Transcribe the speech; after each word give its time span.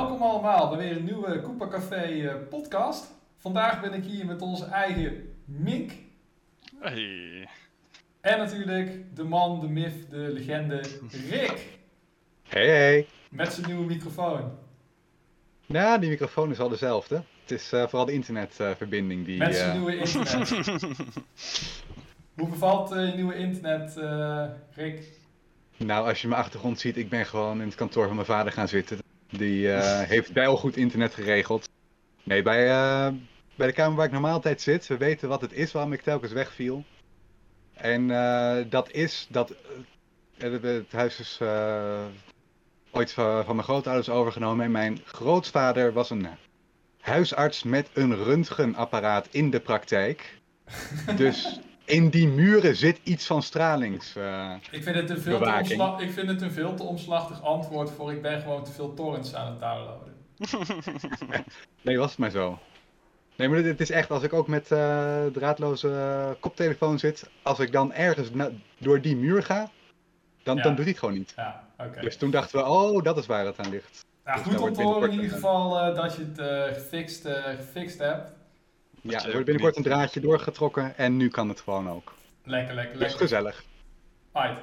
Welkom 0.00 0.22
allemaal 0.22 0.68
bij 0.68 0.78
weer 0.78 0.96
een 0.96 1.04
nieuwe 1.04 1.40
Koopa 1.40 1.68
Café 1.68 2.28
eh, 2.28 2.34
podcast. 2.48 3.14
Vandaag 3.36 3.80
ben 3.80 3.92
ik 3.92 4.04
hier 4.04 4.26
met 4.26 4.42
onze 4.42 4.64
eigen 4.64 5.34
Mink. 5.44 5.92
Hey. 6.78 7.48
En 8.20 8.38
natuurlijk 8.38 9.16
de 9.16 9.24
man, 9.24 9.60
de 9.60 9.68
myth, 9.68 10.10
de 10.10 10.16
legende 10.16 10.84
Rick. 11.30 11.78
Hey, 12.48 12.66
hey. 12.66 13.06
Met 13.30 13.52
zijn 13.52 13.66
nieuwe 13.66 13.84
microfoon. 13.84 14.50
Nou, 15.66 16.00
die 16.00 16.10
microfoon 16.10 16.50
is 16.50 16.60
al 16.60 16.68
dezelfde. 16.68 17.22
Het 17.40 17.50
is 17.50 17.72
eh, 17.72 17.82
vooral 17.86 18.06
de 18.06 18.12
internetverbinding 18.12 19.24
die... 19.24 19.38
Met 19.38 19.54
zijn 19.54 19.68
eh, 19.68 19.74
nieuwe 19.76 19.96
internet. 20.04 20.50
Hoe 22.34 22.48
bevalt 22.48 22.92
eh, 22.92 23.08
je 23.08 23.14
nieuwe 23.14 23.34
internet, 23.34 23.96
eh, 23.96 24.44
Rick? 24.74 25.04
Nou, 25.76 26.08
als 26.08 26.22
je 26.22 26.28
mijn 26.28 26.40
achtergrond 26.40 26.80
ziet, 26.80 26.96
ik 26.96 27.08
ben 27.08 27.26
gewoon 27.26 27.60
in 27.60 27.66
het 27.66 27.74
kantoor 27.74 28.06
van 28.06 28.14
mijn 28.14 28.26
vader 28.26 28.52
gaan 28.52 28.68
zitten. 28.68 28.98
Die 29.30 29.72
eh, 29.72 30.00
heeft 30.08 30.38
al 30.38 30.56
goed 30.56 30.76
internet 30.76 31.14
geregeld. 31.14 31.68
Nee, 32.22 32.42
bij, 32.42 32.68
eh, 32.70 33.12
bij 33.54 33.66
de 33.66 33.72
kamer 33.72 33.96
waar 33.96 34.06
ik 34.06 34.12
normaal 34.12 34.32
altijd 34.32 34.60
zit, 34.60 34.86
we 34.86 34.96
weten 34.96 35.28
wat 35.28 35.40
het 35.40 35.52
is 35.52 35.72
waarom 35.72 35.92
ik 35.92 36.02
telkens 36.02 36.32
wegviel. 36.32 36.84
En 37.74 38.10
eh, 38.10 38.64
dat 38.70 38.90
is 38.90 39.26
dat... 39.30 39.54
het- 40.38 40.92
huis 40.92 41.20
is 41.20 41.38
ooit 42.90 43.12
van, 43.12 43.44
van 43.44 43.54
mijn 43.54 43.66
grootouders 43.66 44.08
overgenomen. 44.08 44.64
En 44.64 44.70
mijn 44.70 45.00
grootvader 45.04 45.92
was 45.92 46.10
een 46.10 46.26
huisarts 47.00 47.62
met 47.62 47.88
een 47.92 48.16
röntgenapparaat 48.24 49.28
in 49.30 49.50
de 49.50 49.60
praktijk. 49.60 50.38
Dus 51.16 51.60
in 51.90 52.08
die 52.08 52.28
muren 52.28 52.76
zit 52.76 53.00
iets 53.02 53.26
van 53.26 53.42
stralings. 53.42 54.16
Ik 54.70 54.82
vind, 54.82 54.96
het 54.96 55.10
een 55.10 55.20
veel 55.20 55.38
te 55.38 56.04
ik 56.04 56.10
vind 56.10 56.28
het 56.28 56.42
een 56.42 56.52
veel 56.52 56.74
te 56.74 56.82
omslachtig 56.82 57.42
antwoord 57.42 57.90
voor 57.90 58.12
ik 58.12 58.22
ben 58.22 58.40
gewoon 58.40 58.64
te 58.64 58.72
veel 58.72 58.94
torrents 58.94 59.34
aan 59.34 59.46
het 59.46 59.60
downloaden. 59.60 60.14
Nee, 61.82 61.98
was 61.98 62.10
het 62.10 62.18
maar 62.18 62.30
zo. 62.30 62.58
Nee, 63.36 63.48
maar 63.48 63.58
het 63.58 63.80
is 63.80 63.90
echt, 63.90 64.10
als 64.10 64.22
ik 64.22 64.32
ook 64.32 64.46
met 64.46 64.70
eh, 64.70 65.26
draadloze 65.26 66.36
koptelefoon 66.40 66.98
zit, 66.98 67.30
als 67.42 67.58
ik 67.58 67.72
dan 67.72 67.92
ergens 67.92 68.30
door 68.78 69.00
die 69.00 69.16
muur 69.16 69.42
ga, 69.42 69.70
dan, 70.42 70.56
Ja. 70.56 70.62
dan 70.62 70.74
doet 70.74 70.84
hij 70.84 70.90
het 70.90 70.98
gewoon 70.98 71.14
niet. 71.14 71.32
Ja. 71.36 71.64
Dus 72.00 72.16
toen 72.16 72.30
dachten 72.30 72.58
we, 72.58 72.66
oh, 72.66 73.02
dat 73.02 73.18
is 73.18 73.26
waar 73.26 73.46
het 73.46 73.58
aan 73.58 73.70
ligt. 73.70 74.04
Dus 74.24 74.42
goed 74.42 74.60
om 74.60 74.72
te 74.72 74.82
horen 74.82 75.10
in 75.10 75.14
ieder 75.14 75.30
geval 75.30 75.78
eh, 75.78 75.94
dat 75.94 76.16
je 76.16 76.24
het 76.32 76.38
eh, 76.38 76.74
gefixt, 76.74 77.28
gefixt 77.56 77.98
hebt. 77.98 78.32
Ja, 79.02 79.24
er 79.24 79.30
wordt 79.30 79.44
binnenkort 79.44 79.76
een 79.76 79.82
draadje 79.82 80.20
doorgetrokken 80.20 80.96
en 80.96 81.16
nu 81.16 81.28
kan 81.28 81.48
het 81.48 81.60
gewoon 81.60 81.90
ook. 81.90 82.14
Lekker, 82.44 82.74
lekker, 82.74 82.92
Dus 82.92 83.00
lekker. 83.00 83.18
gezellig. 83.18 83.64
Right. 84.32 84.58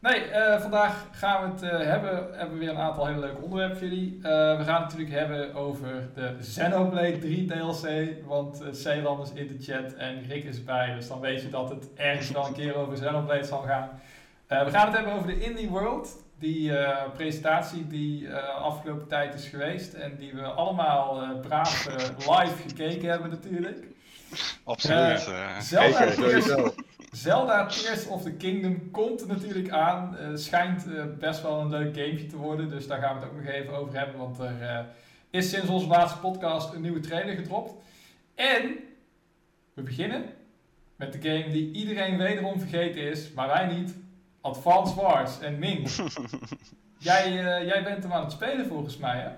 Nee, 0.00 0.20
eh, 0.20 0.60
vandaag 0.60 1.06
gaan 1.12 1.42
we 1.42 1.50
het 1.52 1.62
eh, 1.62 1.86
hebben. 1.86 2.38
Hebben 2.38 2.58
we 2.58 2.64
weer 2.64 2.68
een 2.74 2.80
aantal 2.80 3.06
hele 3.06 3.18
leuke 3.18 3.40
onderwerpen 3.42 3.78
voor 3.78 3.86
jullie. 3.86 4.14
Eh, 4.16 4.30
we 4.58 4.64
gaan 4.64 4.82
het 4.82 4.92
natuurlijk 4.92 5.10
hebben 5.10 5.54
over 5.54 6.08
de 6.14 6.36
Xenoblade 6.40 7.18
3 7.18 7.46
DLC. 7.46 8.12
Want 8.26 8.62
uh, 8.62 8.68
Celan 8.72 9.22
is 9.22 9.32
in 9.32 9.46
de 9.46 9.64
chat 9.72 9.92
en 9.94 10.24
Rick 10.28 10.44
is 10.44 10.64
bij. 10.64 10.94
Dus 10.94 11.08
dan 11.08 11.20
weet 11.20 11.42
je 11.42 11.48
dat 11.48 11.70
het 11.70 11.88
ergens 11.94 12.30
wel 12.30 12.46
een 12.46 12.52
keer 12.54 12.74
over 12.74 12.94
Xenoblade 12.94 13.44
zal 13.44 13.62
gaan. 13.62 14.00
Eh, 14.46 14.64
we 14.64 14.70
gaan 14.70 14.86
het 14.86 14.96
hebben 14.96 15.12
over 15.12 15.26
de 15.26 15.40
Indie 15.40 15.68
World. 15.68 16.22
Die 16.38 16.78
eh, 16.78 17.12
presentatie 17.12 17.86
die 17.86 18.28
eh, 18.28 18.54
afgelopen 18.54 19.08
tijd 19.08 19.34
is 19.34 19.46
geweest. 19.46 19.92
En 19.92 20.16
die 20.16 20.32
we 20.34 20.42
allemaal 20.42 21.22
eh, 21.22 21.40
braaf 21.40 21.86
live 22.18 22.68
gekeken 22.68 23.08
hebben 23.08 23.30
natuurlijk. 23.30 23.86
Absoluut. 24.64 25.28
Zelda 25.60 25.98
Tears 25.98 26.14
sowieso. 26.14 26.74
Zelda 27.12 27.66
Tears 27.66 28.06
of 28.06 28.22
the 28.22 28.32
Kingdom 28.32 28.90
komt 28.90 29.20
er 29.20 29.26
natuurlijk 29.26 29.70
aan. 29.70 30.16
Eh, 30.16 30.28
schijnt 30.34 30.86
eh, 30.86 31.04
best 31.18 31.42
wel 31.42 31.60
een 31.60 31.68
leuk 31.68 31.96
gamepje 31.96 32.26
te 32.26 32.36
worden. 32.36 32.68
Dus 32.68 32.86
daar 32.86 33.00
gaan 33.00 33.14
we 33.14 33.20
het 33.20 33.30
ook 33.30 33.36
nog 33.36 33.52
even 33.52 33.72
over 33.74 33.98
hebben. 33.98 34.16
Want 34.18 34.38
er 34.38 34.62
eh, 34.62 34.84
is 35.30 35.50
sinds 35.50 35.68
onze 35.68 35.86
laatste 35.86 36.18
podcast 36.18 36.74
een 36.74 36.80
nieuwe 36.80 37.00
trailer 37.00 37.34
gedropt. 37.34 37.72
En 38.34 38.76
we 39.74 39.82
beginnen 39.82 40.24
met 40.96 41.12
de 41.12 41.30
game 41.30 41.48
die 41.48 41.72
iedereen 41.72 42.16
wederom 42.16 42.58
vergeten 42.58 43.02
is. 43.02 43.32
Maar 43.32 43.48
wij 43.48 43.66
niet. 43.66 43.96
Advance 44.48 44.94
Wars 44.94 45.38
en 45.40 45.58
Ming. 45.58 45.90
jij, 46.98 47.24
eh, 47.24 47.66
jij 47.66 47.84
bent 47.84 48.02
hem 48.02 48.12
aan 48.12 48.22
het 48.22 48.32
spelen 48.32 48.66
volgens 48.66 48.96
mij 48.96 49.18
hè? 49.18 49.30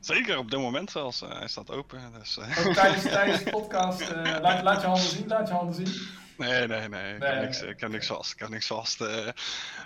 Zeker, 0.00 0.38
op 0.38 0.50
dit 0.50 0.60
moment 0.60 0.90
zelfs. 0.90 1.20
hij 1.20 1.48
staat 1.48 1.70
open. 1.70 2.12
Dus, 2.18 2.36
eh, 2.38 2.66
Ook 2.66 2.74
tijdens, 2.74 3.02
tijdens 3.18 3.44
de 3.44 3.50
podcast. 3.50 4.00
eh, 4.00 4.36
laat, 4.40 4.62
laat 4.62 4.80
je 4.80 4.86
handen 4.86 5.04
zien, 5.08 5.26
laat 5.28 5.48
je 5.48 5.54
handen 5.54 5.74
zien. 5.86 6.06
nee, 6.36 6.66
nee, 6.66 6.88
nee. 6.88 7.14
Ik 7.14 7.18
Nee, 7.20 7.30
kan 7.30 7.40
niks, 7.40 7.62
ik 7.62 7.88
niks 7.88 8.06
vast. 8.06 8.30
Ik 8.32 8.36
kan 8.38 8.50
niks 8.50 8.66
vast. 8.66 9.04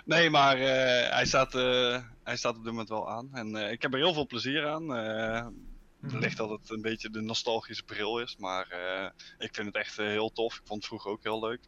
nee, 0.05 0.29
maar 0.29 0.57
hij, 0.57 1.25
staat, 1.25 1.53
hij 2.23 2.37
staat 2.37 2.55
op 2.55 2.63
dit 2.63 2.71
moment 2.71 2.89
wel 2.89 3.09
aan. 3.09 3.29
En 3.33 3.55
ik 3.55 3.81
heb 3.81 3.93
er 3.93 3.99
heel 3.99 4.13
veel 4.13 4.27
plezier 4.27 4.67
aan. 4.67 4.95
Eh 4.95 5.45
Wellicht 5.99 6.37
dat 6.37 6.49
het 6.49 6.69
een 6.69 6.81
beetje 6.81 7.09
de 7.09 7.21
nostalgische 7.21 7.83
bril 7.83 8.19
is. 8.19 8.35
Maar 8.37 8.65
ik 9.37 9.55
vind 9.55 9.67
het 9.67 9.75
echt 9.75 9.97
heel 9.97 10.31
tof. 10.31 10.53
Ik 10.55 10.61
vond 10.65 10.79
het 10.79 10.87
vroeger 10.87 11.11
ook 11.11 11.23
heel 11.23 11.39
leuk. 11.39 11.59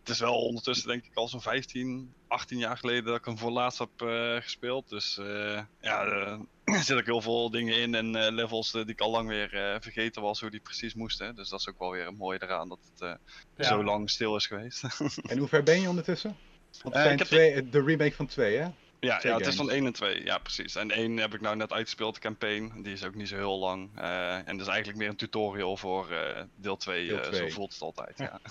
Het 0.00 0.08
is 0.08 0.18
wel 0.18 0.34
ondertussen 0.34 0.88
denk 0.88 1.04
ik 1.04 1.14
al 1.14 1.28
zo'n 1.28 1.40
15, 1.40 2.14
18 2.30 2.58
jaar 2.58 2.76
geleden 2.76 3.04
dat 3.04 3.16
ik 3.18 3.24
hem 3.24 3.38
voor 3.38 3.48
het 3.48 3.56
laatst 3.56 3.78
heb 3.78 3.88
eh, 4.08 4.36
gespeeld. 4.36 4.88
Dus 4.88 5.18
eh, 5.18 5.60
ja, 5.80 6.04
eh, 6.04 6.32
er 6.64 6.74
zitten 6.76 6.96
ook 6.98 7.04
heel 7.04 7.20
veel 7.20 7.50
dingen 7.50 7.76
in 7.76 7.94
en 7.94 8.16
eh, 8.16 8.32
levels 8.32 8.70
die 8.72 8.84
ik 8.84 9.00
al 9.00 9.10
lang 9.10 9.28
weer 9.28 9.54
eh, 9.54 9.80
vergeten 9.80 10.22
was 10.22 10.40
hoe 10.40 10.50
die 10.50 10.60
precies 10.60 10.94
moesten. 10.94 11.34
Dus 11.34 11.48
dat 11.48 11.60
is 11.60 11.68
ook 11.68 11.78
wel 11.78 11.90
weer 11.90 12.06
een 12.06 12.16
mooie 12.16 12.42
eraan 12.42 12.68
dat 12.68 12.78
het 12.92 13.00
eh, 13.02 13.14
Ja. 13.56 13.64
zo 13.64 13.84
lang 13.84 14.10
stil 14.10 14.36
is 14.36 14.46
geweest. 14.46 14.82
En 15.30 15.38
hoe 15.38 15.48
ver 15.48 15.62
ben 15.62 15.80
je 15.80 15.88
ondertussen? 15.88 16.36
Want 16.82 16.94
Eh, 16.94 17.00
zijn 17.00 17.12
ik 17.12 17.18
heb 17.18 17.28
twee, 17.28 17.68
de 17.68 17.82
remake 17.82 18.14
van 18.14 18.26
twee, 18.26 18.56
hè? 18.56 18.66
Ja, 19.00 19.18
Twee 19.18 19.32
ja 19.32 19.38
het 19.38 19.46
is 19.46 19.54
van 19.56 19.70
1 19.70 19.86
en 19.86 19.92
2, 19.92 20.24
ja 20.24 20.38
precies. 20.38 20.74
En 20.74 20.90
1 20.90 21.16
heb 21.16 21.34
ik 21.34 21.40
nou 21.40 21.56
net 21.56 21.72
uitgespeeld, 21.72 22.14
de 22.14 22.20
campaign. 22.20 22.82
Die 22.82 22.92
is 22.92 23.04
ook 23.04 23.14
niet 23.14 23.28
zo 23.28 23.36
heel 23.36 23.58
lang. 23.58 23.90
Eh, 23.96 24.34
en 24.36 24.44
dat 24.56 24.60
is 24.60 24.66
eigenlijk 24.66 24.98
meer 24.98 25.08
een 25.08 25.16
tutorial 25.16 25.76
voor 25.76 26.10
eh, 26.10 26.42
deel 26.56 26.76
2, 26.76 27.06
Deel 27.08 27.18
eh, 27.20 27.32
zo 27.32 27.48
voelt 27.48 27.72
het 27.72 27.82
altijd. 27.82 28.18
Ja, 28.18 28.40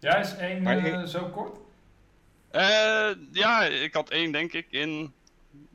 Ja, 0.00 0.16
is 0.16 0.34
één 0.36 0.62
Maar 0.62 0.78
eh, 0.78 1.00
ik- 1.02 1.06
zo 1.08 1.24
kort? 1.28 1.58
Eh, 2.54 3.10
ja 3.32 3.64
ik 3.64 3.94
had 3.94 4.10
1 4.10 4.32
denk 4.32 4.52
ik 4.52 4.66
in 4.70 5.12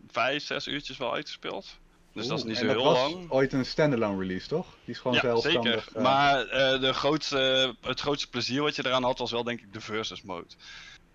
5, 0.07 0.43
6 0.43 0.67
uurtjes 0.67 0.97
wel 0.97 1.13
uitgespeeld. 1.13 1.77
Dus 2.13 2.27
dat 2.27 2.37
is 2.37 2.43
niet 2.43 2.57
zo 2.57 2.65
heel 2.67 2.83
was 2.83 3.11
lang. 3.11 3.31
ooit 3.31 3.53
een 3.53 3.65
standalone 3.65 4.19
release, 4.19 4.47
toch? 4.47 4.67
Die 4.85 4.93
is 4.93 4.99
gewoon 4.99 5.13
Ja, 5.17 5.21
zelfstandig. 5.21 5.83
zeker. 5.83 5.95
eh, 5.97 6.03
Maar 6.03 6.47
eh, 6.47 6.81
de 6.81 6.93
grootste, 6.93 7.75
het 7.81 7.99
grootste 7.99 8.29
plezier 8.29 8.61
wat 8.61 8.75
je 8.75 8.85
eraan 8.85 9.03
had 9.03 9.19
was 9.19 9.31
wel 9.31 9.43
denk 9.43 9.59
ik 9.61 9.73
de 9.73 9.81
versus 9.81 10.21
mode. 10.21 10.47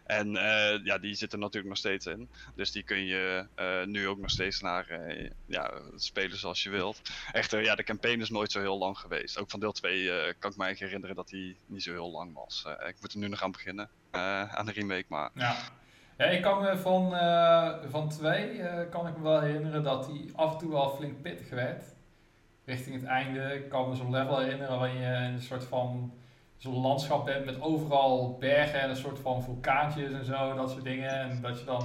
En 0.06 0.36
eh, 0.36 0.84
ja, 0.84 0.98
die 0.98 1.14
zit 1.14 1.32
er 1.32 1.38
natuurlijk 1.38 1.68
nog 1.68 1.78
steeds 1.78 2.06
in. 2.06 2.28
Dus 2.54 2.72
die 2.72 2.82
kun 2.82 3.04
je 3.04 3.46
eh, 3.54 3.84
nu 3.84 4.08
ook 4.08 4.18
nog 4.18 4.30
steeds 4.30 4.60
naar 4.60 4.88
eh, 4.88 5.30
ja, 5.46 5.70
spelen 5.96 6.38
zoals 6.38 6.62
je 6.62 6.70
wilt. 6.70 7.00
Echter, 7.32 7.62
ja, 7.62 7.74
de 7.74 7.82
campaign 7.82 8.20
is 8.20 8.30
nooit 8.30 8.52
zo 8.52 8.60
heel 8.60 8.78
lang 8.78 8.98
geweest. 8.98 9.38
Ook 9.38 9.50
van 9.50 9.60
deel 9.60 9.72
2 9.72 10.10
eh, 10.10 10.34
kan 10.38 10.50
ik 10.50 10.56
me 10.56 10.74
herinneren 10.78 11.16
dat 11.16 11.28
die 11.28 11.56
niet 11.66 11.82
zo 11.82 11.92
heel 11.92 12.10
lang 12.10 12.34
was. 12.34 12.64
Ik 12.86 12.96
moet 13.00 13.12
er 13.12 13.18
nu 13.18 13.28
nog 13.28 13.42
aan 13.42 13.52
beginnen. 13.52 13.88
aan 14.50 14.66
de 14.66 14.72
remake, 14.72 15.04
maar 15.08 15.30
Ja. 15.34 15.56
Ik 16.16 16.42
kan 16.42 16.62
me 16.62 16.78
van, 16.78 17.10
van 17.90 18.08
twee 18.08 18.60
kan 18.90 19.06
ik 19.06 19.16
me 19.16 19.22
wel 19.22 19.40
herinneren 19.40 19.82
dat 19.82 20.06
hij 20.06 20.30
af 20.34 20.52
en 20.52 20.58
toe 20.58 20.70
wel 20.70 20.96
flink 20.96 21.22
pittig 21.22 21.50
werd. 21.50 21.84
Richting 22.64 22.94
het 22.94 23.04
einde. 23.04 23.66
Kan 23.68 23.88
me 23.88 23.94
zo'n 23.94 24.10
level 24.10 24.38
herinneren 24.38 24.78
waarin 24.78 25.00
je 25.00 25.06
een 25.06 25.42
soort 25.42 25.64
van 25.64 26.14
zo'n 26.64 26.80
landschap 26.80 27.24
bent 27.24 27.44
met 27.44 27.60
overal 27.60 28.36
bergen 28.40 28.80
en 28.80 28.90
een 28.90 28.96
soort 28.96 29.18
van 29.18 29.42
vulkaantjes 29.42 30.12
en 30.12 30.24
zo, 30.24 30.54
dat 30.54 30.70
soort 30.70 30.84
dingen. 30.84 31.10
En 31.10 31.38
dat 31.42 31.58
je 31.58 31.64
dan. 31.64 31.84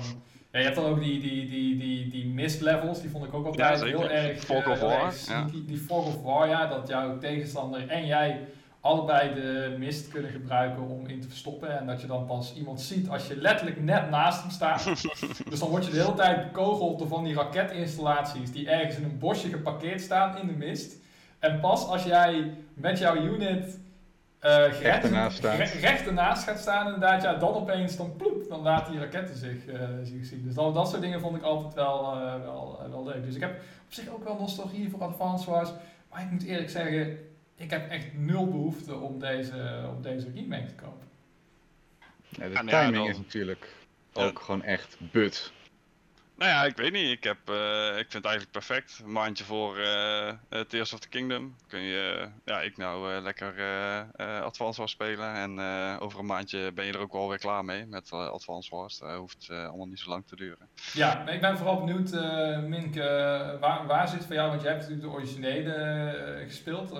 Ja, 0.51 0.59
je 0.59 0.66
hebt 0.66 0.75
dan 0.75 0.85
ook 0.85 1.00
die, 1.00 1.19
die, 1.19 1.50
die, 1.50 1.78
die, 1.78 2.09
die 2.09 2.25
mist 2.25 2.62
levels, 2.62 3.01
die 3.01 3.09
vond 3.09 3.25
ik 3.25 3.34
ook 3.34 3.45
altijd 3.45 3.79
zeker. 3.79 4.00
heel 4.00 4.09
erg. 4.09 4.39
Fog 4.39 4.63
eh, 4.63 4.72
of 4.72 4.79
heel 4.79 4.88
War, 4.88 5.06
erg 5.06 5.13
sneaky. 5.13 5.66
Die 5.66 5.78
Fog 5.78 6.06
of 6.06 6.23
War, 6.23 6.48
ja, 6.48 6.68
dat 6.68 6.88
jouw 6.88 7.18
tegenstander 7.18 7.88
en 7.88 8.06
jij 8.06 8.48
allebei 8.81 9.33
de 9.33 9.75
mist 9.77 10.07
kunnen 10.07 10.31
gebruiken 10.31 10.88
om 10.88 11.07
in 11.07 11.21
te 11.21 11.27
verstoppen. 11.27 11.80
En 11.80 11.88
dat 11.88 12.01
je 12.01 12.07
dan 12.07 12.25
pas 12.25 12.53
iemand 12.56 12.81
ziet 12.81 13.09
als 13.09 13.27
je 13.27 13.38
letterlijk 13.38 13.81
net 13.81 14.09
naast 14.09 14.42
hem 14.42 14.51
staat. 14.51 14.86
dus 15.50 15.59
dan 15.59 15.69
word 15.69 15.86
je 15.86 15.92
de 15.92 16.00
hele 16.00 16.13
tijd 16.13 16.51
bekogeld 16.51 17.00
door 17.00 17.07
van 17.07 17.24
die 17.24 17.36
raketinstallaties 17.36 18.51
die 18.51 18.69
ergens 18.69 18.98
in 18.98 19.03
een 19.03 19.19
bosje 19.19 19.50
geparkeerd 19.50 20.01
staan 20.01 20.38
in 20.38 20.48
de 20.48 20.53
mist. 20.53 20.95
En 21.39 21.59
pas 21.59 21.88
als 21.88 22.03
jij 22.03 22.51
met 22.74 23.00
jouw 23.00 23.15
unit 23.15 23.80
eh 24.39 24.56
gerecht, 24.56 24.80
Recht 24.81 25.03
ernaast 25.03 25.38
staat. 25.38 25.57
re- 25.57 25.80
recht 25.80 26.07
ernaast 26.07 26.44
gaat 26.44 26.59
staan, 26.59 26.86
inderdaad, 26.86 27.21
ja, 27.21 27.33
dan 27.36 27.53
opeens 27.53 27.95
dan 27.97 28.15
ploep, 28.15 28.50
dan 28.50 28.62
laten 28.62 28.91
die 28.91 29.01
raketten 29.01 29.36
zich, 29.36 29.65
eh, 29.68 29.80
zich 30.03 30.25
zien. 30.25 30.44
Dus 30.44 30.53
dat, 30.53 30.74
dat 30.74 30.89
soort 30.89 31.01
dingen 31.01 31.19
vond 31.19 31.36
ik 31.38 31.44
altijd 31.44 31.74
wel, 31.74 32.13
eh, 32.15 32.41
wel, 32.41 32.80
wel 32.89 33.03
leuk. 33.06 33.25
Dus 33.25 33.36
ik 33.36 33.41
heb 33.41 33.51
op 33.86 33.94
zich 33.94 34.07
ook 34.09 34.24
wel 34.24 34.38
nostalgie 34.39 34.89
voor 34.89 35.01
Advance 35.03 35.50
Wars. 35.50 35.69
Maar 36.12 36.21
ik 36.21 36.31
moet 36.31 36.44
eerlijk 36.44 36.69
zeggen, 36.69 37.18
ik 37.56 37.71
heb 37.71 37.89
echt 37.89 38.07
nul 38.13 38.45
behoefte 38.47 38.95
om 38.95 39.19
deze, 39.19 39.89
om 39.95 40.01
deze 40.01 40.27
remake 40.36 40.65
te 40.65 40.74
kopen. 40.75 41.07
ja, 42.30 42.47
de 42.62 42.68
timing 42.69 43.09
is 43.09 43.18
natuurlijk 43.18 43.68
Ja. 44.13 44.24
ook 44.25 44.39
gewoon 44.39 44.63
echt 44.63 44.97
but. 45.12 45.51
Nou 46.39 46.51
ja, 46.51 46.63
ik 46.63 46.75
weet 46.75 46.91
niet. 46.91 47.12
Ik, 47.12 47.24
heb, 47.24 47.38
eh, 47.50 47.88
ik 47.88 48.12
vind 48.12 48.13
het 48.13 48.25
eigenlijk 48.25 48.51
perfect. 48.51 49.01
Een 49.03 49.12
maandje 49.12 49.44
voor 49.44 49.77
uh, 49.77 50.31
Tears 50.68 50.94
of 50.94 51.00
the 51.00 51.09
Kingdom 51.09 51.56
kun 51.68 51.80
je, 51.80 52.27
ja, 52.45 52.62
ik 52.62 52.77
nou 52.77 53.13
uh, 53.13 53.21
lekker 53.21 53.53
uh, 53.57 54.41
Advance 54.41 54.80
Wars 54.80 54.91
spelen. 54.91 55.33
En 55.33 55.59
over 56.00 56.19
een 56.19 56.25
maandje 56.25 56.71
ben 56.71 56.86
je 56.86 56.94
er 56.94 57.00
ook 57.00 57.13
wel 57.13 57.30
weer 57.30 57.38
klaar 57.38 57.65
mee 57.65 57.86
met 57.86 58.12
Advance 58.12 58.75
Wars. 58.75 58.97
Dat 58.97 59.18
hoeft 59.18 59.47
allemaal 59.50 59.86
niet 59.86 60.00
zo 60.00 60.09
lang 60.09 60.27
te 60.27 60.36
duren. 60.36 60.68
Ja, 60.94 61.27
ik 61.27 61.41
ben 61.41 61.57
vooral 61.57 61.86
benieuwd, 61.86 62.12
Mink, 62.68 62.95
waar, 63.59 63.88
waar 63.88 64.07
zit 64.07 64.25
voor 64.25 64.36
jou, 64.36 64.50
want 64.50 64.62
jij 64.62 64.71
hebt 64.71 64.83
natuurlijk 64.83 65.09
de 65.09 65.18
originele 65.18 66.44
gespeeld. 66.47 66.94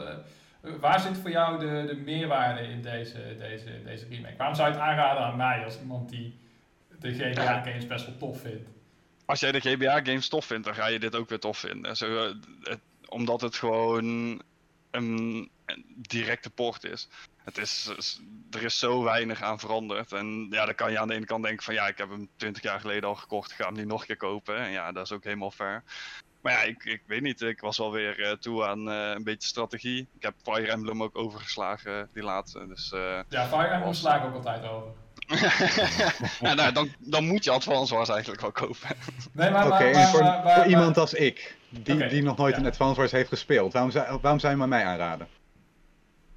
waar 0.80 1.00
zit 1.00 1.18
voor 1.18 1.31
jou 1.31 1.59
de, 1.59 1.83
de 1.88 1.95
meerwaarde 1.95 2.62
in 2.62 2.81
deze, 2.81 3.36
deze, 3.38 3.83
deze 3.83 4.06
remake? 4.09 4.38
Waarom 4.38 4.56
zou 4.56 4.68
je 4.68 4.74
het 4.74 4.83
aanraden 4.83 5.24
aan 5.24 5.38
mij 5.38 5.63
als 5.63 5.80
iemand 5.80 6.09
die 6.09 6.39
de 7.00 7.13
GTA-games 7.13 7.88
best 7.88 8.06
wel 8.06 8.18
tof 8.18 8.41
vindt? 8.41 8.78
Als 9.29 9.39
jij 9.39 9.51
de 9.51 9.59
GBA-games 9.59 10.27
tof 10.27 10.45
vindt, 10.45 10.65
dan 10.65 10.75
ga 10.75 10.87
je 10.87 10.99
dit 10.99 11.15
ook 11.15 11.29
weer 11.29 11.39
tof 11.39 11.57
vinden. 11.57 11.97
Zo, 11.97 12.33
eh, 12.63 12.75
omdat 13.07 13.41
het 13.41 13.55
gewoon 13.55 14.41
een, 14.91 15.49
directe 15.95 16.49
port 16.49 16.83
is. 16.83 17.07
Het 17.43 17.57
is. 17.57 17.91
Er 18.51 18.63
is 18.63 18.79
zo 18.79 19.03
weinig 19.03 19.41
aan 19.41 19.59
veranderd. 19.59 20.11
En 20.11 20.47
ja, 20.49 20.65
dan 20.65 20.75
kan 20.75 20.91
je 20.91 20.99
aan 20.99 21.07
de 21.07 21.13
ene 21.13 21.25
kant 21.25 21.43
denken 21.43 21.63
van 21.63 21.73
ja, 21.73 21.87
ik 21.87 21.97
heb 21.97 22.09
hem 22.09 22.29
20 22.35 22.63
jaar 22.63 22.79
geleden 22.79 23.09
al 23.09 23.15
gekocht, 23.15 23.51
ik 23.51 23.57
ga 23.57 23.65
hem 23.65 23.73
niet 23.73 23.85
nog 23.85 24.01
een 24.01 24.07
keer 24.07 24.17
kopen. 24.17 24.57
En 24.57 24.71
ja, 24.71 24.91
dat 24.91 25.05
is 25.05 25.11
ook 25.11 25.23
helemaal 25.23 25.51
fair. 25.51 25.83
Maar 26.41 26.53
ja, 26.53 26.61
ik, 26.61 26.83
ik 26.83 27.03
weet 27.05 27.21
niet. 27.21 27.41
Ik 27.41 27.61
was 27.61 27.77
wel 27.77 27.91
weer 27.91 28.19
uh, 28.19 28.31
toe 28.31 28.65
aan 28.65 28.89
uh, 28.89 29.09
een 29.09 29.23
beetje 29.23 29.47
strategie. 29.47 30.07
Ik 30.15 30.21
heb 30.21 30.33
Fire 30.43 30.71
Emblem 30.71 31.03
ook 31.03 31.17
overgeslagen, 31.17 32.09
die 32.13 32.23
laatste. 32.23 32.67
Dus, 32.67 32.89
ja, 33.29 33.47
Fire 33.47 33.67
Emblem 33.67 33.93
sla 33.93 34.15
ik 34.15 34.23
ook 34.23 34.35
altijd 34.35 34.63
over. 34.63 34.91
ja, 36.41 36.53
nou, 36.53 36.71
dan, 36.71 36.89
dan 36.99 37.25
moet 37.25 37.43
je 37.43 37.51
Advance 37.51 37.95
Wars 37.95 38.09
eigenlijk 38.09 38.41
wel 38.41 38.51
kopen. 38.51 38.95
Nee, 39.31 39.49
maar, 39.49 39.65
Oké, 39.65 39.75
okay, 39.75 40.05
voor, 40.05 40.23
maar, 40.23 40.55
voor 40.55 40.65
iemand 40.65 40.97
als 40.97 41.13
ik, 41.13 41.57
die, 41.69 41.95
okay, 41.95 42.09
die 42.09 42.23
nog 42.23 42.37
nooit 42.37 42.55
ja. 42.55 42.61
een 42.61 42.67
Advance 42.67 42.99
Wars 42.99 43.11
heeft 43.11 43.29
gespeeld, 43.29 43.73
waarom, 43.73 43.91
zou, 43.91 44.19
waarom 44.21 44.39
zou 44.39 44.51
je 44.51 44.59
maar 44.59 44.67
mij 44.67 44.83
aanraden? 44.83 45.27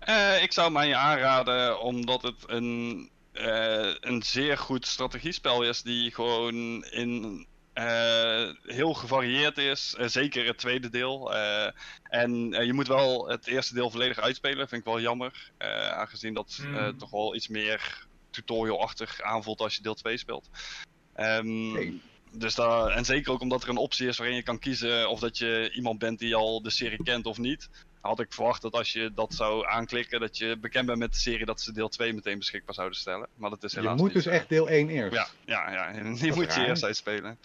Uh, 0.09 0.43
ik 0.43 0.53
zou 0.53 0.71
mij 0.71 0.95
aanraden 0.95 1.81
omdat 1.81 2.23
het 2.23 2.45
een, 2.47 3.11
uh, 3.33 3.95
een 4.01 4.23
zeer 4.23 4.59
goed 4.59 4.87
strategiespel 4.87 5.63
is 5.63 5.83
die 5.83 6.11
gewoon 6.11 6.85
in 6.85 7.47
uh, 7.75 8.51
heel 8.63 8.95
gevarieerd 8.95 9.59
is. 9.59 9.97
zeker 9.99 10.47
het 10.47 10.59
tweede 10.59 10.91
deel. 10.91 11.35
en 12.03 12.51
je 12.67 12.73
moet 12.73 12.89
wel 12.89 13.29
het 13.29 13.47
eerste 13.47 13.75
deel 13.75 13.91
volledig 13.91 14.19
uitspelen, 14.19 14.69
vind 14.69 14.81
ik 14.81 14.93
wel 14.93 15.01
jammer. 15.01 15.51
aangezien 15.93 16.35
dat 16.35 16.59
mm. 16.67 16.99
toch 16.99 17.11
wel 17.11 17.35
iets 17.35 17.49
meer 17.49 18.07
tutorial-achtig 18.33 19.21
aanvoelt 19.21 19.61
als 19.61 19.77
je 19.77 19.83
deel 19.83 19.95
2 19.95 20.17
speelt. 20.17 20.49
Um, 21.17 22.01
dus 22.33 22.55
daar, 22.55 22.89
en 22.89 23.05
zeker 23.05 23.33
ook 23.33 23.41
omdat 23.41 23.63
er 23.63 23.69
een 23.69 23.77
optie 23.77 24.09
is 24.09 24.19
waarin 24.19 24.37
je 24.37 24.43
kan 24.43 24.59
kiezen 24.59 25.09
of 25.09 25.21
dat 25.21 25.39
je 25.39 25.71
iemand 25.75 25.99
bent 25.99 26.19
die 26.19 26.35
al 26.35 26.63
de 26.63 26.71
serie 26.71 27.03
kent 27.03 27.27
of 27.27 27.39
niet. 27.39 27.69
Had 28.01 28.21
ik 28.21 28.33
verwacht 28.33 28.63
dat 28.63 28.73
als 28.73 28.93
je 28.93 29.13
dat 29.15 29.35
zou 29.35 29.67
aanklikken, 29.67 30.21
dat 30.21 30.39
je 30.39 30.57
bekend 30.57 30.87
bent 30.87 30.99
met 30.99 31.13
de 31.13 31.19
serie, 31.19 31.47
dat 31.47 31.61
ze 31.61 31.73
deel 31.73 31.89
2 31.89 32.13
meteen 32.13 32.39
beschikbaar 32.39 32.75
zouden 32.75 32.99
stellen. 32.99 33.29
Maar 33.37 33.51
dat 33.51 33.65
is 33.65 33.75
helaas 33.75 33.97
Je 33.97 34.03
moet 34.03 34.13
dus 34.13 34.27
echt 34.27 34.49
deel 34.49 34.69
1 34.69 34.89
eerst. 34.89 35.15
Ja, 35.15 35.29
ja, 35.45 35.71
ja. 35.73 36.03
die 36.15 36.35
moet 36.35 36.55
je 36.55 36.67
eerst 36.67 36.85
uitspelen. 36.85 37.39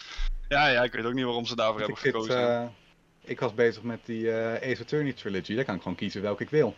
Ja, 0.48 0.68
ja, 0.68 0.82
ik 0.82 0.92
weet 0.92 1.04
ook 1.04 1.14
niet 1.14 1.24
waarom 1.24 1.46
ze 1.46 1.56
daarvoor 1.56 1.78
hebben 1.78 1.96
gekozen. 1.96 2.40
uh, 2.40 2.68
ik 3.24 3.40
was 3.40 3.54
bezig 3.54 3.82
met 3.82 4.00
die 4.04 4.22
uh, 4.22 4.54
Ace 4.54 4.82
Attorney 4.82 5.12
trilogy, 5.12 5.54
daar 5.54 5.64
kan 5.64 5.74
ik 5.74 5.82
gewoon 5.82 5.96
kiezen 5.96 6.22
welke 6.22 6.42
ik 6.42 6.50
wil. 6.50 6.74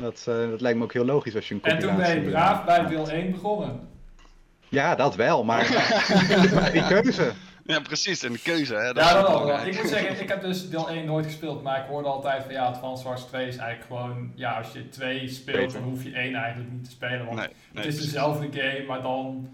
Dat, 0.00 0.26
uh, 0.28 0.50
dat 0.50 0.60
lijkt 0.60 0.78
me 0.78 0.84
ook 0.84 0.92
heel 0.92 1.04
logisch 1.04 1.34
als 1.34 1.48
je 1.48 1.54
een 1.54 1.62
En 1.62 1.78
toen 1.78 1.96
ben 1.96 2.14
je 2.14 2.30
braaf 2.30 2.64
bij 2.64 2.86
deel 2.86 3.10
1 3.10 3.30
begonnen. 3.30 3.88
Ja, 4.68 4.94
dat 4.94 5.14
wel, 5.14 5.44
maar 5.44 5.66
die 6.72 6.86
keuze. 6.86 7.32
Ja, 7.64 7.80
precies, 7.80 8.22
en 8.22 8.32
de 8.32 8.38
keuze. 8.38 8.74
Hè, 8.74 8.92
dat 8.92 9.04
ja, 9.04 9.12
dat 9.12 9.44
wel. 9.44 9.66
Ik 9.66 9.80
moet 9.80 9.88
zeggen, 9.88 10.20
ik 10.20 10.28
heb 10.28 10.42
dus 10.42 10.70
deel 10.70 10.88
1 10.88 11.04
nooit 11.04 11.24
gespeeld, 11.24 11.62
maar 11.62 11.78
ik 11.80 11.86
hoorde 11.86 12.08
altijd 12.08 12.42
van 12.42 12.52
ja, 12.52 12.64
Advance 12.64 13.04
Wars 13.04 13.22
2 13.22 13.46
is 13.46 13.56
eigenlijk 13.56 13.86
gewoon, 13.86 14.32
ja, 14.34 14.58
als 14.58 14.72
je 14.72 14.88
2 14.88 15.28
speelt, 15.28 15.72
dan 15.72 15.82
hoef 15.82 16.02
je 16.02 16.12
1 16.12 16.34
eigenlijk 16.34 16.72
niet 16.72 16.84
te 16.84 16.90
spelen, 16.90 17.24
want 17.24 17.38
nee, 17.38 17.48
nee, 17.72 17.84
het 17.84 17.94
is 17.94 18.00
dezelfde 18.00 18.48
game, 18.60 18.84
maar 18.86 19.02
dan 19.02 19.48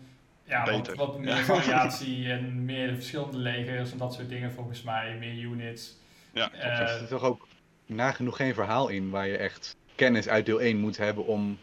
ja, 0.44 0.70
wat, 0.70 0.94
wat, 0.94 1.19
meer 1.19 1.44
variatie 1.54 2.31
en 2.31 2.64
meer 2.64 2.94
verschillende 2.94 3.38
legers 3.38 3.92
en 3.92 3.99
dat 3.99 4.14
soort 4.14 4.28
dingen 4.28 4.52
volgens 4.52 4.82
mij, 4.82 5.16
meer 5.19 5.42
units. 5.42 5.96
Ja, 6.32 6.50
uh, 6.54 6.81
er 6.81 6.99
zit 6.99 7.08
toch 7.08 7.22
ook 7.22 7.46
nagenoeg 7.87 8.37
geen 8.37 8.54
verhaal 8.54 8.88
in 8.88 9.10
waar 9.10 9.26
je 9.26 9.37
echt 9.37 9.76
kennis 9.96 10.28
uit 10.28 10.46
deel 10.46 10.60
1 10.60 10.78
moet 10.78 10.96
hebben 10.96 11.26
om 11.26 11.58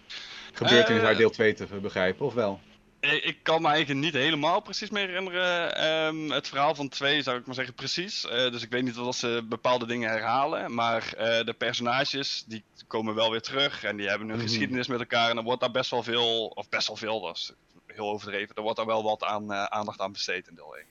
gebeurtenissen 0.54 1.02
uh, 1.02 1.08
uit 1.08 1.18
deel 1.18 1.30
2 1.30 1.54
te 1.54 1.66
begrijpen, 1.66 2.26
of 2.26 2.34
wel? 2.34 2.60
Ik 3.00 3.38
kan 3.42 3.62
me 3.62 3.68
eigenlijk 3.68 4.00
niet 4.00 4.14
helemaal 4.14 4.62
precies 4.62 4.90
meer 4.90 5.08
herinneren. 5.08 5.86
Um, 6.06 6.32
het 6.32 6.48
verhaal 6.48 6.76
van 6.76 6.90
2 6.90 7.22
zou 7.22 7.38
ik 7.38 7.46
maar 7.46 7.56
zeggen 7.56 7.74
precies. 7.74 8.26
Uh, 8.26 8.32
dus 8.32 8.64
ik 8.64 8.70
weet 8.70 8.84
niet 8.84 8.98
of 8.98 9.16
ze 9.16 9.46
bepaalde 9.50 9.86
dingen 9.86 10.10
herhalen. 10.10 10.74
Maar 10.74 11.14
uh, 11.18 11.24
de 11.46 11.56
personages 11.58 12.44
die 12.48 12.64
komen 12.88 13.16
wel 13.16 13.32
weer 13.32 13.42
terug. 13.42 13.84
En 13.84 13.98
die 13.98 14.08
hebben 14.08 14.28
een 14.28 14.34
mm 14.34 14.40
-hmm. 14.40 14.50
geschiedenis 14.50 14.88
met 14.88 15.00
elkaar. 15.00 15.30
En 15.30 15.38
er 15.38 15.44
wordt 15.44 15.62
daar 15.62 15.72
best 15.72 15.92
wel 15.92 16.04
veel, 16.04 16.46
of 16.48 16.70
best 16.70 16.88
wel 16.88 16.96
veel, 16.96 17.22
dat 17.22 17.36
is 17.36 17.54
heel 17.88 18.10
overdreven. 18.10 18.56
Er 18.56 18.62
wordt 18.62 18.78
daar 18.78 18.86
wel 18.86 19.04
wat 19.04 19.24
aan, 19.24 19.52
uh, 19.52 19.64
aandacht 19.64 20.00
aan 20.00 20.12
besteed 20.12 20.48
in 20.48 20.56
deel 20.56 20.76
1. 20.76 20.86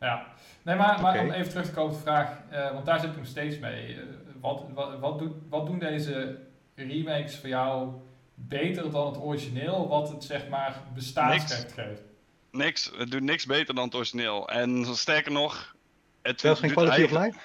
Ja, 0.00 0.26
nee, 0.62 0.76
maar, 0.76 1.00
maar 1.00 1.12
okay. 1.12 1.26
om 1.26 1.32
even 1.32 1.50
terug 1.50 1.66
te 1.66 1.72
komen 1.72 1.92
op 1.92 1.96
de 1.96 2.02
vraag, 2.02 2.28
want 2.72 2.86
daar 2.86 3.00
zit 3.00 3.10
ik 3.10 3.16
nog 3.16 3.26
steeds 3.26 3.58
mee 3.58 3.96
wat, 4.44 4.64
wat, 4.74 4.98
wat, 4.98 5.18
doet, 5.18 5.32
wat 5.48 5.66
doen 5.66 5.78
deze 5.78 6.38
remakes 6.74 7.36
voor 7.36 7.48
jou 7.48 7.92
beter 8.34 8.90
dan 8.90 9.06
het 9.06 9.20
origineel, 9.20 9.88
wat 9.88 10.08
het 10.08 10.24
zeg 10.24 10.48
maar 10.48 10.82
bestaansrecht 10.94 11.72
geeft? 11.72 12.02
Niks, 12.50 12.90
het 12.96 13.10
doet 13.10 13.22
niks 13.22 13.46
beter 13.46 13.74
dan 13.74 13.84
het 13.84 13.94
origineel. 13.94 14.48
En 14.48 14.96
sterker 14.96 15.32
nog, 15.32 15.74
het 16.22 16.40
Zelfs 16.40 16.60
geen 16.60 16.72
quality 16.72 17.02
of 17.02 17.10
life? 17.10 17.38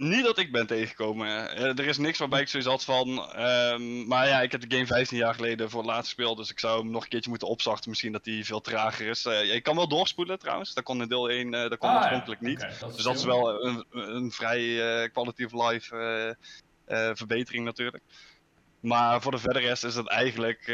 Niet 0.00 0.24
dat 0.24 0.38
ik 0.38 0.52
ben 0.52 0.66
tegengekomen. 0.66 1.56
Eh, 1.56 1.78
er 1.78 1.86
is 1.86 1.98
niks 1.98 2.18
waarbij 2.18 2.40
ik 2.40 2.48
zoiets 2.48 2.68
had 2.68 2.84
van. 2.84 3.08
Um, 3.38 4.06
maar 4.06 4.28
ja, 4.28 4.40
ik 4.40 4.52
heb 4.52 4.60
de 4.60 4.74
game 4.74 4.86
15 4.86 5.18
jaar 5.18 5.34
geleden 5.34 5.70
voor 5.70 5.80
het 5.80 5.88
laatst 5.88 6.04
gespeeld. 6.04 6.36
Dus 6.36 6.50
ik 6.50 6.58
zou 6.58 6.80
hem 6.80 6.90
nog 6.90 7.02
een 7.02 7.08
keertje 7.08 7.30
moeten 7.30 7.48
opzachten. 7.48 7.90
Misschien 7.90 8.12
dat 8.12 8.24
hij 8.24 8.44
veel 8.44 8.60
trager 8.60 9.06
is. 9.06 9.26
Uh, 9.26 9.52
je 9.54 9.60
kan 9.60 9.76
wel 9.76 9.88
doorspoelen 9.88 10.38
trouwens. 10.38 10.74
Dat 10.74 10.84
kon 10.84 11.02
in 11.02 11.08
deel 11.08 11.30
1. 11.30 11.46
Uh, 11.46 11.68
dat 11.68 11.78
kon 11.78 11.88
ah, 11.88 11.96
oorspronkelijk 11.96 12.40
ja. 12.40 12.46
niet. 12.46 12.62
Okay, 12.62 12.78
dat 12.80 12.94
dus 12.94 13.04
dat 13.04 13.16
is 13.16 13.24
wel 13.24 13.64
een, 13.64 13.84
een 13.90 14.32
vrij 14.32 15.10
quality 15.12 15.44
of 15.44 15.70
life 15.70 16.36
verbetering 17.14 17.64
natuurlijk. 17.64 18.04
Maar 18.80 19.22
voor 19.22 19.32
de 19.32 19.38
verder 19.38 19.62
rest 19.62 19.84
is 19.84 19.94
het 19.94 20.08
eigenlijk 20.08 20.66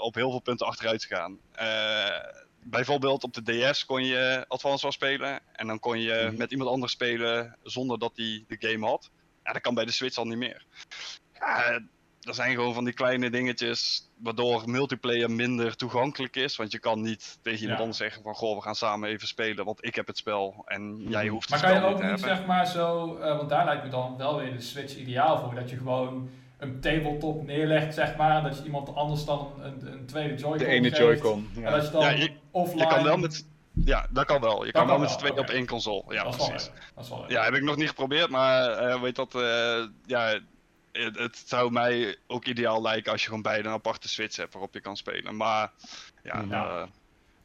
op 0.00 0.14
heel 0.14 0.30
veel 0.30 0.40
punten 0.40 0.66
achteruit 0.66 1.04
gegaan 1.04 1.38
bijvoorbeeld 2.70 3.24
op 3.24 3.34
de 3.34 3.70
DS 3.70 3.84
kon 3.84 4.04
je 4.04 4.44
Advance 4.48 4.82
Wars 4.82 4.94
spelen. 4.94 5.40
En 5.52 5.66
dan 5.66 5.78
kon 5.78 6.00
je 6.00 6.26
mhm. 6.26 6.36
met 6.36 6.50
iemand 6.50 6.70
anders 6.70 6.92
spelen 6.92 7.56
zonder 7.62 7.98
dat 7.98 8.12
hij 8.14 8.44
de 8.48 8.68
game 8.68 8.86
had. 8.86 9.10
Ja, 9.44 9.52
dat 9.52 9.62
kan 9.62 9.74
bij 9.74 9.84
de 9.84 9.92
Switch 9.92 10.16
al 10.16 10.26
niet 10.26 10.38
meer. 10.38 10.64
Ja, 11.32 11.80
er 12.20 12.34
zijn 12.34 12.54
gewoon 12.54 12.74
van 12.74 12.84
die 12.84 12.94
kleine 12.94 13.30
dingetjes 13.30 14.10
waardoor 14.22 14.70
multiplayer 14.70 15.30
minder 15.30 15.76
toegankelijk 15.76 16.36
is. 16.36 16.56
Want 16.56 16.72
je 16.72 16.78
kan 16.78 17.00
niet 17.00 17.38
tegen 17.42 17.60
iemand 17.60 17.80
anders 17.80 17.98
zeggen 17.98 18.22
van 18.22 18.34
goh, 18.34 18.56
we 18.56 18.62
gaan 18.62 18.74
samen 18.74 19.08
even 19.08 19.28
spelen, 19.28 19.64
want 19.64 19.84
ik 19.84 19.94
heb 19.94 20.06
het 20.06 20.16
spel 20.16 20.62
en 20.66 20.96
jij 21.08 21.24
mhm. 21.24 21.32
hoeft 21.32 21.50
het 21.50 21.62
maar 21.62 21.70
spel 21.70 21.80
Maar 21.80 21.90
kan 21.90 22.00
je 22.00 22.04
ook 22.04 22.10
niet 22.10 22.24
zeg 22.24 22.46
maar 22.46 22.66
zo, 22.66 23.16
uh, 23.16 23.36
want 23.36 23.48
daar 23.48 23.64
lijkt 23.64 23.84
me 23.84 23.90
dan 23.90 24.16
wel 24.16 24.36
weer 24.38 24.52
de 24.52 24.60
Switch 24.60 24.96
ideaal 24.96 25.38
voor, 25.38 25.54
dat 25.54 25.70
je 25.70 25.76
gewoon 25.76 26.30
een 26.58 26.80
tabletop 26.80 27.46
neerlegt, 27.46 27.94
zeg 27.94 28.16
maar. 28.16 28.42
Dat 28.42 28.58
je 28.58 28.64
iemand 28.64 28.94
anders 28.94 29.24
dan 29.24 29.52
een, 29.62 29.92
een 29.92 30.06
tweede 30.06 30.34
Joy-Con 30.34 30.58
De 30.58 30.66
ene 30.66 30.90
Joy-Con. 30.90 31.48
Ja. 31.54 31.66
En 31.66 31.72
dat 31.72 31.84
je 31.84 31.90
dan 31.90 32.00
ja, 32.00 32.10
je, 32.10 32.30
offline... 32.50 32.82
Je 32.82 32.88
kan 32.88 33.04
wel 33.04 33.16
met... 33.16 33.46
Ja, 33.84 34.06
dat 34.10 34.24
kan 34.24 34.40
wel. 34.40 34.64
Je 34.64 34.72
kan, 34.72 34.86
wel 34.86 34.98
met 34.98 35.10
z'n 35.10 35.18
tweeën 35.18 35.38
op 35.38 35.48
één 35.48 35.66
console. 35.66 36.02
Ja, 36.08 36.22
dat 36.22 36.36
precies. 36.36 36.70
Dat 36.94 37.04
is 37.04 37.10
wel 37.10 37.24
ja, 37.28 37.44
heb 37.44 37.54
ik 37.54 37.62
nog 37.62 37.76
niet 37.76 37.88
geprobeerd, 37.88 38.30
maar 38.30 38.82
uh, 38.86 39.00
weet 39.00 39.16
dat... 39.16 39.34
Uh, 39.34 39.84
ja, 40.06 40.40
het, 40.92 41.18
het, 41.18 41.42
zou 41.46 41.72
mij 41.72 42.16
ook 42.26 42.44
ideaal 42.44 42.82
lijken 42.82 43.12
als 43.12 43.20
je 43.20 43.26
gewoon 43.26 43.42
beide 43.42 43.68
een 43.68 43.74
aparte 43.74 44.08
switch 44.08 44.36
hebt 44.36 44.52
waarop 44.52 44.74
je 44.74 44.80
kan 44.80 44.96
spelen. 44.96 45.36
Maar 45.36 45.70
ja, 46.22 46.44
ja. 46.50 46.66
Uh, 46.66 46.82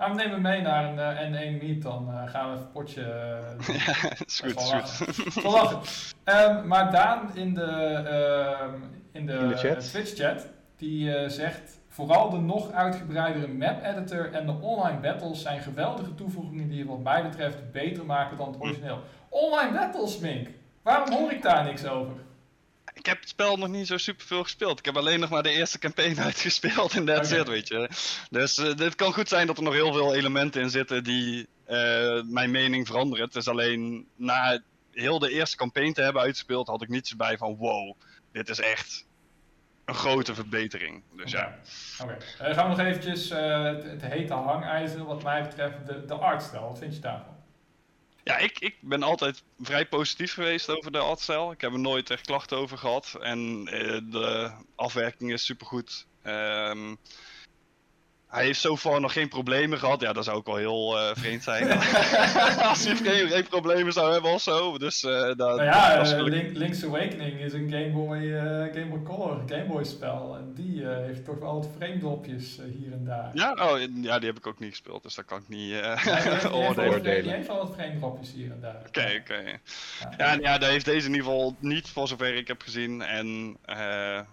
nou, 0.02 0.16
we 0.16 0.24
nemen 0.24 0.42
mee 0.42 0.62
naar 0.62 0.86
een 0.86 1.34
uh, 1.34 1.58
N1 1.58 1.62
meet, 1.62 1.82
dan 1.82 2.08
uh, 2.10 2.30
gaan 2.30 2.52
we 2.52 2.56
even 2.56 2.72
potje. 2.72 3.02
Uh, 3.02 3.76
ja, 3.86 4.10
is 4.26 4.40
goed, 4.40 4.60
is 5.08 5.34
goed. 5.34 5.44
lachen. 5.44 5.82
Um, 6.26 6.68
maar 6.68 6.92
Daan 6.92 7.36
in 7.36 7.54
de, 7.54 8.02
uh, 8.06 8.74
in 9.12 9.26
de, 9.26 9.34
in 9.34 9.48
de 9.48 9.58
chat. 9.58 9.90
Twitch-chat, 9.90 10.48
die 10.78 11.30
zegt. 11.30 11.80
Vooral 11.88 12.30
de 12.30 12.38
nog 12.38 12.72
uitgebreidere 12.72 13.48
map-editor 13.48 14.34
en 14.34 14.46
de 14.46 14.52
online 14.62 15.00
battles 15.00 15.42
zijn 15.42 15.62
geweldige 15.62 16.16
toevoegingen 16.16 16.68
die 16.68 16.78
je 16.78 16.86
wat 16.86 17.04
mij 17.04 17.24
betreft 17.24 17.72
beter 17.72 18.06
maken 18.06 18.38
dan 18.38 18.48
het 18.48 18.56
hm. 18.56 18.62
origineel. 18.62 19.00
Online 19.30 19.72
battles, 19.72 20.18
Mink! 20.20 20.48
Waarom 20.82 21.12
hoor 21.12 21.32
ik 21.32 21.42
daar 21.42 21.64
niks 21.64 21.86
over? 21.86 22.14
ik 22.94 23.06
heb 23.06 23.20
het 23.20 23.30
spel 23.30 23.58
nog 23.58 23.70
niet 23.70 23.88
zo 23.88 23.98
super 23.98 24.26
veel 24.26 24.44
gespeeld. 24.44 24.80
Ik 24.80 24.86
heb 24.86 24.98
alleen 24.98 25.20
nog 25.20 25.30
maar 25.30 25.44
de 25.44 25.50
eerste 25.52 25.80
campaign 25.80 26.20
uitgespeeld 26.28 26.94
en 26.94 27.06
that's 27.06 27.32
okay. 27.32 27.42
it, 27.42 27.48
weet 27.48 27.68
je. 27.68 27.90
Dus 28.30 28.58
uh, 28.58 28.76
dit 28.76 28.96
kan 28.96 29.14
goed 29.14 29.30
zijn 29.30 29.48
dat 29.48 29.58
er 29.58 29.64
nog 29.64 29.74
heel 29.74 29.94
veel 29.94 30.16
elementen 30.16 30.62
in 30.62 30.70
zitten 30.70 31.04
die 31.04 31.48
uh, 31.70 32.22
mijn 32.24 32.52
mening 32.52 32.88
veranderen. 32.88 33.26
Het 33.26 33.36
is 33.36 33.48
alleen 33.48 34.08
na 34.16 34.62
heel 34.92 35.20
de 35.20 35.32
eerste 35.32 35.58
campaign 35.58 35.94
te 35.94 36.02
hebben 36.02 36.22
uitgespeeld, 36.22 36.68
had 36.68 36.82
ik 36.82 36.90
niets 36.90 37.16
bij 37.16 37.38
van 37.38 37.56
wow, 37.56 37.96
dit 38.32 38.50
is 38.50 38.60
echt 38.60 39.06
een 39.86 39.96
grote 39.96 40.36
verbetering. 40.36 41.04
Dus 41.16 41.32
ja. 41.32 41.60
Oké, 42.02 42.18
okay. 42.38 42.50
uh, 42.50 42.56
gaan 42.56 42.70
we 42.70 42.76
nog 42.76 42.88
eventjes 42.88 43.32
uh, 43.32 43.64
het, 43.64 43.84
het, 43.84 44.02
hete 44.02 44.34
hangijzer 44.34 45.06
wat 45.06 45.24
mij 45.24 45.42
betreft, 45.42 45.86
de, 45.86 46.06
de 46.06 46.14
artstijl. 46.14 46.68
Wat 46.68 46.78
vind 46.78 46.96
je 46.96 47.02
daarvan? 47.02 47.40
Ja, 48.24 48.38
ik, 48.38 48.60
ik 48.60 48.76
ben 48.82 49.04
altijd 49.04 49.44
vrij 49.60 49.86
positief 49.86 50.34
geweest 50.34 50.70
over 50.70 50.92
de 50.92 50.98
artstijl. 50.98 51.52
Ik 51.52 51.62
heb 51.62 51.74
er 51.74 51.80
nooit 51.80 52.10
echt 52.10 52.26
klachten 52.26 52.58
over 52.58 52.78
gehad. 52.78 53.18
En 53.22 53.40
uh, 53.74 54.00
de 54.12 54.52
afwerking 54.76 55.32
is 55.32 55.46
supergoed. 55.46 56.08
Um, 56.24 56.98
hij 58.32 58.46
heeft 58.46 58.60
zo 58.60 58.78
far 58.78 59.02
nog 59.02 59.14
geen 59.14 59.28
problemen 59.28 59.80
gehad. 59.80 60.02
Ja, 60.02 60.14
dat 60.14 60.24
zou 60.24 60.38
ook 60.38 60.46
wel 60.46 60.56
heel 60.56 60.98
uh, 60.98 61.10
vreemd 61.14 61.44
zijn. 61.44 61.72
Als 62.70 62.86
hij 62.86 62.96
geen, 62.96 63.30
geen, 63.30 63.48
problemen 63.48 63.94
zou 63.94 64.12
hebben 64.12 64.32
of 64.32 64.42
zo. 64.42 64.78
Dus, 64.78 65.04
uh, 65.04 65.12
dat, 65.12 65.38
nou 65.38 65.64
ja, 65.64 65.96
dat 65.96 66.12
uh, 66.12 66.24
Link, 66.24 66.58
Link's 66.58 66.84
Awakening 66.84 67.40
is 67.40 67.54
een 67.54 67.70
Game 67.70 67.90
Boy, 67.90 68.20
Game 68.74 68.86
Boy 68.86 69.04
Color 69.04 69.42
Game 69.48 69.66
Boy 69.66 69.84
spel. 69.84 70.36
En 70.38 70.54
die 70.56 70.88
heeft 70.88 71.26
toch 71.26 71.40
wel 71.40 71.54
wat 71.54 71.70
frame-dopjes 71.78 72.60
hier 72.80 72.92
en 72.92 73.06
daar. 73.06 73.30
Ja? 73.34 73.52
Oh, 73.52 73.80
ja, 74.02 74.20
die 74.20 74.28
heb 74.28 74.38
ik 74.38 74.48
ook 74.48 74.60
niet 74.60 74.70
gespeeld. 74.70 75.04
Dus 75.04 75.16
dat 75.16 75.26
kan 75.26 75.40
ik 75.40 75.48
niet 75.48 75.74
oordelen. 76.52 77.04
Die, 77.04 77.22
die 77.22 77.32
heeft 77.32 77.48
wel 77.48 77.76
wat 78.00 78.28
hier 78.34 78.52
en 78.52 78.60
daar. 78.62 78.76
Oké, 78.88 79.00
okay, 79.00 79.18
oké. 79.18 79.34
Okay. 79.34 79.60
Ja, 80.18 80.34
ja, 80.34 80.40
ja, 80.40 80.58
dat 80.58 80.70
heeft 80.70 80.86
deze 80.86 81.08
in 81.08 81.14
ieder 81.14 81.28
geval 81.28 81.56
niet, 81.60 81.90
voor 81.90 82.08
zover 82.08 82.36
ik 82.36 82.48
heb 82.48 82.62
gezien. 82.62 83.02
En 83.02 83.58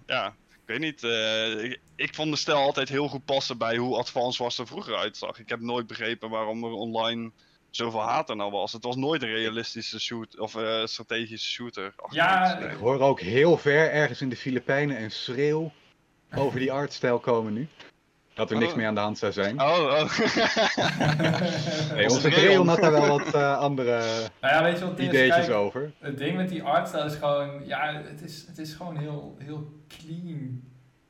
ja, 0.07 0.35
weet 0.69 0.81
niet. 0.81 1.03
Uh, 1.03 1.65
ik, 1.65 1.81
ik, 1.97 2.15
vond 2.15 2.31
de 2.31 2.37
stijl 2.37 2.57
altijd 2.57 2.89
heel 2.89 3.09
goed 3.09 3.25
passen 3.25 3.59
bij 3.59 3.77
hoe 3.77 3.97
Advance 3.97 4.43
Wars 4.43 4.59
er 4.59 4.67
vroeger 4.67 4.97
uitzag. 4.97 5.39
Ik 5.39 5.49
heb 5.49 5.61
nooit 5.61 5.87
begrepen 5.87 6.31
waarom 6.31 6.65
er 6.65 6.71
online 6.71 7.31
zoveel 7.71 8.03
haat 8.03 8.31
er 8.31 8.37
nou 8.37 8.51
was. 8.51 8.73
Het 8.73 8.85
was 8.85 8.97
nooit 8.97 9.23
een 9.23 9.29
realistische 9.29 10.01
shoot 10.01 10.39
of 10.39 10.55
uh, 10.55 10.85
strategische 10.85 11.49
shooter. 11.49 11.95
Ja, 12.11 12.59
ik 12.59 12.77
hoor 12.77 13.01
ook 13.01 13.21
heel 13.21 13.57
ver 13.57 13.91
ergens 13.91 14.21
in 14.21 14.29
de 14.29 14.37
Filipijnen 14.37 15.03
een 15.03 15.11
schreeuw 15.11 15.73
over 16.35 16.59
die 16.59 16.73
artstijl 16.73 17.19
komen 17.19 17.53
nu. 17.53 17.69
Dat 18.35 18.51
er 18.51 18.59
niks 18.59 18.71
oh. 18.71 18.77
meer 18.77 18.87
aan 18.87 18.95
de 18.95 19.01
hand 19.01 19.19
zou 19.19 19.33
zijn. 19.33 19.61
Oh, 19.61 19.79
oh. 19.79 20.19
nee, 21.95 22.11
onze 22.11 22.29
Creon 22.29 22.69
had 22.69 22.81
daar 22.81 22.93
wel 22.93 23.19
wat 23.19 23.35
uh, 23.35 23.59
andere 23.59 24.01
nou 24.41 24.55
ja, 24.55 24.63
weet 24.63 24.79
je 24.79 24.85
wat 24.85 24.99
ideetjes 24.99 25.47
kijk, 25.47 25.51
over. 25.51 25.93
Het 25.99 26.19
ding 26.19 26.37
met 26.37 26.49
die 26.49 26.63
artstyle 26.63 27.05
is 27.05 27.15
gewoon, 27.15 27.67
ja, 27.67 28.03
het 28.05 28.23
is, 28.23 28.45
het 28.47 28.59
is 28.59 28.73
gewoon 28.73 28.97
heel, 28.97 29.37
heel 29.39 29.78
clean. 29.89 30.63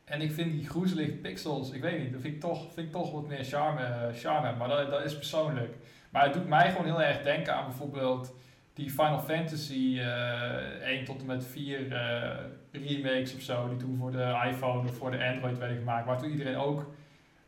En 0.04 0.20
ik 0.20 0.32
vind 0.32 0.52
die 0.52 0.68
groezelige 0.68 1.12
pixels, 1.12 1.70
ik 1.70 1.82
weet 1.82 1.98
niet, 1.98 2.12
dat 2.12 2.20
vind 2.20 2.34
ik 2.34 2.40
toch, 2.40 2.72
vind 2.72 2.86
ik 2.86 2.92
toch 2.92 3.12
wat 3.12 3.26
meer 3.26 3.44
charme, 3.44 4.10
charme 4.14 4.56
maar 4.56 4.68
dat, 4.68 4.90
dat 4.90 5.04
is 5.04 5.16
persoonlijk. 5.16 5.74
Maar 6.10 6.24
het 6.24 6.32
doet 6.32 6.48
mij 6.48 6.70
gewoon 6.70 6.86
heel 6.86 7.02
erg 7.02 7.22
denken 7.22 7.54
aan 7.54 7.64
bijvoorbeeld 7.64 8.34
die 8.78 8.90
Final 8.90 9.20
Fantasy 9.20 9.94
uh, 9.96 10.82
eh, 10.82 10.96
1 10.96 11.04
tot 11.04 11.20
en 11.20 11.26
met 11.26 11.46
4 11.46 11.80
uh, 11.80 12.30
eh, 12.30 12.36
remakes 12.70 13.34
of 13.34 13.40
zo, 13.40 13.68
die 13.68 13.78
toen 13.78 13.96
voor 13.98 14.12
de 14.12 14.42
iPhone 14.46 14.88
of 14.88 14.96
voor 14.96 15.10
de 15.10 15.24
Android 15.24 15.58
werden 15.58 15.76
gemaakt, 15.76 16.06
waar 16.06 16.18
toen 16.18 16.30
iedereen 16.30 16.56
ook 16.56 16.90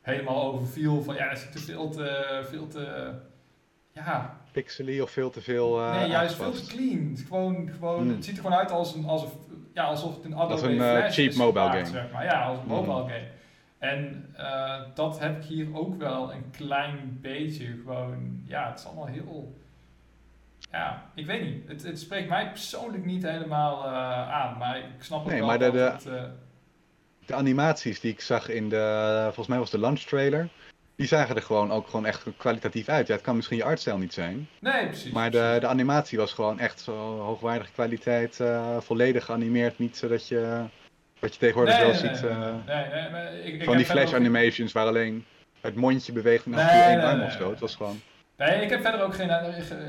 helemaal 0.00 0.42
overviel 0.42 1.02
van 1.02 1.14
ja, 1.14 1.28
het 1.28 1.38
is 1.38 1.50
te 1.50 1.58
veel 1.58 1.90
te, 1.90 2.40
veel 2.50 2.68
te, 2.68 3.12
ja... 3.92 4.40
Pixely 4.52 5.00
of 5.00 5.10
veel 5.10 5.30
te 5.30 5.40
veel 5.40 5.80
uh, 5.80 5.96
Nee, 5.96 6.08
juist 6.08 6.34
veel 6.34 6.52
te 6.52 6.66
clean. 6.66 7.10
Het, 7.10 7.24
gewoon, 7.28 7.70
gewoon, 7.72 8.00
hmm. 8.00 8.10
het 8.10 8.24
ziet 8.24 8.36
er 8.36 8.42
gewoon 8.42 8.58
uit 8.58 8.70
als 8.70 8.94
een, 8.94 9.04
als 9.04 9.22
een, 9.22 9.30
ja, 9.74 9.84
alsof 9.84 10.14
het 10.14 10.24
een 10.24 10.34
Adobe 10.34 10.52
Als 10.52 10.62
een 10.62 10.74
uh, 10.74 11.08
cheap 11.08 11.34
mobile 11.34 11.68
game. 11.68 11.86
Zeg 11.86 12.10
maar. 12.12 12.24
Ja, 12.24 12.42
als 12.42 12.58
een 12.58 12.64
hmm. 12.64 12.74
mobile 12.74 13.14
game. 13.14 13.26
En 13.78 14.34
uh, 14.38 14.80
dat 14.94 15.18
heb 15.18 15.42
ik 15.42 15.48
hier 15.48 15.76
ook 15.76 15.98
wel 15.98 16.32
een 16.32 16.50
klein 16.50 17.18
beetje 17.20 17.66
gewoon, 17.66 18.42
ja, 18.46 18.68
het 18.70 18.78
is 18.78 18.86
allemaal 18.86 19.06
heel, 19.06 19.56
ja, 20.70 21.02
ik 21.14 21.26
weet 21.26 21.42
niet. 21.42 21.68
Het, 21.68 21.82
het 21.82 21.98
spreekt 21.98 22.28
mij 22.28 22.48
persoonlijk 22.48 23.04
niet 23.04 23.22
helemaal 23.22 23.86
aan, 23.86 24.58
maar 24.58 24.78
ik 24.78 24.84
snap 24.98 25.18
het 25.18 25.28
nee, 25.28 25.38
wel 25.38 25.48
maar 25.48 25.58
de, 25.58 25.70
de, 25.70 25.78
het, 25.78 26.08
de 27.26 27.34
animaties 27.34 28.00
die 28.00 28.12
ik 28.12 28.20
zag 28.20 28.48
in 28.48 28.68
de, 28.68 29.20
volgens 29.22 29.46
mij 29.46 29.58
was 29.58 29.70
de 29.70 29.78
launch 29.78 30.00
trailer, 30.00 30.48
die 31.00 31.08
zagen 31.08 31.36
er 31.36 31.42
gewoon 31.42 31.72
ook 31.72 31.86
gewoon 31.86 32.06
echt 32.06 32.26
kwalitatief 32.36 32.88
uit. 32.88 33.06
Ja, 33.06 33.12
het 33.12 33.22
kan 33.22 33.36
misschien 33.36 33.56
je 33.56 33.64
artstijl 33.64 33.98
niet 33.98 34.12
zijn. 34.12 34.48
Nee, 34.58 34.86
precies. 34.86 35.12
Maar 35.12 35.30
de, 35.30 35.56
de 35.60 35.66
animatie 35.66 36.18
was 36.18 36.32
gewoon 36.32 36.58
echt 36.58 36.80
zo 36.80 37.18
hoogwaardige 37.18 37.72
kwaliteit, 37.72 38.38
uh, 38.40 38.76
volledig 38.80 39.24
geanimeerd. 39.24 39.78
Niet 39.78 39.96
zodat 39.96 40.28
je, 40.28 40.64
wat 41.18 41.32
je 41.32 41.38
tegenwoordig 41.40 41.74
nee, 41.74 41.82
wel 41.82 41.92
nee, 41.92 42.00
ziet, 42.00 42.22
nee, 42.22 42.30
uh, 42.30 42.54
nee, 42.66 43.10
nee, 43.10 43.52
ik, 43.52 43.64
van 43.64 43.76
die 43.76 43.86
flash 43.86 44.12
animations 44.12 44.72
waar 44.72 44.86
alleen 44.86 45.24
het 45.60 45.74
mondje 45.74 46.12
beweegt 46.12 46.46
en 46.46 46.54
af 46.54 46.60
en 46.60 46.68
toe 46.68 46.80
één 46.80 47.02
arm 47.02 47.22
of 47.22 47.32
zo. 47.32 47.50
Het 47.50 47.60
was 47.60 47.76
gewoon... 47.76 48.00
Nee, 48.36 48.62
ik 48.62 48.70
heb 48.70 48.80
verder 48.80 49.02
ook 49.02 49.14
geen, 49.14 49.30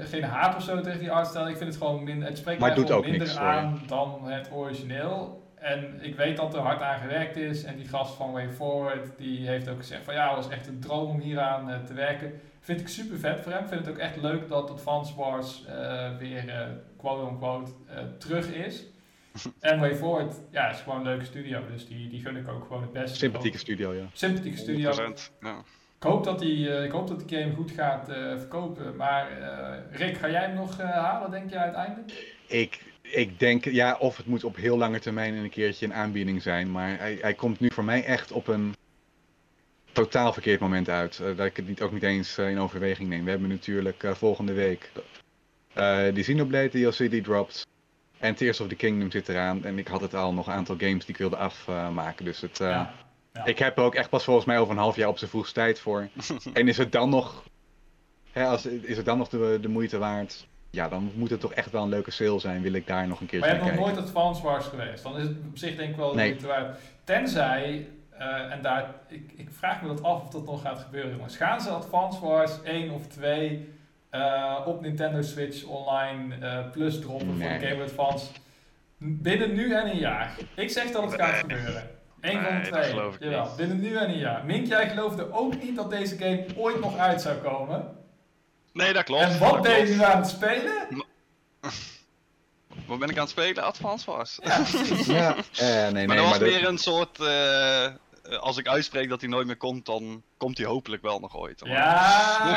geen 0.09 0.23
haat 0.23 0.55
of 0.55 0.63
zo 0.63 0.81
tegen 0.81 0.99
die 0.99 1.11
artstijl. 1.11 1.47
Ik 1.49 1.57
vind 1.57 1.69
het 1.69 1.81
gewoon 1.81 2.03
minder, 2.03 2.27
het 2.27 2.37
spreekt 2.37 2.59
maar 2.59 2.75
mij 2.75 2.85
minder 2.85 3.11
niks, 3.11 3.37
aan 3.37 3.81
dan 3.87 4.19
het 4.23 4.49
origineel. 4.51 5.40
En 5.61 5.99
ik 6.01 6.15
weet 6.15 6.37
dat 6.37 6.53
er 6.53 6.59
hard 6.59 6.81
aan 6.81 6.99
gewerkt 6.99 7.35
is. 7.35 7.63
En 7.63 7.75
die 7.75 7.87
gast 7.87 8.15
van 8.15 8.31
Way 8.31 8.49
Forward, 8.49 9.07
die 9.17 9.47
heeft 9.47 9.69
ook 9.69 9.77
gezegd 9.77 10.03
van 10.03 10.13
ja, 10.13 10.27
het 10.27 10.43
was 10.43 10.53
echt 10.53 10.67
een 10.67 10.79
droom 10.79 11.09
om 11.09 11.19
hieraan 11.19 11.69
uh, 11.69 11.83
te 11.83 11.93
werken. 11.93 12.41
Vind 12.59 12.79
ik 12.79 12.87
super 12.87 13.17
vet 13.17 13.39
voor 13.39 13.51
hem. 13.51 13.67
Vind 13.67 13.85
het 13.85 13.89
ook 13.89 14.01
echt 14.01 14.21
leuk 14.21 14.47
dat 14.47 14.69
Advance 14.69 15.15
Wars 15.15 15.65
uh, 15.69 16.17
weer 16.17 16.45
uh, 16.45 16.59
quote-unquote 16.97 17.71
terug 18.17 18.47
is. 18.47 18.83
en 19.59 19.79
Way 19.79 19.95
Forward, 19.95 20.35
ja, 20.51 20.69
is 20.69 20.79
gewoon 20.79 20.97
een 20.97 21.05
leuke 21.05 21.25
studio. 21.25 21.61
Dus 21.71 21.87
die, 21.87 22.09
die 22.09 22.21
gun 22.21 22.35
ik 22.35 22.47
ook 22.47 22.63
gewoon 22.63 22.81
het 22.81 22.93
beste. 22.93 23.17
Sympathieke 23.17 23.57
studio, 23.57 23.93
ja. 23.93 24.05
Sympathieke 24.13 24.57
studio. 24.57 24.91
100%, 24.91 24.95
ja. 25.41 25.63
Ik 25.97 26.07
hoop, 26.07 26.23
dat 26.23 26.39
die, 26.39 26.83
ik 26.83 26.91
hoop 26.91 27.07
dat 27.07 27.27
die 27.27 27.39
game 27.39 27.53
goed 27.53 27.71
gaat 27.71 28.05
verkopen. 28.37 28.95
Maar 28.95 29.27
Rick, 29.91 30.17
ga 30.17 30.29
jij 30.29 30.41
hem 30.41 30.55
nog 30.55 30.77
halen, 30.77 31.31
denk 31.31 31.49
je 31.49 31.57
uiteindelijk? 31.57 32.35
Ik 32.47 32.90
ik 33.11 33.39
denk, 33.39 33.65
ja, 33.65 33.97
of 33.99 34.17
het 34.17 34.25
moet 34.25 34.43
op 34.43 34.55
heel 34.55 34.77
lange 34.77 34.99
termijn 34.99 35.33
een 35.33 35.49
keertje 35.49 35.85
een 35.85 35.93
aanbieding 35.93 36.41
zijn. 36.41 36.71
Maar 36.71 36.97
hij, 36.97 37.17
hij 37.21 37.33
komt 37.33 37.59
nu 37.59 37.71
voor 37.73 37.83
mij 37.83 38.03
echt 38.03 38.31
op 38.31 38.47
een 38.47 38.75
totaal 39.91 40.33
verkeerd 40.33 40.59
moment 40.59 40.89
uit. 40.89 41.19
Uh, 41.21 41.37
dat 41.37 41.45
ik 41.45 41.55
het 41.55 41.67
niet, 41.67 41.81
ook 41.81 41.91
niet 41.91 42.03
eens 42.03 42.37
uh, 42.37 42.49
in 42.49 42.59
overweging 42.59 43.09
neem. 43.09 43.23
We 43.23 43.29
hebben 43.29 43.49
natuurlijk 43.49 44.03
uh, 44.03 44.13
volgende 44.13 44.53
week 44.53 44.91
die 46.13 46.23
Xenoblade 46.23 46.69
DLC 46.69 46.97
die 46.97 47.21
dropt. 47.21 47.67
En 48.17 48.35
Tears 48.35 48.59
of 48.59 48.67
the 48.67 48.75
Kingdom 48.75 49.11
zit 49.11 49.29
eraan. 49.29 49.63
En 49.63 49.77
ik 49.77 49.87
had 49.87 50.01
het 50.01 50.13
al 50.13 50.33
nog 50.33 50.47
een 50.47 50.53
aantal 50.53 50.75
games 50.77 51.05
die 51.05 51.09
ik 51.09 51.17
wilde 51.17 51.35
afmaken. 51.35 52.25
dus 52.25 52.41
het, 52.41 52.57
ja, 52.57 52.93
ja. 53.33 53.45
ik 53.45 53.59
heb 53.59 53.77
er 53.77 53.83
ook 53.83 53.95
echt 53.95 54.09
pas 54.09 54.23
volgens 54.23 54.45
mij 54.45 54.59
over 54.59 54.73
een 54.73 54.79
half 54.79 54.95
jaar 54.95 55.09
op 55.09 55.17
zijn 55.17 55.29
vroegste 55.29 55.53
tijd 55.53 55.79
voor. 55.79 56.09
en 56.53 56.67
is 56.67 56.77
het 56.77 56.91
dan 56.91 57.09
nog, 57.09 57.43
hè, 58.31 58.45
als, 58.45 58.65
is 58.65 58.97
het 58.97 59.05
dan 59.05 59.17
nog 59.17 59.29
de, 59.29 59.57
de 59.61 59.67
moeite 59.67 59.97
waard? 59.97 60.47
Ja, 60.71 60.89
dan 60.89 61.11
moet 61.15 61.29
het 61.29 61.39
toch 61.39 61.53
echt 61.53 61.71
wel 61.71 61.83
een 61.83 61.89
leuke 61.89 62.11
sale 62.11 62.39
zijn. 62.39 62.61
Wil 62.61 62.73
ik 62.73 62.87
daar 62.87 63.07
nog 63.07 63.19
een 63.19 63.27
keer 63.27 63.39
kijken. 63.39 63.57
Maar 63.57 63.65
je 63.65 63.71
hebt 63.71 63.85
nog 63.85 63.95
nooit 63.95 64.07
Advance 64.07 64.43
Wars 64.43 64.65
geweest. 64.65 65.03
Dan 65.03 65.17
is 65.17 65.23
het 65.23 65.37
op 65.47 65.57
zich 65.57 65.75
denk 65.75 65.89
ik 65.89 65.95
wel 65.95 66.13
nee. 66.13 66.39
waard. 66.39 66.79
Tenzij, 67.03 67.87
uh, 68.19 68.51
en 68.51 68.61
daar, 68.61 68.93
ik, 69.07 69.31
ik 69.35 69.49
vraag 69.51 69.81
me 69.81 69.87
dat 69.87 70.03
af 70.03 70.21
of 70.21 70.29
dat 70.29 70.45
nog 70.45 70.61
gaat 70.61 70.79
gebeuren 70.79 71.11
jongens. 71.11 71.37
Gaan 71.37 71.61
ze 71.61 71.69
Advance 71.69 72.25
Wars 72.25 72.61
1 72.63 72.91
of 72.91 73.07
2 73.07 73.69
uh, 74.11 74.59
op 74.65 74.81
Nintendo 74.81 75.21
Switch 75.21 75.63
online 75.63 76.35
uh, 76.41 76.71
plus 76.71 77.01
droppen 77.01 77.37
nee. 77.37 77.49
voor 77.49 77.59
de 77.59 77.67
Game 77.67 77.83
Advance 77.83 78.27
binnen 78.97 79.53
nu 79.53 79.73
en 79.73 79.89
een 79.89 79.97
jaar? 79.97 80.37
Ik 80.55 80.69
zeg 80.69 80.91
dat 80.91 81.03
het 81.03 81.21
gaat 81.21 81.35
gebeuren. 81.35 81.89
Eén 82.21 82.41
van 82.41 82.61
de 82.61 82.69
twee. 82.69 83.29
Jawel, 83.29 83.55
binnen 83.57 83.79
nu 83.79 83.95
en 83.95 84.09
een 84.09 84.17
jaar. 84.17 84.45
Mink, 84.45 84.67
jij 84.67 84.89
geloofde 84.89 85.31
ook 85.31 85.61
niet 85.61 85.75
dat 85.75 85.89
deze 85.89 86.17
game 86.17 86.45
ooit 86.55 86.79
nog 86.79 86.97
uit 86.97 87.21
zou 87.21 87.37
komen. 87.37 87.99
Nee, 88.73 88.93
dat 88.93 89.03
klopt. 89.03 89.23
En 89.23 89.39
wat 89.39 89.61
ben 89.61 89.87
je 89.87 89.93
nu 89.93 90.03
aan 90.03 90.17
het 90.17 90.29
spelen? 90.29 90.87
Wat 92.85 92.99
ben 92.99 93.09
ik 93.09 93.15
aan 93.15 93.21
het 93.21 93.29
spelen? 93.29 93.63
Advance 93.63 94.11
Wars. 94.11 94.39
Ja, 94.43 94.65
ja. 95.05 95.35
Uh, 95.61 95.89
nee, 95.89 96.07
maar 96.07 96.15
dat 96.15 96.29
was 96.29 96.39
meer 96.39 96.67
een 96.67 96.77
soort... 96.77 97.19
Uh, 97.19 97.87
als 98.39 98.57
ik 98.57 98.67
uitspreek 98.67 99.09
dat 99.09 99.21
hij 99.21 99.29
nooit 99.29 99.47
meer 99.47 99.57
komt, 99.57 99.85
dan 99.85 100.23
komt 100.37 100.57
hij 100.57 100.67
hopelijk 100.67 101.01
wel 101.01 101.19
nog 101.19 101.37
ooit. 101.37 101.61
Ja, 101.65 102.47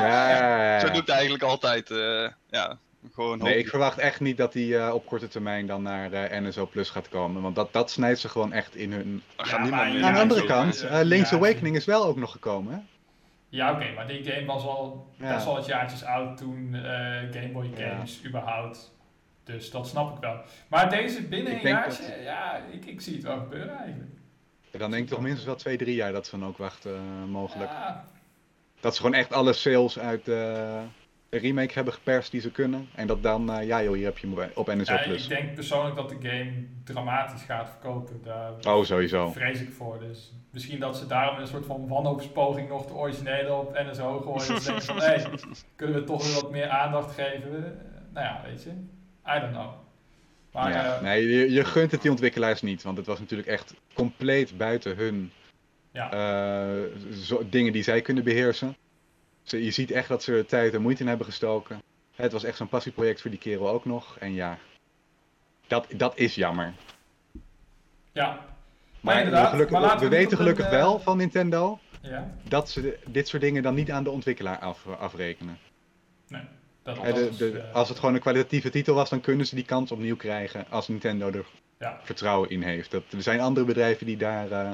ja, 0.00 0.80
Zo 0.80 0.90
doet 0.90 1.06
hij 1.06 1.14
eigenlijk 1.14 1.44
altijd. 1.44 1.90
Uh, 1.90 2.28
ja, 2.50 2.78
gewoon 3.14 3.38
nee, 3.38 3.58
ik 3.58 3.68
verwacht 3.68 3.98
echt 3.98 4.20
niet 4.20 4.36
dat 4.36 4.54
hij 4.54 4.62
uh, 4.62 4.94
op 4.94 5.06
korte 5.06 5.28
termijn 5.28 5.66
dan 5.66 5.82
naar 5.82 6.12
uh, 6.12 6.40
NSO 6.40 6.66
Plus 6.66 6.90
gaat 6.90 7.08
komen. 7.08 7.42
Want 7.42 7.54
dat, 7.54 7.72
dat 7.72 7.90
snijdt 7.90 8.20
ze 8.20 8.28
gewoon 8.28 8.52
echt 8.52 8.76
in 8.76 8.92
hun... 8.92 9.22
Ja, 9.36 9.56
aan 9.56 10.14
de 10.14 10.20
andere 10.20 10.44
kant, 10.44 10.86
Link's 10.90 11.32
Awakening 11.32 11.76
is 11.76 11.84
wel 11.84 12.04
ook 12.04 12.16
nog 12.16 12.32
gekomen, 12.32 12.72
hè? 12.72 12.80
Ja, 13.48 13.72
oké, 13.72 13.92
maar 13.92 14.06
die 14.06 14.24
game 14.24 14.46
was 14.46 14.64
al 14.64 15.12
best 15.16 15.44
wel 15.44 15.54
wat 15.54 15.66
jaartjes 15.66 16.04
oud 16.04 16.36
toen 16.36 16.74
uh, 16.74 16.82
Game 17.30 17.50
Boy 17.52 17.70
games 17.76 18.24
überhaupt. 18.24 18.96
Dus 19.44 19.70
dat 19.70 19.88
snap 19.88 20.14
ik 20.14 20.20
wel. 20.20 20.40
Maar 20.68 20.90
deze 20.90 21.22
binnen 21.22 21.52
een 21.52 21.60
jaartje, 21.60 22.22
ja, 22.22 22.56
ik, 22.70 22.84
ik 22.84 23.00
zie 23.00 23.14
het 23.14 23.22
wel 23.22 23.38
gebeuren 23.38 23.76
eigenlijk. 23.76 24.10
dan 24.70 24.90
denk 24.90 25.02
ik 25.02 25.08
toch 25.08 25.20
minstens 25.20 25.46
wel 25.46 25.54
twee, 25.54 25.76
drie 25.76 25.94
jaar 25.94 26.12
dat 26.12 26.26
ze 26.26 26.38
dan 26.38 26.48
ook 26.48 26.58
wachten, 26.58 26.92
uh, 26.92 27.24
mogelijk. 27.24 27.70
Dat 28.80 28.94
ze 28.94 29.00
gewoon 29.00 29.16
echt 29.16 29.32
alle 29.32 29.52
sales 29.52 29.98
uit 29.98 30.24
de 30.24 30.82
remake 31.30 31.72
hebben 31.74 31.92
geperst 31.92 32.30
die 32.30 32.40
ze 32.40 32.50
kunnen. 32.50 32.88
En 32.94 33.06
dat 33.06 33.22
dan, 33.22 33.50
uh, 33.50 33.66
ja 33.66 33.82
joh, 33.82 33.94
hier 33.94 34.04
heb 34.04 34.18
je 34.18 34.26
hem 34.28 34.50
op 34.54 34.66
NSO+. 34.66 34.92
Ja, 34.92 35.00
ik 35.00 35.28
denk 35.28 35.54
persoonlijk 35.54 35.96
dat 35.96 36.08
de 36.08 36.16
game 36.20 36.52
dramatisch 36.84 37.42
gaat 37.42 37.68
verkopen. 37.68 38.20
Daar 38.22 38.52
oh, 38.62 38.84
sowieso. 38.84 39.30
vrees 39.30 39.60
ik 39.60 39.70
voor. 39.70 39.98
Dus 39.98 40.32
misschien 40.50 40.80
dat 40.80 40.96
ze 40.96 41.06
daarom 41.06 41.38
een 41.40 41.46
soort 41.46 41.66
van 41.66 41.88
wanhoopspoging 41.88 42.68
nog 42.68 42.86
de 42.86 42.92
originele 42.94 43.52
op 43.52 43.72
NSO 43.90 44.20
gooien. 44.20 44.56
En 44.56 44.62
denken 44.64 44.82
van, 44.82 45.00
hé, 45.00 45.24
kunnen 45.76 45.96
we 46.00 46.04
toch 46.04 46.24
weer 46.24 46.42
wat 46.42 46.50
meer 46.50 46.68
aandacht 46.68 47.14
geven? 47.14 47.78
Nou 48.12 48.26
ja, 48.26 48.42
weet 48.46 48.62
je. 48.62 48.70
I 49.36 49.40
don't 49.40 49.52
know. 49.52 49.72
Maar 50.52 50.70
ja. 50.70 50.96
eh, 50.96 51.02
nee, 51.02 51.26
je, 51.26 51.50
je 51.50 51.64
gunt 51.64 51.90
het 51.90 52.02
die 52.02 52.10
ontwikkelaars 52.10 52.62
niet, 52.62 52.82
want 52.82 52.96
het 52.96 53.06
was 53.06 53.18
natuurlijk 53.18 53.48
echt 53.48 53.74
compleet 53.94 54.56
buiten 54.56 54.96
hun 54.96 55.32
ja. 55.92 56.12
eh, 56.12 56.82
zo- 57.12 57.48
dingen 57.48 57.72
die 57.72 57.82
zij 57.82 58.00
kunnen 58.02 58.24
beheersen. 58.24 58.76
Ze- 59.48 59.64
je 59.64 59.70
ziet 59.70 59.90
echt 59.90 60.08
dat 60.08 60.22
ze 60.22 60.32
er 60.32 60.46
tijd 60.46 60.74
en 60.74 60.82
moeite 60.82 61.02
in 61.02 61.08
hebben 61.08 61.26
gestoken. 61.26 61.82
Het 62.14 62.32
was 62.32 62.44
echt 62.44 62.56
zo'n 62.56 62.68
passieproject 62.68 63.20
voor 63.20 63.30
die 63.30 63.38
kerel 63.38 63.68
ook 63.68 63.84
nog. 63.84 64.18
En 64.18 64.34
ja, 64.34 64.58
dat, 65.66 65.86
dat 65.96 66.18
is 66.18 66.34
jammer. 66.34 66.74
ja. 68.12 68.46
Maar, 69.00 69.16
inderdaad, 69.18 69.50
gelukkig, 69.50 69.72
maar 69.72 69.88
laten 69.88 70.08
we 70.10 70.16
weten 70.16 70.36
gelukkig 70.36 70.64
een, 70.64 70.70
eh, 70.72 70.78
wel 70.78 71.00
van 71.00 71.16
Nintendo 71.16 71.78
ja. 72.02 72.34
dat 72.42 72.70
ze 72.70 72.98
dit 73.06 73.28
soort 73.28 73.42
dingen 73.42 73.62
dan 73.62 73.74
niet 73.74 73.90
aan 73.90 74.04
de 74.04 74.10
ontwikkelaar 74.10 74.58
af, 74.58 74.86
afrekenen. 74.86 75.58
Dat, 76.82 76.96
Hè, 76.96 77.12
dat 77.12 77.14
de, 77.14 77.28
is, 77.28 77.36
de, 77.36 77.58
eh, 77.58 77.74
als 77.74 77.88
het 77.88 77.98
gewoon 77.98 78.14
een 78.14 78.20
kwalitatieve 78.20 78.70
titel 78.70 78.94
was, 78.94 79.10
dan 79.10 79.20
kunnen 79.20 79.46
ze 79.46 79.54
die 79.54 79.64
kans 79.64 79.92
opnieuw 79.92 80.16
krijgen 80.16 80.66
als 80.70 80.88
Nintendo 80.88 81.30
er 81.30 81.46
ja. 81.78 82.00
vertrouwen 82.02 82.50
in 82.50 82.62
heeft. 82.62 82.90
Dat, 82.90 83.02
er 83.10 83.22
zijn 83.22 83.40
andere 83.40 83.66
bedrijven 83.66 84.06
die 84.06 84.16
daar 84.16 84.50
eh, 84.50 84.72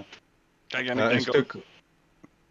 Kijk, 0.67 0.89
en 0.89 0.99
eh, 0.99 1.05
ik 1.05 1.11
een 1.11 1.17
denk, 1.25 1.37
ook, 1.37 1.51
stuk... 1.51 1.63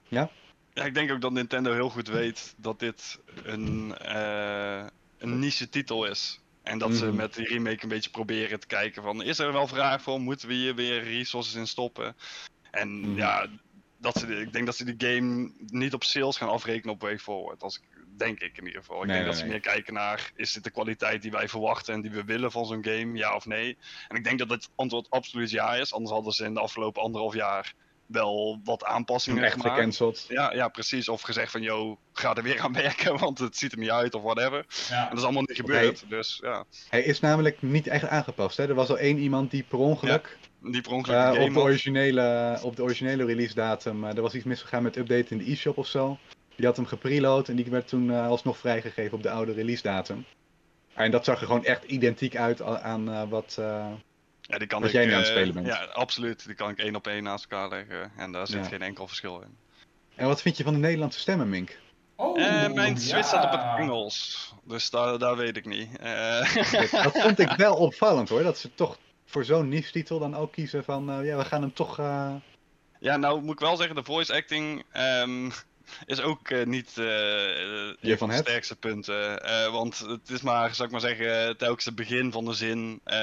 ja, 0.07 0.29
ik 0.73 0.93
denk 0.93 1.11
ook 1.11 1.21
dat 1.21 1.31
Nintendo 1.31 1.73
heel 1.73 1.89
goed 1.89 2.07
weet 2.07 2.53
dat 2.57 2.79
dit 2.79 3.19
een, 3.43 3.97
eh, 3.97 4.85
een 5.17 5.39
niche 5.39 5.69
titel 5.69 6.05
is. 6.05 6.39
En 6.63 6.77
dat 6.77 6.95
ze 6.95 7.05
Mhm. 7.05 7.15
met 7.15 7.33
die 7.33 7.47
remake 7.47 7.83
een 7.83 7.89
beetje 7.89 8.09
proberen 8.09 8.59
te 8.59 8.67
kijken 8.67 9.03
van, 9.03 9.23
is 9.23 9.39
er 9.39 9.53
wel 9.53 9.67
vraag 9.67 10.01
voor? 10.01 10.19
Moeten 10.21 10.47
we 10.47 10.53
hier 10.53 10.75
weer 10.75 11.03
resources 11.03 11.53
in 11.55 11.67
stoppen? 11.67 12.15
En 12.71 12.99
Mhm. 12.99 13.17
ja, 13.17 13.47
dat 13.97 14.17
ze, 14.17 14.39
ik 14.39 14.53
denk 14.53 14.65
dat 14.65 14.75
ze 14.75 14.95
die 14.95 15.09
game 15.09 15.51
niet 15.57 15.93
op 15.93 16.03
sales 16.03 16.37
gaan 16.37 16.49
afrekenen 16.49 16.93
op 16.93 17.01
Way 17.01 17.19
Forward. 17.19 17.63
Als 17.63 17.77
ik, 17.77 17.83
denk 18.17 18.39
ik 18.39 18.57
in 18.57 18.65
ieder 18.65 18.79
geval. 18.79 19.01
Ik 19.01 19.07
Nee, 19.07 19.15
denk 19.15 19.25
nee, 19.27 19.35
dat 19.35 19.41
ze 19.43 19.49
meer 19.49 19.59
kijken 19.59 19.93
naar, 19.93 20.31
is 20.35 20.53
dit 20.53 20.63
de 20.63 20.71
kwaliteit 20.71 21.21
die 21.21 21.31
wij 21.31 21.47
verwachten 21.49 21.93
en 21.93 22.01
die 22.01 22.11
we 22.11 22.23
willen 22.23 22.51
van 22.51 22.65
zo'n 22.65 22.83
game, 22.85 23.17
ja 23.17 23.35
of 23.35 23.45
nee? 23.45 23.77
En 24.07 24.15
ik 24.15 24.23
denk 24.23 24.39
dat 24.39 24.49
het 24.49 24.69
antwoord 24.75 25.09
absoluut 25.09 25.49
ja 25.49 25.75
is. 25.75 25.93
Anders 25.93 26.11
hadden 26.13 26.33
ze 26.33 26.45
in 26.45 26.53
de 26.53 26.59
afgelopen 26.59 27.01
anderhalf 27.01 27.33
jaar 27.33 27.73
wel 28.05 28.59
wat 28.63 28.83
aanpassingen 28.83 29.43
echt 29.43 29.53
gemaakt. 29.53 29.75
gecanceld. 29.75 30.25
Ja, 30.27 30.53
ja, 30.53 30.67
precies. 30.67 31.09
Of 31.09 31.21
gezegd 31.21 31.51
van, 31.51 31.61
yo, 31.61 31.97
ga 32.13 32.35
er 32.35 32.43
weer 32.43 32.61
aan 32.61 32.73
werken, 32.73 33.17
want 33.25 33.39
het 33.39 33.57
ziet 33.57 33.71
er 33.71 33.77
niet 33.77 33.89
uit 33.89 34.15
of 34.15 34.21
whatever. 34.21 34.65
ja. 34.89 35.03
En 35.03 35.09
dat 35.09 35.17
is 35.17 35.23
allemaal 35.23 35.41
niet 35.41 35.57
gebeurd. 35.57 36.03
Dus 36.07 36.39
ja, 36.41 36.65
Hij 36.89 37.03
is 37.03 37.19
namelijk 37.19 37.61
niet 37.61 37.87
echt 37.87 38.07
aangepast. 38.07 38.57
Hè? 38.57 38.67
Er 38.67 38.75
was 38.75 38.89
al 38.89 38.97
één 38.97 39.17
iemand 39.17 39.51
die 39.51 39.63
per 39.63 39.79
ongeluk 39.79 40.37
die 40.71 40.81
per 40.81 40.91
ongeluk 40.91 41.33
de 41.33 41.39
op, 41.39 41.53
de 41.53 41.59
originele, 41.59 42.59
op 42.61 42.75
de 42.75 42.83
originele 42.83 43.25
release 43.25 43.53
datum, 43.53 44.03
er 44.03 44.21
was 44.21 44.33
iets 44.33 44.45
misgegaan 44.45 44.83
met 44.83 44.95
update 44.95 45.25
in 45.29 45.37
de 45.37 45.51
e-shop 45.51 45.77
of 45.77 45.87
zo. 45.87 46.17
Die 46.55 46.65
had 46.65 46.75
hem 46.75 46.85
gepreload 46.85 47.49
en 47.49 47.55
die 47.55 47.65
werd 47.65 47.87
toen 47.87 48.11
eh, 48.11 48.27
alsnog 48.27 48.57
vrijgegeven 48.57 49.17
op 49.17 49.23
de 49.23 49.29
oude 49.29 49.53
release 49.53 49.81
datum. 49.81 50.25
En 50.93 51.11
dat 51.11 51.25
zag 51.25 51.39
er 51.39 51.45
gewoon 51.45 51.65
echt 51.65 51.83
identiek 51.83 52.35
uit 52.35 52.61
aan 52.61 53.11
eh, 53.11 53.21
wat... 53.29 53.61
Ja, 54.47 54.57
die 54.57 54.67
kan 54.67 54.79
dat 54.81 54.89
ik, 54.89 54.95
jij 54.95 55.05
nu 55.05 55.11
aan 55.11 55.17
het 55.19 55.27
eh, 55.27 55.33
spelen 55.35 55.53
bent. 55.53 55.65
Ja, 55.67 55.83
absoluut. 55.83 56.45
Die 56.45 56.55
kan 56.55 56.69
ik 56.69 56.77
één 56.77 56.95
op 56.95 57.07
één 57.07 57.23
naast 57.23 57.43
elkaar 57.49 57.69
leggen. 57.69 58.11
En 58.17 58.31
daar 58.31 58.47
zit 58.47 58.63
Ja. 58.63 58.67
geen 58.69 58.81
enkel 58.81 59.07
verschil 59.07 59.41
in. 59.41 59.57
En 60.15 60.27
wat 60.27 60.41
vind 60.41 60.57
je 60.57 60.63
van 60.63 60.73
de 60.73 60.79
Nederlandse 60.79 61.19
stemmen, 61.19 61.49
Mink? 61.49 61.79
Oh, 62.15 62.41
Eh, 62.41 62.71
mijn 62.73 62.97
Switch 62.97 63.27
staat 63.27 63.43
op 63.45 63.51
het 63.51 63.79
Engels. 63.79 64.53
Dus 64.63 64.89
daar, 64.89 65.17
daar 65.19 65.35
weet 65.37 65.57
ik 65.57 65.65
niet. 65.65 65.97
Eh, 65.97 66.55
Dat, 66.71 66.89
dat 67.03 67.21
vond 67.21 67.39
ik 67.39 67.51
wel 67.51 67.75
opvallend 67.75 68.29
hoor, 68.29 68.43
dat 68.43 68.57
ze 68.57 68.73
toch 68.75 68.97
voor 69.25 69.45
zo'n 69.45 69.67
niche 69.69 69.91
titel 69.91 70.19
dan 70.19 70.35
ook 70.35 70.51
kiezen 70.51 70.83
van, 70.83 71.09
eh, 71.11 71.25
ja, 71.25 71.37
we 71.37 71.45
gaan 71.45 71.61
hem 71.61 71.73
toch... 71.73 71.99
eh, 71.99 72.33
ja, 72.99 73.17
nou 73.17 73.41
moet 73.41 73.53
ik 73.53 73.59
wel 73.59 73.75
zeggen, 73.77 73.95
de 73.95 74.03
voice 74.03 74.33
acting 74.33 74.83
ehm, 74.91 75.49
is 76.05 76.21
ook 76.21 76.49
eh, 76.49 76.65
niet 76.65 76.87
eh 76.97 77.03
Je 77.05 77.95
een 78.01 78.17
van 78.17 78.27
de 78.27 78.33
hebt? 78.33 78.47
sterkste 78.47 78.75
punten. 78.75 79.43
Eh, 79.43 79.71
want 79.71 79.99
het 79.99 80.29
is 80.29 80.41
maar, 80.41 80.73
zou 80.75 80.85
ik 80.87 80.91
maar 80.91 81.01
zeggen, 81.01 81.57
telkens 81.57 81.85
het 81.85 81.95
begin 81.95 82.31
van 82.31 82.45
de 82.45 82.53
zin 82.53 82.99
eh, 83.03 83.17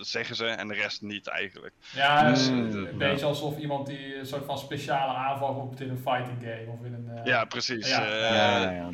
zeggen 0.00 0.36
ze 0.36 0.46
en 0.46 0.68
de 0.68 0.74
rest 0.74 1.02
niet 1.02 1.26
eigenlijk. 1.26 1.74
Ja, 1.94 2.28
Dus, 2.30 2.46
eh, 2.48 2.52
Mm, 2.54 2.60
een 2.74 2.82
ja. 2.84 2.90
beetje 2.96 3.26
alsof 3.26 3.58
iemand 3.58 3.86
die 3.86 4.16
een 4.16 4.26
soort 4.26 4.44
van 4.44 4.58
speciale 4.58 5.12
aanval 5.12 5.54
roept 5.54 5.80
in 5.80 5.88
een 5.90 5.98
fighting 5.98 6.38
game 6.40 6.66
of 6.78 6.84
in 6.84 6.92
een. 6.92 7.10
eh, 7.18 7.24
Ja, 7.24 7.44
precies. 7.44 7.88
Ja. 7.88 8.04
eh, 8.06 8.20
Ja, 8.20 8.70
ja, 8.72 8.90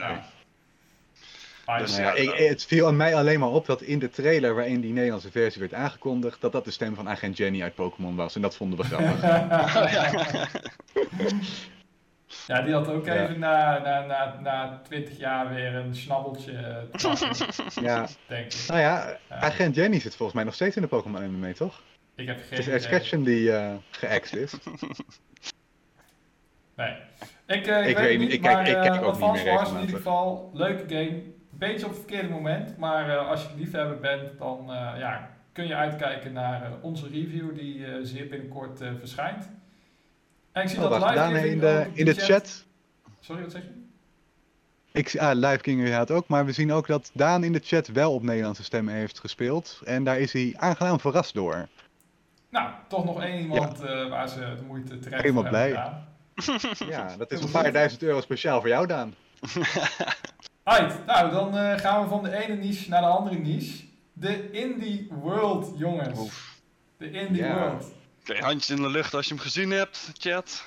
Dus 1.79 1.97
Nou 1.97 2.03
game. 2.03 2.03
ja, 2.03 2.33
ja, 2.33 2.35
ik- 2.39 2.49
het 2.49 2.65
viel 2.67 2.87
aan 2.87 2.97
mij 2.97 3.15
alleen 3.15 3.41
maar 3.41 3.49
op 3.49 3.67
dat 3.67 3.83
in 3.83 3.99
de 3.99 4.11
trailer 4.11 4.55
waarin 4.55 4.81
die 4.81 4.93
Nederlandse 4.93 5.31
versie 5.31 5.61
werd 5.61 5.75
aangekondigd, 5.75 6.41
dat 6.41 6.53
dat 6.53 6.65
de 6.65 6.71
stem 6.71 6.95
van 6.95 7.09
agent 7.09 7.37
Jenny 7.37 7.63
uit 7.63 7.75
Pokémon 7.75 8.17
was. 8.17 8.35
En 8.35 8.43
dat 8.43 8.57
vonden 8.57 8.79
we 8.79 8.85
grappig. 8.85 9.21
ja, 12.47 12.61
die 12.63 12.75
had 12.75 12.89
ook 12.89 13.07
Ja. 13.07 13.15
even 13.15 13.39
na, 13.39 13.79
na, 13.79 14.07
na, 14.07 14.41
na 14.41 14.81
20 14.85 15.19
jaar 15.19 15.55
weer 15.55 15.75
een 15.75 15.95
snabbeltje 15.95 16.53
eh, 16.53 17.83
ja, 17.85 18.07
denk 18.27 18.45
ik. 18.53 18.65
nou 18.69 18.81
ja, 18.81 19.17
Ja. 19.29 19.37
agent 19.37 19.75
Jenny 19.75 20.01
zit 20.01 20.17
volgens 20.17 20.37
mij 20.37 20.45
nog 20.45 20.55
steeds 20.55 20.77
in 20.77 20.83
de 20.83 20.89
Pokémon 20.89 21.21
anime, 21.23 21.53
toch? 21.53 21.83
Ik 22.15 22.27
heb 22.27 22.37
Het 22.37 22.47
geen 22.49 22.59
is 22.59 22.67
idee. 22.67 22.89
Ketchum 22.99 23.25
die 23.25 23.53
eh 23.53 23.75
geëxt 23.91 24.35
is. 24.35 24.55
Nee. 26.77 26.95
Ik, 27.47 27.67
eh, 27.67 27.81
ik, 27.81 27.87
Ik 27.89 27.97
weet, 27.97 27.97
weet 27.97 28.11
het 28.11 28.19
niet, 28.21 28.33
ik 28.33 28.43
kijk- 28.43 28.67
ik 28.69 28.75
kijk 28.75 29.03
ook 29.03 29.21
niet 29.21 29.33
meer 29.45 29.55
Wars 29.55 29.71
in 29.71 29.81
ieder 29.81 29.97
geval, 29.97 30.51
leuke 30.55 30.95
game. 30.95 31.23
Beetje 31.51 31.85
op 31.87 31.91
het 31.91 31.99
verkeerde 32.01 32.29
moment, 32.29 32.77
maar 32.77 33.11
eh, 33.11 33.29
als 33.29 33.43
je 33.43 33.49
liefhebber 33.57 33.99
bent, 34.01 34.39
dan 34.39 34.59
eh, 34.73 34.93
ja, 34.99 35.31
kun 35.53 35.67
je 35.67 35.75
uitkijken 35.75 36.33
naar 36.33 36.71
onze 36.81 37.05
review 37.09 37.55
die 37.59 37.87
eh, 37.87 37.93
zeer 38.03 38.29
binnenkort 38.29 38.81
eh, 38.81 38.89
verschijnt. 38.99 39.49
Ik 40.63 40.69
zie 40.69 40.79
Oh, 40.83 40.91
dat 40.91 41.01
live 41.03 41.15
Daan 41.15 41.37
in 41.37 41.59
de, 41.59 41.87
in 41.93 42.05
de 42.05 42.15
chat. 42.15 42.65
Sorry, 43.21 43.43
wat 43.43 43.53
zeg 43.53 43.63
je? 43.63 43.87
Ik, 44.93 45.17
ah, 45.19 45.35
Live 45.35 45.59
King 45.59 45.79
inderdaad 45.79 46.11
ook, 46.11 46.29
maar 46.29 46.45
we 46.45 46.53
zien 46.53 46.73
ook 46.73 46.87
dat 46.87 47.11
Daan 47.15 47.45
in 47.45 47.53
de 47.53 47.61
chat 47.65 47.87
wel 47.87 48.15
op 48.15 48.23
Nederlandse 48.23 48.65
stem 48.65 48.89
heeft 48.89 49.19
gespeeld. 49.19 49.81
En 49.85 50.05
daar 50.05 50.19
is 50.19 50.33
hij 50.33 50.55
aangenaam 50.57 51.01
verrast 51.01 51.35
door. 51.35 51.69
Nou, 52.51 52.71
toch 52.89 53.05
nog 53.05 53.23
één 53.23 53.41
iemand 53.41 53.81
eh, 53.81 54.09
waar 54.09 54.29
ze 54.29 54.39
de 54.41 54.63
moeite 54.67 54.99
terecht 54.99 55.23
Helemaal 55.23 55.43
voor 55.43 55.51
blij. 55.51 55.71
hebben 55.73 55.93
gedaan. 56.35 56.89
Ja, 56.89 57.17
dat 57.17 57.31
is 57.33 57.43
een 57.43 57.51
paar 57.51 57.73
duizend 57.73 58.03
euro 58.03 58.21
speciaal 58.21 58.61
voor 58.61 58.69
jou, 58.69 58.87
Daan. 58.87 59.15
Right, 60.65 61.07
nou 61.07 61.31
dan 61.31 61.57
eh, 61.57 61.79
gaan 61.79 62.03
we 62.03 62.09
van 62.09 62.23
de 62.23 62.37
ene 62.47 62.55
niche 62.55 62.89
naar 62.91 63.01
de 63.01 63.07
andere 63.07 63.37
niche. 63.39 63.85
De 64.13 64.51
Indie 64.51 65.09
World, 65.11 65.73
jongens. 65.77 66.19
Oef. 66.19 66.59
De 66.97 67.11
Indie. 67.11 67.45
World. 67.45 67.85
Handjes 68.37 68.71
in 68.77 68.83
de 68.83 68.91
lucht 68.91 69.15
als 69.15 69.29
je 69.29 69.35
hem 69.35 69.43
gezien 69.43 69.71
hebt, 69.71 70.11
chat. 70.19 70.65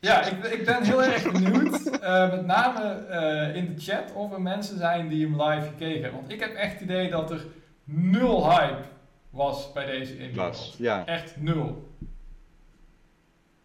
Ja, 0.00 0.24
ik, 0.24 0.44
ik 0.44 0.64
ben 0.64 0.82
heel 0.82 1.02
erg 1.02 1.32
benieuwd, 1.32 1.86
eh, 1.86 2.30
met 2.30 2.46
name 2.46 3.06
eh, 3.06 3.56
in 3.56 3.74
de 3.74 3.80
chat, 3.80 4.12
of 4.12 4.32
er 4.32 4.42
mensen 4.42 4.78
zijn 4.78 5.08
die 5.08 5.26
hem 5.26 5.42
live 5.42 5.66
gekeken 5.66 6.02
hebben. 6.02 6.20
Want 6.20 6.32
ik 6.32 6.40
heb 6.40 6.54
echt 6.54 6.72
het 6.72 6.82
idee 6.82 7.10
dat 7.10 7.30
er 7.30 7.46
nul 7.84 8.50
hype 8.50 8.82
was 9.30 9.72
bij 9.72 9.86
deze 9.86 10.32
World. 10.34 10.74
ja. 10.78 11.06
Echt 11.06 11.36
nul. 11.36 11.94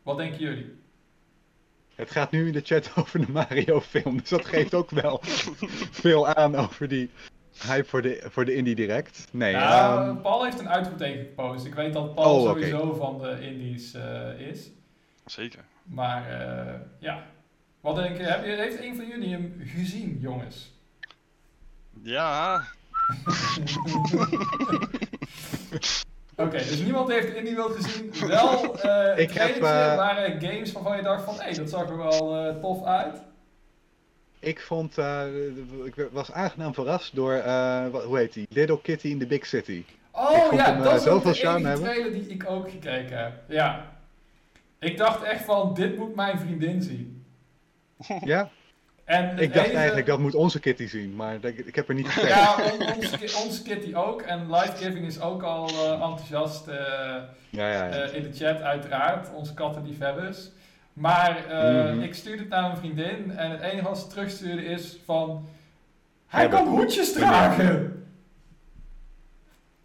Wat 0.04 0.18
denken 0.18 0.40
jullie? 0.40 0.84
Het 1.96 2.12
gaat 2.12 2.32
nu 2.32 2.48
in 2.48 2.54
de 2.54 2.62
chat 2.62 2.92
over 2.96 3.26
de 3.26 3.32
Mario 3.32 3.82
film, 3.82 4.18
dus 4.18 4.30
dat 4.30 4.46
geeft 4.46 4.74
ook 4.74 4.90
wel 4.90 5.20
veel 5.92 6.28
aan 6.28 6.56
over 6.56 6.88
die 6.88 7.10
hype 7.62 7.88
voor 7.88 8.02
de, 8.02 8.24
voor 8.30 8.46
de 8.46 8.54
Indie 8.54 8.76
Direct. 8.76 9.28
Nee, 9.32 9.52
ja, 9.52 9.98
ehm, 9.98 10.22
Paul 10.22 10.44
heeft 10.44 10.60
een 10.60 10.70
uitroepteken 10.70 11.26
gepost. 11.26 11.66
Ik 11.66 11.74
weet 11.74 11.94
dat 11.94 12.16
Paul 12.16 12.36
Oh, 12.36 12.44
sowieso 12.50 12.94
van 12.94 13.20
de 13.20 13.38
Indies 13.42 13.94
eh, 13.94 14.40
is. 14.40 14.70
Zeker. 15.26 15.60
Maar 15.84 16.30
eh, 16.30 16.74
ja, 17.00 17.24
wat 17.82 17.96
denk 17.96 18.18
je? 18.18 18.24
Heb 18.24 18.46
je, 18.46 18.52
heeft 18.52 18.82
een 18.82 18.96
van 18.96 19.08
jullie 19.08 19.32
hem 19.32 19.62
gezien, 19.66 20.18
jongens? 20.22 20.74
Ja, 22.02 22.64
Oké, 26.38 26.58
dus 26.58 26.80
niemand 26.80 27.12
heeft 27.12 27.36
Indie 27.36 27.56
World 27.56 27.76
gezien. 27.76 28.14
Wel, 28.28 28.80
eh 28.80 29.18
Ik 29.24 29.32
heb, 29.32 29.56
eh, 29.56 29.62
waren 29.96 30.42
games 30.42 30.72
waarvan 30.72 30.98
je 30.98 31.04
dacht 31.04 31.24
van, 31.24 31.36
hé, 31.40 31.54
dat 31.54 31.70
zag 31.70 31.90
er 31.90 31.98
wel 31.98 32.36
eh, 32.38 32.56
tof 32.56 32.84
uit. 32.84 33.22
Ik 34.46 34.62
vond, 34.62 34.98
eh, 34.98 35.22
ik 35.86 36.08
was 36.12 36.32
aangenaam 36.32 36.74
verrast 36.74 37.16
door, 37.16 37.34
eh, 37.34 37.88
wat- 37.88 38.04
hoe 38.04 38.18
heet 38.18 38.34
die? 38.34 38.48
Little 38.50 38.82
Kitty 38.82 39.08
in 39.08 39.20
the 39.20 39.26
Big 39.26 39.46
City. 39.46 39.84
Oh 40.12 40.54
ja, 40.54 40.66
hem, 40.66 40.78
eh, 40.78 40.84
dat 40.84 40.96
is 40.96 41.04
zoveel 41.04 41.32
de 41.32 41.38
charme 41.38 41.68
enige 41.70 41.82
trailer 41.84 42.12
die 42.12 42.28
ik 42.28 42.50
ook 42.50 42.70
gekeken 42.70 43.18
heb. 43.24 43.32
Ja. 43.48 43.92
Ik 44.80 44.98
dacht 44.98 45.24
echt 45.24 45.46
van, 45.46 45.74
dit 45.74 45.98
moet 45.98 46.16
mijn 46.16 46.40
vriendin 46.40 46.82
zien. 46.82 47.26
Ja, 48.24 48.50
En 49.06 49.30
ik 49.40 49.54
dacht 49.54 49.66
enige- 49.66 49.78
eigenlijk 49.78 50.08
dat 50.08 50.20
moet 50.20 50.36
onze 50.36 50.60
Kitty 50.60 50.88
zien, 50.88 51.16
maar 51.16 51.34
ik, 51.46 51.58
ik 51.58 51.76
heb 51.76 51.90
er 51.90 51.96
niet 51.96 52.08
gekeken. 52.08 52.36
Ja, 52.38 52.56
on- 52.72 52.96
onze, 52.96 53.18
ki- 53.18 53.44
onze 53.46 53.64
Kitty 53.64 53.94
ook. 53.96 54.22
En 54.22 54.52
Life 54.52 54.76
Giving 54.78 55.06
is 55.06 55.20
ook 55.22 55.44
al 55.44 55.68
enthousiast 55.92 56.66
Ja, 56.66 57.70
ja, 57.72 57.86
ja. 57.86 58.04
in 58.04 58.24
de 58.24 58.34
chat, 58.34 58.62
uiteraard. 58.62 59.34
Onze 59.34 59.54
kattenliefhebbers. 59.54 60.50
Maar 60.96 61.46
eh, 61.46 61.92
Mhm. 61.94 62.02
ik 62.02 62.14
stuurde 62.14 62.42
het 62.42 62.50
naar 62.50 62.62
mijn 62.62 62.78
vriendin. 62.78 63.32
En 63.32 63.52
het 63.52 63.62
enige 63.62 63.84
wat 63.88 63.98
ze 64.00 64.08
terugstuurde 64.08 64.66
is 64.66 64.98
van... 65.06 65.48
Hij 66.28 66.48
kan 66.48 66.68
hoedjes 66.68 67.14
dragen! 67.14 67.92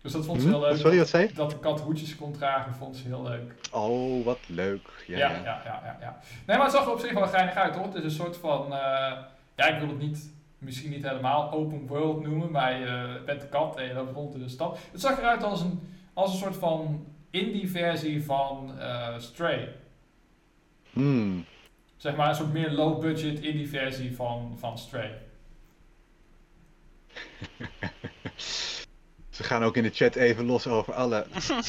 Dus 0.02 0.12
dat 0.12 0.24
vond 0.24 0.42
ze 0.42 0.48
heel 0.48 0.60
leuk. 0.60 0.76
Sorry, 0.76 0.98
wat 0.98 1.08
zei? 1.08 1.30
Dat 1.34 1.50
de 1.50 1.58
kat 1.58 1.80
hoedjes 1.80 2.16
kon 2.16 2.32
dragen, 2.32 2.74
vond 2.74 2.96
ze 2.96 3.06
heel 3.06 3.22
leuk. 3.22 3.54
Oh, 3.72 4.24
wat 4.24 4.38
leuk. 4.46 4.88
Ja, 5.06 5.18
Ja, 5.18 5.28
ja. 5.30 5.36
ja, 5.44 5.60
ja, 5.64 5.80
ja. 5.84 5.96
ja, 6.00 6.18
Nee, 6.46 6.56
maar 6.56 6.66
het 6.66 6.74
zag 6.74 6.84
er 6.84 6.92
op 6.92 7.00
zich 7.00 7.12
wel 7.12 7.26
geinig 7.26 7.54
uit, 7.54 7.74
hoor. 7.74 7.84
Het 7.84 7.94
is 7.94 8.02
een 8.02 8.10
soort 8.10 8.36
van... 8.36 8.64
eh, 8.64 9.12
ja, 9.56 9.66
ik 9.66 9.78
wil 9.78 9.88
het 9.88 9.98
niet 9.98 10.30
misschien 10.58 10.90
niet 10.90 11.02
helemaal 11.08 11.52
open 11.52 11.86
world 11.86 12.22
noemen, 12.22 12.50
maar 12.50 12.78
je 12.78 13.20
bent 13.26 13.40
de 13.40 13.46
kat 13.48 13.76
en 13.76 13.86
je 13.86 13.94
loopt 13.94 14.14
rond 14.14 14.34
in 14.34 14.40
de 14.42 14.48
stad. 14.48 14.78
Het 14.92 15.00
zag 15.00 15.18
eruit 15.18 15.42
als 15.42 15.60
een, 15.60 15.80
als 16.14 16.32
een 16.32 16.38
soort 16.38 16.56
van 16.56 17.06
indie 17.30 17.70
versie 17.70 18.24
van 18.24 18.72
eh, 18.78 19.08
Stray. 19.18 19.68
Hmm. 20.92 21.44
Zeg 21.96 22.16
maar 22.16 22.28
een 22.28 22.34
soort 22.34 22.52
meer 22.52 22.70
low 22.70 23.00
budget 23.00 23.40
indie 23.40 23.68
versie 23.68 24.16
van, 24.16 24.56
van 24.58 24.78
Stray. 24.78 25.18
Ze 29.30 29.42
gaan 29.42 29.62
ook 29.64 29.76
in 29.76 29.82
de 29.82 29.90
chat 29.90 30.14
even 30.14 30.44
los 30.46 30.66
over 30.66 30.94
alle 30.94 31.26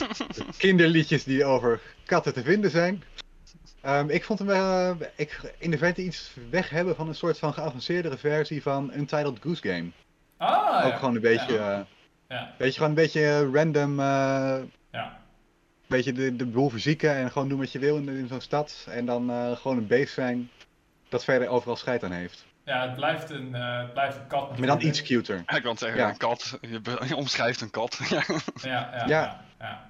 kinderliedjes 0.57 1.23
die 1.23 1.45
over 1.45 1.81
katten 2.05 2.33
te 2.33 2.43
vinden 2.43 2.71
zijn. 2.71 3.03
Ehm, 3.81 4.09
ik 4.09 4.23
vond 4.23 4.39
hem 4.39 4.47
wel 4.47 4.95
ik, 5.15 5.53
in 5.57 5.71
de 5.71 5.77
verte 5.77 6.03
iets 6.03 6.35
weg 6.49 6.69
hebben 6.69 6.95
van 6.95 7.07
een 7.07 7.15
soort 7.15 7.39
van 7.39 7.53
geavanceerdere 7.53 8.17
versie 8.17 8.61
van 8.61 8.91
Untitled 8.95 9.37
Goose 9.41 9.67
Game. 9.67 9.89
Ah, 10.37 10.85
ook 10.85 10.91
ja. 10.91 10.97
gewoon 10.97 11.15
een 11.15 11.21
beetje, 11.21 11.53
Ja. 11.53 11.79
eh, 11.79 11.85
Ja, 12.37 12.55
weet 12.57 12.67
je, 12.67 12.73
gewoon 12.73 12.89
een 12.89 12.95
beetje 13.03 13.49
random, 13.53 13.99
eh, 13.99 14.59
ja. 14.91 15.20
Beetje 15.91 16.13
de, 16.13 16.35
de 16.35 16.45
boel 16.45 16.69
verzieken 16.69 17.15
en 17.15 17.31
gewoon 17.31 17.49
doen 17.49 17.59
wat 17.59 17.71
je 17.71 17.79
wil 17.79 17.97
in, 17.97 18.09
in 18.09 18.27
zo'n 18.27 18.41
stad. 18.41 18.87
En 18.89 19.05
dan 19.05 19.29
eh, 19.29 19.51
gewoon 19.51 19.77
een 19.77 19.87
beest 19.87 20.13
zijn 20.13 20.49
dat 21.09 21.23
verder 21.23 21.47
overal 21.47 21.75
scheid 21.75 22.03
aan 22.03 22.11
heeft. 22.11 22.45
ja 22.65 22.81
het, 22.81 22.95
blijft 22.95 23.29
een, 23.29 23.55
eh, 23.55 23.77
het 23.79 23.93
blijft 23.93 24.17
een 24.17 24.27
kat. 24.27 24.57
Maar 24.57 24.67
dan 24.67 24.81
iets 24.81 25.01
cuter. 25.01 25.43
Ja, 25.45 25.55
ik 25.55 25.63
wil 25.63 25.77
zeggen, 25.77 25.99
Ja. 25.99 26.09
een 26.09 26.17
kat. 26.17 26.57
Je, 26.61 27.15
omschrijft 27.15 27.61
een 27.61 27.69
kat. 27.71 27.99
Ja. 28.09 28.23
Ja, 28.27 28.69
ja, 28.71 28.93
ja. 28.93 29.05
Ja. 29.07 29.41
ja. 29.59 29.89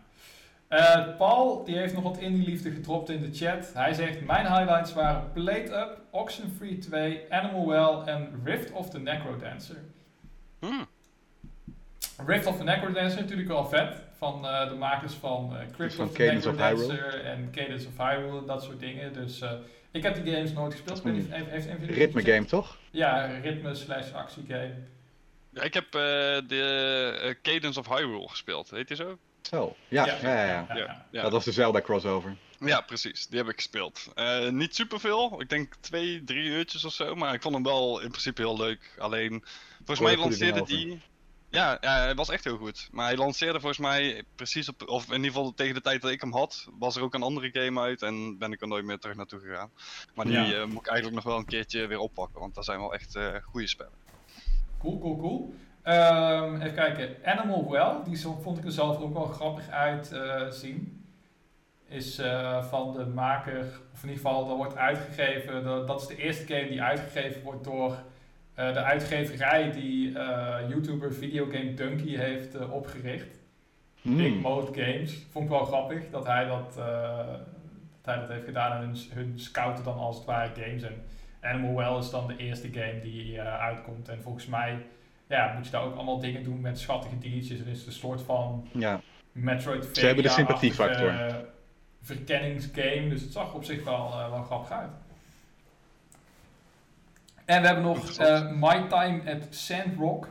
Eh, 0.68 1.18
Paul 1.18 1.64
die 1.64 1.78
heeft 1.78 1.94
nog 1.94 2.04
wat 2.04 2.18
indie 2.18 2.46
liefde 2.46 2.72
gedropt 2.72 3.10
in 3.10 3.22
de 3.22 3.30
chat. 3.34 3.72
Hij 3.74 3.94
zegt: 3.94 4.22
Mijn 4.22 4.46
highlights 4.46 4.94
waren 4.94 5.32
Plate 5.34 5.74
Up, 5.76 6.00
Oxenfree 6.10 6.78
2, 6.78 7.26
Animal 7.30 7.68
Well 7.68 8.14
en 8.14 8.42
Rift 8.44 8.72
of 8.72 8.90
the 8.90 9.00
Necrodancer. 9.00 9.78
Hmm. 10.60 10.86
Rift 12.26 12.46
of 12.46 12.58
the 12.58 12.64
Necrodancer 12.64 13.22
natuurlijk 13.22 13.48
wel 13.48 13.66
vet. 13.66 13.96
Van 14.22 14.48
eh, 14.48 14.70
de 14.70 14.76
makers 14.76 15.14
van 15.14 15.56
eh 15.56 15.76
Crypt 15.76 15.94
van 15.94 16.06
of 16.06 16.12
the 16.12 16.18
Cadence 16.18 16.50
of 16.50 16.56
Necrodancer 16.56 17.26
en 17.26 17.50
Cadence 17.52 17.88
of 17.88 17.98
Hyrule 17.98 18.40
en 18.40 18.46
dat 18.46 18.64
soort 18.64 18.80
dingen. 18.80 19.14
Dus 19.14 19.42
eh, 19.42 19.52
ik 19.92 20.04
heb 20.04 20.24
die 20.24 20.34
games 20.34 20.54
nooit 20.54 20.74
gespeeld. 20.74 21.02
Weet 21.02 21.14
niet, 21.14 21.32
heeft, 21.32 21.50
heeft 21.50 21.68
een 21.68 21.80
jullie 21.80 21.96
Ritme 21.96 22.24
game, 22.24 22.46
toch? 22.46 22.78
Ja, 22.92 23.26
ritme 23.26 23.76
slash 23.76 24.12
actiegame. 24.12 24.74
Ja, 25.50 25.62
ik 25.62 25.74
heb 25.74 25.86
eh, 25.86 26.02
de 26.48 27.38
Cadence 27.42 27.80
of 27.80 27.88
Hyrule 27.88 28.30
gespeeld, 28.30 28.70
weet 28.70 28.90
je 28.90 28.96
zo? 28.96 29.18
Zo. 29.42 29.76
Ja, 29.88 30.06
ja, 30.06 30.16
ja. 30.22 30.32
ja. 30.32 30.46
ja, 30.46 30.76
Ja, 30.76 31.06
ja. 31.12 31.22
Dat 31.22 31.32
was 31.32 31.46
de 31.46 31.52
Zelda 31.52 31.82
crossover. 31.82 32.36
Ja, 32.60 32.82
precies. 32.82 33.28
Die 33.28 33.38
heb 33.38 33.50
ik 33.50 33.56
gespeeld. 33.56 34.12
Eh, 34.16 34.50
niet 34.50 34.76
superveel. 34.76 35.42
Ik 35.42 35.50
denk 35.50 35.76
twee, 35.80 36.24
drie 36.24 36.44
uurtjes 36.44 36.86
of 36.86 36.94
zo. 36.94 37.16
Maar 37.16 37.34
ik 37.34 37.42
vond 37.42 37.54
hem 37.54 37.64
wel 37.64 38.02
in 38.02 38.10
principe 38.10 38.42
heel 38.42 38.58
leuk. 38.58 38.96
Alleen, 38.98 39.44
volgens 39.78 40.00
mij 40.00 40.18
lanceerde 40.18 40.64
die... 40.64 41.02
Ja, 41.52 41.78
ja, 41.82 41.98
hij 42.00 42.16
was 42.16 42.30
echt 42.30 42.44
heel 42.44 42.58
goed. 42.58 42.90
Maar 42.92 43.06
hij 43.06 43.16
lanceerde 43.18 43.60
volgens 43.60 43.80
mij 43.82 44.24
precies 44.36 44.70
op... 44.70 44.84
Of 44.90 45.08
in 45.08 45.16
ieder 45.16 45.32
geval 45.32 45.54
tegen 45.54 45.74
de 45.74 45.82
tijd 45.82 46.02
dat 46.02 46.12
ik 46.12 46.22
hem 46.22 46.34
had... 46.34 46.68
was 46.80 46.96
er 46.96 47.02
ook 47.02 47.14
een 47.14 47.24
andere 47.24 47.50
game 47.52 47.80
uit. 47.82 48.02
En 48.02 48.38
ben 48.38 48.52
ik 48.52 48.62
er 48.62 48.68
nooit 48.68 48.86
meer 48.86 49.00
terug 49.00 49.16
naartoe 49.16 49.40
gegaan. 49.40 49.72
Maar 50.16 50.26
die 50.26 50.34
Ja. 50.34 50.54
eh, 50.54 50.66
moet 50.66 50.80
ik 50.80 50.88
eigenlijk 50.88 51.16
nog 51.16 51.24
wel 51.24 51.38
een 51.38 51.46
keertje 51.46 51.88
weer 51.88 52.00
oppakken. 52.00 52.40
Want 52.40 52.56
dat 52.56 52.66
zijn 52.66 52.80
wel 52.80 52.94
echt 52.94 53.16
eh 53.16 53.36
goede 53.42 53.68
spellen. 53.68 53.94
Cool, 54.80 55.00
cool, 55.00 55.18
cool. 55.18 55.54
Ehm, 55.84 56.56
even 56.56 56.74
kijken. 56.74 57.16
Animal 57.26 57.70
Well, 57.72 57.96
die 58.06 58.18
vond 58.20 58.58
ik 58.58 58.66
er 58.66 58.72
zelf 58.72 59.00
ook 59.00 59.14
wel 59.14 59.26
grappig 59.26 59.70
uitzien. 59.70 61.06
is 61.88 62.18
eh, 62.18 62.64
van 62.66 62.94
de 62.94 63.06
maker, 63.06 63.60
of 63.94 64.04
in 64.04 64.10
ieder 64.10 64.24
geval, 64.26 64.48
dat 64.48 64.58
wordt 64.58 64.76
uitgegeven. 64.76 65.64
Dat, 65.64 65.88
dat 65.88 66.02
is 66.02 66.08
de 66.08 66.18
eerste 66.18 66.46
game 66.54 66.68
die 66.70 66.82
uitgegeven 66.82 67.42
wordt 67.42 67.64
door 67.64 67.98
de 68.74 68.84
uitgeverij 68.84 69.72
die 69.72 70.18
eh, 70.20 70.70
YouTuber 70.70 71.14
Videogame 71.14 71.74
Donkey 71.74 72.18
heeft 72.18 72.56
eh, 72.56 72.74
opgericht. 72.74 73.40
Big 74.02 74.32
Hmm. 74.32 74.42
Mode 74.42 74.82
Games. 74.82 75.26
Vond 75.32 75.46
ik 75.46 75.52
wel 75.52 75.66
grappig 75.66 76.10
dat 76.10 76.26
hij 76.28 76.46
dat, 76.46 76.78
eh, 76.78 77.18
dat, 78.02 78.16
hij 78.16 78.16
dat 78.20 78.30
heeft 78.30 78.46
gedaan 78.46 78.72
en 78.82 78.88
hun, 78.88 78.98
hun 79.14 79.40
scouten 79.40 79.84
dan 79.84 79.98
als 79.98 80.16
het 80.16 80.26
ware 80.26 80.52
games. 80.62 80.84
En 80.84 80.94
Animal 81.42 81.76
Well 81.76 81.98
is 81.98 82.10
dan 82.10 82.28
de 82.28 82.38
eerste 82.38 82.68
game 82.72 83.00
die 83.02 83.40
eh, 83.40 83.60
uitkomt. 83.60 84.10
En 84.10 84.22
volgens 84.22 84.46
mij 84.46 84.86
ja, 85.28 85.54
moet 85.56 85.66
je 85.66 85.72
daar 85.72 85.84
ook 85.84 85.96
allemaal 85.96 86.20
dingen 86.20 86.44
doen 86.44 86.62
met 86.62 86.80
schattige 86.80 87.18
diertjes. 87.18 87.60
Er 87.60 87.68
is 87.68 87.86
een 87.86 87.92
soort 87.92 88.22
van 88.22 88.68
Ja, 88.72 89.02
Metroid 89.32 89.90
Ze 89.94 90.06
hebben 90.06 90.24
de 90.24 90.30
sympathiefactor. 90.30 91.14
verkenningsgame. 92.02 93.10
Dus 93.10 93.22
het 93.22 93.32
zag 93.32 93.54
op 93.54 93.64
zich 93.64 93.84
wel, 93.84 94.12
eh, 94.12 94.30
wel 94.30 94.44
grappig 94.44 94.72
uit. 94.72 94.92
En 97.46 97.62
we 97.62 97.68
hebben 97.68 97.86
nog 97.86 98.12
eh, 98.12 98.52
My 98.52 98.88
Time 98.88 99.22
at 99.26 99.48
Sandrock. 99.50 100.28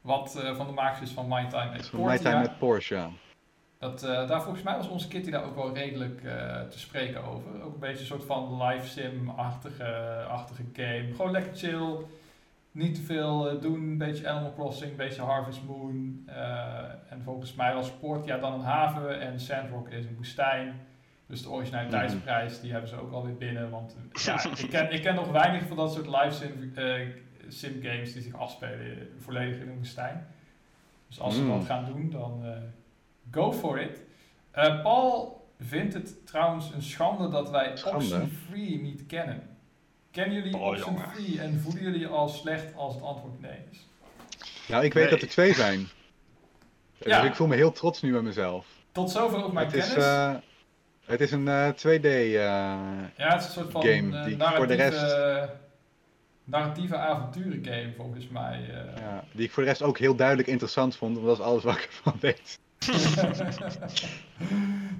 Wat 0.00 0.36
eh, 0.36 0.56
van 0.56 0.66
de 0.66 0.72
makers 0.72 1.00
is 1.00 1.10
van 1.10 1.28
My 1.28 1.46
Time 1.48 1.78
at 1.78 1.86
voor 1.86 2.04
mij 2.06 2.18
time 2.18 2.40
met 2.40 2.58
Porsche. 2.58 2.94
ja. 2.94 3.10
Dat, 3.78 4.02
eh, 4.02 4.28
daar 4.28 4.42
volgens 4.42 4.64
mij 4.64 4.76
was 4.76 4.88
onze 4.88 5.08
Kitty 5.08 5.30
daar 5.30 5.44
ook 5.44 5.54
wel 5.54 5.74
redelijk 5.74 6.20
te 6.70 6.78
spreken 6.78 7.24
over. 7.24 7.62
Ook 7.62 7.74
een 7.74 7.80
beetje 7.80 8.00
een 8.00 8.06
soort 8.06 8.24
van 8.24 8.62
live 8.62 8.86
sim-achtige 8.86 10.24
achtige 10.28 10.64
game. 10.72 11.08
Gewoon 11.16 11.30
lekker 11.30 11.56
chill. 11.56 11.96
Niet 12.70 12.94
te 12.94 13.02
veel 13.02 13.60
doen. 13.60 13.74
Een 13.74 13.98
beetje 13.98 14.28
Animal 14.28 14.52
Crossing, 14.54 14.90
een 14.90 14.96
beetje 14.96 15.22
Harvest 15.22 15.60
Moon. 15.66 16.22
en 17.08 17.22
volgens 17.24 17.54
mij 17.54 17.74
was 17.74 17.90
Portia 17.90 18.38
dan 18.38 18.52
een 18.52 18.60
haven 18.60 19.20
en 19.20 19.40
Sandrock 19.40 19.88
is 19.88 20.04
een 20.04 20.16
woestijn. 20.16 20.80
Dus 21.28 21.42
de 21.42 21.48
originaliteitsprijs 21.50 22.60
die 22.60 22.72
hebben 22.72 22.88
ze 22.90 22.96
ook 23.00 23.12
alweer 23.12 23.36
binnen. 23.36 23.70
Want 23.70 23.96
ja, 24.24 24.44
ik, 24.56 24.68
ken, 24.70 24.92
ik 24.92 25.02
ken 25.02 25.14
nog 25.14 25.30
weinig 25.30 25.66
van 25.66 25.76
dat 25.76 25.92
soort 25.92 26.06
live 26.06 26.30
sim, 26.30 26.72
eh, 26.74 27.00
sim 27.48 27.82
games 27.82 28.12
die 28.12 28.22
zich 28.22 28.34
afspelen 28.34 29.08
volledig 29.18 29.60
in 29.60 29.68
een 29.68 29.76
woestijn. 29.76 30.26
Dus 31.08 31.20
als 31.20 31.34
ze 31.34 31.42
Mm. 31.42 31.48
dat 31.48 31.64
gaan 31.66 31.84
doen, 31.84 32.10
dan 32.10 32.40
eh, 32.44 32.50
go 33.30 33.52
for 33.52 33.80
it. 33.80 34.02
Eh, 34.50 34.82
Paul 34.82 35.46
vindt 35.60 35.94
het 35.94 36.26
trouwens 36.26 36.72
een 36.72 36.82
schande 36.82 37.28
dat 37.28 37.50
wij? 37.50 37.72
Oxenfree 37.84 38.80
niet 38.80 39.06
kennen. 39.06 39.42
Kennen 40.10 40.34
jullie 40.36 40.56
Oh, 40.56 40.66
Oxenfree 40.66 41.40
en 41.40 41.60
voelen 41.60 41.82
jullie 41.82 42.00
je 42.00 42.08
al 42.08 42.28
slecht 42.28 42.76
als 42.76 42.94
het 42.94 43.02
antwoord 43.02 43.40
nee 43.40 43.58
is? 43.70 43.86
Nou, 44.68 44.84
ik 44.84 44.92
weet 44.92 45.02
Nee. 45.02 45.12
dat 45.12 45.22
er 45.22 45.28
twee 45.28 45.54
zijn. 45.54 45.88
Ja. 46.98 47.20
Dus 47.20 47.30
ik 47.30 47.36
voel 47.36 47.46
me 47.46 47.54
heel 47.56 47.72
trots 47.72 48.02
nu 48.02 48.12
met 48.12 48.22
mezelf. 48.22 48.66
Tot 48.92 49.10
zover 49.10 49.44
ook 49.44 49.52
mijn 49.52 49.66
Het 49.66 49.74
is, 49.76 49.94
kennis. 49.94 50.42
Het 51.08 51.20
is 51.20 51.30
een 51.32 51.48
eh, 51.48 51.68
2D. 51.68 52.04
eh, 52.04 52.32
ja, 52.32 53.10
het 53.16 53.40
is 53.40 53.46
een 53.46 53.52
soort 53.52 53.70
van 53.70 53.82
game 53.82 54.18
eh, 54.18 54.24
die 54.24 54.36
narratieve, 54.36 54.56
voor 54.56 54.66
de 54.66 54.74
rest- 54.74 55.50
narratieve 56.44 56.96
avonturen 56.96 57.64
game 57.64 57.92
volgens 57.96 58.28
mij. 58.28 58.60
eh. 58.70 59.00
ja, 59.02 59.24
die 59.32 59.44
ik 59.44 59.52
voor 59.52 59.62
de 59.62 59.68
rest 59.68 59.82
ook 59.82 59.98
heel 59.98 60.14
duidelijk 60.16 60.48
interessant 60.48 60.96
vond. 60.96 61.14
Want 61.14 61.26
dat 61.26 61.38
is 61.38 61.42
alles 61.44 61.64
wat 61.64 61.74
ik 61.76 61.84
ervan 61.90 62.16
weet. 62.20 62.58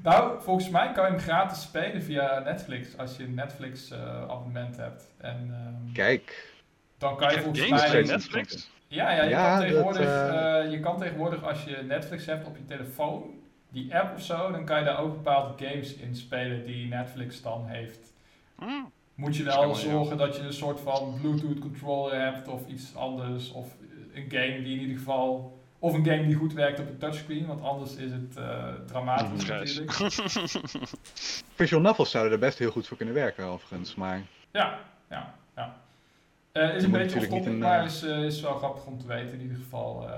nou, 0.03 0.43
volgens 0.43 0.69
mij 0.71 0.93
kan 0.93 1.05
je 1.05 1.11
hem 1.11 1.21
gratis 1.21 1.63
spelen 1.63 2.03
via 2.03 2.39
Netflix 2.39 2.97
als 2.99 3.17
je 3.17 3.25
een 3.25 3.35
Netflix 3.35 3.91
eh, 3.91 4.23
abonnement 4.23 4.77
hebt. 4.77 5.05
En 5.19 5.49
ehm, 5.51 5.93
Kijk. 5.93 6.53
dan 6.99 7.17
kan 7.17 7.31
je 7.35 7.41
volgens 7.41 7.61
games 7.69 7.93
mij... 7.93 8.03
Netflix? 8.03 8.71
Ja, 8.89 9.11
ja, 9.13 9.23
je, 9.23 9.31
Ja, 9.31 9.43
kan 9.49 9.59
dat, 9.59 9.69
tegenwoordig, 9.69 10.01
eh, 10.01 10.59
eh, 10.65 10.71
je 10.71 10.81
kan 10.81 10.99
tegenwoordig 10.99 11.43
als 11.43 11.65
je 11.65 11.77
Netflix 11.89 12.27
hebt 12.27 12.47
op 12.47 12.57
je 12.57 12.65
telefoon, 12.65 13.23
die 13.69 13.97
app 13.97 14.15
of 14.15 14.23
zo, 14.23 14.51
dan 14.51 14.65
kan 14.65 14.79
je 14.79 14.85
daar 14.85 15.01
ook 15.01 15.13
bepaalde 15.13 15.67
games 15.67 15.95
in 15.95 16.17
spelen 16.17 16.65
die 16.65 16.87
Netflix 16.87 17.43
dan 17.43 17.67
heeft. 17.67 18.13
Hmm. 18.59 18.91
Moet 19.15 19.37
je 19.37 19.43
wel 19.43 19.75
zorgen 19.75 20.17
dat 20.17 20.37
je 20.37 20.43
een 20.43 20.53
soort 20.53 20.81
van 20.81 21.19
Bluetooth 21.21 21.59
controller 21.59 22.21
hebt 22.21 22.49
of 22.49 22.69
iets 22.69 22.97
anders. 22.97 23.53
Of 23.53 23.77
een 24.15 24.31
game 24.31 24.63
die 24.63 24.75
in 24.75 24.81
ieder 24.81 24.97
geval. 24.97 25.59
Of 25.79 25.95
een 25.95 26.05
game 26.05 26.27
die 26.27 26.35
goed 26.35 26.53
werkt 26.53 26.81
op 26.81 26.89
een 26.89 26.99
touchscreen, 26.99 27.47
want 27.47 27.63
anders 27.63 27.97
is 27.97 28.11
het 28.13 28.37
eh, 28.37 28.69
dramatisch 28.87 29.45
Grijs. 29.45 29.79
natuurlijk. 29.79 30.91
Visual 31.55 31.83
novels 31.83 32.11
zouden 32.11 32.33
er 32.33 32.39
best 32.39 32.59
heel 32.59 32.71
goed 32.71 32.87
voor 32.87 32.97
kunnen 32.97 33.15
werken, 33.15 33.45
overigens. 33.45 33.95
Maar 33.95 34.23
Ja, 34.51 34.79
ja, 35.11 35.35
ja. 35.57 35.77
Eh, 36.53 36.75
is 36.75 36.81
Je 36.81 36.87
een 36.87 36.93
beetje 36.93 37.51
maar 37.51 37.79
eh, 37.79 37.85
is, 37.85 38.03
is 38.03 38.41
wel 38.41 38.55
grappig 38.55 38.87
om 38.87 38.99
te 38.99 39.07
weten 39.07 39.33
in 39.33 39.41
ieder 39.41 39.57
geval. 39.57 40.09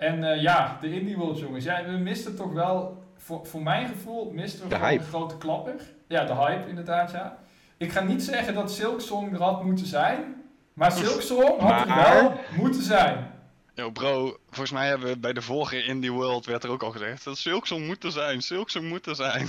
En 0.00 0.24
eh, 0.32 0.42
ja, 0.42 0.78
de 0.80 0.92
Indie 1.00 1.16
World 1.16 1.38
jongens. 1.38 1.64
Ja, 1.64 1.84
we 1.84 1.90
misten 1.90 2.36
toch 2.36 2.52
wel, 2.52 3.02
voor, 3.16 3.46
voor 3.46 3.62
mijn 3.62 3.88
gevoel, 3.88 4.30
misten 4.34 4.62
we 4.62 4.68
De 4.68 4.74
gewoon 4.74 4.90
hype. 4.90 5.02
een 5.02 5.08
grote 5.08 5.36
klapper. 5.36 5.74
Ja, 6.08 6.24
de 6.24 6.34
hype 6.34 6.68
inderdaad, 6.68 7.10
ja. 7.10 7.38
Ik 7.76 7.92
ga 7.92 8.00
niet 8.00 8.22
zeggen 8.22 8.54
dat 8.54 8.72
Silksong 8.72 9.32
er 9.32 9.42
had 9.42 9.64
moeten 9.64 9.86
zijn, 9.86 10.42
maar 10.72 10.92
Silksong 10.92 11.60
had 11.60 11.80
er 11.80 11.86
Maar- 11.88 12.12
wel 12.22 12.34
moeten 12.56 12.82
zijn. 12.82 13.30
Yo 13.74 13.90
bro, 13.90 14.36
volgens 14.48 14.70
mij 14.70 14.88
hebben 14.88 15.08
we 15.08 15.18
bij 15.18 15.32
de 15.32 15.42
vorige 15.42 15.84
Indie 15.84 16.12
World 16.12 16.46
werd 16.46 16.64
er 16.64 16.70
ook 16.70 16.82
al 16.82 16.90
gezegd 16.90 17.24
dat 17.24 17.38
Silksong 17.38 17.86
moet 17.86 18.04
er 18.04 18.10
zijn, 18.12 18.40
Silksong 18.42 18.88
moet 18.88 19.06
er 19.06 19.14
zijn. 19.16 19.46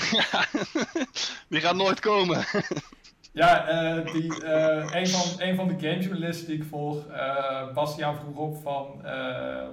Die 1.50 1.62
gaat 1.62 1.76
nooit 1.76 2.00
komen. 2.00 2.44
Ja, 3.34 3.68
eh, 3.68 4.14
die, 4.14 4.44
eh, 4.44 4.90
een, 5.02 5.08
van, 5.08 5.42
een 5.48 5.56
van 5.56 5.68
de 5.68 5.74
gamejournalisten 5.80 6.48
die 6.48 6.58
ik 6.58 6.64
volg, 6.70 7.08
eh 7.08 7.74
Bastiaan 7.74 8.16
vroeg 8.16 8.36
op 8.38 8.62
van, 8.62 9.06
eh, 9.06 9.68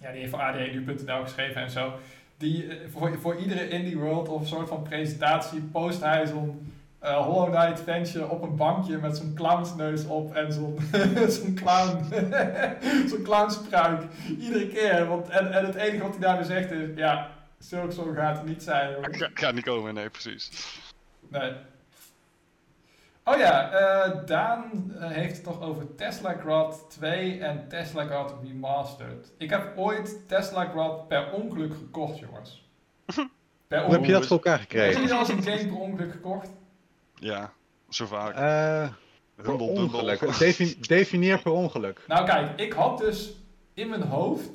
ja, 0.00 0.10
die 0.10 0.20
heeft 0.20 0.30
voor 0.30 0.40
adnu.nl 0.40 1.22
geschreven 1.22 1.62
en 1.62 1.70
zo. 1.70 1.92
Die, 2.36 2.66
eh, 2.66 2.76
voor, 2.90 3.18
voor 3.18 3.36
iedere 3.36 3.68
Indie 3.68 3.98
World 3.98 4.28
of 4.28 4.46
soort 4.46 4.68
van 4.68 4.82
presentatie 4.82 5.60
post 5.60 6.00
hij 6.00 6.26
zo'n 6.26 6.72
eh, 6.98 7.16
Hollow 7.16 7.54
Knight 7.54 7.80
ventje 7.80 8.28
op 8.28 8.42
een 8.42 8.56
bankje 8.56 8.98
met 8.98 9.16
zo'n 9.16 9.34
clownsneus 9.34 10.06
op 10.06 10.34
en 10.34 10.52
zo'n 10.52 10.78
zo'n 11.36 11.54
clown, 11.54 12.04
zo'n 13.10 13.22
clownspruik. 13.22 14.02
Iedere 14.38 14.68
keer. 14.68 15.06
Want, 15.06 15.28
en, 15.28 15.52
en 15.52 15.64
het 15.64 15.74
enige 15.74 16.02
wat 16.02 16.10
hij 16.10 16.20
daarbij 16.20 16.44
zegt 16.44 16.70
is, 16.70 16.88
ja, 16.96 17.30
zulk 17.58 17.92
zo 17.92 18.12
gaat 18.16 18.36
het 18.36 18.46
niet 18.46 18.62
zijn. 18.62 18.92
jongens. 18.92 19.18
Ga, 19.18 19.28
gaat 19.34 19.54
niet 19.54 19.64
komen, 19.64 19.94
nee, 19.94 20.10
precies. 20.10 20.50
Nee. 21.28 21.52
Oh 23.28 23.36
ja, 23.38 23.70
eh, 23.70 24.26
Daan 24.26 24.92
eh, 25.00 25.10
heeft 25.10 25.36
het 25.36 25.46
nog 25.46 25.60
over 25.62 25.94
Tesla 25.94 26.32
Grad 26.40 26.84
2 26.90 27.38
en 27.40 27.68
Tesla 27.68 28.04
Grad 28.04 28.34
Remastered. 28.42 29.32
Ik 29.38 29.50
heb 29.50 29.72
ooit 29.76 30.28
Tesla 30.28 30.64
Grad 30.64 31.08
per 31.08 31.32
ongeluk 31.32 31.74
gekocht, 31.74 32.18
jongens. 32.18 32.68
Per 33.68 33.84
Hoe 33.84 33.92
heb 33.94 34.04
je 34.04 34.12
dat 34.12 34.26
voor 34.26 34.36
elkaar 34.36 34.58
Heb 34.60 34.70
je 34.70 34.78
gekregen? 34.78 35.10
al 35.12 35.18
eens 35.18 35.28
een 35.28 35.42
game 35.42 35.66
per 35.66 35.76
ongeluk 35.80 36.10
gekocht? 36.12 36.48
Ja, 37.14 37.52
zo 37.88 38.06
vaak. 38.06 38.34
Eh, 38.34 38.88
bumble. 39.46 39.66
ongeluk. 39.66 40.38
Defi- 40.38 40.80
definieer 40.80 41.42
per 41.42 41.52
ongeluk. 41.52 42.00
Nou 42.06 42.26
kijk, 42.26 42.60
ik 42.60 42.72
had 42.72 42.98
dus 42.98 43.32
in 43.74 43.88
mijn 43.88 44.02
hoofd 44.02 44.50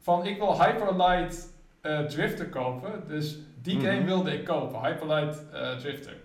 van 0.00 0.26
ik 0.26 0.38
wil 0.38 0.62
Hyperlight 0.62 1.52
eh, 1.80 2.00
Drifter 2.00 2.48
kopen. 2.48 3.06
Dus 3.08 3.38
die 3.62 3.76
Mhm. 3.76 3.86
game 3.86 4.04
wilde 4.04 4.32
ik 4.32 4.44
kopen, 4.44 4.80
Hyperlight 4.80 5.44
eh, 5.52 5.76
Drifter. 5.76 6.16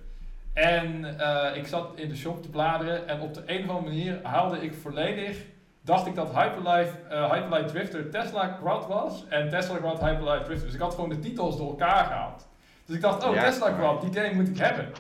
En 0.60 1.20
eh, 1.20 1.56
ik 1.56 1.68
zat 1.68 1.92
in 1.96 2.10
de 2.10 2.16
shop 2.16 2.42
te 2.42 2.50
bladeren 2.50 3.08
en 3.08 3.22
op 3.22 3.34
de 3.34 3.42
een 3.46 3.64
of 3.64 3.70
andere 3.70 3.88
manier 3.96 4.20
haalde 4.24 4.62
ik 4.62 4.74
volledig, 4.74 5.38
dacht 5.82 6.06
ik 6.06 6.16
dat 6.16 6.36
Hyperlight, 6.36 6.94
eh, 7.10 7.32
Hyperlight 7.32 7.68
Drifter 7.68 8.10
Tesla 8.10 8.48
Quad 8.48 8.88
was 8.88 9.26
en 9.30 9.50
Tesla 9.50 9.78
Quad 9.78 10.00
Hyperlight 10.00 10.46
Drifter. 10.46 10.66
Dus 10.66 10.76
ik 10.76 10.82
had 10.82 10.94
gewoon 10.94 11.10
de 11.10 11.20
titels 11.20 11.58
door 11.58 11.70
elkaar 11.70 12.06
gehaald. 12.06 12.48
Dus 12.86 12.96
ik 12.96 13.02
dacht, 13.02 13.24
oh 13.24 13.34
Ja. 13.34 13.44
Tesla 13.44 13.72
Quad, 13.72 14.02
die 14.02 14.22
game 14.22 14.34
moet 14.34 14.48
ik 14.48 14.58
hebben. 14.58 14.92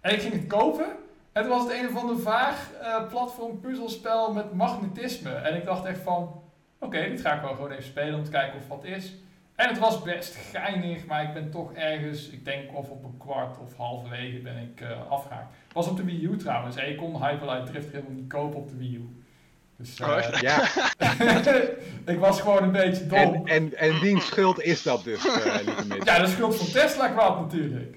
En 0.00 0.12
ik 0.12 0.20
ging 0.20 0.32
het 0.32 0.46
kopen 0.46 0.86
en 1.32 1.42
toen 1.42 1.50
was 1.50 1.62
het 1.62 1.72
een 1.72 1.88
of 1.88 2.00
ander 2.00 2.18
vaag 2.18 2.70
eh, 2.82 3.08
platform 3.08 3.60
puzzelspel 3.60 4.32
met 4.32 4.52
magnetisme. 4.52 5.30
En 5.30 5.56
ik 5.56 5.64
dacht 5.64 5.84
echt 5.84 6.00
van, 6.00 6.42
oké, 6.78 7.08
dit 7.08 7.20
ga 7.20 7.34
ik 7.34 7.42
wel 7.42 7.54
gewoon 7.54 7.70
even 7.70 7.84
spelen 7.84 8.14
om 8.14 8.24
te 8.24 8.30
kijken 8.30 8.58
of 8.58 8.68
wat 8.68 8.84
is. 8.84 9.14
En 9.62 9.68
het 9.68 9.78
was 9.78 10.02
best 10.02 10.36
geinig, 10.52 11.06
maar 11.06 11.22
ik 11.22 11.32
ben 11.32 11.50
toch 11.50 11.72
ergens, 11.72 12.28
ik 12.28 12.44
denk 12.44 12.76
of 12.76 12.88
op 12.88 13.04
een 13.04 13.16
kwart 13.18 13.58
of 13.58 13.76
halverwege 13.76 14.38
ben 14.38 14.56
ik 14.56 14.80
eh, 14.80 15.10
afgehaakt. 15.10 15.54
Het 15.64 15.72
was 15.72 15.86
op 15.86 15.96
de 15.96 16.04
Wii 16.04 16.24
U 16.24 16.36
trouwens. 16.36 16.76
En 16.76 16.88
je 16.88 16.94
kon 16.94 17.26
Hyperlight 17.26 17.66
Drift 17.66 17.92
helemaal 17.92 18.12
niet 18.12 18.28
kopen 18.28 18.58
op 18.58 18.68
de 18.68 18.76
Wii 18.76 18.94
U. 18.94 19.08
Dus 19.76 20.00
eh, 20.00 20.08
Oh, 20.08 20.16
echt? 20.16 20.40
Ja, 20.40 20.68
ik 22.12 22.18
was 22.18 22.40
gewoon 22.40 22.62
een 22.62 22.72
beetje 22.72 23.06
dom. 23.06 23.18
en, 23.18 23.44
en, 23.44 23.74
en 23.76 24.00
wiens 24.00 24.26
schuld 24.26 24.60
is 24.62 24.82
dat 24.82 25.04
dus, 25.04 25.26
eh 25.26 25.54
lieve? 25.64 26.04
Ja, 26.04 26.18
de 26.18 26.26
schuld 26.26 26.56
van 26.56 26.66
Tesla 26.66 27.08
kwam 27.08 27.40
natuurlijk. 27.40 27.96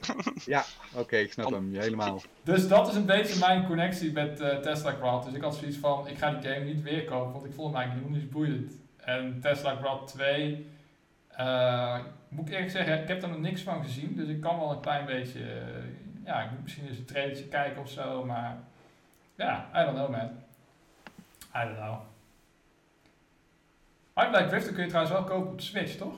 Oké, 0.96 1.18
ik 1.18 1.32
snap 1.32 1.52
hem 1.52 1.76
helemaal. 1.76 2.22
Dus 2.44 2.68
dat 2.68 2.88
is 2.88 2.96
een 2.96 3.06
beetje 3.06 3.40
mijn 3.40 3.66
connectie 3.66 4.12
met 4.12 4.40
eh, 4.40 4.58
Tesla 4.58 4.92
Quad. 4.92 5.24
Dus 5.26 5.34
ik 5.34 5.42
had 5.42 5.56
zoiets 5.56 5.78
van, 5.78 6.08
ik 6.08 6.18
ga 6.18 6.32
die 6.32 6.50
game 6.52 6.66
niet 6.66 6.82
weer 6.82 7.04
kopen, 7.06 7.34
want 7.34 7.46
ik 7.46 7.54
vond 7.54 7.68
hem 7.68 7.76
eigenlijk 7.82 8.08
helemaal 8.08 8.22
niet 8.22 8.30
boeiend. 8.32 8.74
En 8.98 9.40
Tesla 9.42 9.76
Quad 9.76 10.08
2, 10.08 10.66
eh, 11.38 12.00
moet 12.30 12.48
ik 12.48 12.54
eerlijk 12.54 12.72
zeggen, 12.72 13.02
ik 13.02 13.08
heb 13.08 13.24
er 13.24 13.30
nog 13.30 13.40
niks 13.40 13.62
van 13.62 13.84
gezien. 13.84 14.16
Dus 14.16 14.28
ik 14.28 14.42
kan 14.42 14.60
wel 14.60 14.72
een 14.72 14.80
klein 14.80 15.06
beetje, 15.06 15.44
eh, 15.44 15.84
ja, 16.26 16.42
ik 16.44 16.52
moet 16.52 16.64
misschien 16.64 16.88
eens 16.88 16.98
een 16.98 17.06
trailertje 17.06 17.48
kijken 17.48 17.82
of 17.82 17.90
zo. 17.90 18.26
Maar 18.26 18.58
ja, 19.36 19.70
I 19.76 19.84
don't 19.84 19.96
know 19.96 20.10
man. 20.10 20.44
I 21.56 21.66
don't 21.66 21.78
know. 21.78 22.02
Hyperlight 24.14 24.50
Drifter 24.50 24.74
kun 24.74 24.84
je 24.84 24.90
trouwens 24.90 25.16
wel 25.16 25.24
kopen 25.24 25.52
op 25.52 25.58
de 25.58 25.64
Switch, 25.64 25.96
toch? 25.96 26.16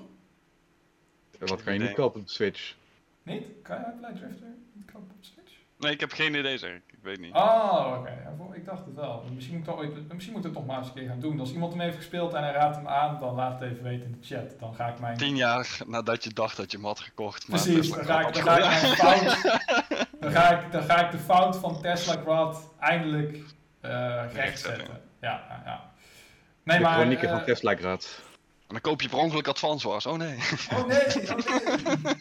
Wat 1.40 1.64
kan 1.64 1.74
je 1.74 1.80
niet 1.80 1.94
kopen 1.94 2.20
op 2.20 2.28
de 2.28 2.34
Switch? 2.34 2.76
Niet? 3.24 3.46
Kan 3.62 3.78
je 3.78 3.86
Hyperlight 3.86 4.18
Drifter 4.18 4.48
niet 4.74 4.92
kopen 4.92 5.12
op 5.16 5.22
de 5.22 5.28
Switch? 5.28 5.54
Nee, 5.78 5.92
ik 5.92 6.00
heb 6.00 6.12
geen 6.12 6.36
idee, 6.36 6.58
zeg 6.58 6.76
ik. 6.76 6.84
Ik 6.98 7.04
weet 7.04 7.20
niet. 7.20 7.34
Oh, 7.36 7.96
oké. 8.00 8.26
Ik 8.54 8.66
dacht 8.66 8.86
het 8.86 8.96
wel. 8.96 9.24
Misschien 9.34 9.58
moet, 9.58 9.68
ik 9.68 9.74
toch 9.74 9.80
ooit, 9.82 10.14
misschien 10.14 10.34
moet 10.34 10.46
ik 10.46 10.50
het 10.50 10.58
toch 10.58 10.66
maar 10.66 10.78
eens 10.78 10.88
een 10.88 10.94
keer 10.94 11.08
gaan 11.08 11.20
doen. 11.20 11.40
Als 11.40 11.52
iemand 11.52 11.72
hem 11.72 11.82
heeft 11.82 11.96
gespeeld 11.98 12.34
en 12.34 12.44
hij 12.44 12.52
raadt 12.52 12.76
hem 12.76 12.88
aan, 12.88 13.20
dan 13.20 13.36
laat 13.36 13.60
het 13.60 13.72
even 13.72 13.84
weten 13.84 14.06
in 14.06 14.18
de 14.22 14.28
chat. 14.36 14.60
Dan 14.60 14.74
ga 14.76 14.88
ik 14.88 15.00
mijn... 15.00 15.18
Tien 15.18 15.36
jaar 15.36 15.78
nadat 15.86 16.24
je 16.24 16.30
dacht 16.34 16.58
dat 16.58 16.72
je 16.72 16.78
hem 16.78 16.86
had 16.86 17.00
gekocht. 17.00 17.48
Maar 17.48 17.62
Precies, 17.62 17.90
dan 17.92 18.06
ga, 18.06 18.20
ik, 18.20 18.26
had 18.26 18.34
dan, 18.34 18.44
ga 18.44 18.58
ik 18.58 18.64
afgegooid. 18.64 19.22
mijn 19.22 19.32
fout, 19.36 20.08
dan, 20.20 20.32
ga 20.32 20.50
ik, 20.60 20.72
dan 20.72 20.84
ga 20.84 21.06
ik 21.06 21.12
de 21.12 21.18
fout 21.18 21.56
van 21.58 21.82
Tesla 21.82 22.16
Quad 22.16 22.70
eindelijk 22.80 23.38
eh 23.82 24.24
rechtzetten. 24.34 24.88
Ja, 25.22 25.44
ja, 25.50 25.62
ja. 25.66 25.82
Nee, 26.64 26.78
de 26.78 26.84
maar... 26.84 26.94
chronieken 26.94 27.28
eh, 27.30 27.36
van 27.36 27.44
Tesla 27.46 27.76
Grad. 27.76 28.22
En 28.68 28.74
dan 28.74 28.82
koop 28.82 29.02
je 29.02 29.10
per 29.10 29.18
ongeluk 29.18 29.48
Advance 29.48 29.88
Wars. 29.88 30.06
Oh 30.06 30.18
nee. 30.18 30.36
Oh 30.74 30.88
nee, 30.88 31.06
oh 31.30 31.36
nee. 32.04 32.14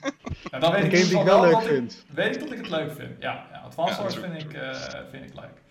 Ja, 0.50 0.58
dan 0.58 0.72
weet 0.72 0.84
ik 0.84 0.96
game 0.96 1.08
die 1.08 1.18
ik 1.18 1.24
wel 1.24 1.40
leuk 1.40 1.52
dat 1.52 1.62
ik- 1.62 1.68
vind. 1.68 2.04
Weet 2.14 2.34
ik 2.34 2.40
dat 2.40 2.50
ik 2.50 2.58
het 2.58 2.68
leuk 2.68 2.92
vind. 2.94 3.10
Ja 3.22 3.46
Advanced 3.66 3.96
Ja, 3.96 4.02
Wars 4.02 4.14
vind 4.18 4.42
ik, 4.42 4.52
eh, 4.52 4.74
vind 5.10 5.24
ik 5.24 5.34
leuk. 5.34 5.62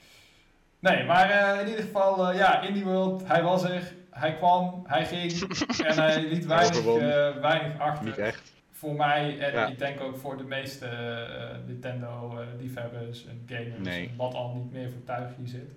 Nee, 0.80 1.04
maar 1.04 1.30
eh, 1.30 1.62
in 1.62 1.68
ieder 1.68 1.84
geval, 1.84 2.30
eh, 2.30 2.38
ja, 2.38 2.62
Indie 2.62 2.84
World, 2.84 3.28
hij 3.28 3.44
was 3.44 3.64
er, 3.64 3.94
hij 4.10 4.36
kwam, 4.36 4.84
hij 4.88 5.06
ging 5.06 5.32
en 5.88 5.96
hij 5.96 6.22
liet 6.28 6.46
weinig, 6.46 6.86
eh, 6.86 7.42
weinig 7.42 7.80
achter. 7.80 8.06
Niet 8.06 8.18
echt. 8.18 8.54
Voor 8.72 8.94
mij 8.96 9.40
en 9.40 9.52
Ja. 9.54 9.66
ik 9.68 9.80
denk 9.80 10.02
ook 10.02 10.18
voor 10.18 10.38
de 10.38 10.44
meeste 10.44 10.86
eh, 10.86 11.58
Nintendo-liefhebbers 11.68 13.26
en 13.26 13.44
gamers, 13.46 13.80
Nee. 13.80 14.14
wat 14.18 14.34
al 14.34 14.54
niet 14.54 14.72
meer 14.72 14.90
voor 14.92 15.04
thuis 15.04 15.32
hier 15.38 15.48
zit. 15.48 15.70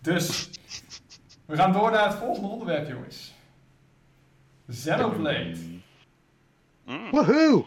Dus, 0.00 0.50
we 1.46 1.56
gaan 1.56 1.72
door 1.72 1.90
naar 1.90 2.06
het 2.06 2.14
volgende 2.18 2.48
onderwerp, 2.48 2.88
jongens. 2.88 3.34
Xenoblade. 4.68 5.54
Mm. 6.84 7.10
Woehoe! 7.10 7.64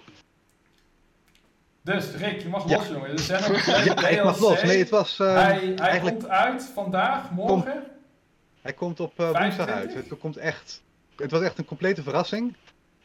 Dus 1.83 2.11
Rick, 2.15 2.41
je 2.41 2.49
mag 2.49 2.69
Ja. 2.69 2.77
los 2.77 2.87
jongen. 2.87 3.15
De 3.15 3.21
Xenoblade 3.23 3.83
Ja, 4.01 4.07
ik 4.07 4.23
mag 4.23 4.39
los. 4.39 4.63
Nee, 4.63 4.77
het 4.77 4.89
was... 4.89 5.19
eh, 5.19 5.33
hij 5.33 5.43
hij 5.59 5.75
eigenlijk- 5.75 6.19
komt 6.19 6.29
uit 6.31 6.63
vandaag, 6.73 7.31
morgen. 7.31 7.83
Hij 8.61 8.73
komt 8.73 8.99
op 8.99 9.19
eh, 9.19 9.25
woensdag 9.25 9.65
25? 9.67 9.95
uit. 9.95 10.09
Het 10.09 10.19
komt 10.19 10.37
echt. 10.37 10.81
Het 11.15 11.31
was 11.31 11.41
echt 11.41 11.57
een 11.57 11.65
complete 11.65 12.03
verrassing. 12.03 12.55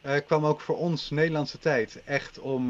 Eh 0.01 0.15
kwam 0.25 0.45
ook 0.45 0.61
voor 0.61 0.77
ons 0.77 1.09
Nederlandse 1.09 1.59
tijd 1.59 2.01
echt 2.05 2.39
om, 2.39 2.69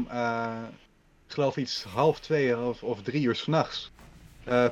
ik 1.26 1.32
geloof 1.34 1.56
iets 1.56 1.82
half 1.84 2.20
twee 2.20 2.58
of, 2.58 2.82
of 2.82 3.02
drie 3.02 3.22
uur 3.22 3.34
s'nachts. 3.34 3.90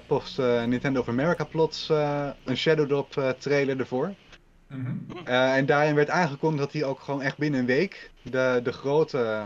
post 0.07 0.39
Nintendo 0.39 1.01
of 1.01 1.09
America 1.09 1.45
plots 1.45 1.89
een 2.45 2.57
Shadow 2.57 2.87
Drop 2.89 3.35
trailer 3.39 3.79
ervoor. 3.81 4.15
Mhm. 4.67 5.27
En 5.27 5.67
daarin 5.67 5.95
werd 5.95 6.11
aangekondigd 6.11 6.63
dat 6.63 6.73
hij 6.73 6.85
ook 6.85 7.01
gewoon 7.01 7.23
echt 7.23 7.39
binnen 7.39 7.61
een 7.61 7.67
week 7.67 8.11
de, 8.23 8.61
de 8.63 8.73
grote 8.73 9.43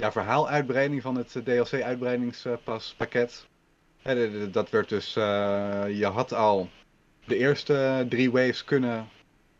ja, 0.00 0.12
verhaaluitbreiding 0.12 1.02
van 1.02 1.16
het 1.16 1.36
DLC-uitbreidingspakket. 1.44 3.46
dat 4.50 4.70
werd 4.70 4.88
dus, 4.88 5.16
eh, 5.16 5.22
je 5.88 6.06
had 6.06 6.32
al 6.34 6.68
de 7.24 7.36
eerste 7.36 8.06
drie 8.08 8.30
waves 8.30 8.64
kunnen 8.64 9.08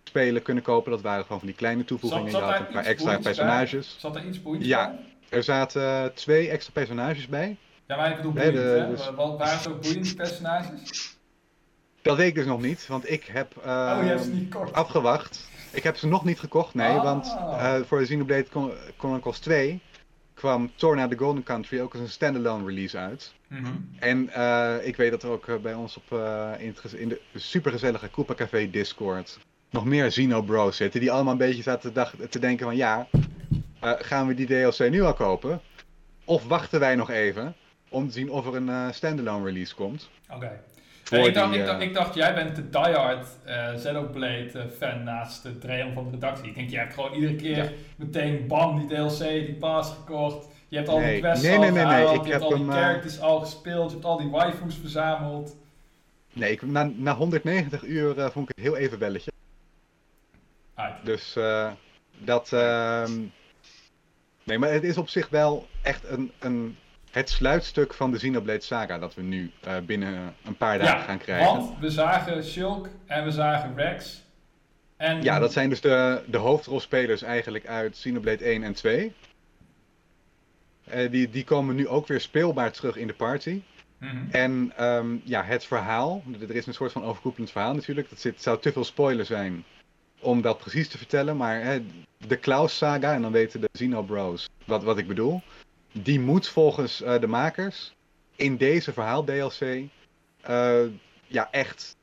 spelen, 0.05 0.42
kunnen 0.42 0.62
kopen. 0.62 0.90
Dat 0.90 1.00
waren 1.00 1.22
gewoon 1.22 1.38
van 1.38 1.48
die 1.48 1.57
kleine 1.57 1.85
toevoegingen. 1.85 2.31
Zat- 2.31 2.40
Je 2.40 2.46
had 2.46 2.59
een 2.61 2.66
paar 2.72 2.85
extra 2.85 3.11
bij? 3.12 3.20
personages. 3.20 3.96
Zat 3.98 4.16
er 4.16 4.24
iets 4.26 4.42
boeiends 4.42 4.66
Ja. 4.68 4.87
bij? 4.88 4.98
Er 5.38 5.42
zaten 5.42 6.14
twee 6.14 6.48
extra 6.48 6.72
personages 6.72 7.26
bij. 7.26 7.57
Ja, 7.87 7.96
maar 7.96 8.11
ik 8.11 8.16
bedoel 8.16 8.33
Nee, 8.33 8.53
boeiend, 8.53 8.68
de- 8.74 8.81
hè? 8.81 8.88
dus- 8.90 9.11
Wat 9.11 9.38
waren 9.38 9.70
ook 9.72 9.81
boeiende 9.83 10.14
personages? 10.14 11.18
Dat 12.03 12.16
weet 12.16 12.29
ik 12.29 12.35
dus 12.35 12.46
nog 12.46 12.61
niet, 12.62 12.87
want 12.87 13.11
ik 13.11 13.24
heb 13.24 13.57
oh, 13.57 13.64
ehm, 13.66 14.31
niet 14.33 14.55
afgewacht. 14.72 15.48
Ik 15.72 15.83
heb 15.83 15.96
ze 15.96 16.07
nog 16.07 16.24
niet 16.24 16.38
gekocht, 16.40 16.74
nee, 16.74 16.96
Ah. 16.96 17.03
want 17.03 17.26
eh, 17.26 17.74
voor 17.87 17.98
de 17.98 18.05
Xenoblade 18.05 18.46
Chronicles 18.98 19.38
2 19.38 19.81
kwam 20.40 20.70
Torna 20.74 21.09
the 21.09 21.16
Golden 21.16 21.42
Country 21.42 21.81
ook 21.81 21.92
als 21.92 22.03
een 22.03 22.09
standalone 22.09 22.64
release 22.64 22.98
uit. 22.98 23.35
Mhm. 23.48 23.72
En 23.98 24.29
eh, 24.29 24.87
ik 24.87 24.96
weet 24.96 25.11
dat 25.11 25.22
er 25.22 25.31
ook 25.31 25.48
eh, 25.48 25.57
bij 25.57 25.74
ons 25.74 25.96
op, 25.96 26.18
eh, 26.18 26.53
in, 26.59 26.76
het 26.83 26.92
in 26.92 27.09
de 27.09 27.20
supergezellige 27.35 28.09
Koopa 28.09 28.35
Café 28.35 28.70
Discord 28.70 29.38
nog 29.70 29.85
meer 29.85 30.09
Xenobros 30.09 30.76
zitten. 30.76 31.00
Die 31.00 31.11
allemaal 31.11 31.33
een 31.33 31.38
beetje 31.38 31.62
zaten 31.62 31.92
te, 32.31 32.38
denken 32.38 32.66
van 32.66 32.76
ja, 32.76 33.07
gaan 33.81 34.26
we 34.26 34.35
die 34.35 34.46
DLC 34.46 34.90
nu 34.90 35.03
al 35.03 35.14
kopen? 35.14 35.61
Of 36.24 36.46
wachten 36.46 36.81
wij 36.81 36.94
nog 36.94 37.11
even 37.11 37.55
om 37.88 38.07
te 38.07 38.12
zien 38.12 38.31
of 38.31 38.46
er 38.46 38.55
een 38.55 38.94
standalone 38.94 39.44
release 39.44 39.74
komt? 39.74 40.11
Oké. 40.29 40.61
Ik, 41.11 41.35
dacht, 41.35 41.51
die, 41.53 41.61
ik, 41.61 41.66
dacht, 41.66 41.81
eh, 41.81 41.87
ik 41.87 41.94
dacht, 41.94 42.14
jij 42.14 42.35
bent 42.35 42.57
de 42.57 42.70
diehard 42.70 43.27
eh 43.44 43.75
eh, 44.55 44.70
fan 44.79 45.03
naast 45.03 45.42
de 45.42 45.59
Dreon 45.59 45.92
van 45.94 46.05
de 46.05 46.11
redactie. 46.11 46.49
Ik 46.49 46.55
denk, 46.55 46.70
jij 46.70 46.81
hebt 46.81 46.94
gewoon 46.94 47.12
iedere 47.12 47.37
keer 47.37 47.57
Ja. 47.57 47.70
meteen 47.96 48.46
bam, 48.46 48.79
die 48.79 48.96
DLC, 48.96 49.18
die 49.18 49.55
pass 49.55 49.92
gekocht. 49.92 50.46
Je 50.68 50.77
hebt 50.77 50.88
al 50.88 50.96
die 50.96 51.07
Nee. 51.07 51.20
quests 51.20 51.44
Nee, 51.44 51.55
al 51.57 51.61
nee, 51.61 51.70
nee, 51.70 51.85
nee, 51.85 52.03
ik 52.03 52.25
je 52.25 52.31
hebt 52.31 52.33
heb 52.33 52.40
al 52.53 52.57
die 52.57 52.70
characters 52.70 53.20
al 53.20 53.40
gespeeld, 53.40 53.88
je 53.88 53.94
hebt 53.94 54.05
al 54.07 54.16
die 54.18 54.29
waifus 54.31 54.75
verzameld. 54.75 55.57
Nee, 56.33 56.53
ik, 56.53 56.62
na, 56.62 56.90
na 56.96 57.14
190 57.14 57.83
uur 57.85 58.14
vond 58.14 58.49
ik 58.49 58.57
het 58.57 58.64
heel 58.64 58.77
even 58.77 58.99
belletje. 58.99 59.33
Uit. 60.75 60.94
Dus 61.05 61.37
dat. 62.18 62.53
ehm, 62.53 63.12
Nee, 64.44 64.59
maar 64.59 64.73
het 64.73 64.85
is 64.85 64.96
op 64.99 65.09
zich 65.09 65.29
wel 65.29 65.66
echt 65.83 66.09
een, 66.09 66.33
een, 66.38 66.77
het 67.11 67.31
sluitstuk 67.31 67.94
van 67.94 68.11
de 68.11 68.16
Xenoblade 68.16 68.61
Saga 68.61 68.99
dat 68.99 69.14
we 69.14 69.23
nu 69.23 69.51
eh, 69.61 69.77
binnen 69.87 70.35
een 70.44 70.57
paar 70.57 70.79
dagen 70.79 71.05
gaan 71.05 71.18
krijgen. 71.18 71.46
want 71.46 71.79
we 71.79 71.90
zagen 71.90 72.44
Shulk 72.44 72.88
en 73.07 73.25
we 73.25 73.31
zagen 73.31 73.77
Rex. 73.77 74.23
En 74.96 75.23
Ja, 75.23 75.38
dat 75.38 75.53
zijn 75.53 75.68
dus 75.68 75.81
de, 75.81 76.23
de 76.27 76.37
hoofdrolspelers 76.37 77.23
eigenlijk 77.23 77.66
uit 77.66 77.92
Xenoblade 77.92 78.44
1 78.44 78.62
en 78.62 78.75
2. 78.75 79.12
Eh, 80.85 81.11
die, 81.11 81.31
die 81.31 81.44
komen 81.44 81.75
nu 81.75 81.88
ook 81.88 82.07
weer 82.07 82.20
speelbaar 82.20 82.73
terug 82.73 82.96
in 82.96 83.07
de 83.07 83.14
party. 83.14 83.62
Mhm. 83.99 84.16
En 84.31 84.73
ehm, 84.77 85.16
ja, 85.25 85.42
het 85.42 85.64
verhaal. 85.64 86.23
Er 86.40 86.55
is 86.55 86.66
een 86.66 86.75
soort 86.75 86.92
van 86.92 87.05
overkoepelend 87.05 87.51
verhaal 87.51 87.75
natuurlijk. 87.75 88.09
Dat 88.09 88.20
zit, 88.20 88.42
zou 88.42 88.61
te 88.61 88.73
veel 88.73 88.85
spoiler 88.85 89.25
zijn 89.27 89.64
om 90.20 90.42
dat 90.42 90.59
precies 90.59 90.88
te 90.88 90.99
vertellen. 90.99 91.37
Maar 91.37 91.62
hè, 91.62 91.83
de 92.27 92.37
Klaus 92.37 92.77
saga, 92.77 93.14
en 93.14 93.23
dan 93.23 93.33
weten 93.33 93.61
de 93.61 93.68
Xenobros 93.73 94.49
wat, 94.64 94.83
wat 94.83 94.99
ik 94.99 95.07
bedoel. 95.07 95.42
Die 95.92 96.20
moet 96.20 96.48
volgens 96.48 97.03
eh, 97.03 97.20
de 97.20 97.26
makers 97.26 97.94
in 98.37 98.57
deze 98.57 98.92
verhaal 98.92 99.24
DLC 99.24 99.61
eh, 100.40 100.81
ja, 101.26 101.48
echt 101.50 101.96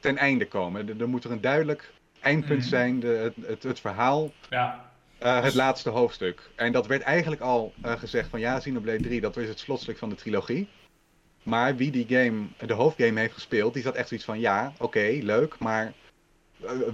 ten 0.00 0.16
einde 0.16 0.46
komen. 0.48 0.88
Er, 0.88 1.00
er 1.00 1.08
moet 1.08 1.24
er 1.24 1.30
een 1.30 1.40
duidelijk 1.40 1.92
eindpunt 2.20 2.60
Mhm. 2.60 2.68
zijn. 2.68 3.00
De, 3.00 3.06
het, 3.06 3.46
het, 3.46 3.62
het 3.62 3.80
verhaal 3.80 4.32
Ja, 4.50 4.90
eh, 5.18 5.34
het 5.34 5.44
Dus- 5.44 5.54
laatste 5.54 5.90
hoofdstuk. 5.90 6.50
En 6.54 6.72
dat 6.72 6.86
werd 6.86 7.02
eigenlijk 7.02 7.42
al 7.42 7.72
gezegd 7.82 8.28
van 8.28 8.40
ja, 8.40 8.58
Xenoblade 8.58 9.02
3, 9.02 9.20
dat 9.20 9.36
is 9.36 9.48
het 9.48 9.58
slotstuk 9.58 9.98
van 9.98 10.08
de 10.08 10.14
trilogie. 10.14 10.68
Maar 11.42 11.76
wie 11.76 11.90
die 11.90 12.06
game, 12.08 12.46
de 12.66 12.72
hoofdgame 12.74 13.20
heeft 13.20 13.34
gespeeld, 13.34 13.74
die 13.74 13.82
zat 13.82 13.94
echt 13.94 14.08
zoiets 14.08 14.26
van 14.26 14.40
ja, 14.40 14.72
oké, 14.78 15.18
leuk, 15.22 15.58
maar 15.58 15.92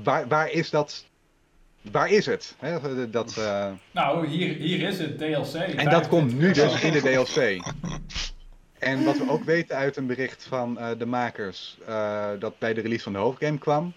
waar, 0.02 0.28
waar 0.28 0.50
is 0.50 0.70
dat? 0.70 1.06
Waar 1.90 2.10
is 2.10 2.26
het? 2.26 2.56
Dat, 3.10 3.36
eh, 3.36 3.72
nou, 3.90 4.26
hier, 4.26 4.54
hier 4.54 4.88
is 4.88 4.98
het 4.98 5.18
DLC. 5.18 5.54
en 5.54 5.90
dat 5.90 6.08
komt 6.08 6.38
nu 6.38 6.52
dus 6.52 6.72
25 6.72 6.82
in 6.82 6.92
de 6.92 7.24
DLC. 7.24 7.74
En 8.78 9.04
wat 9.04 9.18
we 9.18 9.30
ook 9.30 9.44
weten 9.44 9.76
uit 9.76 9.96
een 9.96 10.06
bericht 10.06 10.44
van 10.44 10.78
eh, 10.78 10.88
de 10.98 11.06
makers, 11.06 11.78
eh, 11.86 12.30
dat 12.38 12.58
bij 12.58 12.74
de 12.74 12.80
release 12.80 13.02
van 13.02 13.12
de 13.12 13.18
hoofdgame 13.18 13.58
kwam. 13.58 13.92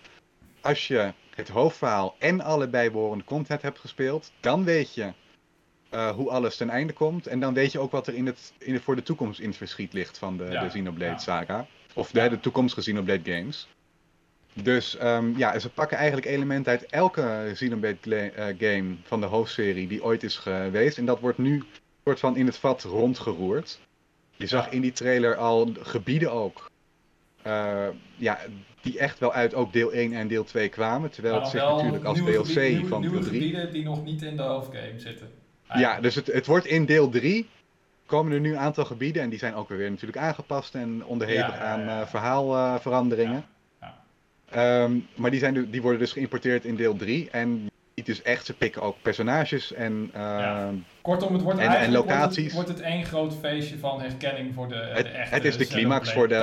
Als 0.62 0.88
je 0.88 1.14
het 1.36 1.50
hoofdverhaal 1.50 2.16
en 2.20 2.42
alle 2.42 2.68
bijbehorende 2.68 3.24
content 3.24 3.62
hebt 3.62 3.80
gespeeld, 3.80 4.32
dan 4.40 4.64
weet 4.64 4.94
je 4.94 5.12
hoe 6.16 6.30
alles 6.30 6.58
ten 6.58 6.70
einde 6.70 6.94
komt. 6.94 7.28
En 7.28 7.40
dan 7.40 7.54
weet 7.54 7.72
je 7.72 7.80
ook 7.80 7.92
wat 7.92 8.08
er 8.08 8.14
in 8.14 8.26
het, 8.26 8.54
in 8.58 8.74
het, 8.74 8.84
voor 8.84 8.96
de 8.96 9.04
toekomst 9.04 9.40
in 9.40 9.48
het 9.48 9.58
verschiet 9.58 9.94
ligt 9.94 10.18
van 10.18 10.38
de, 10.38 10.44
Ja, 10.44 10.62
de 10.62 10.68
Xenoblade 10.68 11.12
ja. 11.12 11.18
saga. 11.18 11.68
Of 11.94 12.12
de, 12.12 12.30
de 12.30 12.40
toekomstige 12.40 12.82
Xenoblade 12.82 13.32
games. 13.32 13.68
Dus 14.54 14.98
ehm, 14.98 15.38
ja, 15.38 15.60
ze 15.60 15.70
pakken 15.70 15.98
eigenlijk 15.98 16.28
elementen 16.28 16.72
uit 16.72 16.86
elke 16.86 17.50
Xenoblade 17.54 18.32
eh, 18.32 18.46
game 18.58 18.96
van 19.04 19.20
de 19.22 19.26
hoofdserie 19.26 19.88
die 19.88 20.04
ooit 20.04 20.24
is 20.24 20.38
geweest. 20.38 20.98
En 20.98 21.06
dat 21.06 21.20
wordt 21.20 21.38
nu 21.38 21.64
soort 22.04 22.20
van 22.20 22.38
in 22.38 22.46
het 22.46 22.58
vat 22.58 22.84
rondgeroerd. 22.84 23.80
Je 24.36 24.48
zag 24.48 24.70
in 24.70 24.82
die 24.82 24.92
trailer 24.92 25.36
al 25.36 25.72
gebieden 25.82 26.32
ook. 26.32 26.68
eh, 27.42 27.88
ja, 28.16 28.38
die 28.82 29.00
echt 29.00 29.20
wel 29.20 29.34
uit 29.34 29.54
ook 29.54 29.74
deel 29.74 29.92
1 29.94 30.14
en 30.14 30.28
deel 30.28 30.44
2 30.44 30.70
kwamen. 30.70 31.10
Terwijl 31.10 31.34
Maar 31.34 31.44
het 31.44 31.52
zich 31.52 31.62
natuurlijk 31.62 32.04
als 32.04 32.18
DLC 32.18 32.28
gebieden- 32.46 32.72
nieuwe, 32.74 32.88
van 32.88 33.02
nieuwe 33.02 33.16
deel 33.20 33.28
3. 33.30 33.40
gebieden 33.42 33.74
die 33.74 33.84
nog 33.84 34.04
niet 34.04 34.22
in 34.22 34.36
de 34.36 34.42
hoofdgame 34.44 34.94
zitten. 35.00 35.30
Ja, 35.74 36.02
dus 36.02 36.16
het, 36.16 36.28
het 36.28 36.46
wordt 36.46 36.66
in 36.66 36.86
deel 36.86 37.10
3 37.10 37.50
komen 38.06 38.32
er 38.32 38.40
nu 38.40 38.52
een 38.52 38.58
aantal 38.60 38.86
gebieden. 38.86 39.22
En 39.22 39.30
die 39.30 39.40
zijn 39.40 39.54
ook 39.56 39.70
weer 39.70 39.90
natuurlijk 39.90 40.20
aangepast 40.20 40.76
en 40.76 41.06
onderhevig 41.06 41.56
Ja, 41.58 41.64
ja, 41.64 41.72
aan 41.74 42.02
eh, 42.02 42.08
verhaalveranderingen. 42.08 43.46
Ehm, 44.52 44.98
maar 45.16 45.32
die, 45.32 45.40
zijn, 45.40 45.54
du- 45.54 45.70
die 45.70 45.82
worden 45.82 46.00
dus 46.00 46.12
geïmporteerd 46.12 46.66
in 46.66 46.76
deel 46.76 46.96
3. 46.96 47.30
En 47.30 47.70
ziet 47.96 48.06
dus 48.06 48.22
echt, 48.22 48.46
ze 48.46 48.54
pikken 48.54 48.82
ook 48.82 48.96
personages 49.02 49.74
en 49.74 50.10
Ja. 50.14 50.58
ehm, 50.68 50.76
Kortom, 51.02 51.34
het 51.34 51.42
wordt 51.42 51.60
En- 51.60 51.66
en 51.66 51.72
eigenlijk 51.72 52.04
wordt 52.06 52.20
locaties. 52.20 52.44
het, 52.44 52.54
wordt 52.54 52.70
het 52.70 52.80
één 52.82 53.06
groot 53.06 53.36
feestje 53.36 53.78
van 53.78 54.02
herkenning 54.02 54.54
voor 54.54 54.68
de, 54.68 54.76
Het- 54.76 55.06
de 55.06 55.10
echte 55.12 55.34
het 55.36 55.46
is 55.46 55.58
de 55.58 55.68
climax 55.68 56.14
voor 56.14 56.28
de- 56.28 56.36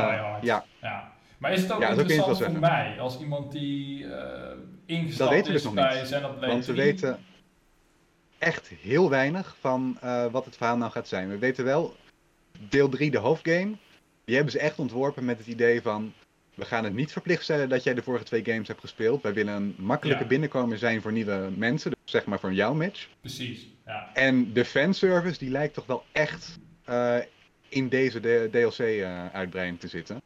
ja. 0.42 0.64
ja. 0.80 1.12
Maar 1.38 1.52
is 1.52 1.62
het 1.62 1.72
ook 1.72 1.80
Ja, 1.80 1.88
het 1.88 1.98
interessant 1.98 2.38
voor 2.42 2.58
mij, 2.60 2.96
als 3.00 3.20
iemand 3.20 3.52
die 3.52 4.08
Dat 4.08 4.56
ingestapt 4.86 5.30
weten 5.30 5.46
we 5.50 5.56
is 5.56 5.62
dus 5.62 5.72
nog 6.20 6.38
bij 6.38 6.48
Want 6.48 6.66
we 6.66 6.72
3? 6.72 6.84
weten 6.84 7.18
echt 8.38 8.68
heel 8.82 9.10
weinig 9.10 9.56
van 9.60 9.96
eh, 10.00 10.26
wat 10.26 10.44
het 10.44 10.56
verhaal 10.56 10.76
nou 10.76 10.90
gaat 10.90 11.08
zijn. 11.08 11.28
We 11.28 11.38
weten 11.38 11.64
wel, 11.64 11.96
deel 12.68 12.88
3, 12.88 13.10
de 13.10 13.18
hoofdgame, 13.18 13.72
die 14.24 14.34
hebben 14.34 14.52
ze 14.52 14.58
echt 14.58 14.78
ontworpen 14.78 15.24
met 15.24 15.38
het 15.38 15.46
idee 15.46 15.82
van... 15.82 16.12
We 16.56 16.64
gaan 16.64 16.84
het 16.84 16.94
niet 16.94 17.12
verplicht 17.12 17.42
stellen 17.42 17.68
dat 17.68 17.82
jij 17.82 17.94
de 17.94 18.02
vorige 18.02 18.24
twee 18.24 18.44
games 18.44 18.68
hebt 18.68 18.80
gespeeld. 18.80 19.22
Wij 19.22 19.32
willen 19.34 19.54
een 19.54 19.74
makkelijke 19.78 20.22
Ja. 20.22 20.28
binnenkomer 20.28 20.78
zijn 20.78 21.02
voor 21.02 21.12
nieuwe 21.12 21.50
mensen. 21.56 21.90
Dus 21.90 22.12
zeg 22.12 22.24
maar 22.24 22.40
voor 22.40 22.52
jou, 22.52 22.76
Mitch. 22.76 23.08
Precies, 23.20 23.66
ja. 23.86 24.10
En 24.14 24.52
de 24.52 24.64
fanservice, 24.64 25.38
die 25.38 25.50
lijkt 25.50 25.74
toch 25.74 25.86
wel 25.86 26.04
echt 26.12 26.58
eh, 26.84 27.16
in 27.68 27.88
deze 27.88 28.20
DLC-uitbreiding 28.50 29.80
te 29.80 29.88
zitten. 29.88 30.22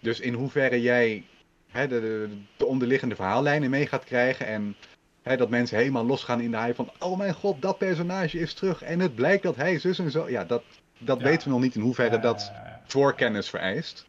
Dus 0.00 0.20
in 0.20 0.34
hoeverre 0.34 0.80
jij 0.82 1.24
hè, 1.70 1.88
de, 1.88 2.00
de, 2.00 2.28
de 2.56 2.66
onderliggende 2.66 3.14
verhaallijnen 3.14 3.70
mee 3.70 3.86
gaat 3.86 4.04
krijgen. 4.04 4.46
En 4.46 4.76
hè, 5.22 5.36
dat 5.36 5.50
mensen 5.50 5.78
helemaal 5.78 6.06
losgaan 6.06 6.40
in 6.40 6.50
de 6.50 6.56
hype 6.58 6.74
van... 6.74 6.90
Oh 6.98 7.18
mijn 7.18 7.34
god, 7.34 7.62
dat 7.62 7.78
personage 7.78 8.38
is 8.38 8.54
terug. 8.54 8.82
En 8.82 9.00
het 9.00 9.14
blijkt 9.14 9.42
dat 9.42 9.56
hij 9.56 9.78
zus 9.78 9.98
en 9.98 10.10
zo... 10.10 10.28
Ja, 10.30 10.44
dat, 10.44 10.62
dat 10.98 11.18
Ja. 11.18 11.24
weten 11.24 11.44
we 11.44 11.50
nog 11.50 11.60
niet 11.62 11.74
in 11.74 11.80
hoeverre 11.80 12.18
dat 12.18 12.52
voorkennis 12.86 13.48
vereist. 13.50 14.06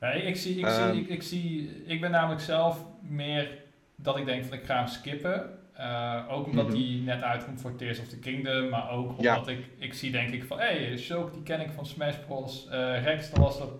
Ja, 0.00 0.10
ik, 0.10 0.24
ik 0.24 0.36
zie, 0.36 0.58
ik, 0.58 0.64
Ehm. 0.66 0.92
zie, 0.92 1.00
ik, 1.02 1.08
ik 1.08 1.22
zie, 1.22 1.82
ik 1.86 2.00
ben 2.00 2.10
namelijk 2.10 2.40
zelf 2.40 2.84
meer 3.00 3.48
dat 3.96 4.16
ik 4.16 4.24
denk 4.24 4.44
van 4.44 4.56
ik 4.58 4.64
ga 4.64 4.76
hem 4.76 4.86
skippen. 4.86 5.58
Eh, 5.72 6.24
ook 6.30 6.46
omdat 6.46 6.66
Mhm. 6.66 6.74
die 6.74 7.02
net 7.02 7.22
uitkomt 7.22 7.60
voor 7.60 7.76
Tears 7.76 8.00
of 8.00 8.08
the 8.08 8.18
Kingdom, 8.18 8.68
maar 8.68 8.90
ook 8.90 9.20
Ja. 9.20 9.34
omdat 9.34 9.48
ik, 9.48 9.58
ik 9.78 9.94
zie 9.94 10.10
denk 10.10 10.30
ik 10.30 10.44
van, 10.44 10.58
hé, 10.58 10.64
hey, 10.84 10.98
Shulk 10.98 11.32
die 11.32 11.42
ken 11.42 11.60
ik 11.60 11.70
van 11.74 11.86
Smash 11.86 12.16
Bros. 12.26 12.68
Eh, 12.70 13.02
Rex, 13.04 13.30
dat 13.30 13.38
was 13.38 13.58
dat, 13.58 13.70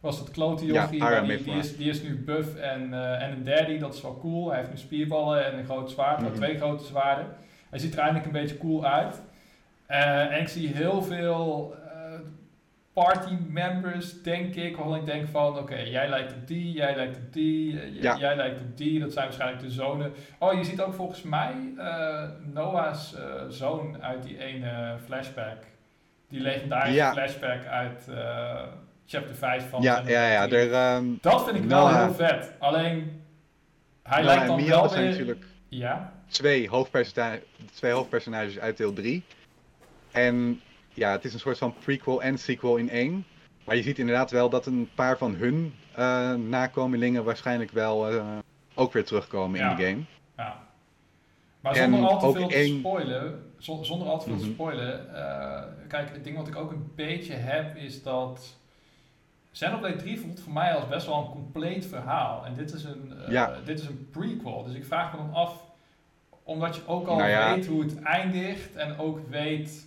was 0.00 0.18
het 0.18 0.30
klote 0.30 0.66
Ja, 0.66 0.86
die, 0.86 1.00
die, 1.42 1.54
is, 1.54 1.76
die 1.76 1.88
is 1.90 2.02
nu 2.02 2.16
buff 2.24 2.54
en, 2.56 2.92
eh, 2.94 3.22
en 3.22 3.30
een 3.32 3.44
daddy, 3.44 3.78
dat 3.78 3.94
is 3.94 4.02
wel 4.02 4.18
cool. 4.20 4.48
Hij 4.50 4.58
heeft 4.58 4.70
nu 4.70 4.76
spierballen 4.78 5.46
en 5.46 5.58
een 5.58 5.64
groot 5.64 5.90
zwaard, 5.90 6.20
Mhm. 6.20 6.32
twee 6.34 6.56
grote 6.56 6.84
zwaarden. 6.84 7.26
Hij 7.70 7.78
ziet 7.78 7.92
er 7.92 7.98
eindelijk 7.98 8.26
een 8.26 8.32
beetje 8.32 8.58
cool 8.58 8.84
uit. 8.86 9.20
En 9.86 10.40
ik 10.40 10.48
zie 10.48 10.68
heel 10.74 11.02
veel 11.02 11.74
party 12.92 13.36
members, 13.48 14.22
denk 14.22 14.54
ik, 14.54 14.76
waarvan 14.76 14.96
ik 14.96 15.04
denk 15.06 15.28
van, 15.28 15.58
oké, 15.58 15.76
jij 15.78 16.08
lijkt 16.08 16.32
op 16.32 16.46
die, 16.46 16.72
jij 16.72 16.96
lijkt 16.96 17.16
op 17.16 17.32
die, 17.32 17.80
eh, 17.80 18.02
Ja. 18.02 18.16
jij 18.18 18.36
lijkt 18.36 18.60
op 18.60 18.76
die, 18.76 19.00
dat 19.00 19.12
zijn 19.12 19.24
waarschijnlijk 19.24 19.62
de 19.62 19.70
zonen. 19.70 20.12
Oh, 20.38 20.52
je 20.52 20.64
ziet 20.64 20.80
ook 20.80 20.94
volgens 20.94 21.22
mij 21.22 21.54
eh, 21.76 22.22
Noah's 22.52 23.14
eh, 23.14 23.22
zoon 23.48 24.02
uit 24.02 24.22
die 24.22 24.38
ene 24.38 24.96
flashback. 25.04 25.62
Die 26.28 26.40
legendarische 26.40 26.94
Ja. 26.96 27.12
flashback 27.12 27.64
uit 27.66 28.04
chapter 29.06 29.34
5 29.34 29.68
van 29.68 29.82
Ja, 29.82 30.02
ja, 30.06 30.26
ja. 30.30 30.46
3. 30.46 30.58
Er, 30.58 30.72
ehm, 30.72 31.04
Dat 31.20 31.44
vind 31.44 31.56
ik 31.56 31.64
wel 31.64 31.96
heel 31.96 32.14
vet. 32.14 32.52
Alleen, 32.58 33.22
hij 34.02 34.22
Noah 34.22 34.34
lijkt 34.34 34.46
dan 34.46 34.66
wel 34.66 34.88
zijn 34.88 35.02
weer... 35.02 35.10
natuurlijk 35.10 35.44
Ja, 35.68 36.12
twee, 36.28 36.68
hoofdpersona- 36.68 37.38
twee 37.74 37.92
hoofdpersonages 37.92 38.58
uit 38.58 38.76
deel 38.76 38.92
3. 38.92 39.22
En 40.12 40.60
ja, 40.94 41.10
het 41.12 41.24
is 41.24 41.32
een 41.32 41.40
soort 41.40 41.58
van 41.58 41.74
prequel 41.84 42.22
en 42.22 42.38
sequel 42.38 42.76
in 42.76 42.90
één. 42.90 43.24
Maar 43.64 43.76
je 43.76 43.82
ziet 43.82 43.98
inderdaad 43.98 44.30
wel 44.30 44.50
dat 44.50 44.66
een 44.66 44.88
paar 44.94 45.18
van 45.18 45.34
hun 45.34 45.74
eh, 45.94 46.34
nakomelingen 46.34 47.24
waarschijnlijk 47.24 47.70
wel 47.70 48.08
eh, 48.10 48.24
ook 48.74 48.92
weer 48.92 49.04
terugkomen 49.04 49.58
Ja. 49.58 49.70
in 49.70 49.76
de 49.76 49.82
game. 49.84 50.02
ja. 50.36 50.68
Maar 51.60 51.74
En 51.76 51.90
zonder 51.92 52.10
al 52.10 52.18
te 52.32 52.38
veel 52.38 52.48
te 52.48 52.54
één- 52.54 52.78
spoilen, 52.78 53.52
zon- 53.58 53.84
zonder 53.84 54.08
al 54.08 54.18
te 54.18 54.24
veel 54.28 54.36
te 54.38 54.44
Mhm. 54.44 54.52
spoilen, 54.52 55.14
eh, 55.16 55.62
kijk, 55.88 56.10
het 56.12 56.24
ding 56.24 56.36
wat 56.36 56.48
ik 56.48 56.56
ook 56.56 56.70
een 56.70 56.92
beetje 56.94 57.32
heb 57.34 57.76
is 57.76 58.02
dat 58.02 58.58
Xenoblade 59.52 59.96
3 59.96 60.20
voelt 60.20 60.40
voor 60.40 60.52
mij 60.52 60.74
als 60.74 60.88
best 60.88 61.06
wel 61.06 61.16
een 61.18 61.30
compleet 61.30 61.86
verhaal. 61.86 62.44
En 62.44 62.54
dit 62.54 62.72
is 62.72 62.84
een, 62.84 63.12
eh, 63.26 63.32
Ja. 63.32 63.54
dit 63.64 63.78
is 63.80 63.86
een 63.86 64.08
prequel. 64.10 64.64
Dus 64.64 64.74
ik 64.74 64.84
vraag 64.84 65.12
me 65.12 65.18
dan 65.18 65.34
af, 65.34 65.64
omdat 66.42 66.76
je 66.76 66.82
ook 66.86 67.06
al 67.06 67.16
Nou 67.16 67.28
ja. 67.28 67.54
weet 67.54 67.66
hoe 67.66 67.82
het 67.82 68.02
eindigt 68.02 68.76
en 68.76 68.98
ook 68.98 69.20
weet 69.28 69.86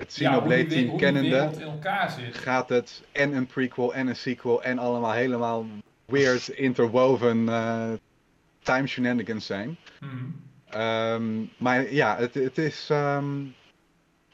Het 0.00 0.16
ja, 0.16 0.40
hoe, 0.40 0.48
die, 0.48 0.56
Xenoblade 0.56 0.62
we- 0.62 0.68
team 0.74 0.88
hoe 0.88 0.98
die 0.98 1.06
kennende 1.06 2.30
gaat 2.32 2.68
het 2.68 3.02
en 3.12 3.32
een 3.32 3.46
prequel 3.46 3.94
en 3.94 4.06
een 4.06 4.16
sequel 4.16 4.62
en 4.62 4.78
allemaal 4.78 5.12
helemaal 5.12 5.66
weird 6.04 6.48
interwoven 6.48 7.48
eh, 7.48 7.90
time 8.62 8.86
shenanigans 8.86 9.46
zijn. 9.46 9.76
Mhm. 10.00 10.14
Ehm, 10.70 11.24
maar 11.56 11.92
ja, 11.92 12.16
het, 12.16 12.34
het 12.34 12.58
is. 12.58 12.86
ehm, 12.90 13.26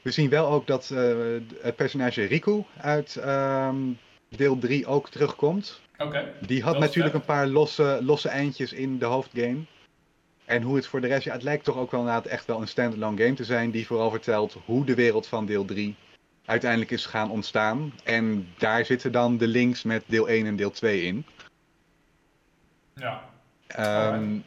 we 0.01 0.11
zien 0.11 0.29
wel 0.29 0.47
ook 0.47 0.67
dat 0.67 0.89
eh, 0.91 1.15
het 1.61 1.75
personage 1.75 2.23
Riku 2.23 2.63
uit 2.77 3.15
ehm, 3.15 3.75
deel 4.29 4.57
3 4.57 4.85
ook 4.85 5.09
terugkomt. 5.09 5.81
Oké, 5.97 6.33
Die 6.39 6.63
had 6.63 6.73
Dat 6.73 6.81
natuurlijk 6.81 7.15
een 7.15 7.25
paar 7.25 7.47
losse, 7.47 7.99
losse 8.01 8.29
eindjes 8.29 8.73
in 8.73 8.97
de 8.97 9.05
hoofdgame. 9.05 9.59
En 10.47 10.61
hoe 10.61 10.75
het 10.75 10.87
voor 10.87 11.01
de 11.01 11.07
rest, 11.07 11.23
ja, 11.23 11.33
het 11.33 11.43
lijkt 11.43 11.63
toch 11.63 11.77
ook 11.77 11.91
wel 11.91 11.99
inderdaad 11.99 12.25
echt 12.25 12.45
wel 12.45 12.61
een 12.61 12.67
standalone 12.67 13.21
game 13.21 13.33
te 13.33 13.43
zijn. 13.43 13.71
Die 13.71 13.87
vooral 13.87 14.09
vertelt 14.09 14.57
hoe 14.65 14.85
de 14.85 14.95
wereld 14.95 15.27
van 15.27 15.45
deel 15.45 15.65
3 15.65 15.95
uiteindelijk 16.45 16.91
is 16.91 17.05
gaan 17.05 17.31
ontstaan. 17.31 17.93
En 18.03 18.47
daar 18.57 18.85
zitten 18.85 19.11
dan 19.11 19.37
de 19.37 19.47
links 19.47 19.83
met 19.83 20.03
deel 20.05 20.29
1 20.29 20.45
en 20.45 20.55
deel 20.55 20.71
2 20.71 21.01
in. 21.01 21.25
ja. 22.93 23.23
Ehm, 23.67 24.37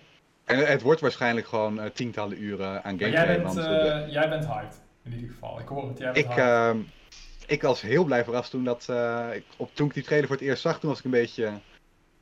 en 0.45 0.67
het 0.67 0.83
wordt 0.83 1.01
waarschijnlijk 1.01 1.47
gewoon 1.47 1.81
eh, 1.81 1.91
tientallen 1.91 2.43
uren 2.43 2.85
aan 2.85 2.99
gameplay. 2.99 3.27
jij 3.27 3.43
bent, 3.43 3.57
eh, 3.57 4.13
jij 4.13 4.29
bent 4.29 4.47
hyped, 4.47 4.81
in 5.05 5.13
ieder 5.13 5.31
geval. 5.31 5.61
Ik 5.61 5.69
hoor 5.69 5.89
het, 5.89 5.99
jij 5.99 6.13
bent 6.13 6.27
ik, 6.27 6.37
ehm, 6.37 6.79
ik 7.47 7.63
was 7.63 7.81
heel 7.81 8.05
blij 8.05 8.25
verrast 8.25 8.51
toen, 8.51 8.65
dat, 8.65 8.89
ik, 9.35 9.45
op, 9.57 9.75
toen 9.75 9.87
ik 9.87 9.95
die 9.95 10.03
trailer 10.03 10.27
voor 10.29 10.37
het 10.37 10.45
eerst 10.45 10.63
zag. 10.63 10.81
Toen 10.81 10.89
was 10.89 10.99
ik 10.99 11.05
een 11.05 11.11
beetje 11.11 11.53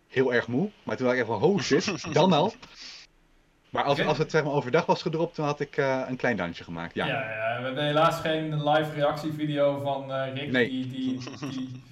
heel 0.08 0.34
erg 0.34 0.46
moe. 0.46 0.70
Maar 0.82 0.96
toen 0.96 1.06
dacht 1.06 1.18
ik 1.18 1.24
echt 1.24 1.38
van, 1.38 1.50
oh 1.50 1.60
shit, 1.60 2.14
dan 2.14 2.32
al. 2.32 2.52
Maar 3.70 3.84
als, 3.84 4.04
als 4.04 4.18
het 4.18 4.30
zeg 4.30 4.44
maar 4.44 4.52
overdag 4.52 4.86
was 4.86 5.02
gedropt, 5.02 5.36
dan 5.36 5.46
had 5.46 5.60
ik 5.60 5.76
eh, 5.76 6.02
een 6.08 6.16
klein 6.16 6.36
dansje 6.36 6.64
gemaakt. 6.64 6.94
Ja. 6.94 7.06
Ja, 7.06 7.20
ja, 7.20 7.58
we 7.58 7.64
hebben 7.64 7.84
helaas 7.84 8.20
geen 8.20 8.68
live 8.68 8.94
reactievideo 8.94 9.78
van 9.78 10.12
eh, 10.12 10.34
Rick. 10.34 10.50
Nee. 10.50 10.68
Die, 10.68 10.90
die, 10.90 11.18
die, 11.50 11.82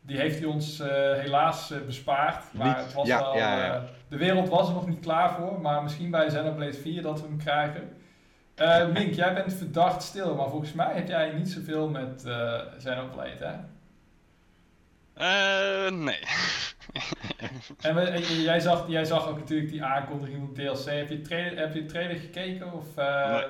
die 0.00 0.18
heeft 0.18 0.38
hij 0.38 0.48
ons 0.48 0.80
eh, 0.80 0.88
helaas 1.12 1.72
bespaard. 1.86 2.44
Maar 2.52 2.78
het 2.78 2.92
was 2.92 3.06
ja, 3.06 3.20
wel, 3.20 3.36
ja, 3.36 3.64
ja. 3.64 3.84
de 4.08 4.16
wereld 4.16 4.48
was 4.48 4.68
er 4.68 4.74
nog 4.74 4.86
niet 4.86 5.00
klaar 5.00 5.34
voor. 5.34 5.60
Maar 5.60 5.82
misschien 5.82 6.10
bij 6.10 6.26
Xenoblade 6.26 6.72
4 6.74 7.02
dat 7.02 7.20
we 7.20 7.26
hem 7.26 7.38
krijgen. 7.38 7.92
Mink, 8.92 9.14
jij 9.14 9.34
bent 9.34 9.54
verdacht 9.54 10.02
stil. 10.02 10.34
Maar 10.34 10.48
volgens 10.48 10.72
mij 10.72 10.94
heb 10.94 11.08
jij 11.08 11.32
niet 11.32 11.50
zoveel 11.50 11.88
met 11.88 12.24
Xenoblade, 12.78 13.44
hè? 13.44 13.54
Eh, 15.16 15.90
nee. 15.90 16.18
En 17.80 17.94
we- 17.94 18.00
en 18.00 18.22
jij, 18.42 18.60
zag, 18.60 18.88
jij 18.88 19.04
zag 19.04 19.28
ook 19.28 19.38
natuurlijk 19.38 19.70
die 19.70 19.82
aankondiging 19.82 20.38
van 20.38 20.54
DLC. 20.54 20.84
Heb 20.84 21.08
je, 21.08 21.20
trailer, 21.20 21.58
heb 21.58 21.74
je 21.74 21.80
de 21.80 21.86
trailer 21.88 22.16
gekeken? 22.16 22.72
Of, 22.72 22.96
eh, 22.96 23.30
Nee. 23.32 23.44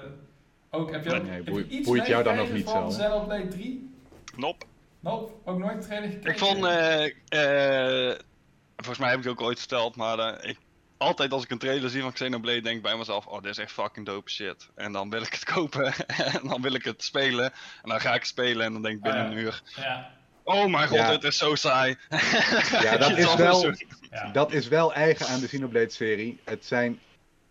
ook, 0.70 0.90
heb 0.90 1.04
je, 1.04 1.14
ook, 1.14 1.22
Nee, 1.22 1.30
heb 1.32 1.44
boeit- 1.44 1.70
je 1.70 1.76
iets 1.76 1.86
boeit 1.88 2.06
jou 2.06 2.22
dan 2.22 2.38
ook 2.38 2.48
meegekregen 2.48 2.80
niet 2.82 2.82
van 2.84 2.92
zo, 2.92 3.00
hè? 3.00 3.08
Xenoblade 3.08 3.48
3? 3.48 3.94
Nope. 4.36 4.64
Nope, 5.00 5.32
ook 5.44 5.58
nooit 5.58 5.82
trailer 5.82 6.08
gekeken? 6.10 6.30
Ik 6.30 6.38
vond, 6.38 6.64
eh, 6.64 7.04
eh, 8.08 8.18
volgens 8.76 8.98
mij 8.98 9.08
heb 9.10 9.18
ik 9.18 9.24
het 9.24 9.32
ook 9.32 9.40
ooit 9.40 9.58
verteld, 9.58 9.96
maar 9.96 10.18
eh, 10.18 10.50
ik, 10.50 10.58
altijd 10.96 11.32
als 11.32 11.44
ik 11.44 11.50
een 11.50 11.58
trailer 11.58 11.90
zie 11.90 12.02
van 12.02 12.12
Xenoblade 12.12 12.60
denk 12.60 12.76
ik 12.76 12.82
bij 12.82 12.96
mezelf, 12.96 13.26
oh 13.26 13.42
dit 13.42 13.50
is 13.50 13.58
echt 13.58 13.72
fucking 13.72 14.06
dope 14.06 14.30
shit. 14.30 14.68
En 14.74 14.92
dan 14.92 15.10
wil 15.10 15.22
ik 15.22 15.32
het 15.32 15.44
kopen 15.54 15.92
en 16.06 16.48
dan 16.48 16.62
wil 16.62 16.74
ik 16.74 16.84
het 16.84 17.02
spelen 17.04 17.44
en 17.82 17.88
dan 17.88 18.00
ga 18.00 18.08
ik 18.14 18.18
het 18.20 18.26
spelen 18.28 18.66
en 18.66 18.72
dan 18.72 18.82
denk 18.82 18.94
ik 18.96 19.02
binnen 19.02 19.22
Ah, 19.24 19.30
ja. 19.30 19.36
een 19.36 19.42
uur, 19.44 19.62
Ja, 19.76 20.10
oh 20.46 20.66
mijn 20.66 20.88
god 20.88 20.96
Ja. 20.98 21.10
dit 21.10 21.24
is 21.24 21.38
zo 21.38 21.54
saai. 21.54 21.96
Ja, 22.82 22.96
dat 23.06 23.16
is 23.18 23.34
wel- 23.34 23.72
ja. 24.10 24.30
Dat 24.32 24.52
is 24.52 24.68
wel 24.68 24.94
eigen 24.94 25.26
aan 25.26 25.40
de 25.40 25.46
Xenoblade-serie. 25.46 26.38
Het 26.44 26.64
zijn 26.66 26.98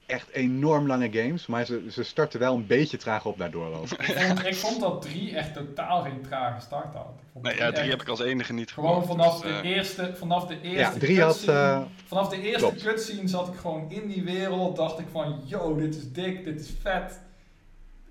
echt 0.06 0.30
enorm 0.30 0.88
lange 0.88 1.10
games, 1.12 1.46
maar 1.46 1.66
ze, 1.66 1.86
ze 1.92 2.04
starten 2.04 2.40
wel 2.40 2.56
een 2.56 2.68
beetje 2.68 2.98
traag 2.98 3.26
op 3.26 3.38
daardoor 3.38 3.76
ook. 3.76 3.90
Ik, 3.92 4.04
vond, 4.18 4.46
ik 4.46 4.56
vond 4.56 4.80
dat 4.88 5.02
3 5.02 5.36
echt 5.36 5.54
totaal 5.54 6.02
geen 6.02 6.22
trage 6.30 6.62
start 6.62 6.94
had. 6.94 7.08
Ik 7.20 7.28
vond 7.32 7.44
Nee, 7.46 7.54
drie 7.54 7.66
ja, 7.66 7.72
drie 7.72 7.82
echt 7.82 7.92
heb 7.92 8.02
ik 8.02 8.08
als 8.08 8.20
enige 8.22 8.54
niet 8.54 8.72
Gewoon 8.72 8.90
gehoord, 8.90 9.08
vanaf 9.08 9.42
dus, 9.42 9.62
de 9.62 9.68
eerste, 9.68 10.14
vanaf 10.16 10.46
de 10.48 10.62
eerste 10.62 10.80
Ja, 10.80 10.92
drie 11.00 11.22
had... 11.22 11.32
cutscene- 11.34 11.58
eh, 11.60 11.82
Vanaf 12.08 12.30
de 12.30 12.42
eerste 12.42 12.60
klopt. 12.60 12.84
cutscene 12.84 13.28
zat 13.28 13.48
ik 13.48 13.60
gewoon 13.60 13.86
in 13.92 14.08
die 14.08 14.24
wereld. 14.24 14.76
Dacht 14.76 15.00
ik 15.00 15.06
van, 15.12 15.42
yo, 15.46 15.76
dit 15.76 15.96
is 15.96 16.12
dik, 16.12 16.44
dit 16.44 16.60
is 16.60 16.70
vet. 16.82 17.20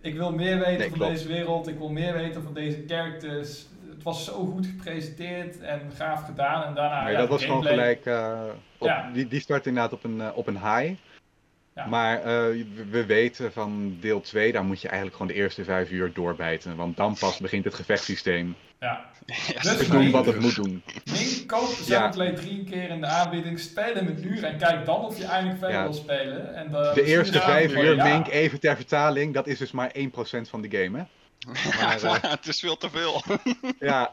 Ik 0.01 0.14
wil 0.14 0.32
meer 0.32 0.59
weten 0.59 0.78
Nee, 0.78 0.89
van 0.89 0.99
klopt. 0.99 1.12
deze 1.14 1.28
wereld. 1.28 1.68
Ik 1.68 1.78
wil 1.78 1.89
meer 1.89 2.12
weten 2.12 2.43
van 2.43 2.55
deze 2.55 2.85
characters. 2.87 3.66
Het 4.05 4.14
was 4.14 4.24
zo 4.24 4.44
goed 4.46 4.66
gepresenteerd 4.66 5.61
en 5.61 5.80
gaaf 5.96 6.24
gedaan. 6.24 6.64
En 6.64 6.74
daarna, 6.74 7.02
nee, 7.02 7.12
ja, 7.12 7.18
dat 7.18 7.28
was 7.28 7.44
gewoon 7.44 7.64
gelijk... 7.64 8.07
eh, 8.07 8.40
op, 8.78 8.88
Ja. 8.88 9.11
die, 9.12 9.28
die 9.28 9.40
start 9.40 9.66
inderdaad 9.66 9.92
op 9.92 10.05
een, 10.05 10.20
eh, 10.20 10.28
op 10.36 10.46
een 10.46 10.59
high. 10.59 10.92
Ja. 11.74 11.86
Maar 11.86 12.18
eh, 12.18 12.24
we, 12.24 12.84
we 12.90 13.07
weten 13.07 13.52
van 13.52 13.96
deel 14.00 14.20
2, 14.20 14.52
daar 14.52 14.64
moet 14.64 14.80
je 14.80 14.88
eigenlijk 14.88 15.16
gewoon 15.16 15.32
de 15.32 15.38
eerste 15.38 15.64
vijf 15.64 15.90
uur 15.90 16.12
doorbijten. 16.12 16.76
Want 16.76 16.96
dan 16.96 17.16
pas 17.20 17.38
begint 17.38 17.64
het 17.64 17.74
gevechtssysteem 17.74 18.57
Ja. 18.80 19.05
Dus 19.62 19.88
doen 19.88 20.11
wat 20.11 20.26
het 20.26 20.40
moet 20.40 20.55
doen. 20.55 20.82
Mink, 21.05 21.46
koop 21.46 21.68
Ja. 21.86 22.09
3 22.11 22.28
een 22.59 22.64
keer 22.70 22.88
in 22.88 23.00
de 23.00 23.07
aanbieding. 23.07 23.59
Speel 23.61 23.94
hem 23.94 24.07
een 24.07 24.26
uur 24.26 24.44
en 24.44 24.59
kijk 24.59 24.84
dan 24.86 25.05
of 25.05 25.18
je 25.18 25.24
eindelijk 25.24 25.59
verder 25.59 25.76
Ja. 25.76 25.82
wil 25.82 25.92
spelen. 25.92 26.55
En 26.55 26.70
de, 26.70 26.90
De 26.94 27.05
eerste 27.05 27.40
vijf 27.40 27.72
uur, 27.76 27.94
ja. 27.94 28.05
Mink, 28.05 28.26
even 28.28 28.61
ter 28.61 28.76
vertaling, 28.76 29.34
dat 29.34 29.46
is 29.46 29.59
dus 29.59 29.70
maar 29.72 29.92
1% 29.98 30.48
van 30.48 30.61
de 30.62 30.78
game, 30.78 30.98
hè? 30.98 31.05
Maar, 31.47 32.01
Ja, 32.03 32.18
het 32.36 32.47
is 32.47 32.61
veel 32.61 32.76
te 32.76 32.90
veel. 32.90 33.22
Ja. 33.78 34.12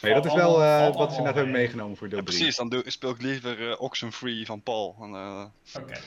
Nee, 0.00 0.14
dat 0.14 0.24
is 0.26 0.32
wel 0.34 0.48
allemaal- 0.62 0.90
eh, 0.92 0.96
wat 0.96 1.12
ze 1.12 1.16
net 1.22 1.34
hebben 1.34 1.52
mee. 1.52 1.62
meegenomen 1.62 1.96
voor 1.96 2.08
deel 2.08 2.18
Ja, 2.18 2.24
3. 2.24 2.36
precies, 2.38 2.56
dan 2.56 2.82
speel 2.86 3.10
ik 3.10 3.22
liever 3.22 3.70
eh, 3.70 3.80
Oxenfree 3.80 4.46
van 4.46 4.62
Paul. 4.62 4.96
Eh, 5.00 5.44
Oké. 5.82 6.00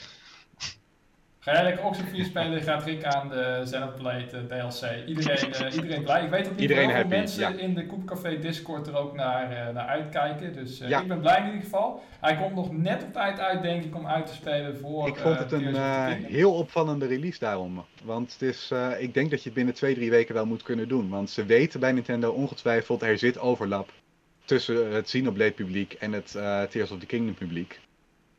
Ga 1.48 1.54
jij 1.54 1.64
lekker 1.64 1.86
Oxen 1.86 2.08
4 2.08 2.26
spelen, 2.26 2.62
gaat 2.62 2.84
Rick 2.84 3.04
aan 3.04 3.30
de 3.30 3.62
Xenoblade 3.64 4.26
eh, 4.50 4.68
DLC. 4.68 5.08
Iedereen, 5.08 5.54
eh, 5.54 5.74
iedereen 5.82 6.04
blij. 6.04 6.24
Ik 6.24 6.30
weet 6.30 6.44
dat 6.44 6.52
niet 6.52 6.62
Iedereen 6.62 6.90
happy, 6.90 7.08
mensen 7.08 7.42
ja. 7.42 7.62
in 7.62 7.74
de 7.74 7.86
Koepcafé 7.86 8.40
Discord 8.40 8.88
er 8.88 8.98
ook 8.98 9.16
naar, 9.16 9.52
eh, 9.52 9.74
naar 9.74 9.88
uitkijken. 9.88 10.54
Dus 10.54 10.80
eh, 10.80 10.90
Ja. 10.90 11.02
ik 11.02 11.08
ben 11.08 11.20
blij 11.20 11.40
in 11.40 11.46
ieder 11.46 11.62
geval. 11.62 12.04
Hij 12.20 12.38
komt 12.38 12.56
nog 12.56 12.72
net 12.72 13.04
op 13.04 13.14
tijd 13.14 13.40
uit, 13.40 13.62
denk 13.62 13.84
ik, 13.84 13.96
om 13.96 14.08
uit 14.08 14.26
te 14.26 14.34
spelen 14.34 14.78
voor 14.78 15.08
Ik 15.08 15.16
vond 15.16 15.36
eh, 15.36 15.42
het 15.42 15.52
een 15.52 15.76
eh, 15.76 16.06
heel 16.10 16.54
opvallende 16.54 17.06
release 17.06 17.40
daarom. 17.40 17.86
Want 18.04 18.32
het 18.34 18.42
is, 18.42 18.72
eh, 18.72 19.02
ik 19.02 19.14
denk 19.14 19.30
dat 19.30 19.40
je 19.40 19.46
het 19.46 19.54
binnen 19.54 19.74
2, 19.74 19.96
3 19.96 20.10
weken 20.10 20.34
wel 20.34 20.46
moet 20.46 20.64
kunnen 20.64 20.88
doen. 20.88 21.10
Want 21.10 21.30
ze 21.30 21.46
weten 21.46 21.80
bij 21.80 21.92
Nintendo 21.92 22.32
ongetwijfeld, 22.32 23.02
er 23.02 23.18
zit 23.18 23.40
overlap 23.40 23.92
tussen 24.46 24.92
het 24.94 25.06
Xenoblade 25.06 25.52
publiek 25.52 25.94
en 25.94 26.14
het 26.14 26.36
eh, 26.36 26.62
Tears 26.62 26.92
of 26.92 27.00
the 27.00 27.06
Kingdom 27.06 27.34
publiek. 27.34 27.80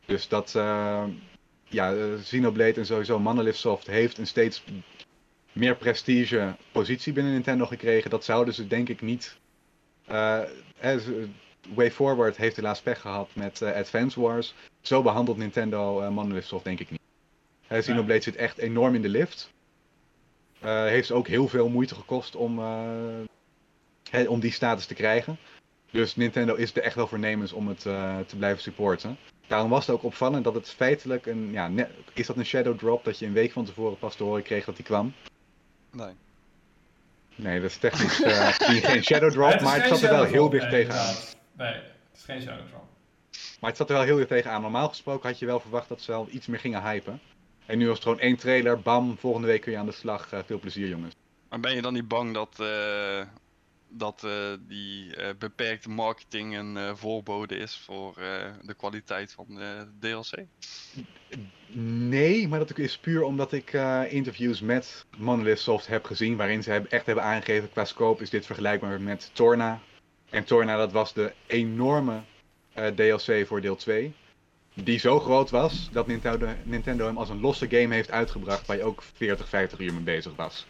Dus 0.07 0.29
dat, 0.29 0.55
eh, 0.57 1.05
ja, 1.69 1.95
eh, 1.95 2.05
Xenoblade 2.23 2.73
en 2.75 2.87
sowieso 2.87 3.19
Monolith 3.19 3.57
Soft 3.57 3.87
heeft 3.87 4.19
een 4.19 4.27
steeds 4.27 4.65
meer 5.53 5.77
prestige 5.77 6.55
positie 6.73 7.13
binnen 7.13 7.33
Nintendo 7.33 7.67
gekregen. 7.67 8.11
Dat 8.11 8.25
zouden 8.25 8.55
ze 8.55 8.67
denk 8.67 8.89
ik 8.89 9.01
niet... 9.01 9.37
ze- 10.81 11.29
Way 11.75 11.91
Forward 11.91 12.37
heeft 12.37 12.57
helaas 12.57 12.81
pech 12.81 13.01
gehad 13.01 13.29
met 13.33 13.63
eh, 13.63 13.75
Advance 13.75 14.21
Wars. 14.21 14.55
Zo 14.81 15.03
behandelt 15.03 15.37
Nintendo 15.37 16.11
Monolith 16.11 16.45
Soft 16.45 16.65
denk 16.65 16.81
ik 16.81 16.91
niet. 16.91 17.01
Uh, 17.73 17.79
Xenoblade 17.79 18.21
zit 18.21 18.37
echt 18.37 18.59
enorm 18.59 18.95
in 18.95 19.03
de 19.03 19.09
lift. 19.09 19.51
Heeft 20.61 21.11
ook 21.13 21.27
heel 21.29 21.49
veel 21.49 21.69
moeite 21.69 21.95
gekost 21.95 22.37
om, 22.37 22.59
om 24.29 24.41
die 24.41 24.53
status 24.53 24.87
te 24.87 24.95
krijgen. 24.95 25.39
Dus 25.91 26.17
Nintendo 26.17 26.55
is 26.55 26.75
er 26.77 26.83
echt 26.83 26.95
wel 26.95 27.07
voornemens 27.07 27.53
om 27.53 27.69
het 27.69 27.81
te 28.29 28.37
blijven 28.37 28.63
supporten. 28.63 29.17
Daarom 29.49 29.71
was 29.71 29.87
het 29.87 29.95
ook 29.97 30.03
opvallend 30.03 30.45
dat 30.45 30.55
het 30.55 30.69
feitelijk 30.71 31.27
een, 31.27 31.51
ja, 31.53 31.69
net- 31.69 31.91
is 32.15 32.27
dat 32.27 32.37
een 32.37 32.45
shadow 32.47 32.79
drop 32.79 33.05
dat 33.05 33.19
je 33.19 33.27
een 33.27 33.33
week 33.33 33.53
van 33.53 33.65
tevoren 33.65 33.99
pas 33.99 34.17
te 34.17 34.23
horen 34.25 34.43
kreeg 34.43 34.65
dat 34.65 34.77
die 34.77 34.85
kwam. 34.85 35.15
nee. 35.93 36.13
Nee, 37.35 37.61
dat 37.61 37.71
is 37.71 37.77
technisch 37.77 38.23
eh, 38.23 38.49
geen 38.91 39.03
shadow 39.05 39.31
drop, 39.31 39.51
Het 39.53 39.61
maar 39.61 39.77
het 39.77 39.89
zat 39.89 40.03
er 40.03 40.11
wel 40.11 40.25
heel 40.25 40.49
dicht 40.51 40.71
nee, 40.71 40.85
tegenaan. 40.85 41.15
Nee, 41.53 41.73
het 41.73 41.83
is 42.17 42.23
geen 42.25 42.43
Shadow 42.43 42.67
Drop. 42.69 42.85
Maar 43.61 43.69
het 43.71 43.77
zat 43.79 43.89
er 43.89 43.95
wel 43.97 44.05
heel 44.05 44.17
dicht 44.17 44.29
tegenaan. 44.29 44.63
Normaal 44.63 44.89
gesproken 44.89 45.29
had 45.29 45.39
je 45.39 45.47
wel 45.47 45.61
verwacht 45.61 45.89
dat 45.89 46.01
ze 46.01 46.11
wel 46.11 46.29
iets 46.31 46.47
meer 46.47 46.59
gingen 46.59 46.83
hypen. 46.83 47.21
En 47.67 47.79
nu 47.79 47.87
was 47.87 47.95
het 47.95 48.03
gewoon 48.03 48.21
één 48.21 48.37
trailer, 48.37 48.81
bam, 48.81 49.19
volgende 49.19 49.47
week 49.47 49.61
kun 49.61 49.73
je 49.73 49.79
aan 49.79 49.87
de 49.87 49.93
slag. 49.93 50.33
Eh, 50.33 50.39
veel 50.47 50.59
plezier 50.59 50.89
jongens. 50.89 51.15
Maar 51.49 51.61
ben 51.61 51.75
je 51.75 51.83
dan 51.83 51.93
niet 51.93 52.09
bang 52.09 52.35
dat, 52.35 52.57
eh, 52.61 53.21
dat 53.91 54.25
eh, 54.25 54.53
die 54.69 55.17
eh, 55.17 55.35
beperkte 55.39 55.89
marketing 55.89 56.57
een 56.57 56.77
eh, 56.77 56.91
voorbode 56.95 57.57
is 57.57 57.77
voor 57.77 58.15
de 58.63 58.75
kwaliteit 58.77 59.33
van 59.33 59.47
de 59.49 59.87
DLC? 60.01 60.45
Nee, 62.09 62.49
maar 62.49 62.59
dat 62.59 62.79
is 62.79 62.99
puur 62.99 63.23
omdat 63.23 63.53
ik 63.53 63.73
interviews 64.09 64.61
met 64.61 65.07
Monolith 65.17 65.59
Soft 65.59 65.87
heb 65.87 66.05
gezien. 66.05 66.37
Waarin 66.37 66.63
ze 66.63 66.73
echt 66.73 67.07
hebben 67.07 67.25
aangegeven 67.25 67.71
qua 67.71 67.85
scope 67.85 68.23
is 68.23 68.31
dit 68.31 68.47
vergelijkbaar 68.47 69.01
met 69.01 69.31
Torna. 69.33 69.81
En 70.31 70.45
Torna 70.45 70.77
dat 70.77 70.93
was 70.93 71.13
de 71.13 71.33
enorme 71.47 72.23
DLC 72.95 73.47
voor 73.47 73.61
deel 73.61 73.77
2. 73.77 74.15
Die 74.75 74.99
zo 74.99 75.21
groot 75.21 75.51
was 75.51 75.89
dat 75.93 76.07
Nintendo, 76.07 76.49
Nintendo 76.63 77.07
hem 77.07 77.19
als 77.19 77.29
een 77.29 77.41
losse 77.41 77.69
game 77.69 77.95
heeft 77.95 78.11
uitgebracht. 78.11 78.67
Waar 78.67 78.77
je 78.77 78.83
ook 78.83 79.03
40, 79.03 79.49
50 79.49 79.79
uur 79.79 79.95
mee 79.95 80.03
bezig 80.03 80.37
was. 80.37 80.67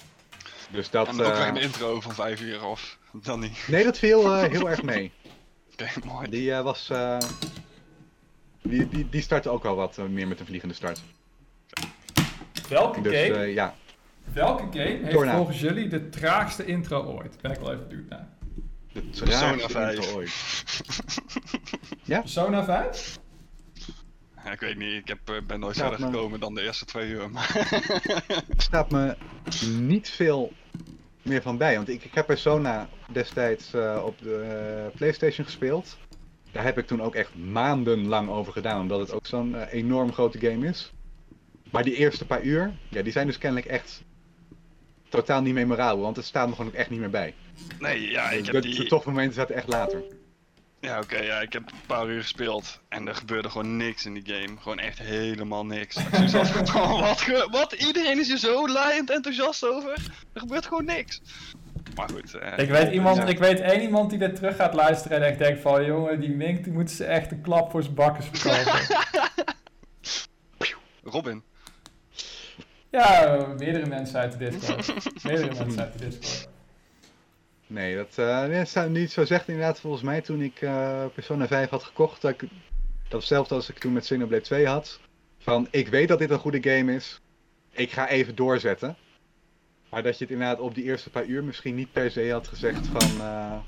Dus 0.70 0.90
dat... 0.90 1.08
en 1.08 1.20
ook 1.20 1.32
eh, 1.32 1.38
weer 1.38 1.48
een 1.48 1.56
intro 1.56 2.00
van 2.00 2.14
5 2.14 2.40
uur 2.40 2.64
of 2.64 2.97
dan 3.12 3.40
niet? 3.40 3.64
Nee, 3.68 3.84
dat 3.84 3.98
viel 3.98 4.34
eh, 4.34 4.50
heel 4.50 4.70
erg 4.70 4.82
mee. 4.82 5.12
Oké, 5.72 5.88
mooi. 6.04 6.28
Die 6.30 6.52
eh, 6.52 6.62
was. 6.62 6.90
eh, 6.90 7.18
die, 8.62 8.88
die, 8.88 9.08
die 9.08 9.22
startte 9.22 9.48
ook 9.48 9.64
al 9.64 9.74
wat 9.76 9.96
meer 9.96 10.28
met 10.28 10.40
een 10.40 10.46
vliegende 10.46 10.74
start. 10.74 11.02
Welke 12.68 13.00
Dus 13.00 13.12
game, 13.26 13.34
eh, 13.44 13.54
ja, 13.54 13.74
welke 14.32 14.62
game 14.62 14.98
heeft 15.02 15.10
Torna. 15.10 15.36
volgens 15.36 15.60
jullie 15.60 15.88
de 15.88 16.08
traagste 16.08 16.64
intro 16.64 17.02
ooit? 17.04 17.38
Ben 17.40 17.50
ik 17.50 17.58
wel 17.58 17.72
even 17.72 17.88
benieuwd 17.88 18.08
naar. 18.08 18.28
de 18.92 19.00
Persona 19.00 19.56
traagste 19.56 19.68
5. 19.68 19.96
intro 19.96 20.14
ooit. 20.16 20.32
Persona 22.20 22.64
5? 22.64 23.18
Ja, 24.44 24.52
ik 24.52 24.60
weet 24.60 24.76
niet, 24.76 24.92
ik 24.94 25.08
heb, 25.08 25.42
ben 25.46 25.60
nooit 25.60 25.76
Ja, 25.76 25.88
verder 25.88 26.06
gekomen 26.06 26.40
dan 26.40 26.54
de 26.54 26.62
eerste 26.62 26.84
twee 26.84 27.08
uur. 27.10 27.30
Maar 27.30 27.78
staat 28.56 28.90
me 28.90 29.16
niet 29.78 30.08
veel 30.10 30.52
meer 31.28 31.42
van 31.42 31.56
bij. 31.56 31.76
Want 31.76 31.88
ik, 31.88 32.04
ik 32.04 32.14
heb 32.14 32.26
Persona 32.26 32.88
destijds 33.12 33.74
eh, 33.74 34.02
op 34.04 34.18
de 34.18 34.40
eh, 34.40 34.96
PlayStation 34.96 35.44
gespeeld. 35.44 35.98
Daar 36.52 36.64
heb 36.64 36.78
ik 36.78 36.86
toen 36.86 37.02
ook 37.02 37.14
echt 37.14 37.36
maandenlang 37.36 38.28
over 38.28 38.52
gedaan. 38.52 38.80
Omdat 38.80 39.00
het 39.00 39.12
ook 39.12 39.26
zo'n 39.26 39.54
eh, 39.54 39.72
enorm 39.72 40.12
grote 40.12 40.38
game 40.38 40.66
is. 40.66 40.92
Maar 41.70 41.82
die 41.82 41.94
eerste 41.94 42.26
paar 42.26 42.42
uur, 42.42 42.72
ja, 42.88 43.02
die 43.02 43.12
zijn 43.12 43.26
dus 43.26 43.38
kennelijk 43.38 43.68
echt 43.68 44.02
totaal 45.08 45.42
niet 45.42 45.54
memorabel. 45.54 46.02
Want 46.02 46.16
het 46.16 46.24
staat 46.24 46.48
me 46.48 46.54
gewoon 46.54 46.70
ook 46.70 46.76
echt 46.76 46.90
niet 46.90 47.00
meer 47.00 47.10
bij. 47.10 47.34
nee, 47.78 48.10
ja, 48.10 48.30
ik 48.30 48.44
de, 48.44 48.50
heb 48.52 48.62
die... 48.62 48.86
toffe 48.86 49.08
momenten 49.08 49.34
zaten 49.34 49.54
echt 49.54 49.68
later. 49.68 50.02
Ja, 50.80 50.98
oké, 50.98 51.18
ja, 51.18 51.40
ik 51.40 51.52
heb 51.52 51.62
een 51.70 51.78
paar 51.86 52.08
uur 52.08 52.20
gespeeld 52.20 52.80
en 52.88 53.08
er 53.08 53.14
gebeurde 53.14 53.50
gewoon 53.50 53.76
niks 53.76 54.06
in 54.06 54.14
die 54.14 54.34
game. 54.34 54.56
Gewoon 54.60 54.78
echt 54.78 54.98
helemaal 54.98 55.66
niks. 55.66 55.96
Gewoon, 56.64 57.00
wat, 57.00 57.48
wat? 57.50 57.72
Iedereen 57.72 58.18
is 58.18 58.26
hier 58.28 58.36
zo 58.36 58.68
laaiend 58.68 59.10
enthousiast 59.10 59.64
over? 59.66 59.92
Er 60.32 60.40
gebeurt 60.40 60.66
gewoon 60.66 60.84
niks. 60.84 61.20
Maar 61.94 62.08
goed. 62.08 62.34
eh, 62.34 62.58
Ik 62.58 62.68
weet, 62.70 62.92
iemand, 62.92 63.16
ja. 63.16 63.24
ik 63.24 63.38
weet 63.38 63.60
één 63.60 63.80
iemand 63.82 64.10
die 64.10 64.18
dit 64.18 64.34
terug 64.36 64.56
gaat 64.56 64.74
luisteren 64.74 65.16
en 65.18 65.22
echt 65.26 65.38
denkt 65.38 65.60
van... 65.60 65.84
Jongen, 65.84 66.20
die 66.20 66.30
Mink, 66.30 66.64
die 66.64 66.72
moeten 66.72 66.94
ze 66.96 67.04
echt 67.04 67.30
een 67.32 67.40
klap 67.40 67.70
voor 67.70 67.82
zijn 67.82 67.94
bakkers 67.94 68.26
verkopen. 68.32 68.96
Robin. 71.12 71.42
Ja, 72.90 73.36
meerdere 73.58 73.86
mensen 73.86 74.18
uit 74.20 74.32
de 74.38 74.38
Discord. 74.50 75.24
meerdere 75.24 75.54
mensen 75.54 75.80
uit 75.80 75.98
de 75.98 76.08
Discord. 76.08 76.47
Nee, 77.68 77.96
dat, 77.96 78.14
zou 78.68 78.90
niet 78.90 79.12
zo 79.12 79.24
zegt 79.24 79.48
inderdaad 79.48 79.80
volgens 79.80 80.02
mij 80.02 80.20
toen 80.20 80.40
ik 80.40 80.60
eh, 80.60 81.06
Persona 81.14 81.46
5 81.46 81.70
had 81.70 81.82
gekocht. 81.82 82.20
Dat, 82.20 82.30
ik, 82.30 82.40
dat 82.40 82.50
was 83.08 83.20
hetzelfde 83.20 83.54
als 83.54 83.68
ik 83.68 83.78
toen 83.78 83.92
met 83.92 84.02
Xenoblade 84.02 84.42
2 84.42 84.66
had. 84.66 85.00
Van, 85.38 85.68
ik 85.70 85.88
weet 85.88 86.08
dat 86.08 86.18
dit 86.18 86.30
een 86.30 86.38
goede 86.38 86.70
game 86.70 86.94
is. 86.94 87.20
Ik 87.70 87.90
ga 87.90 88.08
even 88.08 88.34
doorzetten. 88.34 88.96
Maar 89.90 90.02
dat 90.02 90.18
je 90.18 90.24
het 90.24 90.32
inderdaad 90.32 90.60
op 90.60 90.74
die 90.74 90.84
eerste 90.84 91.10
paar 91.10 91.26
uur 91.26 91.44
misschien 91.44 91.74
niet 91.74 91.92
per 91.92 92.10
se 92.10 92.30
had 92.30 92.48
gezegd 92.48 92.86
van... 92.86 93.20
eh, 93.20 93.58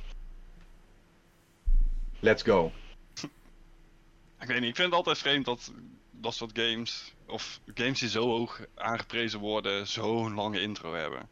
let's 2.20 2.42
go. 2.42 2.72
Ik 4.40 4.46
weet 4.46 4.60
niet, 4.60 4.68
ik 4.68 4.76
vind 4.76 4.88
het 4.88 4.96
altijd 4.96 5.18
vreemd 5.18 5.44
dat 5.44 5.72
dat 6.10 6.34
soort 6.34 6.58
games, 6.58 7.14
of 7.26 7.60
games 7.74 7.98
die 8.00 8.08
zo 8.08 8.28
hoog 8.28 8.60
aangeprezen 8.74 9.40
worden, 9.40 9.86
zo'n 9.86 10.34
lange 10.34 10.60
intro 10.60 10.94
hebben. 10.94 11.28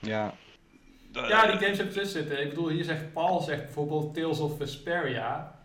Ja, 0.00 0.34
Ja, 1.12 1.46
die 1.46 1.58
games 1.60 1.78
heb 1.78 1.90
tussen 1.90 2.20
zitten. 2.22 2.40
Ik 2.42 2.48
bedoel, 2.48 2.68
hier 2.68 2.84
zegt 2.84 3.12
Paul 3.12 3.40
zegt 3.40 3.64
bijvoorbeeld 3.64 4.14
Tales 4.14 4.38
of 4.38 4.56
Vesperia. 4.56 5.60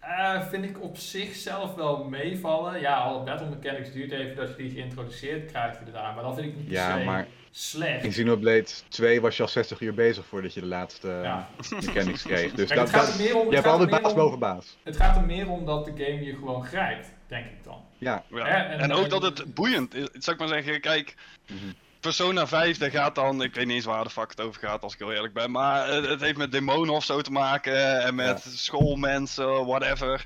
Eh, 0.00 0.42
vind 0.48 0.64
ik 0.64 0.82
op 0.82 0.96
zichzelf 0.96 1.74
wel 1.74 2.04
meevallen. 2.04 2.80
Ja, 2.80 2.96
alle 2.96 3.22
battle 3.24 3.48
mechanics 3.48 3.92
duurt 3.92 4.10
even 4.12 4.36
dat 4.36 4.48
je 4.48 4.56
die 4.56 4.70
geïntroduceerd 4.70 5.50
krijgt 5.50 5.78
inderdaad. 5.78 6.14
Maar 6.14 6.24
dat 6.24 6.34
vind 6.34 6.46
ik 6.46 6.56
niet 6.56 6.70
ja 6.70 6.98
se 6.98 7.04
maar 7.04 7.26
slecht. 7.50 8.04
in 8.04 8.10
Xenoblade 8.10 8.66
2 8.88 9.20
was 9.20 9.36
je 9.36 9.42
al 9.42 9.48
60 9.48 9.80
uur 9.80 9.94
bezig 9.94 10.26
voordat 10.26 10.54
je 10.54 10.60
de 10.60 10.66
laatste 10.66 11.08
Ja. 11.22 11.48
mechanics 11.70 12.22
kreeg. 12.22 12.52
Dus 12.54 12.68
Kijk, 12.68 12.78
dat, 12.80 12.90
het, 12.90 12.96
gaat 12.96 13.06
dat, 13.06 13.14
er 13.18 13.20
meer 13.24 13.36
om, 13.36 13.48
je 13.48 13.54
hebt 13.54 13.66
altijd 13.66 13.90
baas 13.90 14.10
om, 14.12 14.18
boven 14.18 14.38
baas. 14.38 14.76
het 14.82 14.96
gaat 14.96 15.16
er 15.16 15.24
meer 15.26 15.48
om 15.48 15.64
dat 15.66 15.84
de 15.84 15.90
game 16.04 16.24
je 16.24 16.34
gewoon 16.34 16.64
grijpt, 16.64 17.08
denk 17.26 17.44
ik 17.46 17.64
dan. 17.64 17.80
Ja, 17.98 18.24
Ja. 18.30 18.44
Hè, 18.46 18.50
en- 18.50 18.78
En 18.80 18.92
ook 18.92 19.10
dat 19.10 19.22
het 19.22 19.54
boeiend 19.54 19.94
is. 19.94 20.08
Zou 20.12 20.32
ik 20.36 20.38
maar 20.38 20.48
zeggen, 20.62 20.80
kijk, 20.80 21.14
Mhm. 21.46 21.58
Persona 22.00 22.46
5, 22.46 22.78
daar 22.78 22.90
gaat 22.90 23.14
dan, 23.14 23.42
ik 23.42 23.54
weet 23.54 23.66
niet 23.66 23.74
eens 23.74 23.84
waar 23.84 24.04
de 24.04 24.10
fuck 24.10 24.30
het 24.30 24.40
over 24.40 24.60
gaat 24.60 24.82
als 24.82 24.92
ik 24.92 24.98
heel 24.98 25.12
eerlijk 25.12 25.34
ben, 25.34 25.50
maar 25.50 25.88
het, 25.88 26.06
het 26.06 26.20
heeft 26.20 26.36
met 26.36 26.52
demonen 26.52 26.94
of 26.94 27.04
zo 27.04 27.20
te 27.20 27.30
maken 27.32 28.02
en 28.02 28.14
met 28.14 28.44
schoolmensen, 28.48 29.66
whatever. 29.66 30.24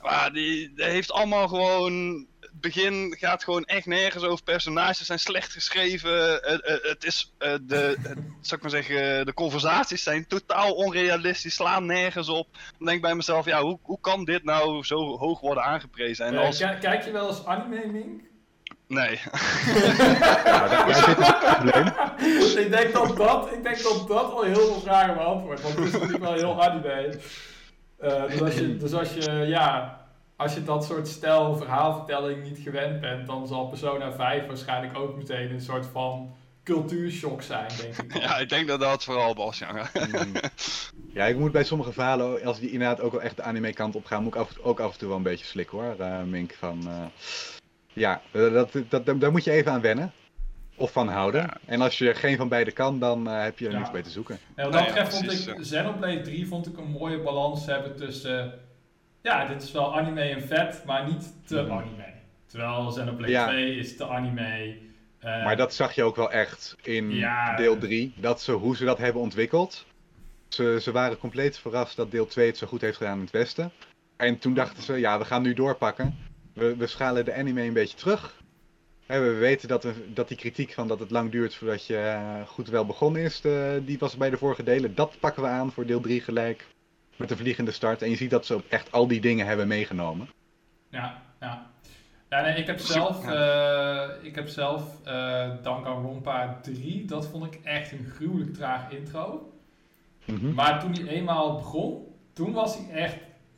Maar 0.00 0.32
die, 0.32 0.72
die 0.74 0.84
heeft 0.84 1.12
allemaal 1.12 1.48
gewoon, 1.48 2.26
het 2.40 2.60
begin 2.60 3.16
gaat 3.18 3.44
gewoon 3.44 3.64
echt 3.64 3.86
nergens 3.86 4.24
over, 4.24 4.44
personages 4.44 5.06
zijn 5.06 5.18
slecht 5.18 5.52
geschreven, 5.52 6.32
het, 6.32 6.60
het, 6.64 6.82
het 6.82 7.04
is, 7.04 7.32
eh, 7.38 7.54
de, 7.62 7.96
het, 8.02 8.18
zou 8.40 8.56
ik 8.56 8.62
maar 8.62 8.70
zeggen, 8.70 9.26
de 9.26 9.34
conversaties 9.34 10.02
zijn 10.02 10.26
totaal 10.26 10.72
onrealistisch, 10.74 11.54
slaan 11.54 11.86
nergens 11.86 12.28
op. 12.28 12.48
Dan 12.52 12.86
denk 12.86 12.96
ik 12.96 13.02
bij 13.02 13.14
mezelf, 13.14 13.44
ja, 13.44 13.60
hoe, 13.62 13.78
hoe 13.82 14.00
kan 14.00 14.24
dit 14.24 14.44
nou 14.44 14.84
zo 14.84 15.16
hoog 15.18 15.40
worden 15.40 15.64
aangeprezen? 15.64 16.26
En 16.26 16.36
als, 16.36 16.58
ki- 16.58 16.78
Kijk 16.80 17.04
je 17.04 17.10
wel 17.10 17.28
eens 17.28 17.44
anime, 17.46 17.86
Mink? 17.86 18.22
Nee. 18.86 19.20
nou, 20.44 20.68
daar, 20.68 20.68
daar 20.68 20.94
zit 20.94 21.16
het 21.16 21.38
probleem. 21.38 21.86
ik, 22.64 22.70
denk 22.70 22.92
dat 22.92 23.16
dat, 23.16 23.52
ik 23.52 23.62
denk 23.62 23.82
dat 23.82 24.08
dat 24.08 24.32
al 24.32 24.42
heel 24.42 24.54
veel 24.54 24.80
vragen 24.80 25.14
beantwoordt. 25.14 25.62
Want 25.62 25.74
het 25.74 25.84
is 25.84 25.92
natuurlijk 25.92 26.22
wel 26.22 26.32
heel 26.32 26.62
anime. 26.62 27.18
Eh, 27.98 28.22
dus, 28.26 28.40
als 28.40 28.54
je, 28.54 28.76
dus 28.76 28.92
als 28.92 29.12
je, 29.14 29.30
ja, 29.30 30.00
als 30.36 30.54
je 30.54 30.64
dat 30.64 30.84
soort 30.84 31.08
stijl 31.08 31.56
verhaalvertelling 31.56 32.42
niet 32.42 32.58
gewend 32.58 33.00
bent, 33.00 33.26
dan 33.26 33.46
zal 33.46 33.66
Persona 33.66 34.12
5 34.12 34.46
waarschijnlijk 34.46 34.98
ook 34.98 35.16
meteen 35.16 35.50
een 35.50 35.60
soort 35.60 35.86
van 35.92 36.34
cultuurshock 36.64 37.42
zijn, 37.42 37.70
denk 37.80 37.96
ik. 37.96 38.18
Ja, 38.22 38.38
ik 38.38 38.48
denk 38.48 38.68
dat 38.68 38.80
dat 38.80 39.04
vooral 39.04 39.34
was, 39.34 39.58
jongen. 39.58 39.86
Mm. 40.10 40.32
Ja, 41.14 41.24
ik 41.24 41.36
moet 41.36 41.52
bij 41.52 41.64
sommige 41.64 41.92
verhalen, 41.92 42.44
als 42.44 42.60
die 42.60 42.70
inderdaad 42.70 43.00
ook 43.00 43.12
wel 43.12 43.22
echt 43.22 43.36
de 43.36 43.42
anime 43.42 43.72
kant 43.72 43.94
op 43.94 44.04
gaan, 44.04 44.22
moet 44.22 44.34
ik 44.34 44.40
af, 44.40 44.58
ook 44.62 44.80
af 44.80 44.92
en 44.92 44.98
toe 44.98 45.08
wel 45.08 45.16
een 45.16 45.22
beetje 45.22 45.44
slikken 45.44 45.78
hoor, 45.78 45.94
eh, 45.98 46.22
Mink. 46.22 46.54
Van, 46.58 46.80
eh, 46.86 47.04
ja, 47.94 48.20
eh, 48.30 48.52
dat, 48.52 48.72
dat, 48.88 49.06
dat, 49.06 49.20
daar 49.20 49.30
moet 49.32 49.44
je 49.44 49.50
even 49.50 49.72
aan 49.72 49.80
wennen. 49.80 50.12
Of 50.76 50.92
van 50.92 51.08
houden. 51.08 51.40
Ja. 51.40 51.56
En 51.66 51.80
als 51.80 51.98
je 51.98 52.14
geen 52.14 52.36
van 52.36 52.48
beide 52.48 52.72
kan, 52.72 52.98
dan 52.98 53.28
eh, 53.28 53.42
heb 53.42 53.58
je 53.58 53.66
er 53.66 53.72
Ja. 53.72 53.78
niks 53.78 53.90
bij 53.90 54.02
te 54.02 54.10
zoeken. 54.10 54.38
En 54.54 54.64
wat 54.64 54.72
dat 54.72 54.80
ja, 54.82 54.86
betreft 54.86 55.14
vond 55.16 55.32
ik 55.32 55.38
ja. 55.38 55.54
Xenoblade 55.54 56.20
3 56.20 56.46
vond 56.46 56.66
ik 56.66 56.76
een 56.78 56.90
mooie 56.90 57.18
balans 57.22 57.66
hebben 57.66 57.96
tussen... 57.96 58.52
ja, 59.22 59.46
dit 59.46 59.62
is 59.62 59.72
wel 59.72 59.96
anime 59.96 60.20
en 60.20 60.42
vet, 60.42 60.82
maar 60.86 61.06
niet 61.06 61.32
te 61.46 61.62
Mhm. 61.62 61.72
anime. 61.72 62.04
Terwijl 62.46 62.86
Xenoblade 62.88 63.32
Ja. 63.32 63.46
2 63.46 63.76
is 63.76 63.96
te 63.96 64.06
anime. 64.08 64.76
eh, 65.18 65.44
Maar 65.44 65.56
dat 65.56 65.74
zag 65.74 65.94
je 65.94 66.02
ook 66.02 66.16
wel 66.16 66.30
echt 66.32 66.76
in 66.82 67.10
Ja. 67.10 67.56
deel 67.56 67.78
3. 67.78 68.12
Dat 68.16 68.40
ze, 68.42 68.52
hoe 68.52 68.76
ze 68.76 68.84
dat 68.84 68.98
hebben 68.98 69.22
ontwikkeld. 69.22 69.86
Ze, 70.48 70.78
ze 70.82 70.92
waren 70.92 71.18
compleet 71.18 71.58
verrast 71.58 71.96
dat 71.96 72.10
deel 72.10 72.26
2 72.26 72.46
het 72.46 72.58
zo 72.58 72.66
goed 72.66 72.80
heeft 72.80 72.96
gedaan 72.96 73.16
in 73.16 73.20
het 73.22 73.30
Westen. 73.30 73.70
En 74.16 74.38
toen 74.38 74.54
dachten 74.54 74.82
ze, 74.82 74.94
ja, 74.98 75.18
we 75.18 75.24
gaan 75.24 75.42
nu 75.42 75.54
doorpakken. 75.54 76.18
We, 76.54 76.76
we 76.76 76.86
schalen 76.86 77.24
de 77.24 77.34
anime 77.34 77.62
een 77.62 77.72
beetje 77.72 77.96
terug. 77.96 78.42
Hè, 79.06 79.20
we 79.20 79.32
weten 79.32 79.68
dat, 79.68 79.86
dat 80.14 80.28
die 80.28 80.36
kritiek 80.36 80.72
van 80.72 80.88
dat 80.88 80.98
het 81.00 81.10
lang 81.10 81.30
duurt 81.30 81.54
voordat 81.54 81.86
je 81.86 81.96
eh, 81.96 82.46
goed 82.46 82.68
wel 82.68 82.86
begonnen 82.86 83.22
is, 83.22 83.40
de- 83.40 83.82
die 83.84 83.98
was 83.98 84.16
bij 84.16 84.30
de 84.30 84.36
vorige 84.36 84.62
delen. 84.62 84.94
Dat 84.94 85.16
pakken 85.20 85.42
we 85.42 85.48
aan 85.48 85.72
voor 85.72 85.86
deel 85.86 86.00
3 86.00 86.20
gelijk. 86.20 86.66
Met 87.16 87.30
een 87.30 87.36
vliegende 87.36 87.70
start. 87.70 88.02
En 88.02 88.10
je 88.10 88.16
ziet 88.16 88.30
dat 88.30 88.46
ze 88.46 88.54
ook 88.54 88.64
echt 88.68 88.92
al 88.92 89.06
die 89.06 89.20
dingen 89.20 89.46
hebben 89.46 89.68
meegenomen. 89.68 90.28
Ja, 90.88 91.22
ja. 91.40 91.70
Ja, 92.28 92.40
nee, 92.40 92.54
ik 92.56 92.66
heb 92.66 92.78
zelf, 92.78 93.26
eh, 93.28 94.08
ik 94.22 94.34
heb 94.34 94.48
zelf 94.48 95.00
eh 95.04 95.50
Danganronpa 95.62 96.58
3, 96.62 97.04
dat 97.04 97.26
vond 97.28 97.54
ik 97.54 97.60
echt 97.64 97.92
een 97.92 98.04
gruwelijk 98.14 98.54
traag 98.54 98.90
intro. 98.90 99.52
Mhm. 100.24 100.54
Maar 100.54 100.80
toen 100.80 100.92
hij 100.92 101.06
eenmaal 101.06 101.54
begon, 101.56 102.06
toen 102.32 102.52
was 102.52 102.78
hij 102.78 102.94
echt 103.02 103.16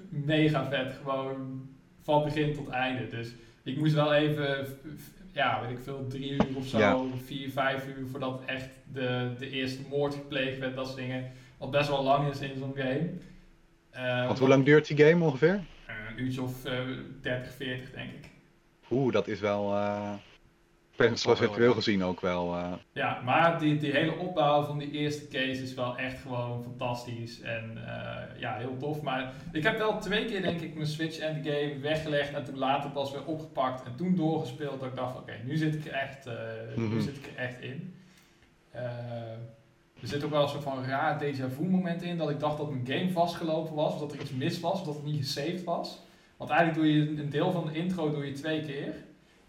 mega 0.09 0.68
vet. 0.68 0.92
Gewoon 1.03 1.68
van 2.07 2.24
begin 2.24 2.54
tot 2.54 2.68
einde. 2.68 3.09
Dus 3.09 3.34
ik 3.62 3.76
moest 3.78 3.94
wel 3.94 4.14
even, 4.14 4.66
ja, 5.32 5.61
weet 5.61 5.70
ik 5.78 5.84
veel, 5.84 6.07
drie 6.09 6.30
uur 6.32 6.46
of 6.57 6.66
zo, 6.66 6.78
Ja. 6.78 6.96
vier, 7.24 7.50
vijf 7.50 7.86
uur 7.86 8.07
voordat 8.11 8.42
echt 8.46 8.68
de, 8.92 9.30
de 9.38 9.50
eerste 9.50 9.82
moord 9.88 10.14
gepleegd 10.14 10.59
werd, 10.59 10.74
dat 10.74 10.86
soort 10.86 10.98
dingen. 10.98 11.30
Wat 11.59 11.70
best 11.70 11.88
wel 11.88 12.02
lang 12.02 12.30
is 12.30 12.40
in 12.40 12.59
zo'n 12.59 12.74
game. 12.76 13.11
Eh, 13.90 14.26
Want 14.26 14.38
hoe 14.38 14.48
lang 14.48 14.64
duurt 14.64 14.86
die 14.86 14.96
game 15.07 15.24
ongeveer? 15.24 15.64
eh, 15.86 15.94
Een 16.16 16.22
uurtje 16.24 16.42
of 16.42 16.64
eh 16.64 16.80
30, 17.22 17.52
40 17.52 17.90
denk 17.90 18.11
ik. 18.12 18.30
Oeh, 18.90 19.12
dat 19.12 19.28
is 19.28 19.40
wel 19.40 19.74
eh 19.74 20.12
Erg. 21.66 21.74
gezien 21.74 22.05
ook 22.05 22.20
wel. 22.20 22.55
eh, 22.57 22.72
Ja, 22.92 23.20
maar 23.24 23.59
die, 23.59 23.76
die 23.78 23.92
hele 23.92 24.16
opbouw 24.18 24.62
van 24.64 24.78
die 24.78 24.90
eerste 24.90 25.28
case 25.28 25.62
is 25.62 25.74
wel 25.74 25.97
echt 25.97 26.20
gewoon 26.20 26.62
fantastisch. 26.62 27.40
En 27.40 27.72
eh, 27.86 28.40
ja, 28.40 28.57
heel 28.57 28.76
tof. 28.78 29.03
Maar 29.03 29.32
ik 29.53 29.62
heb 29.62 29.78
wel 29.78 29.99
twee 29.99 30.24
keer 30.24 30.42
denk 30.42 30.61
ik 30.61 30.74
mijn 30.74 30.86
Switch 30.86 31.18
Endgame 31.18 31.78
weggelegd 31.80 32.34
en 32.34 32.44
toen 32.44 32.59
later 32.59 32.90
pas 32.90 33.12
weer 33.12 33.24
opgepakt 33.24 33.84
en 33.86 33.97
toen 33.97 34.14
doorgespeeld. 34.14 34.80
Dat 34.80 34.88
ik 34.88 34.97
dacht, 34.97 35.16
oké, 35.16 35.32
nu 35.44 35.57
zit 35.57 35.74
ik 35.74 35.84
er 35.86 35.92
echt, 35.92 36.26
eh, 36.26 36.34
nu 36.76 36.84
Mhm. 36.86 37.01
zit 37.01 37.16
ik 37.16 37.26
er 37.36 37.42
echt 37.42 37.61
in. 37.61 37.94
Er 40.03 40.09
zit 40.09 40.24
ook 40.24 40.30
wel 40.30 40.42
een 40.42 40.49
soort 40.49 40.62
van 40.62 40.84
raar 40.84 41.22
déjà 41.24 41.51
vu 41.57 41.64
moment 41.68 42.03
in 42.03 42.16
dat 42.16 42.30
ik 42.30 42.40
dacht 42.40 42.57
dat 42.59 42.70
mijn 42.70 42.86
game 42.86 43.11
vastgelopen 43.12 43.74
was, 43.74 43.92
of 43.92 43.99
dat 44.01 44.12
er 44.12 44.20
iets 44.20 44.30
mis 44.32 44.61
was, 44.61 44.80
of 44.80 44.86
dat 44.86 44.94
het 44.94 45.05
niet 45.05 45.16
gesaved 45.24 45.64
was. 45.64 46.01
Want 46.36 46.51
eigenlijk 46.51 46.80
doe 46.80 46.92
je 46.94 47.22
een 47.22 47.30
deel 47.30 47.53
van 47.53 47.66
de 47.66 47.72
intro 47.78 48.11
doe 48.11 48.26
je 48.26 48.32
twee 48.32 48.61
keer. 48.62 48.94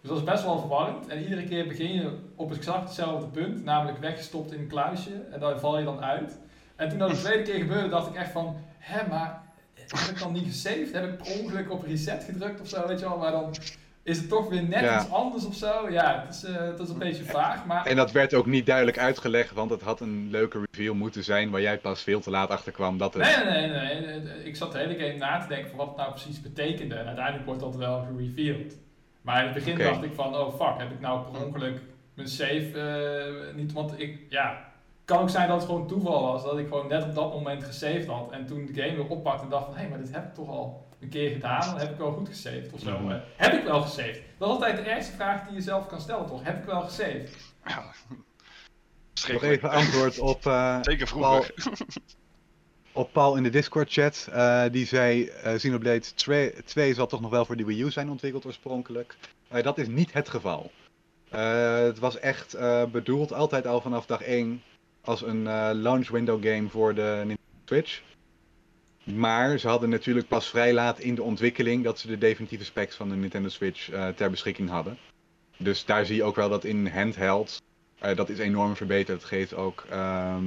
Dus 0.00 0.08
dat 0.10 0.18
is 0.18 0.24
best 0.24 0.44
wel 0.44 0.58
verwarrend. 0.58 1.06
En 1.06 1.22
iedere 1.22 1.44
keer 1.44 1.66
begin 1.66 1.92
je 1.94 2.10
op 2.34 2.52
exact 2.52 2.82
hetzelfde 2.84 3.26
punt, 3.26 3.64
namelijk 3.64 3.98
weggestopt 3.98 4.52
in 4.52 4.60
een 4.60 4.66
kluisje. 4.68 5.10
En 5.32 5.40
daar 5.40 5.58
val 5.58 5.78
je 5.78 5.84
dan 5.84 6.00
uit. 6.02 6.38
En 6.76 6.88
toen 6.88 6.98
dat 6.98 7.10
de 7.10 7.16
tweede 7.16 7.42
keer 7.42 7.58
gebeurde, 7.60 7.88
dacht 7.88 8.08
ik 8.08 8.14
echt 8.14 8.30
van, 8.30 8.56
hè, 8.78 9.08
maar 9.08 9.42
heb 9.74 10.10
ik 10.14 10.18
dan 10.18 10.32
niet 10.32 10.44
gesaved? 10.46 10.92
Heb 10.92 11.04
ik 11.04 11.16
per 11.16 11.40
ongeluk 11.40 11.70
op 11.72 11.82
reset 11.86 12.24
gedrukt 12.24 12.60
of 12.60 12.68
zo, 12.68 12.86
weet 12.86 12.98
je 13.00 13.08
wel? 13.08 13.18
Maar 13.18 13.30
dan 13.32 13.54
is 14.02 14.18
het 14.18 14.28
toch 14.28 14.48
weer 14.48 14.62
net 14.62 14.80
Ja. 14.80 15.00
iets 15.00 15.10
anders 15.10 15.44
of 15.46 15.54
zo. 15.54 15.90
Ja, 15.90 16.24
het 16.26 16.34
is, 16.34 16.44
eh, 16.44 16.54
het 16.56 16.78
is 16.78 16.88
een 16.88 16.98
beetje 16.98 17.24
vaag, 17.24 17.66
maar... 17.66 17.86
En 17.86 17.96
dat 17.96 18.12
werd 18.12 18.34
ook 18.34 18.46
niet 18.46 18.66
duidelijk 18.66 18.98
uitgelegd, 18.98 19.52
want 19.52 19.70
het 19.70 19.82
had 19.82 20.00
een 20.00 20.28
leuke 20.30 20.60
reveal 20.70 20.94
moeten 20.94 21.24
zijn 21.24 21.50
waar 21.50 21.60
jij 21.60 21.78
pas 21.78 22.02
veel 22.02 22.20
te 22.20 22.30
laat 22.30 22.50
achter 22.50 22.72
kwam 22.72 22.98
dat 22.98 23.14
het... 23.14 23.22
Nee, 23.22 23.44
nee, 23.44 23.68
nee, 23.70 24.00
nee, 24.00 24.20
nee. 24.20 24.44
Ik 24.44 24.56
zat 24.56 24.72
de 24.72 24.78
hele 24.78 24.94
game 24.98 25.16
na 25.16 25.38
te 25.40 25.48
denken 25.48 25.68
van 25.68 25.78
wat 25.78 25.86
het 25.88 25.96
nou 25.96 26.10
precies 26.10 26.40
betekende. 26.42 26.94
En 26.94 27.06
uiteindelijk 27.06 27.46
wordt 27.46 27.60
dat 27.60 27.76
wel 27.76 28.06
gereveeld. 28.10 28.74
Maar 29.28 29.38
in 29.38 29.44
het 29.44 29.54
begin 29.54 29.78
dacht 29.78 30.02
ik 30.02 30.14
van, 30.14 30.36
oh 30.36 30.54
fuck, 30.54 30.78
heb 30.78 30.90
ik 30.90 31.00
nou 31.00 31.30
per 31.30 31.44
ongeluk 31.44 31.80
mijn 32.14 32.28
save 32.28 32.70
eh, 32.74 33.54
niet... 33.54 33.72
Want 33.72 34.00
ik, 34.00 34.20
ja, 34.28 34.72
kan 35.04 35.18
ook 35.18 35.30
zijn 35.30 35.48
dat 35.48 35.56
het 35.56 35.66
gewoon 35.66 35.86
toeval 35.86 36.22
was. 36.22 36.42
Dat 36.42 36.58
ik 36.58 36.68
gewoon 36.68 36.88
net 36.88 37.04
op 37.04 37.14
dat 37.14 37.32
moment 37.32 37.64
gesaved 37.64 38.06
had. 38.06 38.30
En 38.30 38.46
toen 38.46 38.66
de 38.66 38.82
game 38.82 38.96
weer 38.96 39.08
oppakte 39.08 39.44
en 39.44 39.50
dacht 39.50 39.64
van, 39.64 39.76
hé, 39.76 39.88
maar 39.88 39.98
dit 39.98 40.12
heb 40.12 40.24
ik 40.24 40.34
toch 40.34 40.48
al 40.48 40.86
een 41.00 41.08
keer 41.08 41.30
gedaan. 41.30 41.60
Dan 41.60 41.78
heb 41.78 41.90
ik 41.90 41.96
wel 41.96 42.12
goed 42.12 42.28
gesaved 42.28 42.72
of 42.72 42.80
zo. 42.80 42.98
Heb 43.36 43.52
ik 43.52 43.64
wel 43.64 43.82
gesaved? 43.82 44.22
Dat 44.38 44.48
is 44.48 44.54
altijd 44.54 44.76
de 44.76 44.82
ergste 44.82 45.12
vraag 45.12 45.46
die 45.46 45.54
je 45.54 45.60
zelf 45.60 45.86
kan 45.86 46.00
stellen, 46.00 46.26
toch? 46.26 46.44
Heb 46.44 46.58
ik 46.58 46.64
wel 46.64 46.82
gesaved? 46.82 47.36
Ja. 47.66 47.82
Nog 49.32 49.42
even 49.42 49.70
antwoord 49.70 50.18
op, 50.18 50.46
eh, 50.46 50.78
Zeker 50.80 51.06
vroeger. 51.06 51.54
op 52.98 53.12
Paul 53.12 53.36
in 53.36 53.42
de 53.42 53.50
Discord 53.50 53.92
chat. 53.92 54.28
Eh, 54.32 54.64
die 54.70 54.86
zei, 54.86 55.26
eh 55.26 55.54
Xenoblade 55.54 56.14
2, 56.14 56.52
2 56.64 56.94
zal 56.94 57.06
toch 57.06 57.20
nog 57.20 57.30
wel 57.30 57.44
voor 57.44 57.56
de 57.56 57.64
Wii 57.64 57.82
U 57.82 57.90
zijn 57.90 58.10
ontwikkeld 58.10 58.46
oorspronkelijk. 58.46 59.16
Dat 59.62 59.78
is 59.78 59.88
niet 59.88 60.12
het 60.12 60.28
geval. 60.28 60.70
Eh, 61.28 61.78
het 61.78 61.98
was 61.98 62.18
echt 62.18 62.56
bedoeld 62.92 63.32
altijd 63.32 63.66
al 63.66 63.80
vanaf 63.80 64.06
dag 64.06 64.22
1 64.22 64.62
als 65.00 65.22
een 65.22 65.42
launch 65.74 66.08
window 66.08 66.44
game 66.44 66.68
voor 66.68 66.94
de 66.94 67.12
Nintendo 67.16 67.42
Switch. 67.64 68.02
Maar 69.04 69.58
ze 69.58 69.68
hadden 69.68 69.88
natuurlijk 69.88 70.28
pas 70.28 70.48
vrij 70.48 70.72
laat 70.72 70.98
in 70.98 71.14
de 71.14 71.22
ontwikkeling 71.22 71.84
dat 71.84 71.98
ze 71.98 72.06
de 72.06 72.18
definitieve 72.18 72.64
specs 72.64 72.96
van 72.96 73.08
de 73.08 73.14
Nintendo 73.14 73.48
Switch 73.48 73.90
ter 74.14 74.30
beschikking 74.30 74.68
hadden. 74.68 74.98
dus 75.56 75.84
daar 75.84 76.06
zie 76.06 76.16
je 76.16 76.24
ook 76.24 76.36
wel 76.36 76.48
dat 76.48 76.64
in 76.64 76.86
handheld, 76.86 77.62
dat 78.14 78.28
is 78.28 78.38
enorm 78.38 78.76
verbeterd. 78.76 79.20
Het 79.20 79.30
geeft 79.30 79.54
ook 79.54 79.84
ehm, 79.90 80.44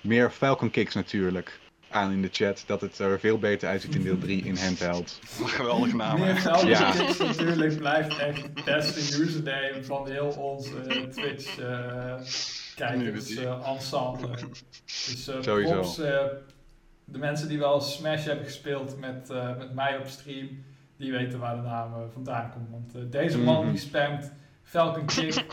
meer 0.00 0.30
Falcon 0.30 0.70
Kicks 0.70 0.94
natuurlijk 0.94 1.58
aan 1.94 2.12
in 2.12 2.22
de 2.22 2.28
chat, 2.32 2.64
dat 2.66 2.80
het 2.80 2.98
er 2.98 3.20
veel 3.20 3.38
beter 3.38 3.68
uitziet 3.68 3.94
in 3.94 4.02
deel 4.02 4.18
3 4.18 4.42
in 4.44 4.56
handheld. 4.56 5.18
Geweldige 5.44 5.96
naam. 5.96 6.18
Meer 6.20 6.34
hè? 6.34 6.40
geld 6.40 6.60
Ja. 6.62 6.92
Natuurlijk 7.18 7.78
blijft 7.78 8.18
echt 8.18 8.42
het 8.42 8.64
beste 8.64 9.22
username 9.22 9.78
van 9.84 10.08
heel 10.08 10.28
onze 10.28 11.08
Twitch 11.10 11.58
eh 11.58 12.14
kijkers 12.76 13.36
eh, 13.36 13.68
ensemble. 13.68 14.28
Dus 14.84 15.28
eh 15.28 15.36
Sowieso. 15.40 15.72
props, 15.72 15.98
eh, 15.98 16.20
de 17.04 17.18
mensen 17.18 17.48
die 17.48 17.58
wel 17.58 17.80
Smash 17.80 18.24
hebben 18.24 18.44
gespeeld 18.44 18.98
met, 18.98 19.30
eh, 19.30 19.56
met 19.56 19.74
mij 19.74 19.96
op 19.98 20.06
stream, 20.06 20.64
die 20.96 21.12
weten 21.12 21.38
waar 21.38 21.56
de 21.56 21.62
naam 21.62 21.92
eh, 21.94 22.00
vandaan 22.12 22.50
komt. 22.52 22.70
Want 22.70 22.94
eh, 22.94 23.00
deze 23.10 23.38
man 23.38 23.62
Mhm. 23.64 23.70
die 23.72 23.80
spamt 23.80 24.32
Falcon 24.62 25.04
Kick 25.06 25.44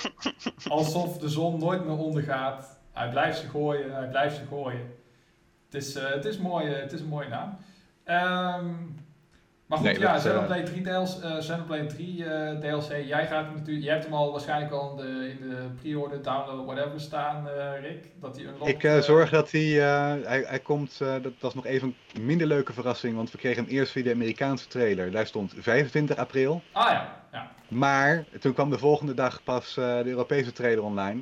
alsof 0.68 1.18
de 1.18 1.30
zon 1.30 1.60
nooit 1.60 1.86
meer 1.86 1.98
ondergaat. 1.98 2.80
Hij 2.92 3.10
blijft 3.10 3.40
ze 3.40 3.50
gooien, 3.50 3.94
hij 3.96 4.08
blijft 4.08 4.36
ze 4.36 4.42
gooien. 4.50 5.00
Het 5.72 5.84
is, 5.84 5.96
eh, 5.96 6.10
het 6.10 6.26
is, 6.26 6.38
mooi, 6.38 6.74
eh, 6.74 6.80
het 6.82 6.92
is 6.92 7.00
een 7.02 7.08
mooie 7.08 7.28
naam. 7.28 7.58
Ehm, 8.04 8.66
maar 9.66 9.78
goed, 9.80 9.88
Nee, 9.88 10.00
ja, 10.00 10.14
dat, 10.14 10.22
Xenoblade 10.22 10.64
3, 10.64 10.82
DLC, 10.82 11.24
eh, 11.24 11.38
Xenoblade 11.38 11.86
3 11.86 12.26
eh, 12.26 12.58
DLC. 12.60 13.08
Jij 13.08 13.28
gaat 13.28 13.54
natuurlijk, 13.56 13.84
jij 13.86 13.94
hebt 13.94 14.06
hem 14.06 14.14
al 14.14 14.32
waarschijnlijk 14.32 14.72
al 14.72 14.90
in 14.90 14.98
de, 14.98 15.30
in 15.30 15.50
de 15.50 15.68
pre-order, 15.82 16.22
download, 16.22 16.66
whatever 16.66 17.00
staan, 17.00 17.50
eh, 17.50 17.82
Rick. 17.82 18.06
Dat 18.22 18.36
hij 18.36 18.46
unlocked, 18.46 18.84
Ik 18.84 19.04
zorg 19.04 19.30
dat 19.30 19.52
hij, 19.52 19.82
eh, 19.82 20.28
hij, 20.28 20.44
hij 20.48 20.60
komt, 20.60 20.98
eh, 21.02 21.16
dat 21.22 21.34
was 21.40 21.54
nog 21.54 21.66
even 21.66 21.96
een 22.16 22.26
minder 22.26 22.48
leuke 22.48 22.74
verrassing, 22.74 23.16
want 23.16 23.32
we 23.32 23.38
kregen 23.38 23.64
hem 23.64 23.72
eerst 23.74 23.92
via 23.92 24.04
de 24.04 24.14
Amerikaanse 24.14 24.68
trailer. 24.68 25.12
Daar 25.12 25.28
stond 25.28 25.54
25 25.58 26.18
april. 26.18 26.62
Ah 26.72 26.92
ja, 26.92 27.24
ja. 27.32 27.52
Maar 27.68 28.26
toen 28.40 28.54
kwam 28.54 28.70
de 28.70 28.78
volgende 28.78 29.14
dag 29.14 29.44
pas 29.44 29.78
eh, 29.78 29.98
de 30.04 30.10
Europese 30.10 30.52
trailer 30.52 30.84
online. 30.84 31.22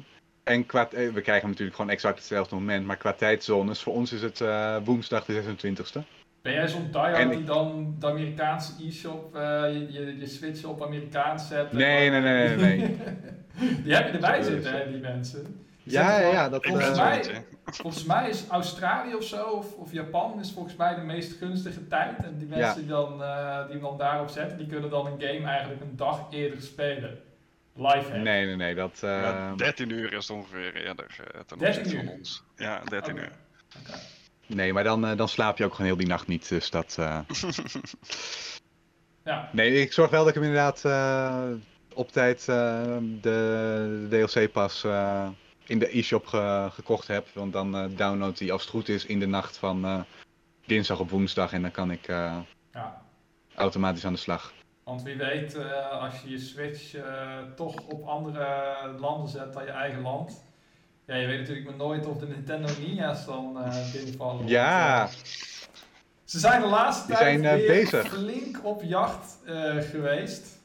En 0.50 0.66
qua, 0.66 0.90
eh, 0.92 1.10
we 1.10 1.22
krijgen 1.22 1.42
hem 1.42 1.50
natuurlijk 1.50 1.76
gewoon 1.76 1.92
exact 1.92 2.18
hetzelfde 2.18 2.56
moment, 2.56 2.86
maar 2.86 2.98
qua 2.98 3.14
tijdzones, 3.14 3.82
voor 3.82 3.94
ons 3.94 4.12
is 4.12 4.22
het 4.22 4.42
eh, 4.42 4.76
woensdag 4.84 5.26
de 5.26 5.34
26e. 5.34 6.00
Ben 6.42 6.54
jij 6.54 6.68
zo'n 6.68 6.88
diehard 6.92 7.32
die 7.32 7.44
dan 7.44 7.96
de 8.00 8.08
Amerikaanse 8.08 8.72
e-shop, 8.88 9.36
eh, 9.36 9.42
je, 9.72 9.92
je, 9.92 10.18
je 10.20 10.28
switch 10.28 10.64
op 10.64 10.84
Amerikaans 10.84 11.48
zet? 11.48 11.72
Nee, 11.72 12.10
nee, 12.10 12.22
nee, 12.22 12.48
nee, 12.48 12.58
nee. 12.58 12.98
die 13.84 13.94
heb 13.96 14.06
je 14.06 14.12
erbij 14.14 14.42
zitten, 14.42 14.72
hè, 14.72 14.92
die 14.92 15.02
mensen. 15.02 15.44
Die 15.84 15.94
Ja, 15.94 16.20
ja, 16.20 16.32
ja, 16.32 16.50
dat, 16.50 16.66
volgens, 16.66 16.98
mij, 16.98 17.44
volgens 17.66 18.06
mij 18.06 18.30
is 18.30 18.48
Australië 18.48 19.16
of 19.16 19.24
zo, 19.24 19.46
of, 19.46 19.76
of 19.76 19.92
Japan, 19.92 20.40
is 20.40 20.52
volgens 20.52 20.76
mij 20.76 20.96
de 20.96 21.02
meest 21.02 21.38
gunstige 21.38 21.88
tijd. 21.88 22.24
En 22.24 22.38
die 22.38 22.48
mensen 22.48 22.68
Ja. 22.68 22.74
die, 22.74 22.86
dan, 22.86 23.24
eh, 23.24 23.64
die 23.64 23.72
hem 23.72 23.82
dan 23.82 23.98
daarop 23.98 24.30
zetten, 24.30 24.58
die 24.58 24.68
kunnen 24.68 24.90
dan 24.90 25.06
een 25.06 25.22
game 25.22 25.48
eigenlijk 25.48 25.82
een 25.82 25.96
dag 25.96 26.28
eerder 26.32 26.62
spelen. 26.62 27.20
Live. 27.76 28.18
Nee, 28.18 28.46
nee, 28.46 28.56
nee, 28.56 28.76
dat... 28.76 29.00
eh, 29.04 29.10
Ja, 29.10 29.56
13 29.56 29.90
uur 29.90 30.14
is 30.14 30.28
het 30.28 30.38
ongeveer 30.38 30.76
eerder 30.76 31.08
eh, 31.34 31.40
ten 31.46 31.58
13 31.58 31.68
opzichte 31.68 31.94
uur? 32.00 32.04
van 32.06 32.14
ons. 32.14 32.44
Ja, 32.56 32.80
13 32.84 33.14
Oké. 33.14 33.22
uur. 33.22 33.32
Oké. 33.80 34.00
Nee, 34.46 34.74
maar 34.74 34.84
dan, 34.84 35.06
eh, 35.08 35.18
dan 35.18 35.28
slaap 35.30 35.58
je 35.58 35.66
ook 35.66 35.72
gewoon 35.72 35.88
heel 35.88 35.98
die 35.98 36.08
nacht 36.08 36.28
niet, 36.28 36.50
dus 36.50 36.70
dat... 36.70 36.96
eh, 37.00 37.20
Ja, 39.24 39.50
Nee, 39.54 39.82
ik 39.82 39.94
zorg 39.94 40.10
wel 40.10 40.20
dat 40.20 40.28
ik 40.30 40.34
hem 40.36 40.44
inderdaad 40.44 40.86
eh, 40.86 41.50
op 41.94 42.12
tijd 42.12 42.40
eh, 42.48 42.98
de 43.22 44.06
DLC-pas 44.10 44.84
eh, 44.84 45.28
in 45.66 45.80
de 45.80 45.98
e-shop 45.98 46.26
ge- 46.26 46.68
gekocht 46.72 47.08
heb. 47.08 47.28
Want 47.34 47.54
dan 47.54 47.76
eh 47.76 47.86
downloadt 47.98 48.40
hij 48.40 48.52
als 48.52 48.62
het 48.62 48.70
goed 48.72 48.90
is 48.90 49.06
in 49.06 49.20
de 49.20 49.26
nacht 49.28 49.58
van 49.58 49.86
eh, 49.86 50.00
dinsdag 50.66 51.00
op 51.00 51.10
woensdag. 51.10 51.54
En 51.54 51.62
dan 51.62 51.72
kan 51.72 51.92
ik 51.92 52.08
eh, 52.08 52.38
ja. 52.72 53.02
automatisch 53.56 54.06
aan 54.06 54.14
de 54.14 54.20
slag. 54.20 54.54
Want 54.90 55.04
wie 55.04 55.18
weet, 55.18 55.56
eh, 55.56 56.02
als 56.02 56.22
je 56.22 56.30
je 56.30 56.40
Switch 56.40 56.96
eh, 56.96 57.04
toch 57.56 57.76
op 57.88 58.08
andere 58.08 58.48
landen 59.00 59.30
zet 59.30 59.54
dan 59.54 59.64
je 59.66 59.72
eigen 59.72 60.02
land. 60.02 60.44
Ja, 61.06 61.16
je 61.16 61.28
weet 61.28 61.40
natuurlijk 61.40 61.66
maar 61.68 61.76
nooit 61.76 62.06
of 62.06 62.18
de 62.18 62.28
Nintendo 62.28 62.68
Nia's 62.80 63.26
dan 63.26 63.64
eh 63.64 63.92
binnenvallen. 63.94 64.48
Ja. 64.48 65.08
ze 66.24 66.40
zijn 66.40 66.62
de 66.62 66.68
laatste 66.68 67.08
Die 67.08 67.16
tijd 67.16 67.42
zijn, 67.42 67.58
weer 67.58 67.68
bezig. 67.68 68.08
flink 68.08 68.60
op 68.66 68.82
jacht 68.84 69.38
geweest. 69.92 70.58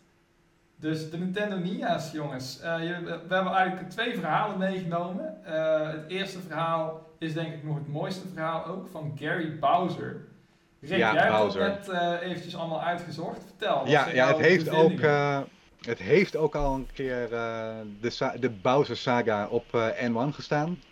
Dus 0.76 1.10
de 1.10 1.18
Nintendo 1.18 1.56
Nia's, 1.56 2.10
jongens. 2.12 2.58
Je- 2.62 3.20
we 3.28 3.34
hebben 3.34 3.52
eigenlijk 3.52 3.90
twee 3.90 4.14
verhalen 4.14 4.58
meegenomen. 4.58 5.36
Het 5.90 6.04
eerste 6.08 6.40
verhaal 6.40 7.06
is 7.18 7.34
denk 7.34 7.54
ik 7.54 7.64
nog 7.64 7.74
het 7.76 7.88
mooiste 7.88 8.28
verhaal 8.28 8.64
ook, 8.66 8.86
van 8.90 9.16
Gary 9.18 9.58
Bowser. 9.58 10.16
Rick, 10.88 10.98
Ja, 10.98 11.12
jij 11.14 11.22
hebt 11.22 11.36
Bowser. 11.38 11.62
het 11.64 11.86
net 11.86 11.88
eh, 12.22 12.28
eventjes 12.30 12.56
allemaal 12.56 12.82
uitgezocht. 12.82 13.38
Vertel. 13.46 13.86
Ja, 13.86 14.08
ja 14.08 14.28
het, 14.28 14.38
heeft 14.38 14.68
ook, 14.68 15.00
eh, 15.00 15.40
het 15.80 15.98
heeft 15.98 16.36
ook 16.36 16.54
al 16.54 16.74
een 16.74 16.88
keer 16.94 17.32
eh, 17.32 17.74
de, 18.00 18.32
de 18.40 18.50
Bowser 18.50 18.96
Saga 18.96 19.46
op 19.48 19.74
eh, 19.74 19.88
N1 20.10 20.34
gestaan. 20.34 20.82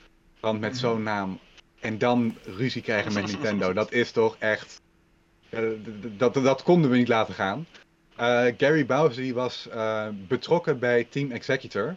Want 0.40 0.61
met 0.61 0.70
Mhm. 0.70 0.80
zo'n 0.80 1.03
naam 1.03 1.38
en 1.80 1.99
dan 1.99 2.36
ruzie 2.45 2.82
krijgen 2.82 3.12
met 3.12 3.26
Nintendo, 3.26 3.72
dat 3.72 3.93
is 3.93 4.11
toch 4.12 4.36
echt. 4.38 4.80
eh, 5.51 5.61
dat, 6.16 6.34
dat 6.34 6.62
konden 6.62 6.90
we 6.90 6.97
niet 6.97 7.09
laten 7.09 7.34
gaan. 7.34 7.66
Eh, 8.16 8.45
Gary 8.57 8.86
Bowser 8.86 9.22
die 9.22 9.34
was 9.34 9.68
eh, 9.68 10.07
betrokken 10.12 10.78
bij 10.78 11.05
Team 11.11 11.30
Executor. 11.30 11.97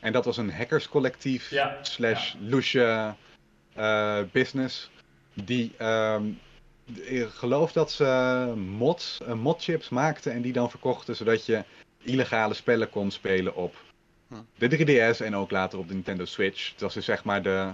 En 0.00 0.12
dat 0.12 0.24
was 0.24 0.36
een 0.36 0.52
hackerscollectief 0.52 1.50
Ja, 1.50 1.76
slash 1.82 2.34
loesje 2.40 3.14
eh, 3.74 4.18
business. 4.32 4.90
Die 5.34 5.72
ehm, 5.78 6.24
ik 6.98 7.28
geloof 7.28 7.72
dat 7.72 7.92
ze 7.92 8.52
mods, 8.56 9.18
eh, 9.26 9.32
modchips 9.32 9.88
maakten 9.88 10.32
en 10.32 10.42
die 10.42 10.52
dan 10.52 10.70
verkochten 10.70 11.16
zodat 11.16 11.46
je 11.46 11.64
illegale 12.02 12.54
spellen 12.54 12.90
kon 12.90 13.10
spelen 13.10 13.54
op 13.56 13.76
Hm. 14.28 14.34
de 14.58 14.68
3DS 14.68 15.20
en 15.20 15.36
ook 15.36 15.50
later 15.50 15.78
op 15.78 15.88
de 15.88 15.94
Nintendo 15.94 16.24
Switch. 16.24 16.74
Dat 16.76 16.88
is 16.88 16.94
dus 16.94 17.04
zeg 17.04 17.24
maar 17.24 17.42
de 17.42 17.70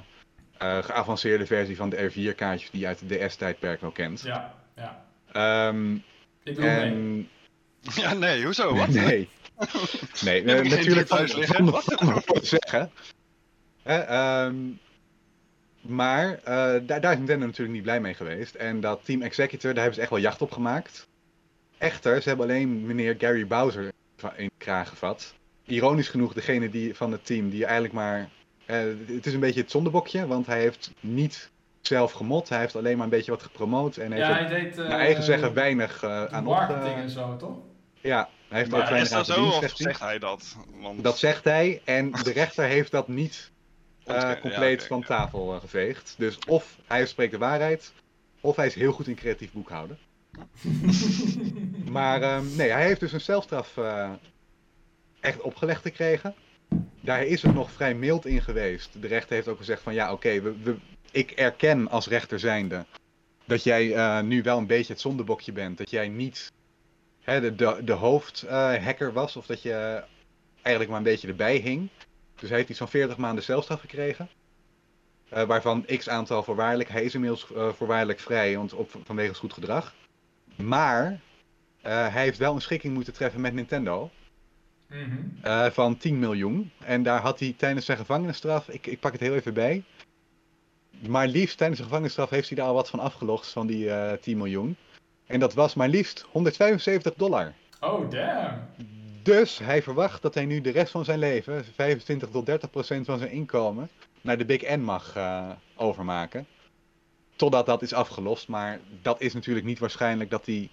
eh, 0.59 0.83
geavanceerde 0.83 1.47
versie 1.47 1.77
van 1.77 1.89
de 1.89 1.97
R4-kaartjes 2.11 2.71
die 2.71 2.81
je 2.81 2.87
uit 2.87 3.09
de 3.09 3.27
DS-tijdperk 3.27 3.81
wel 3.81 3.91
kent. 3.91 4.21
Ja, 4.21 4.55
ja. 4.77 5.05
Ehm, 5.33 5.95
Ik 6.43 6.55
doe 6.55 6.65
mee. 6.65 6.81
en 6.81 7.29
Ja, 7.95 8.13
nee, 8.13 8.45
hoezo? 8.45 8.75
Wat? 8.75 8.89
Nee. 8.89 9.29
Nee, 10.25 10.43
eh, 10.43 10.57
geen 10.57 10.69
natuurlijk 10.69 11.09
Wat? 11.09 12.47
zeggen. 12.47 12.91
Hè, 13.83 13.99
ehm, 13.99 14.57
maar 15.89 16.39
eh, 16.45 16.45
daar, 16.87 17.01
daar 17.01 17.13
is 17.13 17.17
Nintendo 17.19 17.47
natuurlijk 17.47 17.75
niet 17.75 17.83
blij 17.83 18.01
mee 18.01 18.15
geweest. 18.15 18.55
En 18.55 18.81
dat 18.81 19.01
Team 19.05 19.23
Executor, 19.23 19.71
daar 19.71 19.83
hebben 19.83 19.95
ze 19.95 20.01
echt 20.01 20.11
wel 20.11 20.19
jacht 20.21 20.43
op 20.43 20.51
gemaakt. 20.53 21.09
Echter, 21.79 22.23
ze 22.23 22.29
hebben 22.29 22.47
alleen 22.47 22.87
meneer 22.87 23.15
Gary 23.19 23.47
Bowser 23.47 23.93
in 24.37 24.51
kraag 24.59 24.89
gevat. 24.89 25.35
Ironisch 25.65 26.09
genoeg 26.09 26.33
degene 26.33 26.71
die, 26.71 26.95
van 26.95 27.13
het 27.13 27.27
team 27.27 27.51
die 27.51 27.65
eigenlijk 27.65 27.95
maar... 27.95 28.29
eh, 28.67 28.79
het 29.07 29.27
is 29.27 29.35
een 29.35 29.41
beetje 29.41 29.61
het 29.61 29.71
zondebokje, 29.71 30.27
want 30.27 30.47
hij 30.47 30.61
heeft 30.61 30.91
niet 31.01 31.51
zelf 31.81 32.13
gemod. 32.13 32.49
Hij 32.49 32.59
heeft 32.59 32.77
alleen 32.77 32.95
maar 32.97 33.05
een 33.05 33.11
beetje 33.11 33.31
wat 33.31 33.43
gepromoot. 33.43 33.97
En 33.97 34.13
heeft 34.13 34.27
Ja, 34.27 34.33
hij 34.33 34.49
deed 34.49 34.79
eh, 34.79 34.89
naar 34.89 34.99
eigen 34.99 35.23
zeggen 35.23 35.55
weinig 35.55 36.03
eh, 36.03 36.21
de 36.23 36.31
aan 36.31 36.47
op... 36.47 36.53
marketing 36.55 36.95
eh, 36.95 37.03
en 37.03 37.11
zo, 37.11 37.37
toch? 37.37 37.57
ja, 38.01 38.29
hij 38.49 38.59
heeft 38.59 38.71
Maar 38.71 38.81
ook 38.81 38.89
weinig 38.89 39.09
is 39.09 39.15
aan 39.17 39.25
dat 39.25 39.37
zo 39.37 39.47
of 39.47 39.55
zegt 39.55 39.79
hij. 39.79 39.87
zegt 39.87 40.01
hij 40.01 40.19
dat? 40.19 40.57
Want... 40.81 41.05
Dat 41.05 41.19
zegt 41.19 41.45
hij 41.45 41.81
en 41.85 42.11
de 42.11 42.33
rechter 42.33 42.65
heeft 42.65 42.91
dat 42.91 43.09
niet 43.09 43.51
eh, 44.07 44.41
compleet 44.41 44.81
ja, 44.81 44.87
van 44.87 44.99
ja. 44.99 45.07
tafel 45.07 45.55
eh, 45.55 45.61
geveegd. 45.61 46.15
Dus 46.19 46.39
of 46.49 46.79
hij 46.87 47.07
spreekt 47.07 47.33
de 47.33 47.39
waarheid, 47.39 47.93
of 48.41 48.57
hij 48.57 48.67
is 48.67 48.75
heel 48.75 48.93
goed 48.93 49.09
in 49.09 49.15
creatief 49.15 49.53
boekhouden. 49.53 49.99
Maar 51.91 52.23
ehm, 52.23 52.57
nee, 52.57 52.71
hij 52.71 52.87
heeft 52.87 53.01
dus 53.01 53.13
een 53.13 53.21
celstraf 53.21 53.77
eh, 53.77 54.11
echt 55.21 55.41
opgelegd 55.41 55.83
gekregen. 55.83 56.35
Daar 57.01 57.25
is 57.25 57.43
het 57.43 57.55
nog 57.55 57.71
vrij 57.71 57.95
mild 57.95 58.27
in 58.27 58.43
geweest. 58.43 59.03
De 59.03 59.07
rechter 59.07 59.35
heeft 59.35 59.49
ook 59.49 59.59
gezegd 59.59 59.83
van 59.83 59.95
ja, 59.95 60.13
oké, 60.13 60.41
we, 60.41 60.55
we, 60.63 60.77
ik 61.11 61.31
erken 61.31 61.89
als 61.89 62.09
rechter 62.09 62.39
zijnde 62.39 62.85
dat 63.45 63.63
jij 63.63 63.95
eh, 63.95 64.21
nu 64.21 64.43
wel 64.43 64.59
een 64.59 64.67
beetje 64.67 64.93
het 64.93 65.03
zondebokje 65.03 65.53
bent. 65.53 65.79
Dat 65.79 65.91
jij 65.91 66.09
niet 66.09 66.53
hè, 67.23 67.41
de, 67.41 67.55
de, 67.55 67.81
de 67.85 67.93
hoofdhacker 67.93 69.13
was 69.13 69.37
of 69.37 69.47
dat 69.47 69.63
je 69.63 70.05
eigenlijk 70.63 70.89
maar 70.89 70.99
een 70.99 71.13
beetje 71.13 71.29
erbij 71.29 71.57
hing. 71.57 71.89
Dus 72.37 72.49
hij 72.49 72.59
heeft 72.59 72.71
iets 72.71 72.79
van 72.79 72.89
40 72.89 73.17
maanden 73.17 73.45
celstraf 73.45 73.81
gekregen. 73.81 74.29
Eh, 75.29 75.43
waarvan 75.43 75.85
x 75.85 76.09
aantal 76.09 76.43
voorwaardelijk. 76.43 76.89
Hij 76.89 77.05
is 77.05 77.15
inmiddels 77.15 77.53
eh, 77.53 77.69
voorwaardelijk 77.69 78.21
vrij 78.21 78.57
want 78.57 78.73
op, 78.73 78.91
vanwege 79.05 79.35
goed 79.35 79.53
gedrag. 79.53 79.95
Maar 80.57 81.21
eh, 81.83 82.13
hij 82.13 82.23
heeft 82.23 82.39
wel 82.39 82.55
een 82.55 82.61
schikking 82.61 82.95
moeten 82.95 83.13
treffen 83.13 83.41
met 83.41 83.53
Nintendo. 83.55 84.11
Mhm. 84.89 85.71
van 85.71 85.97
10 85.97 86.19
miljoen. 86.19 86.71
En 86.79 87.03
daar 87.03 87.21
had 87.21 87.39
hij 87.39 87.55
tijdens 87.57 87.87
zijn 87.87 87.99
gevangenisstraf, 87.99 88.69
ik, 88.69 88.87
ik 88.87 89.01
pak 89.01 89.13
het 89.13 89.21
heel 89.21 89.35
even 89.35 89.55
bij. 89.55 89.85
Maar 91.09 91.27
liefst 91.27 91.57
tijdens 91.57 91.79
zijn 91.79 91.91
gevangenisstraf 91.91 92.31
heeft 92.31 92.49
hij 92.49 92.57
daar 92.57 92.67
al 92.67 92.75
wat 92.75 92.91
van 92.91 93.01
afgelogd 93.01 93.49
van 93.49 93.67
die 93.67 93.91
eh 93.91 94.13
10 94.19 94.37
miljoen. 94.37 94.77
En 95.27 95.41
dat 95.41 95.55
was 95.55 95.75
maar 95.75 95.89
liefst 95.89 96.27
175 96.31 97.15
dollar. 97.15 97.53
Oh, 97.81 98.11
damn. 98.11 98.59
Dus 99.27 99.59
hij 99.59 99.83
verwacht 99.83 100.23
dat 100.23 100.35
hij 100.35 100.45
nu 100.45 100.61
de 100.61 100.71
rest 100.71 100.91
van 100.91 101.05
zijn 101.05 101.19
leven, 101.19 101.65
25 101.65 102.29
tot 102.31 102.47
30 102.47 102.71
procent 102.71 103.07
van 103.07 103.19
zijn 103.19 103.31
inkomen, 103.31 103.89
naar 104.21 104.39
de 104.39 104.45
Big 104.45 104.77
N 104.77 104.81
mag 104.81 105.17
eh, 105.17 105.51
overmaken. 105.77 106.47
Totdat 107.37 107.67
dat 107.67 107.83
is 107.83 107.93
afgelost. 107.93 108.49
Maar 108.49 108.81
dat 109.03 109.21
is 109.21 109.35
natuurlijk 109.35 109.67
niet 109.67 109.79
waarschijnlijk 109.79 110.31
dat 110.31 110.47
hij 110.47 110.71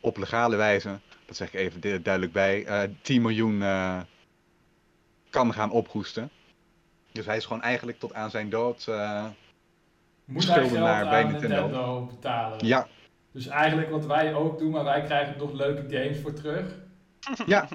op 0.00 0.16
legale 0.16 0.56
wijze, 0.56 0.98
dat 1.26 1.36
zeg 1.36 1.48
ik 1.48 1.54
even 1.60 1.80
du- 1.80 2.02
duidelijk 2.02 2.32
bij, 2.32 2.64
eh 2.64 2.82
10 3.02 3.22
miljoen 3.22 3.62
eh, 3.62 4.00
kan 5.30 5.52
gaan 5.52 5.70
ophoesten. 5.70 6.30
Dus 7.12 7.26
hij 7.26 7.36
is 7.36 7.44
gewoon 7.46 7.62
eigenlijk 7.62 7.98
tot 7.98 8.14
aan 8.14 8.30
zijn 8.30 8.50
dood. 8.50 8.86
eh, 8.88 9.26
Moet 10.24 10.42
schuldenaar 10.42 11.08
bij 11.08 11.24
Nintendo. 11.24 11.54
Nintendo. 11.62 12.06
betalen? 12.06 12.66
ja, 12.66 12.86
Dus 13.32 13.46
eigenlijk 13.46 13.90
wat 13.90 14.06
wij 14.06 14.34
ook 14.34 14.58
doen, 14.58 14.70
maar 14.70 14.84
wij 14.84 15.02
krijgen 15.02 15.38
nog 15.38 15.52
leuke 15.52 15.96
games 15.96 16.18
voor 16.20 16.32
terug. 16.32 16.64
Ja, 17.46 17.68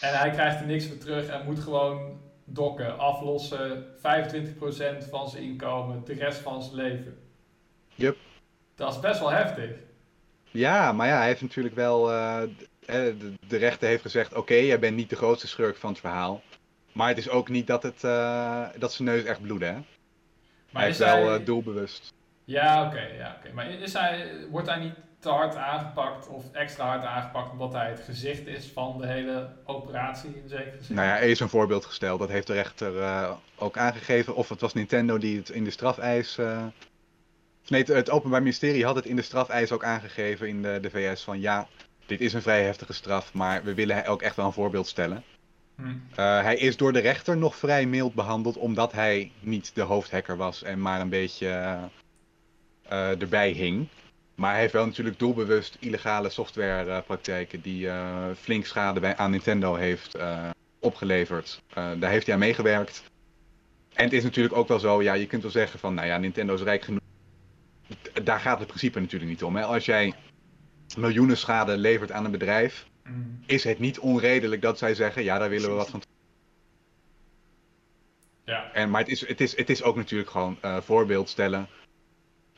En 0.00 0.18
hij 0.18 0.30
krijgt 0.30 0.60
er 0.60 0.66
niks 0.66 0.86
voor 0.86 0.98
terug 0.98 1.26
en 1.28 1.44
moet 1.44 1.58
gewoon 1.60 2.20
dokken, 2.44 2.98
aflossen, 2.98 3.84
25% 3.96 5.08
van 5.10 5.28
zijn 5.28 5.42
inkomen, 5.42 6.04
de 6.04 6.12
rest 6.14 6.38
van 6.38 6.62
zijn 6.62 6.74
leven. 6.74 7.18
Yup. 7.94 8.16
Dat 8.74 8.92
is 8.92 9.00
best 9.00 9.20
wel 9.20 9.30
heftig. 9.30 9.70
ja, 10.50 10.92
maar 10.92 11.06
ja, 11.06 11.16
hij 11.16 11.26
heeft 11.26 11.42
natuurlijk 11.42 11.74
wel. 11.74 12.10
eh, 12.10 12.42
eh, 12.42 12.48
de, 13.18 13.32
de 13.46 13.56
rechter 13.56 13.88
heeft 13.88 14.02
gezegd: 14.02 14.34
oké, 14.34 14.54
jij 14.54 14.78
bent 14.78 14.96
niet 14.96 15.10
de 15.10 15.16
grootste 15.16 15.48
schurk 15.48 15.76
van 15.76 15.90
het 15.90 16.00
verhaal. 16.00 16.42
Maar 16.92 17.08
het 17.08 17.18
is 17.18 17.28
ook 17.28 17.48
niet 17.48 17.66
dat, 17.66 17.82
het, 17.82 18.04
eh, 18.04 18.66
dat 18.78 18.92
zijn 18.92 19.08
neus 19.08 19.24
echt 19.24 19.42
bloedde. 19.42 19.64
Hè? 19.64 19.78
Maar 20.70 20.82
hij 20.82 20.90
is 20.90 20.98
wel 20.98 21.28
hij... 21.28 21.44
doelbewust. 21.44 22.12
Ja, 22.44 22.86
oké, 22.86 23.00
ja, 23.00 23.36
oké. 23.38 23.52
Maar 23.52 23.70
is 23.70 23.92
hij, 23.92 24.46
wordt 24.50 24.68
hij 24.68 24.78
niet 24.78 24.94
te 25.22 25.28
hard 25.28 25.56
aangepakt 25.56 26.28
of 26.28 26.52
extra 26.52 26.86
hard 26.86 27.04
aangepakt 27.04 27.50
omdat 27.50 27.72
hij 27.72 27.88
het 27.90 28.00
gezicht 28.00 28.46
is 28.46 28.70
van 28.74 28.98
de 28.98 29.06
hele 29.06 29.48
operatie 29.64 30.30
in 30.42 30.48
zekere 30.48 30.82
zin? 30.82 30.96
Nou 30.96 31.08
ja, 31.08 31.16
is 31.16 31.40
een 31.40 31.48
voorbeeld 31.48 31.84
gesteld. 31.84 32.18
Dat 32.18 32.28
heeft 32.28 32.46
de 32.46 32.52
rechter 32.52 33.02
eh, 33.02 33.30
ook 33.56 33.76
aangegeven. 33.76 34.34
Of 34.34 34.48
het 34.48 34.60
was 34.60 34.74
Nintendo 34.74 35.18
die 35.18 35.36
het 35.36 35.48
in 35.48 35.64
de 35.64 35.70
strafeis. 35.70 36.38
eh, 36.38 36.66
Nee, 37.68 37.82
het, 37.82 38.10
Openbaar 38.10 38.42
Ministerie 38.42 38.84
had 38.84 38.94
het 38.94 39.06
in 39.06 39.16
de 39.16 39.22
strafeis 39.22 39.72
ook 39.72 39.84
aangegeven 39.84 40.48
in 40.48 40.62
de, 40.62 40.78
de 40.80 40.90
VS. 40.90 41.22
Van 41.22 41.40
ja, 41.40 41.66
dit 42.06 42.20
is 42.20 42.32
een 42.32 42.42
vrij 42.42 42.64
heftige 42.64 42.92
straf. 42.92 43.34
Maar 43.34 43.64
we 43.64 43.74
willen 43.74 44.06
ook 44.06 44.22
echt 44.22 44.36
wel 44.36 44.46
een 44.46 44.52
voorbeeld 44.52 44.86
stellen. 44.86 45.24
Hm. 45.76 45.82
Eh, 46.14 46.42
hij 46.42 46.56
is 46.56 46.76
door 46.76 46.92
de 46.92 47.00
rechter 47.00 47.36
nog 47.36 47.56
vrij 47.56 47.86
mild 47.86 48.14
behandeld. 48.14 48.56
Omdat 48.56 48.92
hij 48.92 49.32
niet 49.40 49.74
de 49.74 49.82
hoofdhacker 49.82 50.36
was. 50.36 50.62
En 50.62 50.80
maar 50.80 51.00
een 51.00 51.08
beetje 51.08 51.78
erbij 52.88 53.50
hing. 53.50 53.88
Maar 54.34 54.50
hij 54.50 54.60
heeft 54.60 54.72
wel 54.72 54.86
natuurlijk 54.86 55.18
doelbewust 55.18 55.76
illegale 55.80 56.30
softwarepraktijken. 56.30 57.60
die 57.60 57.88
eh, 57.88 58.26
flink 58.36 58.66
schade 58.66 59.00
bij, 59.00 59.16
aan 59.16 59.30
Nintendo 59.30 59.74
heeft 59.74 60.14
eh, 60.14 60.50
opgeleverd. 60.78 61.62
Eh, 61.68 61.90
daar 61.98 62.10
heeft 62.10 62.24
hij 62.24 62.34
aan 62.34 62.40
meegewerkt. 62.40 63.02
En 63.92 64.04
het 64.04 64.12
is 64.12 64.22
natuurlijk 64.22 64.56
ook 64.56 64.68
wel 64.68 64.78
zo, 64.78 65.02
ja, 65.02 65.12
je 65.14 65.26
kunt 65.26 65.42
wel 65.42 65.50
zeggen 65.50 65.78
van, 65.78 65.94
nou 65.94 66.06
ja, 66.06 66.16
Nintendo 66.18 66.54
is 66.54 66.62
rijk 66.62 66.82
genoeg. 66.82 67.00
Daar 68.24 68.40
gaat 68.40 68.58
het 68.58 68.66
principe 68.66 69.00
natuurlijk 69.00 69.30
niet 69.30 69.42
om. 69.42 69.56
Hè? 69.56 69.64
Als 69.64 69.84
jij 69.84 70.14
miljoenen 70.96 71.36
schade 71.36 71.76
levert 71.76 72.12
aan 72.12 72.24
een 72.24 72.30
bedrijf, 72.30 72.86
Hm. 73.04 73.10
is 73.46 73.64
het 73.64 73.78
niet 73.78 73.98
onredelijk 73.98 74.62
dat 74.62 74.78
zij 74.78 74.94
zeggen, 74.94 75.22
ja, 75.22 75.38
daar 75.38 75.48
willen 75.48 75.68
we 75.68 75.74
wat 75.74 75.90
van. 75.90 76.02
Ja, 78.44 78.72
En, 78.72 78.90
maar 78.90 79.00
het 79.00 79.10
is, 79.10 79.28
het, 79.28 79.40
is, 79.40 79.56
het 79.56 79.70
is 79.70 79.82
ook 79.82 79.96
natuurlijk 79.96 80.30
gewoon 80.30 80.58
eh 80.60 80.80
voorbeeld 80.80 81.28
stellen. 81.28 81.68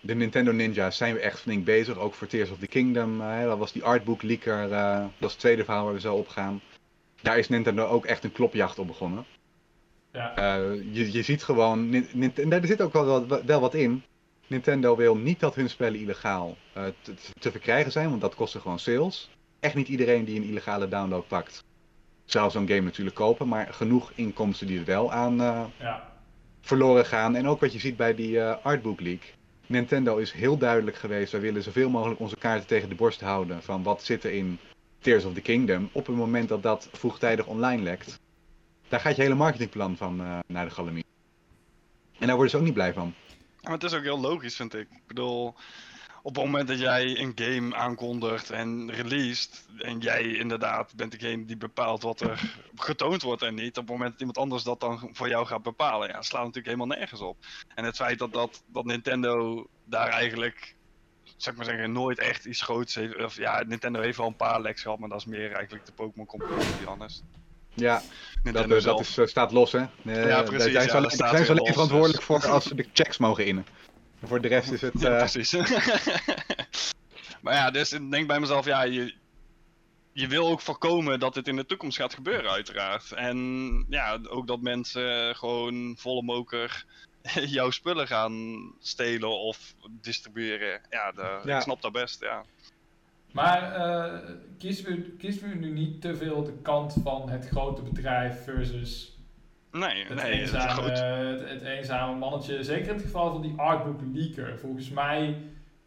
De 0.07 0.14
Nintendo 0.14 0.52
Ninja's 0.52 0.96
zijn 0.96 1.14
we 1.14 1.20
echt 1.20 1.40
flink 1.40 1.64
bezig, 1.64 1.98
ook 1.98 2.14
voor 2.14 2.26
Tears 2.26 2.50
of 2.50 2.59
the 2.59 2.66
Kingdom. 2.66 3.20
eh, 3.20 3.42
dat 3.44 3.59
was 3.59 3.72
die 3.72 3.84
artbook 3.84 4.22
leaker, 4.22 4.72
eh, 4.72 4.98
dat 4.98 5.09
is 5.28 5.30
het 5.30 5.38
tweede 5.38 5.64
verhaal 5.64 5.84
waar 5.84 5.94
we 5.94 6.00
zo 6.00 6.14
op 6.14 6.28
gaan. 6.28 6.61
Daar 7.22 7.38
is 7.38 7.48
Nintendo 7.48 7.86
ook 7.86 8.05
echt 8.07 8.24
een 8.24 8.32
klopjacht 8.32 8.78
op 8.78 8.86
begonnen. 8.86 9.24
ja. 10.12 10.36
Eh, 10.36 10.72
je, 10.92 11.12
je 11.12 11.22
ziet 11.22 11.42
gewoon, 11.42 11.88
Nin- 11.88 12.09
Nint- 12.12 12.38
en 12.38 12.48
daar 12.48 12.66
zit 12.66 12.80
ook 12.80 12.92
wel, 12.92 13.26
wel, 13.26 13.44
wel 13.44 13.61
wat 13.61 13.74
in. 13.74 14.02
Nintendo 14.46 14.96
wil 14.96 15.16
niet 15.16 15.40
dat 15.40 15.55
hun 15.55 15.70
spellen 15.70 16.00
illegaal 16.00 16.57
te, 16.72 17.14
te 17.38 17.50
verkrijgen 17.50 17.92
zijn, 17.92 18.09
want 18.09 18.20
dat 18.20 18.34
kostte 18.34 18.61
gewoon 18.61 18.78
sales. 18.78 19.30
Echt 19.61 19.74
niet 19.74 19.88
iedereen 19.88 20.24
die 20.24 20.36
een 20.36 20.48
illegale 20.48 20.88
download 20.88 21.26
pakt, 21.28 21.64
zou 22.24 22.50
zo'n 22.50 22.68
game 22.68 22.80
natuurlijk 22.80 23.16
kopen, 23.16 23.48
maar 23.48 23.66
genoeg 23.72 24.12
inkomsten 24.14 24.66
die 24.66 24.78
er 24.78 24.84
wel 24.84 25.12
aan 25.12 25.36
ja. 25.78 26.12
verloren 26.61 27.07
gaan. 27.07 27.34
En 27.36 27.48
ook 27.48 27.61
wat 27.61 27.72
je 27.72 27.78
ziet 27.78 27.96
bij 27.96 28.14
die 28.14 28.42
artbook 28.42 29.00
leak. 29.00 29.34
Nintendo 29.67 30.17
is 30.17 30.33
heel 30.33 30.59
duidelijk 30.59 30.97
geweest, 30.97 31.33
wij 31.33 31.41
willen 31.41 31.62
zoveel 31.62 31.91
mogelijk 31.91 32.21
onze 32.21 32.37
kaarten 32.37 32.67
tegen 32.67 32.89
de 32.89 32.95
borst 32.95 33.21
houden 33.21 33.62
van 33.62 33.83
wat 33.83 34.03
zit 34.03 34.25
er 34.25 34.33
in 34.33 34.59
Tears 34.99 35.25
of 35.25 35.35
the 35.35 35.41
Kingdom. 35.41 35.89
Op 35.93 36.07
het 36.07 36.17
moment 36.17 36.49
dat 36.49 36.62
dat 36.62 36.89
vroegtijdig 36.93 37.47
online 37.47 37.83
lekt, 37.83 38.21
daar 38.89 39.01
gaat 39.01 39.17
je 39.17 39.23
hele 39.23 39.35
marketingplan 39.35 39.97
van 39.97 40.21
eh, 40.21 40.39
naar 40.47 40.65
de 40.65 40.71
galamie. 40.71 41.05
En 42.19 42.27
daar 42.27 42.35
worden 42.35 42.51
ze 42.51 42.57
ook 42.57 42.65
niet 42.65 42.75
blij 42.75 42.93
van. 42.93 43.15
Maar 43.62 43.73
het 43.73 43.83
is 43.83 43.95
ook 43.95 44.03
heel 44.03 44.21
logisch, 44.21 44.57
vind 44.57 44.75
ik. 44.75 44.89
Ik 44.91 45.07
bedoel, 45.07 45.55
op 46.27 46.35
het 46.35 46.45
moment 46.45 46.68
dat 46.68 46.79
jij 46.79 47.18
een 47.18 47.33
game 47.35 47.75
aankondigt 47.75 48.51
en 48.51 48.91
released, 48.91 49.66
en 49.79 49.99
jij 49.99 50.22
inderdaad 50.22 50.95
bent 50.97 51.12
degene 51.12 51.45
die 51.45 51.57
bepaalt 51.57 52.03
wat 52.03 52.20
er 52.20 52.57
getoond 52.77 53.22
wordt 53.22 53.43
en 53.43 53.55
niet, 53.55 53.79
op 53.79 53.85
het 53.85 53.93
moment 53.93 54.11
dat 54.11 54.20
iemand 54.20 54.39
anders 54.39 54.62
dat 54.62 54.81
dan 54.81 55.11
voor 55.12 55.29
jou 55.29 55.47
gaat 55.47 55.62
bepalen, 55.62 56.09
ja, 56.09 56.22
slaat 56.22 56.45
natuurlijk 56.45 56.77
helemaal 56.77 56.97
nergens 56.99 57.20
op. 57.20 57.37
En 57.75 57.85
het 57.85 57.97
feit 57.97 58.18
dat, 58.18 58.33
dat, 58.33 58.62
dat 58.66 58.85
Nintendo 58.85 59.66
daar 59.85 60.09
eigenlijk, 60.09 60.75
zeg 61.37 61.55
maar 61.55 61.64
zeggen, 61.64 61.93
nooit 61.93 62.18
echt 62.18 62.45
iets 62.45 62.62
groots 62.62 62.95
heeft, 62.95 63.25
of 63.25 63.37
ja, 63.37 63.62
Nintendo 63.66 64.01
heeft 64.01 64.18
wel 64.18 64.27
een 64.27 64.37
paar 64.37 64.61
leks 64.61 64.83
gehad, 64.83 64.99
maar 64.99 65.09
dat 65.09 65.18
is 65.18 65.27
meer 65.27 65.53
eigenlijk 65.53 65.87
de 65.87 65.93
Pokémon 65.93 66.29
be 66.39 66.85
honest. 66.85 67.22
Ja, 67.75 67.95
dat, 67.95 68.05
Nintendo 68.43 68.77
eh, 68.77 68.83
zelf. 68.83 68.97
dat 68.97 69.07
is, 69.07 69.18
eh, 69.18 69.27
staat 69.27 69.53
los 69.53 69.72
hè. 69.72 69.87
Eh, 70.05 70.27
Ja, 70.27 70.43
precies, 70.43 70.72
Daar 70.72 70.72
zijn 70.72 70.89
ze 70.89 70.97
alleen, 70.97 71.49
alleen 71.49 71.64
dus- 71.64 71.72
verantwoordelijk 71.72 72.22
voor 72.22 72.47
als 72.47 72.64
ze 72.64 72.75
de 72.75 72.87
checks 72.93 73.18
mogen 73.18 73.47
innen. 73.47 73.66
En 74.25 74.31
voor 74.31 74.41
de 74.41 74.49
rest 74.49 74.72
is 74.72 74.81
het... 74.81 75.01
Ja, 75.01 75.11
eh, 75.11 75.18
precies. 75.18 75.53
maar 77.43 77.55
ja, 77.55 77.70
dus 77.70 77.93
ik 77.93 78.11
denk 78.11 78.27
bij 78.27 78.41
mezelf, 78.41 78.64
ja, 78.64 78.83
je, 78.83 79.14
je 80.12 80.27
wil 80.27 80.49
ook 80.49 80.61
voorkomen 80.61 81.20
dat 81.20 81.35
dit 81.35 81.49
in 81.49 81.57
de 81.57 81.66
toekomst 81.66 81.97
gaat 81.97 82.14
gebeuren, 82.14 82.51
uiteraard. 82.51 83.12
En 83.12 83.39
ja, 83.89 84.18
ook 84.29 84.47
dat 84.47 84.61
mensen 84.61 85.37
gewoon 85.37 85.95
volle 85.99 86.22
moker 86.22 86.85
jouw 87.59 87.70
spullen 87.70 88.07
gaan 88.07 88.72
stelen 88.81 89.39
of 89.39 89.75
distribueren. 89.91 90.81
Ja, 90.91 91.12
de, 91.12 91.41
Ja. 91.45 91.57
ik 91.57 91.62
snap 91.62 91.83
dat 91.83 91.93
best, 91.93 92.20
ja. 92.20 92.45
Maar 93.33 93.72
eh 93.72 94.31
kiezen, 94.59 94.85
we, 94.85 95.01
kiezen 95.18 95.49
we 95.49 95.55
nu 95.55 95.70
niet 95.70 96.01
te 96.01 96.16
veel 96.16 96.45
de 96.45 96.59
kant 96.62 96.97
van 97.03 97.29
het 97.29 97.49
grote 97.49 97.83
bedrijf 97.83 98.45
versus 98.45 99.14
Nee, 99.79 100.05
het, 100.05 100.14
nee, 100.14 100.33
het 100.35 100.43
is 100.49 100.53
eenzame, 100.53 100.83
goed. 100.83 100.99
het, 100.99 101.49
het 101.51 101.62
eenzame 101.62 102.16
mannetje? 102.18 102.64
Zeker 102.64 102.89
in 102.89 102.95
het 102.95 103.03
geval 103.03 103.33
van 103.33 103.43
die 103.43 103.55
artbook 103.57 104.01
leaker. 104.12 104.59
Volgens 104.59 104.91
mij... 104.91 105.37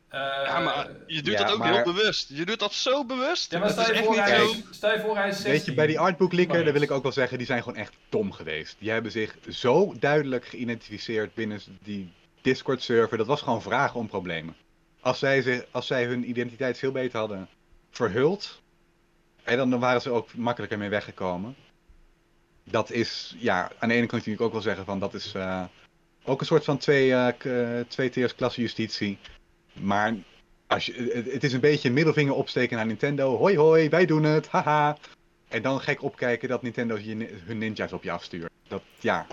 eh, 0.09 0.19
Ja, 0.45 0.59
maar 0.59 0.87
je 1.07 1.21
doet 1.21 1.33
Ja, 1.33 1.43
dat 1.43 1.51
ook 1.51 1.57
maar- 1.57 1.73
heel 1.73 1.83
bewust. 1.93 2.29
Je 2.29 2.45
doet 2.45 2.59
dat 2.59 2.73
zo 2.73 3.05
bewust. 3.05 3.51
Ja, 3.51 3.59
maar 3.59 3.69
stel 3.69 3.81
is 3.83 3.87
je, 3.89 3.93
echt 3.93 4.05
voor 4.05 4.15
niet 4.15 4.23
hij, 4.23 4.37
zo... 4.37 4.45
is- 4.51 4.63
stel 4.71 4.93
je 4.93 4.99
voor 4.99 5.15
hij 5.17 5.27
is 5.27 5.33
16. 5.35 5.51
Weet 5.51 5.65
je, 5.65 5.73
bij 5.73 5.87
die 5.87 5.99
artbook 5.99 6.33
leaker, 6.33 6.63
daar 6.63 6.73
wil 6.73 6.81
ik 6.81 6.91
ook 6.91 7.03
wel 7.03 7.11
zeggen, 7.11 7.37
die 7.37 7.47
zijn 7.47 7.63
gewoon 7.63 7.77
echt 7.77 7.93
dom 8.09 8.31
geweest. 8.31 8.75
Die 8.79 8.89
hebben 8.91 9.11
zich 9.11 9.35
zo 9.49 9.93
duidelijk 9.99 10.45
geïdentificeerd 10.45 11.33
binnen 11.33 11.59
die 11.83 12.11
Discord 12.41 12.81
server. 12.81 13.17
Dat 13.17 13.27
was 13.27 13.41
gewoon 13.41 13.61
vragen 13.61 13.99
om 13.99 14.07
problemen. 14.07 14.55
Als 14.99 15.19
zij, 15.19 15.41
zich, 15.41 15.65
als 15.71 15.87
zij 15.87 16.05
hun 16.05 16.29
identiteit 16.29 16.77
veel 16.77 16.91
beter 16.91 17.19
hadden 17.19 17.47
verhuld, 17.91 18.61
en 19.43 19.57
dan, 19.57 19.69
dan 19.69 19.79
waren 19.79 20.01
ze 20.01 20.09
ook 20.09 20.33
makkelijker 20.35 20.77
mee 20.77 20.89
weggekomen. 20.89 21.55
Dat 22.69 22.91
is, 22.91 23.35
ja, 23.37 23.71
aan 23.79 23.87
de 23.89 23.95
ene 23.95 24.05
kant 24.05 24.11
natuurlijk 24.11 24.41
ook 24.41 24.51
wel 24.51 24.61
zeggen 24.61 24.85
van 24.85 24.99
dat 24.99 25.13
is 25.13 25.33
eh, 25.33 25.63
ook 26.23 26.39
een 26.39 26.45
soort 26.45 26.63
van 26.63 26.77
twee, 26.77 27.33
k- 27.37 27.43
eh, 27.45 27.79
tweeteers 27.87 28.35
klasse 28.35 28.61
justitie. 28.61 29.17
Maar 29.73 30.13
als 30.67 30.85
je, 30.85 31.23
het, 31.31 31.43
is 31.43 31.53
een 31.53 31.59
beetje 31.59 31.87
een 31.87 31.93
middelvinger 31.93 32.33
opsteken 32.33 32.77
naar 32.77 32.85
Nintendo. 32.85 33.37
Hoi 33.37 33.57
hoi, 33.57 33.89
wij 33.89 34.05
doen 34.05 34.23
het, 34.23 34.47
haha. 34.47 34.97
En 35.47 35.61
dan 35.61 35.81
gek 35.81 36.01
opkijken 36.03 36.49
dat 36.49 36.61
Nintendo 36.61 36.97
je, 36.97 37.15
ni- 37.15 37.29
hun 37.45 37.57
ninja's 37.57 37.91
op 37.93 38.03
je 38.03 38.11
afstuurt. 38.11 38.51
Dat, 38.67 38.83
ja. 38.99 39.27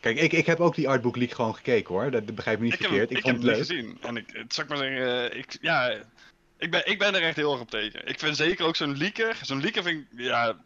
Kijk, 0.00 0.18
ik, 0.20 0.32
ik 0.32 0.46
heb 0.46 0.60
ook 0.60 0.74
die 0.74 0.88
artbook 0.88 1.16
leak 1.16 1.32
gewoon 1.32 1.54
gekeken 1.54 1.94
hoor. 1.94 2.10
Dat, 2.10 2.26
dat 2.26 2.34
begrijp 2.34 2.58
me 2.58 2.64
niet 2.64 2.72
Ik 2.74 2.78
heb, 2.80 2.88
verkeerd. 2.88 3.08
hem- 3.10 3.18
Ik, 3.18 3.24
ik 3.24 3.30
vond 3.32 3.44
heb 3.44 3.56
het 3.56 3.68
leuk. 3.68 3.78
gezien. 3.78 3.98
En 4.02 4.16
ik, 4.16 4.26
het, 4.32 4.54
zal 4.54 4.64
ik 4.64 4.70
maar 4.70 4.78
zeggen, 4.78 5.38
ik, 5.38 5.58
ja, 5.60 5.88
ik 6.58 6.70
ben, 6.70 6.86
ik 6.86 6.98
ben 6.98 7.14
er 7.14 7.22
echt 7.22 7.36
heel 7.36 7.52
erg 7.52 7.60
op 7.60 7.70
tegen. 7.70 8.06
Ik 8.08 8.18
vind 8.18 8.36
zeker 8.36 8.64
ook 8.66 8.76
zo'n 8.76 8.96
leaker, 8.96 9.38
zo'n 9.42 9.60
leaker 9.60 9.82
vind 9.82 10.00
ik, 10.12 10.20
ja, 10.20 10.56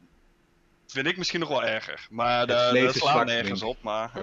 vind 0.93 1.07
ik 1.07 1.16
misschien 1.16 1.40
nog 1.40 1.49
wel 1.49 1.64
erger. 1.64 2.07
Maar 2.11 2.47
daar 2.47 2.76
is 2.76 2.99
slaat 2.99 3.26
nergens 3.26 3.62
op, 3.62 3.76
maar... 3.80 4.11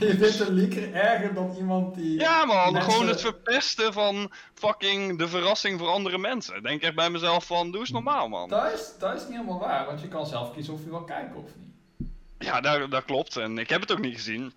Je 0.00 0.16
vindt 0.18 0.40
een 0.40 0.54
leaker 0.54 0.94
erger 0.94 1.34
dan 1.34 1.54
iemand 1.56 1.94
die... 1.94 2.18
Ja 2.18 2.44
man, 2.44 2.72
mensen- 2.72 2.92
gewoon 2.92 3.08
het 3.08 3.20
verpesten 3.20 3.92
van 3.92 4.32
fucking 4.54 5.18
de 5.18 5.28
verrassing 5.28 5.78
voor 5.78 5.88
andere 5.88 6.18
mensen. 6.18 6.56
Ik 6.56 6.62
Denk 6.62 6.82
echt 6.82 6.94
bij 6.94 7.10
mezelf 7.10 7.46
van, 7.46 7.70
doe 7.70 7.80
eens 7.80 7.90
normaal 7.90 8.28
man. 8.28 8.48
Dat 8.48 8.72
is, 8.72 8.92
dat 8.98 9.14
is 9.14 9.22
niet 9.22 9.32
helemaal 9.32 9.58
waar, 9.58 9.86
want 9.86 10.00
je 10.00 10.08
kan 10.08 10.26
zelf 10.26 10.52
kiezen 10.52 10.74
of 10.74 10.84
je 10.84 10.90
wil 10.90 11.04
kijken 11.04 11.36
of 11.36 11.50
niet. 11.56 12.08
Ja, 12.38 12.60
dat, 12.60 12.90
dat 12.90 13.04
klopt. 13.04 13.36
En 13.36 13.58
ik 13.58 13.68
heb 13.68 13.80
het 13.80 13.92
ook 13.92 14.00
niet 14.00 14.14
gezien. 14.14 14.52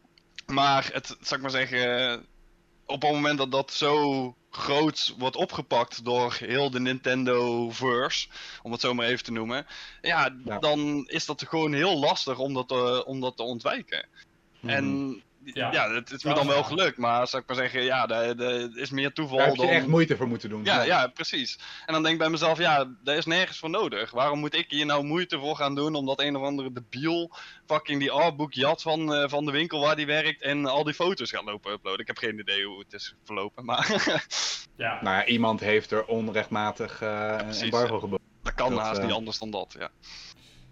Maar 0.46 0.90
het, 0.94 1.18
zal 1.22 1.38
ik 1.38 1.44
maar 1.44 1.52
zeggen, 1.52 2.26
op 2.86 3.02
het 3.02 3.12
moment 3.12 3.38
dat 3.38 3.52
dat 3.52 3.74
zo 3.74 4.36
groot 4.58 5.14
wordt 5.18 5.36
opgepakt 5.36 6.06
door 6.06 6.34
heel 6.40 6.70
de 6.72 6.80
Nintendo-verse, 6.80 8.28
om 8.62 8.72
het 8.72 8.82
zo 8.82 8.94
maar 8.94 9.06
even 9.08 9.24
te 9.24 9.32
noemen, 9.32 9.66
ja, 10.02 10.36
Ja. 10.46 10.60
dan 10.60 11.04
is 11.08 11.26
dat 11.26 11.44
gewoon 11.48 11.74
heel 11.74 12.00
lastig 12.00 12.38
om 12.40 12.54
dat, 12.54 12.68
te- 12.68 13.04
om 13.06 13.20
dat 13.20 13.38
te 13.38 13.44
ontwijken. 13.44 14.08
Mhm. 14.60 14.74
En 14.74 15.24
ja, 15.44 15.72
Ja, 15.72 15.88
het, 15.92 16.10
het 16.10 16.18
is 16.18 16.24
me 16.24 16.34
dan 16.34 16.48
wel 16.48 16.64
gelukt, 16.64 16.98
maar 16.98 17.28
zou 17.28 17.42
ik 17.42 17.48
maar 17.48 17.58
zeggen, 17.58 17.84
ja, 17.84 18.10
er 18.10 18.78
is 18.78 18.90
meer 18.90 19.14
toeval 19.14 19.38
Daar 19.38 19.46
heb 19.48 19.56
je 19.56 19.62
dan... 19.62 19.70
echt 19.70 19.88
moeite 19.88 20.18
voor 20.18 20.28
moeten 20.28 20.50
doen. 20.50 20.64
Ja, 20.64 20.82
ja, 20.82 21.08
precies. 21.08 21.60
En 21.86 21.94
dan 21.94 22.02
denk 22.02 22.14
ik 22.14 22.20
bij 22.20 22.30
mezelf, 22.30 22.58
ja, 22.58 22.88
daar 23.04 23.18
is 23.18 23.26
nergens 23.26 23.60
voor 23.60 23.70
nodig. 23.70 24.12
Waarom 24.12 24.40
moet 24.40 24.56
ik 24.56 24.66
hier 24.70 24.86
nou 24.86 25.04
moeite 25.04 25.40
voor 25.40 25.56
gaan 25.56 25.76
doen 25.76 25.96
omdat 25.96 26.22
een 26.22 26.36
of 26.36 26.44
andere 26.44 26.72
debiel 26.72 27.32
fucking 27.66 28.00
die 28.00 28.12
artbook 28.12 28.54
jat 28.54 28.82
van, 28.82 29.14
eh, 29.14 29.30
van 29.30 29.46
de 29.46 29.52
winkel 29.52 29.80
waar 29.80 29.96
die 29.96 30.06
werkt 30.06 30.42
en 30.42 30.66
al 30.66 30.84
die 30.84 30.94
foto's 30.94 31.32
gaat 31.32 31.44
lopen 31.44 31.72
uploaden? 31.72 32.02
Ik 32.02 32.08
heb 32.08 32.18
geen 32.18 32.40
idee 32.40 32.66
hoe 32.66 32.80
het 32.80 32.94
is 32.94 33.16
verlopen, 33.24 33.66
maar 33.66 33.88
Ja, 34.76 35.00
Nou 35.02 35.16
ja, 35.16 35.26
iemand 35.26 35.60
heeft 35.60 35.92
er 35.92 36.06
onrechtmatig 36.06 37.02
eh 37.02 37.36
een 37.38 37.38
Precies, 37.38 37.62
embargo 37.64 38.00
geboden. 38.00 38.26
dat 38.44 38.54
kan 38.54 38.70
Dat, 38.70 38.80
haast 38.80 39.00
eh, 39.00 39.06
niet 39.06 39.14
anders 39.14 39.40
dan 39.40 39.52
dat, 39.52 39.76
ja. 39.80 39.90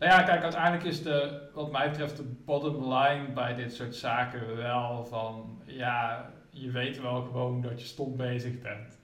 Nou 0.01 0.13
ja, 0.13 0.23
kijk, 0.23 0.43
uiteindelijk 0.43 0.83
is 0.83 1.03
de, 1.03 1.41
wat 1.53 1.71
mij 1.71 1.89
betreft, 1.89 2.17
de 2.17 2.35
bottom 2.45 2.93
line 2.93 3.27
bij 3.33 3.55
dit 3.55 3.73
soort 3.73 3.95
zaken 3.95 4.55
wel 4.57 5.05
van, 5.05 5.61
ja, 5.65 6.29
je 6.49 6.71
weet 6.71 7.01
wel 7.01 7.21
gewoon 7.21 7.61
dat 7.61 7.81
je 7.81 7.85
stom 7.87 8.17
bezig 8.17 8.61
bent. 8.61 8.99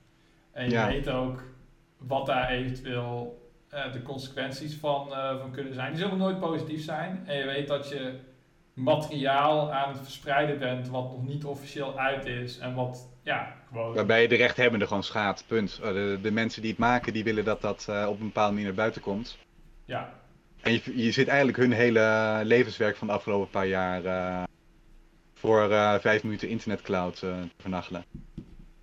En 0.52 0.64
je 0.64 0.70
Ja. 0.70 0.86
weet 0.86 1.08
ook 1.08 1.42
wat 1.98 2.26
daar 2.26 2.48
eventueel 2.50 3.36
eh, 3.68 3.92
de 3.92 4.02
consequenties 4.02 4.74
van, 4.76 5.12
eh, 5.14 5.38
van 5.40 5.50
kunnen 5.50 5.74
zijn. 5.74 5.92
Die 5.92 6.00
zullen 6.00 6.18
nooit 6.18 6.40
positief 6.40 6.84
zijn. 6.84 7.22
En 7.26 7.36
je 7.36 7.44
weet 7.44 7.68
dat 7.68 7.88
je 7.88 8.18
materiaal 8.72 9.72
aan 9.72 9.88
het 9.88 9.98
verspreiden 10.02 10.58
bent 10.58 10.88
wat 10.88 11.10
nog 11.10 11.26
niet 11.26 11.44
officieel 11.44 11.98
uit 11.98 12.26
is. 12.26 12.58
En 12.58 12.74
wat, 12.74 13.08
ja, 13.22 13.54
gewoon... 13.68 13.94
Waarbij 13.94 14.22
je 14.22 14.28
de 14.28 14.36
rechthebbende 14.36 14.86
gewoon 14.86 15.02
schaadt, 15.02 15.44
punt. 15.46 15.80
Eh, 15.82 15.92
De, 15.92 16.18
de 16.22 16.30
mensen 16.30 16.62
die 16.62 16.70
het 16.70 16.80
maken, 16.80 17.12
die 17.12 17.24
willen 17.24 17.44
dat 17.44 17.60
dat 17.60 17.88
op 18.08 18.20
een 18.20 18.26
bepaalde 18.26 18.50
manier 18.52 18.66
naar 18.66 18.76
buiten 18.76 19.02
komt. 19.02 19.38
Ja, 19.84 20.17
En 20.60 20.72
je, 20.72 20.80
je 21.04 21.10
zit 21.12 21.28
eigenlijk 21.28 21.58
hun 21.58 21.72
hele 21.72 22.40
levenswerk 22.44 22.96
van 22.96 23.06
de 23.06 23.12
afgelopen 23.12 23.50
paar 23.50 23.66
jaar 23.66 24.04
eh, 24.04 24.42
voor 25.34 25.70
eh, 25.72 25.94
vijf 25.98 26.22
minuten 26.22 26.48
internetcloud 26.48 27.14
eh, 27.14 27.20
te 27.20 27.48
vernachelen. 27.58 28.04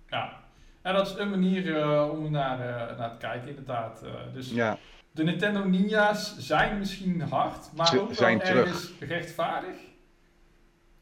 ja. 0.08 0.44
En 0.82 0.94
dat 0.94 1.06
is 1.06 1.14
een 1.18 1.30
manier 1.30 1.76
eh, 1.80 2.10
om 2.10 2.30
naar, 2.30 2.60
eh, 2.90 2.98
naar 2.98 3.10
te 3.10 3.16
kijken, 3.18 3.48
inderdaad. 3.48 4.02
Eh, 4.02 4.10
dus 4.32 4.50
Ja, 4.50 4.78
De 5.12 5.22
Nintendo 5.24 5.64
Ninja's 5.64 6.36
zijn 6.38 6.78
misschien 6.78 7.20
hard, 7.20 7.72
maar 7.74 7.86
Ze 7.86 8.00
ook 8.00 8.06
wel 8.06 8.16
zijn 8.16 8.38
terug. 8.38 8.66
ergens 8.66 8.92
rechtvaardig. 9.00 9.74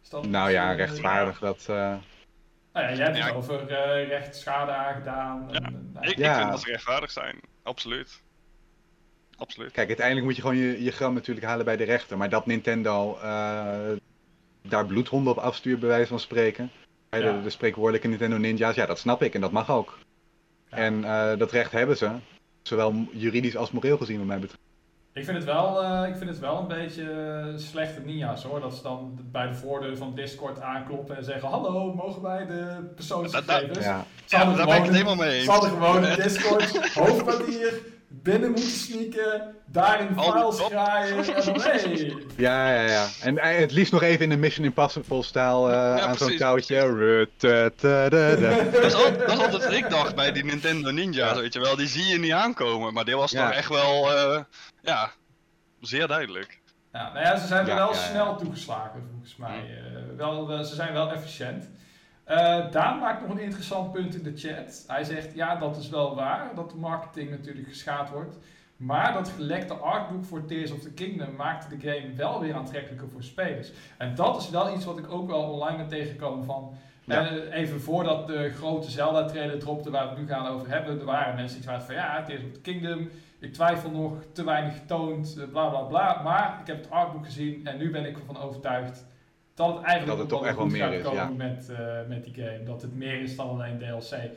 Is 0.02 0.08
dat 0.08 0.26
nou 0.26 0.50
ja, 0.50 0.72
rechtvaardig 0.72 1.38
dat... 1.38 1.66
eh, 1.68 1.76
Nou 2.72 2.86
ja, 2.86 2.92
jij 2.94 3.04
hebt 3.04 3.16
Ja, 3.16 3.26
het 3.26 3.34
over 3.34 3.68
eh 3.72 4.08
rechtsschade 4.08 4.72
aangedaan. 4.72 5.48
Ja, 5.50 5.54
En, 5.60 5.90
nou, 5.92 6.06
Ik, 6.08 6.16
Ja. 6.18 6.30
ik 6.30 6.36
vind 6.38 6.50
dat 6.50 6.60
ze 6.60 6.70
rechtvaardig 6.70 7.10
zijn, 7.10 7.40
absoluut. 7.62 8.22
Absoluut. 9.36 9.72
Kijk, 9.72 9.86
uiteindelijk 9.86 10.26
moet 10.26 10.36
je 10.36 10.42
gewoon 10.42 10.56
je, 10.56 10.82
je 10.82 10.90
gram 10.90 11.14
natuurlijk 11.14 11.46
halen 11.46 11.64
bij 11.64 11.76
de 11.76 11.84
rechter. 11.84 12.16
Maar 12.16 12.28
dat 12.28 12.46
Nintendo 12.46 13.18
eh, 13.22 13.90
daar 14.62 14.86
bloedhonden 14.86 15.32
op 15.32 15.38
afstuurt, 15.38 15.80
bij 15.80 15.88
wijze 15.88 16.08
van 16.08 16.20
spreken. 16.20 16.70
Ja. 17.10 17.18
De, 17.18 17.42
de 17.42 17.50
spreekwoordelijke 17.50 18.08
Nintendo 18.08 18.36
Ninja's, 18.36 18.74
ja, 18.74 18.86
dat 18.86 18.98
snap 18.98 19.22
ik 19.22 19.34
en 19.34 19.40
dat 19.40 19.52
mag 19.52 19.70
ook. 19.70 19.98
ja. 20.70 20.76
En 20.76 21.04
eh, 21.04 21.38
dat 21.38 21.52
recht 21.52 21.72
hebben 21.72 21.96
ze. 21.96 22.10
Zowel 22.62 23.06
juridisch 23.12 23.56
als 23.56 23.70
moreel 23.70 23.96
gezien, 23.96 24.18
wat 24.18 24.26
mij 24.26 24.38
betreft. 24.38 24.62
ik, 25.12 25.24
vind 25.24 25.36
het 25.36 25.46
wel, 25.46 25.82
eh, 25.82 26.08
ik 26.08 26.16
vind 26.16 26.30
het 26.30 26.38
wel 26.38 26.58
een 26.58 26.68
beetje 26.68 27.52
slechte 27.56 28.00
Ninja's 28.00 28.42
hoor. 28.42 28.60
Dat 28.60 28.74
ze 28.74 28.82
dan 28.82 29.18
bij 29.32 29.48
de 29.48 29.54
voordeur 29.54 29.96
van 29.96 30.14
Discord 30.14 30.60
aankloppen 30.60 31.16
en 31.16 31.24
zeggen: 31.24 31.48
Hallo, 31.48 31.94
mogen 31.94 32.22
wij 32.22 32.46
de 32.46 32.90
persoonsgegevens? 32.94 33.84
Ja. 33.84 34.04
Ja, 34.26 34.54
daar 34.54 34.66
ben 34.66 34.76
ik 34.76 34.82
het 34.82 34.92
helemaal 34.92 35.14
mee 35.14 35.42
Ze 35.42 35.50
hadden 35.50 35.70
gewoon 35.70 36.04
in 36.06 36.16
Discord 36.22 36.94
hoofdkwartier 36.94 37.80
binnen 38.22 38.50
moeten 38.50 38.70
sneaken, 38.70 39.54
daarin 39.66 40.06
die 40.06 40.22
files 40.22 40.60
graaien 40.60 41.16
en 41.34 41.44
dan 41.44 41.60
hey. 41.60 42.16
Ja, 42.36 42.72
ja, 42.74 42.80
ja. 42.90 43.06
En 43.22 43.38
eh, 43.38 43.58
het 43.58 43.72
liefst 43.72 43.92
nog 43.92 44.02
even 44.02 44.22
in 44.24 44.28
de 44.30 44.36
Mission 44.36 44.64
Impossible 44.66 45.22
stijl 45.22 45.70
eh, 45.70 45.76
aan 45.96 45.98
zo'n 46.08 46.16
precies, 46.16 46.38
touwtje. 46.38 46.74
Dat 47.38 47.82
is, 48.84 48.94
al- 48.94 49.12
dat 49.18 49.32
is 49.32 49.38
altijd 49.38 49.64
wat 49.64 49.72
ik 49.72 49.90
dacht 49.90 50.14
bij 50.14 50.32
die 50.32 50.44
Nintendo 50.44 50.90
Ninja's, 50.90 51.38
weet 51.40 51.52
je 51.52 51.60
wel. 51.60 51.76
Die 51.76 51.86
zie 51.88 52.04
je 52.06 52.18
niet 52.18 52.32
aankomen, 52.32 52.92
maar 52.92 53.04
dit 53.04 53.14
was 53.14 53.30
Ja. 53.30 53.46
toch 53.46 53.56
echt 53.56 53.68
wel, 53.68 54.12
eh, 54.14 54.40
ja, 54.82 55.10
zeer 55.80 56.06
duidelijk. 56.06 56.62
Ja, 56.92 57.12
nou 57.12 57.24
ja, 57.24 57.36
ze 57.36 57.46
zijn 57.46 57.66
Ja, 57.66 57.74
wel 57.74 57.92
ja, 57.92 57.98
ja. 58.00 58.06
snel 58.08 58.36
toegeslagen 58.36 59.02
volgens 59.10 59.36
mij. 59.36 59.58
Eh, 59.58 60.16
wel, 60.16 60.46
wel- 60.48 60.64
ze 60.64 60.74
zijn 60.74 60.92
wel 60.92 61.12
efficiënt. 61.12 61.68
Eh, 62.24 62.70
Daan 62.70 62.98
maakt 62.98 63.20
nog 63.20 63.30
een 63.30 63.42
interessant 63.42 63.92
punt 63.92 64.14
in 64.14 64.22
de 64.22 64.36
chat. 64.36 64.84
Hij 64.86 65.04
zegt, 65.04 65.34
ja, 65.34 65.56
dat 65.56 65.76
is 65.76 65.88
wel 65.88 66.14
waar, 66.14 66.54
dat 66.54 66.70
de 66.70 66.76
marketing 66.76 67.30
natuurlijk 67.30 67.68
geschaad 67.68 68.10
wordt. 68.10 68.36
Maar 68.76 69.12
dat 69.12 69.28
gelekte 69.28 69.74
artbook 69.74 70.24
voor 70.24 70.44
Tears 70.44 70.70
of 70.70 70.80
the 70.80 70.92
Kingdom 70.92 71.36
maakte 71.36 71.76
de 71.76 71.88
game 71.90 72.14
wel 72.14 72.40
weer 72.40 72.54
aantrekkelijker 72.54 73.08
voor 73.08 73.22
spelers. 73.22 73.72
En 73.98 74.14
dat 74.14 74.40
is 74.40 74.50
wel 74.50 74.74
iets 74.74 74.84
wat 74.84 74.98
ik 74.98 75.10
ook 75.10 75.26
wel 75.26 75.42
online 75.42 75.76
ben 75.76 75.88
tegengekomen 75.88 76.44
van... 76.44 76.74
Ja. 77.04 77.28
eh, 77.28 77.60
even 77.60 77.80
voordat 77.80 78.26
de 78.26 78.50
grote 78.50 78.90
Zelda-trailer 78.90 79.58
dropte 79.58 79.90
waar 79.90 80.02
we 80.02 80.08
het 80.08 80.18
nu 80.18 80.26
gaan 80.26 80.46
over 80.46 80.68
hebben, 80.68 80.98
er 80.98 81.04
waren 81.04 81.34
mensen 81.34 81.56
die 81.56 81.64
zeiden 81.64 81.86
van 81.86 81.94
ja, 81.94 82.22
Tears 82.22 82.44
of 82.44 82.52
the 82.52 82.60
Kingdom, 82.60 83.10
ik 83.38 83.52
twijfel 83.52 83.90
nog, 83.90 84.12
te 84.32 84.44
weinig 84.44 84.74
getoond, 84.74 85.36
eh, 85.38 85.48
bla 85.48 85.68
bla 85.68 85.80
bla. 85.80 86.22
Maar 86.22 86.58
ik 86.60 86.66
heb 86.66 86.76
het 86.76 86.90
artbook 86.90 87.24
gezien 87.24 87.66
en 87.66 87.78
nu 87.78 87.90
ben 87.90 88.06
ik 88.06 88.18
ervan 88.18 88.38
overtuigd 88.38 89.04
dat 89.54 89.74
het 89.74 89.84
eigenlijk 89.84 90.06
Dat 90.06 90.18
het 90.18 90.24
ook 90.24 90.28
toch 90.28 90.40
wel 90.40 90.48
echt 90.48 90.56
wel 90.56 90.64
goed 90.64 90.72
meer 90.72 91.02
gaat 91.02 91.12
is, 91.14 91.20
komen 91.20 91.36
met, 91.36 91.68
eh, 91.68 92.08
met 92.08 92.24
die 92.24 92.34
game. 92.34 92.62
Dat 92.64 92.82
het 92.82 92.94
meer 92.94 93.20
is 93.20 93.36
dan 93.36 93.48
alleen 93.48 93.78
DLC. 93.78 94.30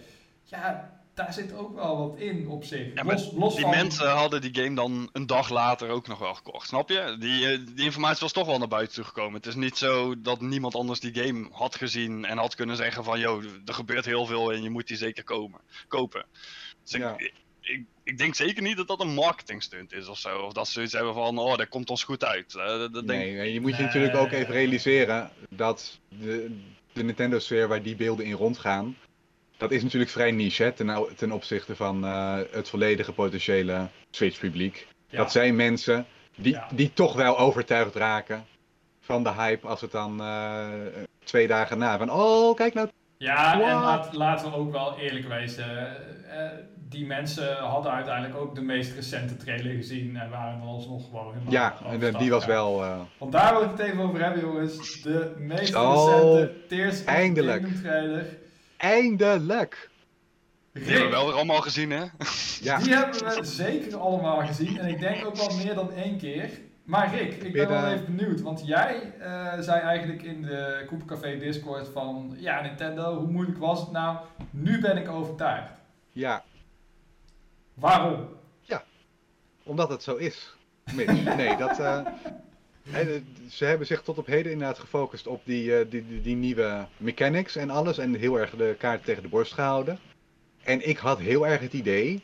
Ja, 0.44 0.96
daar 1.14 1.34
zit 1.34 1.54
ook 1.54 1.76
wel 1.76 1.98
wat 1.98 2.20
in 2.20 2.48
op 2.48 2.64
zich. 2.64 2.94
Ja, 2.94 3.04
los, 3.04 3.32
los 3.32 3.54
Die 3.56 3.64
van... 3.64 3.76
mensen 3.76 4.10
hadden 4.10 4.42
die 4.42 4.56
game 4.64 4.76
dan 4.76 5.10
een 5.14 5.26
dag 5.26 5.50
later 5.50 5.90
ook 5.90 6.08
nog 6.08 6.20
wel 6.20 6.34
gekocht, 6.34 6.68
snap 6.68 6.90
je? 6.90 7.16
Die, 7.20 7.52
eh, 7.52 7.60
die 7.76 7.86
informatie 7.86 8.20
was 8.22 8.32
toch 8.32 8.46
wel 8.46 8.58
naar 8.58 8.68
buiten 8.68 8.96
toegekomen. 8.96 9.34
Het 9.34 9.46
is 9.46 9.56
niet 9.56 9.78
zo 9.78 10.22
dat 10.22 10.42
niemand 10.42 10.76
anders 10.76 11.00
die 11.00 11.16
game 11.24 11.48
had 11.52 11.76
gezien 11.76 12.26
en 12.26 12.38
had 12.38 12.56
kunnen 12.56 12.76
zeggen 12.76 13.04
van, 13.04 13.20
yo, 13.20 13.42
er 13.66 13.74
gebeurt 13.74 14.06
heel 14.06 14.26
veel 14.26 14.54
en 14.54 14.62
je 14.64 14.70
moet 14.70 14.88
die 14.88 14.98
zeker 14.98 15.24
komen, 15.24 15.60
kopen. 15.88 16.26
Dus 16.84 16.92
Ja. 16.92 17.14
ik, 17.18 17.34
ik, 17.68 17.82
ik 18.04 18.18
denk 18.18 18.36
zeker 18.36 18.64
niet 18.64 18.78
dat 18.78 18.88
dat 18.88 19.02
een 19.02 19.14
marketingstunt 19.14 19.94
is 19.94 20.08
of 20.08 20.18
zo. 20.18 20.40
Of 20.40 20.54
dat 20.54 20.66
ze 20.68 20.72
zoiets 20.74 20.94
hebben 20.94 21.14
van, 21.14 21.38
oh, 21.38 21.58
dat 21.58 21.68
komt 21.70 21.90
ons 21.90 22.04
goed 22.04 22.26
uit. 22.26 22.56
Eh, 22.56 22.66
dat, 22.66 22.94
dat 22.94 23.08
denk 23.08 23.22
Nee, 23.22 23.54
je 23.54 23.62
moet 23.62 23.72
je 23.72 23.78
Nee. 23.78 23.86
natuurlijk 23.86 24.16
ook 24.16 24.32
even 24.32 24.54
realiseren 24.54 25.30
dat 25.50 26.00
de, 26.10 26.58
de 26.94 27.04
Nintendo-sfeer 27.04 27.68
waar 27.68 27.82
die 27.84 27.96
beelden 27.96 28.26
in 28.26 28.34
rondgaan, 28.34 28.98
dat 29.58 29.72
is 29.72 29.84
natuurlijk 29.84 30.12
vrij 30.12 30.32
niche 30.32 30.64
hè, 30.64 30.72
ten, 30.72 31.08
ten 31.16 31.32
opzichte 31.32 31.76
van 31.76 32.06
eh, 32.06 32.40
het 32.52 32.70
volledige 32.70 33.12
potentiële 33.14 33.88
Switch-publiek. 34.12 34.88
Ja. 35.10 35.18
Dat 35.18 35.32
zijn 35.32 35.56
mensen 35.56 36.06
die, 36.36 36.54
Ja. 36.54 36.68
die 36.74 36.94
toch 36.94 37.14
wel 37.16 37.38
overtuigd 37.40 37.96
raken 37.96 38.46
van 39.02 39.24
de 39.24 39.32
hype 39.34 39.68
als 39.68 39.82
het 39.82 39.92
dan 39.92 40.22
eh, 40.22 40.68
twee 41.24 41.48
dagen 41.48 41.78
na 41.78 41.98
van, 41.98 42.12
oh, 42.12 42.56
kijk 42.56 42.74
nou. 42.74 42.90
Ja, 43.18 43.54
en 43.54 43.60
laat, 43.60 44.14
laten 44.14 44.52
we 44.52 44.58
ook 44.58 44.72
wel 44.72 44.98
eerlijk 45.00 45.28
wezen. 45.28 45.66
eh, 46.30 46.50
die 46.90 47.06
mensen 47.06 47.56
hadden 47.58 47.92
uiteindelijk 47.92 48.36
ook 48.40 48.56
de 48.56 48.62
meest 48.62 48.94
recente 48.96 49.38
trailer 49.38 49.76
gezien 49.76 50.18
en 50.18 50.30
waren 50.30 50.60
dan 50.60 50.68
alsnog 50.68 51.06
gewoon 51.06 51.34
helemaal 51.34 51.52
Ja, 51.54 51.76
en 51.86 51.96
overstag 51.96 52.22
die 52.22 52.30
was 52.30 52.46
wel... 52.46 52.84
eh, 52.84 53.00
Want 53.18 53.32
daar 53.32 53.54
wil 53.54 53.64
ik 53.64 53.70
het 53.70 53.80
even 53.80 54.00
over 54.00 54.24
hebben, 54.24 54.42
jongens. 54.42 55.02
De 55.02 55.36
meest 55.38 55.76
Oh, 55.76 56.06
recente 56.36 56.54
Tears 56.68 57.00
of 57.00 57.06
the 57.06 57.12
eindelijk. 57.12 57.62
Kingdom 57.64 57.82
trailer. 57.82 58.26
eindelijk! 58.78 59.90
Die 60.74 60.84
hebben 60.84 61.00
we 61.02 61.04
Rick, 61.06 61.12
wel 61.16 61.26
weer 61.26 61.36
allemaal 61.36 61.62
gezien, 61.62 61.92
hè? 61.92 62.04
Ja, 62.62 62.78
die 62.78 62.94
hebben 62.94 63.20
we 63.36 63.40
zeker 63.46 63.98
allemaal 63.98 64.38
gezien. 64.48 64.78
En 64.80 64.88
ik 64.88 65.00
denk 65.00 65.26
ook 65.26 65.36
wel 65.36 65.56
meer 65.58 65.74
dan 65.76 65.92
één 65.94 66.18
keer. 66.18 66.50
Maar 66.84 67.16
Rick, 67.16 67.34
ik 67.44 67.54
ben 67.54 67.68
wel 67.68 67.84
eh, 67.84 67.92
even 67.92 68.16
benieuwd. 68.16 68.42
Want 68.42 68.68
jij 68.68 69.14
eh, 69.20 69.54
zei 69.60 69.82
eigenlijk 69.82 70.22
in 70.24 70.42
de 70.42 70.84
Koepelcafé 70.88 71.38
Discord 71.38 71.88
van... 71.94 72.36
Ja, 72.38 72.62
Nintendo, 72.62 73.18
hoe 73.18 73.28
moeilijk 73.32 73.58
was 73.58 73.80
het 73.80 73.92
nou? 73.92 74.18
Nu 74.52 74.82
ben 74.82 74.98
ik 74.98 75.10
overtuigd. 75.10 75.72
ja, 76.12 76.44
Waarom? 77.80 78.28
Omdat 79.68 79.90
het 79.90 80.04
zo 80.04 80.16
is. 80.16 80.56
Mitch. 80.94 81.24
Nee, 81.36 81.58
dat. 81.58 81.80
eh, 81.80 82.06
ze 83.50 83.66
hebben 83.66 83.88
zich 83.88 84.02
tot 84.02 84.18
op 84.18 84.26
heden 84.26 84.52
inderdaad 84.52 84.80
gefocust 84.80 85.28
op 85.28 85.42
die, 85.44 85.78
eh, 85.78 85.86
die, 85.90 86.08
die, 86.08 86.22
die 86.22 86.36
nieuwe 86.36 86.86
mechanics 86.98 87.56
en 87.56 87.70
alles. 87.70 87.98
En 87.98 88.16
heel 88.16 88.40
erg 88.40 88.56
de 88.56 88.76
kaart 88.78 89.04
tegen 89.04 89.24
de 89.24 89.30
borst 89.30 89.54
gehouden. 89.54 90.00
En 90.64 90.88
ik 90.88 90.98
had 90.98 91.20
heel 91.20 91.48
erg 91.48 91.62
het 91.62 91.74
idee 91.74 92.22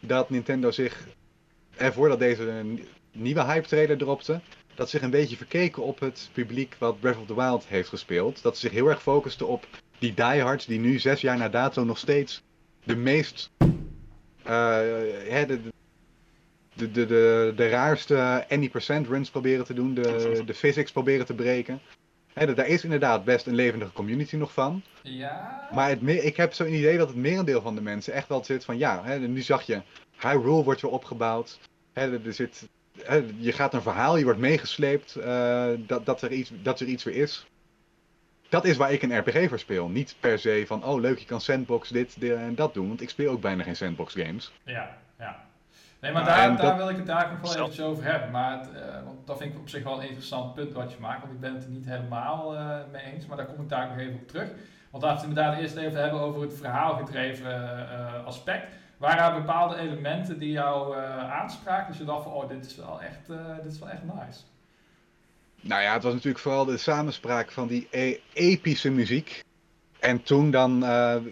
dat 0.00 0.30
Nintendo 0.30 0.70
zich, 0.70 1.06
en 1.76 1.92
voordat 1.92 2.18
deze 2.18 2.64
nieuwe 3.12 3.44
hype 3.44 3.66
trailer 3.68 3.98
dropte, 3.98 4.40
dat 4.74 4.90
ze 4.90 4.96
zich 4.96 5.04
een 5.04 5.10
beetje 5.10 5.36
verkeken 5.36 5.82
op 5.82 6.00
het 6.00 6.30
publiek 6.32 6.76
wat 6.78 7.00
Breath 7.00 7.18
of 7.18 7.26
the 7.26 7.34
Wild 7.34 7.66
heeft 7.66 7.88
gespeeld. 7.88 8.42
Dat 8.42 8.54
ze 8.54 8.60
zich 8.60 8.76
heel 8.76 8.88
erg 8.88 9.02
focusten 9.02 9.48
op 9.48 9.66
die 9.98 10.14
diehards 10.14 10.66
die 10.66 10.78
nu 10.78 10.98
zes 10.98 11.20
jaar 11.20 11.36
na 11.38 11.48
dato 11.48 11.84
nog 11.84 11.98
steeds 11.98 12.42
de 12.84 12.96
meest 12.96 13.50
eh, 13.56 13.68
hè, 15.28 15.46
de, 15.46 15.60
de, 16.74 16.90
de, 16.90 17.06
de, 17.06 17.52
de 17.56 17.68
raarste 17.68 18.44
any 18.48 18.68
percent 18.68 19.06
runs 19.06 19.30
proberen 19.30 19.64
te 19.64 19.74
doen, 19.74 19.94
de, 19.94 20.42
de 20.46 20.54
physics 20.54 20.92
proberen 20.92 21.26
te 21.26 21.34
breken. 21.34 21.80
Hè, 22.32 22.54
daar 22.54 22.66
is 22.66 22.84
inderdaad 22.84 23.24
best 23.24 23.46
een 23.46 23.54
levendige 23.54 23.92
community 23.92 24.36
nog 24.36 24.52
van. 24.52 24.82
Ja... 25.02 25.68
Maar 25.74 25.88
het 25.88 26.02
ik 26.02 26.36
heb 26.36 26.52
zo'n 26.52 26.74
idee 26.74 26.98
dat 26.98 27.08
het 27.08 27.16
merendeel 27.16 27.60
van 27.60 27.74
de 27.74 27.82
mensen 27.82 28.12
echt 28.12 28.28
wel 28.28 28.44
zit 28.44 28.64
van 28.64 28.78
ja, 28.78 29.04
hè, 29.04 29.18
nu 29.18 29.40
zag 29.40 29.62
je, 29.62 29.82
Hyrule 30.20 30.62
wordt 30.62 30.80
weer 30.80 30.90
opgebouwd. 30.90 31.58
Hè, 31.92 32.12
er 32.12 32.26
er 32.26 32.32
zit, 32.32 32.68
hè, 33.02 33.24
je 33.36 33.52
gaat 33.52 33.74
een 33.74 33.82
verhaal, 33.82 34.16
je 34.16 34.24
wordt 34.24 34.38
meegesleept, 34.38 35.16
eh, 35.16 35.70
dat, 35.78 36.06
dat, 36.06 36.22
er 36.22 36.32
iets, 36.32 36.52
dat 36.62 36.80
er 36.80 36.86
iets 36.86 37.04
weer 37.04 37.16
is. 37.16 37.46
Dat 38.52 38.64
is 38.64 38.76
waar 38.76 38.92
ik 38.92 39.02
een 39.02 39.18
RPG 39.18 39.48
voor 39.48 39.58
speel. 39.58 39.88
Niet 39.88 40.16
per 40.20 40.38
se 40.38 40.64
van, 40.66 40.84
oh 40.84 41.00
leuk, 41.00 41.18
je 41.18 41.24
kan 41.26 41.40
sandbox 41.40 41.88
dit, 41.88 42.20
dit 42.20 42.32
en 42.36 42.54
dat 42.54 42.74
doen. 42.74 42.88
Want 42.88 43.00
ik 43.00 43.10
speel 43.10 43.32
ook 43.32 43.40
bijna 43.40 43.62
geen 43.62 43.76
sandbox 43.76 44.14
games. 44.14 44.52
Ja, 44.64 44.88
ja. 45.18 45.36
Nee, 46.00 46.12
maar 46.12 46.22
Maar 46.24 46.36
daar, 46.36 46.56
daar 46.56 46.66
dat- 46.66 46.76
wil 46.76 46.88
ik 46.88 46.96
het 46.96 47.06
daar 47.06 47.30
nog 47.30 47.40
wel 47.40 47.54
eventjes 47.62 47.84
over 47.84 48.04
hebben. 48.04 48.30
Maar 48.30 48.58
het, 48.58 48.68
eh, 48.72 49.04
want 49.04 49.26
dat 49.26 49.38
vind 49.38 49.52
ik 49.54 49.58
op 49.60 49.68
zich 49.68 49.82
wel 49.84 49.96
een 50.00 50.06
interessant 50.06 50.54
punt 50.54 50.72
wat 50.72 50.92
je 50.92 50.96
maakt. 51.00 51.20
Want 51.20 51.32
ik 51.32 51.40
ben 51.40 51.54
het 51.54 51.64
er 51.64 51.70
niet 51.70 51.86
helemaal 51.86 52.54
eh, 52.56 52.76
mee 52.92 53.02
eens. 53.02 53.26
Maar 53.26 53.36
daar 53.36 53.46
kom 53.46 53.62
ik 53.62 53.68
daar 53.68 53.88
nog 53.88 53.96
even 53.98 54.14
op 54.14 54.28
terug. 54.28 54.48
Want 54.90 55.02
laten 55.04 55.18
we 55.20 55.28
het 55.28 55.38
inderdaad 55.38 55.60
eerst 55.62 55.76
even 55.76 56.00
hebben 56.02 56.20
over 56.20 56.40
het 56.40 56.52
verhaalgedreven 56.56 57.52
eh, 57.90 58.24
aspect. 58.24 58.66
Waren 58.96 59.24
er 59.34 59.40
bepaalde 59.40 59.76
elementen 59.76 60.38
die 60.38 60.50
jou 60.50 60.96
eh, 60.96 61.32
aanspraken? 61.32 61.86
Dus 61.88 61.98
je 61.98 62.04
dacht 62.04 62.22
van, 62.22 62.32
oh, 62.32 62.48
dit 62.48 62.66
is 62.66 62.76
wel 62.76 63.00
echt, 63.02 63.30
eh, 63.30 63.36
dit 63.62 63.72
is 63.72 63.78
wel 63.78 63.88
echt 63.88 64.02
nice. 64.02 64.40
Nou 65.64 65.82
ja, 65.82 65.92
het 65.92 66.02
was 66.02 66.12
natuurlijk 66.12 66.42
vooral 66.42 66.64
de 66.64 66.76
samenspraak 66.76 67.50
van 67.52 67.66
die 67.68 67.86
e- 67.90 68.16
epische 68.32 68.90
muziek. 68.90 69.44
En 70.00 70.22
toen 70.22 70.50
dan, 70.50 70.82
eh, 70.84 70.88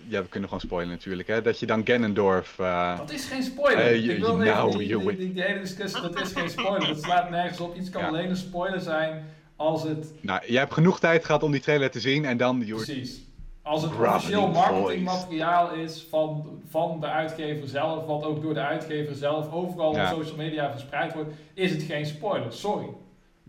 ja, 0.09 0.23
we 0.23 0.29
kunnen 0.29 0.49
gewoon 0.49 0.65
spoilen 0.65 0.91
natuurlijk, 0.91 1.29
hè, 1.29 1.43
dat 1.43 1.59
je 1.59 1.67
dan 1.67 1.81
Ganondorf... 1.87 2.59
eh, 2.59 2.99
Dat 2.99 3.11
is 3.13 3.25
geen 3.25 3.43
spoiler. 3.43 3.85
Eh, 3.85 4.05
je- 4.05 4.15
ik 4.15 4.21
wil 4.21 4.37
nou, 4.37 4.71
die, 4.79 4.89
je 4.89 4.97
die, 4.97 5.07
weet- 5.07 5.19
die, 5.19 5.33
die 5.33 5.43
hele 5.43 5.61
discussie, 5.61 6.01
dat 6.01 6.21
is 6.21 6.33
geen 6.33 6.51
spoiler. 6.51 6.87
Dat 6.89 7.03
slaat 7.03 7.31
nergens 7.31 7.61
op. 7.61 7.77
Iets 7.77 7.91
kan 7.91 8.03
Ja. 8.03 8.09
alleen 8.09 8.31
een 8.31 8.37
spoiler 8.37 8.81
zijn 8.81 9.25
als 9.57 9.83
het 9.83 10.13
nou, 10.21 10.41
jij 10.47 10.61
hebt 10.61 10.73
genoeg 10.73 11.01
tijd 11.01 11.25
gehad 11.25 11.43
om 11.43 11.51
die 11.53 11.61
trailer 11.61 11.91
te 11.91 12.01
zien 12.01 12.25
en 12.25 12.37
dan... 12.37 12.63
je 12.67 12.75
Precies. 12.75 13.21
Als 13.63 13.83
het 13.83 13.93
officieel 13.99 14.49
marketingmateriaal 14.49 15.73
is 15.75 16.07
van, 16.11 16.61
van 16.69 17.01
de 17.01 17.07
uitgever 17.07 17.69
zelf, 17.69 18.07
wat 18.07 18.25
ook 18.25 18.43
door 18.43 18.55
de 18.55 18.61
uitgever 18.61 19.15
zelf 19.15 19.53
overal 19.53 19.95
Ja. 19.95 20.03
op 20.13 20.19
social 20.19 20.37
media 20.37 20.71
verspreid 20.71 21.15
wordt, 21.15 21.31
is 21.55 21.71
het 21.71 21.83
geen 21.83 22.07
spoiler. 22.07 22.53
Sorry. 22.53 22.87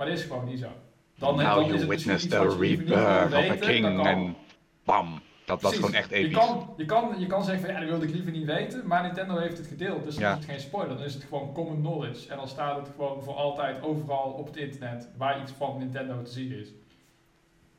Maar 0.02 0.10
dat 0.10 0.20
is 0.20 0.26
gewoon 0.26 0.46
niet 0.46 0.60
zo. 0.60 0.68
Dan, 1.16 1.36
Now 1.36 1.56
dan 1.56 1.66
you 1.66 1.76
is 1.80 1.86
witness 1.86 2.28
the 2.28 2.40
je 2.40 2.58
rebirth 2.60 3.34
of 3.34 3.50
a 3.50 3.56
king 3.56 4.06
en 4.08 4.36
bam. 4.84 5.22
Dat 5.46 5.62
was 5.62 5.76
gewoon 5.76 5.94
echt 5.94 6.10
Je 6.10 6.16
episch. 6.16 6.34
kan, 6.34 6.74
je, 6.78 6.86
kan, 6.86 7.16
je 7.20 7.26
kan 7.28 7.44
zeggen 7.44 7.64
van 7.66 7.74
ja, 7.74 7.80
dat 7.80 7.90
wilde 7.90 8.06
ik 8.06 8.14
liever 8.14 8.32
niet 8.32 8.46
weten, 8.46 8.88
maar 8.88 9.04
Nintendo 9.04 9.38
heeft 9.38 9.58
het 9.58 9.68
gedeeld, 9.68 10.04
dus 10.04 10.16
dan 10.16 10.24
Ja. 10.24 10.32
is 10.32 10.38
het 10.38 10.46
geen 10.50 10.60
spoiler. 10.60 10.96
Dan 10.98 11.06
is 11.06 11.14
het 11.14 11.24
gewoon 11.24 11.54
common 11.54 11.80
knowledge. 11.80 12.30
En 12.30 12.38
dan 12.38 12.48
staat 12.48 12.76
het 12.78 12.88
gewoon 12.96 13.24
voor 13.24 13.34
altijd 13.34 13.82
overal 13.82 14.32
op 14.32 14.46
het 14.46 14.56
internet 14.56 15.10
waar 15.18 15.42
iets 15.42 15.52
van 15.52 15.78
Nintendo 15.78 16.22
te 16.22 16.32
zien 16.32 16.52
is. 16.60 16.68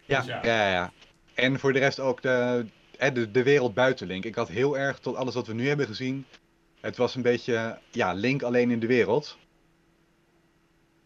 Ja, 0.04 0.18
Dus 0.18 0.26
ja. 0.26 0.40
ja, 0.44 0.70
ja. 0.70 0.92
En 1.34 1.58
voor 1.58 1.72
de 1.72 1.78
rest 1.78 2.00
ook 2.00 2.22
de, 2.22 2.66
de, 3.12 3.30
de 3.30 3.42
wereld 3.42 3.74
buiten 3.74 4.06
Link. 4.06 4.24
Ik 4.24 4.34
had 4.34 4.48
heel 4.48 4.78
erg 4.78 4.98
tot 4.98 5.16
alles 5.16 5.34
wat 5.34 5.46
we 5.46 5.54
nu 5.54 5.68
hebben 5.68 5.86
gezien. 5.86 6.26
Het 6.80 6.96
was 6.96 7.14
een 7.14 7.22
beetje, 7.22 7.78
ja, 7.90 8.12
Link 8.12 8.42
alleen 8.42 8.70
in 8.70 8.80
de 8.80 8.86
wereld. 8.86 9.38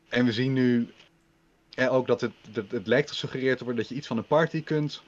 En 0.08 0.24
we 0.24 0.32
zien 0.32 0.52
nu 0.52 0.90
eh, 1.76 1.92
ook 1.94 2.06
dat 2.06 2.20
het, 2.20 2.32
dat 2.50 2.64
het 2.70 2.86
lijkt 2.86 3.08
gesuggereerd 3.10 3.58
te 3.58 3.64
worden 3.64 3.82
dat 3.82 3.90
je 3.92 3.98
iets 3.98 4.06
van 4.06 4.16
een 4.16 4.26
party 4.26 4.62
kunt. 4.62 5.02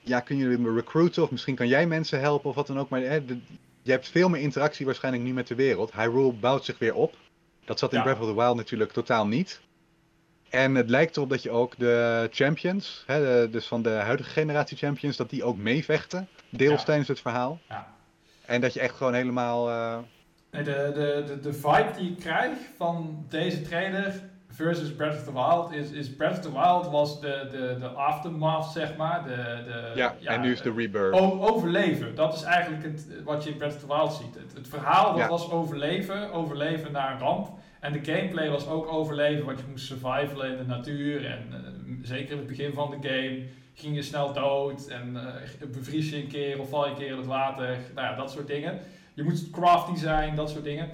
Ja, 0.00 0.20
kun 0.20 0.36
je 0.36 0.46
me 0.58 0.74
recruiten 0.74 1.22
of 1.22 1.30
misschien 1.30 1.54
kan 1.54 1.68
jij 1.68 1.86
mensen 1.86 2.20
helpen 2.20 2.48
of 2.50 2.54
wat 2.56 2.66
dan 2.66 2.78
ook. 2.78 2.88
Maar 2.88 3.00
de- 3.00 3.38
je 3.82 3.90
hebt 3.90 4.08
veel 4.08 4.28
meer 4.28 4.40
interactie 4.40 4.86
waarschijnlijk 4.86 5.24
nu 5.24 5.32
met 5.32 5.46
de 5.46 5.54
wereld. 5.54 5.92
Hyrule 5.92 6.32
bouwt 6.32 6.64
zich 6.64 6.78
weer 6.78 6.94
op. 6.94 7.16
Dat 7.64 7.78
zat 7.78 7.92
in 7.92 7.98
Ja. 7.98 8.04
Breath 8.04 8.20
of 8.20 8.26
the 8.28 8.34
Wild 8.34 8.56
natuurlijk 8.56 8.92
totaal 8.92 9.26
niet. 9.26 9.60
En 10.48 10.74
het 10.74 10.90
lijkt 10.90 11.16
erop 11.16 11.30
dat 11.30 11.42
je 11.42 11.50
ook 11.50 11.74
de 11.78 12.28
champions, 12.32 13.02
hè, 13.06 13.20
de- 13.20 13.50
dus 13.50 13.66
van 13.66 13.82
de 13.82 13.88
huidige 13.90 14.30
generatie 14.30 14.76
champions, 14.76 15.16
dat 15.16 15.30
die 15.30 15.44
ook 15.44 15.56
meevechten. 15.56 16.28
Deels 16.48 16.78
Ja. 16.80 16.84
tijdens 16.86 17.08
het 17.08 17.20
verhaal. 17.20 17.60
Ja. 17.68 17.94
En 18.44 18.60
dat 18.60 18.72
je 18.74 18.80
echt 18.80 18.94
gewoon 18.96 19.14
helemaal. 19.14 19.66
Nee, 20.50 20.62
de, 20.62 20.90
de, 20.94 21.24
de, 21.26 21.40
de 21.40 21.52
vibe 21.52 21.90
die 21.98 22.10
ik 22.10 22.18
krijg 22.18 22.58
van 22.76 23.24
deze 23.28 23.62
trailer 23.62 24.22
versus 24.58 24.94
Breath 24.94 25.14
of 25.14 25.24
the 25.24 25.32
Wild 25.32 25.72
is, 25.72 25.90
is 25.90 26.08
Breath 26.16 26.36
of 26.36 26.42
the 26.42 26.52
Wild 26.52 26.90
was 26.90 27.20
de, 27.20 27.48
de, 27.50 27.76
de 27.80 27.86
aftermath, 27.86 28.72
zeg 28.72 28.96
maar. 28.96 29.24
De, 29.24 29.34
de, 29.64 29.92
ja, 29.94 30.14
en 30.24 30.40
nu 30.40 30.52
is 30.52 30.60
de 30.62 30.72
rebirth. 30.76 31.14
overleven. 31.40 32.14
Dat 32.14 32.34
is 32.34 32.42
eigenlijk 32.42 32.82
het, 32.84 33.06
wat 33.24 33.44
je 33.44 33.50
in 33.50 33.56
Breath 33.56 33.74
of 33.74 33.80
the 33.80 33.86
Wild 33.86 34.12
ziet. 34.12 34.34
Het, 34.42 34.52
het 34.54 34.68
verhaal 34.68 35.10
dat 35.12 35.20
Ja. 35.20 35.28
was 35.28 35.50
overleven, 35.50 36.32
overleven 36.32 36.92
naar 36.92 37.12
een 37.12 37.18
ramp. 37.18 37.48
En 37.80 37.92
de 37.92 38.04
gameplay 38.04 38.50
was 38.50 38.66
ook 38.68 38.92
overleven, 38.92 39.44
want 39.46 39.58
je 39.58 39.64
moest 39.70 39.86
survivalen 39.86 40.50
in 40.50 40.56
de 40.56 40.64
natuur. 40.66 41.26
En 41.26 41.46
eh, 41.52 41.58
zeker 42.02 42.30
in 42.32 42.38
het 42.38 42.46
begin 42.46 42.72
van 42.72 42.90
de 43.00 43.08
game 43.08 43.42
ging 43.74 43.94
je 43.94 44.02
snel 44.02 44.32
dood 44.32 44.86
en 44.86 45.16
eh, 45.16 45.68
bevries 45.68 46.10
je 46.10 46.16
een 46.16 46.28
keer 46.28 46.60
of 46.60 46.68
val 46.68 46.84
je 46.84 46.90
een 46.90 46.96
keer 46.96 47.10
in 47.10 47.16
het 47.16 47.26
water. 47.26 47.76
Nou 47.94 48.06
ja, 48.06 48.16
dat 48.16 48.30
soort 48.30 48.46
dingen. 48.46 48.78
Je 49.14 49.22
moet 49.22 49.50
crafty 49.50 49.96
zijn, 49.96 50.34
dat 50.36 50.50
soort 50.50 50.64
dingen. 50.64 50.88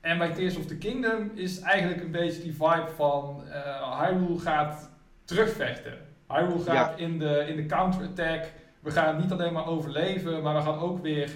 En 0.00 0.18
bij 0.18 0.30
Tears 0.32 0.56
of 0.56 0.66
the 0.66 0.76
Kingdom 0.78 1.30
is 1.34 1.60
eigenlijk 1.60 2.02
een 2.02 2.10
beetje 2.10 2.42
die 2.42 2.52
vibe 2.52 2.88
van 2.96 3.42
eh 3.52 4.00
Hyrule 4.00 4.38
gaat 4.38 4.90
terugvechten. 5.24 5.92
Hyrule 6.28 6.58
gaat 6.64 6.98
in 6.98 7.18
de, 7.18 7.44
in 7.48 7.56
de 7.56 7.66
counter-attack. 7.66 8.52
We 8.80 8.90
gaan 8.90 9.20
niet 9.20 9.32
alleen 9.32 9.52
maar 9.52 9.66
overleven, 9.66 10.42
maar 10.42 10.54
we 10.54 10.60
gaan 10.62 10.78
ook 10.78 11.02
weer 11.02 11.30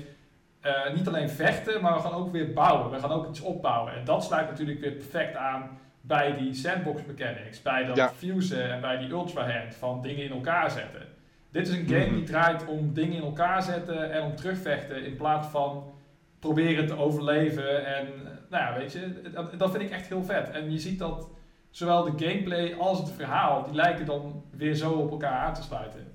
eh, 0.60 0.94
niet 0.94 1.08
alleen 1.08 1.28
vechten, 1.30 1.82
maar 1.82 1.94
we 1.94 2.00
gaan 2.00 2.12
ook 2.12 2.32
weer 2.32 2.52
bouwen. 2.52 2.90
We 2.90 2.98
gaan 2.98 3.10
ook 3.10 3.28
iets 3.28 3.40
opbouwen. 3.40 3.92
En 3.94 4.04
dat 4.04 4.24
sluit 4.24 4.48
natuurlijk 4.50 4.80
weer 4.80 4.92
perfect 4.92 5.36
aan 5.36 5.78
bij 6.00 6.36
die 6.36 6.54
sandbox 6.54 7.00
mechanics, 7.06 7.62
bij 7.62 7.84
dat 7.84 7.96
Ja. 7.96 8.08
fusen 8.08 8.70
en 8.72 8.80
bij 8.80 8.96
die 8.98 9.10
ultra 9.10 9.50
hand 9.50 9.74
van 9.74 10.02
dingen 10.02 10.24
in 10.24 10.30
elkaar 10.32 10.70
zetten. 10.70 11.02
Dit 11.50 11.68
is 11.68 11.74
een 11.76 11.86
game 11.86 12.04
Mhm. 12.06 12.14
die 12.14 12.24
draait 12.24 12.66
om 12.66 12.92
dingen 12.94 13.16
in 13.16 13.22
elkaar 13.22 13.62
zetten 13.62 14.12
en 14.12 14.22
om 14.22 14.36
terugvechten 14.36 15.04
in 15.04 15.16
plaats 15.16 15.48
van 15.48 15.92
proberen 16.38 16.86
te 16.86 16.96
overleven. 16.96 17.86
En 17.86 18.06
nou 18.52 18.64
ja, 18.64 18.78
weet 18.78 18.92
je, 18.92 19.30
dat, 19.32 19.58
dat 19.58 19.70
vind 19.70 19.82
ik 19.82 19.90
echt 19.90 20.08
heel 20.08 20.24
vet. 20.24 20.50
En 20.50 20.72
je 20.72 20.78
ziet 20.78 20.98
dat 20.98 21.28
zowel 21.70 22.04
de 22.04 22.26
gameplay 22.26 22.74
als 22.74 22.98
het 22.98 23.10
verhaal, 23.10 23.64
die 23.64 23.74
lijken 23.74 24.06
dan 24.06 24.44
weer 24.50 24.74
zo 24.74 24.92
op 24.92 25.10
elkaar 25.10 25.38
aan 25.38 25.54
te 25.54 25.62
sluiten. 25.62 26.12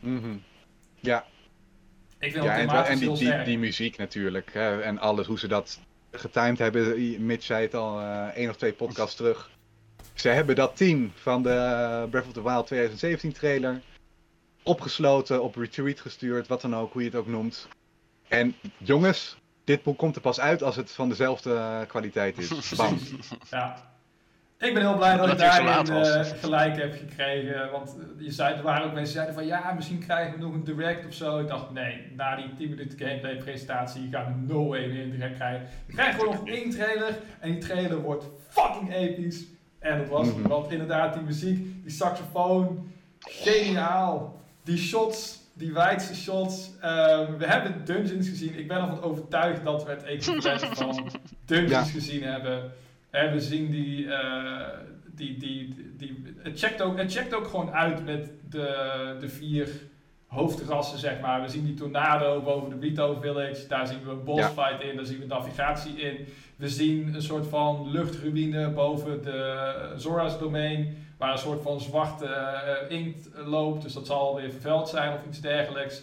Mhm. 0.00 0.36
Ja, 1.00 1.24
Ik 2.18 2.32
vind 2.32 2.44
ja 2.44 2.50
het 2.50 2.86
en, 2.86 2.98
die, 2.98 3.28
heel 3.28 3.44
die, 3.44 3.58
muziek 3.58 3.96
natuurlijk. 3.96 4.52
Hè, 4.52 4.80
en 4.80 4.98
alles, 4.98 5.26
hoe 5.26 5.38
ze 5.38 5.48
dat 5.48 5.80
getimed 6.10 6.58
hebben. 6.58 7.26
Mitch 7.26 7.44
zei 7.44 7.62
het 7.62 7.74
al 7.74 8.00
eh 8.00 8.26
één 8.26 8.50
of 8.50 8.56
twee 8.56 8.72
podcasts 8.72 9.16
terug. 9.16 9.50
Ze 10.14 10.28
hebben 10.28 10.54
dat 10.54 10.76
team 10.76 11.12
van 11.14 11.42
de 11.42 12.06
Breath 12.10 12.26
of 12.26 12.32
the 12.32 12.42
Wild 12.42 12.66
2017 12.66 13.32
trailer 13.32 13.80
opgesloten, 14.62 15.42
op 15.42 15.56
retreat 15.56 16.00
gestuurd, 16.00 16.46
wat 16.46 16.60
dan 16.60 16.76
ook, 16.76 16.92
hoe 16.92 17.02
je 17.02 17.08
het 17.08 17.16
ook 17.16 17.26
noemt. 17.26 17.68
En 18.28 18.54
jongens, 18.76 19.36
dit 19.66 19.82
boek 19.82 19.98
komt 19.98 20.16
er 20.16 20.22
pas 20.22 20.40
uit 20.40 20.62
als 20.62 20.76
het 20.76 20.90
van 20.90 21.08
dezelfde 21.08 21.54
eh, 21.54 21.80
kwaliteit 21.88 22.38
is. 22.38 22.48
Bam. 22.76 22.98
Ja. 23.50 23.76
Ik 24.58 24.74
ben 24.74 24.82
heel 24.82 24.96
blij 24.96 25.16
dat, 25.16 25.26
Dat 25.26 25.30
ik 25.32 25.38
daarin 25.38 25.94
eh, 25.94 26.24
gelijk 26.40 26.76
heb 26.76 26.94
gekregen. 26.98 27.70
Want 27.70 27.96
eh, 27.98 28.24
je 28.24 28.30
zei, 28.30 28.54
er 28.54 28.62
waren 28.62 28.84
ook 28.86 28.92
mensen 28.92 29.04
die 29.04 29.12
zeiden 29.12 29.34
van 29.34 29.46
ja, 29.46 29.72
misschien 29.72 29.98
krijgen 29.98 30.32
we 30.38 30.44
nog 30.44 30.52
een 30.54 30.64
direct 30.64 31.06
of 31.06 31.14
zo. 31.14 31.38
Ik 31.38 31.48
dacht 31.48 31.70
nee, 31.70 32.12
na 32.16 32.36
die 32.36 32.54
10 32.56 32.68
minuten 32.68 32.98
gameplay 32.98 33.36
presentatie 33.36 34.08
gaan 34.10 34.24
we 34.46 34.52
no 34.52 34.66
way 34.68 34.86
meer 34.86 35.02
een 35.02 35.10
direct 35.10 35.34
krijgen. 35.34 35.68
We 35.86 35.92
krijgen 35.92 36.20
gewoon 36.20 36.34
nog 36.34 36.48
één 36.48 36.70
trailer 36.70 37.18
en 37.40 37.50
die 37.52 37.60
trailer 37.60 38.00
wordt 38.00 38.24
fucking 38.48 38.94
episch. 38.94 39.44
En 39.78 39.98
dat 39.98 40.08
was, 40.08 40.26
Mhm. 40.26 40.48
want 40.48 40.70
inderdaad 40.72 41.14
die 41.14 41.22
muziek, 41.22 41.82
die 41.82 41.92
saxofoon, 41.92 42.92
geniaal. 43.18 44.40
Die 44.64 44.78
shots, 44.78 45.40
die 45.56 45.72
wijdse 45.72 46.14
shots. 46.14 46.70
Ehm, 46.80 47.36
we 47.36 47.46
hebben 47.46 47.84
dungeons 47.84 48.28
gezien. 48.28 48.58
Ik 48.58 48.68
ben 48.68 48.76
ervan 48.76 49.02
overtuigd 49.02 49.64
dat 49.64 49.84
we 49.84 49.90
het 49.90 50.02
equivalent 50.02 50.60
van 50.78 51.10
dungeons 51.44 51.70
Ja. 51.70 51.82
gezien 51.82 52.22
hebben. 52.22 52.72
En 53.10 53.32
we 53.32 53.40
zien 53.40 53.70
die, 53.70 54.12
eh, 54.12 54.66
die, 55.14 55.36
die, 55.38 55.74
die, 55.96 56.24
het, 56.38 56.58
checkt 56.58 56.82
ook, 56.82 56.98
het 56.98 57.12
checkt 57.12 57.34
ook 57.34 57.46
gewoon 57.46 57.70
uit 57.70 58.04
met 58.04 58.30
de, 58.50 59.16
de 59.20 59.28
vier 59.28 59.68
hoofdrassen, 60.26 60.98
zeg 60.98 61.20
maar. 61.20 61.42
We 61.42 61.48
zien 61.48 61.64
die 61.64 61.74
tornado 61.74 62.40
boven 62.42 62.70
de 62.70 62.86
Rito 62.86 63.18
Village, 63.20 63.66
daar 63.68 63.86
zien 63.86 64.04
we 64.04 64.10
een 64.10 64.24
boss 64.24 64.46
fight 64.46 64.82
in, 64.82 64.96
daar 64.96 65.04
zien 65.04 65.18
we 65.18 65.26
navigatie 65.26 65.96
in. 65.96 66.26
We 66.56 66.68
zien 66.68 67.14
een 67.14 67.22
soort 67.22 67.46
van 67.46 67.90
luchtruïne 67.90 68.70
boven 68.70 69.22
de 69.22 69.92
Zora's 69.96 70.38
domein, 70.38 71.05
waar 71.16 71.32
een 71.32 71.38
soort 71.38 71.62
van 71.62 71.80
zwarte 71.80 72.26
eh, 72.26 72.90
inkt 72.98 73.28
loopt, 73.34 73.82
dus 73.82 73.92
dat 73.92 74.06
zal 74.06 74.36
weer 74.36 74.50
vervuild 74.50 74.88
zijn 74.88 75.12
of 75.12 75.26
iets 75.28 75.40
dergelijks. 75.40 76.02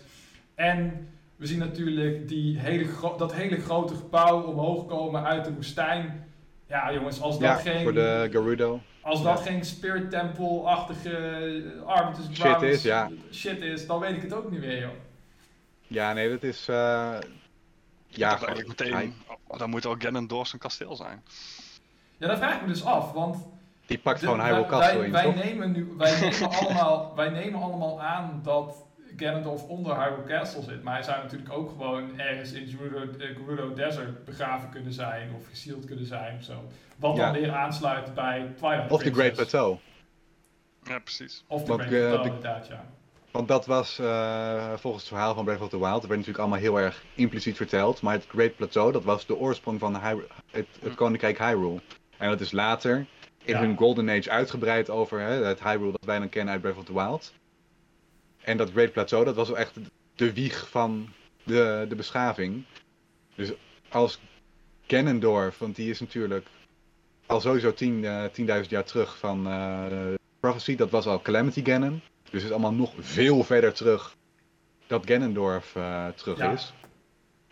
En 0.56 1.08
we 1.36 1.48
zien 1.48 1.60
natuurlijk 1.60 2.28
die 2.28 2.60
hele 2.60 2.86
dat 3.18 3.34
hele 3.34 3.62
grote 3.62 3.96
gebouw 3.96 4.42
omhoog 4.42 4.86
komen 4.86 5.24
uit 5.24 5.46
de 5.46 5.54
woestijn. 5.54 6.28
Ja, 6.68 6.94
jongens, 6.94 7.22
als 7.22 7.40
dat 7.40 7.48
Ja, 7.50 7.56
geen, 7.56 7.84
voor 7.84 7.94
de 7.94 8.28
Gerudo. 8.32 8.80
als 9.02 9.24
dat 9.24 9.40
geen 9.42 9.66
Spirit 9.66 10.10
Temple-achtige 10.10 11.64
Arbitr's 11.86 12.28
Shit 12.34 12.62
is, 12.62 12.84
ja. 12.84 13.10
shit 13.32 13.62
is, 13.62 13.88
dan 13.88 14.00
weet 14.00 14.16
ik 14.16 14.22
het 14.22 14.34
ook 14.34 14.52
niet 14.52 14.60
meer, 14.60 14.80
joh. 14.80 14.90
Ja, 15.88 16.14
nee, 16.14 16.30
dat 16.30 16.44
is. 16.44 16.68
eh, 16.68 17.18
Ja, 18.08 18.36
dat 18.38 18.68
meteen, 18.68 19.14
oh, 19.48 19.58
dan 19.60 19.70
moet 19.70 19.86
ook 19.86 20.04
Ganondorf 20.04 20.48
zijn 20.48 20.62
kasteel 20.62 20.96
zijn. 20.96 21.24
Ja, 22.18 22.28
dat 22.28 22.38
vraag 22.38 22.56
ik 22.56 22.62
me 22.62 22.68
dus 22.68 22.84
af, 22.86 23.12
want 23.12 23.38
die 23.86 23.98
pakt 24.00 24.20
de- 24.20 24.26
gewoon 24.26 24.42
wij, 24.42 24.48
Hyrule 24.50 24.68
Castle 24.70 24.98
wij, 24.98 25.06
in, 25.06 25.12
wij 25.12 25.24
toch? 25.24 25.36
nemen 25.36 25.72
nu, 25.72 25.94
wij 25.98 26.20
nemen 26.20 26.50
allemaal, 26.60 27.12
wij 27.16 27.30
nemen 27.30 27.62
allemaal 27.62 28.02
aan 28.02 28.40
dat 28.44 28.86
Ganondorf 29.18 29.64
onder 29.64 29.96
Hyrule 30.04 30.24
Castle 30.28 30.64
zit, 30.64 30.84
maar 30.84 30.94
hij 30.94 31.04
zou 31.04 31.22
natuurlijk 31.24 31.54
ook 31.54 31.70
gewoon 31.70 32.20
ergens 32.20 32.52
in 32.52 32.68
Gerudo, 32.68 32.98
eh, 33.20 33.36
Gerudo 33.36 33.74
Desert 33.74 34.26
begraven 34.26 34.70
kunnen 34.70 34.94
zijn 34.94 35.30
of 35.36 35.48
gesield 35.50 35.86
kunnen 35.86 36.06
zijn 36.06 36.36
of 36.38 36.44
zo. 36.44 36.54
Wat 36.96 37.16
Ja. 37.18 37.32
dan 37.32 37.42
weer 37.42 37.52
aansluit 37.52 38.14
bij 38.14 38.52
Twilight 38.58 38.92
Of 38.92 39.04
de 39.04 39.14
Great. 39.14 39.34
Plateau. 39.34 39.78
Ja, 40.84 41.00
precies. 41.00 41.44
Of 41.48 41.64
de 41.64 41.74
Great 41.74 41.82
eh, 41.82 41.88
Plateau, 41.90 42.22
de- 42.24 42.28
inderdaad, 42.28 42.68
ja. 42.68 42.86
Want 43.32 43.48
dat 43.48 43.66
was 43.66 44.00
uh, 44.00 44.74
volgens 44.76 45.04
het 45.04 45.12
verhaal 45.14 45.34
van 45.34 45.46
Breath 45.46 45.62
of 45.62 45.70
the 45.70 45.80
Wild, 45.80 45.92
dat 45.94 46.02
werd 46.06 46.12
natuurlijk 46.12 46.38
allemaal 46.40 46.60
heel 46.60 46.80
erg 46.80 47.04
impliciet 47.16 47.56
verteld. 47.58 48.02
Maar 48.02 48.14
het 48.14 48.26
Great 48.28 48.56
Plateau, 48.56 48.92
dat 48.92 49.04
was 49.04 49.26
de 49.26 49.36
oorsprong 49.38 49.80
van 49.80 49.96
het, 50.02 50.18
het, 50.52 50.68
hm. 50.82 50.94
Koninkrijk 50.94 51.38
Hyrule. 51.38 51.80
En 52.18 52.30
dat 52.30 52.40
is 52.40 52.52
later 52.52 53.06
in 53.44 53.56
hun 53.56 53.78
Golden 53.78 54.10
Age 54.10 54.30
uitgebreid 54.30 54.90
over 54.90 55.20
hè, 55.20 55.46
het 55.46 55.64
Hyrule 55.64 55.92
dat 55.92 56.06
wij 56.06 56.20
dan 56.20 56.30
kennen 56.30 56.54
uit 56.54 56.62
Breath 56.62 56.78
of 56.78 56.86
the 56.86 56.94
Wild. 56.94 57.34
En 58.42 58.58
dat 58.58 58.72
Great 58.72 58.92
Plateau, 58.92 59.26
dat 59.26 59.36
was 59.36 59.54
echt 59.54 59.76
de 60.16 60.34
wieg 60.34 60.70
van 60.70 61.10
de, 61.44 61.86
de 61.90 61.96
beschaving. 61.96 62.64
Dus 63.36 63.52
als 63.90 64.20
Ganondorf, 64.88 65.58
want 65.58 65.76
die 65.76 65.90
is 65.90 66.00
natuurlijk 66.00 66.48
al 67.26 67.42
sowieso 67.42 67.72
10.000 67.72 67.80
uh, 67.80 68.64
jaar 68.64 68.84
terug 68.84 69.18
van 69.18 69.48
uh, 69.48 69.86
Prophecy, 70.40 70.76
dat 70.76 70.90
was 70.90 71.06
al 71.06 71.22
Calamity 71.22 71.64
Ganon. 71.66 72.02
Dus 72.24 72.42
het 72.42 72.44
is 72.44 72.52
allemaal 72.52 72.74
nog 72.74 72.94
veel 73.00 73.44
verder 73.44 73.74
terug 73.74 74.16
dat 74.88 75.06
Ganondorf 75.06 75.76
uh, 75.76 76.08
terug 76.08 76.40
is. 76.40 76.74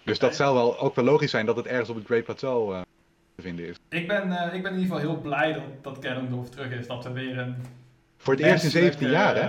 Dus 0.03 0.19
dat 0.19 0.35
zou 0.35 0.55
wel 0.55 0.79
ook 0.79 0.95
wel 0.95 1.05
logisch 1.05 1.31
zijn 1.31 1.45
dat 1.45 1.55
het 1.55 1.65
ergens 1.65 1.89
op 1.89 1.95
het 1.95 2.05
Great 2.05 2.23
Plateau 2.23 2.83
te 3.41 3.47
vinden 3.47 3.67
is. 3.67 3.75
Ik 3.89 4.07
ben, 4.07 4.27
uh, 4.27 4.53
ik 4.53 4.63
ben 4.63 4.71
in 4.71 4.79
ieder 4.79 4.95
geval 4.95 5.11
heel 5.11 5.21
blij 5.21 5.53
dat, 5.53 5.63
dat 5.81 6.05
Ganondorf 6.05 6.49
terug 6.49 6.71
is. 6.71 6.87
Dat 6.87 7.03
we 7.03 7.11
weer 7.11 7.37
een. 7.37 7.55
Voor 8.17 8.33
het 8.33 8.43
eerst 8.43 8.63
in 8.63 8.69
17 8.69 9.09
jaar, 9.09 9.35
hè? 9.35 9.41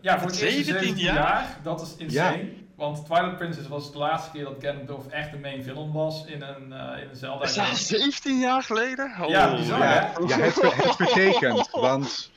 ja, 0.00 0.18
voor 0.18 0.30
het 0.30 0.40
eerst 0.40 0.56
in 0.56 0.64
17 0.64 0.96
jaar? 0.96 1.14
jaar. 1.14 1.58
Dat 1.62 1.82
is 1.82 1.94
insane. 1.96 2.36
Ja. 2.36 2.48
Want 2.76 3.04
Twilight 3.06 3.36
Princess 3.36 3.68
was 3.68 3.92
de 3.92 3.98
laatste 3.98 4.30
keer 4.30 4.44
dat 4.44 4.56
Ganondorf 4.60 5.06
echt 5.08 5.30
de 5.30 5.38
main 5.38 5.62
villain 5.62 5.92
was 5.92 6.24
in 6.26 6.42
een, 6.42 6.68
uh, 6.68 7.02
in 7.02 7.08
een 7.08 7.16
Zelda. 7.16 7.44
Is 7.44 7.54
dat 7.54 7.76
17 7.76 8.38
jaar 8.38 8.62
geleden? 8.62 9.12
Oh. 9.20 9.28
Ja, 9.28 9.56
bizar, 9.56 9.78
ja, 9.78 9.84
hè? 9.84 10.26
Ja, 10.26 10.38
het, 10.38 10.62
het 10.62 10.96
betekent, 10.96 11.70
want 11.70 12.30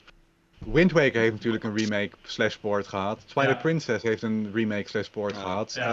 Wind 0.57 0.91
Waker 0.91 1.21
heeft 1.21 1.33
natuurlijk 1.33 1.63
een 1.63 1.77
remake 1.77 2.11
slash 2.23 2.55
port 2.55 2.87
gehad. 2.87 3.19
Twilight 3.25 3.61
Princess 3.61 4.03
heeft 4.03 4.21
een 4.21 4.51
remake 4.53 4.89
slash 4.89 5.07
port 5.07 5.37
gehad. 5.37 5.75
Uh, 5.77 5.85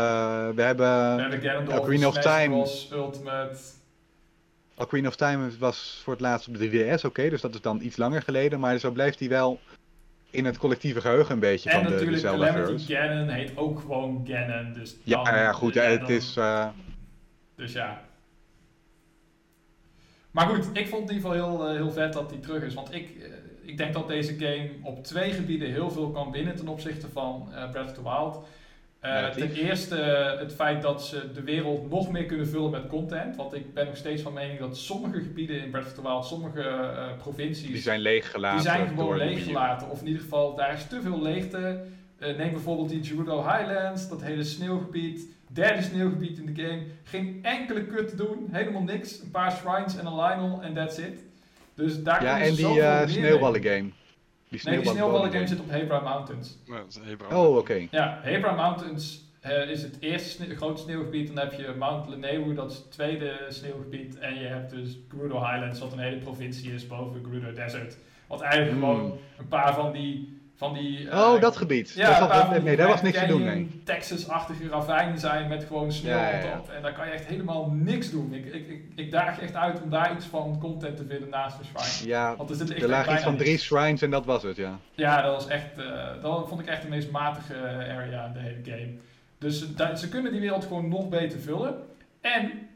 we 0.54 0.62
hebben, 0.62 1.16
we 1.16 1.48
hebben 1.48 1.78
Ocarina 1.78 2.06
of 2.06 2.18
Time. 2.18 2.66
Ultimate. 2.92 3.56
Ocarina 4.82 5.08
of 5.08 5.16
Time 5.16 5.50
was 5.58 6.00
voor 6.02 6.12
het 6.12 6.22
laatst 6.22 6.48
op 6.48 6.58
de 6.58 6.70
3DS, 6.70 7.04
oké, 7.04 7.28
dus 7.28 7.40
dat 7.40 7.54
is 7.54 7.60
dan 7.60 7.80
iets 7.82 7.96
langer 7.96 8.22
geleden. 8.22 8.60
Maar 8.60 8.78
zo 8.78 8.90
blijft 8.90 9.18
hij 9.18 9.28
wel 9.28 9.60
in 10.30 10.44
het 10.44 10.58
collectieve 10.58 11.00
geheugen 11.00 11.34
een 11.34 11.40
beetje 11.40 11.70
en 11.70 11.82
van 11.82 11.92
de, 11.92 12.04
de 12.04 12.18
Zelda 12.18 12.46
En 12.46 12.54
natuurlijk 12.54 12.82
Ganon 12.82 13.28
heet 13.28 13.56
ook 13.56 13.80
gewoon 13.80 14.26
Ganon, 14.28 14.72
dus 14.72 14.96
Ja, 15.02 15.36
ja 15.36 15.52
goed, 15.52 15.74
het 15.74 16.08
is... 16.08 16.36
Uh... 16.36 16.68
Dus 17.56 17.72
ja. 17.72 18.04
Maar 20.30 20.46
goed, 20.46 20.70
ik 20.72 20.88
vond 20.88 21.02
het 21.02 21.10
in 21.10 21.16
ieder 21.16 21.30
geval 21.30 21.32
heel, 21.32 21.68
uh, 21.68 21.76
heel 21.76 21.90
vet 21.90 22.12
dat 22.12 22.30
hij 22.30 22.40
terug 22.40 22.62
is, 22.62 22.74
want 22.74 22.94
ik... 22.94 23.10
Uh, 23.16 23.24
ik 23.62 23.76
denk 23.76 23.92
dat 23.92 24.08
deze 24.08 24.34
game 24.38 24.70
op 24.82 25.04
twee 25.04 25.32
gebieden 25.32 25.70
heel 25.70 25.90
veel 25.90 26.10
kan 26.10 26.30
winnen 26.30 26.56
ten 26.56 26.68
opzichte 26.68 27.08
van 27.08 27.48
uh, 27.50 27.70
Breath 27.70 27.88
of 27.88 27.94
the 27.94 28.02
Wild. 28.02 28.46
Uh, 29.04 29.28
ten 29.28 29.52
eerste 29.52 29.96
het 30.38 30.52
feit 30.52 30.82
dat 30.82 31.04
ze 31.04 31.32
de 31.32 31.42
wereld 31.42 31.90
nog 31.90 32.10
meer 32.10 32.24
kunnen 32.24 32.48
vullen 32.48 32.70
met 32.70 32.86
content. 32.86 33.36
Want 33.36 33.54
ik 33.54 33.74
ben 33.74 33.86
nog 33.86 33.96
steeds 33.96 34.22
van 34.22 34.32
mening 34.32 34.58
dat 34.58 34.76
sommige 34.76 35.20
gebieden 35.20 35.62
in 35.62 35.70
Breath 35.70 35.86
of 35.86 35.92
the 35.92 36.02
Wild, 36.02 36.24
sommige 36.24 36.60
uh, 36.60 37.16
provincies... 37.18 37.66
Die 37.66 37.80
zijn 37.80 38.00
leeggelaten. 38.00 38.62
Die 38.62 38.70
zijn 38.70 38.88
gewoon 38.88 39.16
leeggelaten. 39.16 39.90
Of 39.90 40.00
in 40.00 40.06
ieder 40.06 40.22
geval, 40.22 40.54
daar 40.54 40.72
is 40.72 40.86
te 40.86 41.00
veel 41.00 41.22
leegte. 41.22 41.84
neem 42.18 42.52
bijvoorbeeld 42.52 42.88
die 42.88 43.04
Gerudo 43.04 43.42
Highlands, 43.48 44.08
dat 44.08 44.22
hele 44.22 44.44
sneeuwgebied. 44.44 45.26
Derde 45.48 45.82
sneeuwgebied 45.82 46.38
in 46.38 46.54
de 46.54 46.62
game. 46.62 46.82
Geen 47.02 47.38
enkele 47.42 47.84
kut 47.84 48.08
te 48.08 48.16
doen, 48.16 48.48
helemaal 48.50 48.82
niks. 48.82 49.20
Een 49.20 49.30
paar 49.30 49.52
shrines 49.52 49.96
en 49.98 50.06
een 50.06 50.14
Lionel 50.14 50.62
en 50.62 50.74
that's 50.74 50.98
it. 50.98 51.24
Dus 51.74 52.02
daar 52.02 52.22
ja, 52.22 52.40
en 52.40 52.54
die 52.54 52.66
sneeuwballen 53.06 53.62
game. 53.62 53.90
Die 54.52 54.60
sneeuwballen, 54.60 55.32
game 55.32 55.46
zit 55.46 55.60
op 55.60 55.70
Hebra 55.70 56.00
Mountains. 56.00 56.58
oh, 57.32 57.56
oké. 57.56 57.86
Ja, 57.90 58.18
Hebra 58.22 58.52
Mountains 58.52 59.30
uh, 59.46 59.70
is 59.70 59.82
het 59.82 59.96
eerste 60.00 60.28
sne 60.28 60.56
grote 60.56 60.82
sneeuwgebied. 60.82 61.26
Dan 61.26 61.36
heb 61.36 61.52
je 61.52 61.74
Mount 61.78 62.08
Lenewu, 62.08 62.54
dat 62.54 62.70
is 62.70 62.76
het 62.76 62.90
tweede 62.90 63.46
sneeuwgebied. 63.48 64.18
En 64.18 64.38
je 64.38 64.46
hebt 64.46 64.70
dus 64.70 64.98
Gerudo 65.08 65.38
Highlands, 65.38 65.80
wat 65.80 65.92
een 65.92 65.98
hele 65.98 66.16
provincie 66.16 66.72
is 66.72 66.86
boven 66.86 67.24
Gerudo 67.24 67.52
Desert. 67.52 67.96
Wat 68.26 68.40
eigenlijk 68.40 68.72
hmm. 68.72 68.80
gewoon 68.80 69.18
een 69.38 69.48
paar 69.48 69.74
van 69.74 69.92
die 69.92 70.41
van 70.56 70.74
die... 70.74 71.00
Uh, 71.00 71.12
oh, 71.12 71.40
dat 71.40 71.56
gebied. 71.56 71.92
Ja, 71.94 72.28
dat 72.28 72.62
nee, 72.62 72.76
daar 72.76 72.88
was 72.88 73.02
niks 73.02 73.18
te 73.18 73.26
doen, 73.26 73.44
nee. 73.44 73.80
Texas-achtige 73.84 74.68
ravijnen 74.68 75.18
zijn 75.18 75.48
met 75.48 75.64
gewoon 75.64 75.92
sneeuw 75.92 76.16
ja, 76.16 76.36
ja, 76.36 76.58
op. 76.58 76.70
En 76.70 76.82
daar 76.82 76.92
kan 76.92 77.06
je 77.06 77.12
echt 77.12 77.26
helemaal 77.26 77.70
niks 77.70 78.10
doen. 78.10 78.34
Ik, 78.34 78.44
ik, 78.44 78.68
ik, 78.68 78.82
ik 78.94 79.10
daag 79.10 79.40
echt 79.40 79.54
uit 79.54 79.82
om 79.82 79.90
daar 79.90 80.16
iets 80.16 80.26
van 80.26 80.58
content 80.60 80.96
te 80.96 81.04
vinden 81.06 81.28
naast 81.28 81.58
de 81.58 81.64
shrine. 81.64 82.10
Ja, 82.10 82.36
Want 82.36 82.50
er, 82.50 82.56
zit 82.56 82.82
er 82.82 82.88
lagen 82.88 83.12
iets 83.12 83.22
van 83.22 83.36
drie 83.36 83.58
shrines 83.58 84.02
en 84.02 84.10
dat 84.10 84.24
was 84.24 84.42
het, 84.42 84.56
ja. 84.56 84.78
Ja, 84.94 85.22
dat 85.22 85.34
was 85.34 85.46
echt... 85.46 85.78
Uh, 85.78 86.22
dat 86.22 86.48
vond 86.48 86.60
ik 86.60 86.66
echt 86.66 86.82
de 86.82 86.88
meest 86.88 87.10
matige 87.10 87.54
area 87.88 88.26
in 88.26 88.32
de 88.32 88.38
hele 88.38 88.60
game. 88.64 88.92
Dus 89.38 89.66
ze 89.94 90.08
kunnen 90.08 90.32
die 90.32 90.40
wereld 90.40 90.64
gewoon 90.64 90.88
nog 90.88 91.08
beter 91.08 91.40
vullen. 91.40 91.74
En 92.20 92.68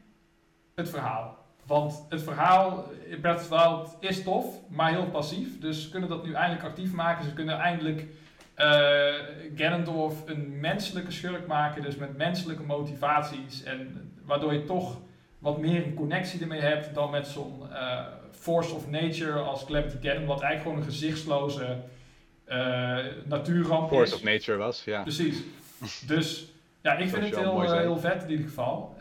het 0.75 0.89
verhaal. 0.89 1.37
Want 1.67 2.05
het 2.09 2.23
verhaal 2.23 2.91
in 3.09 3.19
Breath 3.19 3.35
of 3.35 3.47
the 3.47 3.55
Wild 3.55 3.97
is 3.99 4.23
tof, 4.23 4.45
maar 4.67 4.91
heel 4.91 5.09
passief. 5.09 5.59
Dus 5.59 5.81
ze 5.81 5.89
kunnen 5.89 6.09
dat 6.09 6.25
nu 6.25 6.33
eindelijk 6.33 6.65
actief 6.65 6.93
maken. 6.93 7.25
Ze 7.25 7.33
kunnen 7.33 7.57
eindelijk 7.57 8.05
uh, 8.57 9.13
Ganondorf 9.55 10.13
een 10.25 10.59
menselijke 10.59 11.11
schurk 11.11 11.47
maken. 11.47 11.81
Dus 11.81 11.95
met 11.95 12.17
menselijke 12.17 12.63
motivaties. 12.63 13.63
En 13.63 14.11
waardoor 14.25 14.53
je 14.53 14.63
toch 14.63 14.97
wat 15.39 15.57
meer 15.57 15.85
een 15.85 15.93
connectie 15.93 16.41
ermee 16.41 16.61
hebt 16.61 16.93
dan 16.93 17.09
met 17.09 17.27
zo'n 17.27 17.61
uh, 17.71 17.99
Force 18.31 18.73
of 18.73 18.89
Nature 18.89 19.39
als 19.39 19.65
Calamity 19.65 19.97
Ganon. 20.01 20.25
Wat 20.25 20.41
eigenlijk 20.41 20.61
gewoon 20.61 20.77
een 20.77 20.91
gezichtsloze 20.91 21.77
uh, 22.49 22.97
natuurramp 23.25 23.89
Force 23.89 24.15
of 24.15 24.23
Nature 24.23 24.57
was, 24.57 24.83
ja. 24.83 25.01
Precies. 25.01 25.43
Dus 26.07 26.51
ja, 26.81 26.93
ik 26.93 27.09
vind 27.09 27.23
het 27.23 27.35
heel, 27.35 27.71
heel 27.71 27.97
vet 27.97 28.23
in 28.23 28.29
ieder 28.29 28.45
geval. 28.45 28.95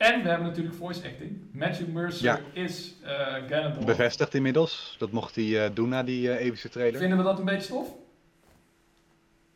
En 0.00 0.22
we 0.22 0.28
hebben 0.28 0.46
natuurlijk 0.46 0.76
voice 0.76 1.06
acting. 1.06 1.38
Matthew 1.52 1.88
Mercer 1.88 2.40
is 2.52 2.94
uh, 3.02 3.08
Ganondorf. 3.48 3.84
Bevestigd 3.84 4.34
inmiddels. 4.34 4.96
Dat 4.98 5.10
mocht 5.10 5.34
hij 5.34 5.44
uh, 5.44 5.64
doen 5.74 5.88
na 5.88 6.02
die 6.02 6.28
uh, 6.28 6.40
epische 6.40 6.68
trailer. 6.68 7.00
Vinden 7.00 7.18
we 7.18 7.24
dat 7.24 7.38
een 7.38 7.44
beetje 7.44 7.62
stof? 7.62 7.88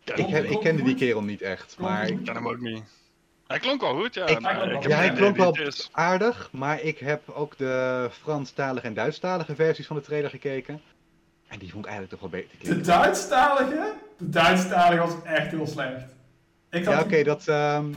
Ja, 0.01 0.15
ik, 0.15 0.51
ik, 0.51 0.61
kende 0.61 0.83
die 0.83 0.95
kerel 0.95 1.23
niet 1.23 1.43
echt. 1.43 1.77
maar 1.79 2.09
ik 2.09 2.25
ken 2.25 2.35
hem 2.35 2.49
ook 2.49 2.61
niet. 2.61 2.83
Hij 3.47 3.59
klonk 3.59 3.81
wel 3.81 3.95
goed, 3.95 4.15
ja. 4.15 4.27
Ik, 4.27 4.41
maar 4.41 4.89
ja, 4.89 4.97
hij 4.97 5.13
klonk 5.13 5.37
wel 5.37 5.57
aardig. 5.91 6.49
Maar 6.53 6.83
ik 6.83 6.99
heb 6.99 7.29
ook 7.29 7.57
de 7.57 8.09
Franstalige 8.13 8.87
en 8.87 8.95
Duitsstalige 8.95 9.55
versies 9.55 9.87
van 9.87 9.97
de 9.97 10.03
trailer 10.03 10.31
gekeken. 10.31 10.81
En 11.47 11.59
die 11.59 11.71
vond 11.71 11.85
ik 11.85 11.91
eigenlijk 11.91 12.21
toch 12.21 12.31
wel 12.31 12.41
beter. 12.41 12.75
De 12.75 12.81
Duitsstalige? 12.81 13.93
De 14.19 14.29
Duitsstalige 14.29 15.01
was 15.01 15.23
echt 15.25 15.51
heel 15.51 15.67
slecht. 15.67 16.05
Ik 16.71 16.85
ja, 16.85 16.93
oké, 16.93 17.05
okay, 17.05 17.23
dat... 17.23 17.47
Um, 17.47 17.93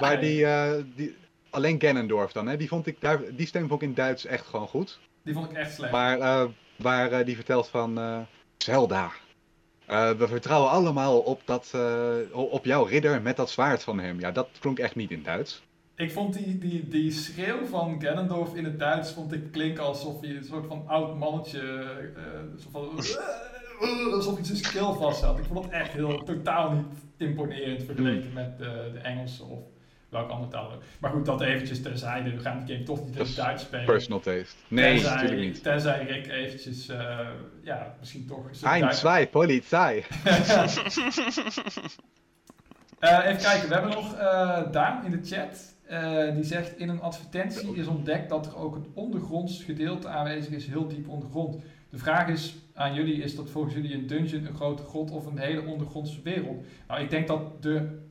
waar 0.00 0.20
die, 0.20 0.46
die, 0.94 1.18
Alleen 1.50 1.80
Ganondorf 1.80 2.32
dan, 2.32 2.48
hè? 2.48 2.56
Die, 2.56 2.68
vond 2.68 2.86
ik, 2.86 3.00
daar, 3.00 3.20
die 3.34 3.46
stem 3.46 3.68
vond 3.68 3.82
ik 3.82 3.88
in 3.88 3.94
Duits 3.94 4.24
echt 4.24 4.46
gewoon 4.46 4.68
goed. 4.68 4.98
Die 5.22 5.34
vond 5.34 5.50
ik 5.50 5.56
echt 5.56 5.74
slecht. 5.74 5.92
Maar 5.92 6.18
uh, 6.18 6.44
waar 6.76 7.12
uh, 7.12 7.24
die 7.24 7.34
vertelt 7.34 7.68
van 7.68 7.98
uh, 7.98 8.18
Zelda. 8.56 9.10
we 9.86 10.24
vertrouwen 10.28 10.70
allemaal 10.70 11.18
op, 11.18 11.42
dat, 11.44 11.74
op 12.32 12.64
jouw 12.64 12.84
ridder 12.84 13.22
met 13.22 13.36
dat 13.36 13.50
zwaard 13.50 13.82
van 13.82 13.98
hem. 13.98 14.20
Ja, 14.20 14.30
dat 14.30 14.48
klonk 14.58 14.78
echt 14.78 14.94
niet 14.94 15.10
in 15.10 15.22
Duits. 15.22 15.62
Ik 15.96 16.12
vond 16.12 16.34
die, 16.34 16.58
die, 16.58 16.88
die 16.88 17.12
schreeuw 17.12 17.66
van 17.66 18.02
Ganondorf 18.02 18.54
in 18.54 18.64
het 18.64 18.78
Duits 18.78 19.12
vond 19.12 19.32
ik 19.32 19.52
klinken 19.52 19.84
alsof 19.84 20.20
hij 20.20 20.30
een 20.30 20.44
soort 20.44 20.66
van 20.66 20.84
oud 20.86 21.18
mannetje. 21.18 21.86
van, 22.70 22.88
alsof 24.12 24.34
hij 24.34 24.44
zijn 24.44 24.58
skill 24.58 24.92
vast 24.92 25.22
had. 25.22 25.38
Ik 25.38 25.44
vond 25.44 25.64
het 25.64 25.72
echt 25.72 25.92
heel 25.92 26.22
totaal 26.22 26.72
niet 26.72 26.86
imponerend 27.16 27.82
vergeleken 27.82 28.24
hmm. 28.24 28.32
met 28.32 28.58
de, 28.58 28.90
de 28.92 28.98
Engelse 28.98 29.44
of 29.44 29.58
welke 30.10 30.32
andere 30.32 30.50
taal 30.50 30.72
Maar 31.00 31.10
goed, 31.10 31.26
dat 31.26 31.40
eventjes 31.40 31.82
terzijde. 31.82 32.30
We 32.30 32.40
gaan 32.40 32.64
de 32.66 32.72
game 32.72 32.84
toch 32.84 33.04
niet 33.04 33.16
in 33.16 33.22
het 33.22 33.36
Duits 33.36 33.62
spelen. 33.62 33.84
Personal 33.84 34.20
taste. 34.20 34.56
Nee, 34.68 34.94
tenzij, 34.94 35.14
natuurlijk 35.14 35.40
niet. 35.40 35.62
Tenzij 35.62 36.04
Rick 36.04 36.26
eventjes, 36.26 36.88
uh, 36.88 37.18
ja, 37.62 37.94
misschien 37.98 38.26
toch... 38.26 38.62
Ein, 38.62 38.94
zwei, 38.94 39.28
politie. 39.28 39.78
uh, 39.78 39.96
even 43.28 43.42
kijken, 43.42 43.68
we 43.68 43.74
hebben 43.74 43.90
nog 43.90 44.14
uh, 44.14 44.72
Daan 44.72 45.04
in 45.04 45.10
de 45.10 45.20
chat. 45.22 45.74
Uh, 45.90 46.34
die 46.34 46.44
zegt, 46.44 46.78
in 46.78 46.88
een 46.88 47.00
advertentie 47.00 47.74
is 47.74 47.86
ontdekt 47.86 48.28
dat 48.28 48.46
er 48.46 48.56
ook 48.56 48.74
een 48.74 48.90
ondergronds 48.94 49.62
gedeelte 49.62 50.08
aanwezig 50.08 50.52
is, 50.52 50.66
heel 50.66 50.88
diep 50.88 51.08
ondergrond. 51.08 51.62
De 51.90 51.98
vraag 51.98 52.28
is 52.28 52.54
aan 52.74 52.94
jullie, 52.94 53.22
is 53.22 53.36
dat 53.36 53.50
volgens 53.50 53.74
jullie 53.74 53.94
een 53.94 54.06
dungeon, 54.06 54.46
een 54.46 54.54
grote 54.54 54.82
grot 54.82 55.10
of 55.10 55.26
een 55.26 55.38
hele 55.38 55.64
ondergrondse 55.64 56.22
wereld? 56.22 56.64
Nou, 56.88 57.00
ik 57.00 57.10
denk 57.10 57.26
dat 57.26 57.62
de 57.62 58.08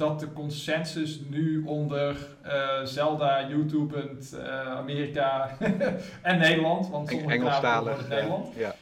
dat 0.00 0.20
de 0.20 0.32
consensus 0.32 1.20
nu 1.28 1.62
onder 1.64 2.16
uh, 2.46 2.84
Zelda, 2.84 3.48
YouTube, 3.48 4.08
uh, 4.34 4.76
Amerika 4.76 5.56
en 6.22 6.38
Nederland, 6.38 6.88
want 6.88 7.08
sommige 7.08 7.32
Engelstalig, 7.32 7.96
het 7.96 8.08
Nederland, 8.08 8.48
ja. 8.56 8.74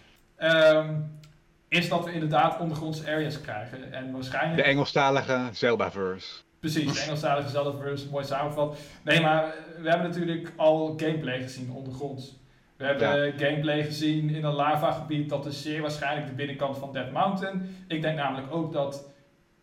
um, 0.77 1.19
is 1.69 1.89
dat 1.89 2.05
we 2.05 2.13
inderdaad 2.13 2.61
ondergrondse 2.61 3.07
areas 3.07 3.41
krijgen. 3.41 3.93
En 3.93 4.13
waarschijnlijk... 4.13 4.57
De 4.57 4.63
Engelstalige 4.63 5.49
Zelda-verse. 5.53 6.43
Precies, 6.61 6.95
de 6.95 7.01
Engelstalige 7.01 7.49
Zelda-verse, 7.49 8.09
mooi 8.11 8.25
samengevat. 8.25 8.79
Nee, 9.03 9.21
maar 9.21 9.55
we 9.81 9.89
hebben 9.89 10.09
natuurlijk 10.09 10.53
al 10.57 10.95
gameplay 10.97 11.43
gezien 11.43 11.71
ondergronds. 11.73 12.37
We 12.77 12.85
hebben 12.85 13.33
gameplay 13.39 13.85
gezien 13.85 14.31
in 14.31 14.45
een 14.45 14.55
lavagebied. 14.55 15.29
Dat 15.29 15.47
is 15.47 15.63
zeer 15.63 15.81
waarschijnlijk 15.81 16.27
de 16.27 16.33
binnenkant 16.33 16.79
van 16.79 16.93
Dead 16.93 17.11
Mountain. 17.11 17.85
Ik 17.89 18.03
denk 18.03 18.17
namelijk 18.17 18.55
ook 18.55 18.73
dat 18.73 19.05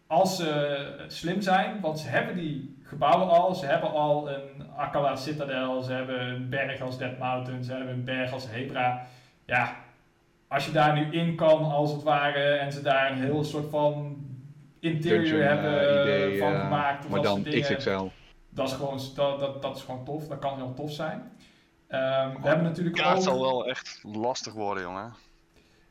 als 0.08 0.36
ze 0.36 1.06
slim 1.08 1.42
zijn, 1.42 1.82
want 1.82 2.00
ze 2.00 2.08
hebben 2.08 2.36
die 2.36 2.78
gebouwen 2.84 3.30
al. 3.30 3.56
Ze 3.56 3.66
hebben 3.66 3.92
al 3.92 4.30
een 4.30 4.68
Akala 4.76 5.16
Citadel, 5.16 5.82
ze 5.82 5.92
hebben 5.92 6.22
een 6.22 6.50
berg 6.50 6.82
als 6.82 6.98
Dead 6.98 7.18
Mountain, 7.18 7.64
ze 7.64 7.72
hebben 7.72 7.94
een 7.94 8.04
berg 8.04 8.32
als 8.34 8.46
Hebra. 8.50 9.08
Ja, 9.46 9.76
als 10.48 10.66
je 10.66 10.72
daar 10.72 10.94
nu 10.94 11.12
in 11.12 11.36
kan 11.36 11.72
als 11.72 11.92
het 11.92 12.04
ware 12.04 12.44
en 12.44 12.72
ze 12.72 12.82
daar 12.82 13.12
een 13.12 13.22
heel 13.22 13.44
soort 13.44 13.70
van 13.70 14.18
interior 14.80 15.22
Dungeon, 15.22 15.42
hebben 15.42 15.90
eh, 15.90 16.02
idee, 16.02 16.40
van 16.40 16.54
eh, 16.54 16.62
gemaakt. 16.62 17.06
Of 17.06 17.12
Maar 17.12 17.22
dan 17.22 17.44
dingen. 17.44 17.62
XXL. 17.62 18.08
Dat 18.50 18.68
is, 18.68 18.74
gewoon, 18.74 19.00
dat, 19.16 19.40
dat, 19.40 19.62
dat 19.62 19.76
is 19.76 19.84
gewoon 19.84 20.06
tof, 20.06 20.28
dat 20.28 20.40
kan 20.40 20.56
heel 20.56 20.74
tof 20.74 20.92
zijn. 20.92 21.32
Ehm, 21.88 22.42
we 22.42 22.48
hebben 22.48 22.64
natuurlijk 22.64 22.96
kaart 22.96 23.18
ook... 23.18 23.24
zal 23.24 23.42
wel 23.42 23.68
echt 23.68 24.00
lastig 24.04 24.54
worden, 24.54 24.84
jongen. 24.84 25.14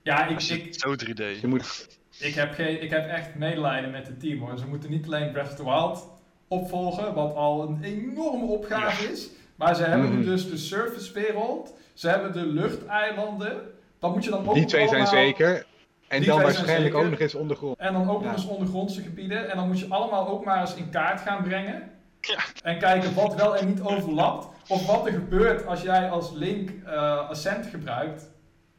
Ja, 0.02 0.26
ik, 0.26 0.42
ik, 0.42 0.64
het 0.64 0.80
zo 0.80 0.94
3D. 0.94 1.40
Je 1.40 1.46
moet, 1.46 1.98
Ik 2.18 2.34
heb, 2.34 2.52
geen, 2.52 2.82
ik 2.82 2.90
heb 2.90 3.08
echt 3.08 3.34
medelijden 3.34 3.90
met 3.90 4.06
het 4.06 4.20
team 4.20 4.38
hoor. 4.40 4.58
Ze 4.58 4.66
moeten 4.66 4.90
niet 4.90 5.06
alleen 5.06 5.32
Breath 5.32 5.48
of 5.50 5.54
the 5.56 5.64
Wild 5.64 6.08
opvolgen, 6.48 7.14
wat 7.14 7.34
al 7.34 7.62
een 7.62 7.78
enorme 7.82 8.44
opgave 8.44 9.12
is. 9.12 9.28
Maar 9.56 9.74
ze 9.76 9.82
hebben 9.84 10.10
nu 10.10 10.16
Mhm. 10.16 10.24
dus 10.24 10.50
de 10.50 10.56
surfacewereld, 10.56 11.74
ze 11.94 12.08
hebben 12.08 12.32
de 12.32 12.46
luchteilanden. 12.46 13.56
Dan 13.98 14.12
moet 14.12 14.24
je 14.24 14.30
dan 14.30 14.48
ook 14.48 14.54
die 14.54 14.64
twee 14.64 14.88
zijn 14.88 15.00
allemaal- 15.02 15.22
zeker. 15.22 15.64
En 16.08 16.20
Die 16.20 16.28
dan 16.28 16.42
waarschijnlijk 16.42 16.94
ook 16.94 17.10
nog 17.10 17.18
eens 17.18 17.34
ondergrond. 17.34 17.78
En 17.78 17.92
dan 17.92 18.02
ook 18.10 18.22
nog 18.22 18.24
Ja. 18.24 18.32
eens 18.32 18.46
ondergrondse 18.46 19.02
gebieden. 19.02 19.50
En 19.50 19.56
dan 19.56 19.66
moet 19.66 19.78
je 19.78 19.86
allemaal 19.88 20.28
ook 20.28 20.44
maar 20.44 20.60
eens 20.60 20.74
in 20.74 20.90
kaart 20.90 21.20
gaan 21.20 21.42
brengen. 21.42 21.90
Ja. 22.20 22.38
En 22.62 22.78
kijken 22.78 23.14
wat 23.14 23.34
wel 23.34 23.56
en 23.56 23.66
niet 23.66 23.80
overlapt. 23.82 24.46
Of 24.68 24.86
wat 24.86 25.06
er 25.06 25.12
gebeurt 25.12 25.66
als 25.66 25.82
jij 25.82 26.10
als 26.10 26.32
Link 26.32 26.70
eh, 26.86 27.28
Ascent 27.28 27.66
gebruikt. 27.66 28.30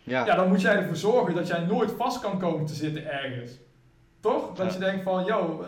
Ja, 0.06 0.26
Ja, 0.26 0.36
dan 0.36 0.48
moet 0.48 0.62
jij 0.62 0.76
ervoor 0.76 0.96
zorgen 0.96 1.36
dat 1.36 1.48
jij 1.48 1.60
nooit 1.60 1.92
vast 1.98 2.20
kan 2.20 2.40
komen 2.40 2.66
te 2.66 2.74
zitten 2.74 3.12
ergens. 3.12 3.52
Toch? 4.20 4.54
Dat 4.56 4.68
Ja. 4.68 4.74
je 4.74 4.80
denkt 4.80 5.04
van, 5.04 5.26
yo, 5.26 5.62
eh, 5.62 5.68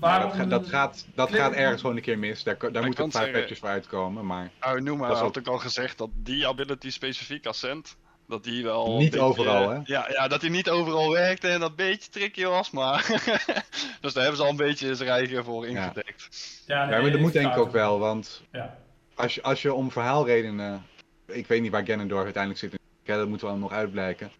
waarom... 0.00 0.28
dat, 0.30 0.38
ga- 0.38 0.44
dat, 0.44 0.66
gaat, 0.66 1.06
dat 1.14 1.30
gaat 1.34 1.52
ergens 1.52 1.80
gewoon 1.80 1.96
een 1.96 2.02
keer 2.02 2.18
mis. 2.18 2.42
Daar, 2.42 2.56
daar 2.72 2.84
moeten 2.84 3.04
een 3.04 3.10
paar 3.10 3.30
patches 3.30 3.58
voor 3.58 3.68
uitkomen. 3.68 4.26
Maar 4.26 4.50
Nou, 4.60 4.80
noem 4.82 4.98
maar, 4.98 5.08
Dat 5.08 5.16
is 5.16 5.22
had 5.22 5.36
ik 5.36 5.46
al 5.46 5.58
gezegd 5.58 5.98
dat 5.98 6.08
die 6.14 6.46
ability 6.46 6.90
specifiek 6.90 7.46
Ascent, 7.46 7.96
dat 8.28 8.44
die 8.44 8.62
wel... 8.64 8.96
Niet 8.96 9.10
beetje, 9.10 9.26
overal, 9.26 9.70
hè? 9.70 9.80
Ja, 9.84 10.06
ja, 10.12 10.28
dat 10.28 10.40
die 10.40 10.50
niet 10.50 10.70
overal 10.70 11.10
werkte 11.12 11.48
en 11.48 11.60
dat 11.60 11.70
een 11.70 11.76
beetje 11.76 12.10
tricky 12.10 12.44
was, 12.44 12.70
maar... 12.70 13.06
dus 14.00 14.12
daar 14.12 14.22
hebben 14.22 14.36
ze 14.36 14.42
al 14.42 14.48
een 14.50 14.56
beetje 14.56 14.94
zijn 14.94 15.08
eigen 15.10 15.44
voor 15.44 15.68
Ja. 15.70 15.82
ingedekt. 15.84 16.28
Ja, 16.66 16.84
nee, 16.84 16.94
Ja, 16.94 17.00
maar 17.02 17.10
dat 17.10 17.20
moet 17.20 17.32
denk 17.32 17.52
ik 17.52 17.58
ook 17.58 17.72
wel, 17.72 17.98
want 17.98 18.42
Ja. 18.52 18.76
als 19.14 19.34
je, 19.34 19.42
als 19.42 19.62
je 19.62 19.74
om 19.74 19.90
verhaalredenen. 19.90 20.86
Ik 21.26 21.46
weet 21.46 21.62
niet 21.62 21.70
waar 21.70 21.86
Ganondorf 21.86 22.24
uiteindelijk 22.24 22.60
zit, 22.62 22.78
ja, 23.06 23.16
dat 23.16 23.28
moeten 23.28 23.46
we 23.46 23.52
allemaal 23.52 23.68
nog 23.68 23.78
uitblijken. 23.78 24.30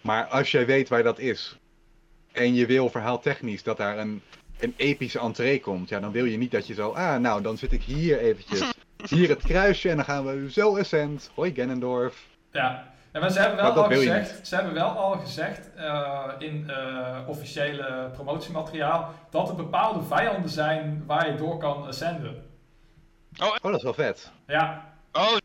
Maar 0.00 0.24
als 0.24 0.50
jij 0.50 0.66
weet 0.66 0.88
waar 0.88 1.02
dat 1.02 1.18
is, 1.18 1.58
en 2.32 2.54
je 2.54 2.66
wil 2.66 2.90
verhaaltechnisch 2.90 3.62
dat 3.62 3.76
daar 3.76 3.98
een, 3.98 4.22
een 4.58 4.74
epische 4.76 5.18
entree 5.18 5.60
komt, 5.60 5.88
ja, 5.88 6.00
dan 6.00 6.12
wil 6.12 6.24
je 6.24 6.36
niet 6.36 6.50
dat 6.50 6.66
je 6.66 6.74
zo, 6.74 6.90
ah, 6.90 7.16
nou, 7.16 7.42
dan 7.42 7.58
zit 7.58 7.72
ik 7.72 7.82
hier 7.82 8.18
eventjes, 8.18 8.72
hier 9.08 9.28
het 9.28 9.42
kruisje, 9.42 9.90
en 9.90 9.96
dan 9.96 10.04
gaan 10.04 10.24
we 10.24 10.50
zo 10.50 10.78
ascent. 10.78 11.30
Hoi 11.34 11.54
Ganondorf. 11.54 12.26
Ja. 12.50 12.92
Ja, 13.12 13.20
maar 13.20 13.30
ze 13.30 13.40
hebben 13.40 13.56
wel 13.56 13.72
al 13.72 13.90
gezegd, 13.90 14.46
ze 14.46 14.54
hebben 14.54 14.74
wel 14.74 14.88
al 14.88 15.12
gezegd 15.18 15.74
eh, 15.74 16.30
in 16.38 16.70
eh, 16.70 17.18
officiële 17.26 18.10
promotiemateriaal 18.12 19.14
dat 19.30 19.48
er 19.48 19.54
bepaalde 19.54 20.02
vijanden 20.02 20.50
zijn 20.50 21.02
waar 21.06 21.30
je 21.30 21.36
door 21.36 21.58
kan 21.58 21.86
ascenden. 21.86 22.44
Oh, 23.40 23.56
dat 23.62 23.74
is 23.74 23.82
wel 23.82 23.94
vet. 23.94 24.32
Ja, 24.46 24.94
Oh, 25.16 25.36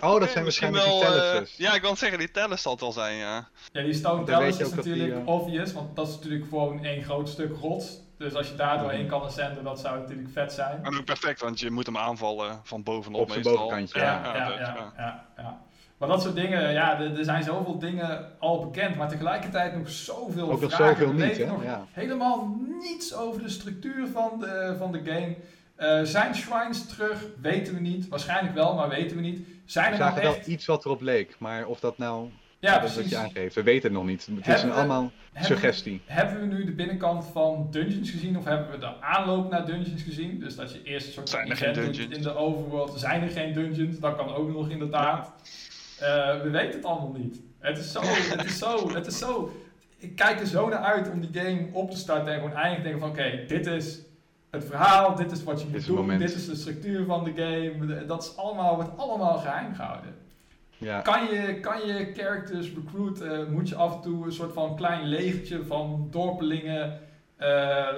Oh, 0.00 0.20
dat 0.20 0.30
zijn 0.30 0.44
misschien 0.44 0.72
waarschijnlijk 0.72 1.00
die 1.06 1.08
wel... 1.10 1.24
eh, 1.24 1.30
Telluses. 1.32 1.56
ja, 1.56 1.74
ik 1.74 1.82
wil 1.82 1.96
zeggen, 1.96 2.18
die 2.18 2.30
Tellus 2.30 2.62
zal 2.62 2.72
het 2.72 2.80
wel 2.80 2.92
zijn, 2.92 3.16
ja. 3.16 3.48
ja 3.72 3.82
die 3.82 3.92
Stone 3.94 4.40
je 4.40 4.46
is 4.46 4.62
ook 4.62 4.82
die, 4.82 4.92
natuurlijk 4.96 5.26
eh, 5.26 5.34
obvious, 5.34 5.72
want 5.72 5.96
dat 5.96 6.08
is 6.08 6.14
natuurlijk 6.14 6.48
gewoon 6.48 6.84
één 6.84 7.02
groot 7.02 7.28
stuk 7.28 7.56
rots. 7.60 8.00
Dus 8.18 8.34
als 8.34 8.48
je 8.48 8.54
daar 8.54 8.78
doorheen 8.78 9.00
Mhm. 9.00 9.08
kan 9.08 9.22
ascenden, 9.22 9.64
dat 9.64 9.80
zou 9.80 9.98
natuurlijk 9.98 10.28
vet 10.32 10.52
zijn. 10.52 10.78
En 10.84 10.96
ook 10.98 11.04
perfect, 11.04 11.40
want 11.40 11.60
je 11.60 11.70
moet 11.70 11.86
hem 11.86 11.96
aanvallen 11.96 12.60
van 12.62 12.82
bovenop 12.82 13.20
Op 13.20 13.30
zijn 13.30 13.42
bovenkantje, 13.42 13.98
Ja, 13.98 14.04
ja. 14.24 14.34
ja, 14.36 14.48
ja, 14.58 14.92
ja, 14.96 15.24
ja. 15.36 15.60
Maar 15.98 16.08
dat 16.08 16.22
soort 16.22 16.34
dingen, 16.34 16.72
ja, 16.72 17.00
er, 17.00 17.18
er 17.18 17.24
zijn 17.24 17.42
zoveel 17.42 17.78
dingen 17.78 18.26
al 18.38 18.64
bekend, 18.64 18.96
maar 18.96 19.08
tegelijkertijd 19.08 19.76
nog 19.78 19.88
zoveel 19.90 20.50
Ook 20.50 20.60
nog 20.60 20.72
vragen. 20.74 20.96
zoveel 20.96 21.12
niet, 21.26 21.36
hè? 21.38 21.46
nog 21.46 21.64
Ja. 21.64 21.84
helemaal 21.92 22.54
niets 22.80 23.14
over 23.14 23.42
de 23.42 23.48
structuur 23.48 24.06
van 24.12 24.32
de, 24.40 24.74
van 24.78 24.92
de 24.92 25.00
game. 25.04 25.36
Eh, 25.78 26.00
zijn 26.02 26.34
shrines 26.34 26.86
terug? 26.86 27.24
Weten 27.40 27.74
we 27.74 27.80
niet. 27.80 28.08
Waarschijnlijk 28.08 28.54
wel, 28.54 28.74
maar 28.74 28.88
weten 28.88 29.16
we 29.16 29.22
niet. 29.22 29.46
Zijn 29.64 29.86
We 29.86 29.92
er 29.92 29.98
nou 29.98 30.10
zagen 30.10 30.22
wel 30.28 30.36
echt... 30.38 30.46
iets 30.46 30.66
wat 30.66 30.84
erop 30.84 31.00
leek, 31.00 31.34
maar 31.38 31.66
of 31.66 31.80
dat 31.80 31.98
nou 31.98 32.28
Ja, 32.58 32.72
dat 32.78 32.82
is 32.88 32.88
wat 32.88 32.94
precies. 32.94 33.10
je 33.10 33.16
aangeeft, 33.24 33.54
we 33.54 33.62
weten 33.62 33.82
het 33.82 33.92
nog 33.92 34.06
niet. 34.06 34.28
Het 34.44 34.46
is 34.56 34.62
een 34.62 34.68
we- 34.68 34.74
allemaal 34.74 35.10
Hebben, 35.32 35.56
suggestie. 35.58 36.00
hebben 36.06 36.40
we 36.40 36.46
nu 36.54 36.64
de 36.64 36.72
binnenkant 36.72 37.24
van 37.32 37.68
dungeons 37.70 38.10
gezien 38.10 38.36
of 38.38 38.44
hebben 38.44 38.70
we 38.70 38.78
de 38.78 39.00
aanloop 39.00 39.50
naar 39.50 39.66
dungeons 39.66 40.02
gezien? 40.02 40.38
Dus 40.40 40.56
dat 40.56 40.72
je 40.72 40.82
eerst 40.82 41.06
een 41.06 41.12
soort 41.12 41.30
van 41.30 41.38
Zijn 41.38 41.50
er 41.50 41.56
geen 41.56 41.68
event 41.68 41.86
doet 41.86 41.94
dungeons? 41.96 42.16
in 42.16 42.22
de 42.22 42.36
overworld. 42.36 42.98
Zijn 43.00 43.22
er 43.22 43.30
geen 43.30 43.52
dungeons? 43.52 43.98
Dat 43.98 44.16
kan 44.16 44.34
ook 44.34 44.50
nog 44.52 44.68
inderdaad. 44.70 45.32
Eh, 46.00 46.40
we 46.42 46.50
weten 46.50 46.76
het 46.76 46.84
allemaal 46.84 47.12
niet. 47.18 47.40
Het 47.58 47.78
is 47.78 47.92
zo, 47.92 48.00
het 48.04 48.44
is 48.44 48.58
zo, 48.58 48.92
het 48.94 49.06
is 49.06 49.18
zo. 49.18 49.52
Ik 49.98 50.16
kijk 50.16 50.40
er 50.40 50.46
zo 50.46 50.68
naar 50.68 50.78
uit 50.82 51.10
om 51.10 51.20
die 51.20 51.42
game 51.42 51.66
op 51.72 51.90
te 51.90 51.96
starten 51.96 52.32
en 52.32 52.40
gewoon 52.40 52.54
eindelijk 52.56 52.82
denken 52.82 53.00
van 53.00 53.10
oké, 53.10 53.44
dit 53.46 53.66
is 53.66 53.98
het 54.50 54.64
verhaal, 54.64 55.14
dit 55.14 55.30
is 55.32 55.44
wat 55.44 55.62
je 55.62 55.68
moet 55.70 55.86
doen, 55.86 55.96
moment. 55.96 56.20
dit 56.20 56.34
is 56.34 56.46
de 56.46 56.54
structuur 56.56 57.04
van 57.04 57.24
de 57.24 57.32
game. 57.36 58.06
Dat 58.06 58.22
is 58.22 58.36
allemaal, 58.36 58.74
wordt 58.74 58.90
allemaal 58.96 59.38
geheim 59.38 59.74
gehouden. 59.74 60.14
Ja. 60.76 61.00
Kan 61.00 61.24
je, 61.24 61.60
kan 61.60 61.86
je 61.86 62.12
characters 62.16 62.72
recruiten? 62.74 63.52
Moet 63.52 63.68
je 63.68 63.74
af 63.76 63.94
en 63.94 64.00
toe 64.00 64.24
een 64.24 64.32
soort 64.32 64.52
van 64.52 64.76
klein 64.76 65.06
legertje 65.06 65.64
van 65.66 66.08
dorpelingen... 66.10 67.00
eh, 67.36 67.48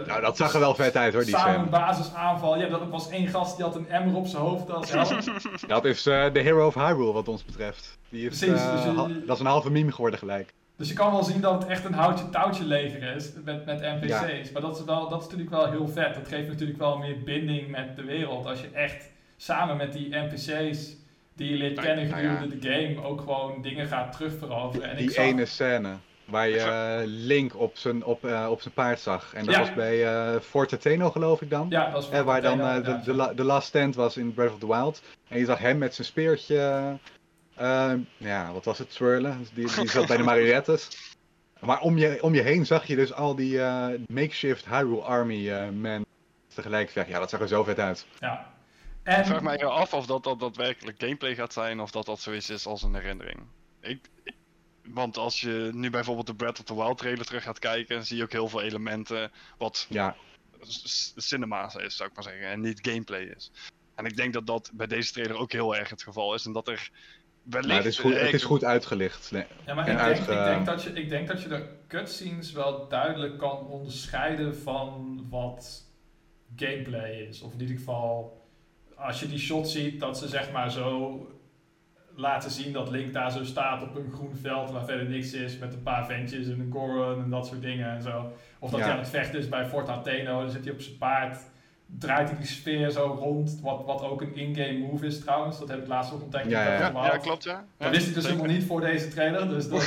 Nou, 0.07 0.21
dat 0.21 0.37
zag 0.37 0.53
er 0.55 0.61
wel 0.61 0.75
vet 0.75 0.97
uit 0.97 1.13
hoor, 1.15 1.25
die 1.25 1.35
Samen 1.37 1.55
Sam. 1.55 1.63
een 1.63 1.71
basisaanval. 1.71 2.59
Ja, 2.59 2.69
dat 2.69 2.89
was 2.89 3.11
één 3.11 3.27
gast 3.29 3.57
die 3.57 3.65
had 3.65 3.77
een 3.77 3.89
emmer 3.89 4.15
op 4.17 4.27
zijn 4.27 4.43
hoofd 4.43 4.71
als. 4.71 4.91
Dat 5.67 5.85
is 5.85 6.07
eh, 6.07 6.33
de 6.33 6.41
hero 6.41 6.67
of 6.67 6.75
Hyrule 6.75 7.13
wat 7.13 7.29
ons 7.29 7.45
betreft. 7.45 7.99
Die 8.09 8.29
is, 8.29 8.39
Precies, 8.39 8.63
eh, 8.63 8.73
dus 8.73 8.85
je- 8.85 9.23
dat 9.27 9.35
is 9.37 9.41
een 9.43 9.47
halve 9.51 9.71
meme 9.71 9.93
geworden 9.93 10.19
gelijk. 10.19 10.55
Dus 10.81 10.89
je 10.89 10.95
kan 10.95 11.13
wel 11.13 11.23
zien 11.23 11.41
dat 11.41 11.53
het 11.63 11.71
echt 11.71 11.85
een 11.85 11.93
houtje-touwtje 11.95 12.65
leger 12.65 13.03
is 13.17 13.33
met, 13.45 13.65
met 13.67 13.81
NPC's. 13.81 14.51
Maar 14.53 14.63
dat 14.63 14.79
is, 14.79 14.85
wel, 14.85 15.09
dat 15.09 15.19
is 15.19 15.25
natuurlijk 15.25 15.51
wel 15.51 15.71
heel 15.71 15.89
vet. 15.89 16.15
Dat 16.15 16.29
geeft 16.29 16.49
natuurlijk 16.49 16.79
wel 16.79 16.99
meer 16.99 17.23
binding 17.23 17.71
met 17.71 17.97
de 17.97 18.05
wereld. 18.05 18.47
Als 18.47 18.61
je 18.61 18.69
echt 18.73 19.11
samen 19.37 19.77
met 19.77 19.93
die 19.93 20.09
NPC's 20.17 20.97
die 21.35 21.51
je 21.51 21.57
leert 21.57 21.75
Nou, 21.75 21.87
kennen 21.87 22.09
nou 22.09 22.23
ja. 22.23 22.29
gedurende 22.29 22.59
de 22.59 22.71
game 22.71 23.09
ook 23.09 23.21
gewoon 23.21 23.63
dingen 23.63 23.87
gaat 23.87 24.13
terugveroveren. 24.13 24.89
En 24.89 24.93
ik 24.93 24.99
Die 24.99 25.11
zag, 25.11 25.25
ene 25.25 25.47
scène 25.47 25.97
waar 26.25 26.49
je 26.49 26.59
eh, 26.59 27.01
Link 27.05 27.57
op 27.57 27.77
zijn, 27.77 28.05
op, 28.05 28.25
eh, 28.25 28.47
op 28.51 28.61
zijn 28.63 28.75
paard 28.75 29.01
zag. 29.01 29.35
En 29.35 29.45
dat 29.45 29.55
Ja. 29.55 29.61
was 29.61 29.75
bij 29.75 30.07
eh 30.07 30.41
Fort 30.41 30.73
Ateno 30.73 31.11
geloof 31.11 31.41
ik 31.43 31.51
dan. 31.51 31.67
Ja, 31.71 31.91
dat 31.91 32.11
Eh, 32.11 32.21
waar 32.23 32.43
dan 32.43 32.59
de, 32.59 33.01
de, 33.05 33.33
de 33.35 33.45
last 33.45 33.69
stand 33.69 33.95
was 33.95 34.17
in 34.17 34.35
Breath 34.35 34.53
of 34.53 34.59
the 34.59 34.67
Wild. 34.67 35.03
En 35.29 35.39
je 35.39 35.45
zag 35.45 35.59
hem 35.59 35.79
met 35.79 35.95
zijn 35.95 36.07
speertje. 36.07 36.83
Eh, 37.61 37.93
ja, 38.17 38.53
wat 38.53 38.65
was 38.65 38.79
het? 38.79 38.93
Swirlen. 38.93 39.47
Die, 39.55 39.75
die 39.75 39.89
zat 39.91 40.07
bij 40.07 40.17
de 40.17 40.23
marionettes. 40.23 40.89
Maar 41.61 41.81
om 41.81 41.99
je, 41.99 42.23
om 42.23 42.35
je 42.35 42.41
heen 42.43 42.67
zag 42.67 42.87
je 42.87 42.97
dus 42.97 43.13
al 43.13 43.35
die 43.35 43.61
eh, 43.63 43.89
makeshift 44.07 44.67
Hyrule 44.67 45.01
Army 45.03 45.51
eh 45.51 45.69
men 45.69 46.05
tegelijk 46.55 46.91
vechten. 46.91 47.13
Ja, 47.13 47.19
dat 47.19 47.31
zag 47.31 47.41
er 47.41 47.49
zo 47.49 47.65
vet 47.65 47.79
uit. 47.79 48.07
Ja. 48.19 48.53
Ik 49.05 49.13
En, 49.17 49.27
vraag 49.27 49.43
mij 49.43 49.65
af 49.65 49.95
of 49.95 50.07
dat, 50.07 50.25
dat 50.25 50.41
daadwerkelijk 50.41 51.01
gameplay 51.01 51.35
gaat 51.35 51.53
zijn 51.53 51.81
of 51.81 51.91
dat 51.91 52.07
dat 52.07 52.21
zoiets 52.21 52.51
is 52.51 52.67
als 52.67 52.83
een 52.83 52.95
herinnering. 52.95 53.41
Ik, 53.81 54.09
ik- 54.25 54.35
want 54.83 55.17
als 55.17 55.41
je 55.41 55.71
nu 55.73 55.91
bijvoorbeeld 55.91 56.27
de 56.27 56.35
Breath 56.35 56.59
of 56.59 56.65
the 56.65 56.75
Wild 56.75 56.99
trailer 56.99 57.25
terug 57.25 57.43
gaat 57.43 57.59
kijken, 57.59 58.07
zie 58.07 58.17
je 58.17 58.23
ook 58.23 58.33
heel 58.33 58.49
veel 58.49 58.63
elementen 58.63 59.33
wat 59.59 59.87
Ja, 59.89 60.17
cinema's 61.17 61.75
is, 61.75 61.97
zou 61.97 62.09
ik 62.09 62.15
maar 62.15 62.25
zeggen, 62.25 62.47
en 62.47 62.61
niet 62.61 62.79
gameplay 62.83 63.23
is. 63.23 63.51
En 63.95 64.05
ik 64.05 64.17
denk 64.17 64.33
dat 64.33 64.47
dat 64.47 64.71
bij 64.75 64.87
deze 64.87 65.13
trailer 65.13 65.37
ook 65.37 65.53
heel 65.53 65.77
erg 65.77 65.91
het 65.91 66.03
geval 66.03 66.35
is 66.35 66.47
en 66.47 66.53
dat 66.53 66.69
er 66.69 66.91
wellicht... 67.51 67.67
nou, 67.69 67.79
het, 67.83 67.87
is 67.93 67.99
goed, 67.99 68.13
het 68.13 68.23
eh, 68.23 68.33
is 68.33 68.43
goed 68.45 68.65
uitgelicht. 68.65 69.31
Nee. 69.33 69.45
ja, 69.67 69.75
maar 69.75 69.89
ik 69.89 69.97
denk, 69.97 70.07
uitge- 70.09 70.33
ik, 70.33 70.45
denk 70.45 70.67
dat 70.67 70.83
je, 70.83 70.91
ik 70.91 71.09
denk 71.09 71.29
dat 71.29 71.43
je 71.43 71.49
de 71.49 71.67
cutscenes 71.89 72.53
wel 72.53 72.89
duidelijk 72.89 73.39
kan 73.39 73.67
onderscheiden 73.67 74.57
van 74.57 75.21
wat 75.31 75.83
gameplay 76.57 77.11
is. 77.11 77.43
Of 77.43 77.53
in 77.53 77.61
ieder 77.61 77.77
geval, 77.77 78.41
als 78.97 79.21
je 79.21 79.29
die 79.29 79.39
shot 79.39 79.69
ziet, 79.69 80.01
dat 80.01 80.19
ze 80.19 80.29
zeg 80.29 80.53
maar 80.53 80.71
zo 80.71 81.25
laten 82.15 82.51
zien 82.51 82.73
dat 82.73 82.91
Link 82.91 83.13
daar 83.13 83.33
zo 83.33 83.45
staat 83.45 83.83
op 83.83 83.97
een 83.97 84.13
groen 84.13 84.37
veld 84.37 84.71
waar 84.71 84.85
verder 84.85 85.09
niks 85.09 85.33
is, 85.33 85.59
met 85.59 85.75
een 85.75 85.83
paar 85.83 86.07
ventjes 86.07 86.47
en 86.49 86.61
een 86.61 86.73
Goron 86.73 87.23
en 87.23 87.31
dat 87.31 87.47
soort 87.47 87.63
dingen 87.63 87.91
en 87.91 88.03
zo. 88.03 88.33
Of 88.59 88.71
dat 88.71 88.79
Ja. 88.81 88.85
hij 88.85 88.95
aan 88.95 89.01
het 89.01 89.09
vechten 89.11 89.39
is 89.39 89.49
bij 89.49 89.67
Fort 89.67 89.89
Atheno, 89.89 90.41
dan 90.41 90.51
zit 90.51 90.65
hij 90.65 90.73
op 90.73 90.81
zijn 90.81 90.99
paard, 90.99 91.39
draait 91.99 92.29
hij 92.29 92.39
die 92.39 92.47
sfeer 92.47 92.91
zo 92.91 93.17
rond, 93.21 93.59
wat, 93.63 93.83
wat 93.87 94.03
ook 94.03 94.21
een 94.21 94.37
in-game 94.37 94.79
move 94.79 95.07
is 95.07 95.21
trouwens. 95.21 95.59
Dat 95.59 95.69
heb 95.69 95.79
ik 95.79 95.87
laatst 95.87 96.13
ook 96.13 96.23
ontdekt. 96.23 96.51
Ja, 96.51 96.93
ja, 96.93 97.17
klopt 97.17 97.45
ja. 97.45 97.65
Dat 97.77 97.91
wist 97.91 98.07
ik 98.09 98.15
dus 98.15 98.25
helemaal 98.25 98.47
niet 98.47 98.65
voor 98.65 98.81
deze 98.81 99.09
trailer. 99.09 99.49
Dus 99.49 99.69
dat, 99.69 99.87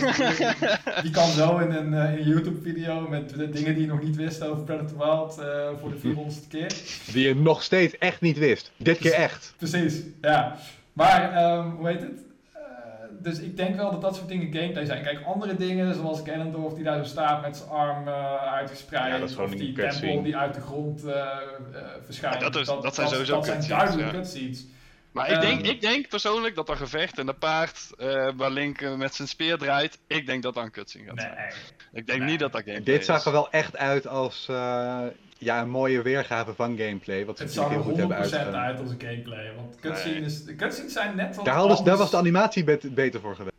die 1.04 1.12
kan 1.12 1.28
zo 1.28 1.58
in 1.58 1.72
een, 1.72 1.94
eh, 1.94 2.14
in 2.14 2.18
een 2.18 2.28
YouTube-video 2.28 3.08
met 3.10 3.30
de 3.30 3.50
dingen 3.50 3.74
die 3.74 3.84
je 3.84 3.90
nog 3.90 4.02
niet 4.02 4.16
wist 4.16 4.44
over 4.44 4.64
Breath 4.64 4.82
of 4.82 4.88
the 4.88 4.98
Wild 4.98 5.38
eh, 5.38 5.70
voor 5.80 5.90
de 5.90 5.98
400ste 5.98 6.48
keer. 6.50 6.74
Die 7.14 7.28
je 7.28 7.36
nog 7.36 7.64
steeds 7.64 7.98
echt 7.98 8.22
niet 8.22 8.38
wist. 8.38 8.72
Dit 8.78 8.98
keer 8.98 9.14
echt. 9.14 9.54
Precies, 9.58 10.02
ja. 10.22 10.58
Maar, 10.94 11.34
ehm, 11.34 11.70
hoe 11.70 11.88
heet 11.88 12.02
het? 12.02 12.33
Dus 13.24 13.40
ik 13.40 13.58
denk 13.58 13.76
wel 13.76 13.92
dat 13.92 14.02
dat 14.02 14.16
soort 14.16 14.28
dingen 14.28 14.54
gameplay 14.54 14.86
zijn. 14.86 15.04
Kijk, 15.04 15.20
andere 15.26 15.56
dingen, 15.56 15.94
zoals 15.96 16.22
Ganondorf 16.24 16.74
die 16.74 16.84
daar 16.84 16.98
zo 16.98 17.04
staat 17.04 17.42
met 17.42 17.58
zijn 17.58 17.70
arm 17.70 18.08
eh, 18.08 18.36
uitgespreid. 18.54 19.12
Ja, 19.14 19.20
dat 19.20 19.30
is 19.30 19.36
gewoon 19.36 19.50
of 19.50 19.56
een 19.56 19.62
die 19.62 19.74
cutscene. 19.74 20.06
tempel 20.08 20.24
die 20.24 20.38
uit 20.38 20.54
de 20.54 20.62
grond 20.62 21.04
eh, 21.06 21.16
eh, 21.16 21.32
verschijnt. 22.06 22.42
Ja, 22.42 22.50
dat 22.50 22.56
is- 22.56 22.68
dat 22.68 22.96
zijn 22.96 23.08
sowieso 23.08 23.34
Dat 23.36 23.46
zijn 23.46 23.58
cutscenes, 23.58 23.84
duidelijk 23.84 24.12
ja. 24.14 24.20
cutscenes. 24.20 24.66
Maar 25.12 25.32
ik 25.32 25.42
denk, 25.42 25.62
Ehm. 25.62 25.70
ik 25.70 25.82
denk 25.82 26.08
persoonlijk 26.10 26.56
dat 26.56 26.68
dat 26.68 26.78
gevecht 26.78 27.18
en 27.20 27.26
de 27.26 27.34
paard 27.34 27.90
eh, 27.98 28.30
waar 28.36 28.52
Link 28.52 28.96
met 28.98 29.16
zijn 29.16 29.28
speer 29.28 29.58
draait, 29.58 30.00
ik 30.08 30.26
denk 30.26 30.44
dat 30.44 30.54
dat 30.54 30.64
een 30.64 30.72
cutscene 30.72 31.06
gaat 31.06 31.16
Nee, 31.16 31.26
zijn. 31.26 31.38
echt. 31.38 31.74
Ik 31.94 32.08
denk 32.08 32.20
Nee. 32.20 32.30
niet 32.30 32.40
dat 32.40 32.52
dat 32.52 32.62
gameplay 32.66 32.96
Dit 32.98 33.06
zag 33.06 33.26
er 33.26 33.32
wel 33.32 33.52
echt 33.52 33.78
uit 33.78 34.08
als 34.08 34.46
eh, 34.50 35.02
ja, 35.44 35.62
een 35.62 35.70
mooie 35.70 36.02
weergave 36.02 36.54
van 36.54 36.78
gameplay. 36.78 37.26
Wat 37.26 37.38
ze 37.38 37.44
Het 37.44 37.54
zag 37.54 37.66
er 37.66 37.72
heel 37.72 37.82
goed 37.82 37.92
100% 37.92 37.98
hebben 37.98 38.18
uitgevoerd. 38.18 38.56
uit 38.56 38.80
als 38.80 38.90
een 38.90 39.02
gameplay. 39.02 39.52
Want 39.56 39.76
cutscenes, 39.80 40.44
Nee. 40.44 40.56
cutscenes 40.56 40.94
zijn 40.94 41.16
net 41.16 41.36
wat 41.36 41.46
Daar, 41.46 41.56
hadden 41.56 41.78
ze- 41.78 41.84
daar 41.84 41.92
anders- 41.94 42.12
was 42.12 42.22
de 42.22 42.28
animatie 42.28 42.64
bet- 42.64 42.96
beter 42.96 43.20
voor 43.20 43.36
geweest. 43.36 43.52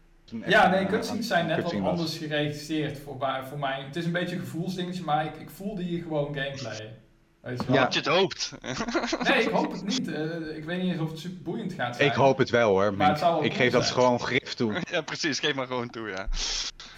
Ja, 0.46 0.68
nee, 0.70 0.86
cutscenes 0.86 1.26
zijn 1.26 1.46
net 1.46 1.62
wat 1.62 1.72
was. 1.72 1.82
anders 1.90 2.18
geregisseerd 2.18 2.98
voor, 3.04 3.16
voor 3.48 3.58
mij. 3.58 3.82
Het 3.86 3.96
is 3.96 4.04
een 4.04 4.12
beetje 4.12 4.34
een 4.34 4.40
gevoelsdingetje, 4.42 5.02
maar 5.04 5.24
ik, 5.24 5.36
ik 5.40 5.50
voelde 5.50 5.82
hier 5.82 6.02
gewoon 6.02 6.24
gameplay. 6.34 6.92
Weet 7.40 7.60
je 7.60 7.66
wel? 7.66 7.76
Ja. 7.76 7.82
Dat 7.82 7.92
je 7.94 7.98
het 8.00 8.08
hoopt. 8.08 8.52
Nee, 9.28 9.42
ik 9.42 9.48
hoop 9.48 9.72
het 9.72 9.84
niet. 9.86 10.08
Eh, 10.12 10.56
ik 10.56 10.64
weet 10.64 10.82
niet 10.82 10.92
eens 10.92 11.00
of 11.00 11.10
het 11.10 11.18
super 11.18 11.42
boeiend 11.42 11.72
gaat 11.72 11.96
zijn. 11.96 12.08
Ik 12.08 12.14
hoop 12.14 12.38
het 12.38 12.50
wel 12.50 12.68
hoor. 12.70 12.94
Maar 12.94 13.08
het 13.08 13.18
zou 13.18 13.34
wel 13.34 13.44
ik 13.44 13.50
cool 13.50 13.62
geef 13.62 13.72
dat 13.72 13.84
gewoon 13.86 14.20
grif 14.20 14.54
toe. 14.54 14.74
ja, 14.90 15.00
precies. 15.00 15.38
Geef 15.38 15.54
maar 15.54 15.66
gewoon 15.66 15.90
toe, 15.90 16.08
ja. 16.08 16.28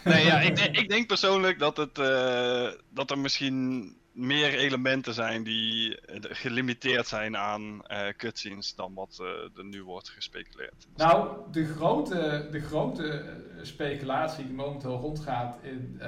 Nee, 0.04 0.24
ja, 0.24 0.40
ik, 0.40 0.56
denk- 0.56 0.76
ik 0.76 0.88
denk 0.88 1.06
persoonlijk 1.06 1.58
dat, 1.58 1.76
het, 1.76 1.98
eh, 1.98 2.68
dat 2.90 3.10
er 3.10 3.18
misschien 3.18 3.92
meer 4.16 4.54
elementen 4.54 5.14
zijn 5.14 5.42
die 5.42 6.00
eh, 6.00 6.18
gelimiteerd 6.22 7.06
zijn 7.06 7.36
aan 7.36 7.86
eh, 7.86 8.06
cutscenes 8.16 8.74
dan 8.74 8.94
wat 8.94 9.18
eh, 9.20 9.58
er 9.58 9.64
nu 9.64 9.84
wordt 9.84 10.08
gespeculeerd. 10.08 10.86
Nou, 10.96 11.36
de 11.52 11.64
grote, 11.64 12.48
de 12.50 12.60
grote 12.60 13.24
speculatie 13.62 14.44
die 14.44 14.54
momenteel 14.54 14.96
rondgaat 15.00 15.56
in 15.62 16.00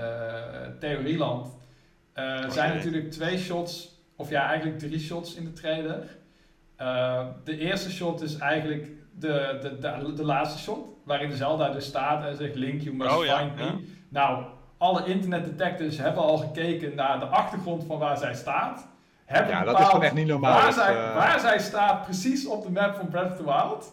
Theorieland 0.80 1.56
zijn 2.48 2.74
natuurlijk 2.74 3.10
twee 3.10 3.38
shots, 3.38 4.02
of 4.16 4.30
ja, 4.30 4.46
eigenlijk 4.46 4.78
drie 4.78 4.98
shots 5.00 5.34
in 5.34 5.44
de 5.44 5.52
trailer. 5.52 6.16
De 7.44 7.58
eerste 7.58 7.90
shot 7.90 8.22
is 8.22 8.36
eigenlijk 8.38 8.86
de, 9.18 9.58
de, 9.62 9.78
de, 9.78 10.12
de 10.14 10.24
laatste 10.24 10.58
shot, 10.58 10.88
waarin 11.04 11.32
Zelda 11.32 11.70
dus 11.70 11.84
staat 11.84 12.24
en 12.24 12.36
zegt 12.36 12.54
Link, 12.54 12.80
you 12.82 12.96
must 12.96 13.10
Oh, 13.10 13.24
ja, 13.24 13.38
find 13.38 13.56
me. 13.56 13.62
ja. 13.62 13.74
Nou, 14.08 14.44
alle 14.78 15.04
internet 15.06 15.44
detectives 15.44 15.98
hebben 15.98 16.22
al 16.22 16.36
gekeken 16.36 16.94
naar 16.94 17.18
de 17.18 17.24
achtergrond 17.26 17.84
van 17.84 17.98
waar 17.98 18.16
zij 18.18 18.34
staat. 18.34 18.86
Hebben 19.24 19.52
Ja, 19.52 19.64
dat 19.64 19.78
is 19.80 19.86
gewoon 19.86 20.02
echt 20.02 20.14
niet 20.14 20.26
normaal. 20.26 20.52
Waar, 20.54 20.64
Dat, 20.64 20.74
zij, 20.74 20.96
eh, 20.96 21.14
waar 21.14 21.40
zij 21.40 21.58
staat, 21.58 22.02
precies 22.04 22.46
op 22.46 22.62
de 22.64 22.70
map 22.70 22.94
van 22.96 23.08
Breath 23.08 23.30
of 23.30 23.36
the 23.36 23.44
Wild. 23.44 23.92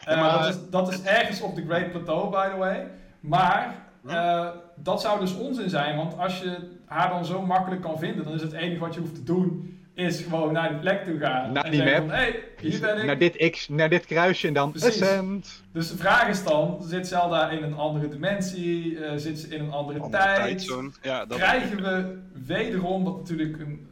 Ja, 0.00 0.12
Eh, 0.12 0.20
maar- 0.20 0.38
dat, 0.38 0.48
is, 0.48 0.56
dat 0.70 0.88
is 0.92 1.02
ergens 1.02 1.40
op 1.40 1.54
de 1.54 1.64
Great 1.64 1.90
Plateau, 1.90 2.30
by 2.30 2.48
the 2.48 2.56
way. 2.56 2.86
Maar 3.20 3.74
eh, 4.06 4.46
dat 4.74 5.00
zou 5.00 5.20
dus 5.20 5.34
onzin 5.36 5.70
zijn, 5.70 5.96
want 5.96 6.18
als 6.18 6.38
je 6.40 6.76
haar 6.86 7.08
dan 7.08 7.24
zo 7.24 7.42
makkelijk 7.42 7.82
kan 7.82 7.98
vinden, 7.98 8.24
dan 8.24 8.34
is 8.34 8.42
het 8.42 8.52
enige 8.52 8.80
wat 8.80 8.94
je 8.94 9.00
hoeft 9.00 9.14
te 9.14 9.22
doen, 9.24 9.77
is 9.98 10.20
gewoon 10.22 10.52
naar 10.52 10.68
die 10.68 10.78
plek 10.78 11.04
toe 11.04 11.18
gaan. 11.18 11.52
Naar 11.52 11.64
en 11.64 11.70
die 11.70 11.82
map. 11.84 11.96
van, 11.96 12.10
hey, 12.10 12.44
hier 12.60 12.80
ben 12.80 12.98
ik. 12.98 13.04
Naar 13.04 13.18
dit 13.18 13.50
X, 13.50 13.68
naar 13.68 13.88
dit 13.88 14.06
kruisje 14.06 14.46
en 14.46 14.54
dan 14.54 14.70
Precies. 14.70 15.02
ascend. 15.02 15.62
Dus 15.72 15.88
de 15.90 15.96
vraag 15.96 16.28
is 16.28 16.44
dan, 16.44 16.78
zit 16.82 17.06
Zelda 17.08 17.50
in 17.50 17.62
een 17.62 17.74
andere 17.74 18.08
dimensie? 18.08 19.04
Eh, 19.04 19.12
zit 19.16 19.38
ze 19.38 19.48
in 19.48 19.60
een 19.60 19.70
andere, 19.72 19.98
Andere 20.00 20.22
tijd? 20.22 20.38
tijdzone. 20.58 20.90
Ja, 21.02 21.26
dat 21.26 21.38
Krijgen 21.38 21.82
we 21.82 22.18
wederom, 22.46 23.04
wat 23.04 23.16
natuurlijk 23.16 23.58
een 23.58 23.86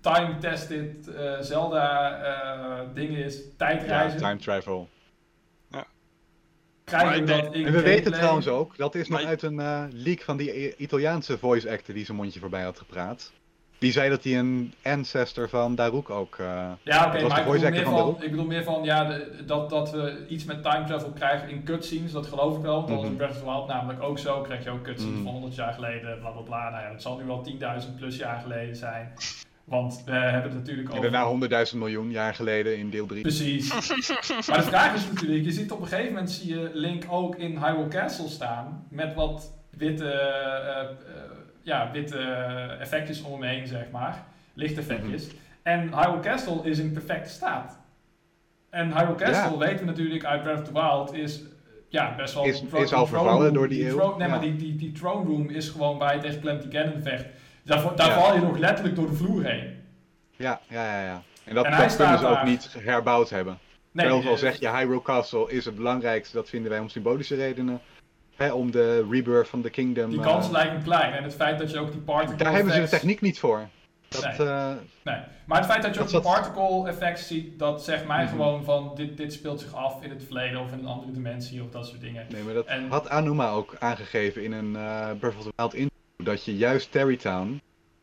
time-tested 0.00 1.08
eh, 1.08 1.32
Zelda-ding 1.40 3.16
is, 3.16 3.36
Ja, 3.36 3.42
tijdreizen? 3.56 4.18
time 4.20 4.36
travel. 4.38 4.88
Krijgen 6.84 7.24
we 7.24 7.32
dat 7.42 7.54
in 7.54 7.66
En 7.66 7.72
we 7.72 7.80
weten 7.82 8.12
trouwens 8.12 8.48
ook, 8.48 8.76
dat 8.76 8.94
is 8.94 9.08
nog 9.08 9.18
Maar- 9.20 9.28
uit 9.28 9.42
een 9.42 9.60
eh, 9.60 9.84
leak 9.90 10.20
van 10.20 10.36
die 10.36 10.56
I- 10.68 10.74
Italiaanse 10.76 11.38
voice 11.38 11.70
actor 11.70 11.94
die 11.94 12.04
zijn 12.04 12.16
mondje 12.16 12.40
voorbij 12.40 12.62
had 12.62 12.78
gepraat. 12.78 13.32
Die 13.82 13.92
zei 13.92 14.08
dat 14.10 14.24
hij 14.24 14.38
een 14.38 14.72
ancestor 14.82 15.48
van 15.48 15.74
Daruk 15.74 16.10
ook... 16.10 16.36
eh, 16.38 16.46
Ja, 16.82 17.06
oké, 17.06 17.18
Dat 17.18 17.28
maar 17.28 17.38
ik 17.38 17.44
bedoel, 17.46 17.70
meer 17.70 17.84
van 17.84 18.16
ik 18.22 18.30
bedoel 18.30 18.46
meer 18.46 18.64
van, 18.64 18.82
ja, 18.84 19.04
de- 19.04 19.42
dat, 19.46 19.70
dat 19.70 19.90
we 19.90 20.24
iets 20.28 20.44
met 20.44 20.62
time 20.62 20.84
travel 20.86 21.10
krijgen 21.10 21.48
in 21.48 21.64
cutscenes, 21.64 22.12
dat 22.12 22.26
geloof 22.26 22.56
ik 22.56 22.62
wel. 22.62 22.74
Want 22.74 22.86
dat 22.88 22.96
was 22.96 23.04
in 23.06 23.10
Mhm. 23.12 23.16
Breath 23.18 23.30
of 23.32 23.38
the 23.38 23.44
Wild 23.44 23.66
namelijk 23.66 24.02
ook 24.02 24.18
zo, 24.18 24.40
krijg 24.40 24.64
je 24.64 24.70
ook 24.70 24.82
cutscenes 24.82 25.14
Mhm. 25.14 25.22
van 25.24 25.32
100 25.32 25.54
jaar 25.54 25.72
geleden, 25.72 26.18
bla 26.20 26.30
bla 26.30 26.40
bla. 26.42 26.70
Nou 26.70 26.82
ja, 26.82 26.90
het 26.90 27.02
zal 27.02 27.16
nu 27.18 27.24
wel 27.24 27.42
10.000 27.42 27.96
plus 27.96 28.16
jaar 28.16 28.40
geleden 28.40 28.76
zijn. 28.76 29.12
Want 29.64 30.02
we 30.06 30.12
hebben 30.12 30.50
het 30.50 30.58
natuurlijk 30.60 30.88
en 30.88 30.98
over... 30.98 31.10
daarna 31.10 31.26
100.000 31.72 31.78
miljoen 31.78 32.10
jaar 32.10 32.34
geleden 32.34 32.78
in 32.78 32.90
deel 32.90 33.06
3. 33.06 33.22
Precies. 33.22 33.68
maar 34.48 34.56
de 34.58 34.62
vraag 34.62 34.94
is 34.94 35.08
natuurlijk, 35.12 35.44
je 35.44 35.52
ziet 35.52 35.72
op 35.72 35.80
een 35.80 35.86
gegeven 35.86 36.12
moment 36.12 36.30
zie 36.30 36.54
je 36.54 36.70
Link 36.72 37.04
ook 37.10 37.36
in 37.36 37.58
Hyrule 37.58 37.88
Castle 37.88 38.28
staan, 38.28 38.86
met 38.90 39.14
wat 39.14 39.52
witte, 39.76 40.10
eh, 40.10 40.80
eh, 40.80 40.86
ja, 41.62 41.90
witte 41.92 42.18
effectjes 42.80 43.22
om 43.22 43.32
hem 43.42 43.50
heen, 43.50 43.66
zeg 43.66 43.90
maar. 43.90 44.24
Lichteffectjes. 44.54 45.26
Mhm. 45.26 45.34
En 45.62 45.80
Hyrule 45.98 46.20
Castle 46.20 46.60
is 46.62 46.78
in 46.78 46.92
perfecte 46.92 47.30
staat. 47.30 47.78
En 48.70 48.92
Hyrule 48.98 49.14
Castle, 49.14 49.58
weten 49.58 49.78
we 49.78 49.84
natuurlijk 49.84 50.24
uit 50.24 50.42
Breath 50.42 50.60
of 50.60 50.66
the 50.66 50.72
Wild, 50.72 51.14
is 51.14 51.40
eh, 51.40 51.46
ja, 51.88 52.14
best 52.16 52.34
wel... 52.34 52.44
Is- 52.44 52.62
is 52.72 52.92
al 52.92 53.06
vervallen 53.06 53.42
room. 53.44 53.54
door 53.54 53.68
die 53.68 53.86
eeuw, 53.88 53.96
throne- 53.96 54.16
nee, 54.16 54.26
ja. 54.26 54.32
maar 54.34 54.40
die, 54.42 54.56
die, 54.56 54.76
die 54.76 54.92
throne 54.92 55.24
room 55.24 55.48
is 55.50 55.68
gewoon 55.68 55.98
waar 55.98 56.14
je 56.14 56.20
tegen 56.20 56.40
Calamity 56.40 56.76
Ganon 56.76 57.02
vecht. 57.02 57.26
Daar, 57.64 57.96
daar 57.96 58.08
Ja. 58.08 58.20
val 58.20 58.34
je 58.34 58.40
nog 58.40 58.58
letterlijk 58.58 58.96
door 58.96 59.06
de 59.06 59.14
vloer 59.14 59.44
heen. 59.44 59.74
Ja, 60.36 60.60
ja, 60.68 60.84
ja, 61.00 61.04
ja. 61.04 61.22
En 61.44 61.54
dat, 61.54 61.64
En 61.64 61.72
hij 61.72 61.86
dat 61.86 61.96
kunnen 61.96 62.18
ze 62.18 62.26
ook 62.26 62.42
niet 62.44 62.76
herbouwd 62.78 63.30
hebben. 63.30 63.58
Nee, 63.92 64.06
Terwijl 64.06 64.26
al 64.28 64.32
eh, 64.34 64.38
zeg 64.40 64.60
je, 64.60 64.70
Hyrule 64.70 65.02
Castle 65.02 65.50
is 65.50 65.64
het 65.64 65.76
belangrijkste, 65.76 66.36
dat 66.36 66.48
vinden 66.48 66.70
wij 66.70 66.80
om 66.80 66.88
symbolische 66.88 67.34
redenen. 67.34 67.80
Hè, 68.42 68.52
om 68.52 68.70
de 68.70 69.06
rebirth 69.10 69.48
van 69.48 69.62
de 69.62 69.70
kingdom. 69.70 70.10
Die 70.10 70.18
eh, 70.18 70.24
kans 70.26 70.50
lijkt 70.50 70.72
me 70.76 70.82
klein. 70.82 71.12
En 71.12 71.22
het 71.22 71.34
feit 71.34 71.58
dat 71.58 71.70
je 71.70 71.78
ook 71.78 71.92
die 71.92 72.00
particle 72.00 72.36
daar 72.36 72.52
hebben 72.52 72.72
ze 72.72 72.80
de 72.80 72.88
techniek 72.88 73.20
niet 73.20 73.38
voor. 73.38 73.68
Dat, 74.08 74.22
Nee. 74.38 74.48
eh, 74.48 74.70
Nee. 75.04 75.16
Maar 75.46 75.58
het 75.58 75.66
feit 75.70 75.82
dat 75.82 75.94
je 75.94 76.00
ook 76.00 76.08
zat- 76.08 76.22
particle 76.22 76.88
effects 76.88 77.26
ziet, 77.26 77.58
dat 77.58 77.84
zegt 77.84 78.06
mij 78.06 78.22
Mhm. 78.24 78.30
gewoon 78.32 78.64
van 78.64 78.92
dit, 78.94 79.16
dit 79.16 79.32
speelt 79.32 79.60
zich 79.60 79.74
af 79.74 80.02
in 80.02 80.10
het 80.10 80.22
verleden 80.24 80.60
of 80.60 80.72
in 80.72 80.78
een 80.78 80.86
andere 80.86 81.12
dimensie 81.12 81.62
of 81.62 81.70
dat 81.70 81.86
soort 81.86 82.00
dingen. 82.00 82.26
nee, 82.32 82.42
maar 82.42 82.54
dat 82.54 82.66
En- 82.66 82.88
had 82.88 83.08
Anuma 83.08 83.50
ook 83.50 83.76
aangegeven 83.78 84.44
in 84.44 84.52
een 84.52 84.76
eh 84.76 85.10
Breath 85.18 85.36
of 85.36 85.42
the 85.42 85.52
Wild 85.56 85.74
interview. 85.74 85.90
Dat 86.16 86.44
je 86.44 86.56
juist 86.56 86.92
Terrytown, 86.92 87.60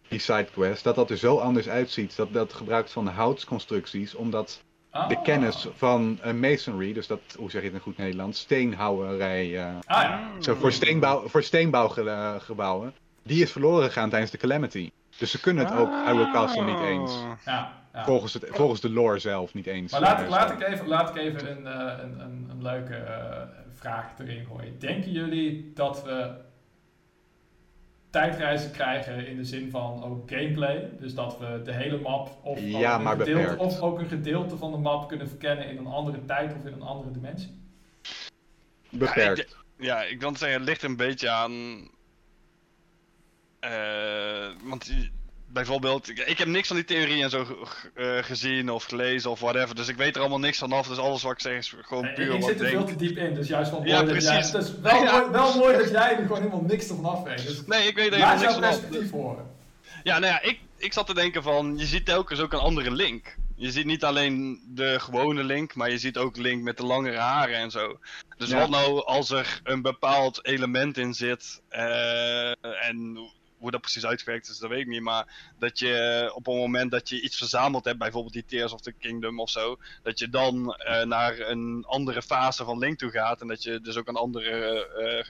die 0.08 0.20
sidequest, 0.20 0.84
dat 0.84 0.96
dat 0.96 1.10
er 1.10 1.18
zo 1.18 1.38
anders 1.38 1.70
uitziet. 1.70 2.16
Dat 2.16 2.34
dat 2.34 2.54
gebruikt 2.54 2.92
van 2.92 3.08
houtconstructies, 3.08 4.16
omdat 4.16 4.64
de 4.92 4.98
Ah. 5.18 5.24
kennis 5.24 5.68
van 5.76 6.20
eh, 6.22 6.34
masonry, 6.34 6.94
dus 6.94 7.08
dat, 7.08 7.20
hoe 7.38 7.52
zeg 7.52 7.62
je 7.62 7.68
het 7.68 7.76
in 7.76 7.82
goed 7.84 7.98
Nederlands, 7.98 8.40
steenhouwerij, 8.40 9.58
eh, 9.58 9.66
Ah 9.86 10.02
ja. 10.04 10.30
zo 10.40 10.56
voor, 10.56 10.72
steenbouw, 10.72 11.28
voor 11.28 11.44
steenbouwgebouwen, 11.44 12.94
die 13.24 13.42
is 13.44 13.52
verloren 13.52 13.86
gegaan 13.86 14.10
tijdens 14.10 14.32
de 14.32 14.38
Calamity. 14.38 14.92
Dus 15.18 15.32
ze 15.32 15.40
kunnen 15.40 15.66
het 15.66 15.76
ook 15.76 15.90
Hyrule 16.06 16.32
Castle 16.32 16.64
niet 16.66 16.80
eens. 16.80 17.12
Ah. 17.14 17.32
ja, 17.46 17.74
ja. 17.94 18.04
Volgens, 18.06 18.34
het, 18.34 18.46
volgens 18.50 18.82
de 18.82 18.90
lore 18.90 19.20
zelf 19.20 19.54
niet 19.54 19.68
eens. 19.68 19.92
Maar 19.92 20.02
laat, 20.02 20.22
eh, 20.22 20.30
laat, 20.30 20.52
ik 20.52 20.62
even, 20.62 20.88
laat 20.88 21.10
ik 21.10 21.16
even 21.16 21.52
een, 21.52 21.68
eh, 21.68 22.04
een, 22.04 22.20
een, 22.20 22.48
een 22.52 22.62
leuke 22.62 22.96
eh, 22.96 23.42
vraag 23.74 24.06
erin 24.20 24.46
gooien. 24.46 24.80
Denken 24.80 25.12
jullie 25.12 25.72
dat 25.76 26.04
we 26.04 26.32
tijdreizen 28.10 28.72
krijgen 28.72 29.28
in 29.28 29.38
de 29.38 29.44
zin 29.44 29.70
van 29.72 30.04
ook 30.04 30.30
gameplay? 30.30 30.90
Dus 31.00 31.14
dat 31.16 31.38
we 31.40 31.62
de 31.64 31.74
hele 31.74 32.00
map 32.00 32.38
of, 32.44 32.60
Ja, 32.60 32.92
ook, 32.94 32.98
een 32.98 33.04
maar 33.04 33.18
gedeelte, 33.18 33.42
beperkt. 33.42 33.62
of 33.62 33.80
ook 33.80 34.00
een 34.00 34.08
gedeelte 34.08 34.58
van 34.58 34.72
de 34.72 34.78
map 34.78 35.08
kunnen 35.08 35.28
verkennen 35.30 35.70
in 35.70 35.78
een 35.78 35.88
andere 35.88 36.26
tijd 36.26 36.56
of 36.56 36.66
in 36.66 36.74
een 36.74 36.82
andere 36.82 37.12
dimensie? 37.12 37.58
Beperkt. 38.90 39.38
Ja, 39.38 39.44
ik, 39.44 39.56
ja, 39.78 40.04
ik 40.04 40.20
wil 40.22 40.36
zeggen, 40.36 40.60
het 40.60 40.68
ligt 40.70 40.84
een 40.84 40.96
beetje 40.98 41.30
aan. 41.30 41.52
eh, 43.60 44.50
want 44.64 44.92
bijvoorbeeld, 45.54 46.10
ik, 46.10 46.20
ik 46.20 46.38
heb 46.38 46.48
niks 46.48 46.68
van 46.68 46.76
die 46.76 46.86
theorie 46.86 47.24
en 47.24 47.30
zo 47.30 47.68
eh, 47.96 48.18
gezien 48.24 48.70
of 48.70 48.84
gelezen 48.84 49.32
of 49.32 49.40
whatever, 49.40 49.76
dus 49.76 49.88
ik 49.88 49.96
weet 49.96 50.16
er 50.16 50.22
allemaal 50.22 50.40
niks 50.40 50.58
vanaf. 50.58 50.88
Dus 50.88 50.98
alles 50.98 51.24
wat 51.24 51.32
ik 51.32 51.40
zeg 51.40 51.58
is 51.58 51.76
gewoon 51.82 52.14
puur 52.14 52.34
ik, 52.34 52.36
ik 52.40 52.44
zit 52.44 52.62
er 52.62 52.68
veel 52.70 52.84
te 52.86 52.96
diep 52.96 53.18
in, 53.18 53.34
dus 53.34 53.48
juist 53.48 53.72
mooi 53.72 53.90
Ja, 53.90 53.96
jij... 53.96 54.06
precies. 54.06 54.52
Het 54.52 54.64
is 54.64 54.80
wel, 54.82 54.96
Ja. 55.04 55.20
mooi, 55.20 55.32
wel 55.32 55.58
mooi 55.58 55.78
dat 55.78 55.90
jij 55.90 56.12
er 56.18 56.22
gewoon 56.22 56.38
helemaal 56.38 56.62
niks 56.62 56.90
ervan 56.90 57.06
af 57.06 57.24
weet. 57.24 57.48
Dus 57.48 57.66
Nee, 57.66 57.88
ik 57.88 57.96
weet 57.96 58.08
er 58.08 58.14
helemaal 58.14 58.38
niks 58.40 58.54
vanaf. 58.54 58.80
perspectief 58.80 59.12
horen. 59.12 59.46
Ja, 60.04 60.20
nou 60.20 60.34
ja, 60.34 60.42
ik, 60.42 60.60
ik 60.78 60.94
zat 60.94 61.08
te 61.08 61.14
denken 61.14 61.44
van, 61.44 61.78
je 61.78 61.86
ziet 61.86 62.06
telkens 62.06 62.40
ook 62.40 62.54
een 62.54 62.60
andere 62.60 62.92
Link. 62.92 63.36
Je 63.56 63.72
ziet 63.72 63.86
niet 63.86 64.04
alleen 64.04 64.62
de 64.68 65.00
gewone 65.00 65.44
Link, 65.44 65.76
maar 65.76 65.90
je 65.90 65.98
ziet 65.98 66.18
ook 66.18 66.38
Link 66.38 66.64
met 66.64 66.78
de 66.78 66.86
langere 66.86 67.18
haren 67.18 67.56
en 67.56 67.72
zo. 67.72 68.00
Dus 68.38 68.50
Ja. 68.50 68.58
wat 68.60 68.70
nou 68.70 69.06
als 69.06 69.30
er 69.30 69.62
een 69.64 69.82
bepaald 69.82 70.46
element 70.46 70.98
in 70.98 71.14
zit, 71.14 71.62
eh, 71.70 72.50
en 72.88 73.20
hoe 73.60 73.72
dat 73.72 73.82
precies 73.82 74.06
uitgewerkt 74.06 74.50
is, 74.50 74.58
dat 74.58 74.70
weet 74.70 74.80
ik 74.82 74.88
niet, 74.88 75.02
maar 75.02 75.54
dat 75.60 75.80
je 75.80 76.32
op 76.36 76.46
het 76.46 76.56
moment 76.56 76.92
dat 76.92 77.10
je 77.10 77.22
iets 77.22 77.38
verzameld 77.38 77.86
hebt, 77.86 77.98
bijvoorbeeld 77.98 78.34
die 78.34 78.46
Tears 78.46 78.72
of 78.74 78.82
the 78.82 78.92
Kingdom 78.92 79.40
of 79.40 79.50
zo, 79.50 79.78
dat 80.04 80.20
je 80.20 80.30
dan 80.30 80.74
eh, 80.76 81.04
naar 81.06 81.40
een 81.40 81.86
andere 81.88 82.22
fase 82.22 82.64
van 82.64 82.78
Link 82.78 82.98
toe 82.98 83.12
gaat 83.12 83.42
en 83.42 83.48
dat 83.48 83.64
je 83.64 83.80
dus 83.82 83.96
ook 83.98 84.08
een 84.08 84.16
andere, 84.16 84.50
eh, 84.98 85.20
eh, 85.20 85.30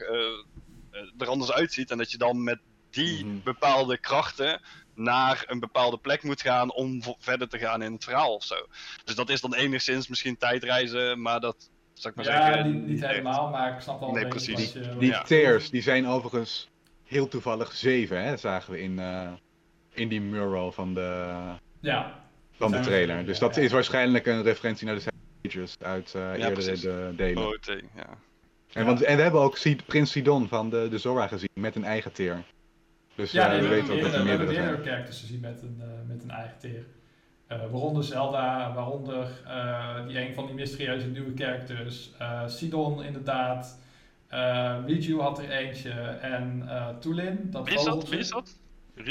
eh, 0.91 1.09
er 1.19 1.27
anders 1.27 1.51
uitziet 1.51 1.91
en 1.91 1.97
dat 1.97 2.11
je 2.11 2.17
dan 2.17 2.43
met 2.43 2.59
die 2.89 3.25
Mhm. 3.25 3.39
bepaalde 3.43 3.97
krachten 3.97 4.61
naar 4.95 5.43
een 5.47 5.59
bepaalde 5.59 5.97
plek 5.97 6.23
moet 6.23 6.41
gaan 6.41 6.71
om 6.73 7.01
verder 7.19 7.49
te 7.49 7.57
gaan 7.59 7.81
in 7.81 7.93
het 7.93 8.03
verhaal 8.03 8.33
of 8.35 8.43
zo. 8.43 8.55
Dus 9.03 9.15
dat 9.15 9.29
is 9.29 9.41
dan 9.41 9.53
enigszins 9.53 10.07
misschien 10.07 10.37
tijdreizen, 10.37 11.21
maar 11.21 11.39
dat 11.39 11.69
Zal 11.93 12.11
ik 12.11 12.17
maar 12.17 12.25
Ja, 12.25 12.53
zeggen. 12.53 12.85
niet, 12.85 13.05
helemaal, 13.05 13.49
maar 13.49 13.73
ik 13.75 13.81
snap 13.81 13.99
wel 13.99 14.11
Nee, 14.11 14.23
een 14.23 14.29
precies. 14.29 14.73
je... 14.73 14.95
Die 14.99 15.11
je- 15.11 15.21
tears, 15.25 15.69
die 15.69 15.81
zijn 15.81 16.07
overigens 16.07 16.68
heel 17.09 17.27
toevallig 17.27 17.71
zeven, 17.73 18.23
hè, 18.23 18.37
zagen 18.37 18.73
we 18.73 18.81
in, 18.81 18.99
eh, 18.99 19.31
in 19.93 20.07
die 20.07 20.21
mural 20.21 20.71
van 20.71 20.93
de, 20.93 21.25
Ja, 21.79 22.19
van 22.51 22.71
de 22.71 22.77
we 22.77 22.83
trailer. 22.83 23.25
Dus 23.25 23.39
ja, 23.39 23.45
dat 23.47 23.55
ja. 23.55 23.61
is 23.61 23.71
waarschijnlijk 23.71 24.25
een 24.25 24.43
referentie 24.43 24.85
naar 24.85 24.95
de 24.95 25.01
Sages 25.43 25.75
uit 25.81 26.15
eh 26.15 26.21
eerdere 26.31 26.51
precies. 26.51 26.81
de 26.81 27.13
delen. 27.15 27.59
Ja. 27.95 28.07
En, 28.73 28.85
want, 28.85 29.01
en 29.01 29.15
we 29.15 29.21
hebben 29.21 29.41
ook 29.41 29.57
Sid- 29.57 29.85
Prins 29.85 30.11
Sidon 30.11 30.47
van 30.47 30.69
de, 30.69 30.87
de 30.89 30.97
Zora 30.97 31.27
gezien 31.27 31.49
met 31.53 31.75
een 31.75 31.83
eigen 31.83 32.11
teer. 32.11 32.43
Dus 33.15 33.31
ja 33.31 33.45
eh, 33.45 33.51
nee, 33.51 33.61
we 33.61 33.67
we, 33.67 33.75
weten 33.75 33.93
ook 33.93 34.01
dat 34.01 34.13
er 34.13 34.23
we 34.23 34.29
hebben 34.29 34.47
meerdere 34.47 34.67
zijn. 34.67 34.83
characters 34.83 35.19
gezien 35.19 35.39
met 35.39 35.61
een, 35.61 35.81
met 36.07 36.23
een 36.23 36.31
eigen 36.31 36.57
teer. 36.59 36.85
Eh, 37.47 37.57
waaronder 37.59 38.03
Zelda, 38.03 38.73
waaronder 38.73 39.27
eh, 39.47 40.07
die 40.07 40.19
een 40.19 40.33
van 40.33 40.45
die 40.45 40.55
mysterieuze 40.55 41.07
nieuwe 41.07 41.31
characters. 41.35 42.11
Eh, 42.17 42.47
Sidon 42.47 43.03
inderdaad. 43.03 43.79
Eh 44.29 44.75
Riju 44.85 45.19
had 45.19 45.39
er 45.39 45.49
eentje. 45.49 45.91
En 46.21 46.63
eh 46.67 46.87
Tulin, 46.99 47.47
dat 47.51 47.65
Wie 47.67 47.77
is 47.77 47.83
dat? 47.83 48.09
Wie 48.09 48.19
is 48.19 48.29
dat? 48.29 48.59
Eh, 48.95 49.05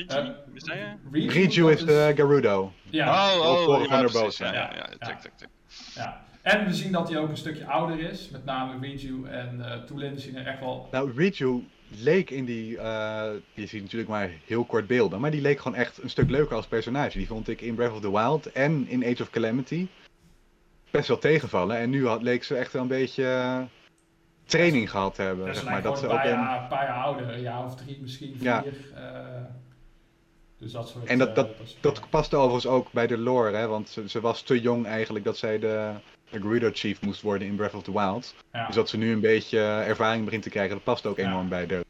Wie 0.52 0.64
zei 0.64 0.78
je? 0.78 1.28
Riju 1.28 1.62
dat 1.62 1.78
is 1.78 1.84
de 1.84 2.12
Gerudo. 2.14 2.72
Ja, 2.90 3.34
oh, 3.36 3.46
ook 3.46 3.56
oh, 3.56 3.64
voor 3.64 3.88
ja, 3.88 4.02
precies, 4.02 4.38
ja, 4.38 4.46
ja. 4.46 4.52
ja, 4.52 4.70
ja, 4.74 4.86
Ja. 4.98 5.06
check, 5.06 5.20
check, 5.20 5.32
check. 5.36 5.48
ja. 5.94 6.24
En 6.42 6.66
we 6.66 6.74
zien 6.74 6.92
dat 6.92 7.08
hij 7.08 7.18
ook 7.18 7.28
een 7.28 7.36
stukje 7.36 7.66
ouder 7.66 8.00
is. 8.00 8.28
Met 8.30 8.44
name 8.44 8.86
Riju 8.86 9.26
en 9.26 9.70
eh 9.70 9.82
Tulin 9.82 10.18
zien 10.18 10.36
er 10.36 10.46
echt 10.46 10.60
wel... 10.60 10.88
Nou, 10.90 11.12
Riju 11.16 11.64
leek 11.88 12.30
in 12.30 12.44
die, 12.44 12.78
eh, 12.78 13.30
je 13.54 13.66
ziet 13.66 13.82
natuurlijk 13.82 14.10
maar 14.10 14.30
heel 14.46 14.64
kort 14.64 14.86
beelden, 14.86 15.20
maar 15.20 15.30
die 15.30 15.40
leek 15.40 15.60
gewoon 15.60 15.78
echt 15.78 16.02
een 16.02 16.10
stuk 16.10 16.30
leuker 16.30 16.56
als 16.56 16.66
personage. 16.66 17.18
Die 17.18 17.26
vond 17.26 17.48
ik 17.48 17.60
in 17.60 17.74
Breath 17.74 17.92
of 17.92 18.00
the 18.00 18.10
Wild 18.10 18.52
en 18.52 18.86
in 18.88 19.04
Age 19.04 19.22
of 19.22 19.30
Calamity 19.30 19.86
best 20.90 21.08
wel 21.08 21.18
tegenvallen. 21.18 21.76
En 21.76 21.90
nu 21.90 22.06
had, 22.06 22.22
leek 22.22 22.44
ze 22.44 22.56
echt 22.56 22.72
wel 22.72 22.82
een 22.82 22.88
beetje 22.88 23.66
training 24.48 24.90
gehad 24.90 25.16
hebben. 25.16 25.46
Ja, 25.46 25.52
ze 25.52 25.60
zeg 25.60 25.68
maar. 25.70 25.82
Dat 25.82 25.98
ze 25.98 26.04
ook 26.06 26.10
een 26.12 26.16
paar, 26.16 26.26
een, 26.26 26.32
jaar, 26.38 26.62
een 26.62 26.68
paar 26.68 26.86
jaar 26.86 27.02
ouder. 27.02 27.32
Een 27.34 27.40
jaar 27.40 27.64
of 27.64 27.74
drie, 27.76 27.98
misschien 28.00 28.34
vier. 28.36 28.44
Ja. 28.44 28.64
eh, 28.94 29.42
dus 30.58 30.72
dat 30.72 30.88
soort... 30.88 31.04
En 31.04 31.18
dat- 31.18 31.28
eh, 31.28 31.34
dat- 31.34 31.56
dingen. 31.56 31.72
dat 31.80 32.00
paste 32.10 32.36
overigens 32.36 32.66
ook 32.66 32.92
bij 32.92 33.06
de 33.06 33.18
lore, 33.18 33.56
hè, 33.56 33.66
want 33.66 33.88
ze, 33.88 34.08
ze 34.08 34.20
was 34.20 34.42
te 34.42 34.60
jong 34.60 34.86
eigenlijk 34.86 35.24
dat 35.24 35.36
zij 35.36 35.58
de, 35.58 35.90
de 36.30 36.40
Gerudo 36.40 36.70
Chief 36.72 37.00
moest 37.02 37.22
worden 37.22 37.48
in 37.48 37.56
Breath 37.56 37.74
of 37.74 37.82
the 37.82 37.92
Wild. 37.92 38.34
Ja. 38.52 38.66
Dus 38.66 38.74
dat 38.74 38.88
ze 38.88 38.96
nu 38.98 39.12
een 39.12 39.20
beetje 39.20 39.60
ervaring 39.60 40.24
begint 40.24 40.42
te 40.42 40.50
krijgen, 40.50 40.74
dat 40.74 40.84
past 40.84 41.06
ook 41.06 41.16
Ja. 41.16 41.26
enorm 41.26 41.48
bij 41.48 41.66
de 41.66 41.84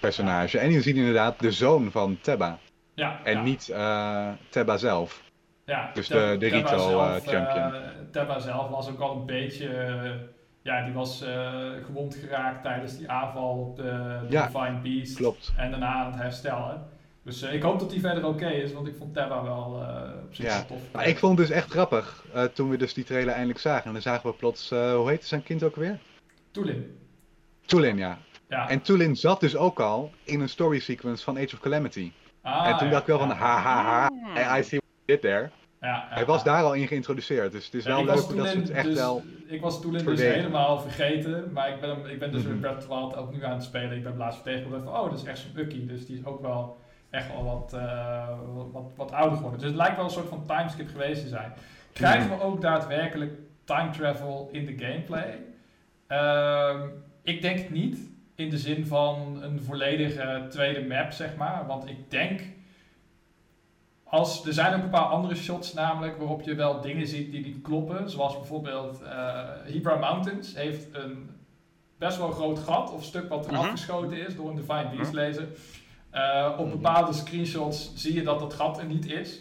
personage. 0.00 0.58
En 0.58 0.70
je 0.72 0.82
ziet 0.82 0.96
inderdaad 0.96 1.40
de 1.40 1.52
zoon 1.52 1.90
van 1.90 2.18
Tebba. 2.20 2.58
ja, 2.94 3.20
En 3.24 3.42
niet 3.42 3.68
eh 3.68 4.28
Tebba 4.48 4.76
zelf. 4.76 5.22
Ja, 5.64 5.90
Dus 5.94 6.06
de- 6.08 6.36
de 6.38 6.48
Tebba 6.48 6.70
Rito, 6.70 6.88
zelf, 6.88 7.24
champion. 7.26 7.74
eh, 7.74 7.80
Tebba 8.12 8.38
zelf 8.38 8.68
was 8.68 8.88
ook 8.90 9.00
al 9.00 9.16
een 9.16 9.26
beetje... 9.26 9.68
ja, 10.64 10.84
die 10.84 10.92
was 10.94 11.22
eh, 11.22 11.70
gewond 11.84 12.14
geraakt 12.14 12.62
tijdens 12.62 12.96
die 12.96 13.10
aanval 13.10 13.58
op 13.58 13.76
de, 13.76 13.82
de 13.82 14.26
Ja, 14.28 14.46
Divine 14.46 14.80
Beast. 14.82 15.16
Klopt. 15.16 15.52
En 15.56 15.70
daarna 15.70 15.92
aan 15.92 16.12
het 16.12 16.20
herstellen. 16.20 16.86
Dus 17.22 17.42
eh, 17.42 17.54
ik 17.54 17.62
hoop 17.62 17.78
dat 17.78 17.90
hij 17.90 18.00
verder 18.00 18.26
oké 18.26 18.48
is, 18.48 18.72
want 18.72 18.86
ik 18.86 18.94
vond 18.98 19.14
Tebba 19.14 19.42
wel 19.42 19.82
eh 19.82 20.24
op 20.24 20.34
zich 20.34 20.44
Ja, 20.44 20.62
tof. 20.62 20.78
Maar 20.92 21.06
ik 21.06 21.18
vond 21.18 21.38
het 21.38 21.48
dus 21.48 21.56
echt 21.56 21.70
grappig 21.70 22.24
eh, 22.34 22.44
toen 22.44 22.70
we 22.70 22.76
dus 22.76 22.94
die 22.94 23.04
trailer 23.04 23.32
eindelijk 23.32 23.58
zagen. 23.58 23.84
En 23.84 23.92
dan 23.92 24.02
zagen 24.02 24.30
we 24.30 24.36
plots, 24.36 24.70
eh, 24.70 24.94
hoe 24.94 25.08
heette 25.08 25.26
zijn 25.26 25.42
kind 25.42 25.62
ook 25.62 25.76
weer? 25.76 25.98
Tulin. 26.50 26.98
Tulin, 27.66 27.96
ja. 27.96 28.18
Ja. 28.48 28.68
En 28.68 28.80
Tulin 28.80 29.16
zat 29.16 29.40
dus 29.40 29.56
ook 29.56 29.80
al 29.80 30.10
in 30.24 30.40
een 30.40 30.48
story 30.48 30.78
sequence 30.78 31.24
van 31.24 31.36
Age 31.36 31.54
of 31.54 31.60
Calamity. 31.60 32.12
Ah, 32.42 32.68
en 32.68 32.76
toen 32.76 32.86
ja, 32.86 32.92
dacht 32.92 33.02
ik 33.02 33.08
wel 33.08 33.18
van, 33.18 33.30
ha 33.30 33.58
ha 33.58 33.82
ha, 33.82 34.58
I 34.58 34.62
see 34.62 34.78
what 34.78 34.92
you 35.04 35.20
did 35.20 35.20
there. 35.20 35.50
Ja, 35.84 36.06
Hij 36.10 36.24
was 36.24 36.44
daar 36.44 36.62
al 36.62 36.72
in 36.74 36.86
geïntroduceerd, 36.86 37.52
dus 37.52 37.64
het 37.64 37.74
is 37.74 37.84
wel 37.84 38.04
leuk 38.04 38.14
dat 38.14 38.48
ze 38.48 38.58
het 38.58 38.70
echt 38.70 38.84
dus- 38.86 38.94
wel... 38.94 39.22
Ik 39.46 39.60
was 39.60 39.80
toen 39.80 39.96
in 39.96 40.04
dus 40.04 40.20
helemaal 40.20 40.78
vergeten, 40.80 41.50
maar 41.52 41.68
ik 41.68 41.80
ben, 41.80 41.90
hem- 41.90 42.06
ik 42.06 42.18
ben 42.18 42.32
dus 42.32 42.42
Mhm. 42.42 42.50
met 42.50 42.60
Breath 42.60 42.76
of 42.76 42.82
the 42.82 42.88
Wild 42.88 43.16
ook 43.16 43.32
nu 43.32 43.44
aan 43.44 43.52
het 43.52 43.62
spelen. 43.64 43.92
Ik 43.96 44.02
ben 44.02 44.16
laatst 44.16 44.40
vertegenwoordigd 44.42 44.84
van, 44.90 45.00
oh, 45.00 45.10
dat 45.10 45.18
is 45.18 45.24
echt 45.24 45.38
zo'n 45.38 45.50
Ucky, 45.62 45.86
dus 45.86 46.06
die 46.06 46.18
is 46.18 46.24
ook 46.24 46.42
wel 46.42 46.76
echt 47.10 47.28
wel 47.32 47.44
wat, 47.44 47.72
eh, 47.72 48.28
wat, 48.54 48.66
wat, 48.72 48.90
wat 48.96 49.12
ouder 49.12 49.36
geworden. 49.36 49.58
Dus 49.60 49.68
het 49.68 49.76
lijkt 49.78 49.96
wel 49.96 50.04
een 50.04 50.10
soort 50.10 50.28
van 50.28 50.46
timeskip 50.46 50.88
geweest 50.90 51.22
te 51.22 51.28
zijn. 51.28 51.52
Krijgen 51.92 52.30
we 52.38 52.42
ook 52.42 52.60
daadwerkelijk 52.60 53.32
time 53.64 53.90
travel 53.90 54.48
in 54.52 54.64
de 54.66 54.74
gameplay? 54.78 55.38
Ehm, 56.06 56.80
ik 57.22 57.42
denk 57.42 57.58
het 57.58 57.70
niet, 57.70 57.98
in 58.34 58.50
de 58.50 58.58
zin 58.58 58.86
van 58.86 59.38
een 59.42 59.62
volledige 59.62 60.46
tweede 60.50 60.84
map, 60.86 61.12
zeg 61.12 61.36
maar. 61.36 61.66
Want 61.66 61.88
ik 61.88 62.10
denk 62.10 62.40
als, 64.14 64.46
er 64.46 64.52
zijn 64.52 64.74
ook 64.74 64.82
een 64.82 64.90
paar 64.90 65.00
andere 65.04 65.34
shots 65.34 65.72
namelijk 65.72 66.18
waarop 66.18 66.42
je 66.42 66.54
wel 66.54 66.80
dingen 66.80 67.06
ziet 67.06 67.30
die 67.30 67.44
niet 67.44 67.62
kloppen. 67.62 68.10
Zoals 68.10 68.36
bijvoorbeeld 68.38 69.00
Hebra 69.72 69.94
Mountains 69.96 70.54
heeft 70.54 70.86
een 70.92 71.30
best 71.98 72.18
wel 72.18 72.30
groot 72.30 72.58
gat 72.58 72.92
of 72.92 73.04
stuk 73.04 73.28
wat 73.28 73.46
er 73.46 73.52
Mhm. 73.52 73.60
afgeschoten 73.60 74.26
is 74.26 74.36
door 74.36 74.48
een 74.48 74.56
Divine 74.56 74.88
Beast 74.96 75.12
Mhm. 75.12 75.20
laser. 75.20 75.46
Eh, 76.10 76.52
op 76.58 76.66
Mhm. 76.66 76.70
bepaalde 76.76 77.12
screenshots 77.12 77.90
zie 77.94 78.14
je 78.14 78.22
dat 78.22 78.38
dat 78.38 78.54
gat 78.54 78.78
er 78.78 78.84
niet 78.84 79.06
is. 79.06 79.38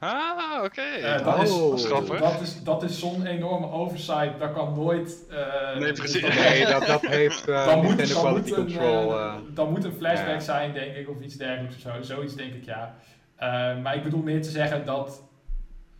Ah, 0.00 0.62
oké. 0.64 0.80
Eh, 0.80 1.24
dat, 1.24 1.34
Oh. 1.34 1.42
is, 1.42 1.48
Dat 1.88 2.02
is 2.02 2.18
dat 2.20 2.40
is, 2.40 2.62
dat 2.64 2.82
is 2.82 2.98
zo'n 2.98 3.26
enorme 3.26 3.70
oversight. 3.70 4.38
Dat 4.38 4.52
kan 4.52 4.74
nooit. 4.74 5.24
eh, 5.30 5.78
Nee, 5.80 5.92
precies. 5.92 6.20
dat- 6.22 6.34
Nee, 6.34 6.66
dat, 6.66 6.86
dat 6.86 7.06
heeft 7.06 7.46
dan, 7.46 7.82
moet, 7.84 7.98
dan, 7.98 8.06
Quality 8.06 8.48
moet 8.50 8.58
een, 8.58 8.64
Control... 8.64 9.14
dan 9.54 9.70
moet 9.70 9.84
een 9.84 9.92
flashback 9.98 10.34
ja. 10.34 10.40
zijn, 10.40 10.72
denk 10.72 10.94
ik, 10.96 11.08
of 11.08 11.20
iets 11.20 11.36
dergelijks 11.36 11.74
of 11.76 11.80
zo. 11.80 12.02
Zoiets 12.02 12.34
denk 12.34 12.54
ik, 12.54 12.64
ja. 12.64 12.94
Eh, 13.38 13.78
maar 13.82 13.94
ik 13.96 14.02
bedoel 14.02 14.22
meer 14.22 14.42
te 14.42 14.50
zeggen 14.50 14.84
dat 14.84 15.28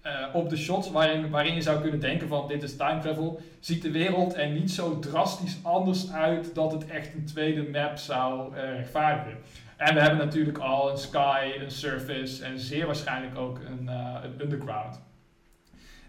eh, 0.08 0.34
op 0.34 0.48
de 0.48 0.56
shots 0.56 0.90
waarin, 0.90 1.30
waarin 1.30 1.54
je 1.54 1.62
zou 1.62 1.80
kunnen 1.80 2.00
denken 2.00 2.28
van 2.28 2.48
dit 2.48 2.62
is 2.62 2.76
time 2.76 3.00
travel, 3.00 3.40
ziet 3.60 3.82
de 3.82 3.90
wereld 3.90 4.36
er 4.36 4.48
niet 4.48 4.70
zo 4.70 4.98
drastisch 4.98 5.58
anders 5.62 6.12
uit 6.12 6.54
dat 6.54 6.72
het 6.72 6.86
echt 6.86 7.14
een 7.14 7.24
tweede 7.24 7.68
map 7.70 7.96
zou 7.96 8.56
eh, 8.56 8.74
rechtvaardigen. 8.76 9.38
En 9.76 9.94
we 9.94 10.00
hebben 10.00 10.18
natuurlijk 10.18 10.58
al 10.58 10.90
een 10.90 10.98
sky, 10.98 11.52
een 11.60 11.70
surface 11.70 12.44
en 12.44 12.58
zeer 12.58 12.86
waarschijnlijk 12.86 13.38
ook 13.38 13.58
een, 13.58 13.88
eh, 13.88 14.14
een 14.22 14.40
underground. 14.40 15.00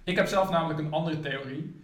Ik 0.03 0.15
heb 0.15 0.27
zelf 0.27 0.49
namelijk 0.49 0.79
een 0.79 0.91
andere 0.91 1.19
theorie. 1.19 1.77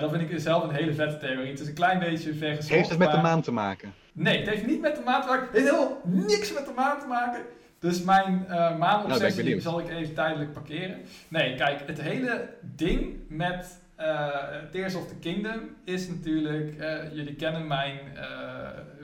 Dat 0.00 0.10
vind 0.10 0.30
ik 0.30 0.40
zelf 0.40 0.62
een 0.62 0.74
hele 0.74 0.94
vette 0.94 1.16
theorie. 1.16 1.50
Het 1.50 1.60
is 1.60 1.68
een 1.68 1.74
klein 1.74 1.98
beetje 1.98 2.34
vergezocht. 2.34 2.68
heeft 2.68 2.88
het 2.88 2.98
met 2.98 3.10
de 3.10 3.16
maan 3.16 3.42
te 3.42 3.52
maken? 3.52 3.94
Nee, 4.12 4.38
het 4.38 4.48
heeft 4.48 4.66
niet 4.66 4.80
met 4.80 4.96
de 4.96 5.02
maan 5.04 5.22
te 5.22 5.28
maken. 5.28 5.46
Het 5.46 5.56
heeft 5.56 5.70
helemaal 5.70 6.00
niks 6.04 6.52
met 6.52 6.66
de 6.66 6.72
maan 6.76 7.00
te 7.00 7.06
maken. 7.06 7.40
Dus 7.80 8.02
mijn 8.02 8.44
Nou, 8.48 9.34
benieuwd. 9.36 9.62
zal 9.62 9.80
ik 9.80 9.88
even 9.88 10.14
tijdelijk 10.14 10.52
parkeren. 10.52 11.00
Nee, 11.28 11.54
kijk, 11.54 11.86
het 11.86 12.00
hele 12.00 12.48
ding 12.60 13.16
met 13.28 13.80
eh, 13.96 14.28
Tears 14.70 14.94
of 14.94 15.06
the 15.08 15.16
Kingdom 15.16 15.60
is 15.84 16.08
natuurlijk... 16.08 16.78
eh, 16.78 17.12
jullie 17.12 17.34
kennen 17.34 17.66
mijn 17.66 17.98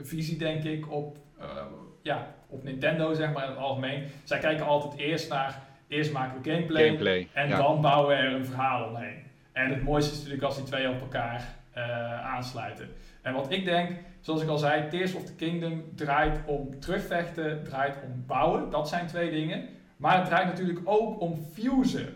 visie, 0.01 0.37
denk 0.37 0.63
ik, 0.63 0.91
op, 0.91 1.17
ja, 2.01 2.27
op 2.47 2.63
Nintendo, 2.63 3.13
zeg 3.13 3.33
maar, 3.33 3.43
in 3.43 3.49
het 3.49 3.59
algemeen. 3.59 4.03
Zij 4.23 4.39
kijken 4.39 4.65
altijd 4.65 4.99
eerst 4.99 5.29
naar... 5.29 5.65
Eerst 5.87 6.11
maken 6.11 6.41
we 6.41 6.49
gameplay, 6.49 6.85
Gameplay. 6.85 7.27
en 7.33 7.47
ja. 7.47 7.57
dan 7.57 7.81
bouwen 7.81 8.07
we 8.07 8.23
er 8.23 8.33
een 8.33 8.45
verhaal 8.45 8.89
omheen. 8.89 9.23
En 9.51 9.69
het 9.69 9.83
mooiste 9.83 10.11
is 10.11 10.17
natuurlijk 10.17 10.43
als 10.43 10.55
die 10.55 10.65
twee 10.65 10.89
op 10.89 11.01
elkaar 11.01 11.43
aansluiten. 12.23 12.89
En 13.21 13.33
wat 13.33 13.51
ik 13.51 13.65
denk, 13.65 13.91
zoals 14.27 14.41
ik 14.41 14.49
al 14.49 14.57
zei, 14.57 14.89
Tears 14.89 15.13
of 15.13 15.23
the 15.23 15.33
Kingdom 15.33 15.83
draait 15.95 16.39
om 16.45 16.79
terugvechten, 16.79 17.63
draait 17.63 17.95
om 18.05 18.23
bouwen. 18.25 18.69
Dat 18.69 18.89
zijn 18.89 19.07
twee 19.07 19.31
dingen. 19.31 19.69
Maar 19.97 20.17
het 20.17 20.25
draait 20.25 20.47
natuurlijk 20.47 20.79
ook 20.83 21.21
om 21.21 21.37
fusen. 21.53 22.13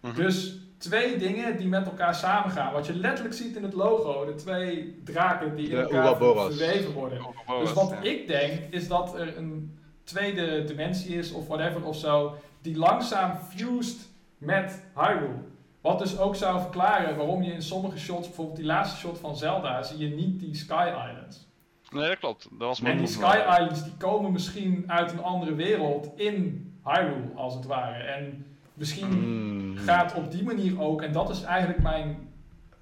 Mhm. 0.00 0.14
Dus 0.14 0.60
twee 0.78 1.16
dingen 1.16 1.56
die 1.56 1.68
met 1.68 1.86
elkaar 1.86 2.14
samengaan. 2.14 2.72
Wat 2.72 2.86
je 2.86 2.94
letterlijk 2.94 3.34
ziet 3.34 3.56
in 3.56 3.62
het 3.62 3.72
logo. 3.72 4.24
De 4.24 4.34
twee 4.34 5.00
draken 5.04 5.56
die 5.56 5.68
in 5.68 5.76
De 5.76 5.82
elkaar 5.82 6.16
verweven 6.16 6.92
worden. 6.92 7.18
Dus 7.60 7.72
wat 7.72 7.90
ja. 7.90 8.10
ik 8.10 8.26
denk, 8.26 8.60
is 8.70 8.88
dat 8.88 9.18
er 9.18 9.36
een 9.36 9.78
tweede 10.04 10.64
dimensie 10.64 11.16
is 11.16 11.32
of 11.32 11.46
whatever 11.46 11.84
of 11.84 11.96
zo, 11.96 12.36
die 12.62 12.76
langzaam 12.76 13.36
fused 13.36 14.08
met 14.38 14.82
Hyrule. 14.94 15.42
Wat 15.86 15.98
dus 15.98 16.18
ook 16.18 16.36
zou 16.36 16.60
verklaren 16.60 17.16
waarom 17.16 17.42
je 17.42 17.52
in 17.52 17.62
sommige 17.62 17.98
shots, 17.98 18.26
bijvoorbeeld 18.26 18.56
die 18.56 18.66
laatste 18.66 18.98
shot 18.98 19.18
van 19.18 19.36
Zelda, 19.36 19.82
zie 19.82 19.98
je 20.08 20.14
niet 20.14 20.40
die 20.40 20.54
Sky 20.54 20.88
Islands. 21.08 21.46
Nee, 21.90 22.08
dat 22.08 22.18
klopt. 22.18 22.48
Dat 22.50 22.68
was 22.68 22.82
En 22.82 22.96
die 22.98 23.06
Sky 23.06 23.38
Islands 23.48 23.84
die 23.84 23.92
komen 23.98 24.32
misschien 24.32 24.84
uit 24.86 25.12
een 25.12 25.22
andere 25.22 25.54
wereld 25.54 26.10
in 26.16 26.64
Hyrule, 26.84 27.30
als 27.34 27.54
het 27.54 27.66
ware. 27.66 28.02
En 28.02 28.46
misschien 28.74 29.08
Mm. 29.08 29.76
gaat 29.76 30.14
op 30.14 30.30
die 30.30 30.42
manier 30.42 30.80
ook, 30.80 31.02
en 31.02 31.12
dat 31.12 31.30
is 31.30 31.42
eigenlijk 31.42 31.82
mijn 31.82 32.28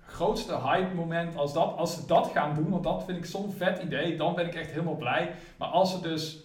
grootste 0.06 0.58
hype 0.60 0.94
moment, 0.94 1.36
als, 1.36 1.52
dat, 1.52 1.76
als 1.76 1.94
ze 1.94 2.06
dat 2.06 2.30
gaan 2.34 2.54
doen, 2.54 2.70
want 2.70 2.84
dat 2.84 3.04
vind 3.04 3.18
ik 3.18 3.24
zo'n 3.24 3.52
vet 3.56 3.82
idee, 3.82 4.16
dan 4.16 4.34
ben 4.34 4.46
ik 4.46 4.54
echt 4.54 4.70
helemaal 4.70 4.96
blij. 4.96 5.30
Maar 5.56 5.68
als 5.68 5.90
ze 5.90 6.00
dus 6.00 6.38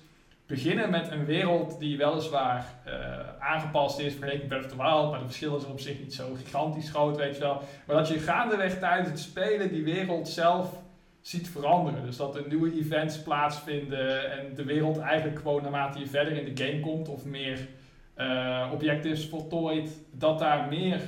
beginnen 0.50 0.90
met 0.90 1.12
een 1.12 1.26
wereld 1.26 1.80
die 1.80 1.98
weliswaar 1.98 2.66
eh, 2.86 2.94
aangepast 3.40 4.00
is 4.00 4.14
vergeleken 4.14 4.48
met 4.48 4.70
the 4.70 4.76
Wild, 4.76 5.12
maar 5.12 5.20
de 5.20 5.26
verschillen 5.26 5.60
zijn 5.60 5.72
op 5.72 5.80
zich 5.80 6.00
niet 6.00 6.14
zo 6.14 6.34
gigantisch 6.44 6.90
groot, 6.90 7.18
weet 7.18 7.36
je 7.36 7.42
wel. 7.42 7.62
Maar 7.86 7.96
dat 7.96 8.08
je 8.08 8.20
gaandeweg 8.20 8.80
tijdens 8.80 9.10
het 9.10 9.20
spelen 9.20 9.72
die 9.72 9.84
wereld 9.84 10.28
zelf 10.28 10.82
ziet 11.22 11.50
veranderen. 11.50 12.06
Dus 12.06 12.18
dat 12.18 12.36
er 12.36 12.48
nieuwe 12.48 12.80
events 12.80 13.22
plaatsvinden 13.22 14.32
en 14.32 14.56
de 14.56 14.64
wereld 14.64 15.00
eigenlijk 15.00 15.38
gewoon 15.38 15.62
naarmate 15.62 16.00
je 16.00 16.08
verder 16.08 16.34
in 16.34 16.56
de 16.56 16.64
game 16.66 16.80
komt 16.80 17.08
of 17.08 17.26
meer 17.26 17.68
eh, 18.14 18.70
objectives 18.74 19.28
voltooid, 19.28 19.90
dat 20.12 20.40
daar 20.40 20.68
meer 20.68 21.02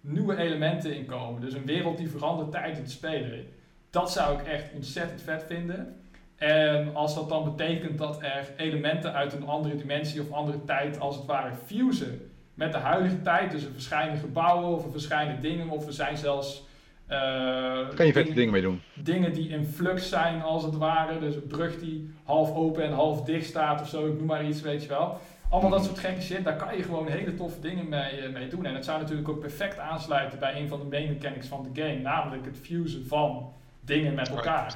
nieuwe 0.00 0.36
elementen 0.36 0.94
in 0.94 1.06
komen. 1.06 1.40
Dus 1.40 1.54
een 1.54 1.66
wereld 1.66 1.98
die 1.98 2.10
verandert 2.10 2.50
tijdens 2.50 2.78
het 2.78 2.90
spelen. 2.90 3.46
Dat 3.90 4.12
zou 4.12 4.40
ik 4.40 4.46
echt 4.46 4.72
ontzettend 4.74 5.22
vet 5.22 5.44
vinden. 5.46 5.96
En 6.38 6.94
als 6.94 7.14
dat 7.14 7.28
dan 7.28 7.44
betekent 7.44 7.98
dat 7.98 8.22
er 8.22 8.52
elementen 8.56 9.12
uit 9.12 9.32
een 9.32 9.46
andere 9.46 9.76
dimensie 9.76 10.20
of 10.20 10.32
andere 10.32 10.64
tijd 10.64 11.00
als 11.00 11.16
het 11.16 11.26
ware 11.26 11.54
fusen 11.66 12.30
met 12.54 12.72
de 12.72 12.78
huidige 12.78 13.22
tijd. 13.22 13.50
Dus 13.50 13.64
er 13.64 13.72
verschijnen 13.72 14.18
gebouwen 14.18 14.74
of 14.74 14.84
er 14.84 14.90
verschijnen 14.90 15.40
dingen 15.40 15.68
of 15.68 15.86
er 15.86 15.92
zijn 15.92 16.16
zelfs... 16.16 16.66
Uh, 17.10 17.88
kan 17.94 18.06
je 18.06 18.12
vette 18.12 18.32
dingen 18.32 18.52
mee 18.52 18.62
doen. 18.62 18.82
Dingen 18.94 19.32
die 19.32 19.48
in 19.48 19.64
flux 19.64 20.08
zijn 20.08 20.42
als 20.42 20.62
het 20.62 20.76
ware. 20.76 21.18
Dus 21.18 21.34
een 21.34 21.46
brug 21.46 21.78
die 21.78 22.14
half 22.24 22.54
open 22.54 22.82
en 22.82 22.92
half 22.92 23.22
dicht 23.22 23.46
staat 23.46 23.80
of 23.80 23.88
zo. 23.88 24.06
Ik 24.06 24.18
noem 24.18 24.26
maar 24.26 24.44
iets, 24.44 24.60
weet 24.60 24.82
je 24.82 24.88
wel. 24.88 25.20
Allemaal 25.50 25.70
dat 25.70 25.84
soort 25.84 25.98
gekke 25.98 26.20
shit, 26.20 26.44
daar 26.44 26.56
kan 26.56 26.76
je 26.76 26.82
gewoon 26.82 27.08
hele 27.08 27.34
toffe 27.34 27.60
dingen 27.60 27.88
mee, 27.88 28.22
uh, 28.22 28.32
mee 28.32 28.48
doen. 28.48 28.64
En 28.64 28.74
het 28.74 28.84
zou 28.84 29.00
natuurlijk 29.00 29.28
ook 29.28 29.40
perfect 29.40 29.78
aansluiten 29.78 30.38
bij 30.38 30.60
een 30.60 30.68
van 30.68 30.78
de 30.78 30.84
main 30.84 31.12
mechanics 31.12 31.46
van 31.46 31.68
de 31.72 31.82
game. 31.82 31.98
Namelijk 31.98 32.44
het 32.44 32.58
fusen 32.58 33.06
van 33.06 33.52
dingen 33.80 34.14
met 34.14 34.28
elkaar. 34.28 34.74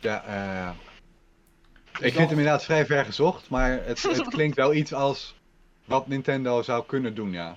Ja, 0.00 0.22
uh, 0.28 0.70
ik 2.00 2.12
vind 2.12 2.28
hem 2.28 2.38
inderdaad 2.38 2.64
vrij 2.64 2.86
ver 2.86 3.04
gezocht, 3.04 3.50
maar 3.50 3.70
het, 3.84 4.02
het 4.18 4.28
klinkt 4.28 4.56
wel 4.56 4.74
iets 4.74 4.92
als 4.92 5.34
wat 5.84 6.06
Nintendo 6.06 6.62
zou 6.62 6.86
kunnen 6.86 7.14
doen, 7.14 7.32
ja. 7.32 7.56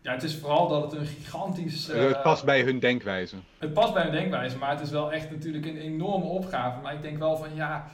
Ja, 0.00 0.12
het 0.12 0.22
is 0.22 0.36
vooral 0.36 0.68
dat 0.68 0.82
het 0.82 1.00
een 1.00 1.06
gigantisch... 1.06 1.90
Uh, 1.90 2.08
het 2.08 2.22
past 2.22 2.44
bij 2.44 2.62
hun 2.62 2.78
denkwijze. 2.78 3.36
Het 3.58 3.72
past 3.72 3.94
bij 3.94 4.02
hun 4.02 4.12
denkwijze, 4.12 4.58
maar 4.58 4.70
het 4.70 4.80
is 4.80 4.90
wel 4.90 5.12
echt 5.12 5.30
natuurlijk 5.30 5.66
een 5.66 5.76
enorme 5.76 6.24
opgave. 6.24 6.80
Maar 6.80 6.94
ik 6.94 7.02
denk 7.02 7.18
wel 7.18 7.36
van, 7.36 7.54
ja, 7.54 7.90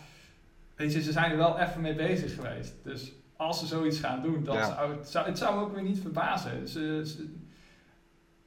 weet 0.76 0.92
je, 0.92 1.02
ze 1.02 1.12
zijn 1.12 1.30
er 1.30 1.36
wel 1.36 1.58
even 1.58 1.80
mee 1.80 1.94
bezig 1.94 2.34
geweest. 2.34 2.74
Dus 2.82 3.12
als 3.36 3.58
ze 3.58 3.66
zoiets 3.66 3.98
gaan 3.98 4.22
doen, 4.22 4.44
dan 4.44 4.64
zou, 4.64 4.96
het, 4.96 5.08
zou, 5.08 5.26
het 5.26 5.38
zou 5.38 5.60
ook 5.60 5.74
weer 5.74 5.82
niet 5.82 6.00
verbazen. 6.00 6.68
Ze, 6.68 7.02
ze, 7.04 7.32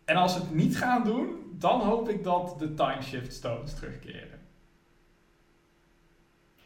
en 0.05 0.15
als 0.15 0.33
ze 0.33 0.39
het 0.39 0.55
niet 0.55 0.77
gaan 0.77 1.03
doen, 1.03 1.35
dan 1.51 1.81
hoop 1.81 2.09
ik 2.09 2.23
dat 2.23 2.59
de 2.59 2.73
Time 2.73 3.01
Shift 3.01 3.33
Stones 3.33 3.73
terugkeren. 3.73 4.36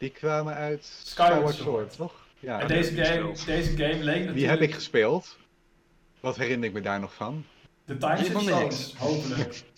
Die 0.02 0.10
kwamen 0.10 0.54
uit 0.54 1.02
Skyward, 1.04 1.56
Sword, 1.56 1.96
toch? 1.96 2.14
Ja, 2.40 2.60
en 2.60 2.68
deze 2.68 3.04
game, 3.04 3.34
deze 3.46 3.70
game 3.70 3.94
leek 3.94 4.04
natuurlijk... 4.04 4.36
Die 4.36 4.48
heb 4.48 4.62
ik 4.62 4.74
gespeeld. 4.74 5.38
Wat 6.20 6.36
herinner 6.36 6.68
ik 6.68 6.74
me 6.74 6.82
daar 6.82 7.00
nog 7.00 7.14
van? 7.14 7.46
De 7.86 7.98
Time 7.98 8.70
hopelijk. 8.98 9.62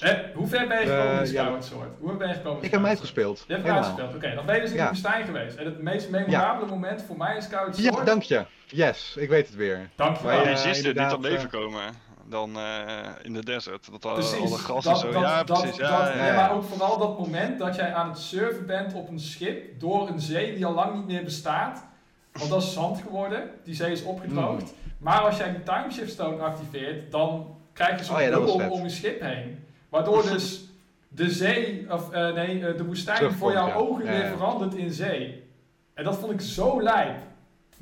Eh, 0.00 0.18
hoe 0.34 0.46
ver 0.46 0.68
ben 0.68 0.80
je 0.80 0.86
gekomen 0.86 1.20
in 1.20 1.26
Skyward 1.26 1.64
Sword? 1.64 1.88
Hoe 1.98 2.16
ben 2.16 2.28
je 2.28 2.34
gekomen 2.34 2.56
Ik 2.56 2.70
heb 2.70 2.80
hem 2.80 2.88
uitgespeeld. 2.88 3.44
Je 3.46 3.52
hebt 3.52 3.66
hem 3.66 3.76
uitgespeeld, 3.76 4.14
oké. 4.14 4.34
dan 4.34 4.46
ben 4.46 4.54
je 4.54 4.60
dus 4.60 4.70
in 4.70 4.76
de 4.76 4.88
woestijn 4.88 5.24
geweest. 5.24 5.56
En 5.56 5.64
het 5.64 5.82
meest 5.82 6.10
memorabele 6.10 6.70
moment 6.70 7.02
voor 7.02 7.16
mij 7.16 7.36
in 7.36 7.42
Skyward 7.42 7.76
Sword... 7.76 7.94
Ja, 7.96 8.04
dank 8.04 8.22
je. 8.22 8.46
Yes, 8.66 9.16
ik 9.16 9.28
weet 9.28 9.46
het 9.46 9.56
weer. 9.56 9.90
Dank 9.94 10.16
je 10.16 10.26
wel. 10.26 10.36
Maar 10.36 10.66
je 10.66 10.94
uh, 10.94 11.04
niet 11.04 11.14
om 11.14 11.22
leven 11.22 11.48
komen 11.48 11.82
dan 12.26 12.56
uh, 12.56 12.88
in 13.22 13.32
de 13.32 13.44
desert. 13.44 13.90
Dat 13.90 14.04
al, 14.04 14.14
precies, 14.14 14.50
alle 14.50 14.58
gas 14.58 14.84
dat, 14.84 14.94
en 14.94 15.00
zo. 15.00 15.10
Dat, 15.12 15.22
ja, 15.22 15.44
dat, 15.44 15.60
precies. 15.60 15.78
Dat, 15.78 15.88
ja, 15.88 16.14
ja, 16.14 16.26
ja, 16.26 16.34
maar 16.34 16.52
ook 16.52 16.64
vooral 16.64 16.98
dat 16.98 17.18
moment 17.18 17.58
dat 17.58 17.76
jij 17.76 17.94
aan 17.94 18.08
het 18.08 18.18
surfen 18.18 18.66
bent 18.66 18.94
op 18.94 19.08
een 19.08 19.20
schip 19.20 19.80
door 19.80 20.08
een 20.08 20.20
zee 20.20 20.54
die 20.54 20.66
al 20.66 20.74
lang 20.74 20.94
niet 20.94 21.06
meer 21.06 21.24
bestaat. 21.24 21.84
Want 22.32 22.50
dat 22.50 22.62
is 22.62 22.72
zand 22.72 22.98
geworden. 22.98 23.50
Die 23.64 23.74
zee 23.74 23.92
is 23.92 24.02
opgedroogd. 24.02 24.62
Mm. 24.62 24.92
Maar 24.98 25.20
als 25.20 25.36
jij 25.36 25.50
die 25.50 25.62
timeshift 25.62 26.12
stone 26.12 26.42
activeert, 26.42 27.10
dan 27.12 27.56
krijg 27.72 27.98
je 27.98 28.04
zo'n 28.04 28.16
oh, 28.16 28.46
bubbel 28.46 28.70
om 28.70 28.82
je 28.82 28.88
schip 28.88 29.20
heen. 29.20 29.64
Waardoor 29.88 30.22
dus 30.32 30.64
de 31.08 31.30
zee, 31.30 31.86
of 31.92 32.14
uh, 32.14 32.32
nee, 32.32 32.58
uh, 32.58 32.76
de 32.76 32.84
woestijn 32.84 33.32
voor 33.32 33.52
jouw 33.52 33.72
ogen 33.72 34.04
weer 34.04 34.26
verandert 34.26 34.74
in 34.74 34.90
zee. 34.90 35.50
En 35.94 36.04
dat 36.04 36.16
vond 36.16 36.32
ik 36.32 36.40
zo 36.40 36.82
lijp. 36.82 37.16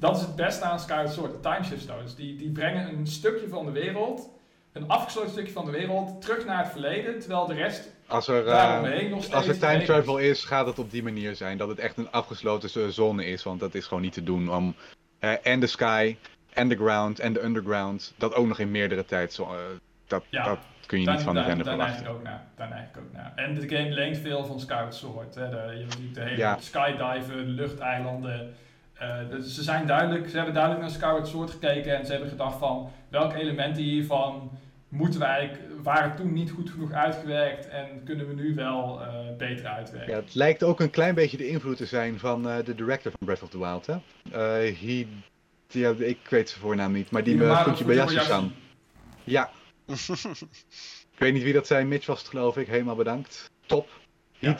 Dat 0.00 0.16
is 0.16 0.22
het 0.22 0.36
beste 0.36 0.64
aan 0.64 0.80
Skyward 0.80 1.12
Sword, 1.12 1.32
de 1.32 1.40
timeshift 1.40 1.82
stones. 1.82 2.14
Die, 2.14 2.36
die 2.36 2.50
brengen 2.50 2.88
een 2.88 3.06
stukje 3.06 3.48
van 3.48 3.64
de 3.64 3.72
wereld 3.72 4.30
een 4.72 4.88
afgesloten 4.88 5.30
stukje 5.30 5.52
van 5.52 5.64
de 5.64 5.70
wereld 5.70 6.20
terug 6.22 6.46
naar 6.46 6.58
het 6.62 6.72
verleden, 6.72 7.18
terwijl 7.18 7.46
de 7.46 7.54
rest 7.54 7.92
als 8.06 8.28
er, 8.28 8.46
uh, 8.46 9.10
nog 9.10 9.22
steeds 9.22 9.34
Als 9.34 9.46
er 9.46 9.58
time 9.58 9.84
travel 9.84 10.18
is, 10.18 10.44
gaat 10.44 10.66
het 10.66 10.78
op 10.78 10.90
die 10.90 11.02
manier 11.02 11.36
zijn. 11.36 11.58
Dat 11.58 11.68
het 11.68 11.78
echt 11.78 11.96
een 11.96 12.10
afgesloten 12.10 12.92
zone 12.92 13.24
is, 13.26 13.42
want 13.42 13.60
dat 13.60 13.74
is 13.74 13.86
gewoon 13.86 14.02
niet 14.02 14.12
te 14.12 14.22
doen 14.22 14.54
om 14.54 14.74
uh, 15.20 15.46
en 15.46 15.60
de 15.60 15.66
sky, 15.66 16.16
en 16.52 16.68
de 16.68 16.76
ground, 16.76 17.18
en 17.18 17.32
de 17.32 17.42
underground, 17.42 18.14
dat 18.16 18.34
ook 18.34 18.46
nog 18.46 18.58
in 18.58 18.70
meerdere 18.70 19.04
tijd. 19.04 19.38
Uh, 19.40 19.48
dat, 20.06 20.24
ja, 20.28 20.44
dat 20.44 20.58
kun 20.86 21.00
je 21.00 21.10
niet 21.10 21.22
van 21.22 21.34
de 21.34 21.42
render 21.42 21.66
verwachten. 21.66 22.04
Daar 22.04 22.12
neig 22.12 22.12
ik 22.12 22.18
ook 22.18 22.22
naar. 22.22 22.46
Daar 22.56 22.68
neig 22.68 22.88
ik 22.88 22.96
ook 22.96 23.12
naar. 23.12 23.32
En 23.36 23.54
de 23.54 23.76
game 23.76 23.90
leent 23.90 24.18
veel 24.18 24.44
van 24.44 24.60
Skyward 24.60 24.94
Sword. 24.94 25.34
Hè. 25.34 25.48
De, 25.48 25.56
je 25.56 25.86
ziet 25.98 26.14
de 26.14 26.20
hele 26.20 26.36
ja. 26.36 26.56
skydiven, 26.60 27.44
luchteilanden. 27.44 28.54
Dus 29.30 29.54
ze 29.54 29.62
zijn 29.62 29.86
duidelijk, 29.86 30.28
ze 30.28 30.36
hebben 30.36 30.54
duidelijk 30.54 30.82
naar 30.82 30.92
Skyward 30.92 31.28
Sword 31.28 31.50
gekeken 31.50 31.98
en 31.98 32.04
ze 32.04 32.10
hebben 32.10 32.30
gedacht 32.30 32.58
van 32.58 32.90
welke 33.08 33.36
elementen 33.36 33.82
hiervan 33.82 34.50
moeten 34.88 35.20
wij 35.20 35.58
waren 35.82 36.16
toen 36.16 36.32
niet 36.32 36.50
goed 36.50 36.70
genoeg 36.70 36.92
uitgewerkt 36.92 37.68
en 37.68 38.02
kunnen 38.04 38.28
we 38.28 38.34
nu 38.34 38.54
wel 38.54 39.00
uh, 39.00 39.36
beter 39.38 39.66
uitwerken. 39.66 40.12
Ja, 40.12 40.20
het 40.20 40.34
lijkt 40.34 40.62
ook 40.62 40.80
een 40.80 40.90
klein 40.90 41.14
beetje 41.14 41.36
de 41.36 41.48
invloed 41.48 41.76
te 41.76 41.86
zijn 41.86 42.18
van 42.18 42.46
uh, 42.46 42.56
de 42.64 42.74
director 42.74 43.12
van 43.12 43.26
Breath 43.26 43.42
of 43.42 43.48
the 43.50 43.58
Wild. 43.58 43.86
Hè? 43.86 43.94
Uh, 43.94 44.78
he, 44.78 45.06
ja, 45.68 45.94
ik 45.98 46.18
weet 46.28 46.48
zijn 46.48 46.60
voornaam 46.60 46.92
niet, 46.92 47.10
maar 47.10 47.24
die 47.24 47.36
me 47.36 47.82
Bayashi-san. 47.86 48.52
Ja. 49.24 49.50
ik 51.14 51.18
weet 51.18 51.32
niet 51.32 51.42
wie 51.42 51.52
dat 51.52 51.66
zijn, 51.66 51.88
Mitch 51.88 52.06
was 52.06 52.18
het 52.18 52.28
geloof 52.28 52.56
ik, 52.56 52.66
helemaal 52.66 52.96
bedankt. 52.96 53.50
Top. 53.66 53.88
Ja, 54.38 54.56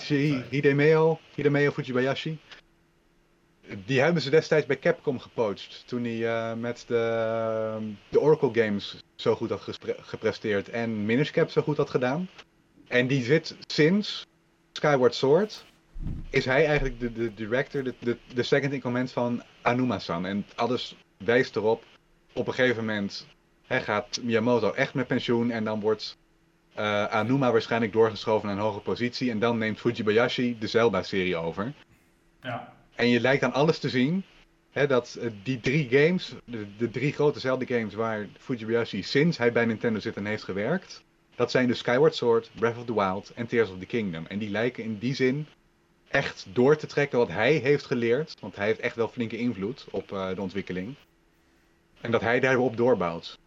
Hidemeo, 0.50 1.18
Hidemeo 1.34 1.70
Fujibayashi 1.70 2.38
die 3.84 4.00
hebben 4.00 4.22
ze 4.22 4.30
destijds 4.30 4.66
bij 4.66 4.78
Capcom 4.78 5.18
gepoached. 5.18 5.82
Toen 5.86 6.04
hij 6.04 6.16
uh, 6.16 6.54
met 6.54 6.84
de, 6.86 7.94
de 8.08 8.20
Oracle 8.20 8.62
Games 8.64 9.04
zo 9.14 9.34
goed 9.34 9.50
had 9.50 9.78
gepresteerd 10.00 10.68
en 10.68 11.04
Minish 11.04 11.30
Cap 11.30 11.50
zo 11.50 11.62
goed 11.62 11.76
had 11.76 11.90
gedaan. 11.90 12.28
En 12.88 13.06
die 13.06 13.22
zit 13.22 13.56
sinds 13.66 14.26
Skyward 14.72 15.14
Sword. 15.14 15.64
Is 16.30 16.44
hij 16.44 16.66
eigenlijk 16.66 17.00
de, 17.00 17.12
de 17.12 17.34
director, 17.34 17.82
de, 17.82 17.94
de, 17.98 18.16
de 18.34 18.42
second 18.42 18.72
in 18.72 18.80
command 18.80 19.12
van 19.12 19.42
Anuma-san. 19.62 20.26
En 20.26 20.46
alles 20.54 20.96
wijst 21.16 21.56
erop. 21.56 21.84
Op 22.32 22.46
een 22.46 22.54
gegeven 22.54 22.84
moment 22.84 23.26
gaat 23.68 24.20
Miyamoto 24.22 24.72
echt 24.72 24.94
met 24.94 25.06
pensioen. 25.06 25.50
En 25.50 25.64
dan 25.64 25.80
wordt 25.80 26.16
uh, 26.78 27.04
Anuma 27.04 27.52
waarschijnlijk 27.52 27.92
doorgeschoven 27.92 28.48
naar 28.48 28.56
een 28.56 28.62
hoge 28.62 28.80
positie. 28.80 29.30
En 29.30 29.38
dan 29.38 29.58
neemt 29.58 29.80
Fujibayashi 29.80 30.58
de 30.58 30.66
Zelda-serie 30.66 31.36
over. 31.36 31.72
Ja. 32.42 32.78
En 33.00 33.08
je 33.08 33.20
lijkt 33.20 33.42
aan 33.42 33.52
alles 33.52 33.78
te 33.78 33.88
zien 33.88 34.24
hè, 34.70 34.86
dat 34.86 35.18
uh, 35.20 35.30
die 35.42 35.60
drie 35.60 35.88
games, 35.90 36.34
de, 36.44 36.66
de 36.76 36.90
drie 36.90 37.12
grote 37.12 37.40
Zelda-games 37.40 37.94
waar 37.94 38.26
Fujibayashi 38.38 39.02
sinds 39.02 39.38
hij 39.38 39.52
bij 39.52 39.64
Nintendo 39.64 40.00
zit 40.00 40.16
en 40.16 40.26
heeft 40.26 40.42
gewerkt, 40.42 41.02
dat 41.34 41.50
zijn 41.50 41.66
dus 41.66 41.78
Skyward 41.78 42.14
Sword, 42.14 42.50
Breath 42.54 42.76
of 42.76 42.84
the 42.84 42.94
Wild 42.94 43.32
en 43.34 43.46
Tears 43.46 43.70
of 43.70 43.78
the 43.78 43.86
Kingdom. 43.86 44.26
En 44.26 44.38
die 44.38 44.50
lijken 44.50 44.84
in 44.84 44.98
die 44.98 45.14
zin 45.14 45.46
echt 46.08 46.46
door 46.52 46.76
te 46.76 46.86
trekken 46.86 47.18
wat 47.18 47.28
hij 47.28 47.52
heeft 47.52 47.86
geleerd, 47.86 48.36
want 48.40 48.56
hij 48.56 48.66
heeft 48.66 48.80
echt 48.80 48.96
wel 48.96 49.08
flinke 49.08 49.36
invloed 49.36 49.86
op 49.90 50.12
uh, 50.12 50.34
de 50.34 50.40
ontwikkeling. 50.40 50.94
En 52.00 52.10
dat 52.10 52.20
hij 52.20 52.40
daarop 52.40 52.76
doorbouwt. 52.76 53.38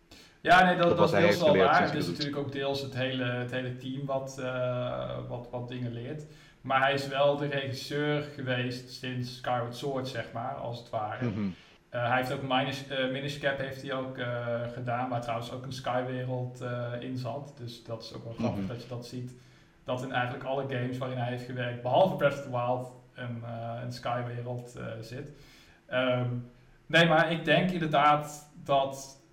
Ja, 0.42 0.66
nee, 0.66 0.76
dat, 0.76 0.98
dat 0.98 1.14
is 1.14 1.20
deels 1.20 1.40
wel 1.40 1.58
waar. 1.58 1.84
Het 1.84 1.94
is 1.94 2.08
natuurlijk 2.08 2.38
ook 2.38 2.52
deels 2.52 2.82
het 2.82 2.94
hele, 2.94 3.24
het 3.24 3.52
hele 3.52 3.78
team 3.78 4.06
wat, 4.06 4.38
uh, 4.40 5.18
wat, 5.28 5.48
wat 5.52 5.68
dingen 5.68 5.94
leert. 5.94 6.26
Maar 6.64 6.82
hij 6.82 6.94
is 6.94 7.08
wel 7.08 7.38
de 7.38 7.48
regisseur 7.48 8.22
geweest 8.22 8.92
sinds 8.92 9.38
Skyward 9.38 9.76
Sword, 9.76 10.08
zeg 10.08 10.32
maar, 10.32 10.54
als 10.54 10.80
het 10.80 10.90
ware. 10.90 11.26
Mm 11.26 11.34
-hmm. 11.34 11.56
uh, 11.94 12.08
hij 12.08 12.18
heeft 12.18 12.34
ook 12.34 12.44
uh, 12.44 13.12
Minish 13.12 13.38
Cap 13.38 13.58
heeft 13.58 13.82
hij 13.82 13.94
ook 13.94 14.18
uh, 14.18 14.28
gedaan, 14.74 15.10
waar 15.10 15.22
trouwens 15.22 15.52
ook 15.52 15.64
een 15.64 15.74
Skywereld 15.74 16.64
in 17.00 17.18
zat. 17.18 17.54
Dus 17.58 17.84
dat 17.84 18.04
is 18.04 18.14
ook 18.14 18.24
wel 18.24 18.34
grappig 18.34 18.60
mm 18.60 18.68
-hmm. 18.68 18.74
dat 18.74 18.84
je 18.84 18.90
dat 18.90 19.06
ziet. 19.06 19.36
Dat 19.84 20.04
in 20.04 20.12
eigenlijk 20.12 20.44
alle 20.44 20.66
games 20.68 20.98
waarin 20.98 21.18
hij 21.18 21.30
heeft 21.30 21.46
gewerkt, 21.46 21.82
behalve 21.82 22.16
Breath 22.16 22.34
of 22.34 22.42
the 22.42 22.50
Wild, 22.50 22.92
een, 23.14 23.44
een 23.84 23.92
Skywereld 23.92 24.80
zit. 25.02 25.32
Um, 25.92 26.52
nee, 26.86 27.08
maar 27.08 27.32
ik 27.32 27.46
denk 27.46 27.72
inderdaad 27.72 28.52
dat 28.64 29.24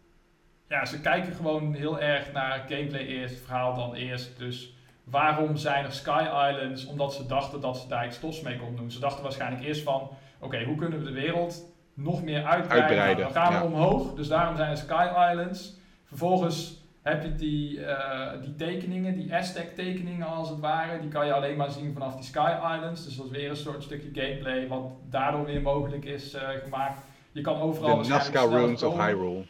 ja, 0.68 0.84
ze 0.84 1.00
kijken 1.00 1.32
gewoon 1.32 1.74
heel 1.74 2.00
erg 2.00 2.32
naar 2.32 2.58
gameplay 2.68 3.06
eerst, 3.06 3.40
verhaal 3.40 3.74
dan 3.74 3.94
eerst. 3.94 4.38
Dus 4.38 4.74
waarom 5.04 5.56
zijn 5.56 5.84
er 5.84 5.92
Sky 5.92 6.24
Islands? 6.50 6.86
Omdat 6.86 7.14
ze 7.14 7.26
dachten 7.26 7.60
dat 7.60 7.78
ze 7.78 7.88
daar 7.88 8.06
iets 8.06 8.20
tofs 8.20 8.40
mee 8.40 8.56
konden 8.56 8.76
doen. 8.76 8.90
Ze 8.90 9.00
dachten 9.00 9.22
waarschijnlijk 9.22 9.64
eerst 9.64 9.82
van, 9.82 10.10
oké, 10.40 10.64
hoe 10.64 10.76
kunnen 10.76 10.98
we 10.98 11.04
de 11.04 11.20
wereld 11.20 11.64
nog 11.94 12.22
meer 12.22 12.44
uitbreiden? 12.44 12.88
uitbreiden 12.88 13.24
dan 13.24 13.42
gaan 13.42 13.60
we 13.60 13.74
omhoog, 13.74 14.14
dus 14.14 14.28
daarom 14.28 14.56
zijn 14.56 14.70
er 14.70 14.76
Sky 14.76 15.08
Islands. 15.30 15.78
Vervolgens 16.04 16.78
heb 17.02 17.22
je 17.22 17.34
die, 17.34 17.78
uh, 17.78 18.30
die 18.42 18.54
tekeningen, 18.54 19.14
die 19.14 19.34
Aztec 19.34 19.74
tekeningen 19.74 20.26
als 20.26 20.48
het 20.48 20.60
ware, 20.60 21.00
die 21.00 21.08
kan 21.08 21.26
je 21.26 21.32
alleen 21.32 21.56
maar 21.56 21.70
zien 21.70 21.92
vanaf 21.92 22.14
die 22.14 22.24
Sky 22.24 22.52
Islands. 22.74 23.04
Dus 23.04 23.16
dat 23.16 23.26
is 23.26 23.30
weer 23.30 23.50
een 23.50 23.56
soort 23.56 23.82
stukje 23.82 24.10
gameplay 24.12 24.68
wat 24.68 24.92
daardoor 25.10 25.44
weer 25.44 25.62
mogelijk 25.62 26.04
is 26.04 26.34
uh, 26.34 26.48
gemaakt. 26.62 27.00
Je 27.32 27.40
kan 27.40 27.60
overal... 27.60 28.02
De 28.02 28.08
Nazca 28.08 28.46
Ruins 28.46 28.82
of 28.82 28.96
Hyrule. 29.04 29.44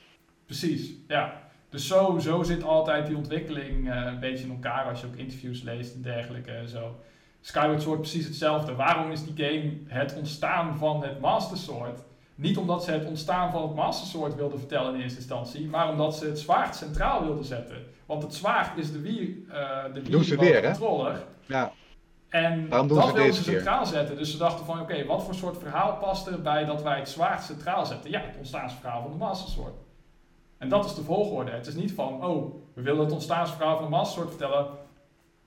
Precies, 0.46 0.92
ja. 1.08 1.39
Dus 1.70 1.86
zo, 1.86 2.18
zo 2.18 2.42
zit 2.42 2.62
altijd 2.64 3.06
die 3.06 3.16
ontwikkeling 3.16 3.88
uh, 3.88 4.04
een 4.06 4.18
beetje 4.20 4.44
in 4.44 4.50
elkaar 4.50 4.84
als 4.88 5.00
je 5.00 5.06
ook 5.06 5.14
interviews 5.16 5.62
leest 5.62 5.94
en 5.94 6.02
dergelijke. 6.02 6.50
En 6.50 6.68
zo. 6.68 6.94
Skyward 7.40 7.82
Sword 7.82 8.00
precies 8.00 8.24
hetzelfde. 8.26 8.74
Waarom 8.74 9.10
is 9.10 9.24
die 9.24 9.46
game 9.46 9.72
het 9.86 10.14
ontstaan 10.16 10.76
van 10.78 11.02
het 11.02 11.20
Master 11.20 11.56
Sword? 11.56 11.98
Niet 12.34 12.56
omdat 12.56 12.84
ze 12.84 12.90
het 12.90 13.04
ontstaan 13.06 13.50
van 13.50 13.62
het 13.62 13.74
Master 13.74 14.06
Sword 14.08 14.34
wilden 14.34 14.58
vertellen 14.58 14.94
in 14.94 15.00
eerste 15.00 15.18
instantie, 15.18 15.66
maar 15.66 15.90
omdat 15.90 16.16
ze 16.16 16.26
het 16.26 16.38
zwaard 16.38 16.76
centraal 16.76 17.24
wilden 17.24 17.44
zetten. 17.44 17.76
Want 18.06 18.22
het 18.22 18.34
zwaard 18.34 18.78
is 18.78 18.92
de 18.92 19.00
Wii, 19.00 19.46
uh, 19.48 19.54
de 19.94 20.02
Doen 20.02 20.24
ze 20.24 20.36
weer, 20.36 20.62
hè? 20.62 20.70
controller. 20.70 21.22
Ja, 21.46 21.72
En 22.28 22.68
Waarom 22.68 22.88
doen 22.88 22.96
dat 22.96 23.06
ze 23.08 23.14
wilden 23.14 23.34
ze 23.34 23.42
keer? 23.42 23.52
centraal 23.52 23.86
zetten. 23.86 24.16
Dus 24.16 24.30
ze 24.30 24.38
dachten 24.38 24.64
van, 24.64 24.80
oké, 24.80 25.04
wat 25.04 25.22
voor 25.24 25.34
soort 25.34 25.58
verhaal 25.58 25.96
past 25.96 26.26
erbij 26.26 26.64
dat 26.64 26.82
wij 26.82 26.98
het 26.98 27.08
zwaard 27.08 27.42
centraal 27.42 27.86
zetten? 27.86 28.10
Ja, 28.10 28.20
het 28.20 28.36
ontstaansverhaal 28.38 29.02
van 29.02 29.10
de 29.10 29.16
Master 29.16 29.50
Sword. 29.50 29.74
En 30.60 30.68
dat 30.68 30.84
is 30.84 30.94
de 30.94 31.02
volgorde. 31.02 31.50
Het 31.50 31.66
is 31.66 31.74
niet 31.74 31.92
van, 31.92 32.24
oh, 32.24 32.54
we 32.74 32.82
willen 32.82 33.04
het 33.04 33.12
ontstaansverhaal 33.12 33.74
van 33.76 33.84
de 33.84 33.90
Master 33.90 34.12
Sword 34.12 34.28
vertellen. 34.28 34.66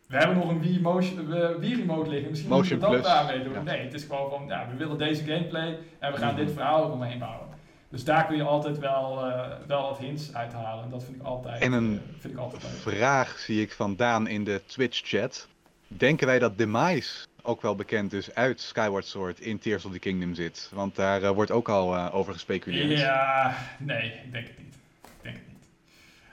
We 0.08 0.18
hebben 0.18 0.38
nog 0.38 0.50
een 0.50 0.62
Wii, 0.62 0.82
motion, 0.82 1.28
Wii 1.60 1.76
Remote 1.76 2.10
liggen, 2.10 2.30
misschien 2.30 2.52
Motion 2.52 2.80
moeten 2.80 2.98
we 2.98 3.04
dat 3.04 3.14
daarmee 3.14 3.44
doen. 3.44 3.54
Ja. 3.54 3.62
Nee, 3.62 3.80
het 3.84 3.94
is 3.94 4.04
gewoon 4.04 4.30
van, 4.30 4.44
ja, 4.48 4.68
we 4.72 4.76
willen 4.78 4.98
deze 4.98 5.24
gameplay 5.24 5.78
en 6.00 6.12
we 6.12 6.18
gaan 6.18 6.34
Mhm. 6.34 6.44
dit 6.46 6.52
verhaal 6.54 6.86
eromheen 6.86 7.20
bouwen. 7.20 7.48
Dus 7.90 8.04
daar 8.04 8.26
kun 8.26 8.36
je 8.36 8.44
altijd 8.44 8.80
wel, 8.80 9.26
eh, 9.26 9.50
wel 9.68 9.82
wat 9.82 9.98
hints 9.98 10.34
uithalen. 10.34 10.84
En 10.84 10.90
dat 10.90 11.04
vind 11.04 11.16
ik 11.16 11.24
altijd, 11.24 11.62
En 11.62 11.72
een 11.72 12.02
vind 12.20 12.34
ik 12.34 12.40
altijd 12.40 12.64
leuk. 12.64 12.96
vraag 12.96 13.40
zie 13.40 13.62
ik 13.62 13.72
van 13.72 13.96
Daan 13.96 14.28
in 14.28 14.44
de 14.44 14.62
Twitch-chat. 14.66 15.48
Denken 15.88 16.28
wij 16.28 16.40
dat 16.40 16.58
Demise, 16.58 17.26
ook 17.42 17.62
wel 17.62 17.76
bekend 17.76 18.12
dus 18.12 18.34
uit 18.36 18.62
Skyward 18.62 19.06
Sword, 19.06 19.40
in 19.40 19.60
Tears 19.60 19.86
of 19.86 19.92
the 19.92 20.00
Kingdom 20.00 20.34
zit? 20.36 20.70
Want 20.74 20.96
daar 20.96 21.24
eh, 21.24 21.30
wordt 21.30 21.52
ook 21.52 21.70
al 21.70 21.96
eh, 21.96 22.16
over 22.16 22.34
gespeculeerd. 22.34 23.00
Ja, 23.00 23.56
nee, 23.80 24.12
ik 24.26 24.32
denk 24.32 24.48
het 24.48 24.58
niet. 24.58 24.76
Ik 25.04 25.12
denk 25.22 25.36
het 25.36 25.48
niet. 25.48 25.68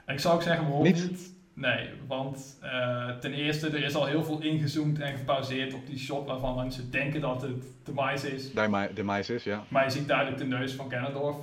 ik 0.11 0.19
zou 0.19 0.35
ook 0.35 0.41
zeggen 0.41 0.63
waarom 0.65 0.83
Niet? 0.83 1.09
niet. 1.09 1.29
Nee, 1.53 1.89
want 2.07 2.57
eh, 2.61 3.09
ten 3.19 3.33
eerste, 3.33 3.67
er 3.67 3.83
is 3.83 3.95
al 3.95 4.05
heel 4.05 4.23
veel 4.23 4.41
ingezoomd 4.41 4.99
en 4.99 5.17
gepauzeerd 5.17 5.73
op 5.73 5.85
die 5.87 5.99
shot 5.99 6.27
waarvan 6.27 6.55
mensen 6.55 6.91
denken 6.91 7.21
dat 7.21 7.41
het 7.41 7.63
de 7.83 7.91
mais 7.93 8.23
is. 8.23 8.53
Demi- 8.53 8.87
Demise 8.93 9.33
is, 9.35 9.43
ja. 9.43 9.63
Maar 9.67 9.83
je 9.83 9.89
ziet 9.89 10.07
duidelijk 10.07 10.37
de 10.37 10.45
neus 10.45 10.73
van 10.73 10.91
Ganondorf. 10.91 11.35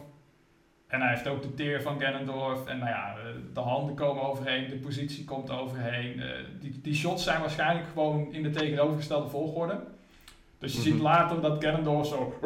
En 0.86 1.00
hij 1.00 1.08
heeft 1.10 1.26
ook 1.28 1.42
de 1.42 1.54
teer 1.54 1.82
van 1.82 2.00
Ganondorf. 2.00 2.66
En 2.66 2.78
nou 2.78 2.90
ja, 2.90 3.14
eh, 3.16 3.24
de 3.54 3.60
handen 3.60 3.94
komen 3.94 4.22
overheen, 4.22 4.68
de 4.68 4.76
positie 4.76 5.24
komt 5.24 5.50
overheen. 5.50 6.20
Eh, 6.20 6.28
die, 6.60 6.80
die 6.82 6.94
shots 6.94 7.24
zijn 7.24 7.40
waarschijnlijk 7.40 7.86
gewoon 7.92 8.32
in 8.32 8.42
de 8.42 8.50
tegenovergestelde 8.50 9.28
volgorde. 9.28 9.78
Dus 10.58 10.72
je 10.72 10.78
Mhm. 10.78 10.88
ziet 10.88 11.00
later 11.00 11.40
dat 11.40 11.64
Ganondorf 11.64 12.06
zo... 12.06 12.38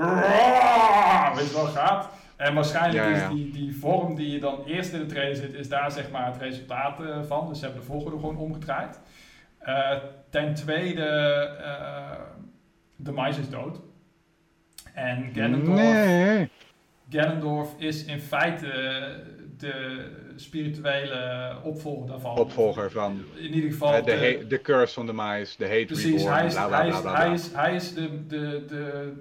Weet 1.34 1.48
je 1.48 1.54
wel, 1.54 1.64
gaat. 1.66 2.08
En 2.42 2.54
waarschijnlijk 2.54 3.04
Ja, 3.04 3.10
ja. 3.10 3.28
is 3.28 3.34
die, 3.34 3.50
die 3.50 3.76
vorm 3.76 4.14
die 4.14 4.30
je 4.30 4.40
dan 4.40 4.64
eerst 4.66 4.92
in 4.92 4.98
de 4.98 5.06
trailer 5.06 5.36
zit, 5.36 5.54
is 5.54 5.68
daar 5.68 5.90
zeg 5.90 6.10
maar 6.10 6.26
het 6.26 6.36
resultaat 6.42 7.00
eh, 7.00 7.22
van. 7.22 7.48
Dus 7.48 7.58
ze 7.58 7.64
hebben 7.64 7.82
de 7.82 7.88
volgorde 7.88 8.18
gewoon 8.18 8.36
omgedraaid. 8.36 9.00
Eh, 9.58 9.96
ten 10.30 10.54
tweede, 10.54 11.04
eh, 11.62 12.10
de 12.96 13.12
mais 13.12 13.38
is 13.38 13.48
dood. 13.48 13.80
En 14.94 15.30
Ganondorf... 15.34 15.76
Nee. 15.78 16.50
Ganondorf 17.10 17.68
is 17.78 18.04
in 18.04 18.20
feite 18.20 18.66
de 19.58 20.06
spirituele 20.36 21.56
opvolger 21.62 22.06
daarvan. 22.06 22.38
Opvolger 22.38 22.90
van 22.90 23.24
In 23.36 23.54
ieder 23.54 23.70
geval. 23.70 24.04
De, 24.04 24.36
de- 24.38 24.44
de 24.48 24.60
curse 24.60 24.94
van 24.94 25.06
Demise, 25.06 25.54
de 25.58 25.68
hate 25.68 25.84
precies, 25.84 26.04
reborn, 26.22 26.32
hij 26.34 26.46
is, 26.46 26.54
bla 26.54 26.66
bla 26.66 26.78
hij 26.80 26.88
is, 26.88 27.02
hij 27.02 27.32
is, 27.32 27.52
hij 27.54 27.74
is 27.74 27.94
de, 27.94 28.26
de, 28.26 28.64
de, 28.68 29.12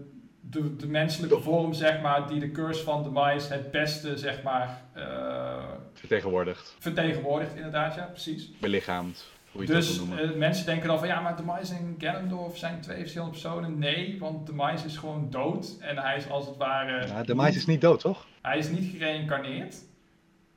de, 0.51 0.75
de 0.75 0.87
menselijke 0.87 1.35
De- 1.35 1.41
vorm, 1.41 1.73
zeg 1.73 2.01
maar, 2.01 2.27
die 2.27 2.39
de 2.39 2.51
curse 2.51 2.83
van 2.83 3.03
Demise 3.03 3.53
het 3.53 3.71
beste, 3.71 4.17
zeg 4.17 4.43
maar, 4.43 4.81
eh, 4.93 5.63
Vertegenwoordigd, 5.93 6.75
vertegenwoordigt, 6.79 7.55
inderdaad, 7.55 7.95
ja, 7.95 8.03
precies. 8.03 8.51
belichaamd, 8.59 9.29
hoe 9.51 9.61
je 9.61 9.67
Dus 9.67 9.99
eh, 10.19 10.31
mensen 10.35 10.65
denken 10.65 10.87
dan 10.87 10.99
van 10.99 11.07
ja, 11.07 11.19
maar 11.19 11.35
Demise 11.35 11.73
en 11.75 11.95
Ganondorf 11.97 12.57
zijn 12.57 12.81
twee 12.81 12.97
verschillende 12.99 13.31
personen. 13.31 13.77
Nee, 13.79 14.17
want 14.19 14.47
Demise 14.47 14.85
is 14.85 14.97
gewoon 14.97 15.27
dood 15.29 15.77
en 15.79 15.97
hij 15.97 16.17
is 16.17 16.29
als 16.29 16.45
het 16.47 16.57
ware. 16.57 17.07
ja, 17.07 17.23
Demise 17.23 17.57
is 17.57 17.65
niet 17.65 17.81
dood, 17.81 17.99
toch? 17.99 18.25
Hij 18.41 18.57
is 18.57 18.69
niet 18.69 18.91
gereïncarneerd, 18.91 19.75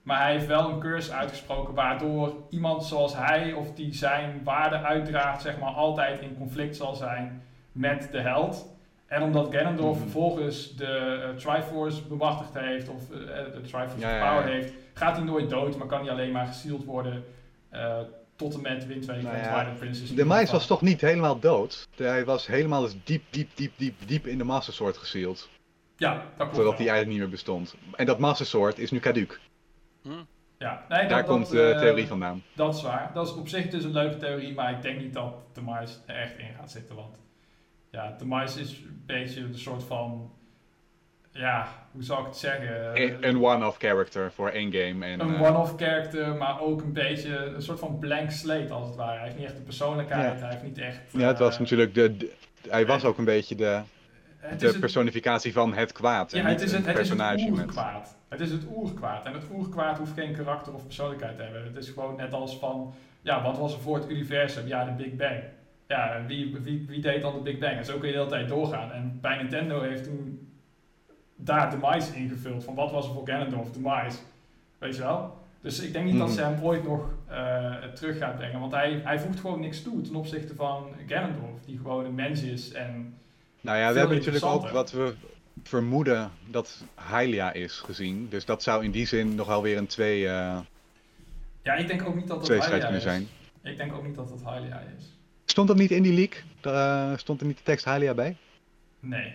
maar 0.02 0.22
hij 0.22 0.32
heeft 0.32 0.46
wel 0.46 0.70
een 0.70 0.78
curse 0.80 1.12
uitgesproken 1.12 1.74
waardoor 1.74 2.34
iemand 2.50 2.84
zoals 2.84 3.16
hij 3.16 3.52
of 3.52 3.72
die 3.74 3.94
zijn 3.94 4.40
waarde 4.44 4.76
uitdraagt, 4.78 5.42
zeg 5.42 5.58
maar, 5.58 5.72
altijd 5.72 6.20
in 6.20 6.36
conflict 6.38 6.76
zal 6.76 6.94
zijn 6.94 7.42
met 7.72 8.08
de 8.12 8.20
held. 8.20 8.72
En 9.06 9.22
omdat 9.22 9.54
Ganondorf 9.54 9.94
Mhm. 9.94 10.02
vervolgens 10.02 10.76
de 10.76 10.86
eh, 10.86 11.28
Triforce 11.36 12.02
bemachtigd 12.02 12.54
heeft, 12.54 12.88
of 12.88 13.10
eh, 13.10 13.16
de 13.52 13.60
Triforce 13.60 13.98
Ja, 13.98 14.16
ja, 14.16 14.30
Power 14.30 14.48
ja. 14.48 14.54
heeft, 14.54 14.72
gaat 14.94 15.16
hij 15.16 15.24
nooit 15.24 15.50
dood, 15.50 15.76
maar 15.76 15.86
kan 15.86 16.00
hij 16.00 16.10
alleen 16.10 16.32
maar 16.32 16.46
gesield 16.46 16.84
worden 16.84 17.24
eh, 17.70 17.98
tot 18.36 18.54
en 18.54 18.60
met 18.60 18.86
Wind 18.86 19.02
2 19.02 19.22
Nou 19.22 19.28
van 19.36 19.44
ja, 19.44 19.52
Twilight 19.54 19.78
Princess. 19.78 20.14
Demise 20.14 20.52
was 20.52 20.66
toch 20.66 20.80
niet 20.80 21.00
helemaal 21.00 21.38
dood? 21.38 21.88
Hij 21.96 22.24
was 22.24 22.46
helemaal 22.46 22.80
dus 22.82 22.96
diep, 23.04 23.22
diep, 23.30 23.50
diep, 23.54 23.72
diep, 23.76 23.94
diep 24.06 24.26
in 24.26 24.38
de 24.38 24.44
Master 24.44 24.74
Sword 24.74 24.96
gesealed. 24.96 25.48
Ja, 25.96 26.12
dat 26.14 26.22
klopt. 26.36 26.54
Totdat 26.54 26.64
wel. 26.64 26.72
hij 26.72 26.78
eigenlijk 26.88 27.08
niet 27.08 27.18
meer 27.18 27.28
bestond. 27.28 27.74
En 27.96 28.06
dat 28.06 28.18
Master 28.18 28.46
Sword 28.46 28.78
is 28.78 28.90
nu 28.90 28.98
caduc. 28.98 29.40
Ja, 30.58 30.84
nee, 30.88 31.00
dat, 31.00 31.08
Daar 31.08 31.08
dat, 31.08 31.26
komt 31.26 31.50
de 31.50 31.76
theorie 31.80 32.06
vandaan. 32.06 32.42
Dat 32.52 32.74
is 32.74 32.82
waar. 32.82 33.10
Dat 33.14 33.26
is 33.26 33.34
op 33.34 33.48
zich 33.48 33.68
dus 33.68 33.84
een 33.84 33.92
leuke 33.92 34.16
theorie, 34.16 34.54
maar 34.54 34.70
ik 34.72 34.82
denk 34.82 35.00
niet 35.00 35.12
dat 35.14 35.34
de 35.52 35.60
mais 35.60 36.00
er 36.06 36.16
echt 36.16 36.38
in 36.38 36.46
gaat 36.58 36.70
zitten. 36.70 36.96
Want 36.96 37.16
ja, 37.94 38.14
de 38.18 38.24
mais 38.24 38.56
is 38.56 38.70
een 38.70 39.02
beetje 39.06 39.40
een 39.40 39.58
soort 39.58 39.82
van, 39.84 40.32
ja, 41.30 41.68
hoe 41.92 42.02
zou 42.02 42.20
ik 42.20 42.26
het 42.26 42.36
zeggen? 42.36 43.02
Een- 43.02 43.28
Een 43.28 43.42
one-off 43.44 43.78
character 43.78 44.32
voor 44.32 44.48
één 44.48 44.72
game. 44.72 45.06
En, 45.06 45.20
een 45.20 45.34
eh, 45.34 45.42
one-off 45.42 45.74
character, 45.76 46.34
maar 46.34 46.60
ook 46.60 46.82
een 46.82 46.92
beetje 46.92 47.36
een 47.36 47.62
soort 47.62 47.78
van 47.78 47.98
blank 47.98 48.30
slate 48.30 48.72
als 48.72 48.86
het 48.86 48.96
ware. 48.96 49.16
Hij 49.16 49.24
heeft 49.24 49.36
niet 49.38 49.46
echt 49.46 49.56
een 49.56 49.62
persoonlijkheid, 49.64 50.40
hij 50.40 50.50
heeft 50.50 50.62
niet 50.62 50.78
echt... 50.78 51.00
ja, 51.10 51.26
het 51.26 51.38
was 51.38 51.54
eh, 51.54 51.60
natuurlijk 51.60 51.94
de, 51.94 52.16
de- 52.16 52.32
hij 52.68 52.86
was 52.86 53.04
ook 53.04 53.18
een 53.18 53.24
beetje 53.24 53.54
de, 53.54 53.80
de 54.58 54.66
het- 54.66 54.80
personificatie 54.80 55.52
van 55.52 55.74
het 55.74 55.92
kwaad. 55.92 56.30
Ja, 56.32 56.42
het 56.44 56.60
is 56.60 56.72
het, 56.72 56.80
een 56.80 56.86
het, 56.90 56.98
is 56.98 57.08
het 57.08 57.18
met... 57.18 57.40
oerkwaad. 57.50 58.16
Het 58.28 58.40
is 58.40 58.50
het 58.50 58.62
oerkwaad. 58.70 59.26
En 59.26 59.32
het 59.32 59.42
oerkwaad 59.52 59.98
hoeft 59.98 60.12
geen 60.12 60.32
karakter 60.34 60.74
of 60.74 60.84
persoonlijkheid 60.84 61.36
te 61.36 61.42
hebben. 61.42 61.64
Het 61.64 61.76
is 61.76 61.88
gewoon 61.88 62.16
net 62.16 62.32
als 62.32 62.58
van, 62.58 62.94
ja, 63.22 63.42
wat 63.42 63.58
was 63.58 63.74
er 63.74 63.80
voor 63.80 63.96
het 63.96 64.10
universum? 64.10 64.66
Ja, 64.66 64.84
de 64.84 64.90
Big 64.90 65.14
Bang. 65.16 65.42
Ja, 65.88 66.24
wie, 66.26 66.56
wie, 66.62 66.84
wie 66.88 67.00
deed 67.00 67.22
dan 67.22 67.34
de 67.34 67.40
Big 67.40 67.58
Bang? 67.58 67.76
En 67.76 67.84
zo 67.84 67.98
kun 67.98 68.06
je 68.06 68.12
de 68.12 68.18
hele 68.18 68.30
tijd 68.30 68.48
doorgaan. 68.48 68.92
En 68.92 69.18
bij 69.20 69.36
Nintendo 69.36 69.80
heeft 69.80 70.04
toen 70.04 70.48
daar 71.36 71.70
de 71.70 71.76
mais 71.76 72.10
ingevuld. 72.12 72.64
Van 72.64 72.74
wat 72.74 72.90
was 72.90 73.06
er 73.06 73.12
voor 73.12 73.26
Ganondorf? 73.26 73.70
De 73.70 73.80
mais. 73.80 74.22
Weet 74.78 74.96
je 74.96 75.02
wel? 75.02 75.42
Dus 75.60 75.80
ik 75.80 75.92
denk 75.92 76.04
niet 76.04 76.18
dat 76.18 76.30
ze 76.30 76.42
hem 76.42 76.62
ooit 76.62 76.84
nog 76.84 77.08
eh, 77.26 77.74
terug 77.94 78.18
gaat 78.18 78.36
brengen. 78.36 78.60
Want 78.60 78.72
hij, 78.72 79.00
hij 79.04 79.18
voegt 79.18 79.40
gewoon 79.40 79.60
niks 79.60 79.82
toe 79.82 80.00
ten 80.00 80.14
opzichte 80.14 80.54
van 80.54 80.88
Ganondorf. 81.06 81.64
Die 81.64 81.76
gewoon 81.76 82.04
een 82.04 82.14
mens 82.14 82.42
is 82.42 82.72
en... 82.72 83.14
Nou 83.60 83.78
ja, 83.78 83.92
we 83.92 83.98
hebben 83.98 84.16
natuurlijk 84.16 84.44
ook 84.44 84.68
wat 84.68 84.90
we 84.92 85.14
vermoeden 85.62 86.30
dat 86.50 86.84
Hylia 87.10 87.52
is 87.52 87.78
gezien. 87.78 88.26
Dus 88.28 88.44
dat 88.44 88.62
zou 88.62 88.84
in 88.84 88.90
die 88.90 89.06
zin 89.06 89.34
nog 89.34 89.46
wel 89.46 89.62
weer 89.62 89.76
een 89.76 89.86
twee, 89.86 90.28
eh 90.28 90.58
Ja, 91.62 91.74
ik 91.74 91.86
denk 91.86 92.06
ook 92.06 92.14
niet 92.14 92.26
dat 92.26 92.46
dat 92.46 92.66
Hylia 92.66 92.88
is. 92.88 93.02
zijn. 93.02 93.28
Ik 93.62 93.76
denk 93.76 93.92
ook 93.92 94.06
niet 94.06 94.14
dat 94.14 94.30
het 94.30 94.40
Hylia 94.44 94.82
is. 94.98 95.04
Stond 95.44 95.68
dat 95.68 95.76
niet 95.76 95.90
in 95.90 96.02
die 96.02 96.12
leak? 96.12 96.42
Daar, 96.60 97.10
eh, 97.12 97.18
stond 97.18 97.40
er 97.40 97.46
niet 97.46 97.56
de 97.56 97.62
tekst 97.62 97.84
Hylia 97.84 98.14
bij? 98.14 98.36
Nee, 99.00 99.34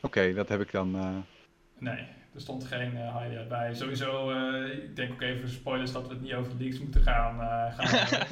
Oké, 0.00 0.34
dat 0.34 0.48
heb 0.48 0.60
ik 0.60 0.72
dan... 0.72 0.94
eh, 0.96 1.08
nee. 1.78 1.98
Er 2.34 2.40
stond 2.40 2.64
geen 2.64 2.96
eh 2.96 3.16
Hylia 3.16 3.44
bij. 3.48 3.74
Sowieso, 3.74 4.30
eh, 4.30 4.72
ik 4.84 4.96
denk 4.96 5.12
ook 5.12 5.20
even 5.20 5.48
spoilers 5.48 5.92
dat 5.92 6.06
we 6.06 6.12
het 6.12 6.22
niet 6.22 6.32
over 6.34 6.52
leaks 6.58 6.78
moeten 6.78 7.02
gaan. 7.02 7.40
eh, 7.40 7.78
gaan. 7.78 8.08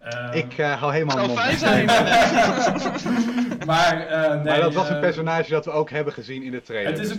Ehm, 0.00 0.36
ik 0.36 0.58
eh, 0.58 0.78
hou 0.80 0.92
helemaal 0.92 1.16
Zou 1.16 1.34
mijn 1.34 1.56
fijn 1.56 1.58
zijn. 1.58 1.86
maar 3.66 4.06
eh, 4.06 4.34
nee, 4.34 4.44
maar 4.44 4.60
dat 4.60 4.74
was 4.74 4.88
een 4.90 5.00
personage 5.00 5.50
dat 5.50 5.64
we 5.64 5.70
ook 5.70 5.90
hebben 5.90 6.12
gezien 6.12 6.42
in 6.42 6.50
de 6.50 6.62
trailer. 6.62 6.90
Het 6.90 7.00
is, 7.00 7.10
een, 7.10 7.16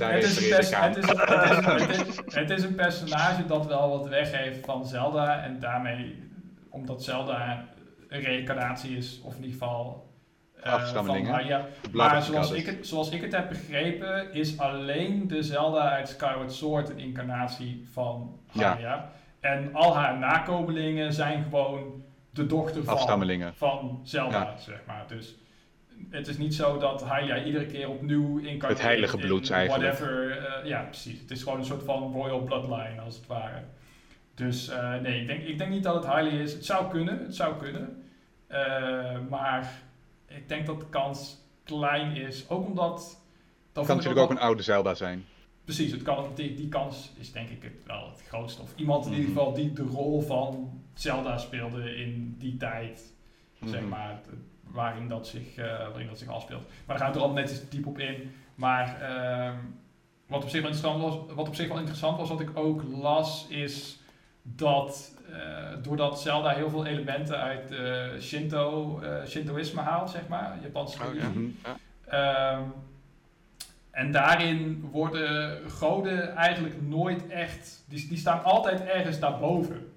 personage 2.75 3.45
dat 3.45 3.65
wel 3.65 3.89
wat 3.89 4.07
weggeeft 4.07 4.65
van 4.65 4.85
Zelda. 4.85 5.43
En 5.43 5.59
daarmee, 5.59 6.23
omdat 6.69 7.03
Zelda 7.03 7.65
reïncarnatie 8.19 8.97
is, 8.97 9.21
of 9.23 9.35
in 9.35 9.43
ieder 9.43 9.59
geval 9.59 10.09
eh, 10.55 10.71
van 10.71 10.79
Afstammelingen. 10.81 11.37
Hylia. 11.37 11.65
Blood 11.91 11.93
Maar 12.11 12.21
zoals 12.23 12.51
ik, 12.51 12.65
het, 12.65 12.87
zoals 12.87 13.09
ik 13.11 13.21
het 13.21 13.31
heb 13.35 13.49
begrepen, 13.49 14.33
is 14.33 14.57
alleen 14.57 15.27
de 15.27 15.43
Zelda 15.43 15.89
uit 15.89 16.09
Skyward 16.09 16.53
Sword 16.53 16.89
een 16.89 16.99
incarnatie 16.99 17.87
van 17.91 18.39
Ja. 18.51 18.73
Hylia. 18.75 19.11
En 19.39 19.73
al 19.73 19.95
haar 19.95 20.17
nakomelingen 20.17 21.13
zijn 21.13 21.43
gewoon 21.43 22.03
de 22.29 22.45
dochter 22.45 22.83
van, 22.83 22.93
Afstammelingen. 22.93 23.53
van 23.55 23.99
Zelda, 24.03 24.39
Ja. 24.41 24.57
zeg 24.57 24.79
maar. 24.87 25.05
Dus 25.07 25.35
het 26.09 26.27
is 26.27 26.37
niet 26.37 26.53
zo 26.55 26.77
dat 26.77 27.05
Hylia 27.09 27.43
iedere 27.43 27.65
keer 27.65 27.89
opnieuw 27.89 28.37
incarneert. 28.37 28.61
Het 28.67 28.81
heilige 28.81 29.17
in 29.17 29.25
bloed 29.25 29.49
eigenlijk. 29.51 29.97
Whatever, 29.97 30.37
eh, 30.37 30.65
ja, 30.65 30.81
precies. 30.81 31.19
Het 31.19 31.31
is 31.31 31.43
gewoon 31.43 31.59
een 31.59 31.65
soort 31.65 31.83
van 31.83 32.11
royal 32.13 32.39
bloodline, 32.43 33.01
als 33.01 33.15
het 33.15 33.27
ware. 33.27 33.61
Dus 34.35 34.69
eh, 34.69 34.95
nee, 34.99 35.21
ik 35.21 35.27
denk, 35.27 35.43
ik 35.43 35.57
denk 35.57 35.69
niet 35.69 35.83
dat 35.83 35.95
het 36.03 36.13
Hylia 36.13 36.41
is. 36.41 36.53
Het 36.53 36.65
zou 36.65 36.89
kunnen, 36.89 37.19
het 37.19 37.35
zou 37.35 37.57
kunnen. 37.57 38.00
Eh, 38.51 39.19
maar 39.29 39.81
ik 40.27 40.47
denk 40.49 40.65
dat 40.65 40.79
de 40.79 40.85
kans 40.89 41.37
klein 41.63 42.15
is. 42.15 42.49
Ook 42.49 42.65
omdat... 42.65 42.99
Het 43.65 43.73
Dan 43.75 43.85
kan 43.85 43.95
natuurlijk 43.95 44.23
ook 44.23 44.29
een 44.31 44.39
oude 44.43 44.61
Zelda 44.63 44.93
zijn. 44.93 45.25
Precies, 45.63 45.91
het 45.91 46.01
kan, 46.01 46.25
die, 46.35 46.53
die 46.55 46.67
kans 46.67 47.11
is 47.19 47.31
denk 47.31 47.49
ik 47.49 47.63
het, 47.63 47.83
wel 47.85 48.09
het 48.09 48.23
grootste. 48.27 48.61
Of 48.61 48.73
iemand 48.75 49.05
in 49.05 49.11
Mhm. 49.11 49.19
ieder 49.19 49.33
geval 49.35 49.53
die 49.53 49.73
de 49.73 49.83
rol 49.83 50.21
van 50.21 50.81
Zelda 50.93 51.37
speelde 51.37 51.95
in 51.95 52.35
die 52.39 52.57
tijd. 52.57 53.13
Zeg 53.65 53.79
Mhm. 53.79 53.89
maar, 53.89 54.19
de- 54.25 54.37
waarin, 54.71 55.07
dat 55.07 55.27
zich, 55.27 55.55
eh, 55.55 55.65
waarin 55.65 56.07
dat 56.07 56.17
zich 56.19 56.27
afspeelt. 56.27 56.61
Maar 56.85 56.97
daar 56.97 57.05
gaan 57.05 57.13
we 57.13 57.19
er 57.19 57.25
al 57.25 57.31
net 57.33 57.49
eens 57.49 57.69
diep 57.69 57.87
op 57.87 57.99
in. 57.99 58.31
Maar 58.55 59.01
ehm, 59.01 59.55
wat 60.27 60.43
op 60.43 60.49
zich 60.49 60.61
wel 60.61 60.71
interessant 60.71 61.01
was, 61.03 61.35
wat 61.35 61.47
op 61.47 61.55
zich 61.55 61.67
wel 61.67 61.77
interessant 61.77 62.17
was, 62.17 62.29
wat 62.29 62.39
ik 62.39 62.57
ook 62.57 62.83
las, 62.83 63.47
is 63.49 63.99
dat 64.43 65.15
doordat 65.81 66.21
Zelda 66.21 66.49
heel 66.49 66.69
veel 66.69 66.85
elementen 66.85 67.37
uit 67.37 67.71
uh, 67.71 68.03
Shinto, 68.19 68.99
uh, 69.03 69.25
Shintoïsme 69.27 69.81
haalt, 69.81 70.09
zeg 70.09 70.27
maar, 70.27 70.57
Japanse 70.61 70.97
Oh, 71.03 71.13
ja. 71.13 71.21
religie. 71.21 71.57
Mhm. 71.63 71.71
Ehm, 72.15 72.61
en 73.91 74.11
daarin 74.11 74.89
worden 74.91 75.59
goden 75.69 76.35
eigenlijk 76.35 76.81
nooit 76.81 77.27
echt, 77.27 77.83
die, 77.87 78.07
die 78.07 78.17
staan 78.17 78.43
altijd 78.43 78.81
ergens 78.85 79.19
daarboven. 79.19 79.91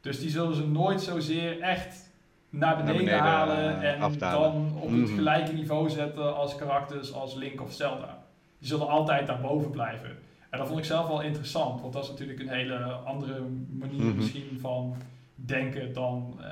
Dus 0.00 0.20
die 0.20 0.30
zullen 0.30 0.54
ze 0.54 0.66
nooit 0.66 1.00
zozeer 1.02 1.60
echt 1.60 2.10
naar 2.50 2.76
beneden, 2.76 2.96
beneden, 3.04 3.18
halen 3.20 3.80
eh, 3.82 3.92
en 3.92 4.00
afdalen. 4.00 4.52
dan 4.52 4.76
op 4.82 4.90
het 4.90 4.98
Mhm. 5.00 5.14
gelijke 5.14 5.52
niveau 5.52 5.90
zetten 5.90 6.36
als 6.36 6.56
karakters 6.56 7.12
als 7.12 7.34
Link 7.34 7.60
of 7.60 7.72
Zelda. 7.72 8.18
Die 8.58 8.68
zullen 8.68 8.88
altijd 8.88 9.26
daarboven 9.26 9.70
blijven. 9.70 10.18
En 10.56 10.62
dat 10.62 10.70
vond 10.70 10.80
ik 10.80 10.86
zelf 10.92 11.06
wel 11.08 11.20
interessant, 11.22 11.80
want 11.80 11.92
dat 11.92 12.02
is 12.04 12.08
natuurlijk 12.10 12.40
een 12.40 12.48
hele 12.48 12.78
andere 12.86 13.40
manier 13.70 14.02
Mhm. 14.04 14.16
misschien 14.16 14.58
van 14.60 14.96
denken 15.34 15.92
dan 15.92 16.38
eh, 16.40 16.46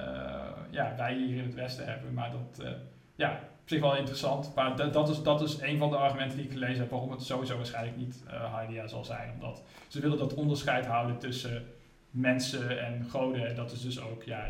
ja, 0.70 0.94
wij 0.96 1.14
hier 1.14 1.36
in 1.36 1.44
het 1.44 1.54
Westen 1.54 1.86
hebben. 1.86 2.12
Maar 2.14 2.30
dat, 2.30 2.64
eh, 2.66 2.72
ja, 3.14 3.30
op 3.62 3.68
zich 3.68 3.80
wel 3.80 3.96
interessant. 3.96 4.52
Maar 4.54 4.76
dat- 4.92 5.08
is, 5.08 5.22
dat 5.22 5.42
is 5.42 5.60
een 5.60 5.78
van 5.78 5.90
de 5.90 5.96
argumenten 5.96 6.36
die 6.36 6.46
ik 6.46 6.52
gelezen 6.52 6.78
heb 6.80 6.90
waarom 6.90 7.10
het 7.10 7.22
sowieso 7.22 7.56
waarschijnlijk 7.56 7.96
niet 7.96 8.22
Hydia 8.60 8.86
zal 8.86 9.04
zijn. 9.04 9.30
Omdat 9.34 9.62
ze 9.88 10.00
willen 10.00 10.18
dat 10.18 10.34
onderscheid 10.34 10.86
houden 10.86 11.18
tussen 11.18 11.62
mensen 12.10 12.84
en 12.86 13.04
goden. 13.10 13.46
En 13.48 13.54
dat 13.54 13.72
is 13.72 13.82
dus 13.82 14.00
ook, 14.00 14.22
ja, 14.22 14.46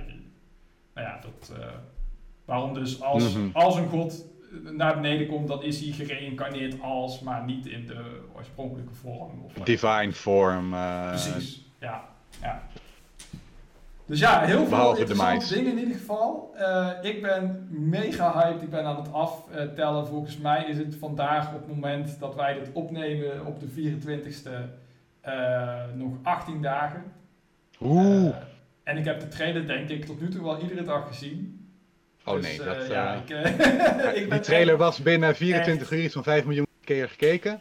nou 0.94 1.06
ja, 1.06 1.20
dat, 1.20 1.52
waarom 2.44 2.74
dus 2.74 3.02
als, 3.02 3.34
Mhm. 3.34 3.48
als 3.52 3.76
een 3.76 3.88
god 3.88 4.24
naar 4.62 4.94
beneden 4.94 5.26
komt, 5.26 5.48
dan 5.48 5.62
is 5.62 5.80
hij 5.80 5.92
gereïncarneerd 6.06 6.80
als, 6.80 7.20
maar 7.20 7.44
niet 7.44 7.66
in 7.66 7.86
de 7.86 8.20
oorspronkelijke 8.36 8.94
vorm. 8.94 9.42
Of 9.44 9.54
wat. 9.56 9.66
Divine 9.66 10.12
form. 10.12 10.74
eh, 10.74 11.08
Precies, 11.08 11.66
ja. 11.80 12.04
ja. 12.40 12.62
Dus 14.06 14.18
ja, 14.18 14.40
heel 14.44 14.58
veel 14.58 14.68
Behalve 14.68 15.00
interessante 15.00 15.54
dingen 15.54 15.72
in 15.72 15.78
ieder 15.78 15.94
geval. 15.96 16.54
Eh, 16.56 16.88
ik 17.02 17.22
ben 17.22 17.66
mega 17.70 18.32
hyped, 18.32 18.62
ik 18.62 18.70
ben 18.70 18.84
aan 18.84 18.96
het 18.96 19.12
aftellen. 19.12 20.06
Volgens 20.06 20.38
mij 20.38 20.64
is 20.64 20.78
het 20.78 20.96
vandaag 20.96 21.46
op 21.48 21.54
het 21.54 21.68
moment 21.68 22.18
dat 22.20 22.34
wij 22.34 22.54
dit 22.54 22.70
opnemen 22.72 23.46
op 23.46 23.60
de 23.60 23.66
24ste 23.66 24.50
eh, 25.20 25.82
nog 25.94 26.12
18 26.22 26.62
dagen. 26.62 27.02
Oeh. 27.80 28.26
Eh, 28.26 28.34
en 28.82 28.96
ik 28.96 29.04
heb 29.04 29.20
de 29.20 29.28
trailer 29.28 29.66
denk 29.66 29.88
ik 29.88 30.04
tot 30.04 30.20
nu 30.20 30.28
toe 30.28 30.42
wel 30.42 30.60
iedere 30.60 30.82
dag 30.82 31.06
gezien. 31.06 31.53
Oh 32.24 32.34
Dus, 32.34 32.44
nee, 32.44 32.60
eh, 32.60 32.66
dat, 32.78 32.86
ja, 32.86 33.14
eh, 33.14 33.20
ik, 33.20 33.58
eh, 33.58 34.16
ik 34.22 34.30
die 34.30 34.40
trailer 34.40 34.76
was 34.76 35.02
binnen 35.02 35.36
24 35.36 35.90
uur 35.90 36.02
iets 36.02 36.14
van 36.14 36.22
5 36.22 36.44
miljoen 36.44 36.66
keer 36.84 37.08
gekeken. 37.08 37.60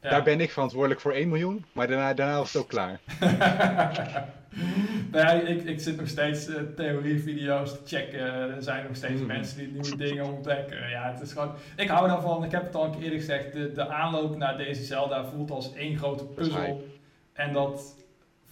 Ja. 0.00 0.10
Daar 0.10 0.22
ben 0.22 0.40
ik 0.40 0.50
verantwoordelijk 0.50 1.00
voor 1.00 1.12
1 1.12 1.28
miljoen, 1.28 1.64
maar 1.72 1.86
daarna, 1.86 2.14
daarna 2.14 2.38
was 2.38 2.52
het 2.52 2.62
ook 2.62 2.68
klaar. 2.68 3.00
nee, 5.12 5.42
ik, 5.42 5.64
ik 5.64 5.80
zit 5.80 5.96
nog 5.96 6.08
steeds 6.08 6.48
theorievideo's 6.76 7.72
te 7.72 7.78
checken. 7.84 8.20
Er 8.56 8.62
zijn 8.62 8.84
nog 8.86 8.96
steeds 8.96 9.20
Mhm. 9.20 9.26
mensen 9.26 9.58
die 9.58 9.68
nieuwe 9.68 9.96
dingen 9.96 10.24
ontdekken. 10.24 10.90
Ja, 10.90 11.12
het 11.12 11.20
is 11.20 11.32
gewoon... 11.32 11.54
Ik 11.76 11.88
hou 11.88 12.08
daarvan, 12.08 12.44
ik 12.44 12.50
heb 12.50 12.62
het 12.64 12.74
al 12.74 12.84
een 12.84 12.90
keer 12.90 13.02
eerder 13.02 13.18
gezegd, 13.18 13.52
de, 13.52 13.72
de 13.72 13.88
aanloop 13.88 14.36
naar 14.36 14.56
deze 14.56 14.84
Zelda 14.84 15.24
voelt 15.24 15.50
als 15.50 15.74
één 15.74 15.96
grote 15.96 16.24
puzzel. 16.24 16.86
En 17.32 17.52
dat... 17.52 17.94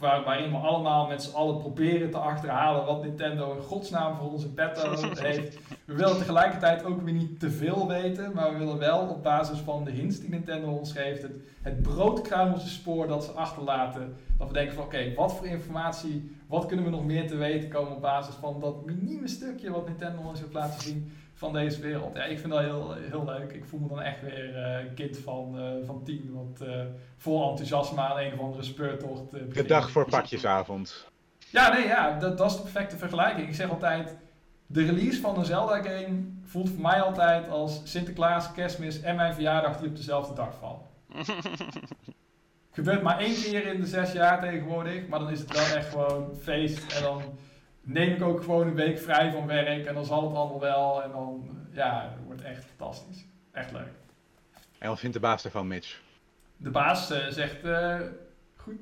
Waar, 0.01 0.25
waarin 0.25 0.51
we 0.51 0.57
allemaal 0.57 1.07
met 1.07 1.23
z'n 1.23 1.35
allen 1.35 1.59
proberen 1.59 2.11
te 2.11 2.19
achterhalen 2.19 2.85
wat 2.85 3.03
Nintendo 3.03 3.53
in 3.53 3.63
godsnaam 3.63 4.17
voor 4.17 4.31
onze 4.31 4.53
petto 4.53 4.91
heeft. 5.23 5.59
We 5.85 5.95
willen 5.95 6.17
tegelijkertijd 6.17 6.85
ook 6.85 7.03
weer 7.03 7.15
niet 7.15 7.41
te 7.41 7.51
veel 7.51 7.89
weten, 7.89 8.33
maar 8.35 8.53
we 8.53 8.59
willen 8.59 8.79
wel 8.79 8.99
op 8.99 9.23
basis 9.23 9.59
van 9.59 9.85
de 9.85 9.91
hints 9.91 10.21
die 10.21 10.31
Nintendo 10.31 10.69
ons 10.69 10.93
geeft, 10.93 11.23
het, 11.23 11.33
het 11.63 11.83
broodkruimelse 11.83 12.69
spoor 12.69 13.07
dat 13.07 13.25
ze 13.25 13.31
achterlaten, 13.31 14.17
dat 14.39 14.49
we 14.49 14.55
denken 14.55 14.75
van 14.75 14.85
oké, 14.85 15.15
wat 15.15 15.35
voor 15.35 15.47
informatie, 15.47 16.37
wat 16.47 16.67
kunnen 16.67 16.85
we 16.85 16.91
nog 16.91 17.05
meer 17.05 17.29
te 17.29 17.37
weten 17.37 17.69
komen 17.69 17.93
op 17.93 18.01
basis 18.01 18.35
van 18.35 18.61
dat 18.61 18.85
minieme 18.85 19.29
stukje 19.29 19.71
wat 19.71 19.87
Nintendo 19.87 20.23
ons 20.23 20.41
heeft 20.41 20.53
laten 20.53 20.81
zien 20.81 21.13
van 21.41 21.53
deze 21.53 21.81
wereld. 21.81 22.17
Ja, 22.17 22.25
ik 22.25 22.39
vind 22.39 22.53
dat 22.53 22.61
heel, 22.61 22.95
heel 22.95 23.25
leuk. 23.25 23.53
Ik 23.53 23.65
voel 23.65 23.81
me 23.81 23.89
dan 23.89 24.01
echt 24.01 24.21
weer 24.21 24.57
eh, 24.57 24.85
een 24.85 24.95
kind 24.95 25.19
van, 25.19 25.59
eh, 25.59 25.87
van 25.87 26.03
tien, 26.05 26.31
wat 26.33 26.69
eh, 26.69 26.81
vol 27.17 27.51
enthousiasme 27.51 28.01
aan 28.01 28.19
een 28.19 28.33
of 28.33 28.39
andere 28.39 28.63
speurtocht 28.63 29.31
De 29.55 29.65
dag 29.67 29.91
voor 29.91 30.09
pakjesavond. 30.09 31.09
Ja, 31.39 31.73
nee, 31.73 31.87
ja, 31.87 32.19
dat, 32.19 32.39
dat 32.39 32.51
is 32.51 32.57
de 32.57 32.63
perfecte 32.63 32.97
vergelijking. 32.97 33.49
Ik 33.49 33.55
zeg 33.55 33.71
altijd, 33.71 34.17
de 34.67 34.85
release 34.85 35.21
van 35.21 35.39
een 35.39 35.45
Zelda-game 35.45 36.19
voelt 36.45 36.71
voor 36.71 36.81
mij 36.81 37.01
altijd 37.01 37.49
als 37.49 37.81
Sinterklaas, 37.85 38.53
Kerstmis 38.53 39.01
en 39.01 39.17
mijn 39.17 39.35
verjaardag 39.35 39.79
die 39.79 39.89
op 39.89 39.97
dezelfde 39.97 40.35
dag 40.35 40.55
vallen. 40.59 40.87
Gebeurt 42.71 43.03
maar 43.03 43.19
één 43.19 43.35
keer 43.35 43.67
in 43.67 43.81
de 43.81 43.87
zes 43.87 44.13
jaar 44.13 44.41
tegenwoordig, 44.41 45.07
maar 45.09 45.19
dan 45.19 45.31
is 45.31 45.41
het 45.41 45.53
wel 45.53 45.77
echt 45.77 45.89
gewoon 45.89 46.37
feest. 46.41 46.93
En 46.93 47.03
dan 47.03 47.23
neem 47.81 48.15
ik 48.15 48.23
ook 48.23 48.43
gewoon 48.43 48.67
een 48.67 48.75
week 48.75 48.99
vrij 48.99 49.33
van 49.33 49.47
werk 49.47 49.87
en 49.87 49.95
dan 49.95 50.05
zal 50.05 50.29
het 50.29 50.37
allemaal 50.37 50.61
wel. 50.61 51.03
En 51.03 51.11
dan, 51.11 51.49
ja, 51.73 52.11
het 52.15 52.25
wordt 52.27 52.43
echt 52.43 52.65
fantastisch. 52.65 53.27
Echt 53.53 53.73
leuk. 53.73 53.93
En 54.79 54.89
wat 54.89 54.99
vindt 54.99 55.15
de 55.15 55.21
baas 55.21 55.45
ervan, 55.45 55.67
Mitch? 55.67 56.01
De 56.57 56.71
baas 56.71 57.11
eh, 57.11 57.27
zegt, 57.29 57.65
eh, 57.65 57.99
goed. 58.57 58.75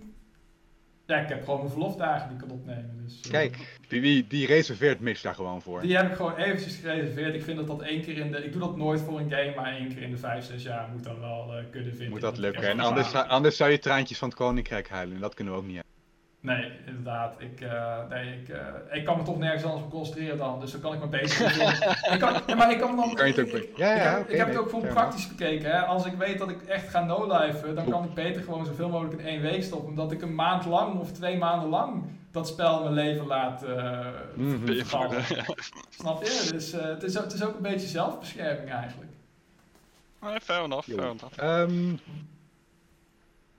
Ja, 1.06 1.16
ik 1.16 1.28
heb 1.28 1.44
gewoon 1.44 1.58
mijn 1.58 1.70
verlofdagen 1.70 2.28
die 2.28 2.38
ik 2.38 2.46
kan 2.48 2.56
opnemen. 2.56 3.00
Dus, 3.04 3.20
eh, 3.20 3.30
Kijk, 3.30 3.78
die, 3.88 4.00
die, 4.00 4.26
die 4.26 4.46
reserveert 4.46 5.00
Mitch 5.00 5.22
daar 5.22 5.34
gewoon 5.34 5.62
voor. 5.62 5.80
Die 5.80 5.96
heb 5.96 6.10
ik 6.10 6.16
gewoon 6.16 6.36
eventjes 6.36 6.76
gereserveerd. 6.76 7.34
Ik 7.34 7.42
vind 7.42 7.56
dat 7.56 7.66
dat 7.66 7.82
één 7.82 8.02
keer 8.02 8.16
in 8.18 8.32
de... 8.32 8.44
Ik 8.44 8.52
doe 8.52 8.60
dat 8.60 8.76
nooit 8.76 9.00
voor 9.00 9.20
een 9.20 9.30
game, 9.30 9.52
maar 9.56 9.72
één 9.72 9.88
keer 9.88 10.02
in 10.02 10.10
de 10.10 10.16
vijf, 10.16 10.44
zes 10.44 10.62
jaar 10.62 10.88
moet 10.88 11.04
dat 11.04 11.18
wel 11.18 11.52
kunnen 11.70 11.90
vinden. 11.90 12.10
Moet 12.10 12.20
dat 12.20 12.38
lukken. 12.38 12.68
En 12.68 12.80
anders, 12.80 13.14
anders 13.14 13.56
zou 13.56 13.70
je 13.70 13.78
traantjes 13.78 14.18
van 14.18 14.28
het 14.28 14.36
koninkrijk 14.36 14.88
huilen. 14.88 15.14
En 15.14 15.20
dat 15.20 15.34
kunnen 15.34 15.54
we 15.54 15.60
ook 15.60 15.66
niet 15.66 15.74
hebben. 15.74 15.97
Nee, 16.40 16.72
inderdaad. 16.86 17.34
Ik, 17.38 17.60
eh, 17.60 17.98
nee, 18.08 18.40
ik, 18.40 18.48
eh, 18.48 18.96
ik 18.98 19.04
kan 19.04 19.16
me 19.16 19.22
toch 19.22 19.38
nergens 19.38 19.64
anders 19.64 19.82
op 19.82 19.90
concentreren 19.90 20.38
dan. 20.38 20.60
Dus 20.60 20.70
dan 20.72 20.80
kan 20.80 20.92
ik 20.92 21.00
me 21.00 21.06
beter 21.06 21.38
doen. 21.58 22.12
ik 22.12 22.18
kan, 22.20 22.32
ja, 22.46 22.54
maar 22.54 22.70
ik 22.70 22.78
kan 22.78 22.96
dan... 22.96 23.14
Kan 23.14 23.26
je 23.26 23.32
het 23.32 23.40
ook 23.40 23.46
ik, 23.46 23.74
be- 23.74 23.82
Ja, 23.82 23.92
ik 23.94 24.02
ja, 24.02 24.10
heb, 24.10 24.20
oké, 24.20 24.30
ik 24.32 24.36
heb 24.38 24.46
nee, 24.46 24.56
het 24.56 24.64
ook 24.64 24.68
gewoon 24.68 24.84
fair 24.84 24.94
praktisch 24.94 25.28
bekeken. 25.28 25.70
Hè. 25.70 25.78
Als 25.80 26.04
ik 26.06 26.12
weet 26.12 26.38
dat 26.38 26.50
ik 26.50 26.62
echt 26.62 26.88
ga 26.88 27.04
no-lifen, 27.04 27.74
dan 27.74 27.88
kan 27.90 28.04
ik 28.04 28.14
beter 28.14 28.42
gewoon 28.42 28.66
zoveel 28.66 28.88
mogelijk 28.88 29.20
in 29.20 29.26
één 29.26 29.40
week 29.40 29.62
stoppen. 29.62 29.88
Omdat 29.88 30.12
ik 30.12 30.22
een 30.22 30.34
maand 30.34 30.64
lang 30.64 30.98
of 31.00 31.12
twee 31.12 31.36
maanden 31.38 31.68
lang 31.68 32.04
dat 32.30 32.48
spel 32.48 32.82
mijn 32.82 32.94
leven 32.94 33.26
laat 33.26 33.64
vervallen. 34.64 35.22
Snap 35.90 36.22
je? 36.22 36.48
Dus 36.52 36.72
eh, 36.72 36.84
het, 36.84 37.02
is, 37.02 37.16
ook- 37.18 37.24
het 37.24 37.32
is 37.32 37.44
ook 37.44 37.56
een 37.56 37.62
beetje 37.62 37.86
zelfbescherming 37.86 38.70
eigenlijk. 38.70 39.10
Nee, 40.22 40.40
fair 40.40 40.62
enough, 40.64 40.88
fair 40.88 40.98
enough. 41.10 41.38
Ehm, 41.38 41.94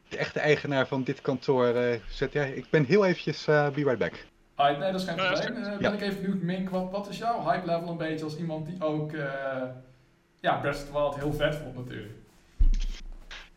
de 0.09 0.17
echte 0.17 0.39
eigenaar 0.39 0.87
van 0.87 1.03
dit 1.03 1.21
kantoor 1.21 1.67
eh, 1.75 1.99
zet... 2.09 2.33
Ja, 2.33 2.43
ik 2.43 2.65
ben 2.69 2.85
heel 2.85 3.05
eventjes... 3.05 3.47
eh 3.47 3.69
be 3.69 3.83
right 3.83 3.97
back. 3.97 4.13
Nee, 4.57 4.91
dat 4.91 5.01
is 5.01 5.07
geen 5.07 5.15
probleem. 5.15 5.63
Eh, 5.63 5.71
Ja. 5.71 5.77
ben 5.77 5.93
ik 5.93 6.01
even 6.01 6.21
benieuwd, 6.21 6.41
Mink, 6.41 6.69
wat, 6.69 6.91
wat 6.91 7.09
is 7.09 7.17
jouw 7.17 7.49
hype 7.49 7.65
level 7.65 7.89
een 7.89 7.97
beetje 7.97 8.25
als 8.25 8.37
iemand 8.37 8.65
die 8.65 8.83
ook 8.83 9.13
eh 9.13 9.61
ja, 10.41 10.55
Breath 10.55 10.85
the 10.85 10.91
Wild 10.91 11.15
heel 11.15 11.33
vet 11.33 11.55
vond 11.55 11.75
natuurlijk? 11.75 12.13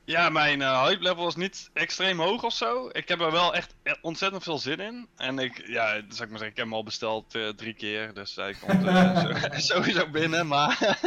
Ja, 0.04 0.28
mijn 0.28 0.62
eh, 0.62 0.86
hype 0.86 1.02
level 1.02 1.26
is 1.28 1.34
niet 1.34 1.70
extreem 1.72 2.20
hoog 2.20 2.44
of 2.44 2.52
zo. 2.52 2.88
Ik 2.92 3.08
heb 3.08 3.20
er 3.20 3.32
wel 3.32 3.54
echt 3.54 3.74
ontzettend 4.00 4.42
veel 4.42 4.58
zin 4.58 4.80
in. 4.80 5.08
En 5.16 5.38
ik, 5.38 5.62
ja, 5.66 5.86
zou 5.90 6.00
ik 6.00 6.08
maar 6.18 6.18
zeggen, 6.28 6.46
ik 6.46 6.56
heb 6.56 6.64
hem 6.64 6.74
al 6.74 6.84
besteld 6.84 7.34
eh, 7.34 7.48
drie 7.48 7.74
keer. 7.74 8.14
Dus 8.14 8.36
hij 8.36 8.54
komt 8.66 8.86
eh, 8.86 9.24
sowieso 9.70 10.08
binnen. 10.10 10.46
Maar 10.46 10.98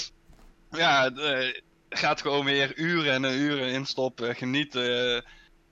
ja, 0.70 1.10
eh, 1.10 1.54
gaat 1.90 2.20
gewoon 2.20 2.44
weer 2.44 2.76
uren 2.76 3.24
en 3.24 3.38
uren 3.40 3.72
instoppen. 3.72 4.36
Genieten. 4.36 5.16
eh, 5.16 5.22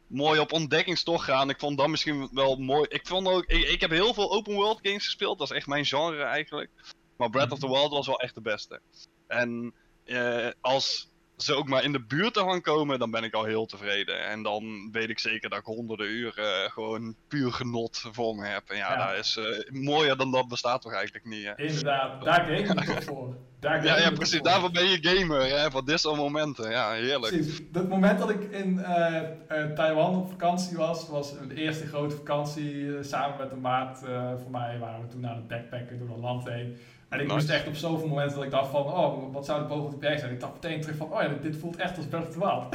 mooi 0.06 0.40
op 0.40 0.52
ontdekkingstocht 0.52 1.24
gaan. 1.24 1.50
Ik 1.50 1.58
vond 1.58 1.78
dat 1.78 1.88
misschien 1.88 2.28
wel 2.32 2.56
mooi. 2.56 2.86
Ik, 2.88 3.06
vond 3.06 3.28
ook, 3.28 3.44
ik, 3.44 3.80
heb 3.80 3.90
heel 3.90 4.14
veel 4.14 4.32
open 4.32 4.54
world 4.54 4.78
games 4.82 5.04
gespeeld. 5.04 5.38
Dat 5.38 5.50
is 5.50 5.56
echt 5.56 5.66
mijn 5.66 5.84
genre 5.84 6.22
eigenlijk. 6.22 6.70
Maar 7.16 7.30
Breath 7.30 7.52
of 7.52 7.58
the 7.58 7.68
Wild 7.68 7.90
was 7.90 8.06
wel 8.06 8.20
echt 8.20 8.34
de 8.34 8.40
beste. 8.40 8.80
En 9.26 9.74
eh, 10.04 10.48
als 10.60 11.10
ze 11.38 11.54
ook 11.54 11.68
maar 11.68 11.84
in 11.84 11.92
de 11.92 12.00
buurt 12.00 12.36
ervan 12.36 12.60
komen, 12.60 12.98
dan 12.98 13.10
ben 13.10 13.24
ik 13.24 13.34
al 13.34 13.44
heel 13.44 13.66
tevreden. 13.66 14.26
En 14.26 14.42
dan 14.42 14.88
weet 14.92 15.08
ik 15.08 15.18
zeker 15.18 15.50
dat 15.50 15.58
ik 15.58 15.64
honderden 15.64 16.06
uren 16.06 16.64
eh, 16.64 16.70
gewoon 16.70 17.16
puur 17.28 17.52
genot 17.52 18.04
voor 18.12 18.34
me 18.34 18.46
heb. 18.46 18.62
En 18.68 18.76
ja, 18.76 18.92
Ja. 18.92 19.06
dat 19.08 19.18
is 19.18 19.36
eh, 19.36 19.70
mooier 19.82 20.16
dan 20.16 20.30
dat 20.30 20.48
bestaat 20.48 20.82
toch 20.82 20.92
eigenlijk 20.92 21.24
niet. 21.24 21.44
Hè? 21.44 21.56
Inderdaad, 21.56 22.24
daar 22.24 22.44
game 22.44 22.56
je 22.56 22.74
toch 22.94 23.04
voor. 23.04 23.36
Daar 23.60 23.84
Ja, 23.84 23.98
ja, 23.98 24.10
precies. 24.10 24.34
voor. 24.34 24.44
Daarvoor 24.44 24.70
ben 24.70 24.84
je 24.88 24.98
gamer, 25.00 25.42
hè? 25.58 25.70
Voor 25.70 25.84
dit 25.84 26.00
soort 26.00 26.16
momenten. 26.16 26.70
Ja, 26.70 26.92
heerlijk. 26.92 27.34
Precies. 27.34 27.60
Dat 27.72 27.88
moment 27.88 28.18
dat 28.18 28.30
ik 28.30 28.42
in 28.50 28.78
eh, 28.78 29.64
Taiwan 29.74 30.16
op 30.16 30.30
vakantie 30.30 30.76
was, 30.76 31.08
was 31.08 31.32
de 31.48 31.54
eerste 31.54 31.86
grote 31.86 32.16
vakantie 32.16 33.02
samen 33.02 33.38
met 33.38 33.50
een 33.50 33.60
maat. 33.60 33.98
voor 34.42 34.50
mij 34.50 34.78
waren 34.78 35.00
we 35.00 35.06
toen 35.06 35.26
aan 35.28 35.36
het 35.36 35.48
backpacken 35.48 35.98
door 35.98 36.08
het 36.08 36.18
land 36.18 36.48
heen. 36.48 36.76
En 37.08 37.18
ik 37.20 37.24
Nice. 37.24 37.34
moest 37.38 37.50
echt 37.50 37.66
op 37.66 37.74
zoveel 37.74 38.08
momenten 38.08 38.34
dat 38.36 38.44
ik 38.44 38.50
dacht 38.50 38.70
van, 38.70 38.82
oh, 38.82 39.32
wat 39.32 39.44
zou 39.44 39.60
de 39.62 39.66
boven 39.68 39.84
op 39.84 39.90
de 39.90 39.96
berg 39.96 40.18
zijn? 40.20 40.32
Ik 40.32 40.40
dacht 40.40 40.52
meteen 40.52 40.80
terug 40.80 40.96
van, 40.96 41.12
oh 41.12 41.22
ja, 41.22 41.28
dit, 41.42 41.56
voelt 41.56 41.76
echt 41.76 41.96
als 41.96 42.06
Breath 42.06 42.26
of 42.26 42.32
the 42.32 42.38
Wild. 42.38 42.74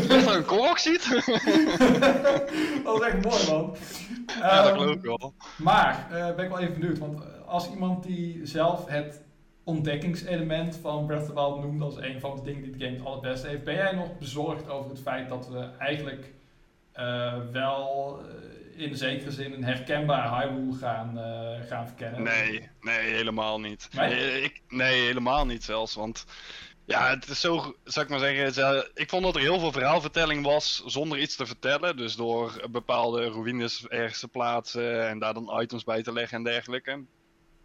Is 0.00 0.08
dat 0.08 0.34
een 0.34 0.44
ziet? 0.78 1.08
dat 2.84 2.98
was 2.98 3.00
echt 3.00 3.24
mooi, 3.24 3.50
man. 3.50 3.76
ja, 4.26 4.62
dat 4.62 4.70
Ehm, 4.70 4.78
geloof 4.78 4.94
ik 4.94 5.02
wel. 5.02 5.34
Maar, 5.56 6.06
eh, 6.12 6.34
ben 6.34 6.44
ik 6.44 6.50
wel 6.50 6.60
even 6.60 6.74
benieuwd, 6.80 6.98
want 6.98 7.22
als 7.46 7.70
iemand 7.70 8.02
die 8.02 8.40
zelf 8.46 8.86
het 8.86 9.22
ontdekkingselement 9.64 10.76
van 10.82 11.06
Breath 11.06 11.20
of 11.22 11.26
the 11.28 11.34
Wild 11.34 11.60
noemde 11.60 11.84
als 11.84 11.96
een 11.96 12.20
van 12.20 12.36
de 12.36 12.42
dingen 12.42 12.62
die 12.62 12.76
de 12.76 12.84
game 12.84 12.96
het 12.96 13.06
allerbeste 13.06 13.46
heeft. 13.48 13.64
Ben 13.64 13.74
jij 13.74 13.92
nog 13.94 14.18
bezorgd 14.18 14.68
over 14.68 14.90
het 14.90 15.00
feit 15.00 15.28
dat 15.28 15.48
we 15.48 15.68
eigenlijk 15.78 16.32
eh, 16.92 17.32
wel 17.52 18.18
uh, 18.20 18.26
in 18.76 18.96
zekere 18.96 19.30
zin 19.30 19.52
een 19.52 19.64
herkenbaar 19.64 20.40
Hyrule 20.40 20.74
gaan, 20.74 21.18
uh, 21.18 21.68
gaan 21.68 21.86
verkennen? 21.86 22.22
Nee, 22.22 22.68
nee, 22.80 23.10
helemaal 23.10 23.60
niet. 23.60 23.88
Nee? 23.92 24.42
Ik, 24.42 24.60
nee, 24.68 25.02
helemaal 25.02 25.46
niet 25.46 25.64
zelfs, 25.64 25.94
want... 25.94 26.24
Ja, 26.86 27.10
het 27.10 27.28
is 27.28 27.40
zo, 27.40 27.76
zou 27.84 28.04
ik 28.04 28.10
maar 28.10 28.18
zeggen. 28.18 28.90
Ik 28.94 29.08
vond 29.08 29.22
dat 29.22 29.34
er 29.34 29.40
heel 29.40 29.58
veel 29.58 29.72
verhaalvertelling 29.72 30.44
was 30.44 30.82
zonder 30.86 31.18
iets 31.18 31.36
te 31.36 31.46
vertellen. 31.46 31.96
Dus 31.96 32.16
door 32.16 32.68
bepaalde 32.70 33.28
ruïnes 33.28 33.86
ergens 33.86 34.20
te 34.20 34.28
plaatsen 34.28 35.08
en 35.08 35.18
daar 35.18 35.34
dan 35.34 35.60
items 35.60 35.84
bij 35.84 36.02
te 36.02 36.12
leggen 36.12 36.36
en 36.36 36.44
dergelijke. 36.44 37.04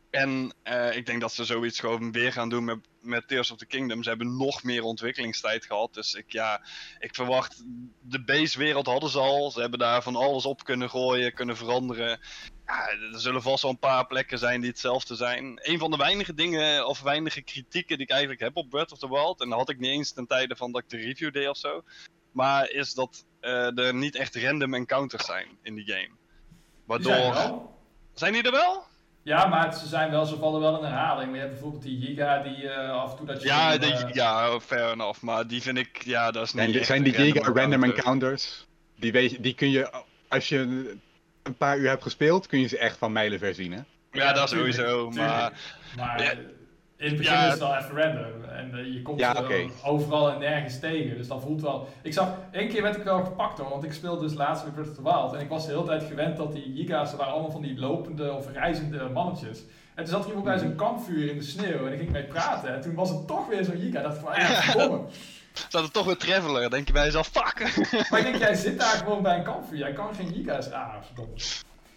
En 0.09 0.53
uh, 0.63 0.95
ik 0.95 1.05
denk 1.05 1.21
dat 1.21 1.33
ze 1.33 1.45
zoiets 1.45 1.79
gewoon 1.79 2.11
weer 2.11 2.31
gaan 2.33 2.49
doen 2.49 2.65
met, 2.65 2.77
met 3.01 3.27
Tears 3.27 3.51
of 3.51 3.57
the 3.57 3.65
Kingdom. 3.65 4.03
Ze 4.03 4.09
hebben 4.09 4.37
nog 4.37 4.63
meer 4.63 4.83
ontwikkelingstijd 4.83 5.65
gehad. 5.65 5.93
Dus 5.93 6.13
ik, 6.13 6.31
ja, 6.31 6.61
ik 6.99 7.15
verwacht. 7.15 7.63
De 8.01 8.23
base-wereld 8.23 8.85
hadden 8.85 9.09
ze 9.09 9.19
al. 9.19 9.51
Ze 9.51 9.61
hebben 9.61 9.79
daar 9.79 10.03
van 10.03 10.15
alles 10.15 10.45
op 10.45 10.63
kunnen 10.63 10.89
gooien, 10.89 11.33
kunnen 11.33 11.57
veranderen. 11.57 12.19
Ja, 12.65 12.89
er 12.89 13.19
zullen 13.19 13.41
vast 13.41 13.61
wel 13.61 13.71
een 13.71 13.79
paar 13.79 14.07
plekken 14.07 14.39
zijn 14.39 14.61
die 14.61 14.69
hetzelfde 14.69 15.15
zijn. 15.15 15.59
Een 15.61 15.79
van 15.79 15.91
de 15.91 15.97
weinige 15.97 16.33
dingen, 16.33 16.87
of 16.87 17.01
weinige 17.01 17.41
kritieken 17.41 17.97
die 17.97 18.05
ik 18.05 18.11
eigenlijk 18.11 18.41
heb 18.41 18.55
op 18.55 18.69
Breath 18.69 18.91
of 18.91 18.99
the 18.99 19.09
Wild. 19.09 19.41
En 19.41 19.49
dat 19.49 19.57
had 19.57 19.69
ik 19.69 19.79
niet 19.79 19.91
eens 19.91 20.11
ten 20.11 20.27
tijde 20.27 20.55
van 20.55 20.71
dat 20.71 20.81
ik 20.81 20.89
de 20.89 20.97
review 20.97 21.33
deed 21.33 21.47
of 21.47 21.57
zo. 21.57 21.83
Maar 22.31 22.69
is 22.69 22.93
dat 22.93 23.25
uh, 23.41 23.77
er 23.77 23.95
niet 23.95 24.15
echt 24.15 24.35
random 24.35 24.73
encounters 24.73 25.25
zijn 25.25 25.47
in 25.61 25.75
die 25.75 25.85
game. 25.85 26.09
Waardoor. 26.85 27.33
Zijn, 27.33 27.61
zijn 28.13 28.33
die 28.33 28.43
er 28.43 28.51
wel? 28.51 28.88
Ja, 29.29 29.45
maar 29.45 29.73
ze 29.73 29.87
zijn 29.87 30.11
wel, 30.11 30.25
ze 30.25 30.37
vallen 30.37 30.61
wel 30.61 30.77
in 30.77 30.83
herhaling. 30.83 31.25
Maar 31.25 31.35
je 31.35 31.41
hebt 31.41 31.51
bijvoorbeeld 31.53 31.83
die 31.83 32.01
Giga 32.05 32.41
die 32.41 32.63
uh, 32.63 32.89
af 32.89 33.11
en 33.11 33.17
toe 33.17 33.25
dat 33.25 33.41
je... 33.41 33.47
Ja, 33.47 33.71
in, 33.71 33.79
die, 33.79 33.93
uh, 33.93 34.13
ja, 34.13 34.59
fair 34.59 34.91
enough. 34.91 35.21
Maar 35.21 35.47
die 35.47 35.61
vind 35.61 35.77
ik, 35.77 36.01
ja, 36.03 36.31
dat 36.31 36.43
is 36.43 36.53
niet 36.53 36.75
En 36.75 36.85
zijn 36.85 37.03
die 37.03 37.13
Giga 37.13 37.39
random 37.39 37.57
random 37.57 37.83
encounter. 37.83 37.97
encounters? 37.97 38.65
Die, 38.95 39.11
weet 39.11 39.43
die 39.43 39.53
kun 39.53 39.69
je, 39.69 39.91
als 40.27 40.49
je 40.49 40.57
een 41.43 41.55
paar 41.57 41.77
uur 41.77 41.89
hebt 41.89 42.03
gespeeld, 42.03 42.47
kun 42.47 42.59
je 42.59 42.67
ze 42.67 42.77
echt 42.77 42.97
van 42.97 43.11
mijlen 43.11 43.39
ver 43.39 43.53
zien, 43.53 43.71
hè? 43.71 43.79
Ja, 44.11 44.33
dat 44.33 44.47
tuurlijk, 44.47 44.73
sowieso. 44.73 45.09
tuurlijk. 45.09 45.27
Maar 45.27 45.51
Maar 45.95 46.23
Ja. 46.23 46.33
In 46.99 47.07
het 47.07 47.17
begin 47.17 47.33
Ja. 47.33 47.45
is 47.45 47.51
het 47.51 47.59
wel 47.59 47.75
even 47.75 48.01
random. 48.01 48.43
En 48.43 48.77
eh, 48.77 48.93
je 48.93 49.01
komt 49.01 49.19
Ja, 49.19 49.43
overal 49.83 50.31
en 50.31 50.39
nergens 50.39 50.79
tegen. 50.79 51.17
Dus 51.17 51.27
dat 51.27 51.41
voelt 51.41 51.61
wel... 51.61 51.87
Ik 52.01 52.13
zag... 52.13 52.29
één 52.51 52.69
keer 52.69 52.81
werd 52.81 52.95
ik 52.95 53.03
wel 53.03 53.23
gepakt 53.23 53.57
hoor. 53.59 53.69
Want 53.69 53.83
ik 53.83 53.93
speelde 53.93 54.27
dus 54.27 54.33
laatst 54.33 54.63
met 54.63 54.73
Breath 54.73 54.89
of 54.89 54.95
the 54.95 55.03
Wild. 55.03 55.33
En 55.33 55.39
ik 55.39 55.49
was 55.49 55.65
de 55.65 55.71
hele 55.71 55.85
tijd 55.85 56.03
gewend 56.03 56.37
dat 56.37 56.53
die 56.53 56.73
giga's... 56.75 57.09
Ze 57.09 57.15
waren 57.15 57.33
allemaal 57.33 57.51
van 57.51 57.61
die 57.61 57.79
lopende 57.79 58.33
of 58.33 58.51
reizende 58.51 59.09
mannetjes. 59.09 59.59
En 59.95 60.03
toen 60.03 60.13
zat 60.13 60.21
er 60.23 60.27
iemand 60.27 60.45
bij 60.45 60.57
zo'n 60.59 60.75
kampvuur 60.75 61.29
in 61.29 61.37
de 61.37 61.43
sneeuw. 61.43 61.85
En 61.85 61.91
ik 61.93 61.99
ging 61.99 62.11
mee 62.11 62.23
praten. 62.23 62.73
En 62.73 62.81
toen 62.81 62.95
was 62.95 63.09
het 63.09 63.27
toch 63.27 63.47
weer 63.47 63.63
zo'n 63.63 63.79
giga. 63.79 64.01
dacht 64.01 64.15
ik 64.15 64.21
van... 64.21 64.33
Ja, 64.39 64.45
verdomme. 64.61 65.01
staat 65.53 65.83
er 65.83 65.91
toch 65.91 66.05
weer 66.05 66.17
Traveler, 66.17 66.61
dan 66.61 66.69
denk 66.69 66.87
je 66.87 66.93
bij 66.93 67.05
jezelf, 67.05 67.27
fuck. 67.27 67.59
Maar 68.09 68.19
ik 68.19 68.25
denk, 68.25 68.37
jij 68.37 68.55
zit 68.55 68.79
daar 68.79 68.97
gewoon 68.97 69.21
bij 69.23 69.37
een 69.37 69.43
kampvuur. 69.43 69.77
Jij 69.77 69.93
kan 69.93 70.15
geen 70.15 70.33
giga's... 70.33 70.71
Ah, 70.71 70.93
verdomme. 71.05 71.33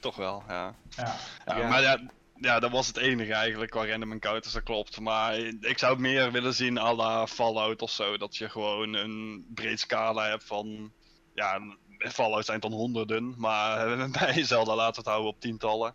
toch 0.00 0.16
wel, 0.16 0.42
ja. 0.48 0.74
Ja. 0.96 1.14
ja, 1.46 1.56
Ja. 1.56 1.68
Maar 1.68 1.82
ja, 1.82 1.98
ja, 2.42 2.60
dat 2.60 2.70
was 2.70 2.86
het 2.86 2.96
enige 2.96 3.32
eigenlijk 3.32 3.70
qua 3.70 3.86
random 3.86 4.12
encounters, 4.12 4.52
dat 4.52 4.62
klopt. 4.62 5.00
Maar 5.00 5.38
ik 5.60 5.78
zou 5.78 5.98
meer 5.98 6.32
willen 6.32 6.54
zien 6.54 6.78
à 6.78 6.94
la 6.94 7.26
Fallout 7.26 7.82
of 7.82 7.90
zo. 7.90 8.16
Dat 8.16 8.36
je 8.36 8.48
gewoon 8.48 8.94
een 8.94 9.46
breed 9.54 9.80
scala 9.80 10.28
hebt 10.28 10.44
van... 10.44 10.92
Ja, 11.34 11.60
Fallout 11.98 12.44
zijn 12.44 12.60
dan 12.60 12.72
honderden, 12.72 13.34
maar 13.36 13.86
bij 14.18 14.44
Zelda 14.44 14.74
laten 14.74 14.94
we 14.94 15.00
het 15.00 15.08
houden 15.08 15.30
op 15.30 15.40
tientallen. 15.40 15.94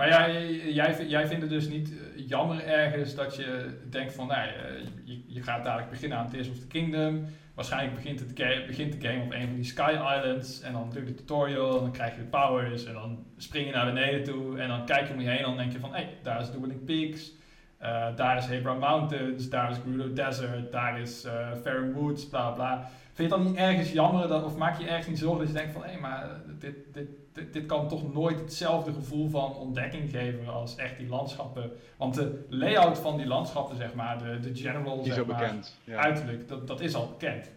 Maar 0.00 0.08
jij, 0.08 0.72
jij, 0.72 1.06
jij 1.06 1.26
vindt 1.26 1.42
het 1.42 1.50
dus 1.50 1.68
niet 1.68 1.92
eh, 1.92 2.28
jammer 2.28 2.64
ergens 2.64 3.14
dat 3.14 3.36
je 3.36 3.78
denkt 3.90 4.12
van, 4.12 4.26
nou, 4.26 4.48
eh, 4.48 4.84
je, 5.04 5.22
je 5.26 5.42
gaat 5.42 5.64
dadelijk 5.64 5.90
beginnen 5.90 6.18
aan 6.18 6.30
Tears 6.30 6.50
of 6.50 6.58
the 6.58 6.66
Kingdom. 6.66 7.24
Waarschijnlijk 7.54 7.94
begint, 7.94 8.20
het 8.20 8.34
begint 8.66 9.00
de 9.00 9.08
game 9.08 9.22
op 9.22 9.32
een 9.32 9.46
van 9.46 9.54
die 9.54 9.64
Sky 9.64 9.92
Islands. 9.92 10.60
En 10.60 10.72
dan 10.72 10.90
doe 10.92 11.00
je 11.00 11.06
de 11.06 11.14
tutorial, 11.14 11.76
en 11.76 11.82
dan 11.82 11.92
krijg 11.92 12.14
je 12.14 12.20
de 12.20 12.28
powers. 12.28 12.84
En 12.84 12.92
dan 12.94 13.24
spring 13.36 13.66
je 13.66 13.72
naar 13.72 13.86
beneden 13.86 14.24
toe. 14.24 14.58
En 14.58 14.68
dan 14.68 14.86
kijk 14.86 15.06
je 15.06 15.14
om 15.14 15.20
je 15.20 15.28
heen 15.28 15.38
en 15.38 15.44
dan 15.44 15.56
denk 15.56 15.72
je 15.72 15.78
van, 15.78 15.94
hé, 15.94 16.02
hey, 16.02 16.16
daar 16.22 16.40
is 16.40 16.50
Dueling 16.50 16.84
Peaks. 16.84 17.32
eh, 17.78 18.16
daar 18.16 18.36
is 18.36 18.46
Hebron 18.46 18.78
Mountains, 18.78 19.48
daar 19.48 19.70
is 19.70 19.76
Gerudo 19.76 20.12
Desert, 20.12 20.72
daar 20.72 21.00
is 21.00 21.26
Fair 21.62 21.92
Woods, 21.92 22.28
bla 22.28 22.50
bla. 22.50 22.90
Vind 23.12 23.30
je 23.30 23.36
dan 23.36 23.46
niet 23.46 23.56
ergens 23.56 23.92
jammer, 23.92 24.44
of 24.44 24.56
maak 24.56 24.78
je 24.78 24.86
ergens 24.86 25.06
niet 25.06 25.18
zorgen 25.18 25.38
dat 25.38 25.48
je 25.48 25.54
denkt 25.54 25.72
van, 25.72 25.84
hé, 25.84 25.98
maar 25.98 26.28
dit, 26.58 26.74
dit, 26.92 27.08
dit, 27.32 27.52
dit 27.52 27.66
kan 27.66 27.88
toch 27.88 28.12
nooit 28.12 28.40
hetzelfde 28.40 28.92
gevoel 28.92 29.28
van 29.28 29.54
ontdekking 29.54 30.10
geven 30.10 30.48
als 30.48 30.76
echt 30.76 30.98
die 30.98 31.08
landschappen. 31.08 31.70
Want 31.96 32.14
de 32.14 32.46
layout 32.48 32.98
van 32.98 33.16
die 33.16 33.26
landschappen, 33.26 33.76
zeg 33.76 33.94
maar, 33.94 34.18
de, 34.18 34.40
de 34.40 34.54
general, 34.54 35.02
Die 35.02 35.12
zeg 35.12 35.26
maar, 35.26 35.38
bekend. 35.38 35.76
Ja. 35.84 35.96
uiterlijk, 35.96 36.48
dat, 36.48 36.66
dat 36.66 36.80
is 36.80 36.94
al 36.94 37.08
bekend. 37.08 37.50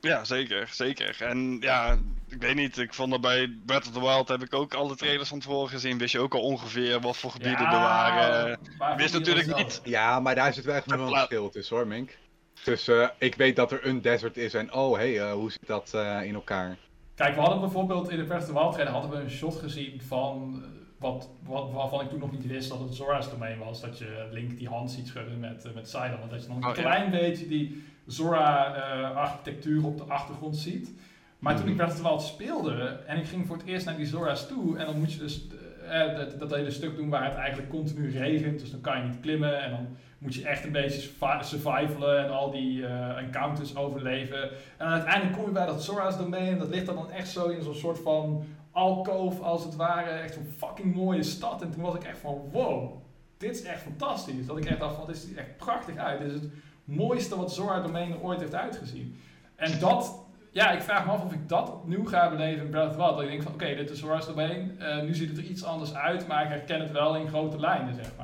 Ja, 0.00 0.24
zeker, 0.24 0.68
zeker. 0.70 1.16
En 1.20 1.56
ja, 1.60 1.98
ik 2.28 2.40
weet 2.40 2.54
niet, 2.54 2.78
ik 2.78 2.94
vond 2.94 3.10
dat 3.10 3.20
bij 3.20 3.56
Breath 3.66 3.86
of 3.86 3.92
the 3.92 4.00
Wild 4.00 4.28
heb 4.28 4.42
ik 4.42 4.54
ook 4.54 4.74
alle 4.74 4.96
trailers 4.96 5.28
van 5.28 5.40
tevoren 5.40 5.70
gezien. 5.70 5.98
Wist 5.98 6.12
je 6.12 6.18
ook 6.18 6.34
al 6.34 6.40
ongeveer 6.40 7.00
wat 7.00 7.16
voor 7.16 7.30
gebieden 7.30 7.66
er 7.66 7.72
waren. 7.72 8.58
wist 8.96 9.12
natuurlijk 9.12 9.56
niet. 9.56 9.80
Ja, 9.84 10.20
maar 10.20 10.34
daar 10.34 10.54
zit 10.54 10.64
wel 10.64 10.74
echt 10.74 10.90
wel 10.90 11.00
een 11.00 11.08
verschil 11.08 11.50
tussen 11.50 11.76
hoor, 11.76 11.86
Mink. 11.86 12.18
Dus 12.64 12.88
eh, 12.88 13.08
ik 13.18 13.34
weet 13.34 13.56
dat 13.56 13.72
er 13.72 13.86
een 13.86 14.02
desert 14.02 14.36
is 14.36 14.54
en 14.54 14.72
oh, 14.72 14.98
hé, 14.98 15.14
hey, 15.14 15.20
eh, 15.20 15.32
hoe 15.32 15.50
zit 15.50 15.66
dat 15.66 15.90
eh, 15.94 16.22
in 16.22 16.34
elkaar? 16.34 16.76
Kijk, 17.14 17.34
we 17.34 17.40
hadden 17.40 17.60
bijvoorbeeld 17.60 18.10
in 18.10 18.16
de 18.18 18.24
Breath 18.24 18.40
of 18.42 18.46
the 18.46 18.52
Wild 18.52 18.72
trailer 18.72 18.92
hadden 18.92 19.10
we 19.10 19.16
een 19.16 19.30
shot 19.30 19.54
gezien 19.56 20.00
van 20.00 20.62
eh, 20.62 20.68
wat, 20.98 21.28
wat, 21.44 21.70
waarvan 21.72 22.00
ik 22.00 22.08
toen 22.10 22.18
nog 22.18 22.32
niet 22.32 22.46
wist 22.46 22.68
dat 22.68 22.80
het 22.80 22.94
Zora's 22.94 23.30
domein 23.30 23.58
was. 23.58 23.80
Dat 23.80 23.98
je 23.98 24.28
Link 24.30 24.58
die 24.58 24.68
hand 24.68 24.90
ziet 24.90 25.06
schudden 25.06 25.40
met, 25.40 25.64
eh, 25.64 25.72
met 25.74 25.88
Sidon. 25.88 26.18
Want 26.18 26.30
dat 26.30 26.42
je 26.42 26.48
nog 26.48 26.56
een 26.56 26.64
Oh, 26.68 26.74
ja. 26.74 26.80
klein 26.82 27.10
beetje 27.10 27.48
die 27.48 27.82
Zora-architectuur 28.06 29.84
op 29.86 29.96
de 29.96 30.04
achtergrond 30.04 30.56
ziet. 30.56 30.92
Maar 31.38 31.56
toen 31.56 31.62
ik 31.68 31.68
Mhm. 31.68 31.76
Breath 31.76 31.90
of 31.92 31.96
the 31.96 32.02
Wild 32.02 32.22
speelde 32.22 33.00
en 33.06 33.18
ik 33.18 33.26
ging 33.26 33.46
voor 33.46 33.56
het 33.56 33.66
eerst 33.66 33.86
naar 33.86 33.96
die 33.96 34.06
Zora's 34.06 34.48
toe. 34.48 34.78
En 34.78 34.86
dan 34.86 34.98
moet 34.98 35.12
je 35.12 35.18
dus 35.18 35.46
eh, 35.88 36.16
dat, 36.16 36.38
dat 36.38 36.50
hele 36.54 36.70
stuk 36.70 36.96
doen 36.96 37.08
waar 37.08 37.24
het 37.24 37.34
eigenlijk 37.34 37.68
continu 37.68 38.10
regent. 38.18 38.60
Dus 38.60 38.70
dan 38.70 38.80
kan 38.80 38.98
je 38.98 39.04
niet 39.08 39.20
klimmen 39.20 39.62
en 39.62 39.70
dan 39.70 39.86
moet 40.22 40.34
je 40.34 40.48
echt 40.48 40.64
een 40.64 40.72
beetje 40.72 41.00
survi- 41.00 41.42
survivalen 41.44 42.24
en 42.24 42.30
al 42.30 42.50
die 42.50 42.86
eh, 42.86 43.16
encounters 43.16 43.76
overleven. 43.76 44.50
En 44.78 44.86
uiteindelijk 44.86 45.36
kom 45.36 45.44
je 45.46 45.50
bij 45.52 45.66
dat 45.66 45.82
Zora's 45.84 46.16
domein 46.18 46.58
dat 46.58 46.68
ligt 46.68 46.86
dan 46.86 47.10
echt 47.10 47.28
zo 47.28 47.48
in 47.48 47.62
zo'n 47.62 47.74
soort 47.74 47.98
van 47.98 48.44
alcove 48.70 49.42
als 49.42 49.64
het 49.64 49.76
ware. 49.76 50.10
Echt 50.10 50.34
zo'n 50.34 50.46
fucking 50.56 50.94
mooie 50.94 51.22
stad. 51.22 51.62
En 51.62 51.70
toen 51.70 51.82
was 51.82 51.94
ik 51.94 52.04
echt 52.04 52.18
van 52.18 52.40
wow, 52.52 52.92
dit 53.38 53.50
is 53.50 53.62
echt 53.62 53.82
fantastisch. 53.82 54.46
Dat 54.46 54.58
ik 54.58 54.64
echt 54.64 54.80
dacht 54.80 54.94
van 54.96 55.06
dit 55.06 55.16
ziet 55.16 55.36
echt 55.36 55.56
prachtig 55.56 55.96
uit. 55.96 56.18
Dit 56.20 56.28
is 56.28 56.34
het 56.40 56.50
mooiste 56.84 57.36
wat 57.36 57.52
Zora 57.52 57.80
domein 57.80 58.20
ooit 58.20 58.40
heeft 58.40 58.54
uitgezien. 58.54 59.16
En 59.56 59.78
dat, 59.78 60.24
ja, 60.50 60.70
ik 60.70 60.80
vraag 60.82 61.06
me 61.06 61.12
af 61.12 61.24
of 61.24 61.32
ik 61.32 61.48
dat 61.48 61.72
opnieuw 61.72 62.04
ga 62.06 62.30
beleven 62.30 62.64
in 62.64 62.70
Breath 62.70 62.90
of 62.90 62.96
Wild. 62.96 63.10
Dat 63.14 63.22
ik 63.22 63.28
denk 63.28 63.42
van 63.42 63.52
oké, 63.52 63.74
dit 63.74 63.90
is 63.90 63.98
Zora's 63.98 64.26
domein. 64.26 64.76
Eh, 64.80 65.02
nu 65.02 65.14
ziet 65.14 65.28
het 65.28 65.38
er 65.38 65.44
iets 65.44 65.64
anders 65.64 65.94
uit, 65.94 66.26
maar 66.26 66.42
ik 66.42 66.48
herken 66.48 66.80
het 66.80 66.90
wel 66.92 67.16
in 67.16 67.28
grote 67.28 67.60
lijnen, 67.60 67.94
zeg 67.94 68.10
maar. 68.16 68.21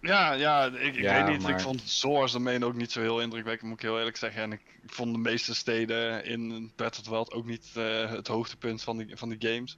Ja, 0.00 0.32
ja, 0.32 0.64
ik, 0.64 0.96
ik 0.96 1.02
Ja, 1.02 1.24
weet 1.24 1.32
niet. 1.32 1.42
maar- 1.42 1.50
Ik 1.52 1.60
vond 1.60 1.80
Zoars 1.84 2.32
domein 2.32 2.64
ook 2.64 2.74
niet 2.74 2.92
zo 2.92 3.00
heel 3.00 3.20
indrukwekkend, 3.20 3.68
moet 3.70 3.78
ik 3.82 3.84
heel 3.88 3.98
eerlijk 3.98 4.16
zeggen. 4.16 4.42
En 4.42 4.52
ik 4.52 4.60
vond 4.86 5.12
de 5.12 5.18
meeste 5.20 5.54
steden 5.54 6.24
in 6.24 6.72
Breath 6.76 6.98
of 6.98 7.04
the 7.04 7.10
Wild 7.10 7.32
ook 7.32 7.46
niet 7.46 7.70
eh, 7.74 8.10
het 8.10 8.26
hoogtepunt 8.26 8.82
van 8.82 8.96
die, 8.96 9.16
van 9.16 9.28
die 9.28 9.50
games. 9.52 9.76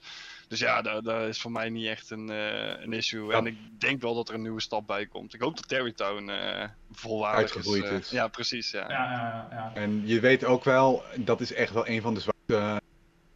Dus 0.48 0.58
ja, 0.60 0.82
daar, 0.82 1.02
daar 1.02 1.28
is 1.28 1.40
voor 1.40 1.52
mij 1.52 1.68
niet 1.70 1.86
echt 1.86 2.10
een, 2.10 2.30
eh, 2.30 2.82
een 2.82 2.92
issue. 2.92 3.26
Ja. 3.30 3.36
En 3.36 3.46
ik 3.46 3.56
denk 3.80 4.02
wel 4.02 4.14
dat 4.14 4.28
er 4.28 4.34
een 4.34 4.42
nieuwe 4.42 4.60
stap 4.60 4.86
bij 4.86 5.06
komt. 5.06 5.34
Ik 5.34 5.40
hoop 5.40 5.56
dat 5.56 5.68
Terrytown 5.68 6.28
eh 6.28 6.68
volwaardig 6.92 7.40
Uitgegroeid 7.40 7.84
is. 7.84 7.90
is. 7.90 8.10
Ja, 8.10 8.28
precies. 8.28 8.70
Ja. 8.70 8.88
Ja, 8.90 9.10
ja, 9.10 9.48
ja. 9.50 9.70
En 9.74 10.02
je 10.04 10.20
weet 10.20 10.44
ook 10.44 10.64
wel, 10.64 11.02
dat 11.16 11.40
is 11.40 11.52
echt 11.52 11.72
wel 11.72 11.88
een 11.88 12.02
van 12.02 12.14
de 12.14 12.20
zwakke 12.20 12.80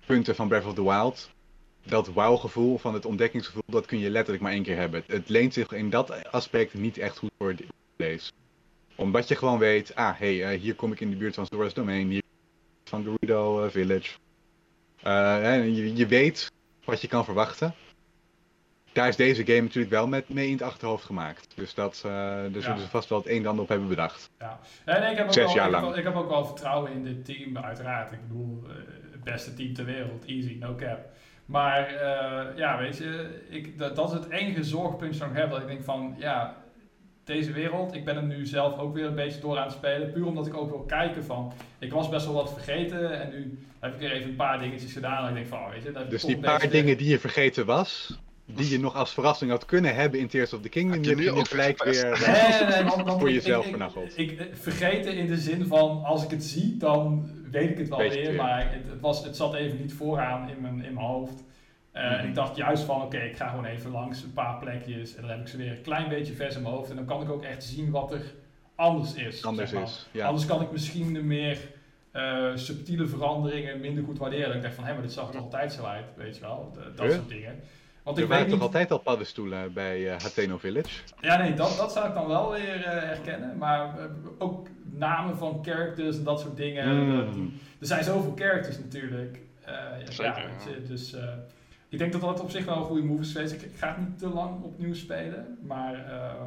punten 0.07 0.35
van 0.35 0.49
Breath 0.49 0.65
of 0.65 0.75
the 0.75 0.83
Wild. 0.85 1.31
Dat 1.89 2.07
wow-gevoel 2.07 2.79
van 2.79 2.95
het 2.95 3.05
ontdekkingsgevoel, 3.05 3.63
dat 3.67 3.87
kun 3.87 3.99
je 3.99 4.11
letterlijk 4.11 4.43
maar 4.43 4.53
één 4.53 4.63
keer 4.63 4.77
hebben. 4.77 5.03
Het 5.07 5.29
leent 5.29 5.53
zich 5.55 5.73
in 5.73 5.91
dat 5.91 6.31
aspect 6.33 6.75
niet 6.75 6.99
echt 6.99 7.19
goed 7.19 7.31
voor 7.39 7.55
de- 7.57 7.67
deze. 7.97 8.31
Omdat 8.95 9.29
je 9.29 9.37
gewoon 9.37 9.59
weet, 9.59 9.95
ah, 9.95 10.19
hé, 10.19 10.37
hey, 10.39 10.53
eh, 10.55 10.61
hier 10.61 10.75
kom 10.75 10.93
ik 10.93 11.01
in 11.01 11.11
de 11.11 11.17
buurt 11.17 11.35
van 11.35 11.47
Zora's 11.47 11.75
Domain, 11.75 12.09
hier 12.09 12.23
van 12.85 13.03
Gerudo 13.03 13.65
eh, 13.65 13.71
Village. 13.71 14.17
Eh, 15.03 15.53
en 15.55 15.75
je, 15.75 15.97
je 15.97 16.07
weet 16.07 16.53
wat 16.85 17.01
je 17.01 17.09
kan 17.09 17.25
verwachten. 17.25 17.75
Daar 18.93 19.09
is 19.09 19.17
deze 19.17 19.45
game 19.47 19.61
natuurlijk 19.61 19.91
wel 19.93 20.07
met 20.07 20.29
mee 20.29 20.47
in 20.47 20.53
het 20.53 20.63
achterhoofd 20.63 21.05
gemaakt. 21.05 21.47
Dus 21.55 21.75
dat, 21.75 22.01
daar 22.03 22.51
zullen 22.63 22.79
ze 22.79 22.89
vast 22.89 23.09
wel 23.09 23.19
het 23.19 23.29
een 23.29 23.41
en 23.41 23.47
ander 23.47 23.63
op 23.63 23.69
hebben 23.69 23.89
bedacht. 23.89 24.31
Ja, 24.39 24.61
nee, 24.87 24.99
nee, 25.01 25.11
ik, 25.11 25.17
heb 25.17 25.27
ook 25.27 25.33
Zes 25.33 25.45
wel, 25.45 25.55
jaar 25.55 25.69
ik, 25.69 25.75
heb 25.75 25.83
lang. 25.83 25.97
ik 25.97 26.05
heb 26.05 26.15
ook 26.15 26.29
wel 26.29 26.45
vertrouwen 26.45 26.93
in 26.93 27.05
dit 27.05 27.25
team, 27.25 27.59
uiteraard. 27.59 28.13
Ik 28.13 28.29
bedoel, 28.29 28.63
het 29.13 29.25
beste 29.25 29.55
team 29.55 29.73
ter 29.75 29.85
wereld, 29.85 30.25
easy, 30.25 30.57
no 30.61 30.75
cap. 30.75 30.99
Maar 31.47 31.87
eh, 31.87 32.57
ja, 32.57 32.79
weet 32.79 32.97
je, 32.99 33.29
ik, 33.49 33.79
dat, 33.79 33.97
dat 33.97 34.09
is 34.09 34.15
het 34.19 34.31
enige 34.31 34.65
zorgpuntje 34.65 35.19
dat 35.21 35.29
ik 35.29 35.37
heb. 35.37 35.51
Dat 35.51 35.61
ik 35.61 35.67
denk 35.67 35.85
van, 35.85 36.15
ja, 36.19 36.57
deze 37.25 37.53
wereld, 37.53 37.95
ik 37.95 38.05
ben 38.05 38.17
er 38.17 38.23
nu 38.23 38.47
zelf 38.47 38.79
ook 38.79 38.95
weer 38.95 39.05
een 39.05 39.15
beetje 39.15 39.41
door 39.41 39.57
aan 39.59 39.65
het 39.67 39.73
spelen. 39.73 40.13
Puur 40.13 40.27
omdat 40.27 40.47
ik 40.47 40.57
ook 40.57 40.71
wil 40.71 40.85
kijken 40.87 41.25
van, 41.25 41.53
ik 41.79 41.93
was 41.93 42.09
best 42.09 42.25
wel 42.27 42.35
wat 42.35 42.53
vergeten. 42.53 43.21
En 43.21 43.31
nu 43.31 43.59
heb 43.81 43.95
ik 43.95 44.03
er 44.03 44.13
even 44.13 44.29
een 44.31 44.37
paar 44.37 44.59
dingetjes 44.59 44.93
gedaan. 44.93 45.23
En 45.23 45.29
ik 45.29 45.35
denk 45.35 45.47
van, 45.47 45.59
oh, 45.59 45.71
weet 45.71 45.83
je, 45.83 45.93
dat 45.93 46.11
Dus 46.11 46.23
die 46.25 46.39
paar 46.39 46.59
deze- 46.59 46.71
dingen 46.71 46.97
die 46.97 47.09
je 47.09 47.19
vergeten 47.19 47.67
was, 47.67 48.19
die 48.45 48.71
je 48.71 48.79
nog 48.79 48.95
als 48.95 49.13
verrassing 49.13 49.51
had 49.51 49.65
kunnen 49.65 49.95
hebben 49.95 50.21
in 50.21 50.29
Tears 50.29 50.53
of 50.53 50.61
the 50.61 50.69
Kingdom, 50.69 50.95
je 50.97 51.01
die 51.01 51.11
heb 51.11 51.19
nu 51.19 51.25
je 51.25 51.31
ook 51.31 51.49
gelijk 51.49 51.85
weer... 51.85 52.05
Nee, 52.05 52.13
eh, 52.37 52.69
nee, 52.69 52.83
nee, 53.05 53.19
Voor 53.19 53.29
ik- 53.29 53.35
jezelf 53.35 53.67
ik. 53.67 53.77
Ik, 54.15 54.31
ik 54.41 54.49
vergeten 54.53 55.17
in 55.17 55.27
de 55.27 55.37
zin 55.39 55.67
van, 55.67 56.05
als 56.05 56.25
ik 56.25 56.31
het 56.31 56.45
zie, 56.45 56.77
dan 56.77 57.31
weet 57.51 57.71
ik 57.71 57.79
het 57.79 57.89
wel 57.89 57.99
weer. 57.99 58.35
Maar 58.35 58.73
het, 58.73 58.87
het, 58.91 59.01
was, 59.01 59.25
het 59.25 59.37
zat 59.37 59.55
even 59.55 59.79
niet 59.81 59.93
vooraan 59.93 60.49
in 60.49 60.61
mijn, 60.61 60.85
in 60.85 60.95
mijn 60.95 61.07
hoofd. 61.07 61.45
Eh, 61.93 62.03
En 62.05 62.19
Mhm. 62.19 62.27
ik 62.27 62.35
dacht 62.35 62.57
juist 62.57 62.83
van, 62.83 63.03
oké, 63.03 63.19
ik 63.19 63.37
ga 63.37 63.49
gewoon 63.49 63.65
even 63.65 63.91
langs 63.91 64.23
een 64.23 64.33
paar 64.33 64.59
plekjes. 64.59 65.15
En 65.15 65.21
dan 65.21 65.31
heb 65.31 65.41
ik 65.41 65.49
ze 65.49 65.57
weer 65.57 65.71
een 65.71 65.83
klein 65.83 66.09
beetje 66.09 66.33
vers 66.35 66.57
in 66.57 66.63
mijn 66.63 66.75
hoofd. 66.75 66.91
En 66.91 66.97
dan 66.97 67.05
kan 67.05 67.23
ik 67.23 67.31
ook 67.31 67.43
echt 67.43 67.65
zien 67.65 67.91
wat 67.91 68.13
er 68.13 68.23
anders 68.75 69.15
is. 69.15 69.45
anders 69.45 69.71
zeg 69.71 69.79
maar. 69.79 69.89
is. 69.89 70.09
Ja. 70.13 70.27
Anders 70.27 70.47
kan 70.47 70.63
ik 70.63 70.73
misschien 70.73 71.13
de 71.15 71.23
meer 71.23 71.59
eh, 72.13 72.51
subtiele 72.55 73.07
veranderingen 73.07 73.81
minder 73.81 74.05
goed 74.05 74.19
waarderen. 74.19 74.47
Dat 74.47 74.55
ik 74.57 74.63
denk 74.63 74.75
van, 74.75 74.85
hé, 74.85 74.93
maar 74.93 75.03
dit 75.03 75.13
zag 75.13 75.33
er 75.35 75.41
altijd 75.41 75.73
zo 75.73 75.85
uit, 75.85 76.05
weet 76.17 76.35
je 76.37 76.41
wel. 76.41 76.77
Dat 76.95 77.13
soort 77.13 77.29
dingen. 77.29 77.55
Want 78.07 78.19
er 78.19 78.25
ik 78.25 78.29
waren 78.31 78.45
weet 78.45 78.55
toch 78.59 78.63
niet... 78.69 78.75
altijd 78.77 78.91
al 78.91 78.99
paddenstoelen 79.05 79.73
bij 79.73 80.13
eh 80.13 80.21
Hateno 80.23 80.59
Village? 80.59 80.89
Ja, 81.21 81.37
nee, 81.37 81.55
dat, 81.55 81.77
dat 81.77 81.93
zou 81.93 82.09
ik 82.09 82.15
dan 82.15 82.27
wel 82.27 82.51
weer 82.51 82.85
eh, 82.85 83.03
herkennen. 83.03 83.57
Maar 83.59 83.99
eh, 83.99 84.05
ook 84.39 84.67
namen 84.85 85.37
van 85.37 85.59
characters 85.65 86.17
en 86.19 86.25
dat 86.25 86.41
soort 86.41 86.57
dingen. 86.57 87.05
Mm. 87.05 87.21
Eh, 87.21 87.35
die- 87.35 87.53
er 87.81 87.87
zijn 87.87 88.05
zoveel 88.05 88.33
characters 88.37 88.79
natuurlijk. 88.79 89.41
Eh, 89.65 89.73
ja, 89.75 90.11
Zeker, 90.11 90.43
ja, 90.43 90.87
dus 90.89 91.13
eh, 91.15 91.29
ik 91.89 91.99
denk 91.99 92.13
dat 92.13 92.21
dat 92.21 92.41
op 92.41 92.51
zich 92.51 92.65
wel 92.65 92.77
een 92.77 92.83
goede 92.85 93.03
move 93.03 93.23
is 93.23 93.33
geweest. 93.33 93.53
Ik, 93.53 93.63
ik 93.63 93.77
ga 93.77 93.89
het 93.89 93.99
niet 93.99 94.19
te 94.19 94.29
lang 94.29 94.63
opnieuw 94.63 94.95
spelen. 94.95 95.59
Maar 95.63 95.95
eh, 95.95 96.45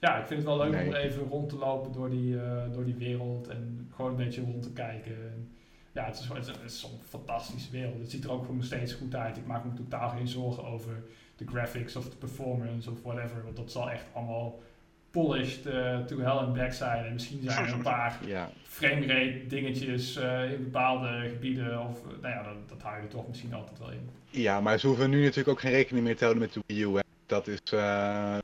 ja, 0.00 0.16
ik 0.18 0.26
vind 0.26 0.38
het 0.40 0.48
wel 0.48 0.58
leuk 0.58 0.72
Nee. 0.72 0.86
om 0.88 0.94
even 0.94 1.22
rond 1.28 1.48
te 1.48 1.56
lopen 1.56 1.92
door 1.92 2.10
die, 2.10 2.40
eh, 2.40 2.62
door 2.72 2.84
die 2.84 2.94
wereld. 2.96 3.48
En 3.48 3.88
gewoon 3.94 4.10
een 4.10 4.16
beetje 4.16 4.40
rond 4.42 4.62
te 4.62 4.72
kijken. 4.72 5.48
Ja, 5.94 6.04
het 6.04 6.18
is, 6.18 6.46
het 6.46 6.60
is- 6.64 6.80
zo'n 6.80 7.00
fantastische 7.08 7.70
wereld. 7.70 7.98
Het 8.00 8.10
ziet 8.10 8.24
er 8.24 8.30
ook 8.32 8.44
voor 8.44 8.54
me 8.54 8.62
steeds 8.62 8.92
goed 8.92 9.14
uit. 9.14 9.36
Ik 9.36 9.46
maak 9.46 9.64
me 9.64 9.72
totaal 9.72 10.08
geen 10.08 10.28
zorgen 10.28 10.64
over 10.64 11.02
de 11.36 11.44
graphics 11.46 11.96
of 11.96 12.08
de 12.08 12.16
performance 12.16 12.90
of 12.90 13.02
whatever. 13.02 13.44
Want 13.44 13.56
dat 13.56 13.70
zal 13.72 13.90
echt 13.90 14.04
allemaal 14.14 14.62
polished 15.10 15.66
eh, 15.66 15.98
to 15.98 16.18
hell 16.18 16.30
and 16.30 16.54
back 16.54 16.72
zijn. 16.72 17.04
En 17.04 17.12
misschien 17.12 17.40
zijn 17.42 17.66
er 17.66 17.72
een 17.72 17.82
paar 17.82 18.18
Ja. 18.26 18.50
framerate 18.64 19.44
dingetjes 19.48 20.16
eh, 20.16 20.52
in 20.52 20.62
bepaalde 20.62 21.28
gebieden. 21.32 21.80
Of 21.88 21.98
eh, 22.06 22.22
nou 22.22 22.34
ja, 22.34 22.42
dat, 22.42 22.68
dat 22.68 22.82
hou 22.82 22.96
je 22.96 23.02
er 23.02 23.08
toch 23.08 23.28
misschien 23.28 23.54
altijd 23.54 23.78
wel 23.78 23.90
in. 23.90 24.08
ja, 24.30 24.60
maar 24.60 24.78
ze 24.78 24.86
hoeven 24.86 25.10
nu 25.10 25.20
natuurlijk 25.22 25.48
ook 25.48 25.60
geen 25.60 25.72
rekening 25.72 26.04
meer 26.04 26.16
te 26.16 26.24
houden 26.24 26.42
met 26.42 26.52
de 26.52 26.60
Wii 26.66 26.82
U. 26.82 26.94
Hè. 26.94 27.00
Dat 27.26 27.46
is 27.48 27.60
eh, 27.72 28.36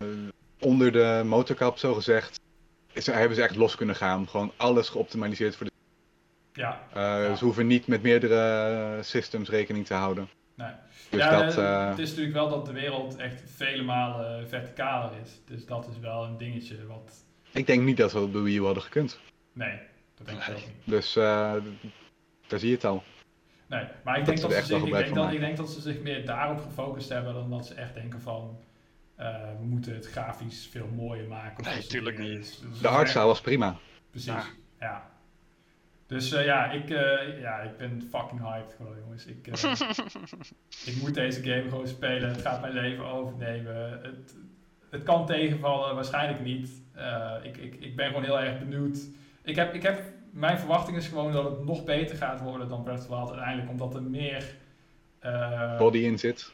onder 0.60 0.92
de 0.92 1.22
motorkap, 1.24 1.78
zo 1.78 1.94
gezegd. 1.94 2.40
Is, 2.92 3.06
hebben 3.06 3.36
ze 3.36 3.42
echt 3.42 3.56
los 3.56 3.74
kunnen 3.76 3.96
gaan. 3.96 4.28
Gewoon 4.28 4.52
alles 4.56 4.88
geoptimaliseerd 4.88 5.56
voor 5.56 5.66
de. 5.66 5.69
Ja, 6.60 6.80
eh, 6.92 7.02
Ja. 7.28 7.34
Ze 7.34 7.44
hoeven 7.44 7.66
niet 7.66 7.86
met 7.86 8.02
meerdere 8.02 8.36
eh, 8.96 9.02
systems 9.02 9.48
rekening 9.48 9.86
te 9.86 9.94
houden. 9.94 10.28
nee. 10.54 10.70
Dus 11.10 11.20
ja, 11.20 11.42
dat. 11.42 11.58
eh, 11.58 11.88
het 11.88 11.98
is 11.98 12.08
natuurlijk 12.08 12.36
wel 12.36 12.48
dat 12.48 12.66
de 12.66 12.72
wereld 12.72 13.16
echt 13.16 13.42
vele 13.56 13.82
malen 13.82 14.48
verticaler 14.48 15.10
is. 15.22 15.40
Dus 15.44 15.66
dat 15.66 15.88
is 15.88 15.98
wel 15.98 16.24
een 16.24 16.36
dingetje 16.38 16.86
wat... 16.86 17.24
ik 17.52 17.66
denk 17.66 17.82
niet 17.82 17.96
dat 17.96 18.12
we 18.12 18.20
op 18.20 18.32
de 18.32 18.40
Wii 18.40 18.56
U 18.58 18.64
hadden 18.64 18.82
gekund. 18.82 19.20
Nee, 19.52 19.78
dat 20.14 20.26
denk 20.26 20.38
ik 20.40 20.46
Nee. 20.46 20.56
ook 20.56 20.62
niet. 20.66 20.74
Dus 20.84 21.16
eh, 21.16 21.52
daar 22.46 22.58
zie 22.58 22.68
je 22.68 22.74
het 22.74 22.84
al. 22.84 23.02
Nee, 23.66 23.84
maar 24.04 24.18
ik 24.18 24.24
Dat 24.24 24.36
denk 24.36 24.40
dat, 24.40 24.52
ze 24.64 24.66
zich, 24.66 24.82
ik, 24.84 24.92
denk 24.92 25.14
dat, 25.14 25.32
ik 25.32 25.40
denk 25.40 25.56
dat 25.56 25.70
ze 25.70 25.80
zich 25.80 26.00
meer 26.00 26.26
daarop 26.26 26.60
gefocust 26.60 27.08
hebben 27.08 27.34
dan 27.34 27.50
dat 27.50 27.66
ze 27.66 27.74
echt 27.74 27.94
denken 27.94 28.20
van 28.20 28.58
eh, 29.16 29.26
we 29.58 29.64
moeten 29.64 29.94
het 29.94 30.06
grafisch 30.06 30.68
veel 30.70 30.86
mooier 30.94 31.28
maken. 31.28 31.64
Nee, 31.64 31.72
dat 31.74 31.82
soort 31.82 31.88
tuurlijk 31.94 32.16
dingen. 32.16 32.32
niet. 32.32 32.60
Dus- 32.70 32.80
De 32.80 32.88
artstyle 32.88 33.24
was 33.24 33.40
prima. 33.40 33.76
Precies, 34.10 34.28
Ja. 34.32 34.44
ja. 34.80 35.10
Dus 36.10 36.32
eh, 36.32 36.44
ja, 36.44 36.70
ik, 36.70 36.90
eh, 36.90 37.40
ja, 37.40 37.58
ik 37.60 37.76
ben 37.76 38.02
fucking 38.10 38.40
hyped 38.40 38.74
gewoon 38.76 38.96
jongens. 39.04 39.26
Ik, 39.26 39.46
eh, 39.46 39.72
ik 40.94 40.96
moet 41.00 41.14
deze 41.14 41.42
game 41.42 41.68
gewoon 41.68 41.86
spelen. 41.88 42.28
Het 42.28 42.40
gaat 42.40 42.60
mijn 42.60 42.72
leven 42.72 43.04
overnemen. 43.06 43.90
Het, 44.02 44.36
het 44.90 45.02
kan 45.02 45.26
tegenvallen, 45.26 45.94
waarschijnlijk 45.94 46.40
niet. 46.44 46.70
Eh, 46.94 47.34
ik, 47.42 47.56
ik, 47.56 47.74
ik 47.74 47.96
ben 47.96 48.06
gewoon 48.06 48.22
heel 48.24 48.40
erg 48.40 48.58
benieuwd. 48.58 48.98
Ik 49.42 49.56
heb, 49.56 49.74
ik 49.74 49.82
heb, 49.82 50.02
mijn 50.30 50.58
verwachting 50.58 50.96
is 50.96 51.06
gewoon 51.08 51.32
dat 51.32 51.44
het 51.44 51.64
nog 51.64 51.84
beter 51.84 52.16
gaat 52.16 52.40
worden 52.40 52.68
dan 52.68 52.82
Breath 52.82 52.98
of 52.98 53.04
the 53.06 53.10
Wild 53.14 53.28
uiteindelijk. 53.30 53.70
Omdat 53.70 53.94
er 53.94 54.02
meer... 54.02 54.54
eh, 55.18 55.78
Body 55.78 55.98
in 55.98 56.18
zit. 56.18 56.52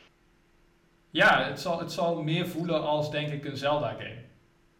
ja, 1.10 1.44
het 1.44 1.60
zal, 1.60 1.78
het 1.78 1.92
zal 1.92 2.22
meer 2.22 2.46
voelen 2.48 2.82
als 2.82 3.10
denk 3.10 3.28
ik 3.32 3.44
een 3.44 3.56
Zelda 3.56 3.88
game. 3.90 4.24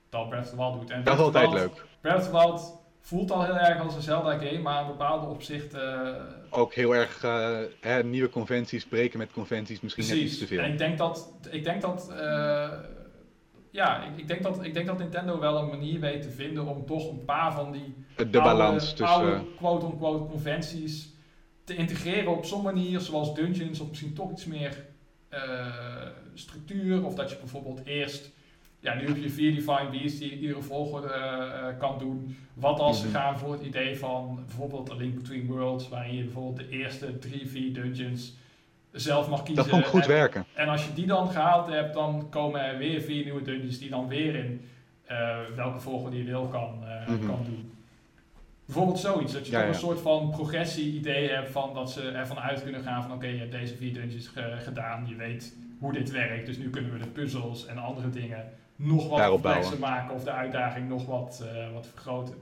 Dan 0.09 0.29
Breath 0.29 0.45
of 0.45 0.51
the 0.51 0.57
Wild 0.57 0.73
doet. 0.81 0.91
En 0.91 1.05
Dat 1.05 1.15
is 1.15 1.21
altijd 1.25 1.53
leuk. 1.53 1.85
Breath 2.01 2.19
of 2.19 2.25
the 2.25 2.31
Wild 2.33 2.85
voelt 3.07 3.31
al 3.31 3.45
heel 3.45 3.59
erg 3.59 3.81
als 3.81 3.95
een 3.95 4.03
Zelda 4.03 4.39
game, 4.39 4.59
maar 4.59 4.81
in 4.81 4.87
bepaalde 4.87 5.27
opzichten... 5.27 6.17
eh, 6.17 6.23
Ook 6.51 6.75
heel 6.75 6.95
erg 6.95 7.25
eh, 7.25 7.59
hè, 7.81 8.03
nieuwe 8.05 8.29
conventies, 8.29 8.87
breken 8.87 9.19
met 9.19 9.33
conventies, 9.33 9.81
misschien 9.81 10.05
net 10.07 10.13
iets 10.17 10.23
precies. 10.23 10.39
te 10.39 10.47
veel. 10.47 10.65
En 10.65 10.73
ik 10.73 10.79
denk 10.79 10.99
dat... 10.99 11.33
Ik 11.51 11.65
denk 11.65 11.81
dat 11.81 12.11
eh, 12.11 12.71
ja, 13.71 14.05
ik, 14.05 14.17
ik, 14.17 14.29
denk 14.29 14.43
dat, 14.43 14.65
ik 14.65 14.75
denk 14.75 14.87
dat 14.87 14.99
Nintendo 14.99 15.39
wel 15.41 15.59
een 15.59 15.69
manier 15.69 16.01
weet 16.01 16.23
te 16.23 16.31
vinden 16.31 16.67
om 16.67 16.87
toch 16.87 17.11
een 17.11 17.25
paar 17.25 17.53
van 17.53 17.73
die 17.73 17.95
De 18.17 18.23
oude, 18.23 18.41
balans 18.41 18.95
tussen. 18.95 19.47
quote-unquote 19.57 20.25
conventies 20.31 21.15
te 21.65 21.75
integreren 21.75 22.37
op 22.37 22.45
zo'n 22.45 22.63
manier, 22.63 23.01
zoals 23.01 23.35
dungeons, 23.35 23.81
of 23.81 23.89
misschien 23.89 24.15
toch 24.15 24.31
iets 24.31 24.45
meer 24.45 24.85
structuur. 26.35 27.05
Of 27.05 27.15
dat 27.15 27.31
je 27.31 27.37
bijvoorbeeld 27.37 27.81
eerst, 27.85 28.31
ja, 28.81 28.95
nu 28.95 29.07
heb 29.07 29.17
je 29.17 29.31
vier 29.31 29.51
Divine 29.55 29.89
Beasts 29.91 30.19
die 30.19 30.39
iedere 30.39 30.63
volgorde 30.63 31.09
eh, 31.09 31.69
eh, 31.69 31.79
kan 31.79 31.99
doen. 31.99 32.37
Wat 32.55 32.79
als 32.81 33.01
ze 33.01 33.09
gaan 33.09 33.39
voor 33.39 33.53
het 33.53 33.63
idee 33.63 33.99
van 33.99 34.41
bijvoorbeeld 34.47 34.91
A 34.91 34.95
Link 34.95 35.15
Between 35.15 35.47
Worlds, 35.47 35.89
waarin 35.89 36.15
je 36.17 36.23
bijvoorbeeld 36.25 36.57
de 36.57 36.69
eerste 36.77 37.19
drie, 37.19 37.47
vier 37.49 37.75
dungeons 37.75 38.37
zelf 38.93 39.29
mag 39.29 39.43
kiezen. 39.43 39.63
dat 39.65 39.73
vond 39.73 39.83
ik 39.85 39.91
goed 39.91 40.03
en, 40.03 40.09
werken. 40.09 40.45
en 40.55 40.69
als 40.69 40.85
je 40.87 40.93
die 40.93 41.07
dan 41.07 41.29
gehaald 41.31 41.67
hebt, 41.69 41.95
dan 41.95 42.27
komen 42.31 42.61
er 42.61 42.79
weer 42.79 43.01
vier 43.01 43.25
nieuwe 43.25 43.43
dungeons 43.43 43.79
die 43.79 43.91
dan 43.91 44.09
weer 44.09 44.35
in 44.35 44.61
eh, 45.05 45.39
welke 45.57 45.81
volgorde 45.81 46.17
je 46.19 46.25
wil 46.25 46.47
kan, 46.49 46.79
Mhm. 47.09 47.27
kan 47.27 47.45
doen. 47.45 47.71
Bijvoorbeeld 48.65 48.99
zoiets, 48.99 49.33
dat 49.33 49.47
je 49.47 49.53
Ja, 49.53 49.59
toch 49.59 49.67
ja. 49.69 49.75
een 49.75 49.81
soort 49.81 50.01
van 50.01 50.31
progressie-idee 50.31 51.29
hebt 51.29 51.51
van 51.51 51.75
dat 51.75 51.91
ze 51.93 52.09
ervan 52.11 52.39
uit 52.39 52.63
kunnen 52.63 52.83
gaan 52.83 53.03
van 53.03 53.13
oké, 53.13 53.27
je 53.27 53.39
hebt 53.39 53.53
deze 53.53 53.77
vier 53.77 53.93
dungeons 53.95 54.29
ge- 54.29 54.57
gedaan, 54.63 55.07
je 55.09 55.15
weet 55.15 55.57
hoe 55.79 55.93
dit 55.93 56.11
werkt, 56.11 56.47
dus 56.47 56.57
nu 56.59 56.71
kunnen 56.71 56.93
we 56.93 56.99
de 56.99 57.07
puzzels 57.07 57.67
en 57.67 57.79
andere 57.79 58.11
dingen 58.11 58.45
nog 58.77 59.09
wat 59.09 59.29
complexer 59.29 59.79
maken 59.79 60.15
of 60.15 60.25
de 60.25 60.31
uitdaging 60.31 60.89
nog 60.89 61.07
wat, 61.07 61.45
eh, 61.55 61.73
wat 61.73 61.87
vergroten. 61.87 62.35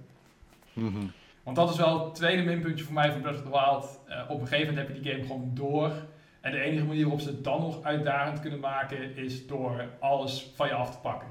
Mhm. 0.73 1.07
Want 1.43 1.57
dat 1.57 1.71
is 1.71 1.77
wel 1.77 2.05
het 2.05 2.15
tweede 2.15 2.43
minpuntje 2.43 2.85
voor 2.85 2.95
mij 2.95 3.13
van 3.13 3.21
Breath 3.21 3.37
of 3.37 3.43
the 3.43 3.51
Wild. 3.51 4.01
Eh, 4.09 4.21
op 4.29 4.41
een 4.41 4.47
gegeven 4.47 4.75
moment 4.75 4.87
heb 4.87 4.97
je 4.97 5.03
die 5.03 5.13
game 5.13 5.27
gewoon 5.27 5.51
door. 5.55 5.93
En 6.41 6.53
de 6.53 6.61
enige 6.61 6.85
manier 6.85 7.03
waarop 7.03 7.21
ze 7.21 7.29
het 7.29 7.45
dan 7.45 7.61
nog 7.61 7.83
uitdagend 7.83 8.41
kunnen 8.41 8.61
maken 8.61 9.17
is 9.17 9.47
door 9.47 9.85
alles 9.99 10.51
van 10.55 10.69
je 10.69 10.75
af 10.75 10.91
te 10.91 10.99
pakken. 10.99 11.29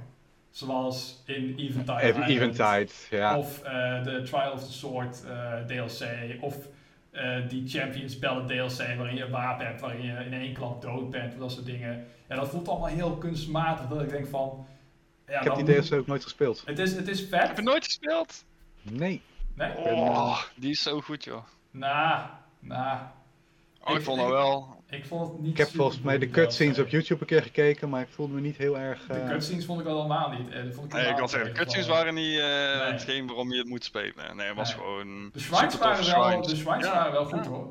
Zoals 0.50 1.24
in 1.26 1.56
Eventide. 1.58 2.24
Eventide, 2.28 2.88
ja. 3.10 3.38
Of 3.38 3.64
eh, 3.64 4.04
de 4.04 4.22
Trial 4.22 4.52
of 4.52 4.64
the 4.64 4.72
Sword 4.72 5.26
DLC. 5.68 6.06
Of 6.42 6.58
die 7.48 7.68
Champions 7.68 8.20
Ballad 8.20 8.48
DLC 8.48 8.98
waarin 8.98 9.16
je 9.16 9.24
een 9.24 9.32
wapen 9.32 9.66
hebt, 9.66 9.82
waarin 9.82 10.02
je 10.02 10.26
in 10.26 10.34
één 10.34 10.54
klap 10.54 10.82
dood 10.82 11.10
bent. 11.10 11.40
Dat 11.40 11.52
soort 11.52 11.66
dingen. 11.66 12.06
Ja, 12.30 12.36
dat 12.36 12.50
voelt 12.50 12.68
allemaal 12.68 12.88
heel 12.88 13.18
kunstmatig. 13.18 13.88
Dat 13.88 14.02
ik 14.02 14.10
denk 14.10 14.28
van... 14.28 14.66
Ja, 15.28 15.40
ik 15.40 15.44
heb 15.44 15.66
die 15.66 15.82
DLC 15.82 15.94
ook 15.94 16.08
nooit 16.08 16.24
gespeeld. 16.24 16.62
Het 16.66 16.80
is, 16.80 16.96
het 16.96 17.08
is 17.08 17.20
Heb 17.20 17.30
vet. 17.30 17.56
je 17.58 17.62
nooit 17.64 17.84
gespeeld? 17.84 18.44
Nee. 18.82 19.22
Nee? 19.56 19.72
Oh, 19.78 20.42
die 20.56 20.72
is 20.72 20.82
zo 20.84 21.02
goed, 21.02 21.24
joh. 21.24 21.44
Nou, 21.72 22.28
nou... 22.60 23.00
Oh, 23.84 23.92
ik 23.92 23.98
Ik- 23.98 24.04
vond 24.04 24.20
dat 24.20 24.30
wel. 24.30 24.82
Ik 24.90 25.06
vond 25.06 25.28
het 25.32 25.40
niet 25.42 25.52
Ik 25.52 25.58
heb 25.58 25.68
volgens 25.70 26.02
mij 26.02 26.18
de 26.18 26.30
cutscenes 26.30 26.80
op 26.80 26.88
YouTube 26.88 27.22
een 27.22 27.28
keer 27.28 27.42
gekeken, 27.42 27.90
maar 27.90 28.02
ik 28.02 28.08
voelde 28.10 28.34
me 28.34 28.42
niet 28.42 28.58
heel 28.58 28.78
erg... 28.78 29.06
De 29.08 29.14
eh, 29.14 29.30
cutscenes 29.30 29.66
vond 29.66 29.80
ik 29.80 29.86
wel 29.86 29.96
helemaal 29.96 30.30
niet. 30.30 30.50
eh, 30.50 30.62
vond 30.72 30.86
ik 30.86 30.94
Nee, 31.00 31.10
ik 31.10 31.16
kan 31.16 31.30
zeggen, 31.30 31.50
de 31.54 31.60
cutscenes 31.60 31.86
van- 31.88 31.96
waren 31.96 32.14
niet 32.14 32.38
eh, 32.40 32.46
Nee. 32.46 32.92
hetgeen 32.92 33.26
waarom 33.28 33.52
je 33.52 33.58
het 33.58 33.68
moet 33.68 33.84
spelen. 33.84 34.36
Nee, 34.36 34.48
het 34.48 34.56
was 34.56 34.70
Nee. 34.76 34.78
gewoon. 34.84 35.30
De 35.34 35.40
shrines 35.40 35.78
waren 35.78 36.06
wel, 36.06 36.24
shrines. 36.24 36.48
de 36.48 36.56
shrines 36.56 36.86
Ja, 36.86 36.94
waren 36.94 37.12
wel 37.12 37.26
goed 37.26 37.44
ja. 37.44 37.50
hoor. 37.50 37.70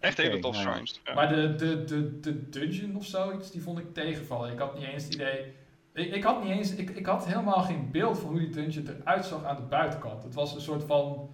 Echt 0.00 0.16
hele 0.16 0.30
Oké, 0.32 0.40
tof 0.40 0.54
nou 0.54 0.66
ja. 0.66 0.72
shrines. 0.72 1.00
Ja. 1.04 1.14
Maar 1.14 1.28
de, 1.28 1.54
de, 1.54 1.84
de, 1.84 2.20
de 2.20 2.48
dungeon 2.48 2.96
of 2.96 3.04
zoiets, 3.04 3.50
die 3.50 3.62
vond 3.62 3.78
ik 3.78 3.94
tegenvallen. 3.94 4.52
Ik 4.52 4.58
had 4.58 4.74
niet 4.78 4.84
eens 4.88 5.04
het 5.04 5.14
idee... 5.14 5.52
Ik, 6.00 6.14
ik 6.14 6.22
had 6.22 6.42
niet 6.42 6.52
eens... 6.52 6.74
Ik, 6.74 6.90
ik 6.90 7.06
had 7.06 7.26
helemaal 7.26 7.62
geen 7.62 7.90
beeld 7.90 8.18
van 8.18 8.30
hoe 8.30 8.38
die 8.38 8.50
dungeon 8.50 8.88
eruit 8.88 9.24
zag 9.24 9.44
aan 9.44 9.56
de 9.56 9.62
buitenkant. 9.62 10.22
Het 10.22 10.34
was 10.34 10.54
een 10.54 10.60
soort 10.60 10.84
van... 10.86 11.30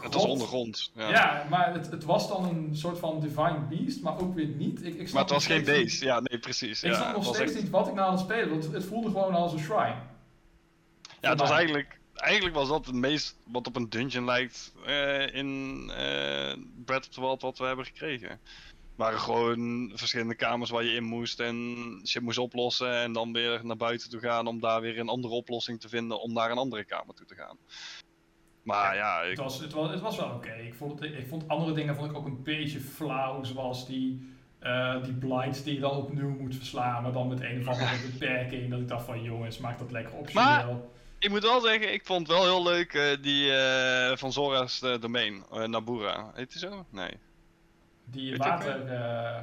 het 0.00 0.14
was 0.14 0.24
ondergrond. 0.24 0.90
Ja. 0.94 1.08
Ja, 1.10 1.46
maar 1.50 1.72
het, 1.72 1.90
het 1.90 2.04
was 2.04 2.28
dan 2.28 2.44
een 2.44 2.76
soort 2.76 2.98
van 2.98 3.20
divine 3.20 3.60
beast, 3.68 4.00
maar 4.02 4.18
ook 4.20 4.34
weer 4.34 4.46
niet. 4.46 4.84
Ik, 4.84 4.94
ik 4.94 5.12
maar 5.12 5.22
het 5.22 5.30
was 5.30 5.46
geen 5.46 5.56
niet- 5.56 5.66
beest. 5.66 6.02
Ja, 6.02 6.20
nee, 6.20 6.38
precies. 6.38 6.82
Ik 6.82 6.90
ja, 6.90 6.96
snap 6.96 7.12
nog 7.14 7.24
steeds 7.34 7.52
echt- 7.52 7.62
niet 7.62 7.70
wat 7.70 7.88
ik 7.88 7.94
nou 7.94 8.06
aan 8.06 8.14
het 8.14 8.22
spelen 8.24 8.56
was. 8.56 8.66
Het, 8.66 8.84
voelde 8.84 9.08
gewoon 9.10 9.34
als 9.34 9.52
een 9.52 9.58
shrine. 9.58 9.94
Ja, 11.20 11.30
het 11.30 11.40
was 11.40 11.50
eigenlijk, 11.50 11.98
eigenlijk 12.14 12.54
was 12.54 12.68
dat 12.68 12.86
het 12.86 12.94
meest 12.94 13.36
wat 13.44 13.66
op 13.66 13.76
een 13.76 13.88
dungeon 13.90 14.24
lijkt 14.24 14.72
eh, 14.86 15.34
in 15.34 15.80
eh 15.96 16.56
Breath 16.84 17.06
of 17.08 17.14
the 17.14 17.20
Wild 17.20 17.42
wat 17.42 17.58
we 17.58 17.64
hebben 17.64 17.84
gekregen. 17.84 18.40
Het 19.00 19.08
waren 19.08 19.24
gewoon 19.24 19.90
verschillende 19.94 20.34
kamers 20.34 20.70
waar 20.70 20.84
je 20.84 20.94
in 20.94 21.04
moest 21.04 21.40
en 21.40 21.56
shit 22.06 22.22
moest 22.22 22.38
oplossen 22.38 22.92
en 22.94 23.12
dan 23.12 23.32
weer 23.32 23.60
naar 23.62 23.76
buiten 23.76 24.10
toe 24.10 24.20
gaan 24.20 24.46
om 24.46 24.60
daar 24.60 24.80
weer 24.80 24.98
een 24.98 25.08
andere 25.08 25.34
oplossing 25.34 25.80
te 25.80 25.88
vinden 25.88 26.20
om 26.20 26.32
naar 26.32 26.50
een 26.50 26.56
andere 26.58 26.84
kamer 26.84 27.14
toe 27.14 27.26
te 27.26 27.34
gaan. 27.34 27.56
Maar 28.62 28.96
ja, 28.96 29.20
Het 29.20 29.30
ik, 29.30 29.36
was, 29.36 29.60
het 29.60 29.72
was, 29.72 29.90
het 29.90 30.00
was 30.00 30.16
wel 30.16 30.30
oké. 30.30 30.52
Ik, 30.52 30.74
vond 30.74 31.00
het- 31.00 31.12
ik 31.14 31.26
vond 31.28 31.48
andere 31.48 31.72
dingen 31.72 31.96
vond 31.96 32.10
ik 32.10 32.16
ook 32.16 32.26
een 32.26 32.42
beetje 32.42 32.80
flauw, 32.80 33.44
zoals 33.44 33.86
die 33.86 34.28
Eh, 34.60 35.02
die 35.04 35.12
blights 35.12 35.62
die 35.62 35.74
je 35.74 35.80
dan 35.80 35.90
opnieuw 35.96 36.28
moet 36.28 36.56
verslaan, 36.56 37.02
maar 37.02 37.12
dan 37.12 37.28
met 37.28 37.40
een 37.40 37.60
of 37.60 37.66
andere 37.66 37.96
beperking. 38.10 38.70
Dat 38.70 38.80
ik 38.80 38.88
dacht 38.88 39.04
van 39.04 39.22
jongens, 39.22 39.58
maak 39.58 39.78
dat 39.78 39.90
lekker 39.90 40.14
optioneel. 40.14 40.92
Ik 41.18 41.30
moet 41.30 41.42
wel 41.42 41.60
zeggen, 41.60 41.92
ik 41.92 42.04
vond 42.06 42.28
het 42.28 42.36
wel 42.36 42.44
heel 42.46 42.62
leuk 42.62 42.92
eh, 42.92 43.22
die 43.22 43.52
eh, 43.52 44.16
van 44.16 44.32
Zora's 44.32 44.82
eh, 44.82 45.00
domein, 45.00 45.44
Nabura. 45.66 46.30
Heet 46.34 46.50
die 46.50 46.58
zo? 46.58 46.86
Nee. 46.90 47.10
Die 48.10 48.36
water... 48.36 48.86
eh, 48.86 49.38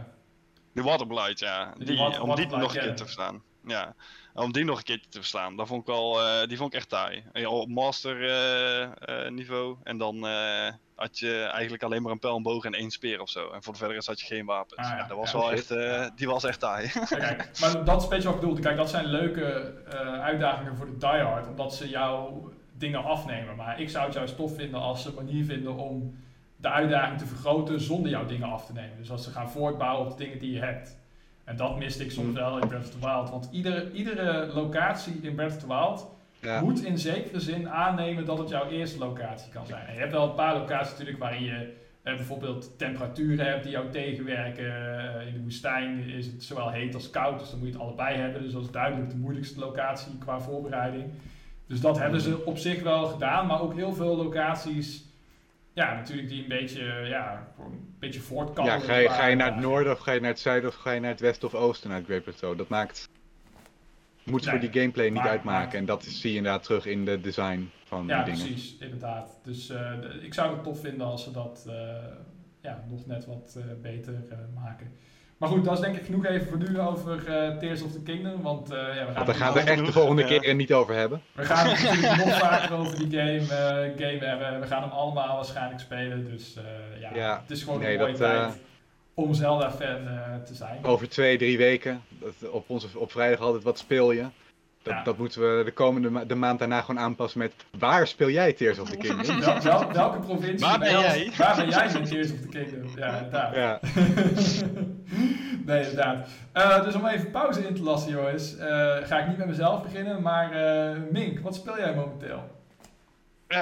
De 0.73 0.81
Waterblight, 0.81 1.39
ja. 1.39 1.73
Die 1.77 1.85
Die, 1.85 1.97
water- 1.97 2.21
om 2.21 2.35
die 2.35 2.47
nog 2.47 2.75
een 2.75 2.81
keer 2.81 2.95
te 2.95 3.03
verslaan. 3.03 3.41
Ja. 3.65 3.95
Om 4.33 4.51
die 4.51 4.65
nog 4.65 4.77
een 4.77 4.83
keer 4.83 5.01
te 5.09 5.17
verslaan. 5.19 5.55
Dat 5.55 5.67
vond 5.67 5.81
ik 5.81 5.87
wel, 5.87 6.21
eh, 6.21 6.47
die 6.47 6.57
vond 6.57 6.73
ik 6.73 6.79
echt 6.79 6.89
taai. 6.89 7.23
Ja, 7.33 7.49
op 7.49 7.67
master 7.69 8.23
eh, 8.29 8.83
eh, 9.25 9.31
niveau. 9.31 9.77
En 9.83 9.97
dan 9.97 10.27
eh, 10.27 10.67
had 10.95 11.19
je 11.19 11.41
eigenlijk 11.43 11.83
alleen 11.83 12.01
maar 12.01 12.11
een 12.11 12.19
pijl 12.19 12.35
en 12.35 12.41
boog 12.43 12.65
en 12.65 12.73
één 12.73 12.91
speer 12.91 13.21
of 13.21 13.29
zo. 13.29 13.51
En 13.51 13.63
voor 13.63 13.73
de 13.73 13.79
verder 13.79 14.03
had 14.05 14.19
je 14.19 14.25
geen 14.25 14.45
wapens. 14.45 14.79
Ah, 14.87 14.89
ja. 14.91 14.97
Ja, 14.97 15.07
dat 15.07 15.17
was 15.17 15.31
Ja, 15.31 15.37
wel 15.37 15.51
echt, 15.51 15.71
eh, 15.71 16.07
die 16.15 16.27
was 16.27 16.43
echt 16.43 16.59
taai. 16.59 16.87
Kijk, 17.09 17.59
maar 17.59 17.85
dat 17.85 17.97
is 17.97 18.03
een 18.03 18.09
beetje 18.09 18.25
wat 18.27 18.33
ik 18.33 18.39
bedoelde. 18.39 18.61
Kijk, 18.61 18.77
dat 18.77 18.89
zijn 18.89 19.05
leuke 19.05 19.73
eh, 19.89 20.19
uitdagingen 20.21 20.75
voor 20.77 20.85
de 20.85 20.97
diehard, 20.97 21.47
omdat 21.47 21.75
ze 21.75 21.89
jouw 21.89 22.51
dingen 22.73 23.03
afnemen. 23.03 23.55
Maar 23.55 23.79
ik 23.81 23.89
zou 23.89 24.05
het 24.05 24.13
juist 24.13 24.35
tof 24.35 24.55
vinden 24.55 24.79
als 24.79 25.01
ze 25.01 25.07
een 25.09 25.15
manier 25.15 25.45
vinden 25.45 25.75
om 25.75 26.25
de 26.57 26.69
uitdaging 26.69 27.19
te 27.19 27.25
vergroten 27.25 27.81
zonder 27.81 28.11
jouw 28.11 28.25
dingen 28.25 28.47
af 28.51 28.65
te 28.65 28.73
nemen. 28.73 28.97
Dus 28.97 29.11
als 29.11 29.23
ze 29.23 29.29
gaan 29.31 29.49
voortbouwen 29.49 30.05
op 30.11 30.17
de 30.17 30.23
dingen 30.23 30.39
die 30.39 30.51
je 30.51 30.59
hebt. 30.59 30.97
En 31.43 31.55
dat 31.55 31.77
miste 31.77 32.03
ik 32.03 32.11
soms 32.11 32.27
Mm. 32.27 32.33
wel 32.33 32.57
in 32.59 32.67
Breath 32.67 32.83
of 32.83 32.89
the 32.89 32.99
Wild. 32.99 33.29
Want 33.29 33.49
iedere, 33.51 33.91
iedere 33.91 34.49
locatie 34.53 35.19
in 35.21 35.35
Breath 35.35 35.51
of 35.53 35.57
the 35.59 35.67
Wild 35.67 36.07
Ja. 36.41 36.61
moet 36.61 36.83
in 36.83 36.97
zekere 36.97 37.39
zin 37.39 37.69
aannemen 37.69 38.25
dat 38.25 38.37
het 38.37 38.49
jouw 38.49 38.69
eerste 38.69 38.97
locatie 38.99 39.51
kan 39.51 39.65
zijn. 39.65 39.87
En 39.87 39.93
je 39.93 39.99
hebt 39.99 40.11
wel 40.11 40.29
een 40.29 40.35
paar 40.35 40.57
locaties 40.57 40.91
natuurlijk 40.91 41.19
waarin 41.19 41.43
je 41.43 41.73
eh, 42.03 42.15
bijvoorbeeld 42.15 42.77
temperaturen 42.77 43.45
hebt 43.45 43.63
die 43.63 43.71
jou 43.71 43.89
tegenwerken. 43.91 44.65
Eh, 45.19 45.27
in 45.27 45.33
de 45.33 45.41
woestijn 45.41 45.99
is 46.09 46.25
het 46.25 46.43
zowel 46.43 46.69
heet 46.69 46.93
als 46.93 47.09
koud, 47.09 47.39
dus 47.39 47.49
dan 47.49 47.59
moet 47.59 47.67
je 47.67 47.73
het 47.73 47.81
allebei 47.83 48.17
hebben. 48.17 48.41
Dus 48.41 48.51
dat 48.53 48.61
is 48.63 48.71
duidelijk 48.71 49.09
de 49.09 49.17
moeilijkste 49.17 49.59
locatie 49.59 50.17
qua 50.17 50.39
voorbereiding. 50.39 51.05
Dus 51.67 51.79
dat 51.81 51.99
hebben 51.99 52.21
ze 52.21 52.45
op 52.45 52.57
zich 52.57 52.83
wel 52.83 53.05
gedaan, 53.05 53.47
maar 53.47 53.61
ook 53.61 53.73
heel 53.75 53.93
veel 53.93 54.15
locaties, 54.15 55.05
ja, 55.77 55.93
natuurlijk 55.93 56.29
die 56.29 56.41
een 56.41 56.47
beetje, 56.47 56.83
ja, 56.85 57.47
een 57.59 57.95
beetje 57.99 58.19
voortkabbelen. 58.19 58.79
Ja, 58.79 58.85
ga 58.85 58.95
je, 58.95 59.09
ga 59.09 59.25
je 59.25 59.35
naar 59.35 59.51
het 59.53 59.61
noorden 59.61 59.93
of 59.93 59.99
ga 59.99 60.11
je 60.11 60.19
naar 60.19 60.29
het 60.29 60.39
zuiden 60.39 60.69
of 60.69 60.75
ga 60.75 60.91
je 60.91 60.99
naar 60.99 61.09
het 61.11 61.19
westen 61.19 61.47
of 61.47 61.53
oosten 61.55 61.89
naar 61.89 61.97
het 61.97 62.07
Great 62.07 62.23
Plateau? 62.23 62.55
Dat 62.55 62.67
maakt... 62.67 63.09
Moet 64.23 64.43
voor 64.43 64.57
Nee, 64.59 64.69
die 64.69 64.81
gameplay 64.81 65.09
niet 65.09 65.17
uitmaken. 65.21 65.65
maar- 65.67 65.73
En 65.75 65.85
dat 65.85 66.03
zie 66.03 66.29
je 66.31 66.37
inderdaad 66.37 66.63
terug 66.63 66.85
in 66.85 67.05
de 67.05 67.21
design 67.21 67.69
van 67.83 68.07
Ja, 68.07 68.23
die 68.23 68.33
dingen. 68.33 68.47
precies, 68.47 68.77
inderdaad. 68.77 69.39
Dus 69.43 69.69
eh, 69.69 69.93
ik 70.21 70.33
zou 70.33 70.53
het 70.53 70.63
tof 70.63 70.79
vinden 70.79 71.07
als 71.07 71.23
ze 71.23 71.31
dat 71.31 71.65
eh, 71.67 71.73
ja, 72.61 72.83
nog 72.89 73.05
net 73.05 73.25
wat 73.25 73.55
eh, 73.57 73.63
beter 73.81 74.13
maken. 74.53 74.91
Maar 75.37 75.49
goed, 75.49 75.65
dat 75.65 75.73
is 75.73 75.79
denk 75.79 75.95
ik 75.95 76.05
genoeg 76.05 76.25
even 76.25 76.47
voor 76.47 76.57
nu 76.57 76.79
over 76.79 77.27
eh, 77.27 77.57
Tears 77.57 77.81
of 77.81 77.91
the 77.91 78.01
Kingdom. 78.01 78.41
Want 78.41 78.71
eh, 78.71 78.77
ja, 78.77 79.05
we 79.07 79.13
gaan, 79.13 79.25
daar 79.25 79.35
gaan 79.35 79.53
we 79.53 79.59
echt 79.59 79.85
de 79.85 79.91
volgende 79.91 80.25
keer 80.25 80.43
er 80.43 80.55
niet 80.55 80.73
over 80.73 80.95
hebben. 80.95 81.21
we 81.31 81.45
gaan 81.45 81.67
het 81.69 81.83
natuurlijk 81.83 82.25
nog 82.25 82.37
vaker 82.37 82.75
over 82.75 82.97
die 82.97 83.19
game, 83.19 83.41
eh, 83.41 84.07
game 84.07 84.25
hebben. 84.25 84.59
We 84.59 84.67
gaan 84.67 84.81
hem 84.81 84.91
allemaal 84.91 85.35
waarschijnlijk 85.35 85.79
spelen. 85.79 86.23
Dus 86.23 86.55
eh, 86.55 87.01
ja, 87.01 87.15
Ja, 87.15 87.39
het 87.41 87.51
is 87.51 87.63
gewoon 87.63 87.79
nee, 87.79 87.93
een 87.93 87.99
mooie 87.99 88.11
dat, 88.11 88.21
eh, 88.21 88.43
tijd 88.43 88.59
om 89.13 89.33
Zelda-fan 89.33 90.07
eh, 90.07 90.35
te 90.45 90.55
zijn. 90.55 90.83
Over 90.83 91.09
twee, 91.09 91.37
drie 91.37 91.57
weken. 91.57 92.01
Dat, 92.09 92.49
op, 92.49 92.69
onze, 92.69 92.87
op 92.95 93.11
vrijdag 93.11 93.39
altijd 93.39 93.63
wat 93.63 93.77
speel 93.77 94.11
je. 94.11 94.25
Dat, 94.87 94.97
Ja. 94.97 95.03
dat 95.03 95.17
moeten 95.17 95.41
we 95.57 95.63
de 95.63 95.71
komende 95.71 96.09
ma- 96.09 96.25
de 96.25 96.35
maand 96.35 96.59
daarna 96.59 96.81
gewoon 96.81 97.01
aanpassen 97.01 97.39
met 97.39 97.53
waar 97.79 98.07
speel 98.07 98.29
jij 98.29 98.53
Tears 98.53 98.79
of 98.79 98.89
the 98.89 98.97
Kingdom? 98.97 99.39
Wel, 99.39 99.61
wel- 99.61 99.91
welke 99.91 100.19
provincie? 100.19 100.67
Waar 100.67 100.79
ben 100.79 100.89
jij? 100.99 101.31
Waar 101.37 101.55
ben 101.55 101.69
jij 101.69 101.89
met 101.93 102.05
Tears 102.09 102.31
of 102.31 102.39
the 102.39 102.47
Kingdom? 102.47 102.89
Ja, 102.95 103.15
inderdaad. 103.15 103.55
Ja. 103.55 103.79
nee, 105.65 105.79
inderdaad. 105.81 106.27
Eh, 106.51 106.83
dus 106.83 106.95
om 106.95 107.05
even 107.05 107.31
pauze 107.31 107.67
in 107.67 107.75
te 107.75 107.83
lassen, 107.83 108.11
jongens, 108.11 108.57
eh, 108.57 108.67
ga 109.03 109.19
ik 109.19 109.27
niet 109.27 109.37
met 109.37 109.47
mezelf 109.47 109.81
beginnen. 109.83 110.21
Maar 110.21 110.51
eh, 110.51 110.95
Mink, 111.11 111.39
wat 111.39 111.55
speel 111.55 111.77
jij 111.77 111.95
momenteel? 111.95 112.43
Eh, 113.47 113.59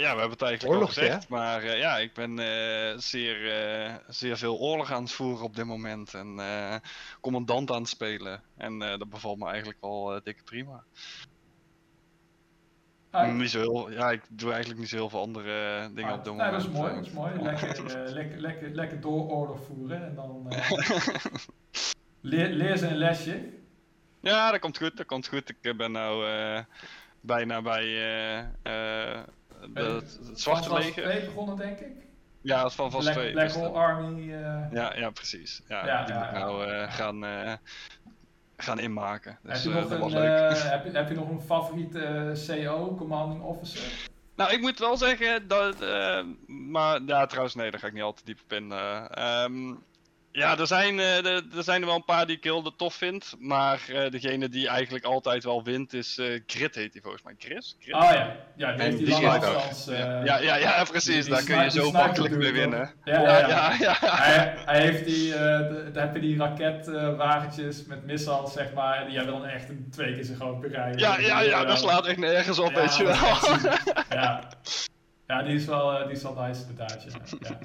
ja, 0.00 0.12
we 0.14 0.18
hebben 0.20 0.30
het 0.30 0.42
eigenlijk 0.42 0.74
Oorlogje, 0.74 1.00
al 1.00 1.06
gezegd. 1.06 1.28
Maar 1.28 1.62
eh, 1.62 1.78
ja, 1.78 1.98
ik 1.98 2.14
ben 2.14 2.38
eh, 2.38 2.98
zeer, 2.98 3.52
eh, 3.52 3.94
zeer 4.08 4.36
veel 4.36 4.58
oorlog 4.58 4.92
aan 4.92 5.02
het 5.02 5.12
voeren 5.12 5.44
op 5.44 5.56
dit 5.56 5.64
moment. 5.64 6.14
En 6.14 6.38
eh, 6.38 6.74
commandant 7.20 7.70
aan 7.70 7.80
het 7.80 7.88
spelen. 7.88 8.42
En 8.56 8.82
eh, 8.82 8.98
dat 8.98 9.08
bevalt 9.08 9.38
me 9.38 9.46
eigenlijk 9.46 9.80
wel 9.80 10.20
dikke 10.24 10.42
prima. 10.42 10.84
Ah, 13.10 13.32
Niet 13.34 13.50
zo 13.50 13.60
heel, 13.60 13.90
ja, 13.90 14.10
ik 14.10 14.22
doe 14.28 14.50
eigenlijk 14.50 14.80
niet 14.80 14.88
zo 14.88 14.96
heel 14.96 15.08
veel 15.08 15.20
andere 15.20 15.88
dingen 15.94 16.10
ah, 16.10 16.18
op 16.18 16.24
dit 16.24 16.34
nee, 16.34 16.44
moment. 16.44 16.62
dat 16.62 16.72
is 16.72 16.78
mooi, 16.78 16.94
dat 16.94 17.06
is 17.06 17.12
mooi. 17.12 17.42
Lekker, 17.42 17.84
lekker, 18.12 18.40
lekker, 18.40 18.70
lekker 18.70 19.00
door 19.00 19.28
oorlog 19.28 19.58
voeren 19.66 20.06
en 20.06 20.14
dan 20.14 20.46
eh, 20.48 20.70
leer, 22.20 22.48
leer 22.48 22.76
ze 22.76 22.86
een 22.86 22.96
lesje. 22.96 23.52
Ja, 24.20 24.50
dat 24.50 24.60
komt 24.60 24.78
goed, 24.78 24.96
dat 24.96 25.06
komt 25.06 25.28
goed. 25.28 25.54
Ik 25.60 25.76
ben 25.76 25.92
nou 25.92 26.26
eh, 26.26 26.58
bijna 27.20 27.62
bij 27.62 27.82
eh, 27.84 28.38
eh, 28.38 28.46
de, 29.68 29.80
het, 29.82 30.18
het 30.28 30.40
Zwarte 30.40 30.68
Van 30.68 30.78
Leger. 30.78 31.02
2 31.02 31.24
begonnen, 31.24 31.56
denk 31.56 31.78
ik. 31.78 31.92
Ja, 32.40 32.58
het 32.58 32.68
is 32.70 32.74
van 32.74 32.90
vast 32.90 33.12
2. 33.12 33.32
Black 33.32 33.50
Hole 33.50 33.68
Army. 33.68 34.32
eh, 34.32 34.64
Ja, 34.72 34.96
ja, 34.96 35.10
precies. 35.10 35.62
Ja, 35.68 35.86
Ja, 35.86 36.04
die 36.04 36.14
ja, 36.14 36.20
moet 36.20 36.30
ja. 36.30 36.38
nou 36.38 36.66
eh, 36.66 36.92
gaan, 36.92 37.24
eh, 37.24 37.52
gaan 38.56 38.78
inmaken. 38.78 39.38
Dus 39.42 39.62
heb, 39.64 39.72
je 39.72 39.94
eh, 39.94 39.98
nog 40.00 40.12
een, 40.14 40.22
eh, 40.22 40.62
heb, 40.70 40.84
je, 40.84 40.90
heb 40.90 41.08
je 41.08 41.14
nog 41.14 41.28
een 41.28 41.40
favoriete 41.40 42.00
eh, 42.04 42.66
CO, 42.66 42.94
Commanding 42.98 43.42
Officer? 43.42 44.08
Nou, 44.34 44.52
ik 44.52 44.60
moet 44.60 44.78
wel 44.78 44.96
zeggen 44.96 45.48
dat. 45.48 45.80
eh, 45.82 46.24
maar 46.46 47.00
ja, 47.06 47.26
trouwens, 47.26 47.54
nee, 47.54 47.70
daar 47.70 47.80
ga 47.80 47.86
ik 47.86 47.92
niet 47.92 48.02
al 48.02 48.12
te 48.12 48.24
diep 48.24 48.40
op 48.44 48.52
in. 48.52 48.72
eh. 48.72 49.04
Ehm, 49.10 49.74
ja, 50.36 50.58
er 50.58 50.66
zijn, 50.66 50.98
eh, 50.98 51.16
er, 51.26 51.42
er 51.56 51.62
zijn 51.62 51.80
er 51.80 51.86
wel 51.86 51.96
een 51.96 52.04
paar 52.04 52.26
die 52.26 52.36
ik 52.36 52.44
heel 52.44 52.76
tof 52.76 52.94
vind. 52.94 53.34
Maar 53.38 53.80
eh, 53.88 54.10
degene 54.10 54.48
die 54.48 54.68
eigenlijk 54.68 55.04
altijd 55.04 55.44
wel 55.44 55.62
wint 55.64 55.92
is 55.92 56.18
eh 56.18 56.40
Grit, 56.46 56.74
heet 56.74 56.92
hij 56.92 57.02
volgens 57.02 57.22
mij. 57.22 57.34
Chris? 57.38 57.76
Grit? 57.80 57.94
Oh 57.94 58.02
ja, 58.12 58.36
ja 58.56 58.72
die 58.72 58.82
heeft 58.82 58.96
die 58.96 59.06
die 59.06 59.14
lange 59.22 59.46
afstands. 59.46 59.86
eh, 59.88 59.98
ja, 60.24 60.38
ja, 60.38 60.56
ja, 60.56 60.84
precies. 60.84 61.24
die- 61.24 61.34
daar 61.34 61.42
kun 61.44 61.62
je 61.62 61.70
zo 61.70 61.90
makkelijk 61.90 62.36
mee 62.36 62.52
winnen. 62.52 62.92
Ja, 63.04 63.20
ja, 63.20 63.38
ja. 63.38 63.46
ja. 63.48 63.76
ja. 63.78 63.96
Hij, 64.16 64.54
hij 64.64 64.80
heeft 64.80 65.04
die, 65.04 65.34
eh, 65.34 65.38
de- 65.40 65.90
daar 65.92 66.04
heb 66.04 66.14
je 66.14 66.20
die 66.20 66.38
raketwagentjes 66.38 67.84
met 67.86 68.04
missiles, 68.04 68.52
zeg 68.52 68.72
maar, 68.72 69.00
en 69.00 69.06
die 69.08 69.16
hebben 69.16 69.34
dan 69.34 69.44
echt 69.46 69.68
een 69.68 69.86
twee 69.90 70.14
keer 70.14 70.24
zo 70.24 70.34
groot 70.34 70.60
bereik. 70.60 70.98
Ja, 70.98 71.18
ja, 71.18 71.40
ja, 71.40 71.64
dat 71.64 71.78
slaat 71.78 72.06
echt 72.06 72.18
nergens 72.18 72.58
op, 72.58 72.70
Ja, 72.72 72.80
weet 72.80 72.96
je 72.96 73.04
wel. 73.04 73.14
Ja. 74.18 74.40
ja, 75.26 75.42
die 75.42 75.54
is 75.54 75.64
wel, 75.64 75.92
eh, 75.98 76.06
die 76.06 76.16
is 76.16 76.22
wel 76.22 76.34
nice 76.34 76.60
inderdaad. 76.60 77.06
Ja. 77.40 77.58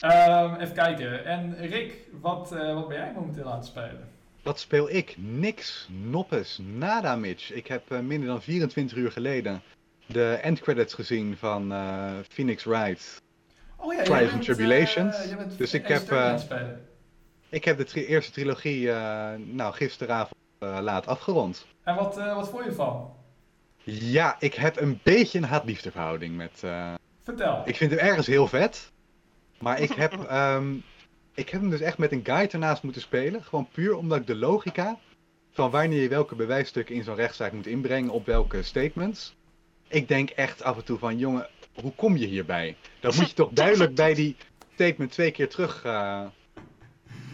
Ja. 0.00 0.44
Ehm, 0.48 0.60
even 0.60 0.74
kijken. 0.74 1.24
En 1.24 1.56
Rick, 1.56 1.94
wat, 2.20 2.52
eh, 2.52 2.74
wat 2.74 2.88
ben 2.88 2.96
jij 2.96 3.12
momenteel 3.14 3.50
aan 3.50 3.56
het 3.56 3.66
spelen? 3.66 4.08
Wat 4.42 4.60
speel 4.60 4.90
ik? 4.90 5.14
Niks, 5.18 5.88
noppes, 5.90 6.58
nada 6.62 7.16
Mitch. 7.16 7.52
Ik 7.52 7.66
heb 7.66 7.90
eh, 7.90 7.98
minder 7.98 8.28
dan 8.28 8.42
24 8.42 8.96
uur 8.96 9.12
geleden 9.12 9.62
de 10.06 10.32
endcredits 10.42 10.94
gezien 10.94 11.36
van 11.36 11.72
eh, 11.72 12.10
Phoenix 12.28 12.64
Wright. 12.64 13.22
Oh 13.76 13.92
ja, 13.94 14.02
Trials 14.02 14.32
and 14.32 14.42
Tribulation. 14.42 15.12
bent 15.36 15.58
Dus 15.58 15.74
ik 15.74 15.86
heb. 15.88 16.02
Ik 17.48 17.64
heb 17.64 17.76
de 17.76 17.84
tri- 17.84 18.04
eerste 18.06 18.32
trilogie 18.32 18.90
nou, 19.36 19.74
gisteravond 19.74 20.34
laat 20.58 21.06
afgerond. 21.06 21.66
En 21.82 21.94
wat, 21.94 22.14
wat 22.14 22.48
vond 22.48 22.64
je 22.64 22.68
ervan? 22.68 23.14
Ja, 23.84 24.36
ik 24.38 24.54
heb 24.54 24.80
een 24.80 25.00
beetje 25.02 25.38
een 25.38 25.44
haat-liefdeverhouding 25.44 26.36
met... 26.36 26.60
eh, 26.64 26.94
Vertel. 27.22 27.62
Ik 27.64 27.76
vind 27.76 27.90
hem 27.90 28.00
ergens 28.00 28.26
heel 28.26 28.46
vet. 28.46 28.92
Maar 29.58 29.80
ik 29.80 29.92
heb, 29.92 30.12
ehm, 30.28 30.74
ik 31.34 31.48
heb 31.48 31.60
hem 31.60 31.70
dus 31.70 31.80
echt 31.80 31.98
met 31.98 32.12
een 32.12 32.20
guide 32.24 32.52
ernaast 32.52 32.82
moeten 32.82 33.02
spelen. 33.02 33.44
Gewoon 33.44 33.68
puur 33.72 33.96
omdat 33.96 34.18
ik 34.18 34.26
de 34.26 34.34
logica 34.36 34.98
van 35.52 35.70
wanneer 35.70 36.02
je 36.02 36.08
welke 36.08 36.34
bewijsstukken 36.34 36.94
in 36.94 37.04
zo'n 37.04 37.14
rechtszaak 37.14 37.52
moet 37.52 37.66
inbrengen 37.66 38.10
op 38.10 38.26
welke 38.26 38.62
statements. 38.62 39.34
Ik 39.88 40.08
denk 40.08 40.30
echt 40.30 40.62
af 40.62 40.76
en 40.76 40.84
toe 40.84 40.98
van, 40.98 41.18
jongen, 41.18 41.48
hoe 41.80 41.92
kom 41.94 42.16
je 42.16 42.26
hierbij? 42.26 42.76
Dat 43.00 43.14
moet 43.16 43.28
je 43.28 43.34
toch 43.34 43.50
duidelijk 43.52 43.94
bij 43.94 44.14
die 44.14 44.36
statement 44.74 45.10
twee 45.10 45.30
keer 45.30 45.48
terug 45.48 45.84
eh, 45.84 46.24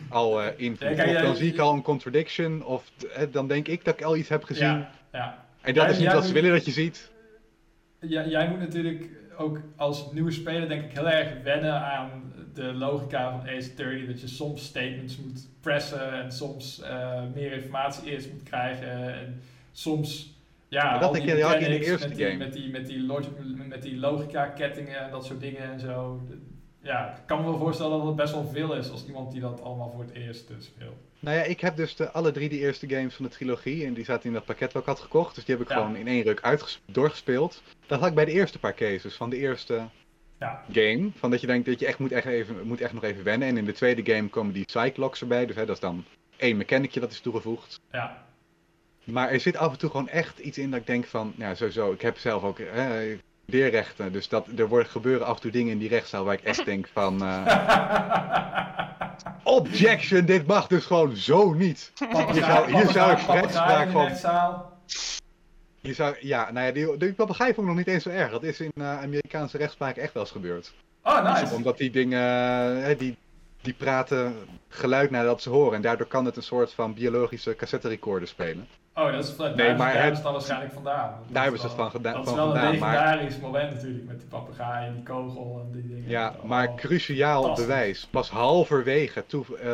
al 0.08 0.42
eh 0.42 0.52
invoeren. 0.56 0.96
Ja, 0.96 1.04
kijk, 1.04 1.16
of 1.16 1.22
dan 1.22 1.36
zie 1.36 1.52
ik 1.52 1.58
al 1.58 1.72
een 1.74 1.82
contradiction, 1.82 2.64
of 2.64 2.84
dan 3.30 3.46
denk 3.48 3.68
ik 3.68 3.84
dat 3.84 3.94
ik 3.94 4.02
al 4.04 4.16
iets 4.16 4.28
heb 4.28 4.44
gezien. 4.44 4.66
Ja, 4.68 4.90
ja. 5.12 5.46
En 5.60 5.74
dat 5.74 5.82
Jij- 5.85 5.93
is 5.93 5.98
niet 5.98 6.12
wat 6.12 6.24
ze 6.24 6.32
willen 6.32 6.51
dat 6.52 6.64
je 6.64 6.70
ziet. 6.70 7.10
Ja, 8.01 8.26
jij 8.26 8.48
moet 8.48 8.59
natuurlijk 8.59 9.09
ook 9.36 9.60
als 9.76 10.12
nieuwe 10.12 10.30
speler 10.30 10.68
denk 10.68 10.85
ik 10.85 10.93
heel 10.93 11.09
erg 11.10 11.43
wennen 11.43 11.72
aan 11.80 12.32
de 12.55 12.62
logica 12.62 13.30
van 13.30 13.40
Ace 13.48 13.74
30. 13.74 14.06
Dat 14.06 14.20
je 14.20 14.26
soms 14.26 14.64
statements 14.64 15.16
moet 15.16 15.48
pressen 15.60 16.12
en 16.22 16.32
soms 16.32 16.80
eh, 16.82 17.22
meer 17.35 17.52
informatie 17.52 18.10
eerst 18.10 18.32
moet 18.32 18.43
krijgen. 18.43 19.14
En 19.14 19.40
soms 19.72 20.36
ja, 20.68 20.90
Maar 20.90 21.01
dat 21.01 21.12
die 21.14 21.22
je- 21.22 21.36
je 21.36 21.55
in 21.59 21.70
de 21.80 21.85
eerste 21.85 22.09
met 22.09 22.16
die, 22.16 22.26
game. 22.26 22.39
Met 22.39 22.52
die, 22.52 22.70
met 22.70 22.86
die, 22.86 23.02
met 23.68 23.82
die 23.82 23.97
logica 23.97 24.47
kettingen 24.47 24.98
en 24.98 25.10
dat 25.10 25.24
soort 25.24 25.40
dingen 25.40 25.62
en 25.72 25.80
zo. 25.80 26.20
Ja, 26.89 27.09
ik 27.16 27.27
kan 27.27 27.39
me 27.40 27.44
wel 27.51 27.59
voorstellen 27.59 27.98
dat 27.98 28.06
het 28.06 28.16
best 28.16 28.32
wel 28.32 28.48
veel 28.52 28.74
is 28.74 28.90
als 28.90 29.06
iemand 29.06 29.32
die 29.32 29.40
dat 29.40 29.62
allemaal 29.62 29.90
voor 29.90 30.01
het 30.05 30.12
eerst 30.15 30.51
eh, 30.51 30.56
speelt. 30.60 30.97
Nou 31.20 31.36
ja, 31.36 31.43
ik 31.43 31.60
heb 31.60 31.77
dus 31.77 31.97
de, 31.97 32.10
alle 32.10 32.31
drie 32.31 32.48
de 32.48 32.59
eerste 32.59 32.89
games 32.89 33.15
van 33.15 33.24
de 33.24 33.31
trilogie. 33.31 33.86
En 33.86 33.94
die 33.94 34.05
zaten 34.05 34.24
in 34.27 34.32
dat 34.32 34.44
pakket 34.44 34.73
wat 34.73 34.82
ik 34.82 34.89
had 34.89 35.01
gekocht. 35.01 35.35
Dus 35.35 35.44
die 35.44 35.55
heb 35.55 35.65
ik 35.65 35.70
Ja. 35.70 35.77
gewoon 35.81 35.97
in 35.97 36.06
één 36.09 36.23
ruk 36.23 36.40
uitges- 36.40 36.81
doorgespeeld. 36.86 37.62
Dat 37.86 37.98
had 38.01 38.09
ik 38.09 38.15
bij 38.15 38.24
de 38.24 38.31
eerste 38.32 38.59
paar 38.59 38.74
cases 38.74 39.15
van 39.15 39.31
de 39.31 39.36
eerste 39.36 39.82
Ja. 40.39 40.65
game. 40.73 41.10
Van 41.15 41.31
dat 41.31 41.40
je 41.40 41.47
denkt 41.47 41.66
dat 41.66 41.81
je 41.81 41.86
echt 41.86 41.98
moet, 41.98 42.12
echt 42.12 42.27
even, 42.27 42.66
moet 42.66 42.81
echt 42.81 42.93
nog 42.93 43.02
even 43.05 43.24
wennen. 43.24 43.48
En 43.48 43.56
in 43.56 43.65
de 43.65 43.73
tweede 43.73 44.12
game 44.15 44.28
komen 44.28 44.52
die 44.52 44.65
Cyclocks 44.66 45.20
erbij. 45.20 45.47
Dus 45.47 45.56
hè, 45.56 45.66
dat 45.66 45.74
is 45.74 45.81
dan 45.81 46.05
één 46.36 46.56
mechanicje 46.56 47.01
dat 47.01 47.10
is 47.10 47.20
toegevoegd. 47.20 47.81
Ja. 47.93 48.27
Maar 49.05 49.28
er 49.31 49.40
zit 49.40 49.56
af 49.56 49.73
en 49.73 49.78
toe 49.78 49.90
gewoon 49.90 50.09
echt 50.09 50.39
iets 50.39 50.59
in 50.59 50.70
dat 50.70 50.81
ik 50.81 50.86
denk 50.86 51.05
van, 51.05 51.32
ja 51.36 51.55
sowieso, 51.55 51.93
ik 51.93 52.01
heb 52.01 52.19
zelf 52.19 52.43
ook 52.43 52.59
hè, 52.59 53.19
leerrechten. 53.50 54.12
Dus 54.12 54.28
dat, 54.28 54.46
er 54.56 54.68
worden, 54.68 54.88
gebeuren 54.88 55.26
af 55.26 55.34
en 55.34 55.40
toe 55.40 55.50
dingen 55.50 55.72
in 55.72 55.78
die 55.78 55.88
rechtszaal 55.88 56.24
waar 56.24 56.34
ik 56.34 56.42
echt 56.42 56.64
denk 56.64 56.88
van, 56.92 57.22
eh, 57.22 57.46
objection, 59.58 60.24
dit 60.24 60.46
mag 60.46 60.66
dus 60.66 60.84
gewoon 60.84 61.16
zo 61.16 61.52
niet. 61.52 61.92
Hier 62.32 62.44
zou, 62.44 62.72
hier 62.72 62.90
zou 62.90 63.12
ik 63.12 63.18
rechtspraak 63.18 63.90
van, 63.90 64.06
rechtszaal. 64.06 64.78
hier 65.80 65.94
zou, 65.94 66.16
ja, 66.20 66.50
nou 66.50 66.66
ja, 66.66 66.72
die, 66.72 66.96
die 66.96 67.12
papegaai 67.12 67.54
vond 67.54 67.68
ik 67.68 67.74
nog 67.74 67.84
niet 67.84 67.94
eens 67.94 68.02
zo 68.02 68.10
erg. 68.10 68.30
Dat 68.30 68.42
is 68.42 68.60
in 68.60 68.72
eh, 68.74 69.00
Amerikaanse 69.00 69.56
rechtspraak 69.56 69.96
echt 69.96 70.12
wel 70.12 70.22
eens 70.22 70.32
gebeurd. 70.32 70.74
Oh, 71.02 71.34
nice. 71.34 71.54
Omdat 71.54 71.78
die 71.78 71.90
dingen, 71.90 72.22
hè, 72.82 72.96
die, 72.96 73.16
die 73.60 73.74
praten 73.74 74.36
geluid 74.68 75.10
nadat 75.10 75.42
ze 75.42 75.50
horen. 75.50 75.74
En 75.74 75.82
daardoor 75.82 76.06
kan 76.06 76.24
het 76.24 76.36
een 76.36 76.42
soort 76.42 76.72
van 76.72 76.94
biologische 76.94 77.56
cassette 77.56 77.88
recorder 77.88 78.28
spelen. 78.28 78.66
Oh, 78.98 79.12
dat 79.12 79.24
is 79.24 79.36
daar, 79.36 79.54
Nee, 79.56 79.74
maar 79.74 79.92
daar 79.92 80.02
het- 80.02 80.06
ze 80.08 80.14
het 80.14 80.22
dan 80.22 80.32
waarschijnlijk 80.32 80.72
vandaan. 80.72 81.10
Dat 81.10 81.34
Daar 81.34 81.36
is 81.36 81.40
hebben 81.42 81.60
ze 81.60 81.66
het 81.66 81.76
van 81.76 81.90
gedaan- 81.90 82.12
Dat 82.14 82.26
is 82.26 82.32
wel 82.34 82.46
een 82.48 82.52
maar- 82.54 82.70
legendarisch 82.70 83.38
moment 83.38 83.74
natuurlijk 83.74 84.04
met 84.06 84.18
die 84.18 84.28
papegaai 84.28 84.86
en 84.86 84.94
die 84.94 85.02
kogel 85.02 85.60
en 85.66 85.72
die 85.72 85.88
dingen. 85.88 86.08
Ja, 86.08 86.34
Oh. 86.38 86.44
maar 86.44 86.74
cruciaal 86.74 87.54
bewijs. 87.54 88.08
Pas 88.10 88.30
halverwege 88.30 89.24
toe, 89.26 89.44
eh, 89.58 89.70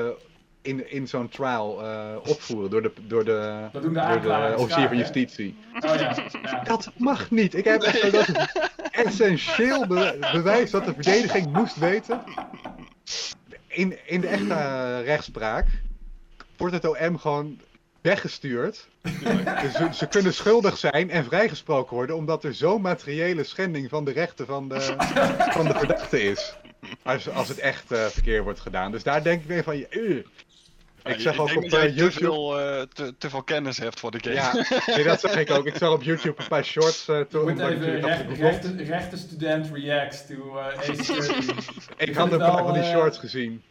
in, 0.63 0.91
in 0.91 1.09
zo'n 1.09 1.29
trial 1.29 1.83
eh, 1.83 2.17
opvoeren 2.29 2.71
door 2.71 2.83
de, 2.83 2.93
door 3.07 3.25
de, 3.25 3.69
door 3.73 3.93
de 3.93 4.01
aanklagers 4.01 4.61
officier 4.63 4.89
van 4.89 4.97
justitie. 4.97 5.57
Oh 5.75 5.95
ja, 5.95 6.15
ja. 6.43 6.63
Dat 6.63 6.91
mag 6.97 7.31
niet. 7.31 7.55
Ik 7.55 7.65
heb 7.65 7.83
echt 7.83 8.13
dat 8.13 8.27
essentieel 8.91 9.87
be- 9.87 10.19
bewijs 10.33 10.71
dat 10.71 10.85
de 10.85 10.93
verdediging 10.95 11.53
moest 11.53 11.79
weten. 11.79 12.21
In, 13.67 13.99
in 14.07 14.21
de 14.21 14.27
echte 14.27 14.55
eh, 14.55 15.05
rechtspraak 15.05 15.67
wordt 16.57 16.75
het 16.75 16.89
OM 16.89 17.19
gewoon 17.19 17.61
weggestuurd. 18.05 18.89
Dus 19.63 19.73
ze, 19.73 19.89
ze 19.93 20.07
kunnen 20.07 20.35
schuldig 20.35 20.77
zijn 20.77 21.11
en 21.11 21.25
vrijgesproken 21.25 21.97
worden 21.97 22.17
omdat 22.17 22.45
er 22.45 22.55
zo'n 22.55 22.81
materiële 22.81 23.45
schending 23.45 23.89
van 23.89 24.05
de 24.05 24.13
rechten 24.13 24.47
van 24.47 24.69
de, 24.69 24.81
van 25.53 25.67
de 25.67 25.75
verdachte 25.75 26.23
is. 26.23 26.55
Als, 27.03 27.29
als 27.29 27.49
het 27.49 27.59
echt 27.59 27.93
eh, 27.93 28.05
verkeerd 28.05 28.45
wordt 28.45 28.61
gedaan. 28.61 28.93
Dus 28.93 29.03
daar 29.03 29.23
denk 29.23 29.41
ik 29.41 29.49
weer 29.49 29.63
van, 29.63 29.75
uh. 29.91 30.17
ik 31.05 31.21
zag 31.21 31.39
ook 31.39 31.57
op 31.57 31.63
eh, 31.63 31.71
te 31.71 31.93
YouTube... 31.93 32.13
veel, 32.13 32.61
eh, 32.61 32.83
te, 32.83 33.15
te 33.19 33.31
veel 33.31 33.43
kennis 33.43 33.79
hebt 33.79 34.01
voor 34.01 34.11
de 34.11 34.19
game. 34.21 34.35
Ja, 34.35 34.53
nee, 34.95 35.05
dat 35.05 35.21
zag 35.21 35.37
ik 35.37 35.51
ook. 35.51 35.67
Ik 35.67 35.77
zag 35.77 35.93
op 35.93 36.03
YouTube 36.03 36.43
een 36.43 36.49
paar 36.49 36.65
shorts 36.65 37.09
uh, 37.09 37.21
toen. 37.21 37.49
ik 37.49 37.59
rechte, 38.41 38.75
rechte 38.77 39.17
student 39.17 39.71
reacts 39.73 40.27
to 40.27 40.35
uh, 40.35 40.67
Ace 40.79 41.35
Ik 41.97 42.15
had 42.15 42.33
een 42.33 42.39
paar 42.39 42.65
van 42.65 42.73
die 42.73 42.85
shorts 42.85 43.19
gezien. 43.19 43.63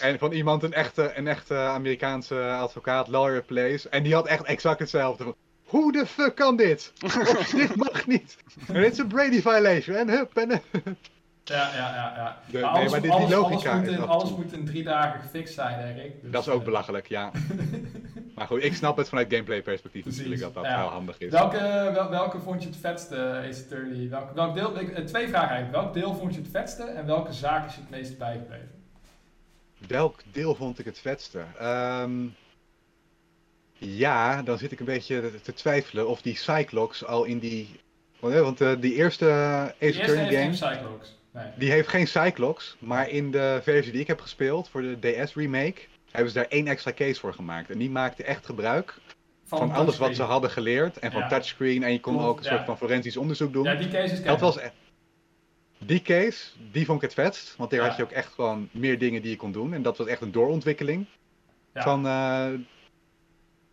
En 0.00 0.18
van 0.18 0.32
iemand, 0.32 0.62
een 0.62 0.72
echte, 0.72 1.12
een 1.16 1.26
echte 1.28 1.54
Amerikaanse 1.56 2.40
advocaat, 2.60 3.08
lawyer 3.08 3.42
plays. 3.42 3.88
En 3.88 4.02
die 4.02 4.14
had 4.14 4.26
echt 4.26 4.44
exact 4.44 4.78
hetzelfde. 4.78 5.34
Hoe 5.64 5.92
de 5.92 6.06
fuck 6.06 6.34
kan 6.34 6.56
dit? 6.56 6.92
Of, 7.04 7.14
dit 7.56 7.76
mag 7.76 8.06
niet. 8.06 8.36
En 8.68 8.74
dit 8.74 8.92
is 8.92 8.98
een 8.98 9.06
Brady 9.08 9.40
violation. 9.40 9.96
En 9.96 10.08
hup, 10.08 10.36
en... 10.36 10.50
Ja, 11.44 11.70
ja, 11.74 11.94
ja. 11.94 12.12
ja. 12.16 12.38
De- 12.50 12.60
Maar 12.60 13.00
nee, 13.00 13.10
alles, 13.10 13.26
die 13.26 13.36
logica 13.36 13.70
alles, 13.70 13.80
moet 13.80 13.88
is 13.88 13.94
in, 13.94 13.98
af 13.98 14.04
en 14.04 14.08
alles 14.08 14.28
toe- 14.28 14.36
moet 14.38 14.52
in 14.52 14.64
drie 14.64 14.82
dagen 14.82 15.20
gefixt 15.20 15.54
zijn, 15.54 15.78
Erik. 15.96 16.22
Dus, 16.22 16.30
Dat 16.30 16.42
is 16.42 16.48
ook 16.48 16.58
eh, 16.58 16.64
belachelijk, 16.64 17.06
ja. 17.08 17.30
Maar 18.34 18.46
goed, 18.46 18.64
ik 18.64 18.74
snap 18.74 18.96
het 18.96 19.08
vanuit 19.08 19.32
gameplay 19.32 19.62
perspectief 19.62 20.02
Precies, 20.02 20.18
natuurlijk 20.22 20.54
dat 20.54 20.62
dat 20.62 20.72
ja. 20.72 20.78
wel 20.78 20.88
handig 20.88 21.18
is. 21.18 21.30
Welke, 21.30 21.90
wel, 21.94 22.10
welke 22.10 22.38
vond 22.40 22.62
je 22.62 22.68
het 22.68 22.78
vetste, 22.78 23.42
Ace 23.48 23.62
Attorney? 23.64 24.08
Welk, 24.08 24.34
welk 24.34 24.54
deel, 24.54 24.80
ik, 24.80 24.88
eh, 24.90 25.04
twee 25.04 25.28
vragen 25.28 25.48
eigenlijk. 25.48 25.82
Welk 25.82 25.94
deel 25.94 26.14
vond 26.14 26.34
je 26.34 26.40
het 26.40 26.50
vetste 26.50 26.82
en 26.82 27.06
welke 27.06 27.32
zaak 27.32 27.66
is 27.68 27.74
je 27.74 27.80
het 27.80 27.90
meest 27.90 28.18
bijgebleven? 28.18 28.75
Welk 29.88 30.20
deel 30.32 30.54
vond 30.54 30.78
ik 30.78 30.84
het 30.84 30.98
vetste? 30.98 31.44
Ehm, 31.58 32.24
ja, 33.78 34.42
dan 34.42 34.58
zit 34.58 34.72
ik 34.72 34.80
een 34.80 34.86
beetje 34.86 35.40
te- 35.42 35.52
twijfelen 35.52 36.08
of 36.08 36.22
die 36.22 36.36
Cyclox 36.36 37.04
al 37.04 37.24
in 37.24 37.38
die... 37.38 37.68
Want, 38.20 38.34
hè, 38.34 38.42
want 38.42 38.60
eh, 38.60 38.72
die 38.80 38.94
eerste 38.94 39.26
Ace 39.30 39.74
De 39.78 39.84
eerste 39.86 40.02
Attorney 40.02 40.24
heeft 40.24 40.58
game... 40.58 40.72
geen 40.72 40.76
Cyclops. 40.78 41.18
Nee. 41.32 41.44
Die 41.56 41.70
heeft 41.70 41.88
geen 41.88 42.06
Cyclox, 42.08 42.76
maar 42.78 43.08
in 43.10 43.30
de 43.30 43.60
versie 43.62 43.92
die 43.92 44.00
ik 44.00 44.06
heb 44.06 44.20
gespeeld 44.20 44.68
voor 44.68 44.82
de 44.82 44.98
DS 45.24 45.34
remake 45.34 45.80
hebben 46.10 46.32
ze 46.32 46.38
daar 46.38 46.48
één 46.48 46.66
extra 46.66 46.92
case 46.92 47.20
voor 47.20 47.34
gemaakt. 47.34 47.70
En 47.70 47.78
die 47.78 47.90
maakte 47.90 48.22
echt 48.24 48.46
gebruik 48.46 48.94
van, 49.44 49.70
alles 49.72 49.98
wat 49.98 50.14
ze 50.16 50.22
hadden 50.22 50.50
geleerd 50.50 50.98
en 50.98 51.12
van 51.12 51.20
Ja. 51.20 51.28
touchscreen 51.28 51.82
en 51.82 51.92
je 51.92 52.00
kon 52.00 52.20
ook 52.20 52.38
een 52.38 52.44
ja. 52.44 52.50
soort 52.50 52.64
van 52.64 52.76
forensisch 52.78 53.16
onderzoek 53.16 53.52
doen. 53.52 53.64
Ja, 53.64 53.74
die 53.74 53.88
cases 53.88 54.18
ken 54.18 54.26
dat 54.26 54.40
was 54.40 54.56
e- 54.56 54.70
die 55.78 56.02
case, 56.02 56.50
die 56.72 56.84
vond 56.84 57.02
ik 57.02 57.04
het 57.10 57.14
vetst, 57.26 57.56
want 57.56 57.70
daar 57.70 57.80
Ja. 57.80 57.86
had 57.86 57.96
je 57.96 58.02
ook 58.02 58.10
echt 58.10 58.32
gewoon 58.32 58.68
meer 58.72 58.98
dingen 58.98 59.22
die 59.22 59.30
je 59.30 59.36
kon 59.36 59.52
doen 59.52 59.74
en 59.74 59.82
dat 59.82 59.96
was 59.98 60.06
echt 60.06 60.20
een 60.20 60.32
doorontwikkeling 60.32 61.06
Ja. 61.74 61.82
van 61.82 62.06
eh, 62.06 62.48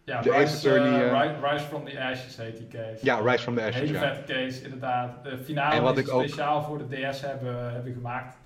Ja, 0.06 0.22
De 0.22 0.32
Rise, 0.32 0.56
Attorney, 0.56 1.02
eh, 1.10 1.22
eh, 1.24 1.52
Rise, 1.52 1.66
from 1.66 1.86
the 1.86 2.00
Ashes 2.02 2.38
heet 2.38 2.58
die 2.58 2.68
case. 2.68 2.98
Ja, 3.06 3.20
Rise 3.20 3.44
from 3.44 3.56
the 3.56 3.62
Ashes, 3.62 3.76
hele 3.90 3.98
vette 3.98 4.34
case, 4.34 4.64
inderdaad. 4.64 5.24
De 5.24 5.38
finale 5.38 5.76
En 5.76 5.84
wat 5.84 5.96
die 5.96 6.04
ik 6.06 6.12
ook- 6.12 6.22
speciaal 6.24 6.64
voor 6.64 6.78
de 6.78 6.84
DS 7.12 7.22
hebben, 7.22 7.74
hebben 7.74 7.94
gemaakt. 7.94 8.38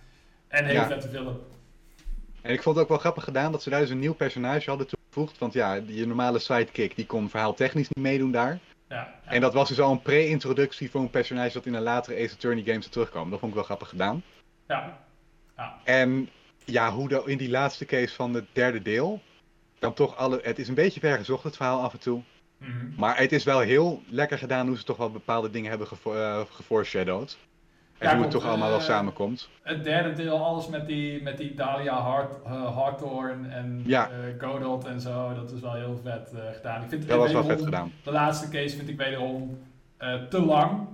En 0.48 0.72
Ja. 0.72 0.88
vette 0.88 1.08
film. 1.08 1.40
En 2.42 2.54
ik 2.54 2.62
vond 2.62 2.76
het 2.76 2.84
ook 2.84 2.90
wel 2.90 3.00
grappig 3.00 3.24
gedaan 3.24 3.52
dat 3.52 3.64
ze 3.64 3.70
daar 3.70 3.80
dus 3.80 3.90
een 3.90 4.00
nieuw 4.00 4.14
personage 4.14 4.70
hadden 4.70 4.88
toegevoegd. 4.88 5.38
Want 5.40 5.54
ja, 5.54 5.74
je 5.86 6.08
normale 6.08 6.40
sidekick 6.40 6.96
die 6.96 7.06
kon 7.06 7.30
verhaaltechnisch 7.30 7.88
niet 7.90 8.06
meedoen 8.06 8.32
daar. 8.32 8.60
Ja, 8.90 9.14
ja. 9.26 9.32
En 9.32 9.42
dat 9.42 9.54
was 9.54 9.70
dus 9.70 9.80
al 9.80 9.92
een 9.92 10.02
pre-introductie 10.02 10.90
voor 10.90 11.02
een 11.02 11.10
personage 11.10 11.54
dat 11.54 11.66
in 11.66 11.74
een 11.74 11.82
latere 11.82 12.24
Ace 12.24 12.34
Attorney 12.34 12.64
game 12.64 12.80
zou 12.80 12.92
terugkomen. 12.92 13.30
Dat 13.30 13.40
vond 13.40 13.52
ik 13.52 13.58
wel 13.58 13.68
grappig 13.68 13.90
gedaan. 13.90 14.24
ja. 14.68 14.98
ja. 15.58 15.80
En 15.84 16.30
ja, 16.66 16.92
hoe 16.92 17.08
de, 17.08 17.22
in 17.26 17.38
die 17.38 17.50
laatste 17.50 17.86
case 17.86 18.16
van 18.16 18.34
het 18.34 18.46
derde 18.52 18.82
deel. 18.82 19.22
Dan 19.80 19.94
toch 19.94 20.16
alle. 20.16 20.40
Het 20.44 20.60
is 20.60 20.68
een 20.68 20.74
beetje 20.74 21.00
vergezocht, 21.00 21.44
het 21.44 21.56
verhaal 21.56 21.82
af 21.82 21.94
en 21.94 22.00
toe. 22.00 22.22
Mhm. 22.58 22.90
Maar 22.98 23.18
het 23.18 23.32
is 23.32 23.44
wel 23.44 23.60
heel 23.60 24.02
lekker 24.10 24.38
gedaan 24.38 24.68
hoe 24.68 24.78
ze 24.78 24.84
toch 24.84 24.98
wel 24.98 25.12
bepaalde 25.12 25.50
dingen 25.50 25.70
hebben 25.70 25.88
gefo 25.88 26.14
eh, 26.14 26.42
geforeshadowed. 26.50 27.38
En 27.98 28.14
hoe 28.14 28.22
het 28.22 28.32
toch 28.32 28.46
allemaal 28.46 28.70
wel 28.70 28.80
samenkomt. 28.80 29.50
Het 29.62 29.84
derde 29.84 30.14
deel, 30.14 30.46
alles 30.46 30.68
met 30.68 30.88
die, 30.88 31.22
met 31.22 31.38
die 31.38 31.54
Dahlia 31.54 32.00
Hart, 32.02 32.34
eh, 32.46 32.76
Hawthorne 32.78 33.48
en 33.48 33.82
Ja. 33.86 34.10
eh, 34.10 34.18
Godot 34.48 34.86
en 34.86 35.02
zo. 35.02 35.34
Dat 35.34 35.52
is 35.52 35.60
wel 35.60 35.74
heel 35.74 36.00
vet 36.04 36.32
eh, 36.34 36.40
gedaan. 36.56 36.84
Ik 36.84 36.90
vind 36.90 37.08
Dat 37.08 37.18
was 37.18 37.32
wel 37.32 37.44
vet 37.44 37.62
gedaan. 37.62 37.92
De 38.04 38.12
laatste 38.12 38.50
case 38.50 38.76
vind 38.76 38.90
ik 38.90 38.98
wederom 38.98 39.60
te 40.30 40.42
lang. 40.42 40.88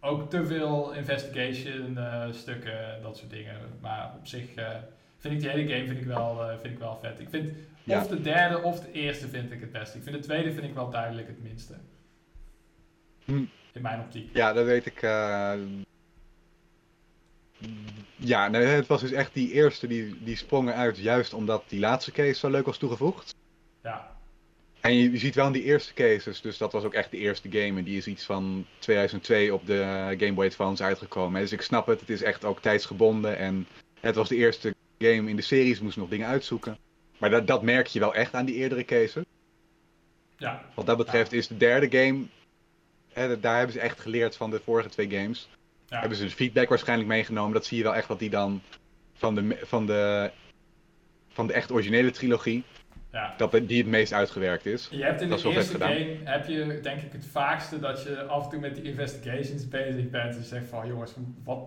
Ook 0.00 0.30
te 0.30 0.46
veel 0.46 0.92
investigation 0.92 1.98
stukken, 2.30 3.02
dat 3.02 3.16
soort 3.16 3.30
dingen. 3.30 3.54
Maar 3.80 4.12
op 4.18 4.26
zich 4.26 4.48
vind 5.18 5.34
ik 5.34 5.40
die 5.40 5.48
hele 5.50 5.68
game 5.72 5.86
vind 5.86 5.98
ik 6.00 6.06
wel, 6.06 6.40
vind 6.60 6.72
ik 6.74 6.78
wel 6.78 6.98
vet. 7.02 7.20
Ik 7.20 7.28
vind 7.30 7.52
Ja. 7.84 7.98
of 7.98 8.06
de 8.06 8.20
derde 8.20 8.62
of 8.62 8.80
de 8.80 8.92
eerste 8.92 9.28
vind 9.28 9.52
ik 9.52 9.60
het 9.60 9.72
beste. 9.72 9.96
Ik 9.96 10.02
vind 10.02 10.16
de 10.16 10.22
tweede 10.22 10.52
vind 10.52 10.64
ik 10.64 10.74
wel 10.74 10.90
duidelijk 10.90 11.26
het 11.28 11.42
minste. 11.42 11.74
Hm. 13.24 13.32
In 13.72 13.82
mijn 13.82 14.00
optiek. 14.00 14.30
Ja, 14.36 14.52
dat 14.52 14.64
weet 14.64 14.86
ik. 14.86 15.02
Ja, 18.16 18.48
nee, 18.48 18.64
het 18.64 18.86
was 18.86 19.00
dus 19.00 19.12
echt 19.12 19.34
die 19.34 19.52
eerste 19.52 19.86
die, 19.86 20.16
die 20.22 20.36
sprongen 20.36 20.74
uit, 20.74 20.98
juist 20.98 21.34
omdat 21.34 21.64
die 21.68 21.80
laatste 21.80 22.12
case 22.12 22.38
zo 22.38 22.50
leuk 22.50 22.66
was 22.66 22.78
toegevoegd. 22.78 23.34
Ja, 23.82 24.16
En 24.80 24.94
je, 24.94 25.10
je 25.10 25.18
ziet 25.18 25.34
wel 25.34 25.46
in 25.46 25.52
die 25.52 25.62
eerste 25.62 25.94
cases, 25.94 26.40
dus 26.40 26.58
dat 26.58 26.72
was 26.72 26.84
ook 26.84 26.94
echt 26.94 27.10
de 27.10 27.16
eerste 27.16 27.50
game. 27.50 27.78
En 27.78 27.84
die 27.84 27.96
is 27.96 28.06
iets 28.06 28.24
van 28.24 28.66
2002 28.78 29.54
op 29.54 29.66
de 29.66 30.14
Game 30.18 30.32
Boy 30.32 30.46
Advance 30.46 30.82
uitgekomen. 30.82 31.40
Dus 31.40 31.52
ik 31.52 31.62
snap 31.62 31.86
het, 31.86 32.00
het 32.00 32.10
is 32.10 32.22
echt 32.22 32.44
ook 32.44 32.60
tijdsgebonden. 32.60 33.36
En 33.38 33.66
het 34.00 34.14
was 34.14 34.28
de 34.28 34.36
eerste 34.36 34.74
game 34.98 35.30
in 35.30 35.36
de 35.36 35.42
series, 35.42 35.80
moest 35.80 35.96
nog 35.96 36.08
dingen 36.08 36.26
uitzoeken. 36.26 36.78
Maar 37.18 37.30
dat, 37.30 37.46
dat 37.46 37.62
merk 37.62 37.86
je 37.86 38.00
wel 38.00 38.14
echt 38.14 38.34
aan 38.34 38.44
die 38.46 38.54
eerdere 38.54 38.84
cases. 38.84 39.24
ja, 40.36 40.64
Wat 40.74 40.86
dat 40.86 40.96
betreft 40.96 41.32
is 41.32 41.46
de 41.48 41.56
derde 41.56 41.98
game, 41.98 42.24
hè, 43.12 43.40
daar 43.40 43.56
hebben 43.56 43.74
ze 43.74 43.80
echt 43.80 44.00
geleerd 44.00 44.36
van 44.36 44.50
de 44.50 44.60
vorige 44.64 44.88
twee 44.88 45.10
games. 45.10 45.48
Ja. 45.88 46.00
Hebben 46.00 46.18
ze 46.18 46.24
de 46.24 46.30
feedback 46.30 46.68
waarschijnlijk 46.68 47.08
meegenomen. 47.08 47.52
Dat 47.52 47.66
zie 47.66 47.76
je 47.78 47.82
wel 47.82 47.94
echt 47.94 48.08
wat 48.08 48.18
die 48.18 48.30
dan 48.30 48.62
van 49.14 49.34
de, 49.34 49.58
van 49.62 49.86
de, 49.86 50.30
van 51.28 51.46
de 51.46 51.52
echt 51.52 51.72
originele 51.72 52.10
trilogie, 52.10 52.64
ja. 53.12 53.34
dat 53.36 53.52
die 53.62 53.78
het 53.78 53.86
meest 53.86 54.12
uitgewerkt 54.12 54.66
is. 54.66 54.88
Je 54.90 55.02
hebt 55.04 55.20
in 55.20 55.28
Dat 55.28 55.40
de 55.40 55.48
eerste 55.48 55.78
game 55.78 56.16
heb 56.24 56.46
je 56.46 56.78
denk 56.82 57.00
ik 57.00 57.12
het 57.12 57.26
vaakste 57.26 57.78
dat 57.80 58.02
je 58.02 58.22
af 58.24 58.44
en 58.44 58.50
toe 58.50 58.60
met 58.60 58.74
die 58.74 58.84
investigations 58.84 59.68
bezig 59.68 60.10
bent 60.10 60.36
en 60.36 60.42
zegt 60.44 60.66
van 60.68 60.86
jongens, 60.86 61.14
wat, 61.44 61.58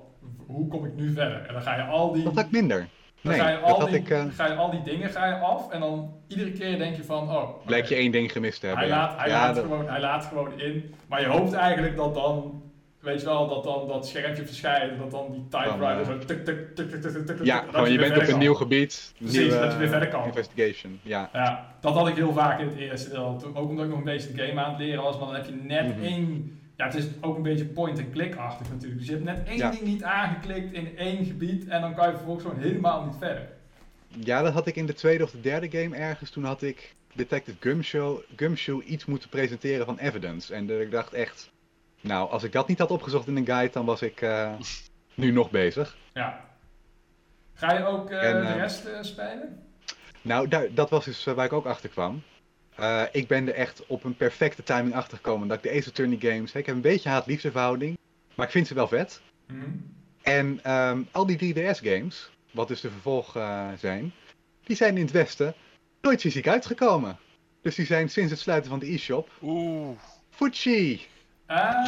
hoe 0.47 0.67
kom 0.67 0.85
ik 0.85 0.95
nu 0.95 1.11
verder? 1.13 1.45
En 1.47 1.53
dan 1.53 1.61
ga 1.61 1.75
je 1.75 1.81
al 1.83 2.11
die, 2.13 2.23
Dat 2.23 2.35
had 2.35 2.45
ik 2.45 2.51
minder. 2.51 2.87
dan 3.21 3.31
Nee, 3.31 3.41
ga 3.41 3.49
je 3.49 3.59
dat 3.59 3.69
al 3.69 3.79
had 3.79 3.89
die, 3.89 3.99
ik, 3.99 4.09
eh, 4.09 4.23
ga 4.31 4.47
je 4.47 4.53
al 4.55 4.71
die 4.71 4.83
dingen 4.83 5.09
ga 5.09 5.25
je 5.27 5.33
af 5.35 5.71
en 5.71 5.79
dan 5.79 6.13
iedere 6.27 6.51
keer 6.51 6.77
denk 6.77 6.95
je 6.95 7.03
van 7.03 7.29
oh, 7.29 7.67
je 7.87 7.95
één 7.95 8.11
ding 8.11 8.31
gemist 8.31 8.59
te 8.59 8.65
hebben. 8.67 8.83
hij, 8.85 8.93
ja. 8.97 9.01
laat, 9.05 9.17
hij, 9.19 9.29
Ja, 9.29 9.39
laat 9.45 9.55
dat- 9.55 9.63
gewoon, 9.63 9.89
hij 9.89 9.99
laat 9.99 10.25
gewoon 10.25 10.59
in, 10.59 10.93
maar 11.07 11.21
je 11.21 11.27
hoopt 11.27 11.53
eigenlijk 11.53 11.95
dat 11.95 12.13
dan 12.13 12.63
Weet 13.01 13.19
je 13.19 13.25
wel, 13.25 13.47
dat 13.47 13.63
dan 13.63 13.87
dat 13.87 14.07
schermpje 14.07 14.45
verschijnt, 14.45 14.97
dat 14.97 15.11
dan 15.11 15.31
die 15.31 15.47
typewriter 15.49 15.95
Dan, 15.95 16.05
zo 16.05 16.17
tuk 16.17 16.45
tuk 16.45 16.75
tuk 16.75 16.89
tuk 16.89 17.01
tuk 17.01 17.11
tuk 17.11 17.25
tuk, 17.25 17.45
ja, 17.45 17.65
gewoon 17.71 17.91
je 17.91 17.97
bent 17.97 18.17
op 18.17 18.27
een 18.27 18.37
nieuw 18.37 18.53
gebied. 18.53 19.13
Precies, 19.17 19.49
dat 19.53 19.71
je 19.71 19.77
weer 19.77 19.87
verder 19.87 20.07
kan. 20.07 20.25
Investigation, 20.25 20.99
ja. 21.03 21.29
Ja, 21.33 21.75
dat 21.81 21.93
had 21.93 22.07
ik 22.07 22.15
heel 22.15 22.33
vaak 22.33 22.59
in 22.59 22.67
het 22.67 22.77
eerste 22.77 23.09
deel. 23.09 23.41
Ook 23.53 23.69
omdat 23.69 23.83
ik 23.85 23.89
nog 23.89 23.99
een 23.99 24.03
beetje 24.03 24.33
de 24.33 24.45
game 24.45 24.61
aan 24.61 24.69
het 24.69 24.79
leren 24.79 25.03
was, 25.03 25.17
maar 25.17 25.25
dan 25.25 25.35
heb 25.35 25.45
je 25.45 25.55
net 25.55 25.95
Mhm. 25.95 26.03
één 26.03 26.55
ja, 26.77 26.87
het 26.87 26.95
is 26.95 27.05
ook 27.21 27.35
een 27.35 27.43
beetje 27.43 27.65
point-and-click-achtig 27.65 28.69
natuurlijk. 28.69 28.99
Dus 28.99 29.07
je 29.07 29.13
hebt 29.13 29.25
net 29.25 29.43
één 29.47 29.71
ding 29.71 29.81
niet 29.81 30.03
aangeklikt 30.03 30.73
in 30.73 30.97
één 30.97 31.25
gebied 31.25 31.67
en 31.67 31.81
dan 31.81 31.95
kan 31.95 32.07
je 32.07 32.15
vervolgens 32.15 32.45
gewoon 32.45 32.61
helemaal 32.61 33.05
niet 33.05 33.15
verder. 33.19 33.47
Ja, 34.07 34.41
dat 34.41 34.53
had 34.53 34.67
ik 34.67 34.75
in 34.75 34.85
de 34.85 34.93
tweede 34.93 35.23
of 35.23 35.31
de 35.31 35.41
derde 35.41 35.69
game 35.71 35.95
ergens. 35.95 36.29
Toen 36.29 36.43
had 36.43 36.61
ik 36.61 36.95
Detective 37.13 37.57
Gumshoe, 37.59 38.23
Gumshoe 38.35 38.83
iets 38.83 39.05
moeten 39.05 39.29
presenteren 39.29 39.85
van 39.85 39.97
evidence. 39.97 40.53
En 40.53 40.69
eh, 40.69 40.81
ik 40.81 40.91
dacht 40.91 41.13
echt, 41.13 41.51
nou, 42.01 42.29
als 42.29 42.43
ik 42.43 42.51
dat 42.51 42.67
niet 42.67 42.79
had 42.79 42.91
opgezocht 42.91 43.27
in 43.27 43.35
een 43.35 43.45
guide, 43.45 43.73
dan 43.73 43.85
was 43.85 44.01
ik 44.01 44.21
eh, 44.21 44.53
nu 45.13 45.31
nog 45.31 45.49
bezig. 45.51 45.97
Ja. 46.13 46.45
Ga 47.53 47.73
je 47.73 47.85
ook 47.85 48.09
eh, 48.09 48.29
En, 48.29 48.41
de 48.41 48.47
eh, 48.47 48.55
rest 48.55 48.85
eh, 48.85 49.01
spelen? 49.01 49.63
Nou, 50.21 50.47
daar, 50.47 50.73
dat 50.73 50.89
was 50.89 51.05
dus 51.05 51.23
waar 51.23 51.45
ik 51.45 51.53
ook 51.53 51.65
achter 51.65 51.89
kwam. 51.89 52.21
Eh, 52.75 53.03
ik 53.11 53.27
ben 53.27 53.47
er 53.47 53.53
echt 53.53 53.85
op 53.85 54.03
een 54.03 54.15
perfecte 54.15 54.63
timing 54.63 54.95
achter 54.95 55.17
gekomen. 55.17 55.47
Dat 55.47 55.57
ik 55.57 55.63
de 55.63 55.77
Ace 55.77 55.89
Attorney 55.89 56.17
games, 56.19 56.53
ik 56.53 56.65
heb 56.65 56.75
een 56.75 56.81
beetje 56.81 57.09
haat-liefde 57.09 57.51
verhouding, 57.51 57.97
maar 58.35 58.45
ik 58.45 58.51
vind 58.51 58.67
ze 58.67 58.73
wel 58.73 58.87
vet. 58.87 59.21
Mhm. 59.47 59.69
En 60.21 60.59
ehm, 60.63 61.01
al 61.11 61.25
die 61.25 61.53
3DS 61.55 61.79
games, 61.79 62.29
wat 62.51 62.67
dus 62.67 62.81
de 62.81 62.89
vervolg 62.89 63.35
eh, 63.35 63.67
zijn, 63.77 64.13
die 64.63 64.75
zijn 64.75 64.97
in 64.97 65.03
het 65.03 65.11
Westen 65.11 65.53
nooit 66.01 66.21
fysiek 66.21 66.47
uitgekomen. 66.47 67.17
Dus 67.61 67.75
die 67.75 67.85
zijn 67.85 68.09
sinds 68.09 68.31
het 68.31 68.39
sluiten 68.39 68.69
van 68.69 68.79
de 68.79 68.93
e-shop 68.93 69.29
Oeh. 69.41 69.97
Fuji. 70.29 71.01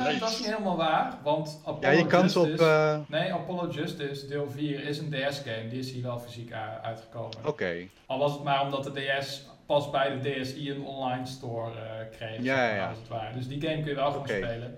Jeez. 0.03 0.19
dat 0.19 0.29
is 0.29 0.37
niet 0.37 0.47
helemaal 0.47 0.77
waar, 0.77 1.13
want 1.23 1.61
Apollo 1.65 1.81
Ja, 1.81 1.97
je 1.97 2.07
kan 2.07 2.29
ze 2.29 2.39
op. 2.39 2.45
Justice... 2.45 2.69
eh, 2.69 2.97
Nee, 3.07 3.33
Apollo 3.33 3.69
Justice 3.71 4.27
deel 4.27 4.49
4 4.51 4.83
is 4.83 4.97
een 4.97 5.09
DS-game. 5.09 5.67
Die 5.69 5.79
is 5.79 5.91
hier 5.91 6.03
wel 6.03 6.19
fysiek 6.19 6.51
uitgekomen. 6.83 7.37
Oké. 7.45 7.87
Al 8.05 8.19
was 8.19 8.33
het 8.33 8.43
maar 8.43 8.61
omdat 8.61 8.83
de 8.83 8.91
DS 9.19 9.45
pas 9.65 9.89
bij 9.89 10.19
de 10.19 10.41
DSi 10.41 10.71
een 10.71 10.81
online 10.85 11.25
store 11.25 11.71
eh, 11.71 12.17
kreeg. 12.17 12.37
Ja, 12.41 12.55
zeg 12.55 12.55
maar, 12.67 12.75
ja. 12.75 12.87
Als 12.89 12.97
het 12.97 13.07
ware. 13.07 13.33
Dus 13.33 13.47
die 13.47 13.61
game 13.61 13.75
kun 13.81 13.89
je 13.89 13.95
wel 13.95 14.05
gewoon 14.11 14.21
Oké. 14.21 14.33
spelen. 14.35 14.75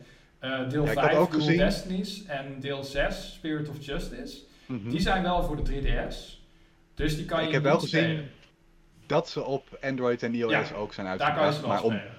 Deel 0.69 0.83
Ja, 0.85 0.91
ik 0.91 0.97
had 0.97 1.05
5, 1.09 1.17
ook 1.17 1.31
Dual 1.31 1.45
Destinies 1.57 2.25
en 2.25 2.59
deel 2.59 2.83
6, 2.83 3.33
Spirit 3.33 3.69
of 3.69 3.75
Justice. 3.85 4.37
mhm. 4.65 4.89
Die 4.89 4.99
zijn 4.99 5.23
wel 5.23 5.43
voor 5.43 5.63
de 5.63 5.81
3DS. 5.81 6.39
Dus 6.95 7.15
die 7.15 7.25
kan 7.25 7.41
je 7.41 7.47
Ik 7.47 7.53
heb 7.53 7.63
wel 7.63 7.79
gezien. 7.79 8.27
Dat 9.07 9.29
ze 9.29 9.43
op 9.43 9.77
Android 9.81 10.23
en 10.23 10.33
iOS 10.35 10.73
ook 10.73 10.93
zijn 10.93 11.07
Daar 11.07 11.17
kan 11.17 11.27
je 11.27 11.33
uitgebracht. 11.33 11.55
ze 11.55 11.61
wel 11.61 11.69
Maar 11.69 11.83
om, 11.83 11.91
spelen. 11.91 12.14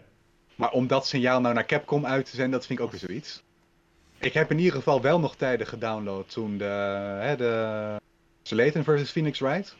Maar 0.57 0.71
om 0.71 0.87
dat 0.87 1.07
signaal 1.07 1.41
nou 1.41 1.55
naar 1.55 1.67
Capcom 1.67 2.07
uit 2.07 2.25
te 2.25 2.37
zenden, 2.37 2.59
dat 2.59 2.67
vind 2.67 2.79
ik 2.79 2.85
ook 2.85 2.91
weer 2.91 3.01
zoiets. 3.01 3.43
Ik 4.19 4.33
heb 4.33 4.51
in 4.51 4.59
ieder 4.59 4.75
geval 4.75 5.01
wel 5.01 5.21
nog 5.21 5.37
tijden 5.37 5.67
gedownload 5.67 6.31
toen 6.31 6.59
de, 6.59 6.65
hè, 7.21 7.37
de 7.37 8.85
vs 8.85 9.11
Phoenix 9.11 9.39
Wright. 9.39 9.77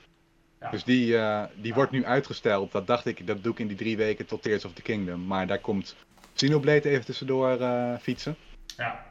Ja. 0.61 0.71
Dus 0.71 0.85
die, 0.85 1.17
eh, 1.17 1.45
die 1.55 1.75
wordt 1.75 1.91
nu 1.91 2.05
uitgesteld. 2.05 2.73
Dat 2.73 2.87
dacht 2.87 3.07
ik, 3.07 3.27
dat 3.27 3.43
doe 3.43 3.53
ik 3.53 3.59
in 3.59 3.67
die 3.67 3.77
drie 3.77 3.97
weken 3.97 4.27
tot 4.27 4.43
Tears 4.43 4.65
of 4.65 4.73
the 4.73 4.83
Kingdom. 4.83 5.27
Maar 5.27 5.47
daar 5.47 5.59
komt 5.59 5.97
Xenoblade 6.35 6.89
even 6.89 7.05
tussendoor 7.05 7.61
eh, 7.61 7.95
fietsen. 8.01 8.37
Ja. 8.77 9.05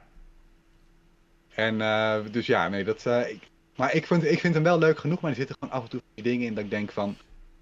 En 1.49 1.81
eh, 1.81 2.19
dus 2.31 2.45
ja, 2.45 2.69
nee, 2.69 2.83
dat. 2.83 3.05
ik, 3.05 3.49
maar 3.75 3.93
ik 3.93 4.07
vind, 4.07 4.23
ik 4.23 4.39
vind 4.39 4.53
hem 4.53 4.63
wel 4.63 4.77
leuk 4.77 4.99
genoeg, 4.99 5.21
maar 5.21 5.31
er 5.31 5.37
zitten 5.37 5.55
gewoon 5.59 5.73
af 5.73 5.83
en 5.83 5.89
toe 5.89 6.01
dingen 6.15 6.47
in 6.47 6.53
dat 6.53 6.63
ik 6.63 6.69
denk 6.69 6.91
van. 6.91 7.17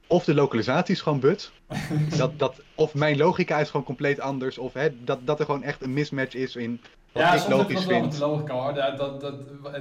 Of 0.08 0.24
de 0.24 0.34
lokalisatie 0.34 0.94
is 0.96 1.02
gewoon 1.02 1.20
but. 1.20 1.52
dat, 2.18 2.40
dat, 2.40 2.62
of 2.76 2.94
mijn 2.94 3.18
logica 3.18 3.60
is 3.60 3.70
gewoon 3.70 3.86
compleet 3.86 4.20
anders. 4.20 4.58
Of 4.58 4.74
hè, 4.74 5.04
dat, 5.04 5.20
dat 5.24 5.40
er 5.40 5.46
gewoon 5.46 5.64
echt 5.64 5.82
een 5.84 5.94
mismatch 5.94 6.34
is 6.36 6.56
in 6.56 6.82
wat 7.12 7.24
Ja, 7.24 7.34
ik 7.34 7.48
logisch 7.48 7.84
vind. 7.86 8.12
de 8.12 8.20
logica 8.20 8.54
hoor. 8.54 8.74
Dat, 8.74 8.98
dat, 8.98 9.22
dat, 9.22 9.34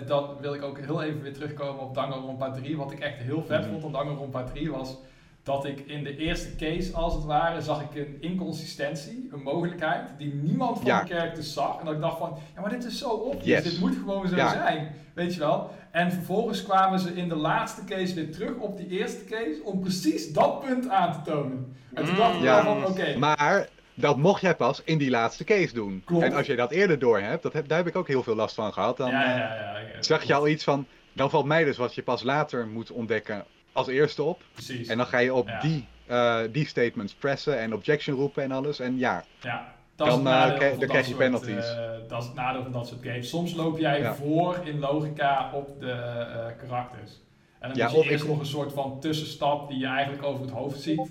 dat 0.08 0.30
wil 0.40 0.54
ik 0.54 0.62
ook 0.62 0.78
heel 0.78 1.02
even 1.02 1.22
weer 1.22 1.32
terugkomen 1.32 1.82
op 1.82 1.94
Danganronpa 1.94 2.50
3. 2.50 2.76
Wat 2.76 2.92
ik 2.92 2.98
echt 3.00 3.18
heel 3.18 3.44
vet 3.46 3.60
Mhm. 3.60 3.70
vond 3.70 3.84
aan 3.84 3.92
Danganronpa 3.92 4.44
3 4.44 4.70
was 4.70 4.96
dat 5.42 5.64
ik 5.64 5.78
in 5.86 6.04
de 6.04 6.16
eerste 6.16 6.56
case, 6.56 6.92
als 6.94 7.14
het 7.14 7.24
ware, 7.24 7.60
zag 7.60 7.82
ik 7.82 7.94
een 7.94 8.16
inconsistentie, 8.20 9.28
een 9.32 9.42
mogelijkheid, 9.42 10.08
die 10.18 10.34
niemand 10.34 10.76
van 10.78 10.86
Ja. 10.86 11.02
de 11.02 11.14
characters 11.14 11.52
zag. 11.52 11.78
En 11.78 11.84
dat 11.84 11.94
ik 11.94 12.00
dacht 12.00 12.18
van, 12.18 12.38
ja 12.54 12.60
maar 12.60 12.70
dit 12.70 12.84
is 12.84 12.98
zo 12.98 13.08
obvious, 13.08 13.44
Yes. 13.44 13.62
dit 13.62 13.80
moet 13.80 13.96
gewoon 13.96 14.28
zo 14.28 14.36
Ja. 14.36 14.48
zijn, 14.52 14.94
weet 15.14 15.34
je 15.34 15.40
wel. 15.40 15.70
En 15.90 16.12
vervolgens 16.12 16.62
kwamen 16.62 16.98
ze 16.98 17.14
in 17.14 17.28
de 17.28 17.34
laatste 17.36 17.84
case 17.84 18.14
weer 18.14 18.32
terug 18.32 18.54
op 18.56 18.76
die 18.76 18.88
eerste 18.88 19.24
case 19.24 19.60
om 19.64 19.80
precies 19.80 20.32
dat 20.32 20.60
punt 20.60 20.88
aan 20.88 21.12
te 21.12 21.30
tonen. 21.30 21.76
En 21.94 22.04
toen 22.04 22.12
Mm. 22.14 22.18
dacht 22.20 22.34
ik 22.34 22.42
Ja. 22.42 22.64
wel 22.64 22.74
van, 22.80 22.90
oké, 22.90 23.16
Maar 23.18 23.68
dat 23.94 24.16
mocht 24.16 24.40
jij 24.40 24.56
pas 24.56 24.82
in 24.84 24.98
die 24.98 25.10
laatste 25.10 25.44
case 25.44 25.74
doen. 25.74 26.02
Klopt. 26.04 26.24
En 26.24 26.32
als 26.32 26.46
je 26.46 26.56
dat 26.56 26.70
eerder 26.70 26.98
door 26.98 27.20
hebt, 27.20 27.42
dat 27.42 27.52
heb, 27.52 27.68
daar 27.68 27.78
heb 27.78 27.86
ik 27.86 27.96
ook 27.96 28.08
heel 28.08 28.22
veel 28.22 28.34
last 28.34 28.54
van 28.54 28.72
gehad. 28.72 28.96
Dan 28.96 29.06
eh, 29.08 29.12
ja, 29.14 29.36
ja, 29.36 29.78
ja, 29.78 30.02
zag 30.02 30.22
je 30.22 30.34
al 30.34 30.48
iets 30.48 30.64
van. 30.64 30.86
Dan 31.12 31.30
valt 31.30 31.44
mij 31.46 31.64
dus 31.64 31.76
wat 31.76 31.94
je 31.94 32.02
pas 32.02 32.22
later 32.22 32.66
moet 32.66 32.90
ontdekken 32.90 33.44
als 33.72 33.86
eerste 33.86 34.22
op. 34.22 34.40
Precies. 34.52 34.88
En 34.88 34.96
dan 34.96 35.06
ga 35.06 35.18
je 35.18 35.34
op 35.34 35.48
Ja. 35.48 35.60
die, 35.60 35.86
eh, 36.06 36.40
die 36.52 36.66
statements 36.66 37.14
pressen 37.14 37.58
en 37.58 37.74
objection 37.74 38.16
roepen 38.16 38.42
en 38.42 38.52
alles. 38.52 38.80
En 38.80 38.98
ja, 38.98 39.24
Ja, 39.40 39.74
dat 39.96 40.06
Dan, 40.08 40.18
is 40.28 40.32
het 40.34 40.52
eh, 40.52 40.70
dan 40.70 40.78
dat 40.78 40.88
krijg 40.88 41.08
je 41.08 41.14
penalties. 41.14 41.70
eh, 41.74 41.90
dat 42.08 42.20
is 42.20 42.26
het 42.26 42.36
nadeel 42.36 42.62
van 42.62 42.72
dat 42.72 42.86
soort 42.88 43.02
games. 43.02 43.28
Soms 43.28 43.54
loop 43.54 43.78
jij 43.78 44.00
Ja. 44.00 44.14
voor 44.14 44.60
in 44.64 44.78
logica 44.78 45.50
op 45.54 45.80
de 45.80 46.54
karakters. 46.58 47.20
En 47.58 47.68
dan 47.68 47.76
Ja, 47.78 47.84
moet 47.84 47.92
je 47.94 47.98
of 48.00 48.06
eerst 48.06 48.24
ik- 48.24 48.30
nog 48.30 48.38
een 48.38 48.46
soort 48.46 48.72
van 48.72 49.00
tussenstap 49.00 49.68
die 49.68 49.78
je 49.78 49.86
eigenlijk 49.86 50.22
over 50.22 50.40
het 50.40 50.50
hoofd 50.50 50.80
ziet. 50.80 51.10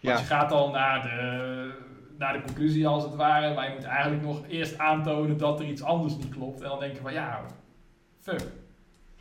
Want 0.00 0.18
je 0.18 0.24
gaat 0.24 0.52
al 0.52 0.70
naar 0.70 1.02
de, 1.02 1.72
naar 2.18 2.32
de 2.32 2.42
conclusie 2.42 2.86
als 2.86 3.02
het 3.02 3.14
ware, 3.14 3.54
maar 3.54 3.68
je 3.68 3.74
moet 3.74 3.84
eigenlijk 3.84 4.22
nog 4.22 4.42
eerst 4.48 4.78
aantonen 4.78 5.36
dat 5.36 5.60
er 5.60 5.66
iets 5.66 5.82
anders 5.82 6.16
niet 6.16 6.28
klopt. 6.28 6.60
En 6.62 6.68
dan 6.68 6.78
denk 6.80 6.92
je 6.94 7.00
van 7.00 7.12
ja, 7.12 7.40
fuck. 8.20 8.40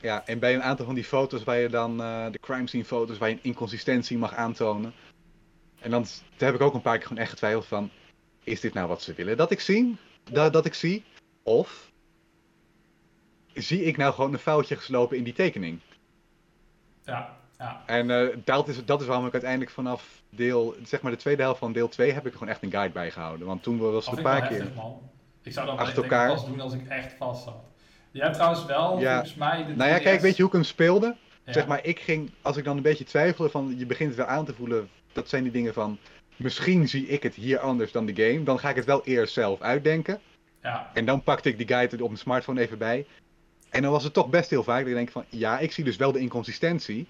Ja, 0.01 0.26
en 0.27 0.39
bij 0.39 0.53
een 0.53 0.63
aantal 0.63 0.85
van 0.85 0.95
die 0.95 1.03
foto's 1.03 1.43
waar 1.43 1.57
je 1.57 1.69
dan, 1.69 2.01
eh, 2.01 2.26
de 2.31 2.39
crime 2.39 2.67
scene 2.67 2.85
foto's, 2.85 3.17
waar 3.17 3.30
je 3.30 3.35
een 3.35 3.43
inconsistentie 3.43 4.17
mag 4.17 4.34
aantonen. 4.34 4.93
En 5.80 5.91
dan 5.91 6.01
daar 6.38 6.51
heb 6.51 6.59
ik 6.59 6.65
ook 6.65 6.73
een 6.73 6.81
paar 6.81 6.97
keer 6.97 7.07
gewoon 7.07 7.21
echt 7.21 7.30
getwijfeld 7.31 7.65
van, 7.65 7.89
is 8.43 8.59
dit 8.59 8.73
nou 8.73 8.88
wat 8.88 9.01
ze 9.01 9.13
willen 9.13 9.38
dat 9.38 9.51
ik 9.51 9.59
zie? 9.59 9.97
Dat, 10.31 10.53
dat 10.53 10.65
ik 10.65 10.73
zie? 10.73 11.03
Of 11.43 11.91
zie 13.53 13.84
ik 13.84 13.97
nou 13.97 14.13
gewoon 14.13 14.34
een 14.34 14.39
foutje 14.39 14.76
geslopen 14.76 15.17
in 15.17 15.23
die 15.23 15.34
tekening? 15.34 15.80
Ja, 17.03 17.38
ja. 17.57 17.84
En 17.85 18.09
eh, 18.11 18.38
dat, 18.43 18.67
is, 18.67 18.85
dat 18.85 19.01
is 19.01 19.07
waarom 19.07 19.26
ik 19.26 19.31
uiteindelijk 19.34 19.71
vanaf 19.71 20.21
deel, 20.30 20.76
zeg 20.84 21.01
maar 21.01 21.11
de 21.11 21.17
tweede 21.17 21.41
helft 21.41 21.59
van 21.59 21.71
deel 21.73 21.88
2 21.88 22.11
heb 22.11 22.26
ik 22.26 22.34
gewoon 22.34 22.49
echt 22.49 22.63
een 22.63 22.71
guide 22.71 22.93
bij 22.93 23.11
gehouden. 23.11 23.47
Want 23.47 23.63
toen 23.63 23.77
was 23.77 23.91
Dat 24.05 24.05
het 24.05 24.17
een 24.17 24.23
paar 24.23 24.47
keer. 24.47 24.71
man. 24.76 25.01
Ik 25.43 25.53
zou 25.53 25.65
dan 25.65 25.77
Achter 25.77 26.03
elkaar. 26.03 26.27
pas 26.27 26.45
doen 26.45 26.59
als 26.59 26.73
ik 26.73 26.88
echt 26.88 27.13
vast 27.17 27.43
zat. 27.43 27.63
Je 28.11 28.22
hebt 28.22 28.34
trouwens 28.34 28.65
wel, 28.65 28.99
Ja. 28.99 29.14
volgens 29.14 29.36
mij, 29.36 29.65
de 29.65 29.76
Nou 29.76 29.90
ja, 29.90 29.98
3DS 29.99 30.03
kijk, 30.03 30.22
weet 30.22 30.36
je 30.36 30.41
hoe 30.41 30.52
ik 30.52 30.57
hem 30.57 30.64
speelde? 30.68 31.15
Ja. 31.44 31.53
Zeg 31.53 31.68
maar, 31.68 31.86
ik 31.86 31.99
ging, 31.99 32.31
als 32.41 32.57
ik 32.57 32.64
dan 32.64 32.77
een 32.77 32.84
beetje 32.84 33.03
twijfelde 33.03 33.52
van, 33.52 33.73
je 33.77 33.86
begint 33.86 34.10
het 34.10 34.18
wel 34.18 34.27
aan 34.27 34.45
te 34.45 34.53
voelen, 34.53 34.90
dat 35.14 35.30
zijn 35.30 35.44
die 35.44 35.52
dingen 35.52 35.73
van, 35.73 35.98
misschien 36.36 36.88
zie 36.88 37.07
ik 37.07 37.23
het 37.23 37.36
hier 37.36 37.60
anders 37.60 37.91
dan 37.91 38.06
de 38.06 38.15
game, 38.27 38.44
dan 38.44 38.60
ga 38.60 38.69
ik 38.69 38.76
het 38.76 38.86
wel 38.86 39.03
eerst 39.06 39.34
zelf 39.34 39.61
uitdenken. 39.61 40.19
Ja, 40.61 40.90
En 40.94 41.06
dan 41.06 41.23
pakte 41.23 41.49
ik 41.49 41.57
die 41.57 41.68
guide 41.68 41.95
op 42.03 42.07
mijn 42.10 42.18
smartphone 42.22 42.61
even 42.61 42.77
bij. 42.77 43.06
En 43.69 43.81
dan 43.81 43.91
was 43.91 44.03
het 44.03 44.14
toch 44.14 44.30
best 44.30 44.49
heel 44.49 44.64
vaak 44.64 44.80
dat 44.80 44.88
ik 44.88 44.94
denk 44.95 45.11
van, 45.11 45.26
ja, 45.30 45.60
ik 45.60 45.72
zie 45.72 45.84
dus 45.84 45.95
wel 45.95 46.11
de 46.11 46.19
inconsistentie, 46.19 47.07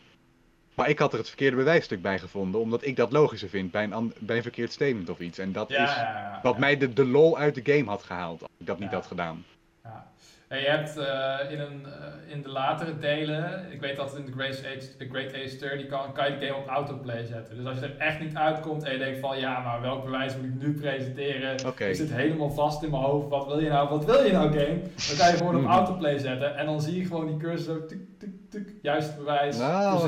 maar 0.74 0.90
ik 0.90 1.00
had 1.00 1.12
er 1.12 1.18
het 1.20 1.28
verkeerde 1.28 1.56
bewijsstuk 1.56 2.02
bij 2.02 2.20
gevonden, 2.20 2.62
omdat 2.62 2.86
ik 2.86 2.96
dat 2.96 3.12
logischer 3.12 3.50
vind 3.50 3.72
bij 3.72 3.84
een, 3.84 4.14
bij 4.20 4.36
een 4.36 4.42
verkeerd 4.42 4.72
statement 4.72 5.10
of 5.10 5.20
iets. 5.20 5.38
En 5.38 5.52
dat 5.52 5.70
ja, 5.70 5.84
is 5.84 5.96
ja, 5.96 6.02
ja, 6.02 6.40
wat 6.44 6.54
ja. 6.54 6.60
mij 6.60 6.78
de, 6.78 6.94
de 6.94 7.06
lol 7.06 7.38
uit 7.38 7.56
de 7.56 7.74
game 7.74 7.90
had 7.90 8.04
gehaald, 8.04 8.42
als 8.42 8.52
ik 8.58 8.66
dat 8.66 8.80
niet 8.80 8.90
Ja. 8.90 8.96
had 8.96 9.06
gedaan. 9.06 9.46
Ja. 9.84 10.08
En 10.50 10.60
je 10.60 10.66
hebt 10.66 10.98
eh, 10.98 11.52
in, 11.52 11.60
een, 11.60 11.86
eh, 11.86 12.34
in 12.36 12.42
de 12.42 12.50
latere 12.50 12.98
delen, 12.98 13.72
ik 13.72 13.82
weet 13.82 13.96
dat 13.96 14.16
in 14.18 14.26
de 14.26 14.32
Great 14.32 14.64
Age, 14.66 14.88
de 14.98 15.08
Great 15.10 15.34
Age 15.34 15.58
30 15.58 15.88
kan, 15.88 16.14
kan 16.14 16.32
je 16.32 16.38
de 16.38 16.46
game 16.46 16.58
op 16.60 16.68
autoplay 16.68 17.26
zetten. 17.26 17.56
Dus 17.58 17.66
als 17.66 17.80
je 17.80 17.86
er 17.86 17.98
echt 17.98 18.20
niet 18.20 18.36
uitkomt 18.36 18.84
en 18.84 18.92
je 18.92 18.98
denkt 18.98 19.20
van 19.20 19.40
ja, 19.40 19.60
maar 19.60 19.82
welk 19.82 20.04
bewijs 20.04 20.36
moet 20.36 20.46
ik 20.46 20.62
nu 20.68 20.74
presenteren? 20.80 21.68
Oké. 21.68 21.86
Ik 21.86 21.96
zit 21.96 22.12
helemaal 22.14 22.50
vast 22.50 22.84
in 22.84 22.90
mijn 22.90 23.04
hoofd, 23.04 23.28
wat 23.30 23.46
wil 23.46 23.60
je 23.60 23.70
nou, 23.70 23.90
wat 23.90 24.06
wil 24.06 24.24
je 24.24 24.32
nou 24.32 24.48
game? 24.60 24.80
Dan 25.08 25.18
kan 25.18 25.32
je 25.32 25.38
gewoon 25.38 25.56
op 25.56 25.62
Mhm. 25.62 25.72
autoplay 25.72 26.18
zetten 26.18 26.56
en 26.58 26.66
dan 26.66 26.82
zie 26.82 26.98
je 26.98 27.06
gewoon 27.06 27.28
die 27.28 27.38
cursor 27.38 27.76
zo 27.80 27.86
tuk 27.86 28.00
tuk 28.20 28.30
tuk, 28.50 28.74
juist 28.82 29.18
bewijs, 29.18 29.60
Ah. 29.60 30.04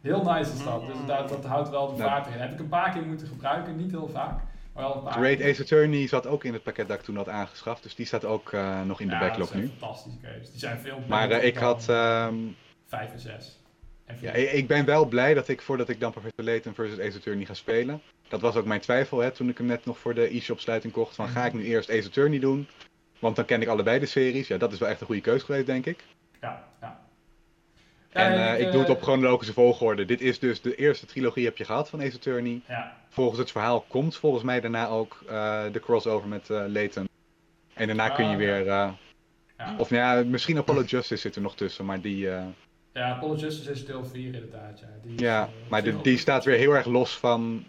Heel 0.00 0.22
nice 0.22 0.52
is 0.52 0.64
dat, 0.64 0.86
dus 0.86 0.96
dat, 1.06 1.28
dat 1.28 1.44
houdt 1.44 1.70
wel 1.70 1.86
de 1.92 1.96
Nou. 1.98 2.10
vaart 2.10 2.26
erin. 2.26 2.40
Heb 2.40 2.52
ik 2.52 2.58
een 2.58 2.68
paar 2.68 2.92
keer 2.92 3.02
moeten 3.06 3.26
gebruiken, 3.26 3.76
niet 3.76 3.90
heel 3.90 4.08
vaak, 4.08 4.40
wel 4.74 5.02
Great. 5.10 5.40
Ace 5.42 5.62
Attorney 5.62 6.06
zat 6.08 6.26
ook 6.26 6.44
in 6.44 6.52
het 6.52 6.62
pakket 6.62 6.88
dat 6.88 6.98
ik 6.98 7.04
toen 7.04 7.16
had 7.16 7.28
aangeschaft, 7.28 7.82
dus 7.82 7.94
die 7.94 8.06
staat 8.06 8.24
ook 8.24 8.52
eh, 8.52 8.82
nog 8.82 9.00
in 9.00 9.08
de 9.08 9.18
backlog 9.18 9.48
dat 9.50 9.60
nu. 9.60 9.70
fantastische 9.78 10.18
games. 10.22 10.50
Die 10.50 10.58
zijn 10.58 10.78
veel 10.78 11.02
Maar 11.08 11.28
beter 11.28 11.42
eh, 11.42 11.48
ik 11.48 11.56
had. 11.56 11.88
ehm, 11.88 12.34
5 12.86 13.12
en 13.12 13.18
6. 13.20 13.60
En 14.04 14.16
ja, 14.20 14.32
4. 14.32 14.52
ik 14.52 14.66
ben 14.66 14.84
wel 14.84 15.04
blij 15.06 15.34
dat 15.34 15.48
ik 15.48 15.62
voordat 15.62 15.88
ik 15.88 16.00
dan 16.00 16.12
Professor 16.12 16.44
Layton 16.44 16.74
versus 16.74 16.98
Ace 17.00 17.16
Attorney 17.16 17.44
ga 17.44 17.54
spelen. 17.54 18.00
Dat 18.28 18.40
was 18.40 18.56
ook 18.56 18.64
mijn 18.66 18.80
twijfel 18.80 19.18
hè, 19.18 19.30
toen 19.30 19.48
ik 19.48 19.58
hem 19.58 19.66
net 19.66 19.84
nog 19.84 19.98
voor 19.98 20.14
de 20.14 20.36
e-shop 20.36 20.60
sluiting 20.60 20.92
kocht. 20.92 21.14
Van 21.14 21.28
ga 21.28 21.46
ik 21.46 21.52
nu 21.52 21.64
eerst 21.64 21.90
Ace 21.90 22.06
Attorney 22.06 22.38
doen? 22.38 22.68
Want 23.18 23.36
dan 23.36 23.44
ken 23.44 23.62
ik 23.62 23.68
allebei 23.68 23.98
de 23.98 24.06
series. 24.06 24.48
Ja, 24.48 24.56
dat 24.56 24.72
is 24.72 24.78
wel 24.78 24.88
echt 24.88 25.00
een 25.00 25.06
goede 25.06 25.20
keuze 25.20 25.44
geweest, 25.44 25.66
denk 25.66 25.86
ik. 25.86 26.04
Ja. 26.40 26.68
En 28.12 28.32
eh, 28.54 28.60
ik 28.60 28.70
doe 28.70 28.80
het 28.80 28.88
eh, 28.90 28.94
op 28.96 29.02
chronologische 29.02 29.52
volgorde. 29.52 30.04
Dit 30.04 30.20
is 30.20 30.38
dus 30.38 30.60
de 30.60 30.74
eerste 30.74 31.06
trilogie 31.06 31.44
heb 31.44 31.56
je 31.56 31.64
gehad 31.64 31.88
van 31.88 32.00
Ace 32.02 32.14
Attorney. 32.16 32.60
Ja, 32.68 32.96
Volgens 33.08 33.38
het 33.38 33.50
verhaal 33.50 33.80
komt 33.80 34.16
volgens 34.16 34.42
mij 34.44 34.60
daarna 34.60 34.88
ook 34.88 35.22
eh, 35.28 35.62
de 35.72 35.80
crossover 35.80 36.28
met 36.28 36.50
eh 36.50 36.64
Layton. 36.66 37.08
En 37.74 37.86
daarna 37.86 38.08
kun 38.08 38.24
je 38.24 38.30
Ah, 38.30 38.36
weer. 38.36 38.60
eh, 38.68 38.90
ja. 39.58 39.74
of 39.78 39.90
nou 39.90 40.02
ja, 40.18 40.24
misschien 40.30 40.58
Apollo 40.58 40.82
Justice 40.82 41.20
zit 41.20 41.36
er 41.36 41.42
nog 41.42 41.56
tussen, 41.56 41.84
maar 41.84 42.00
die. 42.00 42.30
eh, 42.30 42.44
ja 42.92 43.08
Apollo 43.10 43.34
Justice 43.36 43.70
is 43.70 43.86
deel 43.86 44.04
4 44.04 44.24
inderdaad. 44.34 44.80
Ja, 44.80 44.86
die 45.02 45.18
Ja, 45.20 45.42
eh, 45.42 45.70
maar 45.70 45.82
de, 45.82 46.00
die 46.00 46.18
staat 46.18 46.44
weer 46.44 46.56
heel 46.56 46.72
erg 46.72 46.86
los 46.86 47.18
van 47.18 47.64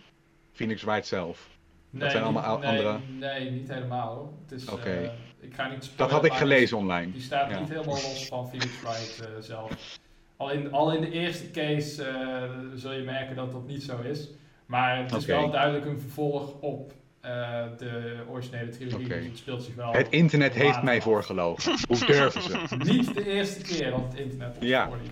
Phoenix 0.52 0.84
Wright 0.84 1.08
zelf. 1.08 1.50
Nee, 1.90 2.10
zijn 2.10 2.24
allemaal 2.24 2.60
nee, 2.60 2.70
andere- 2.70 3.00
Nee, 3.20 3.52
niet 3.52 3.68
helemaal. 3.68 4.16
hoor. 4.16 4.30
Het 4.48 4.52
is, 4.62 4.70
Oké. 4.70 4.90
eh, 4.90 5.10
ik 5.40 5.54
ga 5.54 5.68
niet 5.70 5.92
Dat 5.96 6.12
had 6.12 6.26
ik 6.26 6.34
gelezen 6.34 6.78
online. 6.78 7.12
Die 7.12 7.22
staat 7.22 7.60
niet 7.60 7.70
helemaal 7.70 7.94
los 7.94 8.26
van 8.28 8.48
Phoenix 8.48 8.82
Wright 8.82 9.20
eh, 9.22 9.28
zelf. 9.40 9.98
Al 10.44 10.52
in, 10.52 10.72
al 10.72 10.94
in 10.94 11.02
de 11.02 11.12
eerste 11.12 11.52
case 11.52 12.04
eh, 12.04 12.44
zul 12.76 12.94
je 12.94 13.04
merken 13.04 13.36
dat 13.36 13.52
dat 13.52 13.68
niet 13.68 13.84
zo 13.84 14.00
is. 14.02 14.30
Maar 14.66 14.98
het 14.98 15.14
is 15.16 15.26
wel 15.26 15.50
duidelijk 15.52 15.86
een 15.86 16.00
vervolg 16.00 16.54
op 16.62 16.94
eh, 17.22 17.32
de 17.78 18.16
originele 18.30 18.70
trilogie. 18.70 19.06
Oké. 19.06 19.16
Dus 19.16 19.26
het 19.28 19.38
speelt 19.38 19.64
zich 19.64 19.76
wel. 19.76 19.92
Het 19.92 20.10
internet 20.10 20.54
heeft 20.54 20.84
mij 20.84 21.02
voorgelogen. 21.02 21.76
Hoe 21.88 22.06
durven 22.06 22.42
ze? 22.42 22.60
Niet 22.94 23.14
de 23.14 23.26
eerste 23.32 23.62
keer 23.62 23.92
dat 23.92 24.00
het 24.10 24.20
internet 24.20 24.56
ons 24.58 24.66
Ja. 24.68 24.88
voorliet. 24.88 25.12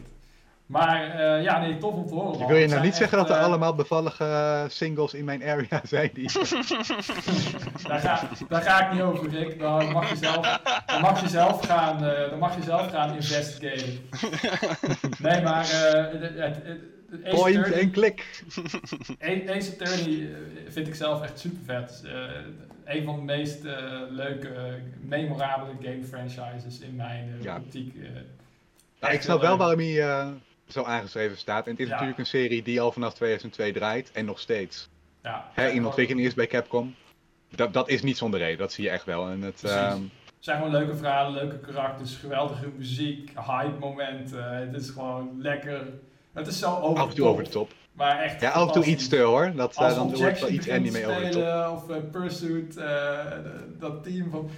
Maar 0.71 1.09
eh, 1.09 1.43
ja, 1.43 1.59
nee, 1.59 1.77
tof 1.77 1.93
om 1.93 2.07
te 2.07 2.13
horen. 2.13 2.39
Je 2.39 2.45
wil 2.47 2.57
je 2.57 2.67
nou 2.67 2.81
niet 2.81 2.95
zeggen 2.95 3.17
echt, 3.17 3.27
dat 3.27 3.35
er 3.37 3.41
eh, 3.41 3.47
allemaal 3.47 3.75
bevallige 3.75 4.23
eh, 4.23 4.63
singles 4.67 5.13
in 5.13 5.25
mijn 5.25 5.43
area 5.43 5.81
zijn 5.83 6.09
die... 6.13 6.29
Daar 7.87 7.99
ga, 7.99 8.29
daar 8.49 8.61
ga 8.61 8.85
ik 8.87 8.93
niet 8.93 9.01
over, 9.01 9.29
Rick. 9.29 9.59
Dan 9.59 9.91
mag 9.91 10.09
je 10.09 10.15
zelf, 10.15 10.61
dan 10.85 11.01
mag 11.01 11.21
je 11.21 11.29
zelf, 11.29 11.65
gaan, 11.65 12.05
eh, 12.05 12.29
dan 12.29 12.39
mag 12.39 12.55
je 12.55 12.63
zelf 12.63 12.89
gaan 12.91 13.13
investigaten. 13.15 13.99
Nee, 15.19 15.41
maar 15.41 15.63
eh, 15.69 15.99
Ace 17.25 17.35
Point 17.35 17.57
Attorney- 17.57 17.79
en 17.79 17.91
klik. 17.91 18.43
Ace 19.19 19.71
Attorney 19.79 20.29
vind 20.69 20.87
ik 20.87 20.95
zelf 20.95 21.21
echt 21.21 21.39
super 21.39 21.59
vet. 21.65 22.03
een 22.85 23.03
van 23.05 23.15
de 23.15 23.21
meest 23.21 23.63
leuke, 24.09 24.79
memorabele 25.01 25.73
game 25.81 26.03
franchises 26.03 26.79
in 26.79 26.95
mijn 26.95 27.33
eh, 27.37 27.43
Ja. 27.43 27.55
optiek. 27.57 27.95
Nou, 28.99 29.13
ik 29.13 29.21
snap 29.21 29.41
wel 29.41 29.57
waarom 29.57 29.79
hij 29.79 30.01
eh, 30.09 30.27
zo 30.71 30.83
aangeschreven 30.83 31.37
staat. 31.37 31.65
En 31.65 31.71
het 31.71 31.79
is 31.79 31.85
Ja. 31.85 31.91
natuurlijk 31.91 32.19
een 32.19 32.25
serie 32.25 32.63
die 32.63 32.81
al 32.81 32.91
vanaf 32.91 33.13
2002 33.13 33.71
draait 33.73 34.11
en 34.11 34.25
nog 34.25 34.39
steeds 34.39 34.89
Ja, 35.23 35.49
hè, 35.53 35.67
in 35.69 35.85
ontwikkeling 35.85 36.25
is 36.25 36.33
bij 36.33 36.47
Capcom. 36.47 36.95
Dat, 37.55 37.73
dat 37.73 37.89
is 37.89 38.01
niet 38.01 38.17
zonder 38.17 38.39
reden, 38.39 38.57
dat 38.57 38.71
zie 38.71 38.83
je 38.83 38.89
echt 38.89 39.05
wel. 39.05 39.29
En 39.29 39.41
het, 39.41 39.63
ehm, 39.63 40.01
Het 40.01 40.49
zijn 40.49 40.57
gewoon 40.57 40.71
leuke 40.71 40.95
verhalen, 40.95 41.33
leuke 41.33 41.59
karakters, 41.59 42.15
geweldige 42.15 42.67
muziek, 42.77 43.31
hype 43.47 43.79
momenten. 43.79 44.43
Het 44.71 44.73
is 44.81 44.89
gewoon 44.89 45.41
lekker. 45.41 45.87
Het 46.33 46.47
is 46.47 46.59
zo 46.59 46.75
over 46.75 47.03
af 47.03 47.09
en 47.09 47.15
toe 47.15 47.27
over 47.27 47.43
de 47.43 47.49
top. 47.49 47.71
Maar 48.01 48.19
echt 48.19 48.41
Ja, 48.41 48.49
af 48.49 48.67
en 48.67 48.73
toe 48.73 48.83
iets 48.83 49.07
te 49.07 49.17
hoor. 49.19 49.51
Dat, 49.55 49.75
Als 49.75 49.95
dan 49.95 50.15
wordt 50.15 50.39
wel 50.39 50.49
iets 50.49 50.69
anime 50.69 50.99
te 50.99 51.05
over 51.07 51.21
de 51.21 51.31
spelen, 51.31 51.71
Of 51.71 51.89
uh, 51.89 51.95
Pursuit, 52.11 52.77
eh, 52.77 52.83
de- 53.43 53.75
dat 53.79 54.03
team 54.03 54.29
van... 54.29 54.49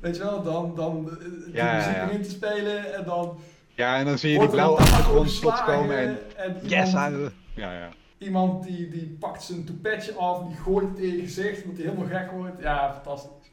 Weet 0.00 0.16
je 0.16 0.22
wel, 0.22 0.42
dan, 0.42 0.74
dan 0.74 1.18
Ja, 1.52 1.66
ja, 1.70 1.76
muziek 1.76 2.12
ja. 2.12 2.24
te 2.24 2.30
spelen 2.30 2.94
en 2.94 3.04
dan... 3.04 3.38
Ja, 3.74 3.98
en 3.98 4.04
dan 4.04 4.18
zie 4.18 4.32
je 4.32 4.38
die 4.38 4.48
blauwe 4.48 4.78
achtergrond 4.78 5.40
plots 5.40 5.64
komen 5.64 5.98
en... 5.98 6.18
en 6.36 6.56
Yes, 6.62 6.88
iemand, 6.88 7.32
Ja, 7.54 7.72
ja. 7.72 7.88
iemand 8.18 8.64
die, 8.64 8.88
die 8.88 9.16
pakt 9.20 9.42
zijn 9.42 9.64
toepetje 9.64 10.14
af, 10.14 10.42
die 10.46 10.56
gooit 10.56 10.88
het 10.88 10.98
in 10.98 11.16
je 11.16 11.22
gezicht, 11.22 11.62
omdat 11.64 11.78
hij 11.82 11.86
helemaal 11.92 12.20
gek 12.20 12.30
wordt. 12.30 12.60
Ja, 12.62 12.92
fantastisch. 12.92 13.50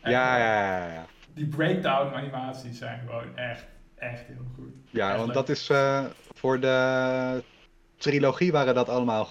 Echt, 0.00 0.12
Ja, 0.12 0.38
ja, 0.38 0.76
ja, 0.78 0.92
ja. 0.92 1.04
Die 1.34 1.46
breakdown 1.46 2.14
animaties 2.14 2.78
zijn 2.78 3.00
gewoon 3.06 3.36
echt, 3.36 3.64
echt 3.98 4.26
heel 4.26 4.44
goed. 4.56 4.68
Ja, 4.90 5.06
Echt 5.08 5.16
want 5.16 5.26
leuk. 5.26 5.36
dat 5.36 5.48
is 5.48 5.68
eh, 5.68 6.04
voor 6.34 6.60
de 6.60 7.42
trilogie 7.96 8.52
waren 8.52 8.74
dat 8.74 8.88
allemaal 8.88 9.28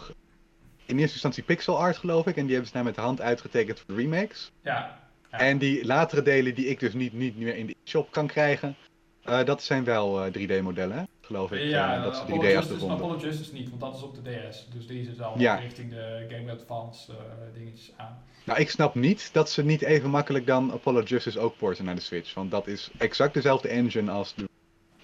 in 0.86 0.98
eerste 0.98 1.14
instantie 1.14 1.44
pixel 1.44 1.80
art 1.80 1.98
geloof 1.98 2.26
ik. 2.28 2.36
En 2.36 2.44
die 2.44 2.52
hebben 2.52 2.68
ze 2.68 2.74
nou 2.74 2.86
met 2.86 2.96
de 2.96 3.02
hand 3.02 3.22
uitgetekend 3.22 3.80
voor 3.80 3.96
de 3.96 4.02
remakes. 4.02 4.52
Ja, 4.62 5.00
Ja. 5.32 5.38
En 5.40 5.58
die 5.58 5.86
latere 5.86 6.22
delen 6.22 6.56
die 6.56 6.66
ik 6.68 6.80
dus 6.80 6.94
niet, 6.94 7.14
niet 7.14 7.38
meer 7.38 7.56
in 7.56 7.66
de 7.66 7.76
shop 7.86 8.12
kan 8.12 8.28
krijgen, 8.28 8.76
eh, 9.24 9.44
dat 9.46 9.64
zijn 9.64 9.84
wel 9.84 10.24
eh, 10.26 10.32
3D 10.32 10.62
modellen, 10.62 11.08
geloof 11.22 11.52
ik. 11.52 11.62
ja, 11.70 11.96
eh, 11.98 12.04
dat 12.04 12.16
ze 12.16 12.22
Apollo 12.22 12.38
3D 12.42 12.44
Justice, 12.44 12.58
achtergronden. 12.74 12.98
Apollo 12.98 13.20
Justice 13.20 13.54
niet, 13.54 13.70
want 13.70 13.82
dat 13.82 13.96
is 13.96 14.02
op 14.02 14.16
de 14.24 14.48
DS. 14.50 14.68
Dus 14.74 14.88
die 14.88 15.04
zit 15.06 15.22
al 15.22 15.40
Ja. 15.40 15.56
richting 15.56 15.90
de 15.90 16.26
Game 16.30 16.44
Boy 16.44 16.52
Advance 16.54 17.12
eh, 17.12 17.18
dingetjes 17.54 17.92
aan. 17.98 18.24
Nou, 18.44 18.60
ik 18.60 18.70
snap 18.70 18.96
niet 18.96 19.30
dat 19.34 19.50
ze 19.50 19.64
niet 19.64 19.82
even 19.82 20.10
makkelijk 20.10 20.48
dan 20.48 20.72
Apollo 20.72 21.02
Justice 21.02 21.40
ook 21.40 21.58
porten 21.58 21.86
naar 21.86 21.96
de 21.96 22.02
Switch. 22.02 22.34
Want 22.34 22.52
dat 22.52 22.68
is 22.68 22.90
exact 22.98 23.34
dezelfde 23.34 23.68
engine 23.68 24.12
als 24.12 24.34
de, 24.36 24.48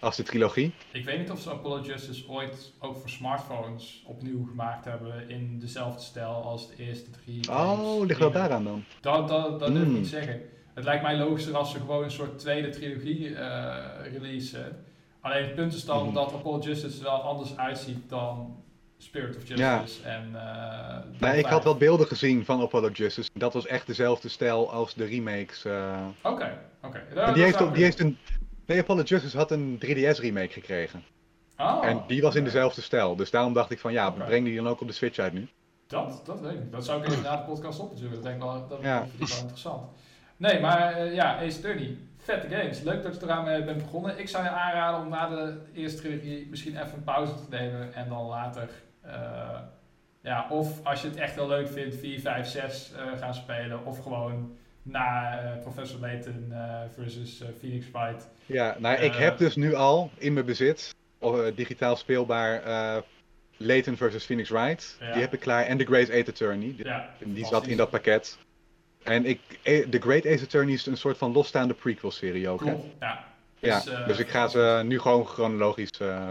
als 0.01 0.15
de 0.15 0.23
trilogie. 0.23 0.73
Ik 0.91 1.05
weet 1.05 1.19
niet 1.19 1.31
of 1.31 1.39
ze 1.39 1.49
Apollo 1.51 1.81
Justice 1.81 2.29
ooit 2.29 2.73
ook 2.79 2.95
voor 2.97 3.09
smartphones 3.09 4.03
opnieuw 4.05 4.45
gemaakt 4.45 4.85
hebben 4.85 5.29
in 5.29 5.59
dezelfde 5.59 6.01
stijl 6.01 6.27
als 6.43 6.67
de 6.67 6.83
eerste 6.83 7.09
drie. 7.09 7.43
games. 7.45 7.79
Oh, 7.79 8.05
ligt 8.05 8.19
wel 8.19 8.31
Dingen. 8.31 8.43
daaraan 8.47 8.63
dan. 8.63 8.83
Dat, 9.01 9.27
dat, 9.27 9.59
dat 9.59 9.67
durf 9.67 9.81
ik 9.81 9.87
Hmm. 9.87 9.93
niet 9.93 10.07
zeggen. 10.07 10.41
Het 10.73 10.83
lijkt 10.83 11.03
mij 11.03 11.17
logischer 11.17 11.57
als 11.57 11.71
ze 11.71 11.77
gewoon 11.79 12.03
een 12.03 12.11
soort 12.11 12.39
tweede 12.39 12.69
trilogie 12.69 13.35
eh 13.35 14.11
releasen. 14.11 14.85
Alleen 15.21 15.43
het 15.43 15.55
punt 15.55 15.73
is 15.73 15.85
dan 15.85 16.05
Mhm. 16.05 16.13
dat 16.13 16.33
Apollo 16.33 16.59
Justice 16.59 16.97
er 16.97 17.03
wel 17.03 17.21
anders 17.21 17.57
uitziet 17.57 18.09
dan 18.09 18.55
Spirit 18.97 19.37
of 19.37 19.47
Ja. 19.47 19.79
Justice. 19.81 20.07
En, 20.07 20.29
eh, 20.35 20.97
Nee, 21.19 21.37
ik 21.39 21.45
had 21.45 21.63
wel 21.63 21.77
beelden 21.77 22.07
gezien 22.07 22.45
van 22.45 22.61
Apollo 22.61 22.89
Justice. 22.89 23.29
Dat 23.33 23.53
was 23.53 23.65
echt 23.67 23.87
dezelfde 23.87 24.29
stijl 24.29 24.71
als 24.71 24.93
de 24.93 25.05
remakes. 25.05 25.65
eh. 25.65 25.99
Oké, 26.21 26.57
oké. 26.81 27.03
Dat- 27.13 27.15
die 27.15 27.25
dat 27.25 27.35
heeft, 27.35 27.61
ook- 27.61 27.73
die 27.73 27.83
heeft 27.83 27.99
een... 27.99 28.17
Nee, 28.71 28.79
Apollo 28.79 29.01
Justice 29.01 29.37
had 29.37 29.51
een 29.51 29.79
3DS 29.85 30.19
remake 30.19 30.49
gekregen. 30.53 31.03
Oh, 31.57 31.85
en 31.85 32.03
die 32.07 32.21
was 32.21 32.35
in 32.35 32.43
dezelfde 32.43 32.81
stijl. 32.81 33.15
Dus 33.15 33.31
daarom 33.31 33.53
dacht 33.53 33.71
ik 33.71 33.79
van 33.79 33.91
ja, 33.91 34.09
breng 34.09 34.45
die 34.45 34.55
dan 34.55 34.67
ook 34.67 34.81
op 34.81 34.87
de 34.87 34.93
Switch 34.93 35.17
uit 35.19 35.33
nu. 35.33 35.47
Dat, 35.87 36.21
dat 36.25 36.39
weet 36.41 36.51
ik. 36.51 36.71
Dat 36.71 36.85
zou 36.85 37.01
ik 37.01 37.07
even 37.07 37.23
na 37.23 37.35
de 37.35 37.43
podcast 37.43 37.79
opzoeken. 37.79 38.13
Dat 38.13 38.23
denk 38.23 38.35
ik 38.35 38.41
wel, 38.41 38.67
dat 38.67 38.79
Ja. 38.81 39.01
vind 39.01 39.21
ik 39.21 39.27
wel 39.27 39.37
interessant. 39.37 39.89
Nee, 40.37 40.59
maar 40.59 40.93
eh, 40.93 41.13
ja, 41.13 41.35
Ace 41.37 41.57
Attorney. 41.57 41.97
Vette 42.17 42.47
games. 42.55 42.81
Leuk 42.81 43.03
dat 43.03 43.15
je 43.15 43.21
eraan 43.23 43.43
mee 43.43 43.63
bent 43.63 43.77
begonnen. 43.77 44.19
Ik 44.19 44.27
zou 44.29 44.43
je 44.43 44.49
aanraden 44.49 44.99
om 45.01 45.09
na 45.09 45.27
de 45.29 45.57
eerste 45.73 46.01
trilogie 46.01 46.47
misschien 46.49 46.75
even 46.81 46.93
een 46.93 47.03
pauze 47.03 47.33
te 47.33 47.45
nemen. 47.49 47.93
En 47.93 48.09
dan 48.09 48.25
later, 48.25 48.69
eh, 49.01 49.59
ja, 50.21 50.47
of 50.49 50.85
als 50.85 51.01
je 51.01 51.07
het 51.07 51.17
echt 51.17 51.35
heel 51.35 51.47
leuk 51.47 51.67
vindt, 51.69 51.95
4, 51.95 52.19
5, 52.19 52.47
6 52.47 52.91
eh, 52.95 53.19
gaan 53.19 53.33
spelen. 53.33 53.85
Of 53.85 53.99
gewoon 54.03 54.57
na 54.83 55.39
eh, 55.39 55.61
Professor 55.61 55.99
Layton 55.99 56.47
eh, 56.51 56.81
versus 56.95 57.41
eh, 57.41 57.47
Phoenix 57.59 57.85
Wright. 57.91 58.29
Ja, 58.45 58.75
nou 58.79 58.97
ik 58.97 59.13
heb 59.13 59.37
dus 59.37 59.55
nu 59.55 59.73
al 59.73 60.11
in 60.17 60.33
mijn 60.33 60.45
bezit, 60.45 60.95
of, 61.19 61.51
digitaal 61.55 61.95
speelbaar, 61.95 62.63
Layton 63.57 63.97
versus 63.97 64.25
Phoenix 64.25 64.49
Wright. 64.49 64.97
Ja. 64.99 65.11
Die 65.11 65.21
heb 65.21 65.33
ik 65.33 65.39
klaar. 65.39 65.65
En 65.65 65.77
The 65.77 65.85
Great 65.85 66.09
Ace 66.09 66.29
Attorney. 66.29 66.73
Die, 66.75 66.85
Ja, 66.85 67.09
die 67.19 67.45
zat 67.45 67.67
in 67.67 67.77
dat 67.77 67.89
pakket. 67.89 68.37
En 69.03 69.25
ik, 69.25 69.39
The 69.63 69.99
Great 69.99 70.25
Ace 70.25 70.43
Attorney 70.43 70.73
is 70.73 70.85
een 70.85 70.97
soort 70.97 71.17
van 71.17 71.31
losstaande 71.31 71.73
prequel 71.73 72.11
serie 72.11 72.49
ook. 72.49 72.65
Hè? 72.65 72.75
Ja. 72.99 73.25
Dus, 73.59 73.83
dus 74.07 74.19
ik 74.19 74.29
ga 74.29 74.47
ze 74.47 74.81
nu 74.85 74.99
gewoon 74.99 75.25
chronologisch 75.25 75.99
uh, 76.01 76.07
uh, 76.07 76.29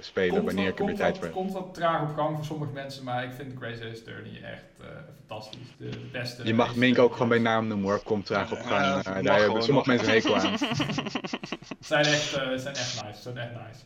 spelen 0.00 0.30
Komt 0.34 0.44
wanneer 0.44 0.64
wat- 0.64 0.72
ik 0.72 0.78
er 0.78 0.84
weer 0.84 0.94
komt 0.94 0.96
tijd 0.96 1.14
voor 1.16 1.24
heb. 1.24 1.34
komt 1.34 1.52
wat 1.52 1.74
traag 1.74 2.02
op 2.02 2.14
gang 2.16 2.36
voor 2.36 2.44
sommige 2.44 2.72
mensen, 2.72 3.04
maar 3.04 3.24
ik 3.24 3.32
vind 3.32 3.50
de 3.50 3.56
Crazy 3.56 3.82
Ace 3.82 4.00
Attorney 4.00 4.40
echt 4.42 4.64
eh, 4.80 4.86
fantastisch. 5.26 5.68
De, 5.76 5.88
de 5.88 5.98
beste. 6.12 6.46
Je 6.46 6.54
mag 6.54 6.74
Mink 6.74 6.98
ook 6.98 7.12
gewoon 7.12 7.28
bij 7.28 7.38
naam 7.38 7.66
noemen 7.66 7.86
hoor. 7.90 7.98
Komt 8.02 8.26
traag 8.26 8.52
op 8.52 8.60
gang. 8.60 9.04
Eh, 9.04 9.22
daar 9.22 9.38
hebben 9.40 9.62
sommige 9.62 9.88
mensen 9.88 10.08
een 10.08 10.14
hekel 10.14 10.36
aan. 10.36 10.58
Zijn 11.80 12.04
echt, 12.04 12.32
eh, 12.32 12.42
zijn 12.56 12.74
echt 12.74 13.04
nice. 13.04 13.20
Zijn 13.22 13.36
echt 13.38 13.50
nice. 13.50 13.84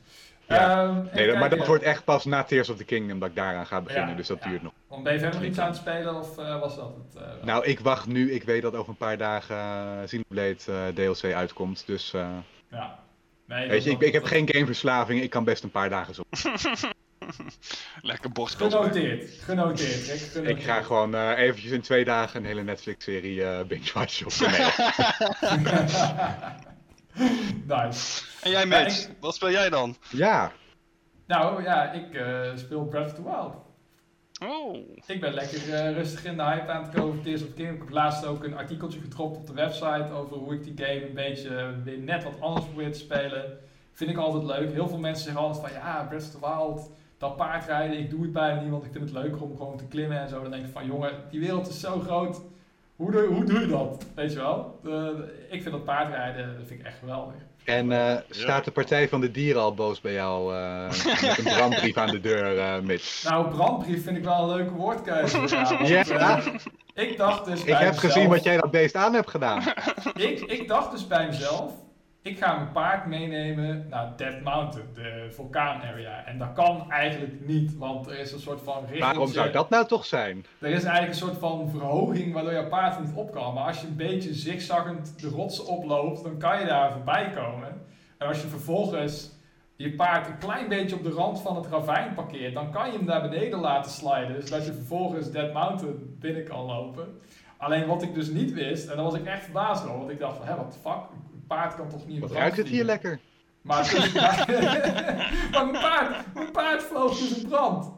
Ja. 0.49 0.82
Ehm, 0.86 0.94
Nee, 1.15 1.27
dat- 1.27 1.39
maar 1.39 1.51
dat 1.51 1.66
wordt 1.66 1.82
echt 1.85 2.05
pas 2.05 2.24
na 2.24 2.43
Tears 2.44 2.69
of 2.69 2.77
the 2.77 2.85
Kingdom 2.85 3.19
dat 3.19 3.28
ik 3.28 3.35
daaraan 3.36 3.66
ga 3.66 3.81
beginnen. 3.81 4.11
Ja, 4.11 4.15
dus 4.16 4.27
dat 4.27 4.39
ja. 4.43 4.49
duurt 4.49 4.62
nog. 4.62 4.73
Want 4.89 5.03
ben 5.03 5.12
je 5.12 5.19
verder 5.19 5.40
nog 5.40 5.49
iets 5.49 5.59
aan 5.59 5.66
het 5.66 5.77
spelen 5.77 6.15
of 6.15 6.39
eh, 6.39 6.61
was 6.61 6.77
dat 6.77 6.93
het? 6.97 7.23
eh, 7.23 7.28
Nou, 7.44 7.65
ik 7.65 7.81
wacht 7.81 8.07
nu. 8.07 8.32
Ik 8.32 8.43
weet 8.43 8.62
dat 8.62 8.74
over 8.74 8.89
een 8.90 8.97
paar 8.97 9.19
dagen 9.19 9.57
uh, 9.57 10.05
Xenoblade 10.05 10.57
eh, 10.66 10.86
DLC 11.12 11.32
uitkomt. 11.35 11.82
Dus 11.86 12.12
eh, 12.15 12.28
ja. 12.70 12.99
Nee, 13.52 13.68
weet 13.68 13.84
je, 13.84 13.90
ik, 13.90 14.00
ik 14.00 14.12
heb 14.12 14.24
geen 14.24 14.48
gameverslaving. 14.52 15.22
Ik 15.22 15.30
kan 15.30 15.44
best 15.44 15.62
een 15.62 15.70
paar 15.70 15.88
dagen 15.88 16.14
zo. 16.14 16.22
Lekker 18.02 18.30
spelen. 18.48 18.70
Genoteerd. 18.70 19.30
Genoteerd, 19.42 20.06
Rick. 20.06 20.20
Genoteerd. 20.20 20.58
Ik 20.58 20.64
ga 20.64 20.82
gewoon 20.82 21.14
eh, 21.14 21.38
eventjes 21.38 21.70
in 21.70 21.80
twee 21.80 22.04
dagen 22.04 22.40
een 22.40 22.46
hele 22.46 22.62
Netflix-serie 22.62 23.44
eh 23.44 23.64
binge-watchen 23.64 24.26
op 24.26 24.32
nice. 27.66 28.22
En 28.42 28.50
jij, 28.50 28.66
Mitch, 28.66 29.08
ik- 29.08 29.16
wat 29.20 29.34
speel 29.34 29.50
jij 29.50 29.70
dan? 29.70 29.96
Ja, 30.10 30.52
Nou 31.26 31.62
ja, 31.62 31.92
ik 31.92 32.14
eh, 32.14 32.50
speel 32.56 32.84
Breath 32.86 33.06
of 33.06 33.14
the 33.14 33.22
Wild. 33.22 33.54
Oh. 34.43 34.77
Ik 35.06 35.20
ben 35.20 35.32
lekker 35.35 35.74
eh, 35.74 35.93
rustig 35.93 36.24
in 36.24 36.36
de 36.36 36.43
hype 36.43 36.70
aan 36.70 36.82
het 36.82 36.94
komen 36.94 37.23
Tears 37.23 37.43
of 37.43 37.55
Kingdom. 37.55 37.74
Ik 37.77 37.82
heb 37.82 37.90
laatst 37.90 38.24
ook 38.27 38.44
een 38.44 38.56
artikeltje 38.56 39.01
gedropt 39.01 39.36
op 39.36 39.47
de 39.47 39.52
website 39.52 40.12
over 40.12 40.36
hoe 40.36 40.55
ik 40.55 40.64
die 40.64 40.86
game 40.86 41.06
een 41.06 41.14
beetje 41.14 41.56
eh, 41.56 41.69
weer 41.85 41.98
net 41.98 42.24
wat 42.24 42.40
anders 42.40 42.66
probeer 42.66 42.93
te 42.93 42.98
spelen. 42.98 43.59
Vind 43.93 44.10
ik 44.10 44.16
altijd 44.16 44.44
leuk. 44.44 44.73
Heel 44.73 44.89
veel 44.89 44.98
mensen 44.98 45.24
zeggen 45.24 45.43
altijd 45.43 45.66
van 45.73 45.81
ja, 45.82 46.05
Breath 46.09 46.23
of 46.23 46.31
the 46.31 46.39
Wild, 46.40 46.90
dat 47.19 47.36
paardrijden, 47.36 47.98
ik 47.98 48.10
doe 48.10 48.23
het 48.23 48.32
bijna 48.32 48.60
niet, 48.60 48.70
want 48.70 48.85
ik 48.85 48.93
vind 48.93 49.05
het 49.05 49.12
leuker 49.12 49.43
om 49.43 49.56
gewoon 49.56 49.77
te 49.77 49.86
klimmen 49.86 50.20
en 50.20 50.28
zo. 50.28 50.43
Dan 50.43 50.51
denk 50.51 50.64
ik 50.64 50.73
van 50.73 50.86
jongen, 50.86 51.12
die 51.31 51.40
wereld 51.40 51.69
is 51.69 51.81
zo 51.81 51.98
groot. 52.01 52.40
Hoe 52.97 53.10
doe, 53.10 53.27
hoe 53.27 53.44
doe 53.44 53.60
je 53.60 53.66
dat? 53.66 54.06
Weet 54.14 54.32
je 54.32 54.39
wel? 54.39 54.78
De- 54.82 55.47
ik 55.51 55.62
vind 55.62 55.74
dat 55.74 55.85
paardrijden, 55.85 56.56
dat 56.59 56.66
vind 56.66 56.81
ik 56.81 56.86
echt 56.86 56.98
geweldig. 56.98 57.35
En 57.64 57.93
eh, 57.93 58.16
staat 58.30 58.64
de 58.64 58.70
Partij 58.70 59.09
van 59.09 59.20
de 59.20 59.30
Dieren 59.30 59.62
al 59.62 59.74
boos 59.74 60.01
bij 60.01 60.12
jou 60.12 60.55
eh, 60.56 60.89
met 61.22 61.39
een 61.39 61.44
brandbrief 61.56 61.97
aan 61.97 62.10
de 62.10 62.20
deur, 62.20 62.59
eh 62.59 62.80
Mitch? 62.80 63.24
Nou, 63.24 63.48
brandbrief 63.48 64.05
vind 64.05 64.16
ik 64.16 64.24
wel 64.24 64.43
een 64.51 64.56
leuke 64.56 64.74
woordkeuze. 64.74 65.40
Ja, 65.47 66.05
want, 66.05 66.09
Ja. 66.09 66.40
ik 66.94 67.16
dacht 67.16 67.44
dus 67.44 67.60
Ik 67.60 67.64
bij 67.66 67.74
heb 67.74 67.94
mezelf- 67.94 68.12
gezien 68.12 68.28
wat 68.28 68.43
jij 68.44 68.56
dat 68.56 68.70
beest 68.70 68.94
aan 68.94 69.14
hebt 69.14 69.30
gedaan. 69.30 69.62
ik, 70.14 70.40
ik 70.40 70.68
dacht 70.68 70.90
dus 70.90 71.06
bij 71.06 71.26
mezelf, 71.26 71.72
ik 72.23 72.39
ga 72.39 72.57
mijn 72.57 72.73
paard 72.73 73.07
meenemen 73.07 73.86
naar 73.89 74.12
Dead 74.16 74.40
Mountain, 74.43 74.89
de 74.94 75.27
vulkaan 75.31 75.82
area. 75.82 76.24
En 76.24 76.39
dat 76.39 76.53
kan 76.53 76.90
eigenlijk 76.90 77.47
niet, 77.47 77.77
want 77.77 78.07
er 78.07 78.19
is 78.19 78.32
een 78.32 78.40
soort 78.40 78.61
van 78.61 78.81
richting. 78.81 79.01
Waarom 79.01 79.28
zou 79.28 79.51
dat 79.51 79.70
nou 79.70 79.86
toch 79.86 80.07
zijn? 80.07 80.44
Er 80.59 80.70
is 80.70 80.85
eigenlijk 80.85 81.09
een 81.09 81.28
soort 81.28 81.39
van 81.39 81.70
verhoging 81.70 82.32
waardoor 82.32 82.53
jouw 82.53 82.69
paard 82.69 83.01
niet 83.01 83.15
op 83.15 83.32
kan. 83.32 83.55
Maar 83.55 83.66
als 83.66 83.81
je 83.81 83.86
een 83.86 83.97
beetje 83.97 84.35
zigzaggend 84.35 85.20
de 85.20 85.28
rotsen 85.28 85.66
oploopt, 85.66 86.23
dan 86.23 86.39
kan 86.39 86.59
je 86.59 86.66
daar 86.66 86.93
voorbij 86.93 87.31
komen. 87.31 87.69
En 88.19 88.27
als 88.27 88.43
je 88.43 88.49
vervolgens 88.49 89.31
je 89.77 89.94
paard 89.94 90.27
een 90.27 90.39
klein 90.39 90.69
beetje 90.69 90.97
op 90.97 91.03
de 91.03 91.11
rand 91.11 91.40
van 91.40 91.57
het 91.57 91.66
ravijn 91.66 92.15
parkeert, 92.15 92.55
dan 92.55 92.70
kan 92.70 92.86
je 92.86 92.97
hem 92.97 93.07
naar 93.07 93.23
beneden 93.23 93.59
laten 93.59 93.90
sliden. 93.90 94.47
Zodat 94.47 94.66
je 94.66 94.73
vervolgens 94.73 95.31
Dead 95.31 95.53
Mountain 95.53 96.16
binnen 96.20 96.44
kan 96.44 96.65
lopen. 96.65 97.20
Alleen 97.57 97.86
wat 97.86 98.03
ik 98.03 98.15
dus 98.15 98.28
niet 98.28 98.53
wist, 98.53 98.89
en 98.89 98.97
daar 98.97 99.05
was 99.05 99.15
ik 99.15 99.24
echt 99.24 99.43
verbaasd 99.43 99.85
over, 99.85 99.99
want 99.99 100.11
ik 100.11 100.19
dacht 100.19 100.36
van, 100.36 100.47
hé, 100.47 100.57
wat 100.57 100.78
fuck, 100.82 101.03
een 101.31 101.31
paard 101.54 101.74
kan 101.74 101.88
toch 101.88 102.06
niet 102.06 102.14
in 102.14 102.20
Wat 102.20 102.32
ruikt 102.32 102.56
het 102.56 102.68
hier 102.68 102.84
lekker? 102.84 103.18
Maar, 103.62 103.92
mijn, 105.50 105.70
paard, 105.72 106.34
mijn 106.34 106.50
paard 106.52 106.82
vloog 106.82 107.18
dus 107.18 107.38
in 107.42 107.48
brand. 107.48 107.92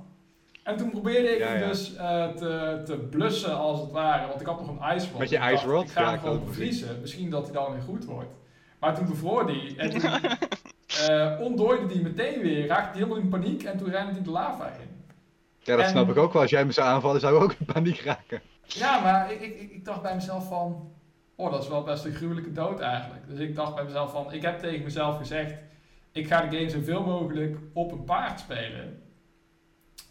En 0.63 0.77
toen 0.77 0.91
probeerde 0.91 1.29
ik 1.29 1.39
Ja, 1.39 1.47
hem 1.47 1.61
ja. 1.61 1.67
dus 1.67 1.97
eh, 1.97 2.29
te, 2.29 2.83
te 2.85 2.97
blussen 2.97 3.57
als 3.57 3.81
het 3.81 3.91
ware. 3.91 4.27
Want 4.29 4.41
ik 4.41 4.47
had 4.47 4.61
nog 4.61 4.69
een 4.69 4.97
ice 4.97 5.07
rod. 5.11 5.19
Met 5.19 5.29
je 5.29 5.35
Ik 5.37 5.41
dacht, 5.43 5.53
ice 5.55 5.67
rod? 5.67 5.85
Ik 5.85 5.91
ga 5.91 6.01
Ja, 6.01 6.07
hem 6.07 6.15
ik 6.15 6.21
gewoon 6.21 6.45
bevriezen. 6.45 7.01
Misschien 7.01 7.31
dat 7.31 7.45
hij 7.45 7.53
dan 7.53 7.73
weer 7.73 7.83
goed 7.83 8.05
wordt. 8.05 8.31
Maar 8.81 8.95
toen 8.95 9.07
bevroor 9.07 9.45
hij. 9.45 9.75
En 9.77 9.91
toen 9.91 10.03
eh 11.09 11.41
ontdooide 11.41 11.95
hij 11.95 12.03
meteen 12.03 12.41
weer. 12.41 12.67
Raakte 12.67 12.89
hij 12.89 12.99
helemaal 12.99 13.17
in 13.17 13.29
paniek. 13.29 13.63
En 13.63 13.79
toen 13.79 13.91
rende 13.91 14.13
hij 14.13 14.23
de 14.23 14.31
lava 14.31 14.67
in. 14.67 15.05
Ja, 15.59 15.77
dat 15.77 15.85
En- 15.85 15.91
snap 15.91 16.09
ik 16.11 16.17
ook 16.17 16.33
wel. 16.33 16.43
Als 16.43 16.51
jij 16.51 16.65
me 16.65 16.73
zou 16.73 16.87
aanvallen, 16.89 17.21
zou 17.21 17.37
ik 17.37 17.43
ook 17.43 17.55
in 17.59 17.67
paniek 17.73 18.01
raken. 18.01 18.41
Ja, 18.67 19.01
maar 19.01 19.33
ik, 19.33 19.41
ik, 19.41 19.61
ik 19.61 19.85
dacht 19.85 20.03
bij 20.03 20.15
mezelf 20.15 20.49
van... 20.49 20.93
Oh, 21.37 21.51
dat 21.51 21.63
is 21.63 21.69
wel 21.69 21.83
best 21.83 22.05
een 22.05 22.15
gruwelijke 22.15 22.53
dood 22.53 22.81
eigenlijk. 22.81 23.29
Dus 23.29 23.39
ik 23.39 23.55
dacht 23.55 23.75
bij 23.75 23.85
mezelf 23.85 24.11
van... 24.13 24.33
Ik 24.33 24.43
heb 24.43 24.59
tegen 24.59 24.85
mezelf 24.85 25.17
gezegd... 25.17 25.55
Ik 26.13 26.27
ga 26.27 26.41
de 26.41 26.57
game 26.57 26.71
zoveel 26.71 27.03
mogelijk 27.03 27.57
op 27.73 27.93
een 27.93 28.05
paard 28.05 28.41
spelen. 28.41 29.03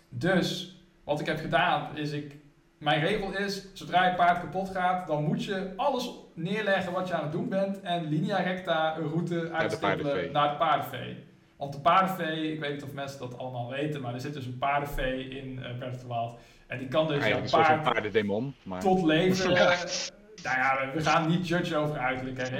Dus, 0.09 0.77
wat 1.03 1.19
ik 1.19 1.25
heb 1.25 1.39
gedaan 1.39 1.97
is 1.97 2.11
ik... 2.11 2.35
Mijn 2.77 2.99
regel 2.99 3.37
is, 3.37 3.65
zodra 3.73 4.05
je 4.05 4.15
paard 4.15 4.39
kapot 4.39 4.69
gaat... 4.69 5.07
Dan 5.07 5.23
moet 5.23 5.43
je 5.43 5.73
alles 5.75 6.11
neerleggen 6.33 6.93
wat 6.93 7.07
je 7.07 7.13
aan 7.13 7.23
het 7.23 7.31
doen 7.31 7.49
bent... 7.49 7.81
En 7.81 8.03
linea 8.05 8.37
recta 8.37 8.97
een 8.97 9.09
route 9.09 9.51
uitstippelen 9.51 10.31
naar 10.31 10.49
de 10.49 10.57
paardenvee. 10.57 11.17
Want 11.57 11.73
de 11.73 11.79
paardenvee, 11.79 12.53
ik 12.53 12.59
weet 12.59 12.73
niet 12.73 12.83
of 12.83 12.93
mensen 12.93 13.19
dat 13.19 13.37
allemaal 13.37 13.69
weten... 13.69 14.01
Maar 14.01 14.13
er 14.13 14.21
zit 14.21 14.33
dus 14.33 14.45
een 14.45 14.57
paardenvee 14.57 15.27
in 15.27 15.63
eh 15.63 15.77
Breath 15.77 15.95
of 15.95 16.01
the 16.01 16.07
Wild... 16.07 16.39
En 16.67 16.79
die 16.79 16.87
kan 16.87 17.07
dus 17.07 17.27
jouw 17.27 17.39
een 17.39 17.49
paard 17.49 17.83
paardendemon. 17.83 18.55
Maar... 18.63 18.81
tot 18.81 19.03
leven. 19.03 19.55
Nou 20.43 20.57
ja, 20.57 20.93
we 20.93 21.01
gaan 21.01 21.27
niet 21.27 21.47
judgen 21.47 21.77
over 21.77 21.97
uiterlijk. 21.97 22.37
Hè. 22.37 22.47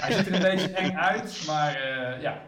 Hij 0.00 0.12
ziet 0.12 0.26
er 0.26 0.34
een 0.34 0.42
beetje 0.56 0.70
eng 0.70 0.96
uit, 0.96 1.44
maar 1.46 1.74
eh, 1.74 2.20
ja. 2.22 2.42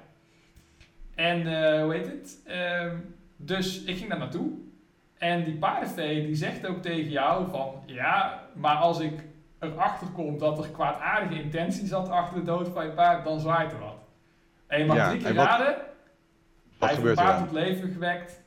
En 1.14 1.46
eh, 1.46 1.82
hoe 1.82 1.94
heet 1.94 2.06
het? 2.06 2.38
Ehm, 2.46 2.96
dus 3.36 3.82
ik 3.84 3.96
ging 3.96 4.08
daar 4.10 4.18
naartoe. 4.18 4.50
En 5.18 5.44
die 5.44 5.54
paardenvee 5.56 6.26
die 6.26 6.34
zegt 6.34 6.66
ook 6.66 6.82
tegen 6.82 7.10
jou 7.10 7.50
van... 7.50 7.82
Ja, 7.86 8.42
maar 8.54 8.76
als 8.76 9.00
ik 9.00 9.20
erachter 9.58 10.06
kom 10.06 10.38
dat 10.38 10.58
er 10.58 10.70
kwaadaardige 10.70 11.42
intentie 11.42 11.86
zat 11.86 12.08
achter 12.08 12.38
de 12.38 12.44
dood 12.44 12.68
van 12.68 12.84
je 12.84 12.90
paard... 12.90 13.24
dan 13.24 13.40
zwaait 13.40 13.72
er 13.72 13.78
wat. 13.78 13.96
En 14.66 14.78
je 14.78 14.84
mag 14.84 14.96
Ja, 14.96 15.08
drie 15.08 15.22
keer 15.22 15.34
wat- 15.34 15.46
raden. 15.46 15.76
Wat 16.78 16.88
Hij 16.88 16.98
heeft 16.98 17.08
een 17.08 17.14
paard 17.14 17.38
tot 17.38 17.52
leven 17.52 17.92
gewekt. 17.92 18.42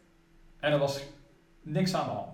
En 0.59 0.71
er 0.71 0.77
was 0.79 1.03
niks 1.61 1.95
aan 1.95 2.05
de 2.05 2.11
hand. 2.11 2.30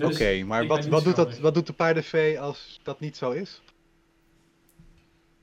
Dus 0.00 0.14
Oké, 0.14 0.42
maar 0.44 0.66
wat, 0.66 0.86
wat, 0.86 1.04
doet 1.04 1.16
dat, 1.16 1.38
wat 1.38 1.54
doet 1.54 1.66
de 1.66 1.72
paardenvee 1.72 2.40
als 2.40 2.80
dat 2.82 3.00
niet 3.00 3.16
zo 3.16 3.30
is? 3.30 3.62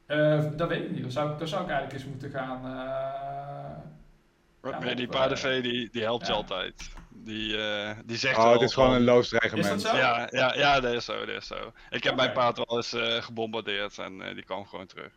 Eh, 0.06 0.46
dat 0.56 0.68
weet 0.70 0.84
ik 0.84 0.92
niet. 0.92 1.02
Dan 1.02 1.12
zou, 1.12 1.32
ik- 1.32 1.40
dan 1.40 1.48
zou 1.48 1.64
ik 1.64 1.70
eigenlijk 1.70 2.00
eens 2.00 2.10
moeten 2.12 2.30
gaan. 2.32 2.66
eh, 2.66 4.72
Ja, 4.72 4.80
Nee, 4.80 4.96
die 4.96 5.06
op, 5.06 5.12
paardenvee 5.12 5.62
die, 5.62 5.90
die 5.92 6.02
helpt 6.02 6.28
je 6.28 6.34
altijd. 6.34 6.74
Die, 7.10 7.58
eh, 7.58 7.92
die 8.06 8.18
zegt 8.18 8.38
Oh, 8.38 8.52
het 8.52 8.62
is 8.62 8.74
gewoon 8.74 8.94
een 8.94 9.04
loos 9.04 9.24
Is 9.24 9.30
dat 9.30 9.40
dreigement. 9.40 9.82
zo? 9.82 9.96
Ja, 9.96 10.28
ja, 10.32 10.54
ja, 10.56 10.80
dat 10.80 10.94
is 10.94 11.06
zo, 11.06 11.26
dat 11.26 11.36
is 11.36 11.48
zo. 11.48 11.72
Ik 11.90 12.04
heb 12.04 12.16
mijn 12.16 12.32
paard 12.32 12.58
wel 12.58 12.78
eens 12.78 12.94
eh, 12.94 13.22
gebombardeerd 13.24 13.98
en 13.98 14.22
eh, 14.22 14.34
die 14.34 14.44
kwam 14.44 14.66
gewoon 14.66 14.86
terug. 14.88 15.12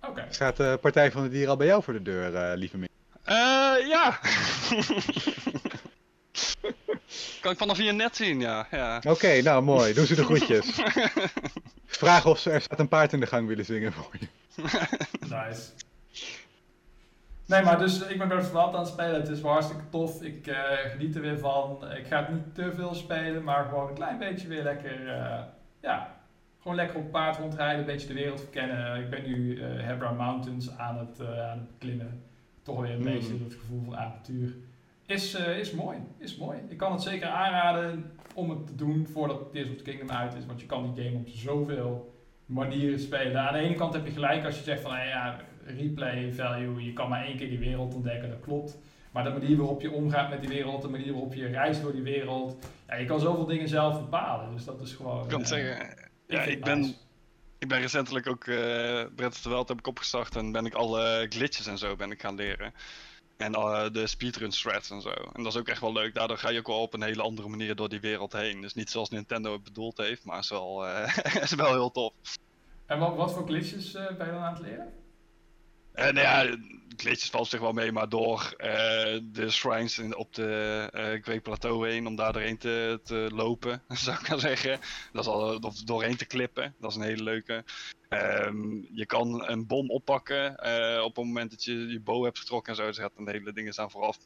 Oké. 0.00 0.26
Staat 0.30 0.56
de 0.56 0.78
Partij 0.80 1.12
van 1.12 1.22
de 1.22 1.28
Dieren 1.28 1.50
al 1.50 1.56
bij 1.56 1.66
jou 1.66 1.82
voor 1.82 1.92
de 1.92 2.02
deur, 2.02 2.34
eh, 2.34 2.56
lieve 2.56 2.78
Mick? 2.78 2.90
Eh, 3.24 3.34
ja. 3.88 4.18
kan 7.40 7.52
ik 7.52 7.58
vanaf 7.58 7.76
hier 7.76 7.94
net 7.94 8.16
zien, 8.16 8.40
ja. 8.40 8.66
ja. 8.70 9.00
Oké, 9.08 9.42
nou 9.42 9.62
mooi. 9.62 9.92
Doe 9.94 10.06
ze 10.06 10.14
de 10.14 10.24
groetjes. 10.24 10.80
Vraag 11.86 12.26
of 12.26 12.38
ze 12.38 12.50
er 12.50 12.60
staat 12.60 12.78
een 12.78 12.88
paard 12.88 13.12
in 13.12 13.20
de 13.20 13.26
gang 13.26 13.48
willen 13.48 13.64
zingen 13.64 13.92
voor 13.92 14.16
je. 14.18 14.26
Nice. 15.20 15.70
Nee, 17.46 17.62
maar 17.62 17.78
dus 17.78 18.00
ik 18.06 18.18
ben 18.18 18.28
Breath 18.28 18.42
of 18.42 18.50
the 18.50 18.56
Wild 18.56 18.74
aan 18.74 18.80
het 18.80 18.88
spelen. 18.88 19.14
Het 19.20 19.28
is 19.28 19.40
wel 19.40 19.50
hartstikke 19.52 19.82
tof. 19.90 20.22
Ik 20.22 20.46
eh, 20.46 20.56
geniet 20.90 21.14
er 21.14 21.20
weer 21.20 21.38
van. 21.38 21.78
Ik 21.96 22.06
ga 22.06 22.18
het 22.18 22.28
niet 22.32 22.54
te 22.54 22.72
veel 22.74 22.94
spelen, 22.94 23.42
maar 23.44 23.64
gewoon 23.64 23.88
een 23.88 23.94
klein 23.94 24.18
beetje 24.18 24.48
weer 24.48 24.62
lekker. 24.62 25.08
eh, 25.08 25.40
ja, 25.80 26.16
gewoon 26.60 26.76
lekker 26.76 26.96
op 26.98 27.10
paard 27.10 27.36
rondrijden, 27.38 27.78
een 27.80 27.86
beetje 27.86 28.06
de 28.06 28.14
wereld 28.14 28.40
verkennen. 28.40 29.00
Ik 29.00 29.10
ben 29.10 29.22
nu 29.30 29.60
eh 29.62 29.68
Hebra 29.84 30.10
Mountains 30.12 30.70
aan 30.78 30.98
het, 30.98 31.20
eh, 31.20 31.50
aan 31.50 31.58
het 31.58 31.70
klimmen. 31.78 32.22
Toch 32.62 32.80
weer 32.80 32.90
een 32.90 33.02
Hmm. 33.02 33.12
beetje 33.12 33.38
dat 33.42 33.52
gevoel 33.60 33.82
van 33.84 33.96
avontuur. 33.96 34.54
Is, 35.06 35.34
eh, 35.34 35.58
is 35.58 35.70
mooi, 35.70 35.98
is 36.18 36.36
mooi. 36.36 36.58
Ik 36.68 36.76
kan 36.76 36.92
het 36.92 37.02
zeker 37.02 37.28
aanraden 37.28 38.12
om 38.34 38.50
het 38.50 38.66
te 38.66 38.74
doen 38.74 39.06
voordat 39.12 39.52
Tears 39.52 39.70
of 39.70 39.76
the 39.76 39.82
Kingdom 39.82 40.10
uit 40.10 40.34
is. 40.34 40.46
Want 40.46 40.60
je 40.60 40.66
kan 40.66 40.94
die 40.94 41.04
game 41.04 41.16
op 41.16 41.28
zoveel 41.28 42.14
manieren 42.46 43.00
spelen. 43.00 43.40
Aan 43.40 43.52
de 43.52 43.58
ene 43.58 43.74
kant 43.74 43.94
heb 43.94 44.06
je 44.06 44.12
gelijk 44.12 44.44
als 44.44 44.56
je 44.56 44.62
zegt 44.62 44.82
van, 44.82 44.92
nou 44.92 45.06
ja, 45.06 45.40
replay 45.64 46.32
value, 46.32 46.84
je 46.84 46.92
kan 46.92 47.08
maar 47.08 47.24
één 47.24 47.36
keer 47.36 47.48
die 47.48 47.58
wereld 47.58 47.94
ontdekken, 47.94 48.28
dat 48.28 48.40
klopt. 48.40 48.78
Maar 49.12 49.24
de 49.24 49.30
manier 49.30 49.56
waarop 49.56 49.80
je 49.80 49.90
omgaat 49.90 50.30
met 50.30 50.40
die 50.40 50.48
wereld, 50.48 50.82
de 50.82 50.88
manier 50.88 51.12
waarop 51.12 51.34
je 51.34 51.46
reist 51.46 51.82
door 51.82 51.92
die 51.92 52.02
wereld, 52.02 52.66
ja, 52.88 52.94
je 52.94 53.06
kan 53.06 53.20
zoveel 53.20 53.46
dingen 53.46 53.68
zelf 53.68 54.00
bepalen. 54.00 54.52
Dus 54.54 54.64
dat 54.64 54.80
is 54.80 54.92
gewoon... 54.92 55.22
Ik 55.22 55.28
kan 55.28 55.40
eh, 55.40 55.46
zeggen, 55.46 55.96
ja, 56.26 56.42
ik 56.42 56.64
ben, 56.64 56.80
nice. 56.80 56.94
ik 57.58 57.68
ben 57.68 57.80
recentelijk 57.80 58.26
ook 58.26 58.46
eh 58.46 58.56
Breath 59.14 59.32
of 59.32 59.40
the 59.40 59.48
Wild 59.48 59.68
heb 59.68 59.78
ik 59.78 59.86
opgestart 59.86 60.36
en 60.36 60.52
ben 60.52 60.66
ik 60.66 60.74
alle 60.74 61.26
glitches 61.28 61.66
en 61.66 61.78
zo 61.78 61.96
ben 61.96 62.10
ik 62.10 62.20
gaan 62.20 62.34
leren. 62.34 62.72
En 63.42 63.54
eh, 63.54 63.90
de 63.92 64.06
speedrun 64.06 64.52
strats 64.52 64.90
en 64.90 65.00
zo. 65.00 65.10
En 65.10 65.42
dat 65.42 65.52
is 65.52 65.58
ook 65.58 65.68
echt 65.68 65.80
wel 65.80 65.92
leuk. 65.92 66.14
Daardoor 66.14 66.38
ga 66.38 66.50
je 66.50 66.58
ook 66.58 66.66
wel 66.66 66.80
op 66.80 66.94
een 66.94 67.02
hele 67.02 67.22
andere 67.22 67.48
manier 67.48 67.74
door 67.74 67.88
die 67.88 68.00
wereld 68.00 68.32
heen. 68.32 68.60
Dus 68.60 68.74
niet 68.74 68.90
zoals 68.90 69.10
Nintendo 69.10 69.52
het 69.52 69.62
bedoeld 69.62 69.96
heeft, 69.96 70.24
maar 70.24 70.38
is 70.38 70.48
wel, 70.48 70.86
eh, 70.86 71.42
is 71.42 71.54
wel 71.54 71.72
heel 71.72 71.90
tof. 71.90 72.12
En 72.86 72.98
wat, 72.98 73.16
wat 73.16 73.32
voor 73.32 73.46
glitches 73.46 73.94
eh, 73.94 74.06
ben 74.16 74.26
je 74.26 74.32
dan 74.32 74.42
aan 74.42 74.54
het 74.54 74.62
leren? 74.62 74.92
En 75.92 76.14
nou 76.14 76.26
ja, 76.26 76.56
glitches 76.96 77.30
valt 77.30 77.48
zich 77.48 77.60
wel 77.60 77.72
mee, 77.72 77.92
maar 77.92 78.08
door 78.08 78.54
eh, 78.56 79.18
de 79.22 79.50
shrines 79.50 79.98
in, 79.98 80.16
op 80.16 80.34
de 80.34 80.88
eh 80.92 81.22
Great 81.22 81.42
Plateau 81.42 81.88
heen, 81.88 82.06
om 82.06 82.16
daar 82.16 82.32
doorheen 82.32 82.58
te, 82.58 83.00
te 83.04 83.28
lopen, 83.34 83.82
zou 84.04 84.18
ik 84.20 84.28
maar 84.28 84.38
zeggen. 84.40 84.80
Dat 85.12 85.24
is 85.24 85.30
al, 85.30 85.56
of 85.56 85.74
doorheen 85.82 86.16
te 86.16 86.26
klippen, 86.26 86.74
dat 86.78 86.90
is 86.90 86.96
een 86.96 87.02
hele 87.02 87.22
leuke. 87.22 87.64
Ehm, 88.08 88.72
je 88.92 89.06
kan 89.06 89.48
een 89.50 89.66
bom 89.66 89.90
oppakken 89.90 90.56
eh, 90.56 91.02
op 91.02 91.16
het 91.16 91.24
moment 91.24 91.50
dat 91.50 91.64
je 91.64 91.86
je 91.86 92.00
bow 92.00 92.24
hebt 92.24 92.38
getrokken 92.38 92.72
en 92.72 92.78
zo. 92.78 92.86
Er 92.86 92.94
zaten 92.94 93.28
hele 93.30 93.52
dingen 93.52 93.78
aan 93.78 93.90
vooraf. 93.90 94.18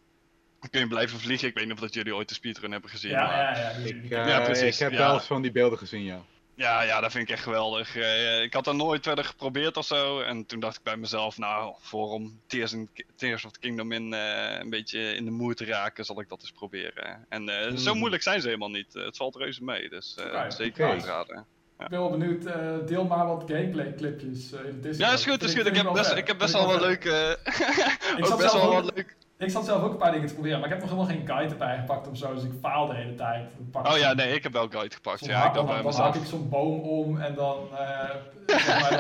Dan 0.61 0.71
kun 0.71 0.81
je 0.81 0.87
blijven 0.87 1.19
vliegen. 1.21 1.49
Ik 1.49 1.55
weet 1.55 1.65
niet 1.65 1.73
of 1.75 1.81
dat 1.81 1.95
jullie 1.95 2.15
ooit 2.15 2.29
de 2.29 2.35
speedrun 2.35 2.73
hebben 2.73 2.91
gezien. 2.91 3.11
Ja, 3.11 3.27
maar- 3.27 3.59
ja, 3.59 3.71
ja. 3.71 3.79
die- 3.79 3.95
Ik, 3.97 4.03
eh, 4.11 4.27
Ja, 4.29 4.41
precies, 4.41 4.75
ik 4.75 4.79
heb 4.79 4.93
ja. 4.93 4.99
wel 4.99 5.15
eens 5.15 5.25
van 5.27 5.43
die 5.43 5.53
beelden 5.53 5.79
gezien, 5.79 6.03
ja. 6.03 6.25
Ja, 6.57 6.83
ja, 6.83 7.01
dat 7.01 7.13
vind 7.13 7.29
ik 7.29 7.35
echt 7.35 7.43
geweldig. 7.43 7.97
Eh, 7.97 8.43
ik 8.43 8.53
had 8.55 8.65
dat 8.65 8.75
nooit 8.75 9.03
verder 9.03 9.25
geprobeerd 9.25 9.77
of 9.77 9.87
zo. 9.87 10.21
En 10.21 10.47
toen 10.47 10.61
dacht 10.61 10.77
ik 10.77 10.83
bij 10.83 10.97
mezelf, 10.97 11.39
nou, 11.39 11.75
voor 11.81 12.09
om 12.11 12.41
Tears, 12.47 12.73
in, 12.73 12.91
Tears 13.17 13.45
of 13.45 13.51
the 13.53 13.59
Kingdom 13.59 13.93
in, 13.93 14.13
eh, 14.15 14.59
een 14.59 14.71
beetje 14.71 15.15
in 15.15 15.25
de 15.25 15.31
moer 15.31 15.55
te 15.55 15.65
raken, 15.65 16.05
zal 16.05 16.21
ik 16.21 16.29
dat 16.29 16.41
eens 16.41 16.53
proberen. 16.53 17.27
En 17.29 17.49
eh, 17.49 17.77
zo 17.77 17.91
Hmm. 17.91 17.99
moeilijk 17.99 18.23
zijn 18.23 18.41
ze 18.41 18.47
helemaal 18.47 18.71
niet. 18.71 18.95
Eh, 18.97 19.05
het 19.05 19.17
valt 19.17 19.37
reuze 19.37 19.65
mee, 19.65 19.89
dus 19.89 20.15
eh, 20.15 20.51
zeker 20.51 20.85
oké. 20.87 20.95
aanraden. 20.95 21.47
Ik 21.79 21.89
ben 21.89 22.01
wel 22.01 22.11
benieuwd, 22.11 22.45
eh, 22.47 22.77
deel 22.87 23.05
maar 23.05 23.27
wat 23.27 23.45
gameplay 23.47 23.95
clipjes 23.95 24.53
eh, 24.53 24.65
in 24.65 24.81
Discord. 24.81 24.97
Ja, 24.97 25.13
is 25.13 25.25
goed, 25.25 25.43
is 25.43 25.55
goed. 25.55 25.67
Ik 25.67 25.77
heb 25.77 25.93
best, 25.93 26.13
ik 26.13 26.27
heb 26.27 26.39
best 26.39 26.53
wel 26.53 26.67
wat 26.67 26.81
leuke... 26.81 27.39
Ik 28.17 28.23
ook 28.23 28.27
zat 28.27 28.39
best 28.39 28.53
wel 28.53 28.73
wat 28.73 28.95
leuk. 28.95 29.17
Ik 29.39 29.51
zat 29.51 29.65
zelf 29.65 29.83
ook 29.83 29.91
een 29.91 29.97
paar 29.97 30.13
dingen 30.13 30.27
te 30.27 30.33
proberen, 30.35 30.57
maar 30.61 30.69
ik 30.69 30.75
heb 30.75 30.83
nog 30.83 30.91
helemaal 30.93 31.15
geen 31.17 31.27
guide 31.27 31.53
erbij 31.53 31.77
gepakt 31.79 32.09
of 32.09 32.17
zo, 32.17 32.35
dus 32.35 32.43
ik 32.45 32.51
faal 32.61 32.87
de 32.87 32.95
hele 32.95 33.15
tijd. 33.15 33.49
Pak 33.71 33.87
Oh 33.93 33.99
ja, 33.99 34.13
nee, 34.13 34.35
ik 34.35 34.43
heb 34.43 34.53
wel 34.53 34.69
guide 34.69 34.95
gepakt. 34.95 35.25
Ja, 35.25 35.47
ik 35.49 35.55
dan, 35.55 35.67
bij 35.67 35.75
dan 35.77 35.85
mezelf. 35.85 36.15
ik 36.17 36.25
zo'n 36.25 36.49
boom 36.49 36.81
om 36.81 37.19
en 37.21 37.35
dan... 37.35 37.57
zeg 38.47 38.81
maar 38.81 38.91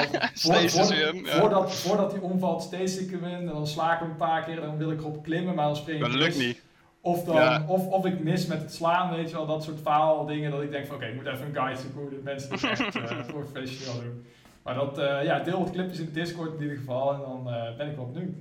dan 0.60 0.68
voor- 0.68 0.92
hem, 0.94 1.24
ja. 1.26 1.32
voordat, 1.40 1.74
voordat 1.74 2.10
die 2.10 2.20
omvalt, 2.20 2.62
steeds 2.62 2.98
ik 2.98 3.10
hem 3.10 3.24
in 3.24 3.34
en 3.38 3.46
dan 3.46 3.66
sla 3.66 3.92
ik 3.94 3.98
hem 3.98 4.10
een 4.10 4.16
paar 4.16 4.42
keer 4.44 4.54
en 4.58 4.66
dan 4.66 4.76
wil 4.78 4.90
ik 4.90 5.00
erop 5.00 5.22
klimmen, 5.22 5.54
maar 5.54 5.66
dan 5.66 5.76
spring 5.76 5.98
ik 5.98 6.04
dat 6.04 6.14
lukt 6.14 6.38
niet. 6.38 6.62
Of, 7.00 7.24
dan, 7.24 7.34
Ja. 7.34 7.64
of, 7.66 7.86
of 7.86 8.04
ik 8.06 8.22
mis 8.22 8.46
met 8.46 8.60
het 8.60 8.74
slaan, 8.74 9.10
weet 9.14 9.30
je 9.30 9.36
wel, 9.36 9.46
dat 9.46 9.64
soort 9.64 9.80
faaldingen. 9.80 10.50
Dat 10.50 10.62
ik 10.62 10.70
denk 10.70 10.86
van 10.86 10.96
oké, 10.96 11.06
ik 11.06 11.14
moet 11.14 11.26
even 11.26 11.46
een 11.46 11.54
guide 11.54 11.80
zoeken 11.80 12.00
hoe 12.00 12.10
de 12.10 12.20
mensen 12.24 12.50
dit 12.50 12.64
echt 12.64 12.96
eh 12.96 13.26
professioneel 13.34 14.00
doen. 14.02 14.26
Maar 14.62 14.74
dat, 14.74 14.98
eh, 14.98 15.24
ja, 15.24 15.38
deel 15.38 15.58
wat 15.58 15.70
clipjes 15.70 15.98
in 15.98 16.10
Discord 16.12 16.54
in 16.54 16.62
ieder 16.62 16.76
geval 16.76 17.12
en 17.14 17.20
dan 17.20 17.44
ben 17.76 17.88
ik 17.90 17.96
wel 17.96 18.10
benieuwd. 18.10 18.34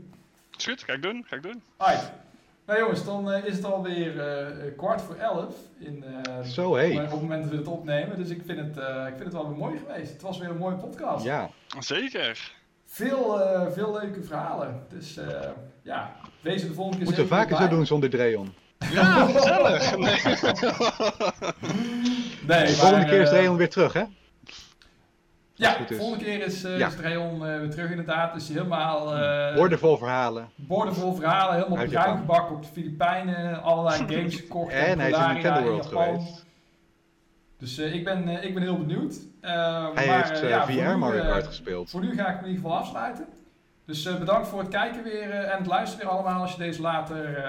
Is 0.58 0.66
goed, 0.66 0.84
ga 0.84 0.94
ik 0.94 1.02
doen, 1.02 1.26
ga 1.28 1.36
ik 1.36 1.44
doen. 1.44 1.62
Alright. 1.78 2.12
Nou 2.66 2.80
jongens, 2.80 3.06
dan 3.06 3.32
eh, 3.32 3.46
is 3.46 3.56
het 3.56 3.66
alweer 3.66 4.20
eh 4.20 4.78
kwart 4.78 5.02
voor 5.02 5.16
elf 5.16 5.56
in, 5.80 6.04
eh, 6.24 6.42
Zo, 6.44 6.76
hé. 6.76 6.92
op, 6.94 7.04
op 7.06 7.12
het 7.12 7.22
moment 7.22 7.42
dat 7.44 7.52
we 7.52 7.58
het 7.58 7.68
opnemen. 7.68 8.18
Dus 8.18 8.30
ik 8.30 8.42
vind 8.46 8.60
het, 8.60 8.78
eh, 8.78 8.96
ik 9.08 9.14
vind 9.14 9.24
het 9.24 9.34
wel 9.34 9.48
weer 9.48 9.58
mooi 9.58 9.78
geweest. 9.78 10.12
Het 10.14 10.22
was 10.22 10.38
weer 10.38 10.50
een 10.50 10.58
mooie 10.58 10.76
podcast. 10.76 11.24
Ja. 11.26 11.50
Zeker. 11.80 12.54
veel, 12.86 13.42
eh, 13.42 13.72
veel 13.72 13.92
leuke 14.02 14.24
verhalen. 14.24 14.84
Dus 14.90 15.18
eh, 15.18 15.40
ja, 15.84 16.16
wees 16.42 16.62
er 16.62 16.68
de 16.68 16.74
volgende 16.74 16.98
keer 16.98 17.06
Moeten 17.06 17.24
we 17.24 17.30
vaker 17.36 17.58
zo 17.58 17.68
doen 17.68 17.86
zonder 17.86 18.10
Dreon. 18.10 18.54
Ja, 18.92 19.26
gezellig. 19.26 19.98
Nee. 19.98 20.10
Nee, 22.48 22.66
De 22.66 22.74
volgende 22.74 22.98
maar, 23.02 23.06
keer 23.06 23.22
is 23.22 23.30
Dreon 23.30 23.58
weer 23.58 23.70
terug, 23.70 23.94
hè? 23.94 24.04
Ja, 25.58 25.78
de 25.88 25.96
volgende 25.96 26.24
keer 26.24 26.46
is, 26.46 26.62
Ja. 26.62 26.88
is 26.88 26.96
Dreon 26.96 27.46
eh, 27.48 27.60
weer 27.60 27.70
terug 27.70 27.90
inderdaad. 27.90 28.34
Dus 28.34 28.48
helemaal 28.48 29.16
eh 29.18 29.56
Woordenvol 29.56 29.98
verhalen. 29.98 30.50
boordevol 30.56 31.14
verhalen, 31.14 31.56
helemaal 31.56 31.86
bruin 31.86 32.18
gebakken 32.18 32.56
op 32.56 32.62
de 32.62 32.68
Filipijnen. 32.74 33.62
Allerlei 33.64 33.98
games 34.16 34.36
gekocht. 34.36 34.74
En 34.74 35.00
hij 35.00 35.10
is 35.12 35.18
in 35.18 35.34
Nintendo 35.34 35.60
in 35.60 35.66
World 35.66 35.84
Japan. 35.84 36.04
geweest. 36.04 36.46
Dus 37.58 37.78
ik, 37.78 38.04
ben, 38.04 38.28
ik 38.44 38.54
ben 38.54 38.64
heel 38.64 38.78
benieuwd. 38.78 39.16
Hij 39.42 40.08
maar, 40.08 40.26
heeft 40.28 40.40
ja, 40.40 40.66
VR 40.66 40.72
nu, 40.72 40.96
Mario 40.96 41.22
Kart 41.22 41.48
gespeeld. 41.48 41.90
Voor 41.90 42.02
nu 42.02 42.16
ga 42.16 42.28
ik 42.28 42.36
hem 42.36 42.46
in 42.46 42.50
ieder 42.52 42.62
geval 42.64 42.78
afsluiten. 42.78 43.26
Dus 43.86 44.18
bedankt 44.20 44.48
voor 44.48 44.60
het 44.60 44.70
kijken 44.70 45.04
weer 45.04 45.32
en 45.32 45.58
het 45.58 45.68
luisteren 45.68 46.06
weer 46.06 46.16
allemaal 46.16 46.42
als 46.42 46.52
je 46.52 46.58
deze 46.58 46.82
later 46.82 47.44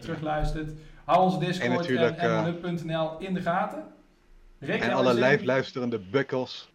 terugluistert. 0.00 0.70
Hou 1.04 1.20
onze 1.22 1.38
Discord 1.38 1.70
En 1.70 1.76
en, 2.16 3.16
in 3.18 3.34
de 3.34 3.40
gaten. 3.40 3.82
Rick, 4.58 4.82
En 4.82 4.92
alle 4.92 5.14
live 5.14 5.44
luisterende 5.44 5.98
bukkels. 5.98 6.70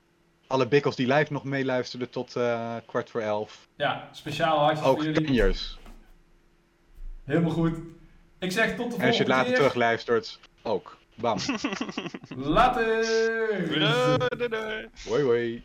Alle 0.47 0.67
bikkels 0.67 0.95
die 0.95 1.07
live 1.13 1.33
nog 1.33 1.43
meeluisterden 1.43 2.09
tot 2.09 2.35
eh, 2.35 2.75
kwart 2.85 3.09
voor 3.09 3.21
elf. 3.21 3.67
Ja, 3.75 4.09
speciaal 4.11 4.59
hartjes 4.59 4.85
Ook 4.87 4.95
voor 4.95 5.05
jullie. 5.05 5.23
kanjers. 5.25 5.77
Helemaal 7.23 7.51
goed. 7.51 7.77
Ik 8.39 8.51
zeg 8.51 8.67
tot 8.67 8.75
de 8.77 8.83
En 8.83 8.89
volgende 8.89 9.07
als 9.07 9.17
je 9.17 9.23
het 9.23 9.31
later 9.31 9.45
keer. 9.47 9.55
terugluistert, 9.55 10.39
ook. 10.61 10.97
Bam. 11.15 11.37
Later! 12.35 13.05
Doei, 13.67 13.79
doei, 14.37 14.49
doei. 14.49 14.87
Hoi 15.07 15.23
hoi. 15.23 15.63